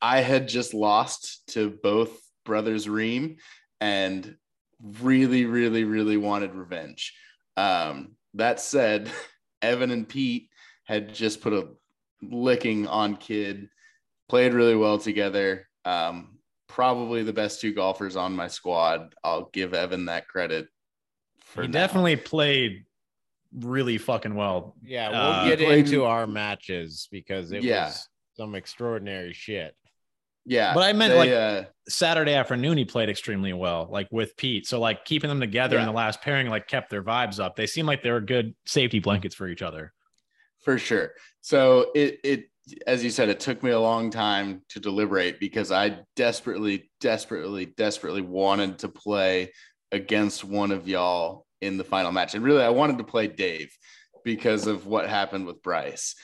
I 0.00 0.20
had 0.20 0.48
just 0.48 0.72
lost 0.72 1.46
to 1.48 1.70
both 1.82 2.18
brothers 2.44 2.88
Ream 2.88 3.36
and 3.80 4.36
really, 4.80 5.44
really, 5.44 5.84
really 5.84 6.16
wanted 6.16 6.54
revenge. 6.54 7.14
Um, 7.56 8.16
that 8.34 8.60
said, 8.60 9.10
Evan 9.62 9.90
and 9.90 10.08
Pete 10.08 10.48
had 10.84 11.14
just 11.14 11.40
put 11.40 11.52
a 11.52 11.68
licking 12.22 12.86
on 12.86 13.16
Kid, 13.16 13.68
played 14.28 14.52
really 14.54 14.76
well 14.76 14.98
together. 14.98 15.68
Um, 15.84 16.38
probably 16.68 17.22
the 17.22 17.32
best 17.32 17.60
two 17.60 17.72
golfers 17.72 18.16
on 18.16 18.34
my 18.34 18.48
squad. 18.48 19.14
I'll 19.22 19.48
give 19.52 19.74
Evan 19.74 20.06
that 20.06 20.28
credit. 20.28 20.66
For 21.40 21.62
he 21.62 21.68
now. 21.68 21.72
definitely 21.72 22.16
played 22.16 22.84
really 23.54 23.98
fucking 23.98 24.34
well. 24.34 24.74
Yeah, 24.82 25.10
we'll 25.10 25.18
Uh, 25.20 25.48
get 25.48 25.58
played- 25.60 25.78
into 25.86 26.04
our 26.04 26.26
matches 26.26 27.08
because 27.12 27.52
it 27.52 27.62
Yeah. 27.62 27.86
was 27.86 28.08
some 28.36 28.54
extraordinary 28.54 29.32
shit. 29.32 29.76
Yeah, 30.46 30.74
But 30.74 30.82
I 30.82 30.92
meant, 30.92 31.12
they, 31.12 31.18
like, 31.18 31.30
uh, 31.30 31.68
Saturday 31.88 32.34
afternoon, 32.34 32.76
he 32.76 32.84
played 32.84 33.08
extremely 33.08 33.52
well, 33.52 33.88
like 33.90 34.08
with 34.10 34.36
Pete. 34.36 34.66
So 34.66 34.78
like 34.78 35.04
keeping 35.04 35.28
them 35.28 35.40
together 35.40 35.78
in 35.78 35.86
the 35.86 35.92
last 35.92 36.20
pairing, 36.20 36.48
like 36.48 36.66
kept 36.68 36.90
their 36.90 37.02
vibes 37.02 37.38
up. 37.40 37.56
They 37.56 37.66
seem 37.66 37.86
like 37.86 38.02
they 38.02 38.10
were 38.10 38.20
good 38.20 38.54
safety 38.66 38.98
blankets 38.98 39.34
for 39.34 39.48
each 39.48 39.62
other. 39.62 39.92
for 40.62 40.78
sure. 40.78 41.12
So 41.40 41.90
it 41.94 42.20
it 42.24 42.50
as 42.86 43.04
you 43.04 43.10
said, 43.10 43.28
it 43.28 43.40
took 43.40 43.62
me 43.62 43.70
a 43.70 43.80
long 43.80 44.10
time 44.10 44.62
to 44.70 44.80
deliberate 44.80 45.38
because 45.38 45.70
I 45.70 45.98
desperately, 46.16 46.90
desperately, 47.00 47.66
desperately 47.66 48.22
wanted 48.22 48.78
to 48.78 48.88
play 48.88 49.52
against 49.92 50.44
one 50.44 50.70
of 50.70 50.88
y'all 50.88 51.46
in 51.60 51.76
the 51.76 51.84
final 51.84 52.12
match. 52.12 52.34
And 52.34 52.42
really, 52.42 52.62
I 52.62 52.70
wanted 52.70 52.98
to 52.98 53.04
play 53.04 53.26
Dave 53.26 53.76
because 54.24 54.66
of 54.66 54.86
what 54.86 55.08
happened 55.08 55.46
with 55.46 55.62
Bryce. 55.62 56.14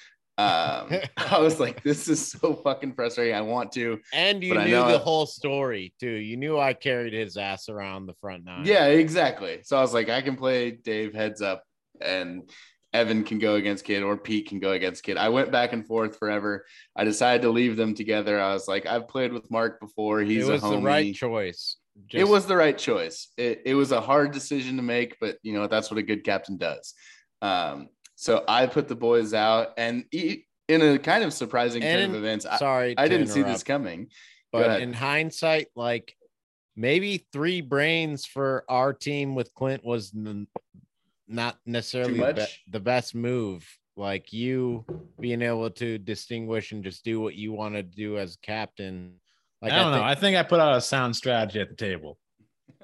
Um, 0.40 1.00
I 1.16 1.38
was 1.38 1.60
like, 1.60 1.82
this 1.82 2.08
is 2.08 2.30
so 2.32 2.54
fucking 2.54 2.94
frustrating. 2.94 3.34
I 3.34 3.42
want 3.42 3.72
to. 3.72 4.00
And 4.12 4.42
you 4.42 4.54
knew 4.54 4.70
the 4.70 4.96
I- 4.96 4.98
whole 4.98 5.26
story 5.26 5.94
too. 6.00 6.10
You 6.10 6.36
knew 6.36 6.58
I 6.58 6.72
carried 6.72 7.12
his 7.12 7.36
ass 7.36 7.68
around 7.68 8.06
the 8.06 8.14
front 8.14 8.44
nine. 8.44 8.64
Yeah, 8.64 8.86
exactly. 8.86 9.60
So 9.64 9.76
I 9.76 9.80
was 9.80 9.94
like, 9.94 10.08
I 10.08 10.22
can 10.22 10.36
play 10.36 10.70
Dave 10.72 11.14
heads 11.14 11.42
up 11.42 11.64
and 12.00 12.50
Evan 12.92 13.22
can 13.22 13.38
go 13.38 13.54
against 13.54 13.84
Kid 13.84 14.02
or 14.02 14.16
Pete 14.16 14.48
can 14.48 14.58
go 14.58 14.72
against 14.72 15.04
Kid. 15.04 15.16
I 15.16 15.28
went 15.28 15.52
back 15.52 15.72
and 15.72 15.86
forth 15.86 16.18
forever. 16.18 16.64
I 16.96 17.04
decided 17.04 17.42
to 17.42 17.50
leave 17.50 17.76
them 17.76 17.94
together. 17.94 18.40
I 18.40 18.52
was 18.52 18.66
like, 18.66 18.86
I've 18.86 19.08
played 19.08 19.32
with 19.32 19.50
Mark 19.50 19.80
before. 19.80 20.20
He's 20.20 20.48
it 20.48 20.50
was 20.50 20.62
a 20.62 20.66
homie. 20.66 20.80
the 20.80 20.86
right 20.86 21.14
choice. 21.14 21.76
it 22.12 22.26
was 22.26 22.46
the 22.46 22.56
right 22.56 22.76
choice. 22.76 23.28
It, 23.36 23.62
it 23.64 23.74
was 23.74 23.92
a 23.92 24.00
hard 24.00 24.32
decision 24.32 24.76
to 24.76 24.82
make, 24.82 25.16
but 25.20 25.36
you 25.42 25.52
know, 25.52 25.68
that's 25.68 25.90
what 25.90 25.98
a 25.98 26.02
good 26.02 26.24
captain 26.24 26.56
does. 26.56 26.94
Um, 27.42 27.88
so 28.20 28.44
I 28.46 28.66
put 28.66 28.86
the 28.86 28.94
boys 28.94 29.32
out 29.32 29.72
and 29.78 30.04
e- 30.12 30.42
in 30.68 30.82
a 30.82 30.98
kind 30.98 31.24
of 31.24 31.32
surprising 31.32 31.80
turn 31.80 32.10
of 32.10 32.14
events, 32.16 32.46
sorry. 32.58 32.94
I 32.98 33.04
to 33.04 33.08
didn't 33.08 33.28
see 33.28 33.42
this 33.42 33.62
coming. 33.62 34.08
But 34.52 34.82
in 34.82 34.92
hindsight, 34.92 35.68
like 35.74 36.14
maybe 36.76 37.26
three 37.32 37.62
brains 37.62 38.26
for 38.26 38.64
our 38.68 38.92
team 38.92 39.34
with 39.34 39.54
Clint 39.54 39.82
was 39.82 40.12
n- 40.14 40.48
not 41.28 41.56
necessarily 41.64 42.18
the, 42.18 42.34
be- 42.34 42.72
the 42.72 42.80
best 42.80 43.14
move. 43.14 43.66
Like 43.96 44.34
you 44.34 44.84
being 45.18 45.40
able 45.40 45.70
to 45.70 45.96
distinguish 45.96 46.72
and 46.72 46.84
just 46.84 47.02
do 47.02 47.20
what 47.20 47.36
you 47.36 47.52
want 47.52 47.74
to 47.74 47.82
do 47.82 48.18
as 48.18 48.36
captain. 48.42 49.14
Like 49.62 49.72
I 49.72 49.76
don't 49.78 49.92
know. 49.92 49.96
think 49.98 50.04
I 50.06 50.14
think 50.14 50.36
I 50.36 50.42
put 50.42 50.60
out 50.60 50.76
a 50.76 50.80
sound 50.82 51.16
strategy 51.16 51.58
at 51.60 51.70
the 51.70 51.74
table. 51.74 52.18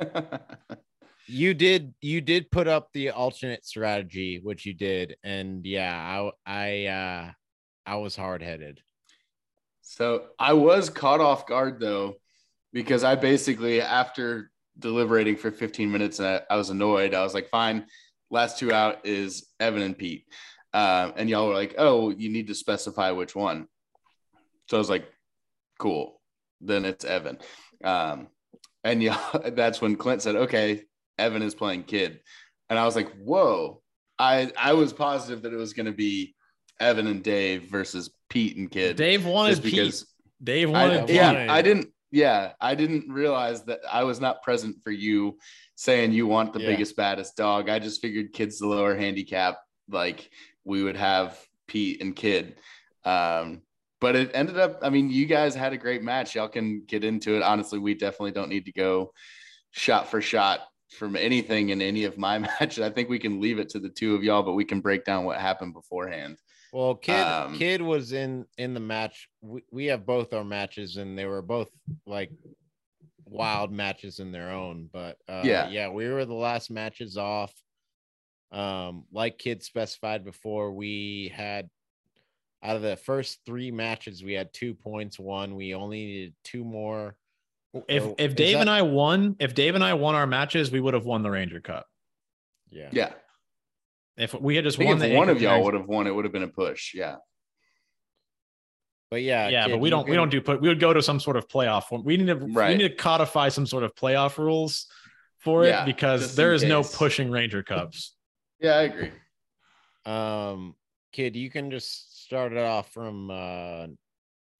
you 1.26 1.54
did. 1.54 1.94
You 2.00 2.20
did 2.20 2.50
put 2.50 2.68
up 2.68 2.92
the 2.92 3.10
alternate 3.10 3.64
strategy, 3.64 4.40
which 4.42 4.66
you 4.66 4.74
did, 4.74 5.16
and 5.22 5.64
yeah, 5.64 5.94
I 5.94 6.30
I 6.46 6.86
uh 6.86 7.30
I 7.86 7.96
was 7.96 8.16
hard 8.16 8.42
headed. 8.42 8.80
So 9.82 10.24
I 10.38 10.52
was 10.52 10.90
caught 10.90 11.20
off 11.20 11.46
guard 11.46 11.78
though, 11.78 12.16
because 12.72 13.04
I 13.04 13.14
basically, 13.14 13.80
after 13.80 14.50
deliberating 14.78 15.36
for 15.36 15.50
15 15.50 15.90
minutes, 15.90 16.20
I, 16.20 16.42
I 16.50 16.56
was 16.56 16.70
annoyed. 16.70 17.14
I 17.14 17.22
was 17.22 17.34
like, 17.34 17.48
fine, 17.48 17.86
last 18.30 18.58
two 18.58 18.72
out 18.72 19.06
is 19.06 19.46
Evan 19.60 19.82
and 19.82 19.96
Pete. 19.96 20.24
Um, 20.74 21.14
and 21.16 21.30
y'all 21.30 21.48
were 21.48 21.54
like, 21.54 21.76
oh, 21.78 22.10
you 22.10 22.28
need 22.28 22.48
to 22.48 22.54
specify 22.54 23.12
which 23.12 23.34
one. 23.34 23.68
So 24.68 24.76
I 24.76 24.78
was 24.78 24.90
like, 24.90 25.06
cool, 25.78 26.20
then 26.60 26.84
it's 26.84 27.04
Evan. 27.04 27.38
Um, 27.82 28.28
and 28.82 29.02
yeah, 29.02 29.20
that's 29.52 29.80
when 29.80 29.96
Clint 29.96 30.22
said, 30.22 30.36
okay, 30.36 30.82
Evan 31.18 31.42
is 31.42 31.54
playing 31.54 31.84
kid. 31.84 32.20
and 32.68 32.78
I 32.78 32.84
was 32.84 32.96
like, 32.96 33.12
whoa. 33.16 33.82
I 34.18 34.50
I 34.58 34.72
was 34.72 34.92
positive 34.92 35.42
that 35.42 35.52
it 35.52 35.56
was 35.56 35.74
going 35.74 35.86
to 35.86 35.92
be 35.92 36.34
Evan 36.80 37.06
and 37.06 37.22
Dave 37.22 37.64
versus 37.64 38.10
Pete 38.28 38.56
and 38.56 38.70
Kid. 38.70 38.96
Dave 38.96 39.24
wanted 39.24 39.62
Pete. 39.62 40.02
Dave 40.42 40.70
wanted. 40.70 41.10
I, 41.10 41.12
yeah, 41.12 41.46
I 41.50 41.62
didn't. 41.62 41.88
Yeah, 42.10 42.52
I 42.60 42.74
didn't 42.74 43.12
realize 43.12 43.64
that 43.64 43.80
I 43.90 44.04
was 44.04 44.20
not 44.20 44.42
present 44.42 44.76
for 44.82 44.90
you 44.90 45.38
saying 45.74 46.12
you 46.12 46.26
want 46.26 46.52
the 46.52 46.60
yeah. 46.60 46.68
biggest, 46.68 46.96
baddest 46.96 47.36
dog. 47.36 47.68
I 47.68 47.78
just 47.78 48.00
figured 48.00 48.32
Kid's 48.32 48.58
the 48.58 48.66
lower 48.66 48.94
handicap. 48.94 49.58
Like 49.90 50.30
we 50.64 50.82
would 50.82 50.96
have 50.96 51.38
Pete 51.66 52.00
and 52.00 52.14
Kid. 52.14 52.56
Um, 53.04 53.62
but 54.00 54.14
it 54.14 54.30
ended 54.34 54.58
up, 54.58 54.78
I 54.82 54.90
mean, 54.90 55.10
you 55.10 55.26
guys 55.26 55.54
had 55.54 55.72
a 55.72 55.76
great 55.78 56.02
match. 56.02 56.34
Y'all 56.34 56.48
can 56.48 56.82
get 56.86 57.02
into 57.02 57.36
it. 57.36 57.42
Honestly, 57.42 57.78
we 57.78 57.94
definitely 57.94 58.32
don't 58.32 58.50
need 58.50 58.66
to 58.66 58.72
go 58.72 59.12
shot 59.70 60.10
for 60.10 60.20
shot 60.20 60.60
from 60.90 61.16
anything 61.16 61.70
in 61.70 61.82
any 61.82 62.04
of 62.04 62.18
my 62.18 62.38
matches. 62.60 62.80
I 62.80 62.90
think 62.90 63.08
we 63.08 63.18
can 63.18 63.40
leave 63.40 63.58
it 63.58 63.68
to 63.70 63.78
the 63.78 63.88
two 63.88 64.14
of 64.14 64.22
y'all, 64.22 64.42
but 64.42 64.52
we 64.52 64.64
can 64.64 64.80
break 64.80 65.04
down 65.04 65.24
what 65.24 65.40
happened 65.40 65.74
beforehand. 65.74 66.38
Well, 66.72 66.94
kid, 66.96 67.20
um, 67.20 67.56
kid 67.56 67.80
was 67.80 68.12
in 68.12 68.44
in 68.58 68.74
the 68.74 68.80
match. 68.80 69.28
We, 69.40 69.62
we 69.70 69.86
have 69.86 70.04
both 70.04 70.32
our 70.32 70.44
matches, 70.44 70.96
and 70.96 71.16
they 71.18 71.24
were 71.24 71.42
both 71.42 71.70
like 72.06 72.30
wild 73.24 73.72
matches 73.72 74.18
in 74.18 74.32
their 74.32 74.50
own. 74.50 74.90
But 74.92 75.16
uh, 75.28 75.42
yeah, 75.44 75.68
yeah, 75.68 75.88
we 75.88 76.08
were 76.08 76.24
the 76.24 76.34
last 76.34 76.70
matches 76.70 77.16
off. 77.16 77.52
Um, 78.52 79.04
like 79.12 79.38
kid 79.38 79.62
specified 79.62 80.24
before, 80.24 80.72
we 80.72 81.32
had 81.34 81.68
out 82.62 82.76
of 82.76 82.82
the 82.82 82.96
first 82.96 83.40
three 83.46 83.70
matches, 83.70 84.24
we 84.24 84.32
had 84.32 84.52
two 84.52 84.74
points 84.74 85.18
One, 85.18 85.54
We 85.54 85.74
only 85.74 86.04
needed 86.04 86.34
two 86.42 86.64
more. 86.64 87.16
If 87.88 88.02
so, 88.02 88.14
if 88.18 88.34
Dave 88.34 88.54
that... 88.54 88.62
and 88.62 88.70
I 88.70 88.82
won, 88.82 89.36
if 89.38 89.54
Dave 89.54 89.74
and 89.74 89.84
I 89.84 89.94
won 89.94 90.14
our 90.14 90.26
matches, 90.26 90.70
we 90.70 90.80
would 90.80 90.94
have 90.94 91.04
won 91.04 91.22
the 91.22 91.30
Ranger 91.30 91.60
Cup. 91.60 91.86
Yeah. 92.70 92.88
Yeah. 92.92 93.12
If 94.16 94.34
we 94.34 94.56
had 94.56 94.64
just 94.64 94.78
won, 94.78 95.00
if 95.02 95.14
one 95.14 95.28
of 95.28 95.40
y'all 95.40 95.62
would 95.64 95.74
have 95.74 95.86
won, 95.86 96.06
it 96.06 96.14
would 96.14 96.24
have 96.24 96.32
been 96.32 96.42
a 96.42 96.48
push. 96.48 96.94
Yeah. 96.94 97.16
But 99.10 99.22
yeah, 99.22 99.48
yeah, 99.48 99.66
kid, 99.66 99.72
but 99.72 99.78
we 99.78 99.90
don't 99.90 100.04
can... 100.04 100.10
we 100.10 100.16
don't 100.16 100.30
do 100.30 100.40
put 100.40 100.60
we 100.60 100.68
would 100.68 100.80
go 100.80 100.92
to 100.92 101.00
some 101.00 101.20
sort 101.20 101.36
of 101.36 101.46
playoff. 101.46 101.84
We 102.02 102.16
need 102.16 102.26
to 102.26 102.34
right. 102.34 102.70
we 102.70 102.76
need 102.76 102.88
to 102.88 102.94
codify 102.94 103.50
some 103.50 103.66
sort 103.66 103.84
of 103.84 103.94
playoff 103.94 104.36
rules 104.36 104.86
for 105.38 105.64
it 105.64 105.68
yeah, 105.68 105.84
because 105.84 106.34
there 106.34 106.52
is 106.52 106.62
case. 106.62 106.68
no 106.68 106.82
pushing 106.82 107.30
Ranger 107.30 107.62
Cups. 107.62 108.16
yeah, 108.58 108.76
I 108.76 108.82
agree. 108.82 109.12
Um, 110.04 110.74
kid, 111.12 111.36
you 111.36 111.50
can 111.50 111.70
just 111.70 112.24
start 112.24 112.52
it 112.52 112.58
off 112.58 112.92
from 112.92 113.30
uh 113.30 113.86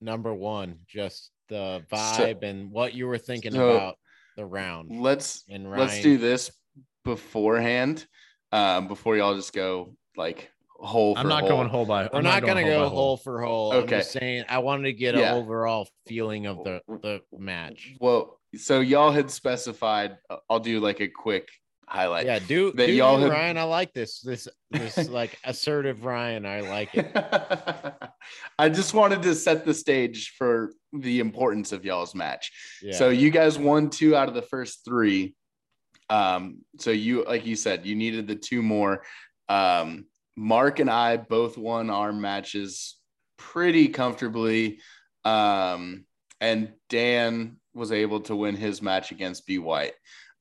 number 0.01 0.33
one, 0.33 0.81
just 0.87 1.33
the 1.49 1.85
vibe 1.91 2.41
so, 2.41 2.47
and 2.47 2.71
what 2.71 2.95
you 2.95 3.07
were 3.07 3.19
thinking 3.19 3.53
so 3.53 3.71
about 3.71 3.99
the 4.37 4.45
round. 4.45 5.01
Let's 5.01 5.45
and 5.49 5.71
let's 5.71 6.01
do 6.01 6.19
this 6.19 6.51
beforehand 7.05 8.07
um, 8.53 8.89
before 8.89 9.17
y'all 9.17 9.35
just 9.35 9.53
go 9.53 9.95
like 10.17 10.51
hole. 10.69 11.15
I'm 11.17 11.29
not 11.29 11.41
hole. 11.41 11.51
going 11.51 11.69
hole 11.69 11.87
by. 11.87 12.05
We're 12.05 12.19
I'm 12.19 12.25
not, 12.25 12.43
not 12.43 12.43
going 12.43 12.65
to 12.65 12.71
go 12.71 12.89
hole, 12.89 13.17
for 13.17 13.43
hole. 13.43 13.73
Okay. 13.73 13.83
I'm 13.83 13.89
just 14.01 14.13
saying 14.13 14.45
I 14.49 14.59
wanted 14.59 14.85
to 14.85 14.93
get 14.93 15.15
yeah. 15.15 15.33
an 15.33 15.43
overall 15.43 15.89
feeling 16.07 16.47
of 16.47 16.65
the 16.65 16.81
the 17.03 17.21
match. 17.37 17.95
Well, 18.01 18.39
so 18.57 18.81
y'all 18.81 19.13
had 19.13 19.31
specified. 19.31 20.17
Uh, 20.29 20.37
I'll 20.49 20.61
do 20.61 20.81
like 20.81 21.01
a 21.01 21.09
quick 21.09 21.49
highlight. 21.89 22.27
Yeah, 22.27 22.39
do 22.39 22.73
that. 22.73 22.87
Do 22.87 22.93
y'all 22.93 23.19
had... 23.19 23.31
Ryan, 23.31 23.59
I 23.59 23.63
like 23.65 23.93
this. 23.93 24.21
This 24.21 24.49
this 24.71 25.09
like 25.09 25.39
assertive 25.45 26.05
Ryan. 26.05 26.47
I 26.47 26.61
like 26.61 26.95
it. 26.95 27.11
I 28.59 28.69
just 28.69 28.95
wanted 28.95 29.23
to 29.23 29.35
set 29.35 29.65
the 29.65 29.75
stage 29.75 30.35
for 30.37 30.73
the 30.93 31.21
importance 31.21 31.73
of 31.73 31.85
y'all's 31.85 32.15
match. 32.15 32.53
Yeah. 32.83 32.97
So 32.97 33.09
you 33.11 33.31
guys 33.31 33.59
won 33.59 33.91
two 33.91 34.17
out 34.17 34.29
of 34.29 34.35
the 34.35 34.43
first 34.43 34.85
three. 34.85 35.35
Um, 36.09 36.59
so 36.79 36.91
you, 36.91 37.25
like 37.25 37.47
you 37.47 37.57
said, 37.57 37.85
you 37.85 37.95
needed 37.95 38.27
the 38.27 38.37
two 38.37 38.63
more. 38.63 39.03
Um, 39.49 40.07
Mark 40.37 40.81
and 40.81 40.91
I 40.91 41.17
both 41.17 41.57
won 41.57 41.91
our 41.91 42.13
matches 42.13 42.97
pretty 43.39 43.89
comfortably. 43.89 44.81
Um, 45.25 46.05
and 46.41 46.73
Dan 46.89 47.57
was 47.75 47.93
able 47.93 48.21
to 48.21 48.37
win 48.37 48.57
his 48.57 48.83
match 48.83 49.11
against 49.11 49.47
B 49.47 49.59
White. 49.59 49.95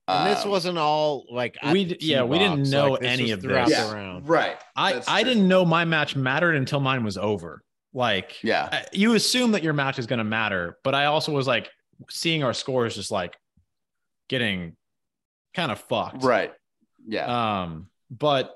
And 0.08 0.30
this 0.30 0.46
um, 0.46 0.52
wasn't 0.52 0.78
all 0.78 1.26
like 1.32 1.58
we 1.72 1.98
yeah 2.00 2.24
we 2.24 2.38
didn't 2.38 2.70
know 2.70 2.92
like, 2.92 3.04
any 3.04 3.32
of 3.32 3.42
this 3.42 3.70
yeah, 3.70 3.92
around. 3.92 4.30
right 4.30 4.56
i 4.76 5.02
i 5.08 5.24
didn't 5.24 5.48
know 5.48 5.66
my 5.66 5.84
match 5.84 6.16
mattered 6.16 6.54
until 6.56 6.80
mine 6.80 7.04
was 7.04 7.18
over 7.18 7.64
like 7.92 8.44
yeah 8.44 8.86
you 8.94 9.16
assume 9.16 9.54
that 9.54 9.64
your 9.64 9.74
match 9.74 9.98
is 9.98 10.06
going 10.06 10.20
to 10.20 10.24
matter 10.24 10.78
but 10.84 10.94
i 10.94 11.06
also 11.06 11.32
was 11.32 11.48
like 11.48 11.72
seeing 12.10 12.44
our 12.44 12.54
scores 12.54 12.94
just 12.94 13.10
like 13.10 13.36
getting 14.28 14.76
kind 15.54 15.72
of 15.72 15.80
fucked. 15.80 16.24
Right. 16.24 16.54
Yeah. 17.08 17.62
Um, 17.64 17.88
but 18.12 18.56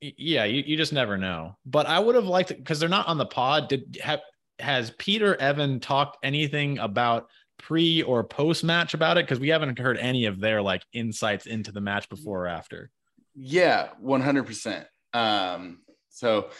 yeah, 0.00 0.44
you, 0.44 0.62
you 0.64 0.76
just 0.76 0.92
never 0.92 1.16
know. 1.16 1.56
But 1.66 1.86
I 1.86 1.98
would 1.98 2.14
have 2.14 2.26
liked 2.26 2.50
it 2.50 2.58
because 2.58 2.78
they're 2.78 2.88
not 2.88 3.08
on 3.08 3.18
the 3.18 3.26
pod. 3.26 3.68
Did 3.68 3.98
have 4.02 4.20
has 4.60 4.92
Peter 4.98 5.36
Evan 5.36 5.80
talked 5.80 6.18
anything 6.22 6.78
about 6.78 7.28
pre 7.58 8.02
or 8.02 8.24
post 8.24 8.64
match 8.64 8.94
about 8.94 9.18
it? 9.18 9.26
Because 9.26 9.40
we 9.40 9.48
haven't 9.48 9.78
heard 9.78 9.98
any 9.98 10.26
of 10.26 10.40
their 10.40 10.62
like 10.62 10.82
insights 10.92 11.46
into 11.46 11.72
the 11.72 11.80
match 11.80 12.08
before 12.08 12.44
or 12.44 12.48
after. 12.48 12.90
Yeah, 13.34 13.90
100%. 14.02 14.84
Um, 15.14 15.80
so 16.10 16.50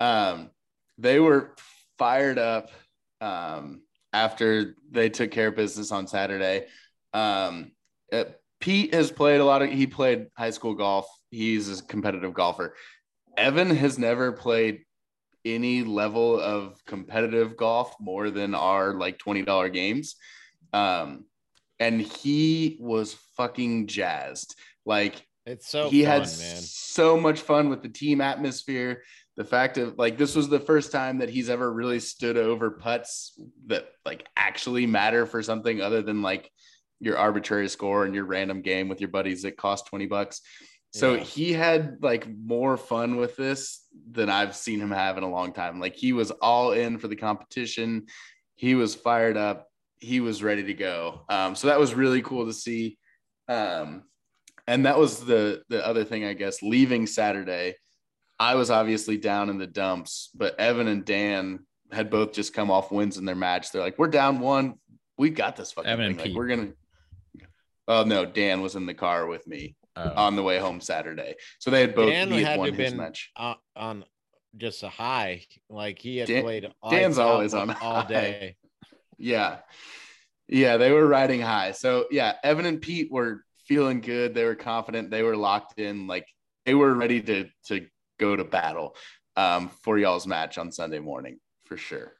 um, 0.00 0.50
they 0.96 1.18
were 1.18 1.54
fired 1.98 2.38
up 2.38 2.70
um, 3.20 3.82
after 4.12 4.76
they 4.90 5.08
took 5.08 5.30
care 5.30 5.48
of 5.48 5.56
business 5.56 5.90
on 5.90 6.06
Saturday. 6.06 6.66
Um, 7.12 7.72
it, 8.10 8.40
Pete 8.60 8.94
has 8.94 9.10
played 9.10 9.40
a 9.40 9.44
lot 9.44 9.62
of, 9.62 9.70
he 9.70 9.86
played 9.86 10.26
high 10.36 10.50
school 10.50 10.74
golf. 10.74 11.06
He's 11.30 11.80
a 11.80 11.82
competitive 11.84 12.34
golfer. 12.34 12.74
Evan 13.36 13.70
has 13.70 13.98
never 13.98 14.32
played 14.32 14.80
any 15.44 15.82
level 15.82 16.40
of 16.40 16.76
competitive 16.86 17.56
golf 17.56 17.94
more 18.00 18.30
than 18.30 18.54
our 18.54 18.94
like 18.94 19.18
$20 19.18 19.72
games. 19.72 20.16
Um, 20.72 21.24
and 21.78 22.00
he 22.00 22.76
was 22.80 23.14
fucking 23.36 23.86
jazzed. 23.86 24.56
Like, 24.84 25.26
it's 25.46 25.68
so 25.68 25.88
he 25.88 26.04
fun, 26.04 26.12
had 26.12 26.20
man. 26.20 26.60
so 26.60 27.18
much 27.18 27.40
fun 27.40 27.68
with 27.68 27.82
the 27.82 27.88
team 27.88 28.20
atmosphere. 28.20 29.02
The 29.36 29.44
fact 29.44 29.78
of 29.78 29.96
like 29.96 30.18
this 30.18 30.34
was 30.34 30.48
the 30.48 30.60
first 30.60 30.90
time 30.90 31.18
that 31.18 31.30
he's 31.30 31.48
ever 31.48 31.72
really 31.72 32.00
stood 32.00 32.36
over 32.36 32.72
putts 32.72 33.40
that 33.66 33.88
like 34.04 34.26
actually 34.36 34.86
matter 34.86 35.26
for 35.26 35.42
something 35.42 35.80
other 35.80 36.02
than 36.02 36.22
like 36.22 36.50
your 37.00 37.16
arbitrary 37.16 37.68
score 37.68 38.04
and 38.04 38.14
your 38.14 38.24
random 38.24 38.62
game 38.62 38.88
with 38.88 39.00
your 39.00 39.08
buddies 39.08 39.42
that 39.42 39.56
cost 39.56 39.86
20 39.86 40.06
bucks. 40.06 40.40
So 40.90 41.14
yeah. 41.14 41.20
he 41.22 41.52
had 41.52 41.98
like 42.00 42.26
more 42.28 42.76
fun 42.76 43.16
with 43.16 43.36
this 43.36 43.84
than 44.10 44.30
I've 44.30 44.56
seen 44.56 44.80
him 44.80 44.90
have 44.90 45.18
in 45.18 45.22
a 45.22 45.30
long 45.30 45.52
time. 45.52 45.80
Like 45.80 45.94
he 45.94 46.12
was 46.12 46.30
all 46.30 46.72
in 46.72 46.98
for 46.98 47.08
the 47.08 47.16
competition. 47.16 48.06
He 48.56 48.74
was 48.74 48.94
fired 48.94 49.36
up. 49.36 49.67
He 50.00 50.20
was 50.20 50.42
ready 50.42 50.64
to 50.64 50.74
go. 50.74 51.22
Um, 51.28 51.54
so 51.54 51.68
that 51.68 51.80
was 51.80 51.94
really 51.94 52.22
cool 52.22 52.46
to 52.46 52.52
see. 52.52 52.98
Um, 53.48 54.04
and 54.66 54.86
that 54.86 54.98
was 54.98 55.24
the 55.24 55.62
the 55.68 55.84
other 55.86 56.04
thing, 56.04 56.24
I 56.24 56.34
guess. 56.34 56.62
Leaving 56.62 57.06
Saturday, 57.06 57.76
I 58.38 58.54
was 58.54 58.70
obviously 58.70 59.16
down 59.16 59.50
in 59.50 59.58
the 59.58 59.66
dumps, 59.66 60.30
but 60.34 60.58
Evan 60.60 60.88
and 60.88 61.04
Dan 61.04 61.60
had 61.90 62.10
both 62.10 62.32
just 62.32 62.52
come 62.52 62.70
off 62.70 62.92
wins 62.92 63.16
in 63.16 63.24
their 63.24 63.34
match. 63.34 63.72
They're 63.72 63.82
like, 63.82 63.98
"We're 63.98 64.08
down 64.08 64.40
one. 64.40 64.74
we've 65.16 65.34
got 65.34 65.56
this 65.56 65.72
fucking 65.72 65.90
Evan 65.90 66.14
thing. 66.14 66.26
Like, 66.28 66.36
we're 66.36 66.46
gonna 66.46 66.72
Oh 67.88 68.04
no, 68.04 68.26
Dan 68.26 68.60
was 68.60 68.76
in 68.76 68.84
the 68.84 68.94
car 68.94 69.26
with 69.26 69.46
me 69.46 69.74
oh. 69.96 70.12
on 70.14 70.36
the 70.36 70.42
way 70.42 70.58
home 70.58 70.80
Saturday. 70.80 71.34
So 71.58 71.70
they 71.70 71.80
had 71.80 71.94
both 71.94 72.10
Dan 72.10 72.30
had, 72.30 72.44
had 72.44 72.58
won 72.58 72.74
his 72.74 72.94
match 72.94 73.32
on 73.74 74.04
just 74.56 74.82
a 74.82 74.90
high. 74.90 75.46
Like 75.70 75.98
he 75.98 76.18
had 76.18 76.28
Dan, 76.28 76.42
played. 76.42 76.72
Dan's 76.90 77.18
always 77.18 77.54
on 77.54 77.70
all 77.80 78.04
day. 78.04 78.56
Yeah, 79.18 79.58
yeah, 80.48 80.76
they 80.76 80.92
were 80.92 81.06
riding 81.06 81.40
high. 81.40 81.72
So 81.72 82.06
yeah, 82.10 82.34
Evan 82.42 82.66
and 82.66 82.80
Pete 82.80 83.10
were 83.10 83.44
feeling 83.66 84.00
good. 84.00 84.34
They 84.34 84.44
were 84.44 84.54
confident. 84.54 85.10
They 85.10 85.22
were 85.22 85.36
locked 85.36 85.78
in. 85.78 86.06
Like 86.06 86.26
they 86.64 86.74
were 86.74 86.94
ready 86.94 87.20
to 87.22 87.48
to 87.66 87.86
go 88.18 88.34
to 88.34 88.44
battle 88.44 88.96
um, 89.36 89.68
for 89.82 89.98
y'all's 89.98 90.26
match 90.26 90.58
on 90.58 90.72
Sunday 90.72 90.98
morning 90.98 91.38
for 91.64 91.76
sure. 91.76 92.14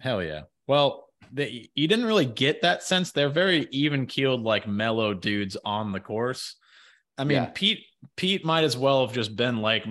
Hell 0.00 0.22
yeah. 0.22 0.42
Well, 0.66 1.08
they, 1.32 1.70
you 1.74 1.88
didn't 1.88 2.04
really 2.04 2.26
get 2.26 2.62
that 2.62 2.82
sense. 2.82 3.12
They're 3.12 3.30
very 3.30 3.66
even 3.70 4.06
keeled, 4.06 4.42
like 4.42 4.68
mellow 4.68 5.14
dudes 5.14 5.56
on 5.64 5.92
the 5.92 6.00
course. 6.00 6.56
I 7.16 7.24
mean, 7.24 7.36
yeah. 7.36 7.50
Pete 7.54 7.84
Pete 8.16 8.44
might 8.44 8.64
as 8.64 8.76
well 8.76 9.06
have 9.06 9.14
just 9.14 9.34
been 9.34 9.58
like 9.58 9.84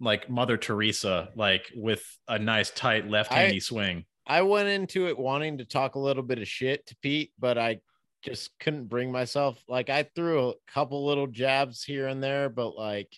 like 0.00 0.28
Mother 0.28 0.56
Teresa, 0.56 1.30
like 1.34 1.70
with 1.74 2.04
a 2.28 2.38
nice 2.38 2.70
tight 2.70 3.08
left-handy 3.08 3.60
swing. 3.60 4.04
I 4.26 4.42
went 4.42 4.68
into 4.68 5.06
it 5.08 5.18
wanting 5.18 5.58
to 5.58 5.64
talk 5.64 5.94
a 5.94 6.00
little 6.00 6.22
bit 6.22 6.38
of 6.38 6.48
shit 6.48 6.86
to 6.86 6.96
Pete, 7.02 7.32
but 7.38 7.58
I 7.58 7.80
just 8.22 8.50
couldn't 8.58 8.88
bring 8.88 9.12
myself. 9.12 9.62
Like 9.68 9.90
I 9.90 10.04
threw 10.14 10.48
a 10.48 10.54
couple 10.72 11.06
little 11.06 11.26
jabs 11.26 11.84
here 11.84 12.08
and 12.08 12.22
there, 12.22 12.48
but 12.48 12.76
like 12.76 13.14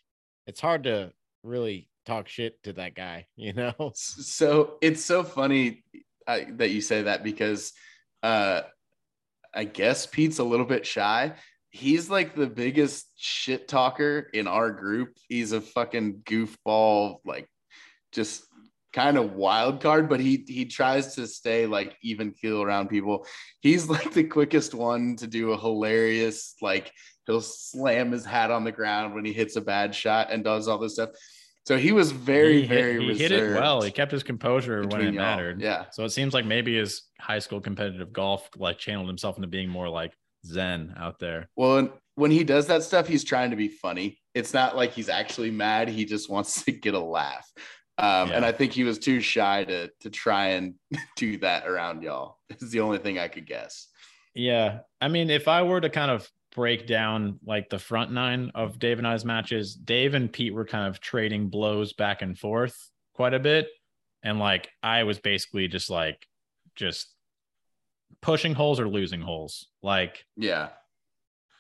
it's 0.47 0.61
hard 0.61 0.85
to 0.85 1.13
really 1.43 1.89
talk 2.07 2.29
shit 2.29 2.63
to 2.65 2.73
that 2.75 2.95
guy, 2.95 3.27
you 3.37 3.53
know? 3.53 3.93
So 3.95 4.79
it's 4.81 5.05
so 5.05 5.23
funny 5.23 5.85
that 6.27 6.71
you 6.71 6.81
say 6.81 7.03
that 7.03 7.23
because 7.23 7.73
uh, 8.23 8.63
I 9.55 9.65
guess 9.65 10.07
Pete's 10.07 10.39
a 10.39 10.45
little 10.45 10.67
bit 10.67 10.85
shy. 10.85 11.35
he's 11.71 12.11
like 12.11 12.35
the 12.35 12.47
biggest 12.47 13.07
shit 13.17 13.69
talker 13.69 14.29
in 14.33 14.49
our 14.49 14.71
group. 14.71 15.17
He's 15.29 15.53
a 15.53 15.61
fucking 15.61 16.23
goofball, 16.25 17.19
like 17.25 17.49
just 18.13 18.45
kind 18.93 19.19
of 19.19 19.33
wild 19.33 19.81
card, 19.81 20.09
but 20.09 20.21
he 20.21 20.45
he 20.47 20.65
tries 20.65 21.15
to 21.17 21.27
stay 21.27 21.67
like 21.67 21.97
even 22.03 22.33
keel 22.33 22.63
around 22.63 22.89
people. 22.89 23.27
He's 23.61 23.89
like 23.89 24.13
the 24.13 24.25
quickest 24.25 24.75
one 24.75 25.17
to 25.17 25.27
do 25.27 25.53
a 25.53 25.59
hilarious 25.59 26.55
like 26.63 26.93
he'll 27.27 27.41
slam 27.41 28.13
his 28.13 28.25
hat 28.25 28.51
on 28.51 28.65
the 28.65 28.73
ground 28.73 29.15
when 29.15 29.25
he 29.25 29.33
hits 29.33 29.57
a 29.57 29.61
bad 29.61 29.95
shot 29.95 30.29
and 30.31 30.45
does 30.45 30.69
all 30.69 30.79
this 30.79 30.95
stuff. 30.95 31.11
So 31.67 31.77
he 31.77 31.91
was 31.91 32.13
very, 32.13 32.63
he 32.63 32.69
very 32.69 33.05
hit, 33.05 33.17
he 33.17 33.23
hit 33.23 33.33
it 33.33 33.55
well. 33.55 33.83
He 33.83 33.91
kept 33.91 34.13
his 34.13 34.23
composure 34.23 34.87
when 34.87 35.01
it 35.01 35.05
y'all. 35.07 35.15
mattered. 35.15 35.61
Yeah. 35.61 35.87
So 35.91 36.05
it 36.05 36.11
seems 36.11 36.33
like 36.33 36.47
maybe 36.47 36.77
his 36.77 37.03
high 37.21 37.41
school 37.41 37.61
competitive 37.61 38.13
golf 38.13 38.49
like 38.57 38.79
channeled 38.79 39.09
himself 39.09 39.37
into 39.37 39.49
being 39.49 39.69
more 39.69 39.89
like 39.89 40.13
zen 40.47 40.95
out 40.97 41.19
there. 41.19 41.49
Well, 41.57 41.93
when 42.15 42.31
he 42.31 42.45
does 42.45 42.69
that 42.69 42.85
stuff, 42.85 43.09
he's 43.09 43.25
trying 43.25 43.51
to 43.51 43.57
be 43.57 43.67
funny. 43.67 44.21
It's 44.33 44.55
not 44.55 44.77
like 44.77 44.93
he's 44.93 45.09
actually 45.09 45.51
mad. 45.51 45.89
He 45.89 46.05
just 46.05 46.31
wants 46.31 46.65
to 46.65 46.73
get 46.73 46.95
a 46.95 47.01
laugh. 47.01 47.51
Um, 47.99 48.29
Yeah. 48.29 48.37
And 48.37 48.45
I 48.45 48.53
think 48.53 48.73
he 48.73 48.85
was 48.85 48.99
too 48.99 49.21
shy 49.21 49.65
to 49.65 49.89
to 50.01 50.11
try 50.11 50.49
and 50.49 50.75
do 51.17 51.39
that 51.39 51.67
around 51.67 52.03
y'all. 52.03 52.39
Is 52.61 52.71
the 52.71 52.81
only 52.81 52.99
thing 52.99 53.19
I 53.19 53.29
could 53.29 53.47
guess. 53.47 53.89
Yeah. 54.35 54.81
I 55.01 55.09
mean, 55.09 55.31
if 55.31 55.49
I 55.49 55.63
were 55.63 55.81
to 55.81 55.89
kind 55.91 56.11
of 56.11 56.31
break 56.55 56.87
down 56.87 57.39
like 57.45 57.69
the 57.71 57.79
front 57.79 58.13
nine 58.13 58.51
of 58.55 58.79
Dave 58.79 58.99
and 58.99 59.07
I's 59.07 59.25
matches, 59.25 59.75
Dave 59.75 60.15
and 60.15 60.33
Pete 60.33 60.55
were 60.55 60.65
kind 60.65 60.87
of 60.89 61.01
trading 61.01 61.49
blows 61.49 61.93
back 61.93 62.23
and 62.23 62.39
forth 62.39 62.91
quite 63.15 63.35
a 63.35 63.39
bit. 63.39 63.69
And 64.23 64.39
like 64.39 64.69
I 64.83 65.05
was 65.05 65.19
basically 65.19 65.69
just 65.69 65.89
like 65.91 66.27
just 66.75 67.09
pushing 68.21 68.55
holes 68.55 68.81
or 68.81 68.89
losing 68.89 69.21
holes. 69.23 69.69
Like 69.83 70.25
Yeah. 70.37 70.69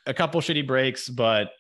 a 0.07 0.15
couple 0.15 0.41
shitty 0.41 0.67
breaks, 0.67 1.09
but 1.09 1.51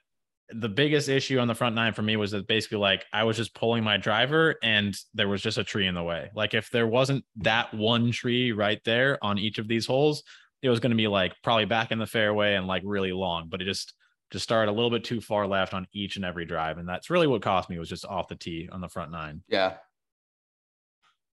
the 0.50 0.68
biggest 0.68 1.08
issue 1.08 1.38
on 1.38 1.48
the 1.48 1.54
front 1.54 1.74
nine 1.74 1.92
for 1.92 2.02
me 2.02 2.16
was 2.16 2.30
that 2.30 2.46
basically 2.46 2.78
like 2.78 3.04
I 3.12 3.24
was 3.24 3.36
just 3.36 3.54
pulling 3.54 3.82
my 3.82 3.96
driver 3.96 4.56
and 4.62 4.96
there 5.12 5.28
was 5.28 5.42
just 5.42 5.58
a 5.58 5.64
tree 5.64 5.86
in 5.86 5.94
the 5.94 6.02
way. 6.02 6.30
Like 6.34 6.54
if 6.54 6.70
there 6.70 6.86
wasn't 6.86 7.24
that 7.38 7.74
one 7.74 8.12
tree 8.12 8.52
right 8.52 8.80
there 8.84 9.18
on 9.22 9.38
each 9.38 9.58
of 9.58 9.66
these 9.66 9.86
holes, 9.86 10.22
it 10.62 10.68
was 10.68 10.78
going 10.78 10.90
to 10.90 10.96
be 10.96 11.08
like 11.08 11.34
probably 11.42 11.64
back 11.64 11.90
in 11.90 11.98
the 11.98 12.06
fairway 12.06 12.54
and 12.54 12.66
like 12.66 12.82
really 12.84 13.12
long, 13.12 13.48
but 13.48 13.60
it 13.60 13.64
just 13.64 13.92
just 14.30 14.44
started 14.44 14.70
a 14.70 14.74
little 14.74 14.90
bit 14.90 15.04
too 15.04 15.20
far 15.20 15.46
left 15.46 15.74
on 15.74 15.86
each 15.92 16.16
and 16.16 16.24
every 16.24 16.44
drive 16.44 16.78
and 16.78 16.88
that's 16.88 17.10
really 17.10 17.28
what 17.28 17.42
cost 17.42 17.70
me 17.70 17.78
was 17.78 17.88
just 17.88 18.04
off 18.04 18.26
the 18.28 18.34
tee 18.34 18.68
on 18.70 18.80
the 18.80 18.88
front 18.88 19.10
nine. 19.10 19.42
Yeah. 19.48 19.74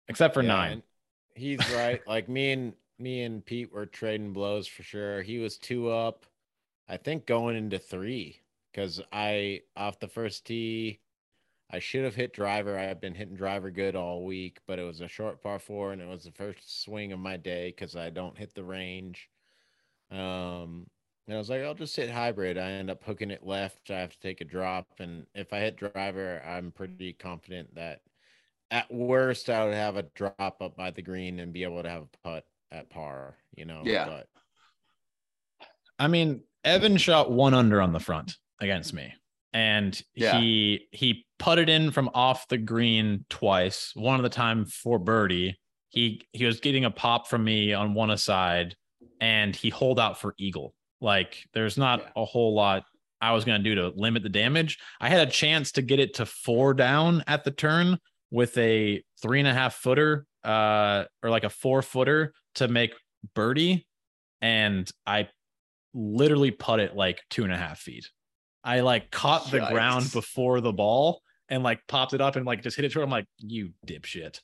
Except 0.08 0.34
for 0.34 0.42
Yeah, 0.42 0.48
nine. 0.48 0.82
He's 1.34 1.58
right. 1.72 2.00
like 2.08 2.28
me 2.28 2.52
and 2.52 2.72
me 2.98 3.22
and 3.22 3.44
Pete 3.44 3.72
were 3.72 3.86
trading 3.86 4.32
blows 4.32 4.66
for 4.66 4.82
sure. 4.82 5.22
He 5.22 5.38
was 5.38 5.58
two 5.58 5.90
up, 5.90 6.26
I 6.88 6.96
think 6.96 7.26
going 7.26 7.56
into 7.56 7.78
three 7.78 8.40
because 8.77 9.01
I 9.11 9.62
off 9.74 9.98
the 9.98 10.09
first 10.09 10.44
tee, 10.47 11.01
I 11.70 11.78
should 11.78 12.05
have 12.05 12.15
hit 12.15 12.35
driver. 12.35 12.78
I've 12.78 13.01
been 13.01 13.15
hitting 13.15 13.35
driver 13.35 13.70
good 13.70 13.97
all 13.97 14.24
week, 14.24 14.61
but 14.66 14.78
it 14.78 14.82
was 14.82 15.01
a 15.01 15.09
short 15.09 15.43
par 15.43 15.59
four 15.59 15.93
and 15.93 16.03
it 16.03 16.09
was 16.09 16.24
the 16.24 16.32
first 16.32 16.82
swing 16.85 17.12
of 17.12 17.19
my 17.19 17.39
day 17.39 17.73
because 17.74 17.97
I 17.97 18.11
don't 18.11 18.36
hit 18.36 18.55
the 18.55 18.65
range. 18.65 19.31
Um, 20.11 20.86
and 21.27 21.35
I 21.35 21.39
was 21.39 21.48
like, 21.48 21.62
I'll 21.62 21.74
just 21.74 21.97
hit 21.97 22.11
hybrid. 22.11 22.59
I 22.59 22.73
end 22.73 22.90
up 22.90 23.03
hooking 23.03 23.31
it 23.31 23.47
left. 23.47 23.90
I 23.90 23.98
have 23.98 24.12
to 24.12 24.20
take 24.20 24.40
a 24.40 24.44
drop, 24.44 24.86
and 25.01 25.27
if 25.35 25.53
I 25.53 25.59
hit 25.59 25.77
driver, 25.77 26.40
I'm 26.47 26.70
pretty 26.70 27.15
confident 27.15 27.74
that 27.74 28.03
at 28.70 28.93
worst 28.93 29.51
I 29.51 29.65
would 29.65 29.74
have 29.74 29.97
a 29.97 30.05
drop 30.15 30.59
up 30.61 30.77
by 30.77 30.93
the 30.93 31.03
green 31.03 31.40
and 31.40 31.53
be 31.53 31.65
able 31.65 31.82
to 31.82 31.90
have 31.90 32.03
a 32.03 32.28
putt 32.28 32.47
at 32.70 32.90
par. 32.90 33.39
You 33.57 33.65
know, 33.65 33.82
Yeah. 33.85 34.05
But 34.05 34.28
I 35.98 36.07
mean, 36.07 36.43
Evan 36.62 36.97
shot 36.97 37.32
one 37.32 37.55
under 37.55 37.81
on 37.81 37.93
the 37.93 37.98
front 37.98 38.36
against 38.60 38.92
me. 38.92 39.12
And 39.52 40.00
Yeah. 40.14 40.38
he 40.40 40.86
he 40.92 41.26
putted 41.38 41.68
in 41.68 41.90
from 41.90 42.10
off 42.14 42.48
the 42.48 42.58
green 42.58 43.24
twice. 43.30 43.92
One 43.94 44.16
of 44.16 44.22
the 44.22 44.28
time 44.28 44.64
for 44.66 44.98
birdie. 44.98 45.58
He 45.88 46.20
he 46.32 46.44
was 46.44 46.60
getting 46.60 46.84
a 46.84 46.90
pop 46.90 47.26
from 47.28 47.44
me 47.44 47.72
on 47.72 47.94
one 47.94 48.10
aside 48.10 48.74
and 49.20 49.54
he 49.56 49.70
hold 49.70 49.98
out 49.98 50.20
for 50.20 50.34
eagle. 50.38 50.74
Like 51.00 51.44
there's 51.54 51.78
not 51.78 52.00
Yeah. 52.00 52.08
a 52.16 52.24
whole 52.24 52.54
lot 52.54 52.84
I 53.20 53.32
was 53.32 53.44
gonna 53.46 53.62
do 53.62 53.74
to 53.76 53.88
limit 53.96 54.22
the 54.22 54.28
damage. 54.28 54.78
I 55.00 55.08
had 55.08 55.26
a 55.26 55.30
chance 55.30 55.72
to 55.72 55.82
get 55.82 56.00
it 56.00 56.14
to 56.14 56.26
four 56.26 56.74
down 56.74 57.24
at 57.26 57.44
the 57.44 57.50
turn 57.50 57.98
with 58.30 58.58
a 58.58 59.02
three 59.22 59.38
and 59.38 59.48
a 59.48 59.54
half 59.54 59.74
footer, 59.76 60.26
uh, 60.44 61.04
or 61.22 61.30
like 61.30 61.44
a 61.44 61.48
four 61.50 61.80
footer 61.80 62.34
to 62.56 62.68
make 62.68 62.92
birdie. 63.34 63.86
And 64.42 64.90
I 65.06 65.28
literally 65.94 66.50
put 66.50 66.80
it 66.80 66.94
like 66.94 67.22
two 67.30 67.44
and 67.44 67.52
a 67.52 67.56
half 67.56 67.78
feet. 67.78 68.10
I 68.66 68.80
like 68.80 69.12
caught 69.12 69.48
the 69.52 69.60
ground 69.60 70.12
before 70.12 70.60
the 70.60 70.72
ball 70.72 71.22
and 71.48 71.62
like 71.62 71.86
popped 71.86 72.14
it 72.14 72.20
up 72.20 72.34
and 72.34 72.44
like 72.44 72.64
just 72.64 72.74
hit 72.74 72.84
it 72.84 72.90
short. 72.90 73.05
I'm 73.05 73.10
like, 73.10 73.28
you 73.38 73.70
dipshit. 73.86 74.40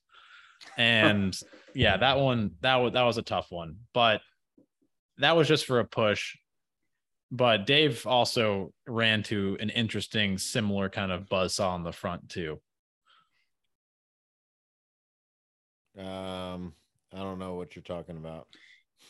And 0.77 1.37
yeah, 1.75 1.97
that 1.97 2.19
one 2.19 2.53
that 2.61 2.77
was 2.77 2.93
that 2.93 3.03
was 3.03 3.19
a 3.19 3.23
tough 3.23 3.51
one, 3.51 3.79
but 3.93 4.21
that 5.19 5.37
was 5.37 5.49
just 5.49 5.67
for 5.67 5.81
a 5.81 5.85
push. 5.85 6.37
But 7.33 7.67
Dave 7.67 8.07
also 8.07 8.73
ran 8.87 9.25
to 9.25 9.57
an 9.59 9.71
interesting, 9.71 10.39
similar 10.39 10.89
kind 10.89 11.11
of 11.11 11.29
buzzsaw 11.29 11.71
on 11.71 11.83
the 11.83 11.93
front 11.93 12.29
too. 12.29 12.61
um, 15.99 16.75
I 17.13 17.19
don't 17.19 17.39
know 17.39 17.55
what 17.55 17.75
you're 17.75 17.83
talking 17.83 18.17
about. 18.17 18.47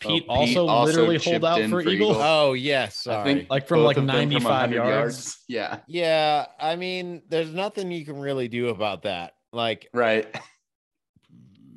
Pete, 0.02 0.24
oh, 0.28 0.44
Pete 0.44 0.56
also, 0.56 0.66
also 0.68 0.92
literally 0.92 1.18
hold 1.18 1.44
out 1.44 1.60
for 1.62 1.68
for 1.68 1.80
Eagle. 1.80 2.10
Eagle. 2.10 2.22
Oh 2.22 2.52
yes, 2.52 2.96
sorry. 3.02 3.20
I 3.20 3.24
think 3.24 3.50
Like 3.50 3.68
from 3.68 3.84
like 3.84 3.96
of 3.96 4.06
them 4.06 4.14
from 4.14 4.28
95 4.30 4.44
100 4.44 4.76
yards. 4.76 5.38
Yeah. 5.48 5.78
yeah, 5.86 6.46
I 6.60 6.76
mean, 6.76 7.22
there's 7.28 7.52
nothing 7.52 7.90
you 7.90 8.04
can 8.04 8.18
really 8.18 8.48
do 8.48 8.68
about 8.68 9.02
that. 9.02 9.32
Like, 9.52 9.88
Right. 9.92 10.26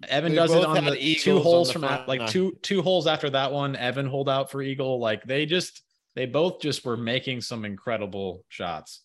Evan 0.07 0.31
They 0.31 0.35
does 0.35 0.53
it 0.53 0.63
on 0.63 0.85
the 0.85 0.97
eagles 0.97 1.23
two 1.23 1.39
holes 1.39 1.67
the 1.67 1.73
from 1.73 1.81
front 1.83 2.01
that, 2.01 2.07
like 2.07 2.29
two 2.29 2.57
two 2.61 2.81
holes 2.81 3.07
after 3.07 3.29
that 3.31 3.51
one. 3.51 3.75
Evan 3.75 4.05
hold 4.05 4.29
out 4.29 4.51
for 4.51 4.61
Eagle. 4.61 4.99
Like 4.99 5.23
they 5.23 5.45
just 5.47 5.81
they 6.15 6.25
both 6.25 6.61
just 6.61 6.85
were 6.85 6.97
making 6.97 7.41
some 7.41 7.65
incredible 7.65 8.43
shots. 8.49 9.01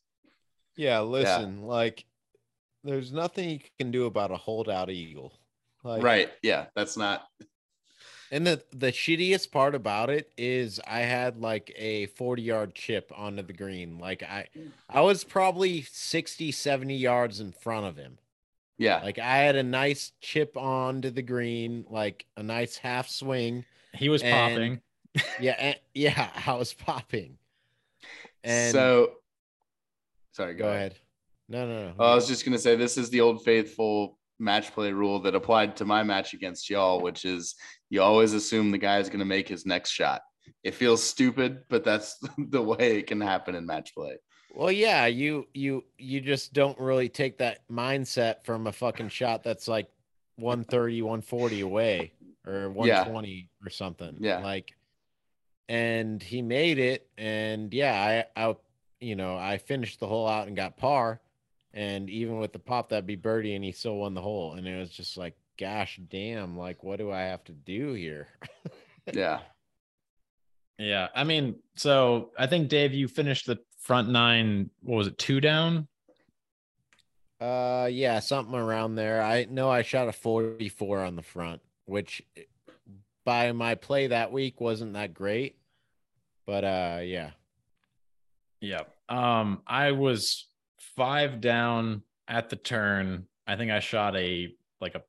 yeah, 0.77 1.01
listen, 1.01 1.63
like, 1.63 2.05
there's 2.85 3.13
nothing 3.13 3.51
you 3.51 3.61
can 3.79 3.91
do 3.91 4.07
about 4.07 4.31
a 4.31 4.37
holdout 4.37 4.91
eagle. 4.91 5.33
Like, 5.83 6.03
right. 6.03 6.31
Yeah. 6.43 6.67
That's 6.77 6.97
not. 6.97 7.25
And 8.31 8.47
the 8.47 8.63
the 8.71 8.93
shittiest 8.93 9.51
part 9.51 9.75
about 9.75 10.09
it 10.09 10.33
is 10.39 10.81
I 10.87 11.01
had 11.01 11.41
like 11.41 11.73
a 11.77 12.07
40 12.07 12.43
yard 12.43 12.75
chip 12.75 13.11
onto 13.17 13.43
the 13.43 13.53
green. 13.53 13.99
Like 13.99 14.23
I 14.23 14.47
mm. 14.57 14.71
I 14.89 15.01
was 15.01 15.25
probably 15.25 15.83
60 15.83 16.53
70 16.53 16.97
yards 16.97 17.41
in 17.41 17.51
front 17.53 17.87
of 17.87 17.97
him. 17.97 18.19
Yeah. 18.79 19.03
Like 19.03 19.19
I 19.19 19.39
had 19.39 19.57
a 19.57 19.63
nice 19.63 20.13
chip 20.21 20.57
onto 20.57 21.11
the 21.11 21.23
green, 21.23 21.85
like 21.91 22.25
a 22.37 22.43
nice 22.43 22.77
half 22.77 23.09
swing. 23.09 23.65
He 23.95 24.09
was 24.09 24.23
And- 24.23 24.33
popping. 24.33 24.81
Yeah, 25.41 25.57
and, 25.59 25.77
yeah, 25.93 26.31
I 26.47 26.55
was 26.55 26.73
popping. 26.73 27.37
And 28.45 28.73
so. 28.73 29.15
Sorry. 30.33 30.55
go 30.55 30.69
ahead. 30.69 30.95
No, 31.49 31.67
no, 31.67 31.87
no. 31.89 31.95
Oh, 31.99 32.13
I 32.13 32.15
was 32.15 32.29
just 32.29 32.45
gonna 32.45 32.59
say 32.59 32.77
this 32.77 32.97
is 32.97 33.11
the 33.11 33.21
old 33.21 33.45
faithful 33.45 34.19
match 34.39 34.73
play 34.73 34.93
rule 34.93 35.19
that 35.21 35.35
applied 35.35 35.77
to 35.77 35.85
my 35.85 36.05
match 36.05 36.33
against 36.33 36.71
y'all, 36.71 37.01
which 37.01 37.25
is 37.25 37.57
you 37.91 38.01
always 38.03 38.33
assume 38.33 38.71
the 38.71 38.79
guy 38.79 38.99
is 38.99 39.11
gonna 39.11 39.25
make 39.25 39.49
his 39.49 39.67
next 39.67 39.91
shot. 39.91 40.23
It 40.65 40.75
feels 40.75 41.03
stupid, 41.03 41.65
but 41.69 41.85
that's 41.85 42.19
the 42.39 42.63
way 42.63 42.99
it 42.99 43.07
can 43.07 43.21
happen 43.21 43.55
in 43.55 43.67
match 43.67 43.95
play. 43.95 44.17
Well, 44.55 44.73
yeah, 44.73 45.07
you 45.07 45.47
you 45.55 45.85
you 45.99 46.21
just 46.21 46.53
don't 46.53 46.79
really 46.79 47.09
take 47.09 47.39
that 47.39 47.69
mindset 47.71 48.45
from 48.45 48.67
a 48.67 48.73
fucking 48.73 49.09
shot 49.09 49.43
that's 49.43 49.69
like 49.69 49.89
130, 50.37 51.03
140 51.03 51.61
away 51.61 52.13
or 52.47 52.71
120 52.71 53.49
or 53.65 53.71
something. 53.71 54.17
Yeah. 54.21 54.39
Like 54.39 54.73
and 55.69 56.21
he 56.21 56.43
made 56.43 56.79
it 56.79 57.09
and 57.17 57.73
yeah, 57.73 58.27
I 58.37 58.49
I 58.49 58.57
you 59.01 59.17
know, 59.17 59.37
I 59.37 59.59
finished 59.59 60.01
the 60.01 60.07
hole 60.07 60.29
out 60.29 60.47
and 60.47 60.57
got 60.57 60.77
par 60.77 61.21
and 61.73 62.11
even 62.11 62.39
with 62.39 62.53
the 62.53 62.59
pop 62.59 62.89
that'd 62.89 63.07
be 63.07 63.17
birdie 63.17 63.55
and 63.55 63.65
he 63.65 63.73
still 63.73 63.97
won 63.97 64.15
the 64.15 64.21
hole 64.21 64.55
and 64.55 64.67
it 64.67 64.79
was 64.79 64.91
just 64.91 65.17
like 65.17 65.35
gosh 65.61 66.01
damn, 66.09 66.57
like 66.57 66.83
what 66.83 66.99
do 66.99 67.11
I 67.11 67.23
have 67.23 67.45
to 67.45 67.53
do 67.53 67.93
here? 67.93 68.29
Yeah. 69.13 69.41
Yeah, 70.79 71.09
I 71.15 71.25
mean, 71.25 71.57
so 71.75 72.31
I 72.39 72.47
think 72.47 72.69
Dave, 72.69 72.95
you 72.95 73.09
finished 73.09 73.47
the 73.47 73.59
front 73.79 74.09
nine. 74.09 74.71
What 74.83 74.97
was 74.97 75.07
it? 75.09 75.19
Two 75.19 75.41
down. 75.41 75.89
Uh, 77.41 77.89
yeah, 77.91 78.21
something 78.21 78.55
around 78.55 78.95
there. 78.95 79.23
I 79.23 79.47
know 79.51 79.71
I 79.71 79.83
shot 79.83 80.09
a 80.09 80.13
44 80.13 81.01
on 81.01 81.17
the 81.17 81.23
front, 81.23 81.61
which 81.87 82.23
eh, 82.37 82.43
by 83.25 83.53
my 83.53 83.75
play 83.75 84.07
that 84.09 84.33
week 84.33 84.61
wasn't 84.61 84.93
that 84.93 85.13
great. 85.13 85.57
But 86.47 86.65
uh, 86.65 87.01
yeah, 87.03 87.31
Yeah. 88.61 88.83
Um, 89.09 89.63
I 89.67 89.93
was 89.93 90.47
five 90.97 91.41
down 91.41 92.03
at 92.29 92.49
the 92.49 92.57
turn. 92.57 93.27
I 93.47 93.57
think 93.57 93.71
I 93.71 93.81
shot 93.81 94.17
a 94.17 94.55
like 94.81 94.95
a 94.95 95.03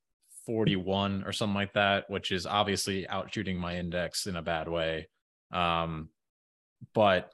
41 0.46 1.24
or 1.26 1.32
something 1.32 1.56
like 1.56 1.74
that, 1.74 2.10
which 2.10 2.32
is 2.32 2.46
obviously 2.46 3.08
out 3.08 3.34
shooting 3.34 3.58
my 3.58 3.78
index 3.78 4.26
in 4.28 4.36
a 4.36 4.42
bad 4.42 4.68
way. 4.68 5.08
Um, 5.52 6.10
but 6.94 7.32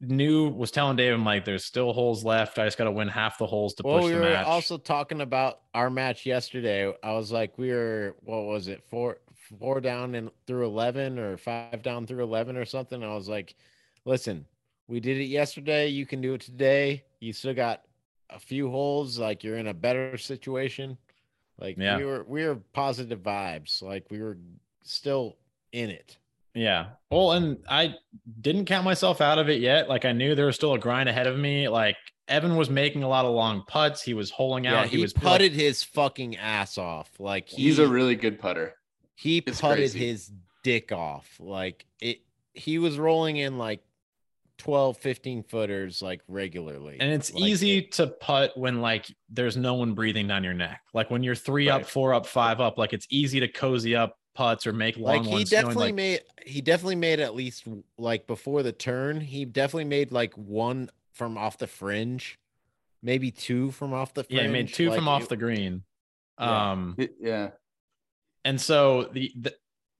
knew 0.00 0.48
was 0.48 0.70
telling 0.70 0.96
Dave, 0.96 1.14
I'm 1.14 1.24
like, 1.24 1.44
there's 1.44 1.64
still 1.64 1.92
holes 1.92 2.24
left. 2.24 2.58
I 2.58 2.64
just 2.66 2.78
got 2.78 2.84
to 2.84 2.92
win 2.92 3.08
half 3.08 3.38
the 3.38 3.46
holes 3.46 3.74
to 3.74 3.82
Well, 3.84 3.98
push 3.98 4.06
we 4.06 4.12
the 4.12 4.18
were 4.20 4.30
match. 4.30 4.46
also 4.46 4.78
talking 4.78 5.20
about 5.20 5.60
our 5.74 5.90
match 5.90 6.26
yesterday. 6.26 6.92
I 7.02 7.12
was 7.12 7.32
like, 7.32 7.56
we 7.58 7.70
were 7.70 8.16
what 8.20 8.44
was 8.44 8.68
it, 8.68 8.82
four 8.88 9.18
four 9.58 9.80
down 9.80 10.14
and 10.14 10.30
through 10.46 10.66
eleven 10.66 11.18
or 11.18 11.36
five 11.36 11.82
down 11.82 12.06
through 12.06 12.22
eleven 12.22 12.56
or 12.56 12.64
something. 12.64 13.02
I 13.02 13.14
was 13.14 13.28
like, 13.28 13.54
listen, 14.04 14.44
we 14.88 15.00
did 15.00 15.16
it 15.18 15.24
yesterday. 15.26 15.88
You 15.88 16.04
can 16.06 16.20
do 16.20 16.34
it 16.34 16.40
today. 16.42 17.04
You 17.20 17.32
still 17.32 17.54
got 17.54 17.82
a 18.30 18.38
few 18.38 18.70
holes. 18.70 19.18
Like 19.18 19.42
you're 19.42 19.56
in 19.58 19.68
a 19.68 19.74
better 19.74 20.18
situation. 20.18 20.98
Like 21.58 21.76
Yeah. 21.78 21.96
we 21.98 22.04
were 22.04 22.24
we 22.28 22.44
were 22.46 22.56
positive 22.72 23.20
vibes. 23.20 23.82
Like 23.82 24.06
we 24.10 24.20
were 24.22 24.38
still 24.82 25.36
in 25.72 25.90
it. 25.90 26.16
Yeah. 26.54 26.86
Well, 27.10 27.32
and 27.32 27.58
I 27.68 27.94
didn't 28.40 28.64
count 28.64 28.84
myself 28.84 29.20
out 29.20 29.38
of 29.38 29.48
it 29.48 29.60
yet. 29.60 29.88
Like 29.88 30.04
I 30.04 30.12
knew 30.12 30.34
there 30.34 30.46
was 30.46 30.56
still 30.56 30.72
a 30.74 30.78
grind 30.78 31.08
ahead 31.08 31.26
of 31.26 31.38
me. 31.38 31.68
Like 31.68 31.96
Evan 32.28 32.56
was 32.56 32.70
making 32.70 33.02
a 33.02 33.08
lot 33.08 33.24
of 33.24 33.34
long 33.34 33.62
putts. 33.68 34.02
He 34.02 34.14
was 34.14 34.30
holing 34.30 34.66
out. 34.66 34.72
Yeah, 34.72 34.86
he, 34.86 34.98
was 34.98 35.12
putted 35.12 35.52
his 35.52 35.82
fucking 35.84 36.36
ass 36.38 36.78
off. 36.78 37.10
Like 37.18 37.48
he, 37.48 37.64
He's 37.64 37.78
a 37.78 37.86
really 37.86 38.16
good 38.16 38.38
putter. 38.40 38.74
he 39.14 39.38
it's 39.38 39.60
putted 39.60 39.76
crazy. 39.92 39.98
his 40.06 40.32
dick 40.64 40.92
off. 40.92 41.28
Like 41.38 41.84
it 42.00 42.20
he 42.54 42.78
was 42.78 42.98
rolling 42.98 43.36
in 43.36 43.58
like 43.58 43.82
12, 44.58 44.96
15 44.98 45.42
footers 45.44 46.00
like 46.02 46.22
regularly. 46.28 46.96
and 47.00 47.12
it's 47.12 47.32
Like, 47.32 47.42
easy 47.44 47.78
it- 47.78 47.92
to 47.92 48.06
putt 48.08 48.56
when 48.56 48.80
like 48.80 49.06
there's 49.28 49.56
no 49.56 49.74
one 49.74 49.94
breathing 49.94 50.26
down 50.28 50.44
your 50.44 50.54
neck. 50.54 50.80
Like 50.94 51.10
when 51.10 51.22
you're 51.22 51.34
three 51.34 51.68
up, 51.68 51.84
four 51.86 52.14
up, 52.14 52.26
five 52.26 52.60
up, 52.60 52.78
like 52.78 52.92
it's 52.92 53.06
easy 53.10 53.40
to 53.40 53.48
cozy 53.48 53.94
up 53.94 54.18
putts 54.34 54.66
or 54.66 54.72
make 54.72 54.96
long 54.96 55.04
like 55.18 55.24
he 55.24 55.30
ones. 55.32 55.52
knowing, 55.52 55.62
definitely 55.64 55.84
like, 55.86 55.94
made 55.94 56.20
he 56.44 56.60
definitely 56.60 56.96
made 56.96 57.20
at 57.20 57.34
least 57.34 57.64
like 57.98 58.26
before 58.26 58.62
the 58.62 58.72
turn, 58.72 59.20
he 59.20 59.44
definitely 59.44 59.84
made 59.84 60.12
like 60.12 60.34
one 60.34 60.90
from 61.12 61.36
off 61.38 61.56
the 61.58 61.66
fringe, 61.66 62.38
maybe 63.02 63.30
two 63.30 63.70
from 63.70 63.92
off 63.94 64.12
the 64.14 64.24
fringe. 64.24 64.40
yeah, 64.40 64.46
he 64.46 64.52
made 64.52 64.72
two 64.72 64.88
Like, 64.90 64.98
from 64.98 65.08
off 65.08 65.22
it- 65.24 65.28
the 65.30 65.36
green. 65.36 65.82
Yeah. 66.38 66.70
Um, 66.72 66.94
It- 66.98 67.14
yeah. 67.20 67.50
and 68.44 68.60
so 68.60 69.04
the, 69.12 69.32
the 69.40 69.54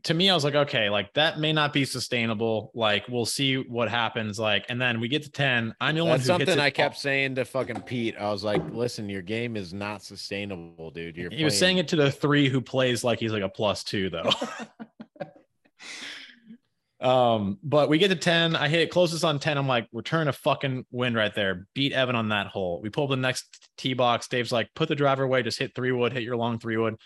to 0.06 0.14
me, 0.14 0.30
I 0.30 0.34
was 0.34 0.44
like, 0.44 0.54
okay, 0.54 0.88
like 0.88 1.12
that 1.14 1.40
may 1.40 1.52
not 1.52 1.72
be 1.72 1.84
sustainable. 1.84 2.70
Like 2.74 3.08
we'll 3.08 3.26
see 3.26 3.56
what 3.56 3.88
happens. 3.88 4.38
Like, 4.38 4.64
and 4.68 4.80
then 4.80 5.00
we 5.00 5.08
get 5.08 5.24
to 5.24 5.30
ten. 5.30 5.74
I'm 5.80 5.96
the 5.96 6.00
only 6.00 6.18
That's 6.18 6.28
one 6.28 6.40
who 6.40 6.42
hits 6.42 6.50
something 6.52 6.62
it 6.62 6.66
I 6.66 6.70
kept 6.70 6.94
all- 6.94 7.00
saying 7.00 7.34
to 7.34 7.44
fucking 7.44 7.82
Pete. 7.82 8.14
I 8.18 8.30
was 8.30 8.44
like, 8.44 8.62
listen, 8.70 9.08
your 9.08 9.22
game 9.22 9.56
is 9.56 9.74
not 9.74 10.02
sustainable, 10.02 10.92
dude. 10.92 11.16
You're 11.16 11.30
He 11.30 11.44
was 11.44 11.58
saying 11.58 11.78
it 11.78 11.88
to 11.88 11.96
the 11.96 12.10
three 12.10 12.48
who 12.48 12.60
plays 12.60 13.02
like 13.02 13.18
he's 13.18 13.32
like 13.32 13.42
a 13.42 13.48
plus 13.48 13.82
two 13.82 14.08
though. 14.10 14.30
Um, 16.98 17.58
but 17.62 17.88
we 17.88 17.98
get 17.98 18.08
to 18.08 18.16
10. 18.16 18.56
I 18.56 18.68
hit 18.68 18.90
closest 18.90 19.22
on 19.24 19.38
10. 19.38 19.58
I'm 19.58 19.68
like, 19.68 19.86
return 19.92 20.28
a 20.28 20.32
fucking 20.32 20.86
win 20.90 21.14
right 21.14 21.34
there. 21.34 21.66
Beat 21.74 21.92
Evan 21.92 22.16
on 22.16 22.30
that 22.30 22.46
hole. 22.46 22.80
We 22.82 22.88
pull 22.88 23.04
up 23.04 23.10
the 23.10 23.16
next 23.16 23.68
tee 23.76 23.94
box. 23.94 24.28
Dave's 24.28 24.50
like, 24.50 24.70
put 24.74 24.88
the 24.88 24.94
driver 24.94 25.22
away, 25.24 25.42
just 25.42 25.58
hit 25.58 25.74
three 25.74 25.92
wood, 25.92 26.12
hit 26.12 26.22
your 26.22 26.36
long 26.36 26.58
three 26.58 26.76
wood. 26.78 26.96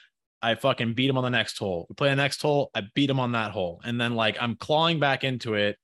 I 0.42 0.54
fucking 0.54 0.94
beat 0.94 1.10
him 1.10 1.18
on 1.18 1.24
the 1.24 1.30
next 1.30 1.58
hole. 1.58 1.86
We 1.88 1.94
play 1.94 2.08
the 2.08 2.16
next 2.16 2.40
hole. 2.40 2.70
I 2.74 2.82
beat 2.94 3.10
him 3.10 3.20
on 3.20 3.32
that 3.32 3.50
hole. 3.52 3.80
And 3.84 4.00
then 4.00 4.14
like 4.14 4.36
I'm 4.40 4.56
clawing 4.56 4.98
back 4.98 5.24
into 5.24 5.54
it. 5.54 5.76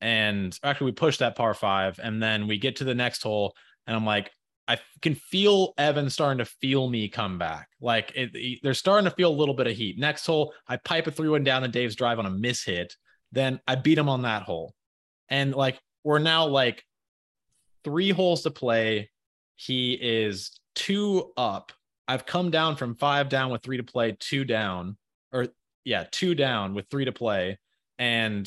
And 0.00 0.58
actually 0.64 0.86
we 0.86 0.92
push 0.92 1.18
that 1.18 1.36
par 1.36 1.54
five. 1.54 2.00
And 2.02 2.22
then 2.22 2.46
we 2.46 2.58
get 2.58 2.76
to 2.76 2.84
the 2.84 2.94
next 2.94 3.22
hole. 3.22 3.54
And 3.86 3.94
I'm 3.94 4.06
like, 4.06 4.30
I 4.68 4.78
can 5.02 5.14
feel 5.14 5.74
Evan 5.76 6.08
starting 6.08 6.38
to 6.38 6.44
feel 6.60 6.88
me 6.88 7.08
come 7.08 7.38
back. 7.38 7.68
Like 7.80 8.12
it, 8.14 8.30
it- 8.34 8.60
they're 8.62 8.74
starting 8.74 9.08
to 9.08 9.14
feel 9.14 9.30
a 9.30 9.34
little 9.34 9.54
bit 9.54 9.66
of 9.66 9.76
heat. 9.76 9.98
Next 9.98 10.24
hole, 10.24 10.54
I 10.66 10.76
pipe 10.78 11.06
a 11.06 11.10
three 11.10 11.28
one 11.28 11.44
down 11.44 11.62
to 11.62 11.68
Dave's 11.68 11.96
drive 11.96 12.18
on 12.18 12.26
a 12.26 12.30
miss 12.30 12.64
hit. 12.64 12.94
Then 13.32 13.60
I 13.66 13.74
beat 13.74 13.98
him 13.98 14.08
on 14.08 14.22
that 14.22 14.42
hole. 14.42 14.74
And 15.28 15.54
like 15.54 15.78
we're 16.04 16.18
now 16.18 16.46
like 16.46 16.82
three 17.84 18.10
holes 18.10 18.42
to 18.42 18.50
play. 18.50 19.10
He 19.56 19.92
is 19.94 20.58
two 20.74 21.32
up. 21.36 21.72
I've 22.12 22.26
come 22.26 22.50
down 22.50 22.76
from 22.76 22.94
five 22.94 23.30
down 23.30 23.50
with 23.50 23.62
three 23.62 23.78
to 23.78 23.82
play, 23.82 24.14
two 24.20 24.44
down, 24.44 24.98
or 25.32 25.46
yeah, 25.82 26.04
two 26.10 26.34
down 26.34 26.74
with 26.74 26.86
three 26.90 27.06
to 27.06 27.12
play. 27.12 27.58
And 27.98 28.46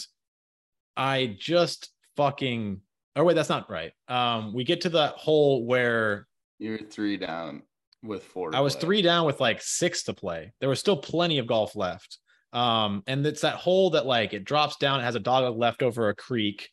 I 0.95 1.35
just 1.39 1.89
fucking 2.15 2.81
oh 3.15 3.23
wait, 3.23 3.33
that's 3.33 3.49
not 3.49 3.67
right. 3.67 3.91
Um, 4.07 4.53
we 4.53 4.63
get 4.63 4.81
to 4.81 4.89
the 4.89 5.07
hole 5.07 5.65
where 5.65 6.27
You're 6.59 6.77
three 6.77 7.17
down 7.17 7.63
with 8.03 8.23
four. 8.23 8.55
I 8.55 8.59
was 8.59 8.75
play. 8.75 8.81
three 8.81 9.01
down 9.01 9.25
with 9.25 9.39
like 9.39 9.63
six 9.63 10.03
to 10.03 10.13
play. 10.13 10.53
There 10.59 10.69
was 10.69 10.79
still 10.79 10.97
plenty 10.97 11.39
of 11.39 11.47
golf 11.47 11.75
left. 11.75 12.19
Um, 12.53 13.01
and 13.07 13.25
it's 13.25 13.41
that 13.41 13.55
hole 13.55 13.89
that 13.91 14.05
like 14.05 14.35
it 14.35 14.45
drops 14.45 14.77
down, 14.77 14.99
it 14.99 15.03
has 15.03 15.15
a 15.15 15.19
dog 15.19 15.57
left 15.57 15.81
over 15.81 16.09
a 16.09 16.15
creek, 16.15 16.69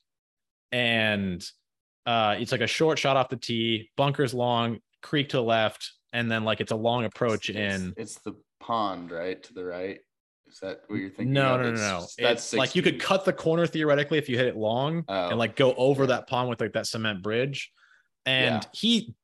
and 0.70 1.42
uh 2.04 2.36
it's 2.38 2.52
like 2.52 2.60
a 2.60 2.66
short 2.66 2.98
shot 2.98 3.16
off 3.16 3.30
the 3.30 3.36
tee, 3.36 3.90
bunkers 3.96 4.34
long, 4.34 4.80
creek 5.02 5.30
to 5.30 5.38
the 5.38 5.42
left, 5.42 5.90
and 6.12 6.30
then 6.30 6.44
like 6.44 6.60
it's 6.60 6.72
a 6.72 6.76
long 6.76 7.04
approach 7.04 7.50
It's- 7.50 7.80
in. 7.80 7.94
It's 7.96 8.18
the 8.20 8.34
pond, 8.60 9.10
right 9.10 9.42
to 9.42 9.54
the 9.54 9.64
right. 9.64 9.98
Is 10.46 10.58
that 10.60 10.80
what 10.88 10.96
you're 10.96 11.08
thinking? 11.08 11.32
No, 11.32 11.54
of? 11.54 11.60
no, 11.60 11.66
no, 11.66 11.72
It's- 11.72 12.16
no. 12.18 12.24
That's 12.28 12.52
It's 12.52 12.54
like 12.54 12.74
you 12.74 12.82
could 12.82 13.00
cut 13.00 13.24
the 13.24 13.32
corner 13.32 13.66
theoretically 13.66 14.18
if 14.18 14.28
you 14.28 14.36
hit 14.36 14.46
it 14.48 14.56
long 14.56 15.04
Oh. 15.08 15.30
and 15.30 15.38
like 15.38 15.56
go 15.56 15.72
over 15.74 16.06
that 16.08 16.26
pond 16.28 16.48
with 16.50 16.60
like 16.60 16.74
that 16.74 16.86
cement 16.86 17.22
bridge. 17.22 17.70
And 18.26 18.62
Yeah. 18.62 18.68
he 18.74 19.14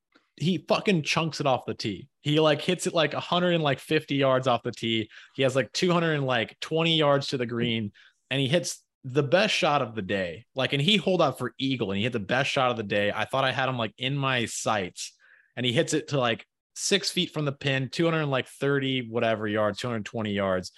he 0.40 0.64
fucking 0.68 1.02
chunks 1.02 1.40
it 1.40 1.46
off 1.46 1.66
the 1.66 1.74
tee. 1.74 2.06
He 2.22 2.38
like 2.38 2.60
hits 2.62 2.86
it 2.86 2.94
like 2.94 3.12
150 3.12 4.14
yards 4.14 4.46
off 4.46 4.62
the 4.62 4.70
tee. 4.70 5.10
He 5.34 5.42
has 5.42 5.56
like 5.56 5.72
220 5.72 6.96
yards 6.96 7.26
to 7.28 7.36
the 7.36 7.44
green, 7.46 7.90
and 8.30 8.40
he 8.40 8.46
hits 8.46 8.84
the 9.02 9.24
best 9.24 9.52
shot 9.52 9.82
of 9.82 9.96
the 9.96 10.02
day. 10.02 10.46
Like, 10.54 10.72
and 10.72 10.80
he 10.80 10.96
hold 10.96 11.20
out 11.20 11.38
for 11.38 11.54
eagle, 11.58 11.90
and 11.90 11.96
he 11.98 12.04
hit 12.04 12.12
the 12.12 12.20
best 12.20 12.50
shot 12.50 12.70
of 12.70 12.76
the 12.76 12.82
day. 12.84 13.10
I 13.12 13.24
thought 13.24 13.42
I 13.44 13.50
had 13.50 13.68
him 13.68 13.76
like 13.78 13.92
in 13.98 14.16
my 14.16 14.44
sights, 14.44 15.12
and 15.56 15.66
he 15.66 15.72
hits 15.72 15.92
it 15.92 16.08
to 16.08 16.20
like 16.20 16.46
six 16.78 17.10
feet 17.10 17.32
from 17.32 17.44
the 17.44 17.52
pin, 17.52 17.88
230 17.90 19.08
whatever 19.08 19.48
yards, 19.48 19.78
220 19.78 20.32
yards, 20.32 20.72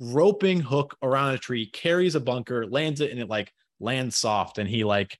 roping 0.00 0.60
hook 0.60 0.96
around 1.02 1.34
a 1.34 1.38
tree, 1.38 1.70
carries 1.70 2.16
a 2.16 2.20
bunker, 2.20 2.66
lands 2.66 3.00
it, 3.00 3.10
and 3.10 3.20
it 3.20 3.28
like 3.28 3.52
lands 3.78 4.16
soft, 4.16 4.58
and 4.58 4.68
he 4.68 4.84
like 4.84 5.16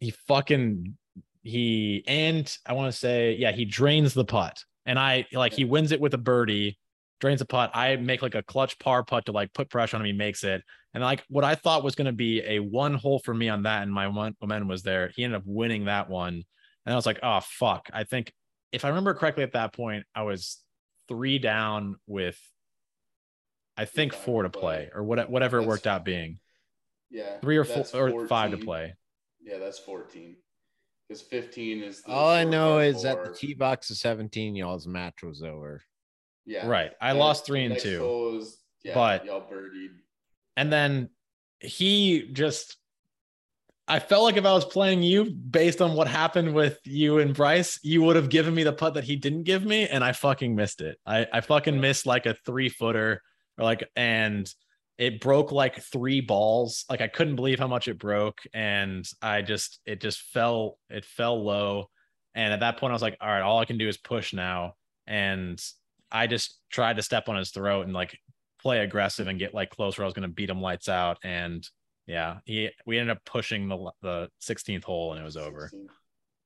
he 0.00 0.10
fucking 0.28 0.96
he 1.42 2.04
and 2.06 2.56
I 2.66 2.74
want 2.74 2.92
to 2.92 2.98
say 2.98 3.36
yeah 3.38 3.52
he 3.52 3.64
drains 3.64 4.14
the 4.14 4.24
putt. 4.24 4.62
And 4.86 4.98
I 4.98 5.26
like 5.32 5.52
he 5.52 5.64
wins 5.64 5.92
it 5.92 6.00
with 6.00 6.14
a 6.14 6.18
birdie 6.18 6.78
drains 7.20 7.40
the 7.40 7.46
putt. 7.46 7.72
I 7.74 7.96
make 7.96 8.22
like 8.22 8.36
a 8.36 8.42
clutch 8.42 8.78
par 8.78 9.04
putt 9.04 9.26
to 9.26 9.32
like 9.32 9.52
put 9.52 9.70
pressure 9.70 9.96
on 9.96 10.02
him. 10.02 10.06
He 10.06 10.12
makes 10.12 10.44
it. 10.44 10.62
And 10.94 11.02
like 11.02 11.24
what 11.28 11.44
I 11.44 11.56
thought 11.56 11.82
was 11.82 11.96
going 11.96 12.06
to 12.06 12.12
be 12.12 12.40
a 12.42 12.60
one 12.60 12.94
hole 12.94 13.18
for 13.18 13.34
me 13.34 13.48
on 13.48 13.64
that 13.64 13.82
and 13.82 13.92
my 13.92 14.06
one 14.06 14.36
momentum 14.40 14.68
was 14.68 14.82
there 14.82 15.10
he 15.14 15.24
ended 15.24 15.40
up 15.40 15.42
winning 15.44 15.86
that 15.86 16.08
one. 16.08 16.44
And 16.86 16.92
I 16.92 16.96
was 16.96 17.06
like 17.06 17.18
oh 17.22 17.40
fuck. 17.42 17.88
I 17.92 18.04
think 18.04 18.32
if 18.72 18.84
I 18.84 18.88
remember 18.88 19.14
correctly 19.14 19.42
at 19.42 19.52
that 19.52 19.72
point 19.72 20.04
I 20.14 20.22
was 20.22 20.58
three 21.08 21.38
down 21.38 21.96
with 22.06 22.38
I 23.76 23.84
think 23.84 24.12
Five 24.12 24.22
four 24.22 24.42
to 24.42 24.48
to 24.48 24.58
play 24.58 24.76
play. 24.76 24.90
or 24.94 25.04
what, 25.04 25.30
whatever 25.30 25.58
it 25.60 25.66
worked 25.66 25.86
out 25.86 26.04
being 26.04 26.40
Yeah. 27.10 27.38
three 27.40 27.56
or 27.56 27.64
four 27.64 27.76
that's 27.76 27.94
or 27.94 28.26
five 28.26 28.50
to 28.50 28.58
play 28.58 28.94
Yeah, 29.40 29.58
that's 29.58 29.78
14. 29.78 30.36
Because 31.08 31.22
15 31.22 31.82
is 31.82 32.02
the 32.02 32.10
All 32.10 32.28
I 32.28 32.44
know 32.44 32.74
par 32.74 32.82
is 32.84 33.02
that 33.04 33.18
the 33.18 33.24
four. 33.26 33.34
T 33.34 33.54
box 33.54 33.88
of 33.90 33.96
17, 33.96 34.54
y'all's 34.56 34.86
match 34.86 35.22
was 35.22 35.42
over. 35.42 35.82
Yeah. 36.44 36.66
right 36.66 36.92
I 37.00 37.10
And 37.10 37.18
lost 37.18 37.46
three 37.46 37.64
and 37.64 37.78
two 37.78 38.02
was- 38.02 38.58
yeah, 38.82 38.94
but- 38.94 39.24
y'all 39.24 39.48
birdied. 39.48 39.90
And 40.56 40.72
then 40.72 41.10
he 41.60 42.28
just, 42.32 42.76
I 43.90 44.00
felt 44.00 44.24
like 44.24 44.36
if 44.36 44.44
I 44.44 44.52
was 44.52 44.66
playing 44.66 45.02
you 45.02 45.24
based 45.24 45.80
on 45.80 45.94
what 45.94 46.08
happened 46.08 46.54
with 46.54 46.78
you 46.84 47.18
and 47.18 47.34
Bryce, 47.34 47.80
you 47.82 48.02
would 48.02 48.16
have 48.16 48.28
given 48.28 48.54
me 48.54 48.62
the 48.62 48.72
putt 48.72 48.94
that 48.94 49.04
he 49.04 49.16
didn't 49.16 49.44
give 49.44 49.64
me. 49.64 49.88
And 49.88 50.04
I 50.04 50.12
fucking 50.12 50.54
missed 50.54 50.82
it. 50.82 50.98
I, 51.06 51.26
I 51.32 51.40
fucking 51.40 51.80
missed 51.80 52.04
like 52.04 52.26
a 52.26 52.36
three 52.44 52.68
footer 52.68 53.22
or 53.56 53.64
like, 53.64 53.88
and 53.96 54.46
it 54.98 55.20
broke 55.20 55.52
like 55.52 55.80
three 55.80 56.20
balls. 56.20 56.84
Like 56.90 57.00
I 57.00 57.08
couldn't 57.08 57.36
believe 57.36 57.58
how 57.58 57.66
much 57.66 57.88
it 57.88 57.98
broke. 57.98 58.40
And 58.52 59.08
I 59.22 59.40
just, 59.40 59.80
it 59.86 60.02
just 60.02 60.20
fell, 60.20 60.78
it 60.90 61.06
fell 61.06 61.42
low. 61.42 61.88
And 62.34 62.52
at 62.52 62.60
that 62.60 62.78
point, 62.78 62.90
I 62.90 62.94
was 62.94 63.02
like, 63.02 63.16
all 63.22 63.28
right, 63.28 63.40
all 63.40 63.58
I 63.58 63.64
can 63.64 63.78
do 63.78 63.88
is 63.88 63.96
push 63.96 64.34
now. 64.34 64.74
And 65.06 65.58
I 66.12 66.26
just 66.26 66.58
tried 66.70 66.96
to 66.96 67.02
step 67.02 67.30
on 67.30 67.36
his 67.36 67.52
throat 67.52 67.86
and 67.86 67.94
like 67.94 68.18
play 68.60 68.80
aggressive 68.80 69.28
and 69.28 69.38
get 69.38 69.54
like 69.54 69.70
close 69.70 69.96
where 69.96 70.04
I 70.04 70.08
was 70.08 70.14
going 70.14 70.28
to 70.28 70.34
beat 70.34 70.50
him 70.50 70.60
lights 70.60 70.90
out. 70.90 71.16
And 71.22 71.66
yeah, 72.08 72.38
he 72.46 72.70
we 72.86 72.98
ended 72.98 73.16
up 73.16 73.24
pushing 73.24 73.68
the 73.68 73.92
the 74.02 74.30
16th 74.42 74.82
hole 74.82 75.12
and 75.12 75.20
it 75.20 75.24
was 75.24 75.36
over. 75.36 75.68
16. 75.68 75.88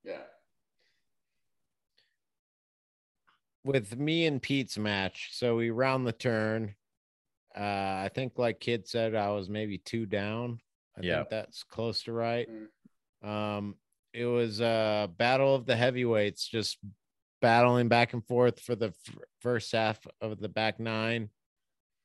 Yeah. 0.05 0.19
With 3.65 3.97
me 3.97 4.27
and 4.27 4.43
Pete's 4.43 4.77
match, 4.77 5.29
so 5.33 5.57
we 5.57 5.71
round 5.71 6.05
the 6.07 6.13
turn. 6.13 6.75
Uh, 7.57 7.61
I 7.63 8.11
think, 8.13 8.33
like 8.37 8.59
Kid 8.59 8.89
said, 8.89 9.15
I 9.15 9.31
was 9.31 9.49
maybe 9.49 9.79
two 9.79 10.05
down. 10.05 10.59
I 10.99 11.03
Yeah. 11.03 11.17
think 11.19 11.29
that's 11.31 11.63
close 11.63 12.03
to 12.05 12.13
right. 12.13 12.49
Mm. 13.23 13.29
Um, 13.29 13.77
it 14.13 14.27
was 14.27 14.61
a 14.61 15.09
battle 15.17 15.55
of 15.55 15.65
the 15.65 15.77
heavyweights, 15.77 16.49
just 16.49 16.79
battling 17.41 17.89
back 17.89 18.15
and 18.15 18.27
forth 18.27 18.59
for 18.59 18.75
the 18.75 18.87
f- 18.89 19.19
first 19.41 19.71
half 19.71 20.01
of 20.21 20.41
the 20.41 20.49
back 20.49 20.81
nine. 20.81 21.31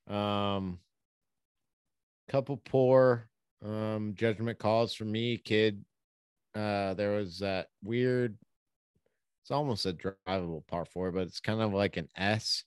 Um, 0.06 0.80
couple 2.30 2.58
poor 2.58 3.30
Um, 3.68 4.14
judgment 4.16 4.60
calls 4.60 4.94
for 4.94 5.04
me, 5.04 5.38
kid. 5.38 5.84
Uh, 6.56 6.94
there 6.94 7.12
was 7.12 7.40
that 7.40 7.68
weird. 7.84 8.38
It's 9.44 9.52
almost 9.52 9.86
a 9.86 9.94
drivable 9.94 10.66
par 10.68 10.86
four, 10.86 11.12
but 11.12 11.28
it's 11.28 11.40
kind 11.40 11.62
of 11.62 11.74
like 11.74 11.98
an 11.98 12.08
S 12.16 12.64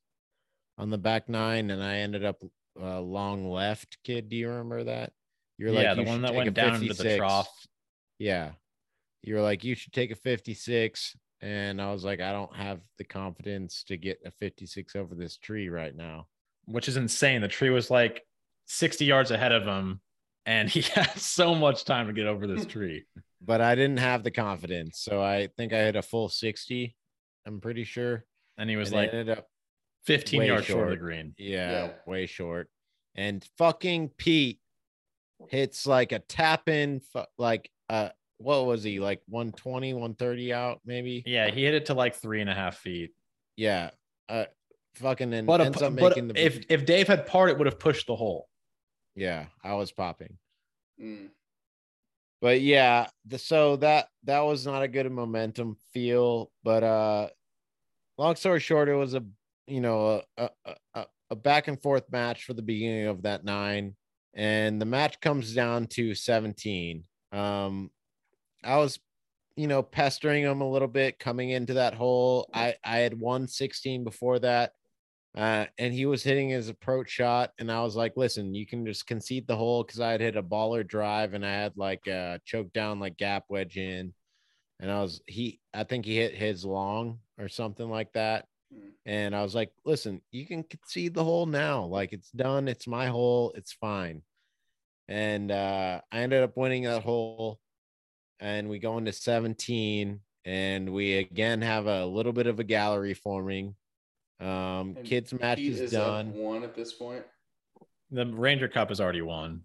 on 0.76 0.90
the 0.90 0.98
back 0.98 1.28
nine, 1.28 1.70
and 1.70 1.82
I 1.82 1.98
ended 1.98 2.24
up 2.24 2.42
uh, 2.80 3.00
long 3.00 3.50
left. 3.50 3.98
Kid, 4.04 4.28
do 4.28 4.36
you 4.36 4.50
remember 4.50 4.84
that? 4.84 5.12
You're 5.56 5.72
like, 5.72 5.84
yeah, 5.84 5.94
the 5.94 6.02
one 6.02 6.22
that 6.22 6.34
went 6.34 6.52
down 6.54 6.80
to 6.80 6.92
the 6.92 7.16
trough. 7.16 7.50
Yeah, 8.18 8.52
you 9.22 9.34
were 9.34 9.42
like, 9.42 9.64
you 9.64 9.74
should 9.74 9.94
take 9.94 10.10
a 10.10 10.16
56, 10.16 11.16
and 11.40 11.80
I 11.80 11.92
was 11.92 12.04
like, 12.04 12.20
I 12.20 12.32
don't 12.32 12.54
have 12.54 12.80
the 12.98 13.04
confidence 13.04 13.84
to 13.84 13.96
get 13.96 14.20
a 14.26 14.30
56 14.30 14.96
over 14.96 15.14
this 15.14 15.38
tree 15.38 15.70
right 15.70 15.94
now, 15.94 16.26
which 16.66 16.88
is 16.88 16.98
insane. 16.98 17.40
The 17.40 17.48
tree 17.48 17.70
was 17.70 17.90
like 17.90 18.26
60 18.66 19.06
yards 19.06 19.30
ahead 19.30 19.52
of 19.52 19.64
him 19.64 20.00
and 20.50 20.68
he 20.68 20.80
had 20.94 21.16
so 21.16 21.54
much 21.54 21.84
time 21.84 22.08
to 22.08 22.12
get 22.12 22.26
over 22.26 22.46
this 22.46 22.66
tree. 22.74 23.04
but 23.40 23.60
I 23.60 23.76
didn't 23.76 23.98
have 23.98 24.24
the 24.24 24.32
confidence. 24.32 24.98
So 25.00 25.22
I 25.22 25.48
think 25.56 25.72
I 25.72 25.78
hit 25.78 25.96
a 25.96 26.02
full 26.02 26.28
60. 26.28 26.94
I'm 27.46 27.60
pretty 27.60 27.84
sure. 27.84 28.24
And 28.58 28.68
he 28.68 28.76
was 28.76 28.88
and 28.88 28.96
like 28.96 29.10
ended 29.10 29.38
up 29.38 29.46
15 30.06 30.42
yards 30.42 30.66
short. 30.66 30.76
short 30.76 30.84
of 30.88 30.90
the 30.90 30.96
green. 30.96 31.34
Yeah, 31.38 31.70
yeah, 31.70 31.90
way 32.04 32.26
short. 32.26 32.68
And 33.14 33.46
fucking 33.58 34.10
Pete 34.18 34.60
hits 35.48 35.86
like 35.86 36.12
a 36.12 36.18
tap 36.18 36.68
in, 36.68 37.00
like, 37.38 37.70
uh, 37.88 38.10
what 38.38 38.66
was 38.66 38.82
he 38.82 39.00
like 39.00 39.22
120, 39.28 39.94
130 39.94 40.52
out, 40.52 40.80
maybe? 40.84 41.22
Yeah, 41.26 41.50
he 41.50 41.64
hit 41.64 41.74
it 41.74 41.86
to 41.86 41.94
like 41.94 42.16
three 42.16 42.40
and 42.40 42.50
a 42.50 42.54
half 42.54 42.76
feet. 42.78 43.12
Yeah. 43.56 43.90
Uh, 44.28 44.44
fucking 44.96 45.32
and 45.32 45.46
but 45.46 45.60
ends 45.60 45.80
a, 45.80 45.86
up 45.86 45.92
making 45.92 46.28
the 46.28 46.44
if 46.44 46.64
if 46.68 46.84
Dave 46.84 47.06
had 47.08 47.26
part, 47.26 47.50
it 47.50 47.58
would 47.58 47.66
have 47.66 47.78
pushed 47.78 48.06
the 48.06 48.16
hole. 48.16 48.49
Yeah, 49.20 49.44
I 49.62 49.74
was 49.74 49.92
popping. 49.92 50.38
Mm. 50.98 51.28
But 52.40 52.62
yeah, 52.62 53.08
the, 53.26 53.36
so 53.36 53.76
that 53.76 54.08
that 54.24 54.40
was 54.40 54.64
not 54.64 54.82
a 54.82 54.88
good 54.88 55.12
momentum 55.12 55.76
feel. 55.92 56.50
But 56.64 56.82
uh 56.82 57.28
long 58.16 58.34
story 58.36 58.60
short, 58.60 58.88
it 58.88 58.94
was 58.94 59.12
a 59.12 59.22
you 59.66 59.82
know 59.82 60.22
a, 60.38 60.48
a, 60.94 61.06
a 61.28 61.36
back 61.36 61.68
and 61.68 61.80
forth 61.82 62.10
match 62.10 62.44
for 62.44 62.54
the 62.54 62.62
beginning 62.62 63.08
of 63.08 63.20
that 63.22 63.44
nine, 63.44 63.94
and 64.32 64.80
the 64.80 64.86
match 64.86 65.20
comes 65.20 65.54
down 65.54 65.86
to 65.88 66.14
17. 66.14 67.04
Um, 67.30 67.90
I 68.64 68.78
was 68.78 68.98
you 69.54 69.66
know 69.66 69.82
pestering 69.82 70.44
him 70.44 70.62
a 70.62 70.70
little 70.70 70.88
bit 70.88 71.18
coming 71.18 71.50
into 71.50 71.74
that 71.74 71.92
hole. 71.92 72.48
I 72.54 72.74
I 72.82 73.00
had 73.00 73.20
won 73.20 73.48
16 73.48 74.02
before 74.02 74.38
that. 74.38 74.72
Uh, 75.36 75.66
and 75.78 75.94
he 75.94 76.06
was 76.06 76.24
hitting 76.24 76.48
his 76.48 76.68
approach 76.68 77.08
shot, 77.08 77.52
and 77.58 77.70
I 77.70 77.82
was 77.82 77.94
like, 77.94 78.16
"Listen, 78.16 78.52
you 78.52 78.66
can 78.66 78.84
just 78.84 79.06
concede 79.06 79.46
the 79.46 79.56
hole 79.56 79.84
because 79.84 80.00
I 80.00 80.10
had 80.10 80.20
hit 80.20 80.36
a 80.36 80.42
baller 80.42 80.86
drive 80.86 81.34
and 81.34 81.46
I 81.46 81.52
had 81.52 81.76
like 81.76 82.08
uh 82.08 82.38
choked 82.44 82.72
down 82.72 82.98
like 82.98 83.16
gap 83.16 83.44
wedge 83.48 83.76
in, 83.76 84.12
and 84.80 84.90
I 84.90 85.00
was 85.00 85.22
he 85.26 85.60
I 85.72 85.84
think 85.84 86.04
he 86.04 86.16
hit 86.16 86.34
his 86.34 86.64
long 86.64 87.20
or 87.38 87.48
something 87.48 87.88
like 87.88 88.12
that, 88.14 88.46
hmm. 88.74 88.88
and 89.06 89.36
I 89.36 89.42
was 89.42 89.54
like, 89.54 89.70
"Listen, 89.84 90.20
you 90.32 90.46
can 90.46 90.64
concede 90.64 91.14
the 91.14 91.24
hole 91.24 91.46
now. 91.46 91.84
Like 91.84 92.12
it's 92.12 92.30
done. 92.32 92.66
It's 92.66 92.88
my 92.88 93.06
hole. 93.06 93.52
It's 93.54 93.72
fine." 93.72 94.22
And 95.08 95.52
uh, 95.52 96.00
I 96.10 96.18
ended 96.18 96.42
up 96.42 96.56
winning 96.56 96.84
that 96.84 97.02
hole, 97.04 97.60
and 98.40 98.68
we 98.68 98.80
go 98.80 98.98
into 98.98 99.12
17, 99.12 100.20
and 100.44 100.92
we 100.92 101.18
again 101.18 101.62
have 101.62 101.86
a 101.86 102.06
little 102.06 102.32
bit 102.32 102.48
of 102.48 102.58
a 102.60 102.64
gallery 102.64 103.14
forming 103.14 103.76
um, 104.40 104.96
and 104.96 105.04
kids 105.04 105.32
match 105.32 105.58
is, 105.58 105.80
is 105.80 105.92
done. 105.92 106.32
One 106.34 106.62
at 106.62 106.74
this 106.74 106.92
point. 106.92 107.24
The 108.10 108.26
Ranger 108.26 108.68
Cup 108.68 108.90
is 108.90 109.00
already 109.00 109.22
won. 109.22 109.62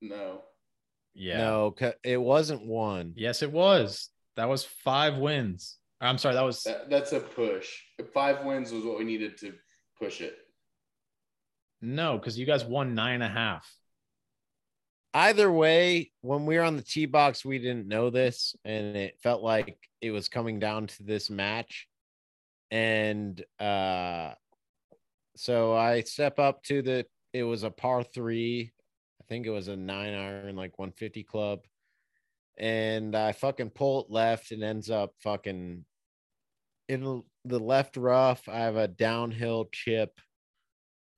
No. 0.00 0.42
Yeah. 1.14 1.38
No, 1.38 1.74
it 2.04 2.16
wasn't 2.16 2.66
one. 2.66 3.14
Yes, 3.16 3.42
it 3.42 3.50
was. 3.50 4.10
That 4.36 4.48
was 4.48 4.64
five 4.64 5.16
wins. 5.16 5.76
I'm 6.00 6.18
sorry, 6.18 6.34
that 6.34 6.44
was 6.44 6.62
that, 6.62 6.88
that's 6.88 7.12
a 7.12 7.20
push. 7.20 7.68
Five 8.14 8.44
wins 8.44 8.72
was 8.72 8.84
what 8.84 8.98
we 8.98 9.04
needed 9.04 9.36
to 9.38 9.52
push 9.98 10.20
it. 10.20 10.34
No, 11.82 12.16
because 12.16 12.38
you 12.38 12.46
guys 12.46 12.64
won 12.64 12.94
nine 12.94 13.14
and 13.14 13.24
a 13.24 13.28
half. 13.28 13.70
Either 15.12 15.50
way, 15.50 16.10
when 16.20 16.46
we 16.46 16.56
were 16.56 16.62
on 16.62 16.76
the 16.76 16.82
tee 16.82 17.06
box, 17.06 17.44
we 17.44 17.58
didn't 17.58 17.88
know 17.88 18.10
this, 18.10 18.54
and 18.64 18.96
it 18.96 19.18
felt 19.22 19.42
like 19.42 19.76
it 20.00 20.10
was 20.10 20.28
coming 20.28 20.58
down 20.58 20.86
to 20.86 21.02
this 21.02 21.28
match 21.28 21.88
and 22.70 23.42
uh 23.58 24.32
so 25.36 25.74
I 25.74 26.02
step 26.02 26.38
up 26.38 26.62
to 26.64 26.82
the 26.82 27.06
it 27.32 27.44
was 27.44 27.62
a 27.62 27.70
par 27.70 28.02
3 28.02 28.72
I 29.20 29.24
think 29.28 29.46
it 29.46 29.50
was 29.50 29.68
a 29.68 29.76
9 29.76 30.14
iron 30.14 30.56
like 30.56 30.78
150 30.78 31.22
club. 31.24 31.60
And 32.58 33.16
I 33.16 33.32
fucking 33.32 33.70
pull 33.70 34.02
it 34.02 34.10
left 34.10 34.50
and 34.50 34.62
ends 34.62 34.90
up 34.90 35.14
fucking 35.22 35.84
in 36.88 37.22
the 37.44 37.58
left 37.58 37.96
rough. 37.96 38.48
I 38.48 38.58
have 38.58 38.76
a 38.76 38.88
downhill 38.88 39.68
chip 39.72 40.12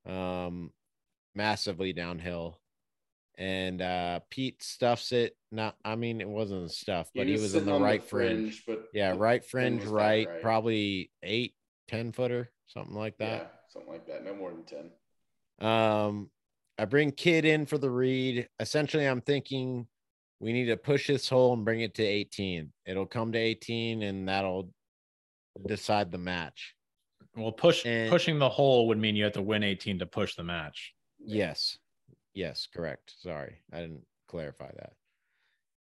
um 0.06 0.70
massively 1.34 1.92
downhill 1.92 2.60
and 3.38 3.82
uh 3.82 4.20
Pete 4.30 4.62
stuffs 4.62 5.12
it. 5.12 5.36
Not, 5.50 5.76
I 5.84 5.96
mean, 5.96 6.20
it 6.20 6.28
wasn't 6.28 6.70
stuff, 6.70 7.10
but 7.14 7.26
he 7.26 7.32
was, 7.32 7.40
he 7.40 7.44
was 7.44 7.54
in 7.54 7.66
the 7.66 7.78
right 7.78 8.02
the 8.02 8.08
fringe. 8.08 8.62
fringe. 8.62 8.62
But 8.66 8.88
yeah, 8.94 9.14
right 9.16 9.44
fringe, 9.44 9.84
right, 9.84 10.26
right, 10.26 10.42
probably 10.42 11.10
eight, 11.22 11.54
10 11.88 12.12
footer, 12.12 12.50
something 12.66 12.94
like 12.94 13.18
that. 13.18 13.42
Yeah, 13.42 13.46
something 13.68 13.92
like 13.92 14.06
that. 14.06 14.24
No 14.24 14.34
more 14.34 14.50
than 14.50 14.64
10. 15.60 15.68
Um, 15.68 16.30
I 16.78 16.86
bring 16.86 17.12
kid 17.12 17.44
in 17.44 17.66
for 17.66 17.78
the 17.78 17.90
read. 17.90 18.48
Essentially, 18.58 19.06
I'm 19.06 19.20
thinking 19.20 19.86
we 20.40 20.52
need 20.52 20.66
to 20.66 20.76
push 20.76 21.06
this 21.06 21.28
hole 21.28 21.52
and 21.52 21.64
bring 21.64 21.80
it 21.80 21.94
to 21.94 22.02
18. 22.02 22.72
It'll 22.86 23.06
come 23.06 23.32
to 23.32 23.38
18 23.38 24.02
and 24.02 24.28
that'll 24.28 24.70
decide 25.66 26.10
the 26.10 26.18
match. 26.18 26.74
Well, 27.36 27.52
push 27.52 27.86
and, 27.86 28.10
pushing 28.10 28.38
the 28.38 28.48
hole 28.48 28.88
would 28.88 28.98
mean 28.98 29.16
you 29.16 29.24
have 29.24 29.34
to 29.34 29.42
win 29.42 29.62
18 29.62 30.00
to 30.00 30.06
push 30.06 30.34
the 30.34 30.42
match. 30.42 30.94
Yes. 31.24 31.78
Yes, 32.34 32.66
correct. 32.72 33.14
Sorry, 33.20 33.58
I 33.72 33.80
didn't 33.80 34.04
clarify 34.28 34.70
that. 34.72 34.92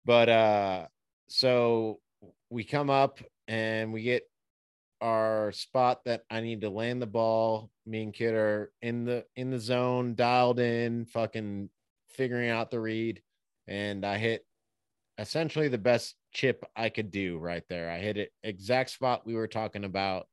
But 0.04 0.28
uh 0.28 0.86
so 1.28 2.00
we 2.50 2.64
come 2.64 2.90
up 2.90 3.20
and 3.46 3.92
we 3.92 4.02
get 4.02 4.22
our 5.00 5.52
spot 5.52 6.04
that 6.04 6.22
I 6.30 6.40
need 6.40 6.62
to 6.62 6.70
land 6.70 7.00
the 7.00 7.06
ball. 7.06 7.70
Me 7.86 8.02
and 8.02 8.12
Kid 8.12 8.34
are 8.34 8.72
in 8.82 9.04
the 9.04 9.24
in 9.36 9.50
the 9.50 9.60
zone, 9.60 10.14
dialed 10.14 10.60
in, 10.60 11.06
fucking 11.06 11.70
figuring 12.08 12.50
out 12.50 12.70
the 12.70 12.80
read. 12.80 13.22
And 13.66 14.04
I 14.04 14.18
hit 14.18 14.46
essentially 15.18 15.68
the 15.68 15.78
best 15.78 16.14
chip 16.32 16.64
I 16.76 16.88
could 16.88 17.10
do 17.10 17.38
right 17.38 17.64
there. 17.68 17.90
I 17.90 17.98
hit 17.98 18.16
it 18.16 18.32
exact 18.42 18.90
spot 18.90 19.26
we 19.26 19.34
were 19.34 19.48
talking 19.48 19.84
about 19.84 20.28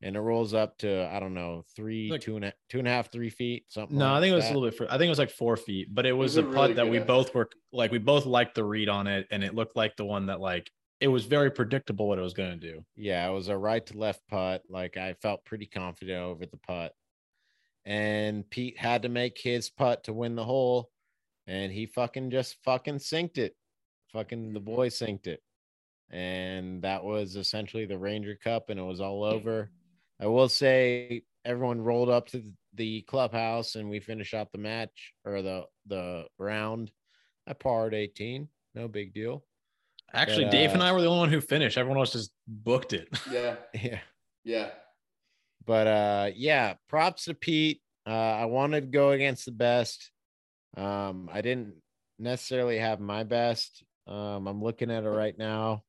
and 0.00 0.16
it 0.16 0.20
rolls 0.20 0.54
up 0.54 0.78
to 0.78 1.08
I 1.12 1.18
don't 1.18 1.34
know 1.34 1.64
three, 1.74 2.10
like, 2.10 2.20
two 2.20 2.36
and 2.36 2.46
a, 2.46 2.52
two 2.68 2.78
and 2.78 2.86
a 2.86 2.90
half, 2.90 3.10
three 3.10 3.30
feet, 3.30 3.64
something. 3.68 3.98
No, 3.98 4.06
like 4.06 4.14
I 4.14 4.20
think 4.20 4.32
it 4.32 4.36
was 4.36 4.44
that. 4.44 4.52
a 4.52 4.54
little 4.54 4.70
bit. 4.70 4.76
For, 4.76 4.86
I 4.86 4.92
think 4.92 5.04
it 5.04 5.10
was 5.10 5.18
like 5.18 5.30
four 5.30 5.56
feet, 5.56 5.94
but 5.94 6.06
it 6.06 6.12
was, 6.12 6.36
it 6.36 6.44
was 6.44 6.54
a, 6.54 6.56
putt 6.56 6.70
really 6.70 6.74
that 6.74 6.88
we 6.88 6.98
both 7.00 7.34
were 7.34 7.48
like 7.72 7.90
we 7.90 7.98
both 7.98 8.26
liked 8.26 8.54
the 8.54 8.64
read 8.64 8.88
on 8.88 9.06
it, 9.06 9.26
and 9.30 9.42
it 9.42 9.54
looked 9.54 9.76
like 9.76 9.96
the 9.96 10.04
one 10.04 10.26
that 10.26 10.40
like 10.40 10.70
it 11.00 11.08
was 11.08 11.24
very 11.24 11.50
predictable 11.50 12.08
what 12.08 12.18
it 12.18 12.22
was 12.22 12.34
going 12.34 12.58
to 12.58 12.72
do. 12.72 12.84
Yeah, 12.96 13.28
it 13.28 13.32
was 13.32 13.48
a 13.48 13.56
right 13.56 13.84
to 13.86 13.98
left 13.98 14.20
putt. 14.28 14.62
Like 14.68 14.96
I 14.96 15.14
felt 15.14 15.44
pretty 15.44 15.66
confident 15.66 16.18
over 16.18 16.46
the 16.46 16.58
putt, 16.58 16.92
and 17.84 18.48
Pete 18.48 18.78
had 18.78 19.02
to 19.02 19.08
make 19.08 19.38
his 19.38 19.68
putt 19.68 20.04
to 20.04 20.12
win 20.12 20.36
the 20.36 20.44
hole, 20.44 20.90
and 21.46 21.72
he 21.72 21.86
fucking 21.86 22.30
just 22.30 22.56
fucking 22.64 23.00
sinked 23.00 23.38
it. 23.38 23.56
Fucking 24.12 24.52
the 24.52 24.60
boy 24.60 24.88
sinked 24.90 25.26
it, 25.26 25.42
and 26.08 26.82
that 26.82 27.02
was 27.02 27.34
essentially 27.34 27.84
the 27.84 27.98
Ranger 27.98 28.36
Cup, 28.36 28.70
and 28.70 28.78
it 28.78 28.84
was 28.84 29.00
all 29.00 29.24
over 29.24 29.70
I 30.20 30.26
will 30.26 30.48
say 30.48 31.22
everyone 31.44 31.80
rolled 31.80 32.10
up 32.10 32.28
to 32.28 32.42
the 32.74 33.02
clubhouse 33.02 33.74
and 33.74 33.88
we 33.88 34.00
finished 34.00 34.34
out 34.34 34.52
the 34.52 34.58
match 34.58 35.12
or 35.24 35.42
the 35.42 35.64
the 35.86 36.26
round. 36.38 36.90
I 37.46 37.54
parred 37.54 37.94
18, 37.94 38.48
no 38.74 38.88
big 38.88 39.14
deal. 39.14 39.44
Actually, 40.12 40.44
but, 40.44 40.52
Dave 40.52 40.70
uh, 40.70 40.74
and 40.74 40.82
I 40.82 40.92
were 40.92 41.00
the 41.00 41.08
only 41.08 41.20
one 41.20 41.30
who 41.30 41.40
finished. 41.40 41.78
Everyone 41.78 41.98
else 41.98 42.12
just 42.12 42.32
booked 42.46 42.92
it. 42.92 43.08
Yeah. 43.30 43.56
yeah. 43.74 44.00
Yeah. 44.44 44.70
But 45.66 45.86
uh 45.86 46.30
yeah, 46.34 46.74
props 46.88 47.24
to 47.26 47.34
Pete. 47.34 47.80
Uh 48.06 48.10
I 48.10 48.46
wanted 48.46 48.80
to 48.80 48.86
go 48.86 49.10
against 49.10 49.44
the 49.44 49.52
best. 49.52 50.10
Um 50.76 51.28
I 51.32 51.40
didn't 51.42 51.74
necessarily 52.18 52.78
have 52.78 53.00
my 53.00 53.24
best. 53.24 53.84
Um 54.06 54.46
I'm 54.46 54.62
looking 54.62 54.90
at 54.90 55.04
it 55.04 55.08
right 55.08 55.36
now. 55.36 55.84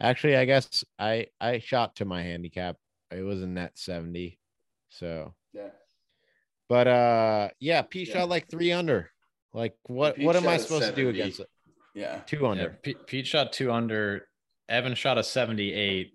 Actually, 0.00 0.36
I 0.36 0.44
guess 0.44 0.84
I 0.98 1.26
I 1.40 1.58
shot 1.58 1.96
to 1.96 2.04
my 2.04 2.22
handicap 2.22 2.76
it 3.10 3.22
was 3.22 3.42
a 3.42 3.46
net 3.46 3.78
70. 3.78 4.38
So 4.90 5.34
yeah. 5.52 5.70
But 6.68 6.88
uh 6.88 7.48
yeah, 7.60 7.82
Pete 7.82 8.08
yeah. 8.08 8.14
shot 8.14 8.28
like 8.28 8.48
three 8.48 8.72
under. 8.72 9.10
Like 9.52 9.74
what 9.84 10.16
Pete 10.16 10.26
what 10.26 10.36
am 10.36 10.46
I 10.46 10.56
supposed 10.58 10.88
to 10.88 10.94
do 10.94 11.08
against 11.08 11.40
it? 11.40 11.48
Yeah. 11.94 12.20
Two 12.26 12.46
under. 12.46 12.62
Yeah, 12.62 12.68
Pete, 12.82 13.06
Pete 13.06 13.26
shot 13.26 13.52
two 13.52 13.72
under. 13.72 14.26
Evan 14.68 14.94
shot 14.94 15.16
a 15.16 15.22
78 15.22 16.12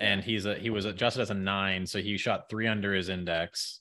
and 0.00 0.24
he's 0.24 0.46
a 0.46 0.54
he 0.54 0.70
was 0.70 0.86
adjusted 0.86 1.20
as 1.20 1.30
a 1.30 1.34
nine, 1.34 1.86
so 1.86 2.00
he 2.00 2.16
shot 2.16 2.48
three 2.48 2.66
under 2.66 2.94
his 2.94 3.08
index. 3.08 3.80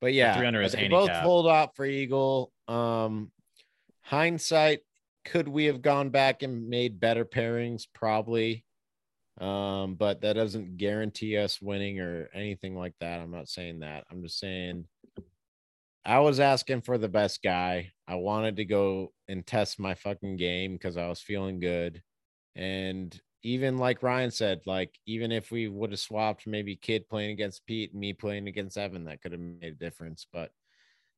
But 0.00 0.14
yeah, 0.14 0.36
three 0.36 0.46
under 0.46 0.62
his 0.62 0.72
they 0.72 0.82
handicap. 0.82 1.06
both 1.06 1.16
hold 1.16 1.48
out 1.48 1.74
for 1.74 1.84
Eagle. 1.84 2.52
Um, 2.68 3.32
hindsight, 4.02 4.80
could 5.24 5.48
we 5.48 5.64
have 5.64 5.82
gone 5.82 6.10
back 6.10 6.42
and 6.42 6.68
made 6.68 7.00
better 7.00 7.24
pairings? 7.24 7.86
Probably. 7.92 8.64
Um, 9.40 9.94
but 9.94 10.20
that 10.22 10.34
doesn't 10.34 10.76
guarantee 10.78 11.36
us 11.36 11.62
winning 11.62 12.00
or 12.00 12.28
anything 12.34 12.76
like 12.76 12.94
that. 13.00 13.20
I'm 13.20 13.30
not 13.30 13.48
saying 13.48 13.80
that. 13.80 14.04
I'm 14.10 14.22
just 14.22 14.38
saying 14.38 14.86
I 16.04 16.20
was 16.20 16.40
asking 16.40 16.80
for 16.80 16.96
the 16.96 17.08
best 17.08 17.42
guy. 17.42 17.92
I 18.06 18.14
wanted 18.14 18.56
to 18.56 18.64
go 18.64 19.12
and 19.28 19.46
test 19.46 19.78
my 19.78 19.94
fucking 19.94 20.36
game 20.36 20.72
because 20.72 20.96
I 20.96 21.06
was 21.06 21.20
feeling 21.20 21.60
good. 21.60 22.02
And 22.56 23.18
even 23.42 23.76
like 23.76 24.02
Ryan 24.02 24.30
said, 24.30 24.62
like 24.66 24.98
even 25.06 25.30
if 25.30 25.50
we 25.50 25.68
would 25.68 25.90
have 25.90 26.00
swapped 26.00 26.46
maybe 26.46 26.76
Kid 26.76 27.08
playing 27.08 27.32
against 27.32 27.66
Pete 27.66 27.92
and 27.92 28.00
me 28.00 28.12
playing 28.14 28.48
against 28.48 28.78
Evan, 28.78 29.04
that 29.04 29.20
could 29.20 29.32
have 29.32 29.40
made 29.40 29.62
a 29.62 29.70
difference. 29.72 30.26
But 30.32 30.50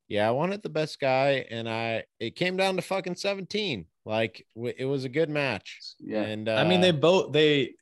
yeah, 0.08 0.26
I 0.26 0.32
wanted 0.32 0.62
the 0.62 0.68
best 0.68 0.98
guy, 0.98 1.46
and 1.50 1.68
I 1.68 2.02
it 2.18 2.34
came 2.34 2.56
down 2.56 2.74
to 2.74 2.82
fucking 2.82 3.14
17. 3.14 3.86
Like 4.04 4.44
it 4.56 4.84
was 4.84 5.04
a 5.04 5.08
good 5.08 5.30
match. 5.30 5.78
Yeah. 6.00 6.22
And 6.22 6.48
uh, 6.48 6.56
I 6.56 6.64
mean, 6.64 6.80
they 6.80 6.90
both 6.90 7.32
they 7.32 7.74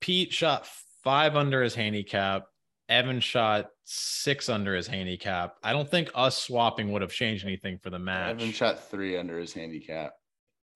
Pete 0.00 0.32
shot 0.32 0.66
five 1.02 1.36
under 1.36 1.62
his 1.62 1.74
handicap. 1.74 2.44
Evan 2.88 3.20
shot 3.20 3.68
six 3.84 4.48
under 4.48 4.74
his 4.74 4.86
handicap. 4.86 5.54
I 5.62 5.72
don't 5.72 5.88
think 5.88 6.10
us 6.14 6.36
swapping 6.36 6.90
would 6.92 7.02
have 7.02 7.12
changed 7.12 7.44
anything 7.44 7.78
for 7.78 7.90
the 7.90 7.98
match. 7.98 8.30
Evan 8.30 8.52
shot 8.52 8.90
three 8.90 9.16
under 9.16 9.38
his 9.38 9.52
handicap. 9.52 10.12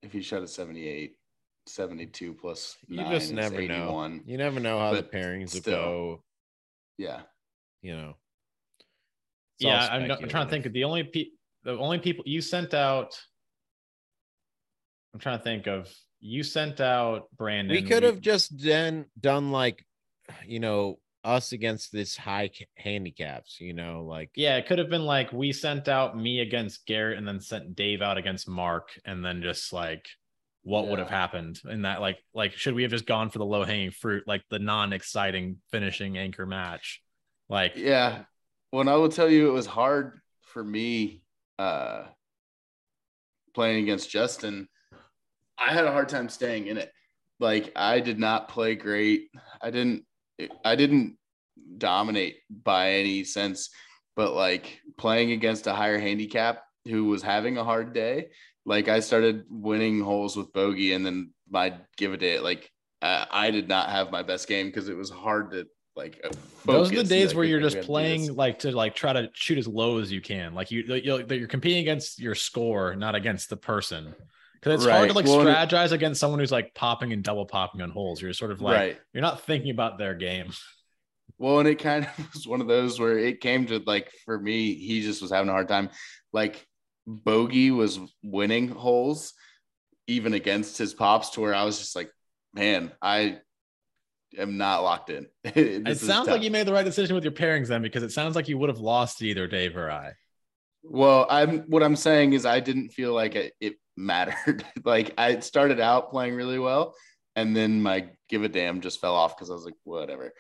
If 0.03 0.13
he 0.13 0.23
shot 0.23 0.43
a 0.43 0.47
78, 0.47 1.17
72 1.67 2.35
plus 2.35 2.77
you 2.89 3.03
just 3.05 3.33
never 3.33 3.61
81. 3.61 4.17
know. 4.17 4.23
You 4.27 4.39
never 4.39 4.61
know 4.61 4.79
how 4.79 4.93
the 4.93 5.03
pairings 5.03 5.55
will 5.55 5.61
still. 5.61 5.75
go. 5.75 6.23
Yeah. 6.99 7.23
You 7.83 7.97
know. 7.97 8.15
It's 9.59 9.67
yeah, 9.67 9.89
I'm, 9.91 10.11
I'm 10.11 10.29
trying 10.29 10.47
to 10.47 10.51
think 10.51 10.67
of 10.67 10.73
the 10.73 10.85
only 10.85 11.05
pe- 11.05 11.31
the 11.63 11.79
only 11.79 11.99
people 11.99 12.25
you 12.27 12.41
sent 12.41 12.75
out. 12.75 13.19
I'm 15.13 15.21
trying 15.21 15.39
to 15.39 15.45
think 15.45 15.67
of 15.67 15.89
you 16.27 16.43
sent 16.43 16.81
out 16.81 17.29
Brandon. 17.37 17.75
we 17.77 17.83
could 17.83 18.03
You- 18.03 18.09
have 18.09 18.21
just 18.21 18.59
then 18.59 19.05
done 19.21 19.53
like 19.53 19.85
you 20.47 20.59
know 20.59 20.99
us 21.23 21.53
against 21.53 21.93
this 21.93 22.17
high 22.17 22.49
ca- 22.49 22.65
handicaps 22.77 23.61
you 23.61 23.75
know 23.75 24.05
like 24.05 24.31
Yeah, 24.35 24.57
it 24.57 24.67
could 24.67 24.79
have 24.79 24.89
been 24.89 25.05
like 25.05 25.33
we 25.33 25.53
sent 25.53 25.87
out 25.87 26.17
me 26.19 26.41
against 26.41 26.87
Garrett 26.87 27.19
and 27.19 27.29
then 27.29 27.41
sent 27.41 27.77
Dave 27.77 28.01
out 28.03 28.17
against 28.19 28.49
Mark 28.49 28.89
and 29.05 29.23
then 29.25 29.43
just 29.43 29.71
like 29.73 30.07
what 30.63 30.89
would 30.89 30.99
have 30.99 31.11
happened 31.11 31.61
in 31.69 31.83
that 31.83 32.01
like 32.01 32.19
like 32.33 32.55
should 32.55 32.75
we 32.75 32.83
have 32.83 32.91
just 32.91 33.05
gone 33.07 33.29
for 33.29 33.39
the 33.39 33.45
low 33.45 33.65
hanging 33.65 33.91
fruit 33.91 34.25
like 34.27 34.43
the 34.49 34.59
non 34.59 34.95
exciting 34.95 35.59
finishing 35.71 36.17
anchor 36.17 36.47
match 36.47 37.03
like 37.51 37.77
Yeah. 37.77 38.25
When 38.71 38.89
I 38.89 38.95
will 38.97 39.11
tell 39.11 39.29
you 39.31 39.49
it 39.49 39.53
was 39.53 39.67
hard 39.67 40.21
for 40.41 40.65
me 40.65 41.23
uh 41.59 42.05
playing 43.55 43.83
against 43.85 44.11
Justin. 44.11 44.69
I 45.59 45.73
had 45.73 45.85
a 45.85 45.93
hard 45.93 46.09
time 46.09 46.29
staying 46.29 46.67
in 46.67 46.77
it. 46.79 46.93
Like 47.41 47.73
I 47.77 48.01
did 48.01 48.19
not 48.19 48.49
play 48.49 48.75
great. 48.75 49.29
I 49.61 49.71
didn't 49.71 50.05
I 50.65 50.77
didn't 50.77 51.17
dominate 51.79 52.37
by 52.51 52.93
any 52.93 53.25
sense, 53.25 53.71
but 54.17 54.35
like 54.35 54.81
playing 54.99 55.33
against 55.33 55.67
a 55.67 55.75
higher 55.75 55.99
handicap 55.99 56.63
who 56.87 57.07
was 57.07 57.23
having 57.23 57.57
a 57.57 57.65
hard 57.65 57.93
day, 57.93 58.29
like 58.65 58.89
I 58.89 59.01
started 59.01 59.45
winning 59.49 60.01
holes 60.01 60.37
with 60.37 60.53
bogey 60.53 60.93
and 60.93 61.05
then 61.05 61.33
my 61.51 61.75
give 61.97 62.13
a 62.13 62.17
day 62.17 62.39
like 62.39 62.71
I, 63.03 63.27
I 63.31 63.51
did 63.51 63.69
not 63.69 63.91
have 63.91 64.11
my 64.11 64.23
best 64.23 64.49
game 64.49 64.67
because 64.67 64.89
it 64.89 64.97
was 64.97 65.11
hard 65.11 65.51
to 65.53 65.67
like 65.97 66.21
uh, 66.25 66.31
those 66.65 66.91
are 66.91 66.97
the 66.97 67.05
days 67.05 67.29
Like, 67.29 67.37
where 67.37 67.45
you're 67.45 67.61
just 67.61 67.77
had 67.77 67.83
to 67.83 67.87
do 67.87 67.93
playing 67.93 68.35
like 68.35 68.61
to 68.61 68.73
like 68.73 68.95
try 68.95 69.13
to 69.13 69.31
shoot 69.35 69.59
as 69.59 69.69
low 69.69 69.99
as 69.99 70.11
you 70.11 70.21
can 70.21 70.55
like 70.55 70.71
you 70.71 70.83
you're, 70.83 71.21
you're 71.21 71.49
competing 71.49 71.79
against 71.79 72.19
your 72.19 72.35
score 72.35 72.97
not 72.97 73.15
against 73.15 73.51
the 73.51 73.57
person 73.57 74.15
because 74.65 74.85
it's 74.85 74.91
hard 74.91 75.09
to 75.09 75.15
like 75.15 75.27
Well, 75.27 75.45
strategize 75.45 75.93
against 75.93 76.21
someone 76.21 76.41
who's 76.41 76.53
like 76.53 76.75
popping 76.75 77.13
and 77.13 77.23
double 77.23 77.47
popping 77.47 77.83
on 77.83 77.91
holes 77.91 78.21
you're 78.21 78.33
sort 78.33 78.51
of 78.51 78.61
like 78.61 78.77
right. 78.77 79.01
you're 79.13 79.23
not 79.23 79.43
thinking 79.43 79.71
about 79.71 79.99
their 79.99 80.15
game 80.15 80.51
Well, 81.39 81.59
and 81.59 81.69
it 81.69 81.79
kind 81.79 82.07
of 82.07 82.33
was 82.35 82.47
one 82.47 82.61
of 82.61 82.69
those 82.69 82.99
where 82.99 83.19
it 83.19 83.41
came 83.41 83.67
to 83.67 83.83
like 83.87 84.13
for 84.25 84.39
me, 84.39 84.75
he 84.75 85.03
just 85.03 85.23
was 85.23 85.31
having 85.31 85.49
a 85.49 85.53
hard 85.53 85.69
time. 85.69 85.91
Like 86.33 86.67
Bogey 87.07 87.71
was 87.71 87.99
winning 88.23 88.69
holes 88.69 89.35
even 90.07 90.35
against 90.35 90.79
his 90.79 90.95
pops 90.95 91.31
to 91.31 91.41
where 91.41 91.55
I 91.55 91.65
was 91.65 91.79
just 91.79 91.97
like, 91.97 92.11
man, 92.53 92.93
I 93.01 93.39
am 94.39 94.59
not 94.59 94.83
locked 94.83 95.11
in. 95.11 95.27
it 95.45 95.99
sounds 95.99 96.29
like 96.29 96.43
you 96.43 96.51
made 96.51 96.67
the 96.67 96.73
right 96.73 96.85
decision 96.85 97.15
with 97.15 97.25
your 97.25 97.33
pairings 97.33 97.69
then 97.69 97.83
because 97.83 98.03
it 98.03 98.13
sounds 98.13 98.37
like 98.37 98.49
you 98.49 98.59
would 98.59 98.69
have 98.69 98.81
lost 98.81 99.23
either 99.23 99.47
Dave 99.47 99.77
or 99.77 99.91
I. 99.91 100.13
Well, 100.85 101.27
I'm 101.31 101.61
what 101.63 101.83
I'm 101.83 101.97
saying 101.97 102.35
is 102.35 102.45
I 102.47 102.61
didn't 102.61 102.91
feel 102.91 103.13
like 103.15 103.35
it, 103.35 103.55
it 103.61 103.75
mattered. 103.97 104.65
like 104.85 105.13
I 105.19 105.41
started 105.41 105.81
out 105.81 106.11
playing 106.11 106.35
really 106.35 106.59
well, 106.59 106.95
and 107.37 107.57
then 107.57 107.83
my 107.83 108.09
give 108.29 108.43
a 108.45 108.49
damn 108.49 108.81
just 108.81 109.01
fell 109.01 109.15
off 109.15 109.37
because 109.37 109.51
I 109.51 109.55
was 109.55 109.65
like, 109.65 109.75
whatever. 109.85 110.33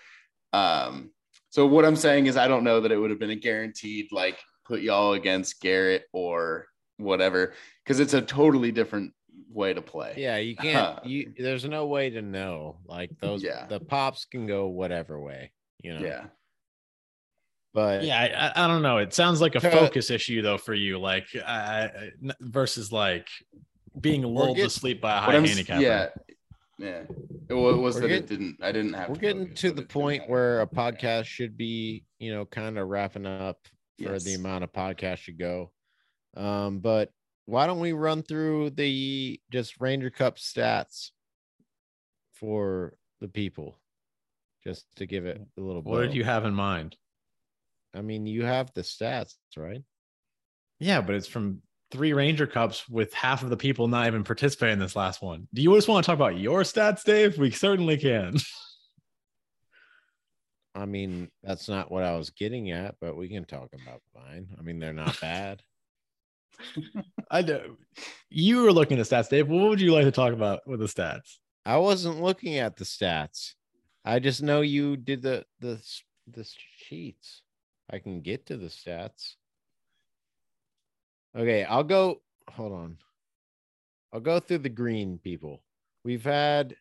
Um, 0.53 1.11
so 1.51 1.67
what 1.67 1.85
I'm 1.85 1.97
saying 1.97 2.27
is 2.27 2.37
I 2.37 2.49
don't 2.49 2.65
know 2.65 2.81
that 2.81 2.93
it 2.93 2.97
would 2.97 3.11
have 3.11 3.19
been 3.19 3.31
a 3.31 3.37
guaranteed 3.37 4.09
like 4.13 4.39
put 4.67 4.81
y'all 4.81 5.13
against 5.15 5.61
Garrett 5.61 6.05
or 6.13 6.67
whatever, 6.99 7.55
because 7.85 8.01
it's 8.01 8.15
a 8.15 8.23
totally 8.23 8.71
different 8.73 9.13
way 9.51 9.73
to 9.75 9.83
play. 9.83 10.15
yeah 10.17 10.37
you 10.37 10.55
can't 10.67 11.05
you 11.07 11.33
there's 11.39 11.65
no 11.65 11.87
way 11.87 12.11
to 12.11 12.23
know 12.23 12.77
like 12.87 13.11
those 13.21 13.43
Yeah. 13.43 13.67
the 13.67 13.81
pops 13.81 14.25
can 14.25 14.47
go 14.47 14.67
whatever 14.67 15.21
way 15.21 15.53
you 15.83 15.95
know 15.95 16.05
Yeah. 16.05 16.25
But 17.75 18.05
Yeah, 18.05 18.19
I, 18.19 18.47
I- 18.61 18.65
I 18.65 18.69
don't 18.69 18.83
know. 18.83 18.99
It 18.99 19.13
sounds 19.13 19.41
like 19.43 19.55
a 19.57 19.59
Uh, 19.59 19.71
focus 19.71 20.11
issue 20.11 20.41
though 20.41 20.57
for 20.59 20.73
you, 20.75 20.99
like 20.99 21.27
I, 21.35 21.51
I- 21.51 22.11
n- 22.23 22.33
versus 22.41 22.91
like 22.93 23.29
being 24.01 24.23
lulled 24.23 24.57
get- 24.57 24.65
to 24.65 24.71
sleep 24.71 25.01
by 25.01 25.19
a 25.19 25.21
high 25.21 25.37
I'm, 25.37 25.45
handicap. 25.45 25.81
yeah. 25.83 26.09
Yeah. 26.79 27.03
It 27.49 27.55
wa- 27.55 27.71
it 27.71 27.77
was 27.77 27.95
We're 27.97 28.01
that 28.03 28.09
get- 28.09 28.19
it 28.25 28.27
didn't 28.29 28.57
I 28.63 28.73
didn't 28.73 28.95
have 28.95 29.09
we're 29.11 29.15
to 29.17 29.21
getting 29.21 29.47
focus, 29.47 29.61
to 29.61 29.71
the 29.73 29.83
point 29.83 30.23
matter. 30.23 30.33
where 30.33 30.61
a 30.63 30.67
podcast 30.67 31.27
should 31.27 31.57
be 31.57 32.05
you 32.19 32.33
know 32.33 32.45
kind 32.47 32.79
of 32.79 32.89
wrapping 32.89 33.27
up 33.27 33.59
for 34.03 34.19
the 34.19 34.35
amount 34.35 34.65
of 34.65 34.73
podcast 34.73 35.19
should 35.19 35.39
go 35.39 35.71
um 36.37 36.81
but 36.81 37.11
why 37.47 37.67
don't 37.69 37.79
we 37.79 37.93
run 37.93 38.23
through 38.25 38.71
the 38.71 39.41
just 39.53 39.81
ranger 39.81 40.11
cup 40.11 40.37
stats 40.37 41.11
for 42.33 42.97
the 43.21 43.29
people 43.29 43.79
just 44.65 44.87
to 44.97 45.07
give 45.07 45.27
it 45.27 45.41
a 45.57 45.61
little 45.61 45.83
What 45.83 46.01
did 46.03 46.15
you 46.15 46.25
have 46.25 46.45
in 46.45 46.55
mind? 46.55 46.97
I 47.95 48.01
mean 48.01 48.27
you 48.27 48.45
have 48.45 48.73
the 48.75 48.83
stats 48.83 49.35
right 49.57 49.83
Yeah, 50.81 51.01
but 51.01 51.15
it's 51.15 51.29
from 51.29 51.63
three 51.91 52.13
Ranger 52.13 52.47
Cups 52.47 52.89
with 52.89 53.15
half 53.15 53.45
of 53.45 53.51
the 53.51 53.57
people 53.57 53.87
not 53.87 54.09
even 54.09 54.25
participating 54.25 54.75
in 54.75 54.79
this 54.81 54.97
last 54.97 55.23
one. 55.23 55.47
Do 55.55 55.63
you 55.63 55.73
just 55.75 55.87
want 55.87 56.05
to 56.05 56.07
talk 56.07 56.17
about 56.17 56.39
your 56.39 56.63
stats, 56.63 57.05
Dave? 57.05 57.39
We 57.39 57.53
certainly 57.53 57.97
can. 57.97 58.35
i 60.75 60.85
mean 60.85 61.31
that's 61.45 61.69
not 61.69 61.93
what 61.93 62.03
i 62.03 62.17
was 62.17 62.31
getting 62.31 62.73
at 62.73 62.97
but 63.01 63.17
we 63.17 63.29
can 63.29 63.45
talk 63.45 63.69
about 63.73 64.03
mine 64.13 64.49
i 64.59 64.63
mean 64.63 64.81
they're 64.81 64.93
not 64.93 65.21
bad 65.21 65.63
I 67.31 67.43
do. 67.43 67.77
You 68.31 68.63
were 68.63 68.73
looking 68.73 68.99
at 68.99 69.07
stats, 69.07 69.29
Dave. 69.29 69.49
What 69.49 69.69
would 69.69 69.81
you 69.81 69.93
like 69.93 70.05
to 70.05 70.13
talk 70.13 70.33
about 70.33 70.61
with 70.67 70.81
the 70.81 70.87
stats? 70.87 71.39
I 71.65 71.77
wasn't 71.79 72.23
looking 72.23 72.59
at 72.59 72.77
the 72.77 72.85
stats. 72.85 73.55
I 74.05 74.19
just 74.19 74.43
know 74.43 74.61
you 74.61 74.97
did 74.97 75.23
the 75.23 75.45
the 75.61 75.83
the 76.27 76.49
sheets. 76.77 77.43
I 77.95 78.01
can 78.01 78.23
get 78.23 78.47
to 78.47 78.57
the 78.57 78.67
stats. 78.67 79.37
Okay, 81.37 81.63
I'll 81.63 81.85
go. 81.85 82.23
Hold 82.49 82.73
on. 82.73 82.97
I'll 84.13 84.19
go 84.21 84.41
through 84.41 84.59
the 84.59 84.69
green 84.69 85.19
people. 85.19 85.63
We've 86.05 86.25
had 86.25 86.75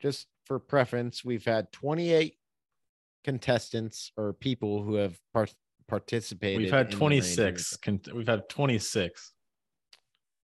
just 0.00 0.28
for 0.46 0.60
preference, 0.60 1.24
we've 1.24 1.44
had 1.44 1.72
28 1.72 2.36
contestants 3.24 4.12
or 4.16 4.32
people 4.32 4.82
who 4.84 4.94
have 4.94 5.18
par- 5.34 5.48
participated. 5.88 6.62
We've 6.62 6.70
had 6.72 6.90
26. 6.92 7.76
Con- 7.78 8.00
We've 8.14 8.26
had 8.28 8.48
26. 8.48 9.32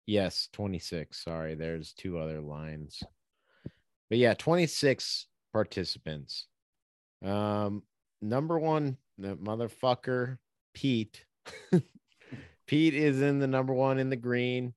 Yes, 0.06 0.48
26. 0.52 1.24
Sorry, 1.24 1.56
there's 1.56 1.92
two 1.92 2.18
other 2.18 2.40
lines. 2.40 3.02
But 4.08 4.18
yeah, 4.18 4.34
26 4.34 5.26
participants. 5.52 6.46
Um 7.24 7.82
number 8.24 8.58
1 8.58 8.96
the 9.18 9.36
motherfucker 9.36 10.38
Pete. 10.72 11.24
Pete 12.66 12.94
is 12.94 13.20
in 13.20 13.38
the 13.38 13.46
number 13.46 13.72
1 13.72 13.98
in 13.98 14.10
the 14.10 14.16
green. 14.16 14.74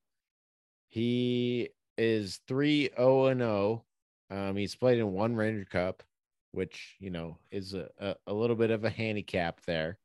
He 0.89 1.69
is 1.97 2.39
3 2.47 2.91
0 2.95 3.25
and 3.27 3.39
0. 3.41 3.85
Um 4.29 4.55
he's 4.55 4.75
played 4.75 4.99
in 4.99 5.13
one 5.13 5.35
Ranger 5.35 5.65
Cup, 5.65 6.03
which, 6.51 6.95
you 6.99 7.09
know, 7.09 7.37
is 7.51 7.73
a, 7.73 7.89
a, 7.99 8.15
a 8.27 8.33
little 8.33 8.55
bit 8.55 8.71
of 8.71 8.83
a 8.83 8.89
handicap 8.89 9.61
there. 9.65 9.97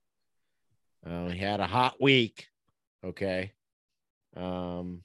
Um 1.05 1.31
he 1.31 1.39
had 1.39 1.61
a 1.61 1.67
hot 1.67 2.01
week, 2.01 2.49
okay? 3.05 3.53
Um 4.37 5.03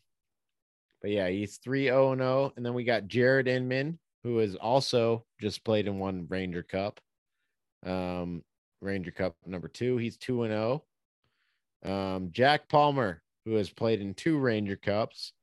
but 1.02 1.12
yeah, 1.12 1.30
he's 1.30 1.58
3 1.58 1.86
0 1.86 2.16
0. 2.16 2.54
And 2.56 2.66
then 2.66 2.74
we 2.74 2.84
got 2.84 3.08
Jared 3.08 3.48
Inman, 3.48 4.00
who 4.24 4.38
has 4.38 4.56
also 4.56 5.26
just 5.40 5.64
played 5.64 5.88
in 5.88 6.00
one 6.00 6.28
Ranger 6.30 6.64
Cup. 6.64 7.00
Um, 7.88 8.44
Ranger 8.82 9.12
Cup 9.12 9.36
number 9.46 9.68
two. 9.68 9.98
He's 9.98 10.18
2 10.18 10.44
and 10.44 10.52
0. 10.52 10.84
Um, 11.86 12.30
Jack 12.32 12.68
Palmer, 12.70 13.22
who 13.46 13.56
has 13.56 13.70
played 13.70 14.02
in 14.02 14.14
two 14.14 14.38
Ranger 14.38 14.76
Cups. 14.76 15.34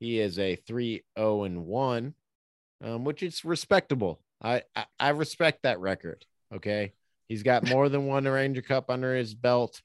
He 0.00 0.20
is 0.20 0.38
a 0.38 0.56
3 0.56 1.02
0 1.18 1.42
and 1.44 1.66
1, 1.66 2.14
um, 2.84 3.04
which 3.04 3.22
is 3.22 3.44
respectable. 3.44 4.20
I, 4.40 4.62
I, 4.76 4.84
I 5.00 5.08
respect 5.10 5.62
that 5.62 5.80
record. 5.80 6.24
Okay. 6.54 6.92
He's 7.28 7.42
got 7.42 7.68
more 7.68 7.88
than 7.88 8.06
one 8.06 8.24
Ranger 8.24 8.62
Cup 8.62 8.90
under 8.90 9.14
his 9.14 9.34
belt. 9.34 9.82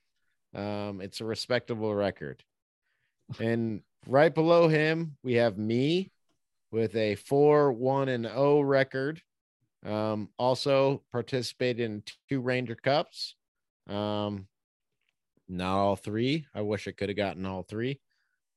Um, 0.56 1.02
it's 1.02 1.22
a 1.22 1.26
respectable 1.26 1.94
record. 1.94 2.44
And 3.40 3.82
right 4.08 4.34
below 4.34 4.68
him, 4.68 5.18
we 5.24 5.34
have 5.34 5.58
me 5.58 6.12
with 6.72 6.96
a 6.96 7.16
4 7.16 7.72
1 7.72 8.10
and 8.10 8.26
0 8.26 8.62
record. 8.62 9.22
Um, 9.86 10.30
also 10.38 11.04
participated 11.12 11.82
in 11.82 12.04
two 12.30 12.40
Ranger 12.40 12.76
Cups. 12.76 13.36
Um, 13.88 14.48
not 15.50 15.78
all 15.78 15.96
three. 15.96 16.46
I 16.56 16.62
wish 16.62 16.88
I 16.88 16.92
could 16.92 17.10
have 17.10 17.18
gotten 17.18 17.46
all 17.46 17.64
three, 17.64 18.00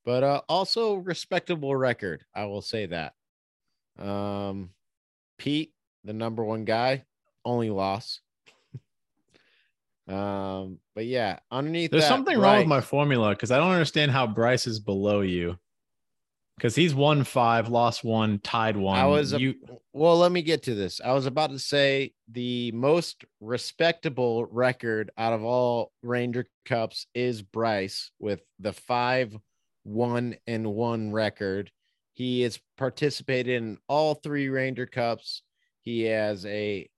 but 0.05 0.23
uh, 0.23 0.41
also 0.47 0.95
respectable 0.95 1.75
record. 1.75 2.23
I 2.33 2.45
will 2.45 2.61
say 2.61 2.85
that. 2.87 3.13
Um, 3.99 4.69
Pete, 5.37 5.73
the 6.03 6.13
number 6.13 6.43
one 6.43 6.63
guy, 6.63 7.05
only 7.43 7.69
loss. 7.69 8.21
um, 10.07 10.79
but 10.95 11.05
yeah, 11.05 11.39
underneath 11.51 11.91
There's 11.91 12.03
that, 12.03 12.09
something 12.09 12.39
wrong 12.39 12.59
with 12.59 12.67
my 12.67 12.81
formula 12.81 13.31
because 13.31 13.51
I 13.51 13.57
don't 13.57 13.71
understand 13.71 14.11
how 14.11 14.27
Bryce 14.27 14.65
is 14.65 14.79
below 14.79 15.21
you. 15.21 15.57
Because 16.57 16.75
he's 16.75 16.95
won 16.95 17.23
five, 17.23 17.69
lost 17.69 18.03
one, 18.03 18.39
tied 18.39 18.75
one. 18.75 18.97
I 18.97 19.05
was 19.05 19.31
you 19.33 19.55
Well, 19.93 20.17
let 20.17 20.31
me 20.31 20.41
get 20.41 20.63
to 20.63 20.73
this. 20.73 20.99
I 20.99 21.13
was 21.13 21.27
about 21.27 21.51
to 21.51 21.59
say 21.59 22.13
the 22.31 22.71
most 22.71 23.25
respectable 23.39 24.45
record 24.45 25.11
out 25.19 25.33
of 25.33 25.43
all 25.43 25.91
Ranger 26.01 26.47
Cups 26.65 27.05
is 27.13 27.43
Bryce 27.43 28.09
with 28.19 28.41
the 28.59 28.73
five 28.73 29.37
one 29.83 30.35
and 30.47 30.73
one 30.73 31.11
record. 31.11 31.71
He 32.13 32.41
has 32.41 32.59
participated 32.77 33.61
in 33.61 33.77
all 33.87 34.15
three 34.15 34.49
Ranger 34.49 34.87
Cups. 34.87 35.43
He 35.81 36.03
has 36.03 36.43
a 36.47 36.89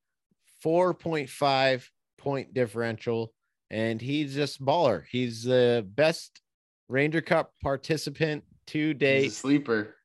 4.5 0.63 1.85
point 2.17 2.53
differential, 2.53 3.33
and 3.69 4.01
he's 4.01 4.33
just 4.33 4.63
baller. 4.63 5.03
He's 5.09 5.43
the 5.43 5.85
best 5.95 6.41
Ranger 6.87 7.21
Cup 7.21 7.51
participant 7.61 8.43
to 8.69 8.87
He's 8.87 8.91
a 8.91 8.93
date. 8.93 9.31
sleeper. 9.33 9.95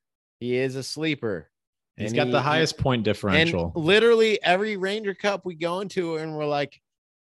He 0.40 0.56
is 0.56 0.76
a 0.76 0.82
sleeper. 0.82 1.50
he's 1.96 2.10
And 2.10 2.16
got 2.16 2.26
he- 2.26 2.32
the 2.32 2.40
he- 2.40 2.44
highest 2.48 2.78
point 2.78 3.04
differential. 3.04 3.72
and 3.74 3.84
literally 3.84 4.42
every 4.42 4.76
Ranger 4.76 5.14
Cup 5.14 5.44
we 5.44 5.54
go 5.54 5.80
into, 5.80 6.16
and 6.16 6.36
we're 6.36 6.46
like, 6.46 6.80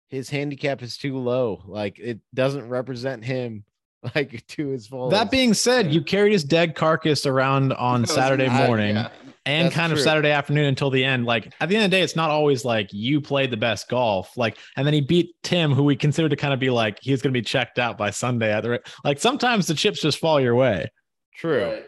his 0.10 0.30
handicap 0.30 0.82
is 0.82 0.98
too 0.98 1.18
low. 1.18 1.64
Like 1.68 2.00
it 2.00 2.20
doesn't 2.34 2.70
represent 2.70 3.24
him 3.26 3.64
like 4.16 4.46
to 4.48 4.68
his 4.70 4.88
full. 4.88 5.10
that 5.10 5.32
being 5.32 5.54
said, 5.54 5.94
you 5.94 6.02
carried 6.04 6.34
his 6.34 6.44
dead 6.44 6.76
carcass 6.76 7.26
around 7.26 7.74
on 7.74 8.06
Saturday 8.06 8.48
nice, 8.48 8.68
morning 8.68 8.96
yeah. 8.96 9.10
and 9.46 9.66
That's 9.68 9.76
kind 9.76 9.92
of. 9.94 10.00
Saturday 10.00 10.30
afternoon 10.30 10.66
until 10.66 10.90
the 10.90 11.04
end. 11.04 11.26
Like 11.26 11.54
at 11.62 11.68
the 11.70 11.76
end 11.78 11.86
of 11.86 11.92
the 11.92 11.98
day, 11.98 12.04
it's 12.04 12.16
not 12.16 12.30
always 12.30 12.64
like 12.66 12.90
you 12.94 13.22
played 13.22 13.50
the 13.50 13.58
best 13.58 13.88
golf. 13.90 14.36
Like, 14.38 14.58
and 14.78 14.86
then 14.86 14.94
he 14.94 15.02
beat 15.02 15.36
Tim, 15.42 15.72
who 15.74 15.84
we 15.84 15.96
considered 15.96 16.30
to 16.30 16.36
kind 16.36 16.54
of 16.54 16.60
be 16.60 16.70
like 16.70 17.00
he's 17.02 17.22
going 17.22 17.34
to 17.34 17.38
be 17.38 17.44
checked 17.44 17.80
out 17.80 17.98
by 17.98 18.10
Sunday 18.12 18.52
at 18.54 18.62
the 18.62 18.70
ra- 18.72 18.78
like. 19.04 19.20
Sometimes 19.20 19.68
the 19.68 19.74
chips 19.74 20.02
just 20.02 20.20
fall 20.20 20.40
your 20.40 20.56
way. 20.56 20.92
True. 21.36 21.64
Right. 21.64 21.86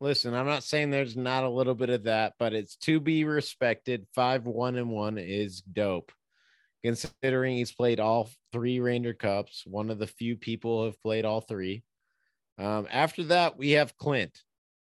Listen, 0.00 0.34
I'm 0.34 0.46
not 0.46 0.64
saying 0.64 0.90
there's 0.90 1.16
not 1.16 1.44
a 1.44 1.48
little 1.48 1.76
bit 1.76 1.90
of 1.90 2.04
that, 2.04 2.34
but 2.38 2.52
it's 2.52 2.74
to 2.78 2.98
be 2.98 3.24
respected. 3.24 4.06
Five 4.14 4.46
one 4.46 4.76
and 4.76 4.90
one 4.90 5.16
is 5.16 5.60
dope. 5.60 6.10
Considering 6.82 7.56
he's 7.56 7.70
played 7.72 8.00
all 8.00 8.28
three 8.52 8.80
Ranger 8.80 9.14
Cups, 9.14 9.62
one 9.64 9.90
of 9.90 10.00
the 10.00 10.06
few 10.08 10.36
people 10.36 10.80
who 10.80 10.86
have 10.86 11.00
played 11.00 11.24
all 11.24 11.40
three. 11.40 11.84
Um, 12.58 12.88
after 12.90 13.22
that, 13.24 13.56
we 13.56 13.72
have 13.72 13.96
Clint, 13.96 14.42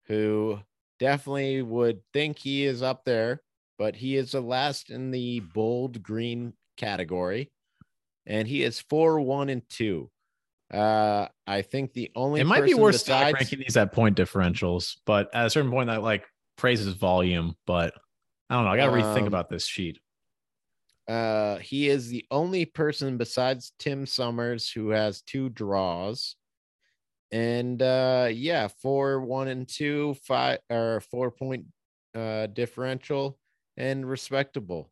who 0.07 0.59
definitely 0.99 1.61
would 1.61 2.01
think 2.11 2.37
he 2.37 2.65
is 2.65 2.81
up 2.81 3.05
there, 3.05 3.41
but 3.77 3.95
he 3.95 4.17
is 4.17 4.33
the 4.33 4.41
last 4.41 4.89
in 4.89 5.11
the 5.11 5.39
bold 5.39 6.03
green 6.03 6.53
category, 6.75 7.51
and 8.25 8.47
he 8.47 8.63
is 8.63 8.81
four 8.81 9.21
one 9.21 9.47
and 9.47 9.61
two. 9.69 10.09
Uh, 10.73 11.27
I 11.45 11.61
think 11.61 11.93
the 11.93 12.11
only 12.15 12.41
it 12.41 12.45
might 12.45 12.65
be 12.65 12.73
worth 12.73 12.93
besides- 12.95 13.33
ranking 13.33 13.59
these 13.59 13.77
at 13.77 13.91
point 13.93 14.17
differentials, 14.17 14.97
but 15.05 15.33
at 15.33 15.45
a 15.45 15.49
certain 15.49 15.71
point, 15.71 15.87
that 15.87 16.01
like 16.01 16.25
praises 16.57 16.93
volume. 16.95 17.55
But 17.67 17.93
I 18.49 18.55
don't 18.55 18.65
know. 18.65 18.71
I 18.71 18.77
got 18.77 18.87
to 18.87 18.91
rethink 18.91 19.21
Um, 19.21 19.27
about 19.27 19.49
this 19.49 19.65
sheet. 19.67 19.99
Uh, 21.07 21.57
he 21.57 21.87
is 21.87 22.09
the 22.09 22.25
only 22.31 22.65
person 22.65 23.17
besides 23.17 23.73
Tim 23.77 24.05
Summers 24.07 24.69
who 24.69 24.89
has 24.89 25.21
two 25.21 25.49
draws. 25.49 26.35
And 27.31 27.81
uh 27.81 28.29
yeah, 28.31 28.67
four, 28.67 29.19
one, 29.21 29.47
and 29.47 29.67
two, 29.67 30.15
five 30.23 30.59
or 30.69 31.01
four 31.11 31.31
point 31.31 31.65
uh 32.15 32.47
differential 32.47 33.37
and 33.77 34.07
respectable. 34.07 34.91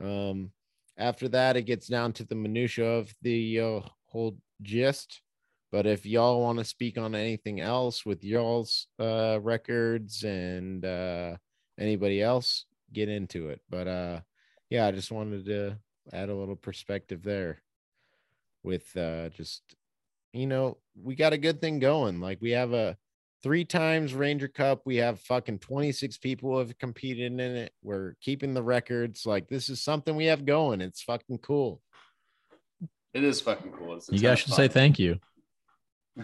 Um 0.00 0.52
after 0.98 1.28
that, 1.28 1.56
it 1.56 1.62
gets 1.62 1.86
down 1.86 2.12
to 2.14 2.24
the 2.24 2.34
minutia 2.34 2.84
of 2.84 3.14
the 3.22 3.60
uh, 3.60 3.80
whole 4.04 4.36
gist. 4.62 5.20
But 5.70 5.86
if 5.86 6.04
y'all 6.04 6.42
want 6.42 6.58
to 6.58 6.64
speak 6.64 6.98
on 6.98 7.14
anything 7.14 7.60
else 7.60 8.04
with 8.04 8.22
y'all's 8.24 8.88
uh 8.98 9.38
records 9.40 10.22
and 10.22 10.84
uh 10.84 11.36
anybody 11.78 12.22
else, 12.22 12.66
get 12.92 13.08
into 13.08 13.48
it. 13.48 13.60
But 13.70 13.88
uh 13.88 14.20
yeah, 14.70 14.86
I 14.86 14.92
just 14.92 15.12
wanted 15.12 15.46
to 15.46 15.78
add 16.12 16.28
a 16.28 16.34
little 16.34 16.56
perspective 16.56 17.22
there 17.22 17.62
with 18.62 18.96
uh 18.96 19.30
just 19.30 19.62
you 20.32 20.46
know, 20.46 20.78
we 21.02 21.14
got 21.14 21.34
a 21.34 21.38
good 21.38 21.60
thing 21.60 21.78
going. 21.78 22.20
Like 22.20 22.38
we 22.40 22.52
have 22.52 22.72
a 22.72 22.96
three 23.42 23.64
times 23.64 24.14
Ranger 24.14 24.48
Cup, 24.48 24.82
we 24.84 24.96
have 24.96 25.20
fucking 25.20 25.58
26 25.58 26.18
people 26.18 26.58
have 26.58 26.76
competed 26.78 27.32
in 27.32 27.40
it. 27.40 27.72
We're 27.82 28.14
keeping 28.20 28.54
the 28.54 28.62
records. 28.62 29.26
Like 29.26 29.48
this 29.48 29.68
is 29.68 29.80
something 29.80 30.16
we 30.16 30.26
have 30.26 30.46
going. 30.46 30.80
It's 30.80 31.02
fucking 31.02 31.38
cool. 31.38 31.80
It 33.14 33.24
is 33.24 33.40
fucking 33.40 33.72
cool. 33.72 33.94
It's 33.96 34.08
a 34.10 34.14
You 34.14 34.20
guys 34.20 34.38
should 34.40 34.50
fun. 34.50 34.56
say 34.56 34.68
thank 34.68 34.98
you. 34.98 35.18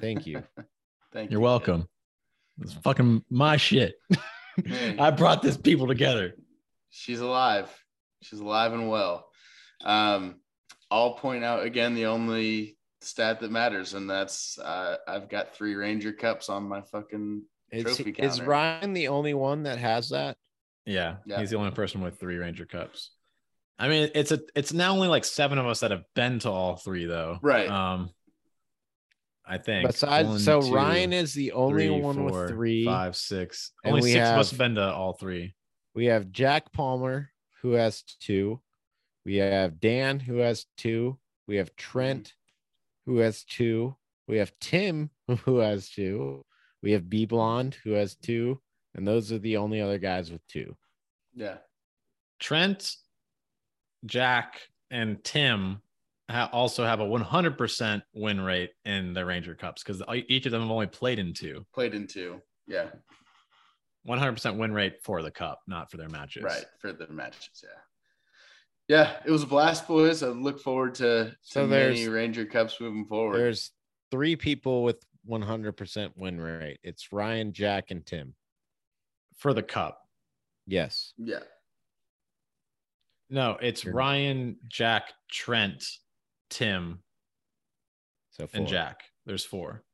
Thank 0.01 0.27
you. 0.27 0.43
Thank 1.13 1.31
You're 1.31 1.41
you. 1.41 1.45
welcome. 1.45 1.89
It's 2.61 2.75
fucking 2.75 3.25
my 3.31 3.57
shit. 3.57 3.95
I 4.99 5.11
brought 5.11 5.41
this 5.41 5.57
people 5.57 5.87
together. 5.87 6.35
She's 6.91 7.21
alive. 7.21 7.71
She's 8.23 8.41
alive 8.41 8.75
and 8.75 8.91
well. 8.91 9.27
Um, 9.83 10.41
I'll 10.91 11.15
point 11.15 11.45
out 11.45 11.65
again 11.65 11.95
the 11.95 12.07
only 12.07 12.77
stat 13.01 13.41
that 13.41 13.51
matters, 13.51 13.95
and 13.95 14.09
that's 14.11 14.59
uh, 14.59 14.97
I've 15.07 15.31
got 15.31 15.55
three 15.55 15.75
Ranger 15.77 16.13
Cups 16.13 16.49
on 16.51 16.65
my 16.69 16.83
fucking. 16.83 17.43
Is, 17.71 17.85
Trophy 17.85 18.11
is. 18.19 18.43
Ryan 18.43 18.93
the 18.93 19.09
only 19.09 19.33
one 19.35 19.63
that 19.63 19.79
has 19.79 20.11
that? 20.11 20.37
Yeah, 20.85 21.17
Yeah. 21.27 21.39
he's 21.41 21.51
the 21.51 21.57
only 21.57 21.71
person 21.71 22.01
with 22.03 22.19
three 22.19 22.37
Ranger 22.37 22.67
Cups. 22.67 23.13
I 23.79 23.89
mean, 23.89 24.11
it's 24.15 24.33
a 24.33 24.41
it's 24.57 24.73
now 24.73 24.93
only 24.93 25.09
like 25.09 25.25
seven 25.25 25.59
of 25.59 25.67
us 25.67 25.81
that 25.81 25.91
have 25.93 26.05
been 26.15 26.39
to 26.41 26.51
all 26.51 26.77
three 26.77 27.07
though. 27.07 27.39
Right. 27.43 27.69
Um, 27.69 28.11
I 29.47 29.57
think. 29.59 29.87
Besides, 29.89 30.29
One, 30.29 30.39
so 30.41 30.61
two, 30.61 30.75
Ryan 30.75 31.13
is 31.13 31.33
the 31.33 31.53
only 31.53 31.87
three, 31.89 32.01
one 32.01 32.17
four, 32.17 32.43
with 32.43 32.51
three. 32.51 32.85
five, 32.85 33.17
six. 33.17 33.73
And 33.85 33.93
Only 33.95 34.03
we 34.09 34.13
six 34.13 34.29
of 34.29 34.39
us 34.39 34.51
have- 34.51 34.59
have 34.59 34.67
been 34.67 34.75
to 34.75 34.93
all 34.93 35.15
three. 35.15 35.55
We 35.95 36.07
have 36.07 36.31
Jack 36.33 36.71
Palmer 36.73 37.31
who 37.63 37.73
has 37.73 38.03
two. 38.03 38.61
We 39.25 39.37
have 39.37 39.81
Dan 39.81 40.21
who 40.21 40.37
has 40.39 40.67
two. 40.77 41.19
We 41.47 41.57
have 41.57 41.75
Trent 41.77 42.35
who 43.07 43.19
has 43.19 43.43
two. 43.45 43.97
We 44.27 44.37
have 44.39 44.53
Tim 44.61 45.11
who 45.45 45.59
has 45.59 45.89
two. 45.89 46.45
We 46.83 46.93
have 46.93 47.09
B 47.09 47.25
Blonde 47.27 47.77
who 47.85 47.93
has 47.93 48.17
two. 48.17 48.61
And 48.95 49.07
those 49.07 49.33
are 49.33 49.39
the 49.39 49.57
only 49.57 49.81
other 49.81 49.99
guys 49.99 50.31
with 50.31 50.47
two. 50.47 50.77
Yeah. 51.35 51.57
Trent, 52.39 52.97
Jack, 54.07 54.61
and 54.91 55.23
Tim 55.25 55.81
ha- 56.31 56.51
also 56.53 56.85
have 56.85 57.01
a 57.01 57.05
100% 57.05 58.03
win 58.15 58.41
rate 58.41 58.71
in 58.85 59.13
the 59.13 59.25
Ranger 59.25 59.55
Cups 59.55 59.83
because 59.83 60.03
each 60.29 60.47
of 60.47 60.53
them 60.53 60.63
have 60.63 60.71
only 60.71 60.87
played 60.87 61.19
in 61.19 61.33
two. 61.33 61.67
Played 61.75 61.95
in 61.95 62.07
two. 62.07 62.41
Yeah. 62.67 62.87
100% 64.07 64.57
win 64.57 64.73
rate 64.73 65.03
for 65.03 65.23
the 65.23 65.31
cup, 65.31 65.61
not 65.67 65.91
for 65.91 65.97
their 65.97 66.09
matches. 66.09 66.43
Right. 66.43 66.65
For 66.79 66.93
the 66.93 67.09
matches. 67.09 67.63
Yeah. 67.63 67.69
Yeah. 68.97 69.17
It 69.27 69.31
was 69.31 69.43
a 69.43 69.47
blast, 69.47 69.87
boys. 69.87 70.23
I 70.23 70.29
look 70.29 70.61
forward 70.61 70.95
to, 70.97 71.25
to 71.31 71.37
So 71.43 71.67
many 71.67 72.09
Ranger 72.09 72.47
Cups 72.47 72.81
moving 72.81 73.05
forward. 73.07 73.39
There's 73.39 73.71
three 74.11 74.37
people 74.37 74.83
with 74.83 75.05
100% 75.29 76.11
win 76.17 76.41
rate. 76.41 76.79
It's 76.83 77.13
Ryan, 77.13 77.53
Jack, 77.53 77.91
and 77.91 78.05
Tim. 78.07 78.35
For 79.37 79.53
the 79.53 79.63
cup. 79.63 80.01
Yes. 80.67 81.13
yeah. 81.17 81.41
No, 83.31 83.59
it's 83.61 83.83
Sure. 83.83 83.93
Ryan, 83.93 84.57
Jack, 84.69 85.13
Trent, 85.31 85.85
Tim, 86.51 87.03
So 88.31 88.47
four. 88.47 88.59
and 88.61 88.69
Jack. 88.69 89.03
There's 89.27 89.45
four. 89.45 89.85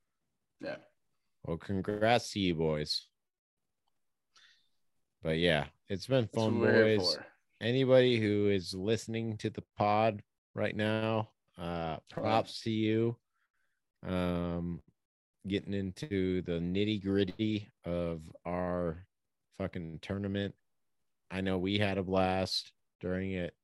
Yeah. 0.61 0.77
Well, 1.45 1.57
congrats 1.57 2.31
to 2.33 2.41
you 2.41 2.55
boys. 2.55 3.07
But 5.23 5.39
yeah, 5.39 5.67
it's 5.89 6.07
been 6.07 6.29
fun, 6.29 6.61
boys. 6.61 7.19
Anybody 7.61 8.19
who 8.21 8.51
is 8.51 8.75
listening 8.75 9.39
to 9.39 9.51
the 9.51 9.65
pod 9.77 10.23
right 10.55 10.77
now, 10.77 11.31
uh, 11.59 11.97
props 12.11 12.61
to 12.63 12.71
you. 12.71 13.17
Um, 14.07 14.83
getting 15.49 15.73
into 15.73 16.43
the 16.43 16.53
nitty 16.61 17.03
gritty 17.03 17.71
of 17.85 18.21
our 18.45 19.07
fucking 19.57 20.01
tournament. 20.03 20.55
I 21.31 21.41
know 21.41 21.59
we 21.59 21.79
had 21.79 21.97
a 21.97 22.03
blast 22.03 22.73
during 23.00 23.32
it. 23.32 23.55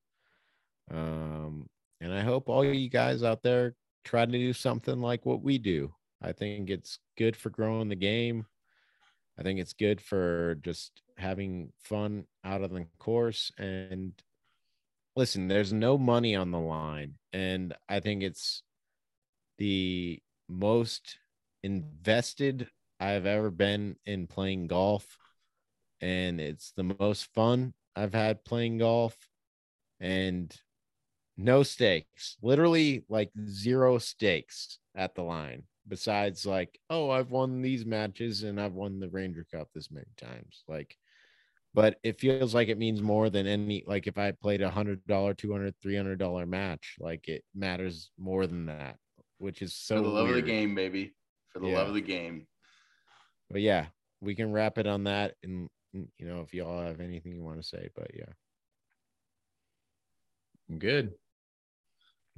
Um, 0.91 1.69
and 2.01 2.13
I 2.13 2.21
hope 2.23 2.49
all 2.49 2.65
you 2.65 2.89
guys 2.89 3.23
out 3.23 3.43
there 3.43 3.75
try 4.05 4.25
to 4.25 4.33
do 4.33 4.53
something 4.53 5.01
like 5.01 5.27
what 5.27 5.43
we 5.43 5.59
do. 5.59 5.93
I 6.23 6.33
think 6.33 6.71
it's 6.71 6.99
good 7.17 7.37
for 7.37 7.51
growing 7.51 7.89
the 7.89 7.97
game. 7.97 8.47
I 9.39 9.43
think 9.43 9.59
it's 9.59 9.73
good 9.73 10.01
for 10.01 10.57
just 10.63 11.01
having 11.17 11.73
fun 11.83 12.25
out 12.45 12.63
of 12.63 12.71
the 12.71 12.87
course. 12.99 13.51
And 13.59 14.13
listen, 15.17 15.49
there's 15.49 15.73
no 15.73 15.97
money 15.97 16.37
on 16.37 16.51
the 16.51 16.59
line. 16.59 17.15
And 17.33 17.75
I 17.89 18.01
think 18.01 18.23
it's 18.23 18.63
the 19.59 20.21
most 20.49 21.19
invested 21.63 22.69
I've 22.99 23.27
ever 23.27 23.51
been 23.51 23.97
in 24.05 24.27
playing 24.27 24.67
golf. 24.67 25.17
And 26.03 26.41
it's 26.41 26.73
the 26.77 26.95
most 26.99 27.27
fun 27.35 27.73
I've 28.01 28.15
had 28.15 28.45
playing 28.45 28.79
golf. 28.79 29.17
And 30.01 30.55
no 31.37 31.63
stakes, 31.63 32.37
literally 32.43 33.05
like 33.09 33.31
zero 33.49 33.99
stakes 33.99 34.79
at 34.95 35.15
the 35.15 35.23
line. 35.23 35.65
Besides, 35.89 36.47
like, 36.47 36.79
oh, 36.89 37.11
I've 37.11 37.31
won 37.31 37.61
these 37.63 37.85
matches 37.85 38.43
and 38.45 38.61
I've 38.61 38.75
won 38.75 39.01
the 39.01 39.09
Ranger 39.11 39.45
Cup 39.53 39.69
this 39.75 39.91
many 39.91 40.07
times. 40.17 40.63
Like, 40.69 40.97
but 41.75 41.99
it 42.03 42.19
feels 42.21 42.55
like 42.55 42.69
it 42.69 42.79
means 42.79 43.03
more 43.03 43.31
than 43.31 43.47
any 43.47 43.85
like 43.87 44.07
if 44.09 44.19
i 44.19 44.33
played 44.33 44.61
a 44.61 44.71
hundred 44.71 45.05
dollar 45.07 45.35
two 45.35 45.53
hundred 45.53 45.75
three 45.81 45.97
hundred 45.97 46.19
dollar 46.19 46.45
match 46.45 46.97
like 46.99 47.29
it 47.29 47.45
matters 47.55 48.11
more 48.19 48.47
than 48.49 48.67
that 48.67 48.97
which 49.39 49.63
is 49.63 49.73
so 49.75 49.97
for 49.97 50.03
the 50.03 50.09
love 50.09 50.27
weird. 50.27 50.39
of 50.41 50.45
the 50.45 50.51
game, 50.51 50.75
baby. 50.75 51.15
For 51.53 51.61
the 51.61 51.69
Yeah. 51.69 51.79
love 51.79 51.89
of 51.89 51.95
the 51.95 52.01
game. 52.01 52.47
but 53.51 53.61
yeah 53.61 53.87
we 54.21 54.35
can 54.35 54.51
wrap 54.53 54.79
it 54.79 54.87
on 54.87 55.05
that 55.05 55.35
and 55.45 55.69
Mm, 55.97 56.09
you 56.19 56.27
know 56.27 56.41
if 56.41 56.55
y'all 56.55 56.83
have 56.83 57.01
anything 57.01 57.35
you 57.35 57.43
want 57.43 57.61
to 57.61 57.67
say 57.67 57.89
but 57.95 58.11
yeah. 58.15 58.33
I'm 60.69 60.79
Good. 60.79 61.13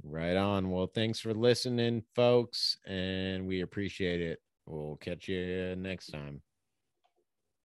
right 0.03 0.35
on. 0.35 0.71
Well 0.71 0.87
thanks 0.87 1.19
for 1.19 1.33
listening 1.33 2.03
folks 2.15 2.77
and 2.85 3.47
we 3.47 3.61
appreciate 3.61 4.21
it. 4.21 4.39
We'll 4.65 4.97
catch 4.97 5.27
you 5.27 5.75
next 5.75 6.07
time 6.07 6.41